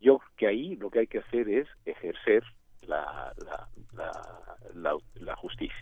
Yo 0.00 0.18
creo 0.18 0.30
que 0.36 0.46
ahí 0.46 0.76
lo 0.76 0.90
que 0.90 1.00
hay 1.00 1.06
que 1.06 1.18
hacer 1.18 1.48
es 1.48 1.68
ejercer 1.84 2.44
la, 2.82 3.32
la, 3.36 3.68
la, 3.92 4.48
la- 4.74 4.98
la 5.14 5.36
justicia. 5.36 5.76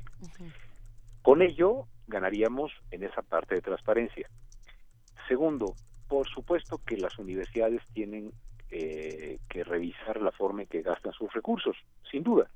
Con 1.23 1.43
ello 1.43 1.87
ganaríamos 2.07 2.73
en 2.91 3.03
esa 3.05 3.23
parte 3.23 3.57
de 3.57 3.63
transparencia. 3.63 4.29
Segundo, 5.29 5.77
por 6.09 6.29
supuesto 6.29 6.79
que 6.87 6.97
las 6.97 7.19
universidades 7.19 7.83
tienen 7.93 8.33
eh, 8.71 9.39
que 9.49 9.65
revisar 9.65 10.21
la 10.23 10.33
forma 10.33 10.63
en 10.63 10.69
que 10.69 10.83
gastan 10.83 11.13
sus 11.13 11.33
recursos, 11.33 11.77
sin 12.11 12.23
duda. 12.23 12.49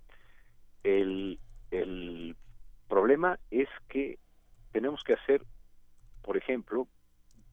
El, 0.83 1.39
el 1.71 2.37
problema 2.89 3.39
es 3.51 3.69
que 3.89 4.19
tenemos 4.73 5.03
que 5.05 5.15
hacer, 5.15 5.45
por 6.23 6.37
ejemplo, 6.37 6.87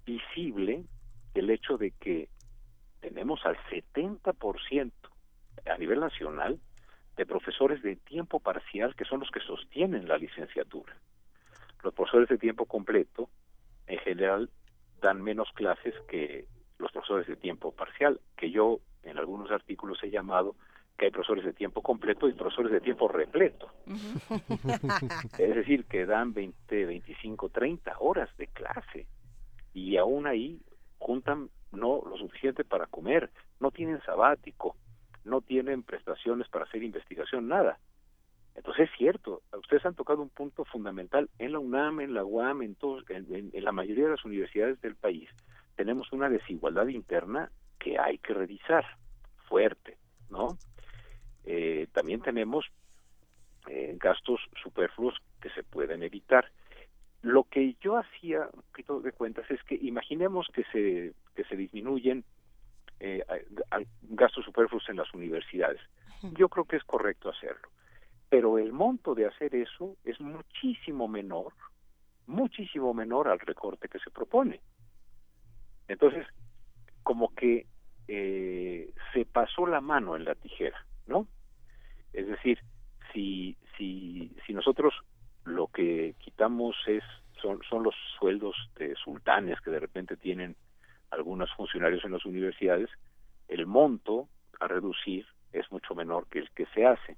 visible 0.05 0.85
el 1.33 1.49
hecho 1.49 1.77
de 1.77 1.91
que 1.91 2.29
tenemos 2.99 3.45
al 3.45 3.57
70% 3.69 4.91
a 5.65 5.77
nivel 5.77 5.99
nacional 5.99 6.59
de 7.15 7.25
profesores 7.25 7.81
de 7.81 7.95
tiempo 7.95 8.39
parcial 8.39 8.95
que 8.95 9.05
son 9.05 9.19
los 9.19 9.31
que 9.31 9.39
sostienen 9.39 10.07
la 10.07 10.17
licenciatura. 10.17 10.95
Los 11.83 11.93
profesores 11.93 12.29
de 12.29 12.37
tiempo 12.37 12.65
completo, 12.65 13.29
en 13.87 13.99
general, 13.99 14.49
dan 15.01 15.21
menos 15.21 15.49
clases 15.53 15.93
que 16.07 16.47
los 16.77 16.91
profesores 16.91 17.27
de 17.27 17.35
tiempo 17.35 17.71
parcial, 17.71 18.19
que 18.35 18.51
yo 18.51 18.79
en 19.03 19.17
algunos 19.17 19.51
artículos 19.51 20.01
he 20.03 20.09
llamado 20.09 20.55
que 20.97 21.05
hay 21.05 21.11
profesores 21.11 21.45
de 21.45 21.53
tiempo 21.53 21.81
completo 21.81 22.27
y 22.27 22.33
profesores 22.33 22.71
de 22.71 22.81
tiempo 22.81 23.07
repleto. 23.07 23.71
es 25.37 25.55
decir, 25.55 25.85
que 25.85 26.05
dan 26.05 26.33
20, 26.33 26.85
25, 26.85 27.49
30 27.49 27.95
horas 27.99 28.29
de 28.37 28.47
clase 28.47 29.07
y 29.73 29.97
aún 29.97 30.25
ahí 30.25 30.59
juntan 30.97 31.49
no 31.71 32.01
lo 32.05 32.17
suficiente 32.17 32.63
para 32.63 32.87
comer, 32.87 33.29
no 33.59 33.71
tienen 33.71 34.01
sabático, 34.01 34.75
no 35.23 35.41
tienen 35.41 35.83
prestaciones 35.83 36.47
para 36.47 36.65
hacer 36.65 36.83
investigación, 36.83 37.47
nada. 37.47 37.79
Entonces 38.55 38.89
es 38.89 38.97
cierto, 38.97 39.43
ustedes 39.53 39.85
han 39.85 39.93
tocado 39.93 40.21
un 40.21 40.29
punto 40.29 40.65
fundamental 40.65 41.29
en 41.37 41.51
la 41.51 41.59
UNAM, 41.59 41.99
en 42.01 42.13
la 42.15 42.25
UAM, 42.25 42.63
en, 42.63 42.75
todos, 42.75 43.03
en, 43.09 43.51
la 43.53 43.71
mayoría 43.71 44.05
de 44.05 44.11
las 44.11 44.25
universidades 44.25 44.81
del 44.81 44.95
país. 44.95 45.29
Tenemos 45.75 46.11
una 46.11 46.27
desigualdad 46.27 46.87
interna 46.87 47.51
que 47.79 47.99
hay 47.99 48.17
que 48.17 48.33
revisar 48.33 48.83
fuerte, 49.47 49.97
¿no? 50.31 50.57
Eh, 51.45 51.87
también 51.93 52.21
tenemos 52.21 52.65
eh, 53.67 53.95
gastos 53.99 54.41
superfluos 54.63 55.15
que 55.39 55.49
se 55.51 55.63
pueden 55.63 56.01
evitar. 56.01 56.49
Lo 57.21 57.43
que 57.45 57.75
yo 57.81 57.97
hacía 57.97 58.49
un 58.53 58.61
poquito 58.63 58.99
de 59.01 59.11
cuentas 59.11 59.49
es 59.49 59.61
que 59.63 59.75
imaginemos 59.75 60.47
que 60.53 60.63
se 60.71 61.13
que 61.35 61.43
se 61.45 61.55
disminuyen 61.55 62.23
eh, 62.99 63.23
a- 63.29 63.75
a- 63.77 63.81
gastos 64.01 64.43
superfluos 64.45 64.87
en 64.89 64.95
las 64.97 65.13
universidades. 65.13 65.79
Yo 66.33 66.49
creo 66.49 66.65
que 66.65 66.77
es 66.77 66.83
correcto 66.83 67.29
hacerlo, 67.29 67.69
pero 68.29 68.57
el 68.57 68.73
monto 68.73 69.13
de 69.13 69.25
hacer 69.27 69.53
eso 69.55 69.97
es 70.03 70.19
muchísimo 70.19 71.07
menor, 71.07 71.53
muchísimo 72.25 72.93
menor 72.93 73.27
al 73.27 73.39
recorte 73.39 73.87
que 73.87 73.99
se 73.99 74.09
propone. 74.09 74.61
Entonces, 75.87 76.25
como 77.03 77.33
que 77.35 77.67
eh, 78.07 78.91
se 79.13 79.25
pasó 79.25 79.65
la 79.67 79.81
mano 79.81 80.15
en 80.15 80.25
la 80.25 80.35
tijera, 80.35 80.77
¿no? 81.05 81.27
Es 82.13 82.25
decir, 82.27 82.59
si, 83.13 83.57
si, 83.77 84.31
si 84.45 84.53
nosotros 84.53 84.93
lo 85.47 85.67
que 85.67 86.15
quitamos 86.19 86.75
es 86.87 87.03
son, 87.41 87.61
son 87.69 87.83
los 87.83 87.95
sueldos 88.19 88.55
de 88.75 88.95
sultanes 88.95 89.59
que 89.61 89.71
de 89.71 89.79
repente 89.79 90.17
tienen 90.17 90.55
algunos 91.09 91.51
funcionarios 91.53 92.03
en 92.03 92.11
las 92.11 92.25
universidades, 92.25 92.89
el 93.47 93.65
monto 93.65 94.27
a 94.59 94.67
reducir 94.67 95.25
es 95.53 95.71
mucho 95.71 95.95
menor 95.95 96.27
que 96.27 96.39
el 96.39 96.49
que 96.51 96.65
se 96.67 96.85
hace. 96.85 97.15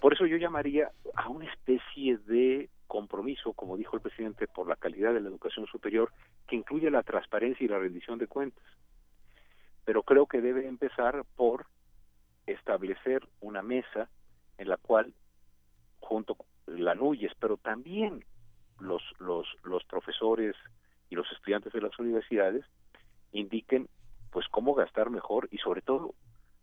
Por 0.00 0.14
eso 0.14 0.26
yo 0.26 0.36
llamaría 0.36 0.90
a 1.14 1.28
una 1.28 1.50
especie 1.50 2.18
de 2.18 2.70
compromiso, 2.86 3.52
como 3.52 3.76
dijo 3.76 3.96
el 3.96 4.02
presidente, 4.02 4.46
por 4.46 4.68
la 4.68 4.76
calidad 4.76 5.12
de 5.12 5.20
la 5.20 5.28
educación 5.28 5.66
superior, 5.66 6.12
que 6.46 6.56
incluye 6.56 6.90
la 6.90 7.02
transparencia 7.02 7.64
y 7.64 7.68
la 7.68 7.78
rendición 7.78 8.18
de 8.18 8.26
cuentas. 8.26 8.64
Pero 9.84 10.02
creo 10.02 10.26
que 10.26 10.40
debe 10.40 10.66
empezar 10.66 11.24
por 11.36 11.66
establecer 12.46 13.26
una 13.40 13.62
mesa 13.62 14.08
en 14.58 14.68
la 14.68 14.76
cual, 14.76 15.12
junto 16.00 16.36
con 16.64 16.84
la 16.84 16.94
NUYES, 16.94 17.32
pero 17.38 17.56
también 17.56 18.24
los, 18.80 19.02
los, 19.18 19.46
los 19.62 19.84
profesores 19.84 20.54
y 21.10 21.14
los 21.14 21.30
estudiantes 21.32 21.72
de 21.72 21.80
las 21.80 21.98
universidades, 21.98 22.64
indiquen 23.32 23.88
pues 24.30 24.46
cómo 24.48 24.74
gastar 24.74 25.10
mejor 25.10 25.48
y 25.50 25.58
sobre 25.58 25.80
todo, 25.82 26.14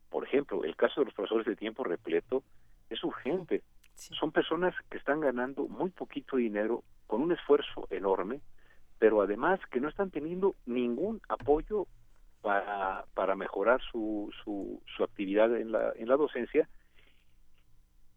por 0.09 0.25
ejemplo, 0.25 0.63
el 0.63 0.75
caso 0.75 1.01
de 1.01 1.05
los 1.05 1.13
profesores 1.13 1.45
de 1.45 1.55
tiempo 1.55 1.83
repleto 1.83 2.43
es 2.89 3.03
urgente. 3.03 3.63
Son 3.95 4.31
personas 4.31 4.73
que 4.89 4.97
están 4.97 5.21
ganando 5.21 5.67
muy 5.67 5.89
poquito 5.91 6.37
dinero 6.37 6.83
con 7.07 7.21
un 7.21 7.31
esfuerzo 7.31 7.87
enorme, 7.89 8.41
pero 8.99 9.21
además 9.21 9.59
que 9.71 9.79
no 9.79 9.89
están 9.89 10.11
teniendo 10.11 10.55
ningún 10.65 11.21
apoyo 11.29 11.87
para, 12.41 13.05
para 13.13 13.35
mejorar 13.35 13.81
su, 13.91 14.31
su, 14.43 14.81
su 14.95 15.03
actividad 15.03 15.55
en 15.55 15.71
la, 15.71 15.93
en 15.95 16.07
la 16.07 16.17
docencia 16.17 16.67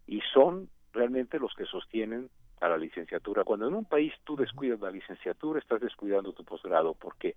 y 0.07 0.21
son 0.33 0.69
realmente 0.95 1.39
los 1.39 1.53
que 1.55 1.67
sostienen 1.67 2.31
a 2.61 2.69
la 2.69 2.79
licenciatura. 2.79 3.45
Cuando 3.45 3.69
en 3.69 3.75
un 3.75 3.85
país 3.85 4.13
tú 4.25 4.37
descuidas 4.37 4.81
la 4.81 4.91
licenciatura, 4.91 5.59
estás 5.59 5.81
descuidando 5.81 6.33
tu 6.33 6.45
posgrado, 6.45 6.95
porque 6.95 7.37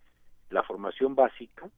la 0.50 0.64
formación 0.64 1.16
básica 1.16 1.70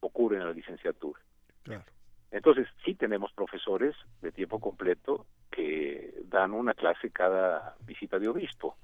ocurre 0.00 0.36
en 0.36 0.44
la 0.44 0.52
licenciatura. 0.52 1.20
Claro. 1.62 1.84
Entonces, 2.30 2.66
sí 2.84 2.94
tenemos 2.94 3.32
profesores 3.32 3.94
de 4.20 4.32
tiempo 4.32 4.58
completo 4.58 5.26
que 5.50 6.22
dan 6.24 6.52
una 6.52 6.74
clase 6.74 7.10
cada 7.10 7.76
visita 7.80 8.18
de 8.18 8.28
obispo. 8.28 8.76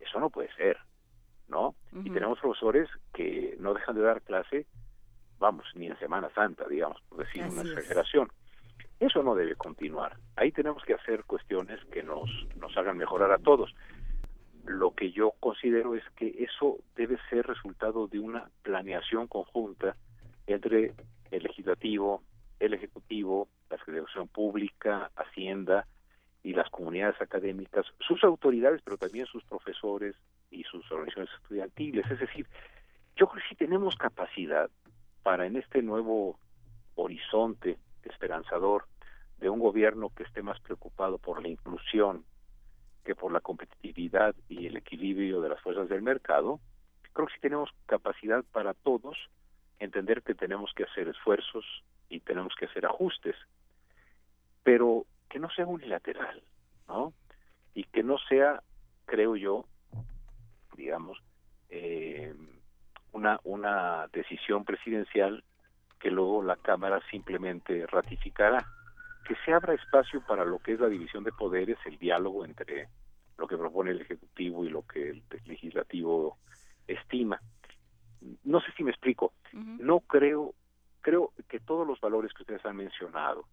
Eso 0.00 0.18
no 0.18 0.30
puede 0.30 0.52
ser, 0.54 0.78
¿no? 1.48 1.76
Y 1.92 2.10
tenemos 2.10 2.40
profesores 2.40 2.88
que 3.14 3.56
no 3.60 3.72
dejan 3.72 3.94
de 3.94 4.02
dar 4.02 4.20
clase, 4.22 4.66
vamos, 5.38 5.64
ni 5.74 5.86
en 5.86 5.98
Semana 5.98 6.28
Santa, 6.34 6.66
digamos, 6.68 7.00
por 7.08 7.18
decir 7.24 7.44
una 7.44 7.62
es. 7.62 8.28
Eso 9.02 9.24
no 9.24 9.34
debe 9.34 9.56
continuar. 9.56 10.16
Ahí 10.36 10.52
tenemos 10.52 10.84
que 10.84 10.94
hacer 10.94 11.24
cuestiones 11.24 11.84
que 11.86 12.04
nos, 12.04 12.30
nos 12.54 12.76
hagan 12.76 12.96
mejorar 12.96 13.32
a 13.32 13.38
todos. 13.38 13.74
Lo 14.64 14.94
que 14.94 15.10
yo 15.10 15.32
considero 15.40 15.96
es 15.96 16.04
que 16.14 16.36
eso 16.38 16.78
debe 16.94 17.18
ser 17.28 17.44
resultado 17.48 18.06
de 18.06 18.20
una 18.20 18.48
planeación 18.62 19.26
conjunta 19.26 19.96
entre 20.46 20.94
el 21.32 21.42
legislativo, 21.42 22.22
el 22.60 22.74
ejecutivo, 22.74 23.48
la 23.70 23.78
Federación 23.78 24.28
Pública, 24.28 25.10
Hacienda 25.16 25.88
y 26.44 26.52
las 26.52 26.70
comunidades 26.70 27.20
académicas, 27.20 27.84
sus 28.06 28.22
autoridades, 28.22 28.82
pero 28.84 28.98
también 28.98 29.26
sus 29.26 29.42
profesores 29.42 30.14
y 30.48 30.62
sus 30.62 30.88
organizaciones 30.92 31.34
estudiantiles. 31.42 32.08
Es 32.08 32.20
decir, 32.20 32.46
yo 33.16 33.26
creo 33.26 33.42
que 33.42 33.48
sí 33.48 33.56
tenemos 33.56 33.96
capacidad 33.96 34.70
para 35.24 35.46
en 35.46 35.56
este 35.56 35.82
nuevo 35.82 36.38
horizonte 36.94 37.78
esperanzador 38.04 38.84
de 39.42 39.50
un 39.50 39.58
gobierno 39.58 40.10
que 40.14 40.22
esté 40.22 40.40
más 40.40 40.60
preocupado 40.60 41.18
por 41.18 41.42
la 41.42 41.48
inclusión 41.48 42.24
que 43.04 43.16
por 43.16 43.32
la 43.32 43.40
competitividad 43.40 44.36
y 44.48 44.66
el 44.66 44.76
equilibrio 44.76 45.40
de 45.40 45.48
las 45.48 45.60
fuerzas 45.60 45.88
del 45.88 46.00
mercado, 46.00 46.60
creo 47.12 47.26
que 47.26 47.34
sí 47.34 47.40
tenemos 47.40 47.68
capacidad 47.86 48.44
para 48.52 48.72
todos 48.72 49.18
entender 49.80 50.22
que 50.22 50.36
tenemos 50.36 50.72
que 50.74 50.84
hacer 50.84 51.08
esfuerzos 51.08 51.64
y 52.08 52.20
tenemos 52.20 52.54
que 52.54 52.66
hacer 52.66 52.86
ajustes, 52.86 53.34
pero 54.62 55.06
que 55.28 55.40
no 55.40 55.50
sea 55.50 55.66
unilateral, 55.66 56.40
¿no? 56.86 57.12
Y 57.74 57.82
que 57.84 58.04
no 58.04 58.18
sea, 58.18 58.62
creo 59.06 59.34
yo, 59.34 59.64
digamos, 60.76 61.18
eh, 61.68 62.32
una, 63.10 63.40
una 63.42 64.06
decisión 64.12 64.64
presidencial 64.64 65.42
que 65.98 66.12
luego 66.12 66.44
la 66.44 66.54
Cámara 66.54 67.00
simplemente 67.10 67.88
ratificará. 67.88 68.64
Que 69.26 69.36
se 69.44 69.52
abra 69.52 69.74
espacio 69.74 70.20
para 70.26 70.44
lo 70.44 70.58
que 70.58 70.72
es 70.72 70.80
la 70.80 70.88
división 70.88 71.24
de 71.24 71.32
poderes, 71.32 71.78
el 71.86 71.98
diálogo 71.98 72.44
entre 72.44 72.88
lo 73.38 73.46
que 73.46 73.56
propone 73.56 73.90
el 73.90 74.00
Ejecutivo 74.00 74.64
y 74.64 74.68
lo 74.68 74.86
que 74.86 75.10
el 75.10 75.22
Legislativo 75.46 76.38
estima. 76.86 77.40
No 78.44 78.60
sé 78.60 78.72
si 78.76 78.84
me 78.84 78.90
explico. 78.90 79.32
No 79.52 80.00
creo, 80.00 80.54
creo 81.00 81.32
que 81.48 81.60
todos 81.60 81.86
los 81.86 82.00
valores 82.00 82.32
que 82.32 82.42
ustedes 82.42 82.64
han 82.64 82.76
mencionado, 82.76 83.44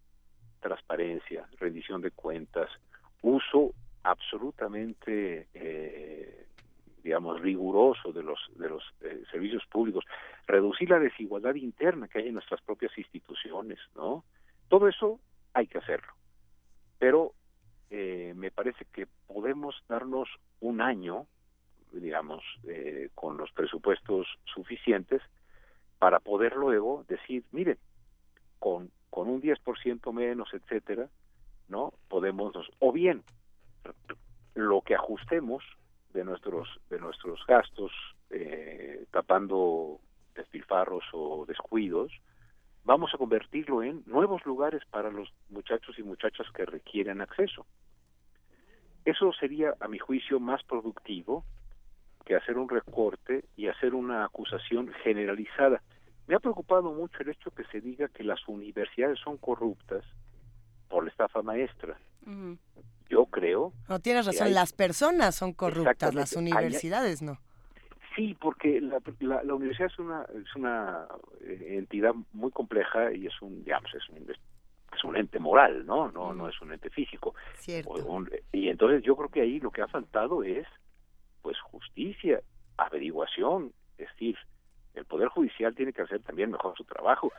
transparencia, 0.60 1.46
rendición 1.58 2.00
de 2.00 2.10
cuentas, 2.10 2.70
uso 3.22 3.74
absolutamente, 4.02 5.48
eh, 5.54 6.46
digamos, 7.02 7.40
riguroso 7.40 8.12
de 8.12 8.22
los 8.22 8.38
de 8.56 8.68
los 8.68 8.82
eh, 9.00 9.22
servicios 9.30 9.64
públicos, 9.66 10.04
reducir 10.46 10.90
la 10.90 10.98
desigualdad 10.98 11.54
interna 11.54 12.08
que 12.08 12.20
hay 12.20 12.28
en 12.28 12.34
nuestras 12.34 12.60
propias 12.62 12.96
instituciones, 12.96 13.78
¿no? 13.94 14.24
Todo 14.68 14.88
eso 14.88 15.20
hay 15.54 15.66
que 15.66 15.78
hacerlo, 15.78 16.12
pero 16.98 17.32
eh, 17.90 18.32
me 18.36 18.50
parece 18.50 18.84
que 18.92 19.06
podemos 19.26 19.74
darnos 19.88 20.28
un 20.60 20.80
año, 20.80 21.26
digamos, 21.92 22.42
eh, 22.64 23.10
con 23.14 23.36
los 23.36 23.50
presupuestos 23.52 24.26
suficientes 24.44 25.22
para 25.98 26.20
poder 26.20 26.56
luego 26.56 27.04
decir, 27.08 27.44
miren, 27.52 27.78
con, 28.58 28.90
con 29.10 29.28
un 29.28 29.42
10% 29.42 30.12
menos, 30.12 30.48
etcétera, 30.54 31.08
¿no? 31.68 31.92
Podemos, 32.08 32.54
o 32.78 32.92
bien, 32.92 33.22
lo 34.54 34.82
que 34.82 34.94
ajustemos 34.94 35.64
de 36.12 36.24
nuestros, 36.24 36.68
de 36.90 36.98
nuestros 36.98 37.44
gastos, 37.46 37.92
eh, 38.30 39.06
tapando 39.10 40.00
despilfarros 40.34 41.04
o 41.12 41.44
descuidos, 41.46 42.12
vamos 42.84 43.10
a 43.14 43.18
convertirlo 43.18 43.82
en 43.82 44.02
nuevos 44.06 44.44
lugares 44.46 44.82
para 44.90 45.10
los 45.10 45.32
muchachos 45.48 45.98
y 45.98 46.02
muchachas 46.02 46.46
que 46.54 46.64
requieren 46.64 47.20
acceso. 47.20 47.66
Eso 49.04 49.32
sería, 49.32 49.74
a 49.80 49.88
mi 49.88 49.98
juicio, 49.98 50.40
más 50.40 50.62
productivo 50.64 51.44
que 52.24 52.36
hacer 52.36 52.58
un 52.58 52.68
recorte 52.68 53.44
y 53.56 53.66
hacer 53.68 53.94
una 53.94 54.24
acusación 54.24 54.92
generalizada. 55.02 55.82
Me 56.26 56.34
ha 56.36 56.38
preocupado 56.38 56.92
mucho 56.92 57.18
el 57.22 57.30
hecho 57.30 57.50
que 57.50 57.64
se 57.64 57.80
diga 57.80 58.08
que 58.08 58.22
las 58.22 58.46
universidades 58.46 59.18
son 59.18 59.36
corruptas 59.38 60.04
por 60.88 61.04
la 61.04 61.10
estafa 61.10 61.42
maestra. 61.42 61.98
Yo 63.08 63.24
creo. 63.26 63.72
No 63.88 63.98
tienes 63.98 64.26
razón, 64.26 64.48
hay- 64.48 64.52
las 64.54 64.72
personas 64.72 65.34
son 65.34 65.52
corruptas, 65.54 66.14
las. 66.14 66.36
Hay- 66.36 66.42
universidades 66.42 67.22
no. 67.22 67.38
Sí, 68.20 68.36
porque 68.38 68.82
la, 68.82 69.00
la, 69.20 69.42
la 69.44 69.54
universidad 69.54 69.90
es 69.90 69.98
una 69.98 70.24
es 70.24 70.54
una 70.54 71.06
eh, 71.40 71.76
entidad 71.78 72.12
muy 72.34 72.50
compleja 72.50 73.14
y 73.14 73.26
es 73.26 73.40
un 73.40 73.64
digamos 73.64 73.94
es 73.94 74.06
un 74.10 74.30
es 74.30 75.04
un 75.04 75.16
ente 75.16 75.38
moral, 75.38 75.86
¿no? 75.86 76.10
No, 76.12 76.34
no 76.34 76.46
es 76.46 76.60
un 76.60 76.70
ente 76.70 76.90
físico. 76.90 77.34
Cierto. 77.54 77.92
Un- 77.92 78.30
y 78.52 78.68
entonces 78.68 79.02
yo 79.02 79.16
creo 79.16 79.30
que 79.30 79.40
ahí 79.40 79.58
lo 79.58 79.70
que 79.70 79.80
ha 79.80 79.88
faltado 79.88 80.42
es, 80.42 80.66
pues, 81.40 81.58
justicia, 81.60 82.42
averiguación, 82.76 83.72
es 83.96 84.08
decir, 84.10 84.36
el 84.92 85.06
Poder 85.06 85.28
Judicial 85.28 85.74
tiene 85.74 85.94
que 85.94 86.02
hacer 86.02 86.20
también 86.20 86.50
mejor 86.50 86.76
su 86.76 86.84
trabajo 86.84 87.32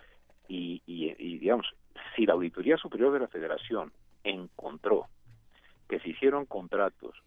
y, 0.47 0.81
y, 0.87 1.13
y, 1.19 1.37
digamos, 1.37 1.67
si 2.15 2.25
la 2.25 2.33
Auditoría 2.33 2.77
Superior 2.77 3.13
de 3.13 3.19
la 3.19 3.27
Federación 3.27 3.91
encontró 4.23 5.05
que 5.87 5.99
se 5.99 6.09
hicieron 6.09 6.47
contratos 6.47 7.21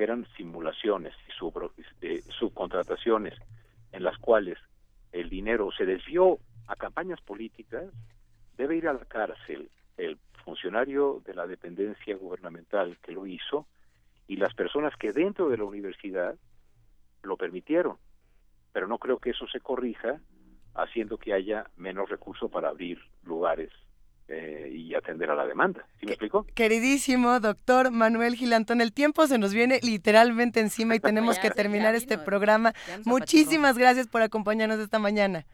que 0.00 0.04
eran 0.04 0.26
simulaciones 0.34 1.12
y 1.28 1.32
subro- 1.38 1.72
eh, 2.00 2.22
subcontrataciones 2.30 3.34
en 3.92 4.02
las 4.02 4.16
cuales 4.16 4.56
el 5.12 5.28
dinero 5.28 5.70
se 5.76 5.84
desvió 5.84 6.38
a 6.68 6.74
campañas 6.74 7.20
políticas, 7.20 7.84
debe 8.56 8.76
ir 8.76 8.88
a 8.88 8.94
la 8.94 9.04
cárcel 9.04 9.70
el 9.98 10.16
funcionario 10.42 11.20
de 11.26 11.34
la 11.34 11.46
dependencia 11.46 12.16
gubernamental 12.16 12.96
que 13.02 13.12
lo 13.12 13.26
hizo 13.26 13.66
y 14.26 14.36
las 14.36 14.54
personas 14.54 14.96
que 14.96 15.12
dentro 15.12 15.50
de 15.50 15.58
la 15.58 15.64
universidad 15.64 16.34
lo 17.22 17.36
permitieron. 17.36 17.98
Pero 18.72 18.88
no 18.88 18.96
creo 18.96 19.18
que 19.18 19.30
eso 19.32 19.46
se 19.48 19.60
corrija 19.60 20.18
haciendo 20.76 21.18
que 21.18 21.34
haya 21.34 21.66
menos 21.76 22.08
recursos 22.08 22.50
para 22.50 22.70
abrir 22.70 22.98
lugares 23.22 23.70
eh, 24.30 24.70
y 24.72 24.94
atender 24.94 25.30
a 25.30 25.34
la 25.34 25.46
demanda. 25.46 25.84
¿Sí 25.98 26.06
me 26.06 26.12
explico? 26.12 26.46
Queridísimo 26.54 27.40
doctor 27.40 27.90
Manuel 27.90 28.36
Gilantón, 28.36 28.80
el 28.80 28.92
tiempo 28.92 29.26
se 29.26 29.38
nos 29.38 29.52
viene 29.52 29.80
literalmente 29.82 30.60
encima 30.60 30.94
y 30.94 31.00
tenemos 31.00 31.38
que 31.38 31.50
terminar 31.50 31.94
este 31.94 32.16
programa. 32.16 32.72
Muchísimas 33.04 33.76
gracias 33.76 34.06
por 34.06 34.22
acompañarnos 34.22 34.78
esta 34.78 34.98
mañana. 34.98 35.44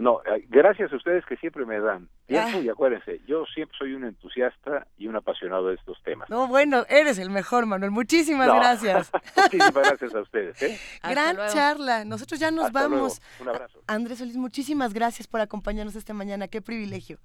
No, 0.00 0.20
gracias 0.48 0.92
a 0.92 0.96
ustedes 0.96 1.24
que 1.26 1.36
siempre 1.36 1.64
me 1.66 1.78
dan 1.78 2.08
tiempo 2.26 2.58
Ah. 2.58 2.60
y 2.60 2.68
acuérdense, 2.68 3.20
yo 3.26 3.44
siempre 3.54 3.76
soy 3.78 3.92
un 3.94 4.04
entusiasta 4.04 4.86
y 4.98 5.06
un 5.08 5.16
apasionado 5.16 5.68
de 5.68 5.74
estos 5.74 6.02
temas. 6.02 6.28
No, 6.30 6.46
bueno, 6.48 6.84
eres 6.88 7.18
el 7.18 7.28
mejor, 7.30 7.66
Manuel. 7.66 7.90
Muchísimas 7.90 8.46
No. 8.46 8.54
gracias. 8.56 9.10
Muchísimas 9.36 9.74
gracias 9.74 10.14
a 10.14 10.20
ustedes. 10.20 10.62
¿eh? 10.62 10.78
Gran 11.02 11.36
charla. 11.52 12.04
Nosotros 12.04 12.40
ya 12.40 12.50
nos 12.50 12.66
Hasta 12.66 12.82
vamos. 12.82 13.20
luego. 13.20 13.42
Un 13.42 13.48
abrazo. 13.48 13.82
Andrés 13.86 14.18
Solís, 14.18 14.36
muchísimas 14.36 14.94
gracias 14.94 15.26
por 15.26 15.40
acompañarnos 15.40 15.94
esta 15.96 16.14
mañana. 16.14 16.48
Qué 16.48 16.62
privilegio. 16.62 17.18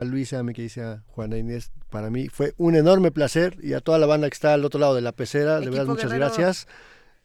A 0.00 0.04
Luisa, 0.04 0.42
mi 0.42 0.52
querida 0.52 1.02
Juana 1.08 1.36
Inés, 1.36 1.72
para 1.90 2.10
mí 2.10 2.28
fue 2.28 2.54
un 2.56 2.74
enorme 2.74 3.10
placer 3.12 3.56
y 3.62 3.74
a 3.74 3.80
toda 3.80 3.98
la 3.98 4.06
banda 4.06 4.28
que 4.28 4.34
está 4.34 4.54
al 4.54 4.64
otro 4.64 4.80
lado 4.80 4.94
de 4.94 5.00
la 5.02 5.12
pecera, 5.12 5.54
de 5.56 5.66
Equipo 5.66 5.72
verdad 5.72 5.86
muchas 5.86 6.10
Guerrero. 6.10 6.26
gracias 6.26 6.66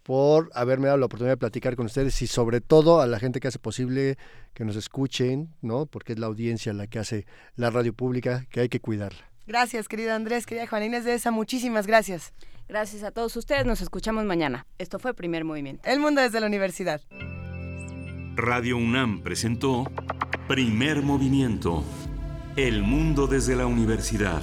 por 0.10 0.50
haberme 0.56 0.88
dado 0.88 0.98
la 0.98 1.06
oportunidad 1.06 1.34
de 1.34 1.38
platicar 1.38 1.76
con 1.76 1.86
ustedes 1.86 2.20
y 2.24 2.26
sobre 2.26 2.62
todo 2.62 3.00
a 3.00 3.06
la 3.06 3.20
gente 3.20 3.40
que 3.40 3.48
hace 3.48 3.60
posible 3.60 4.18
que 4.56 4.66
nos 4.66 4.76
escuchen, 4.76 5.54
¿no? 5.62 5.86
Porque 5.86 6.14
es 6.14 6.20
la 6.20 6.26
audiencia 6.26 6.74
la 6.74 6.88
que 6.88 6.98
hace 6.98 7.28
la 7.56 7.70
radio 7.70 7.94
pública, 7.94 8.48
que 8.50 8.62
hay 8.62 8.70
que 8.70 8.80
cuidarla. 8.80 9.20
Gracias, 9.46 9.88
querido 9.88 10.16
Andrés, 10.16 10.48
querida 10.48 10.66
Juana 10.66 10.88
Inés 10.88 11.06
de 11.06 11.14
esa. 11.14 11.30
Muchísimas 11.30 11.86
gracias. 11.86 12.34
Gracias 12.68 13.04
a 13.04 13.12
todos 13.12 13.38
ustedes. 13.38 13.68
Nos 13.68 13.82
escuchamos 13.82 14.26
mañana. 14.26 14.66
Esto 14.80 14.98
fue 14.98 15.14
Primer 15.14 15.44
Movimiento. 15.44 15.88
El 15.88 16.00
mundo 16.00 16.22
desde 16.22 16.40
la 16.40 16.48
universidad. 16.48 17.02
Radio 18.36 18.78
UNAM 18.78 19.22
presentó 19.22 19.92
Primer 20.48 21.04
Movimiento. 21.04 21.84
El 22.56 22.82
mundo 22.82 23.28
desde 23.28 23.56
la 23.56 23.68
universidad. 23.68 24.42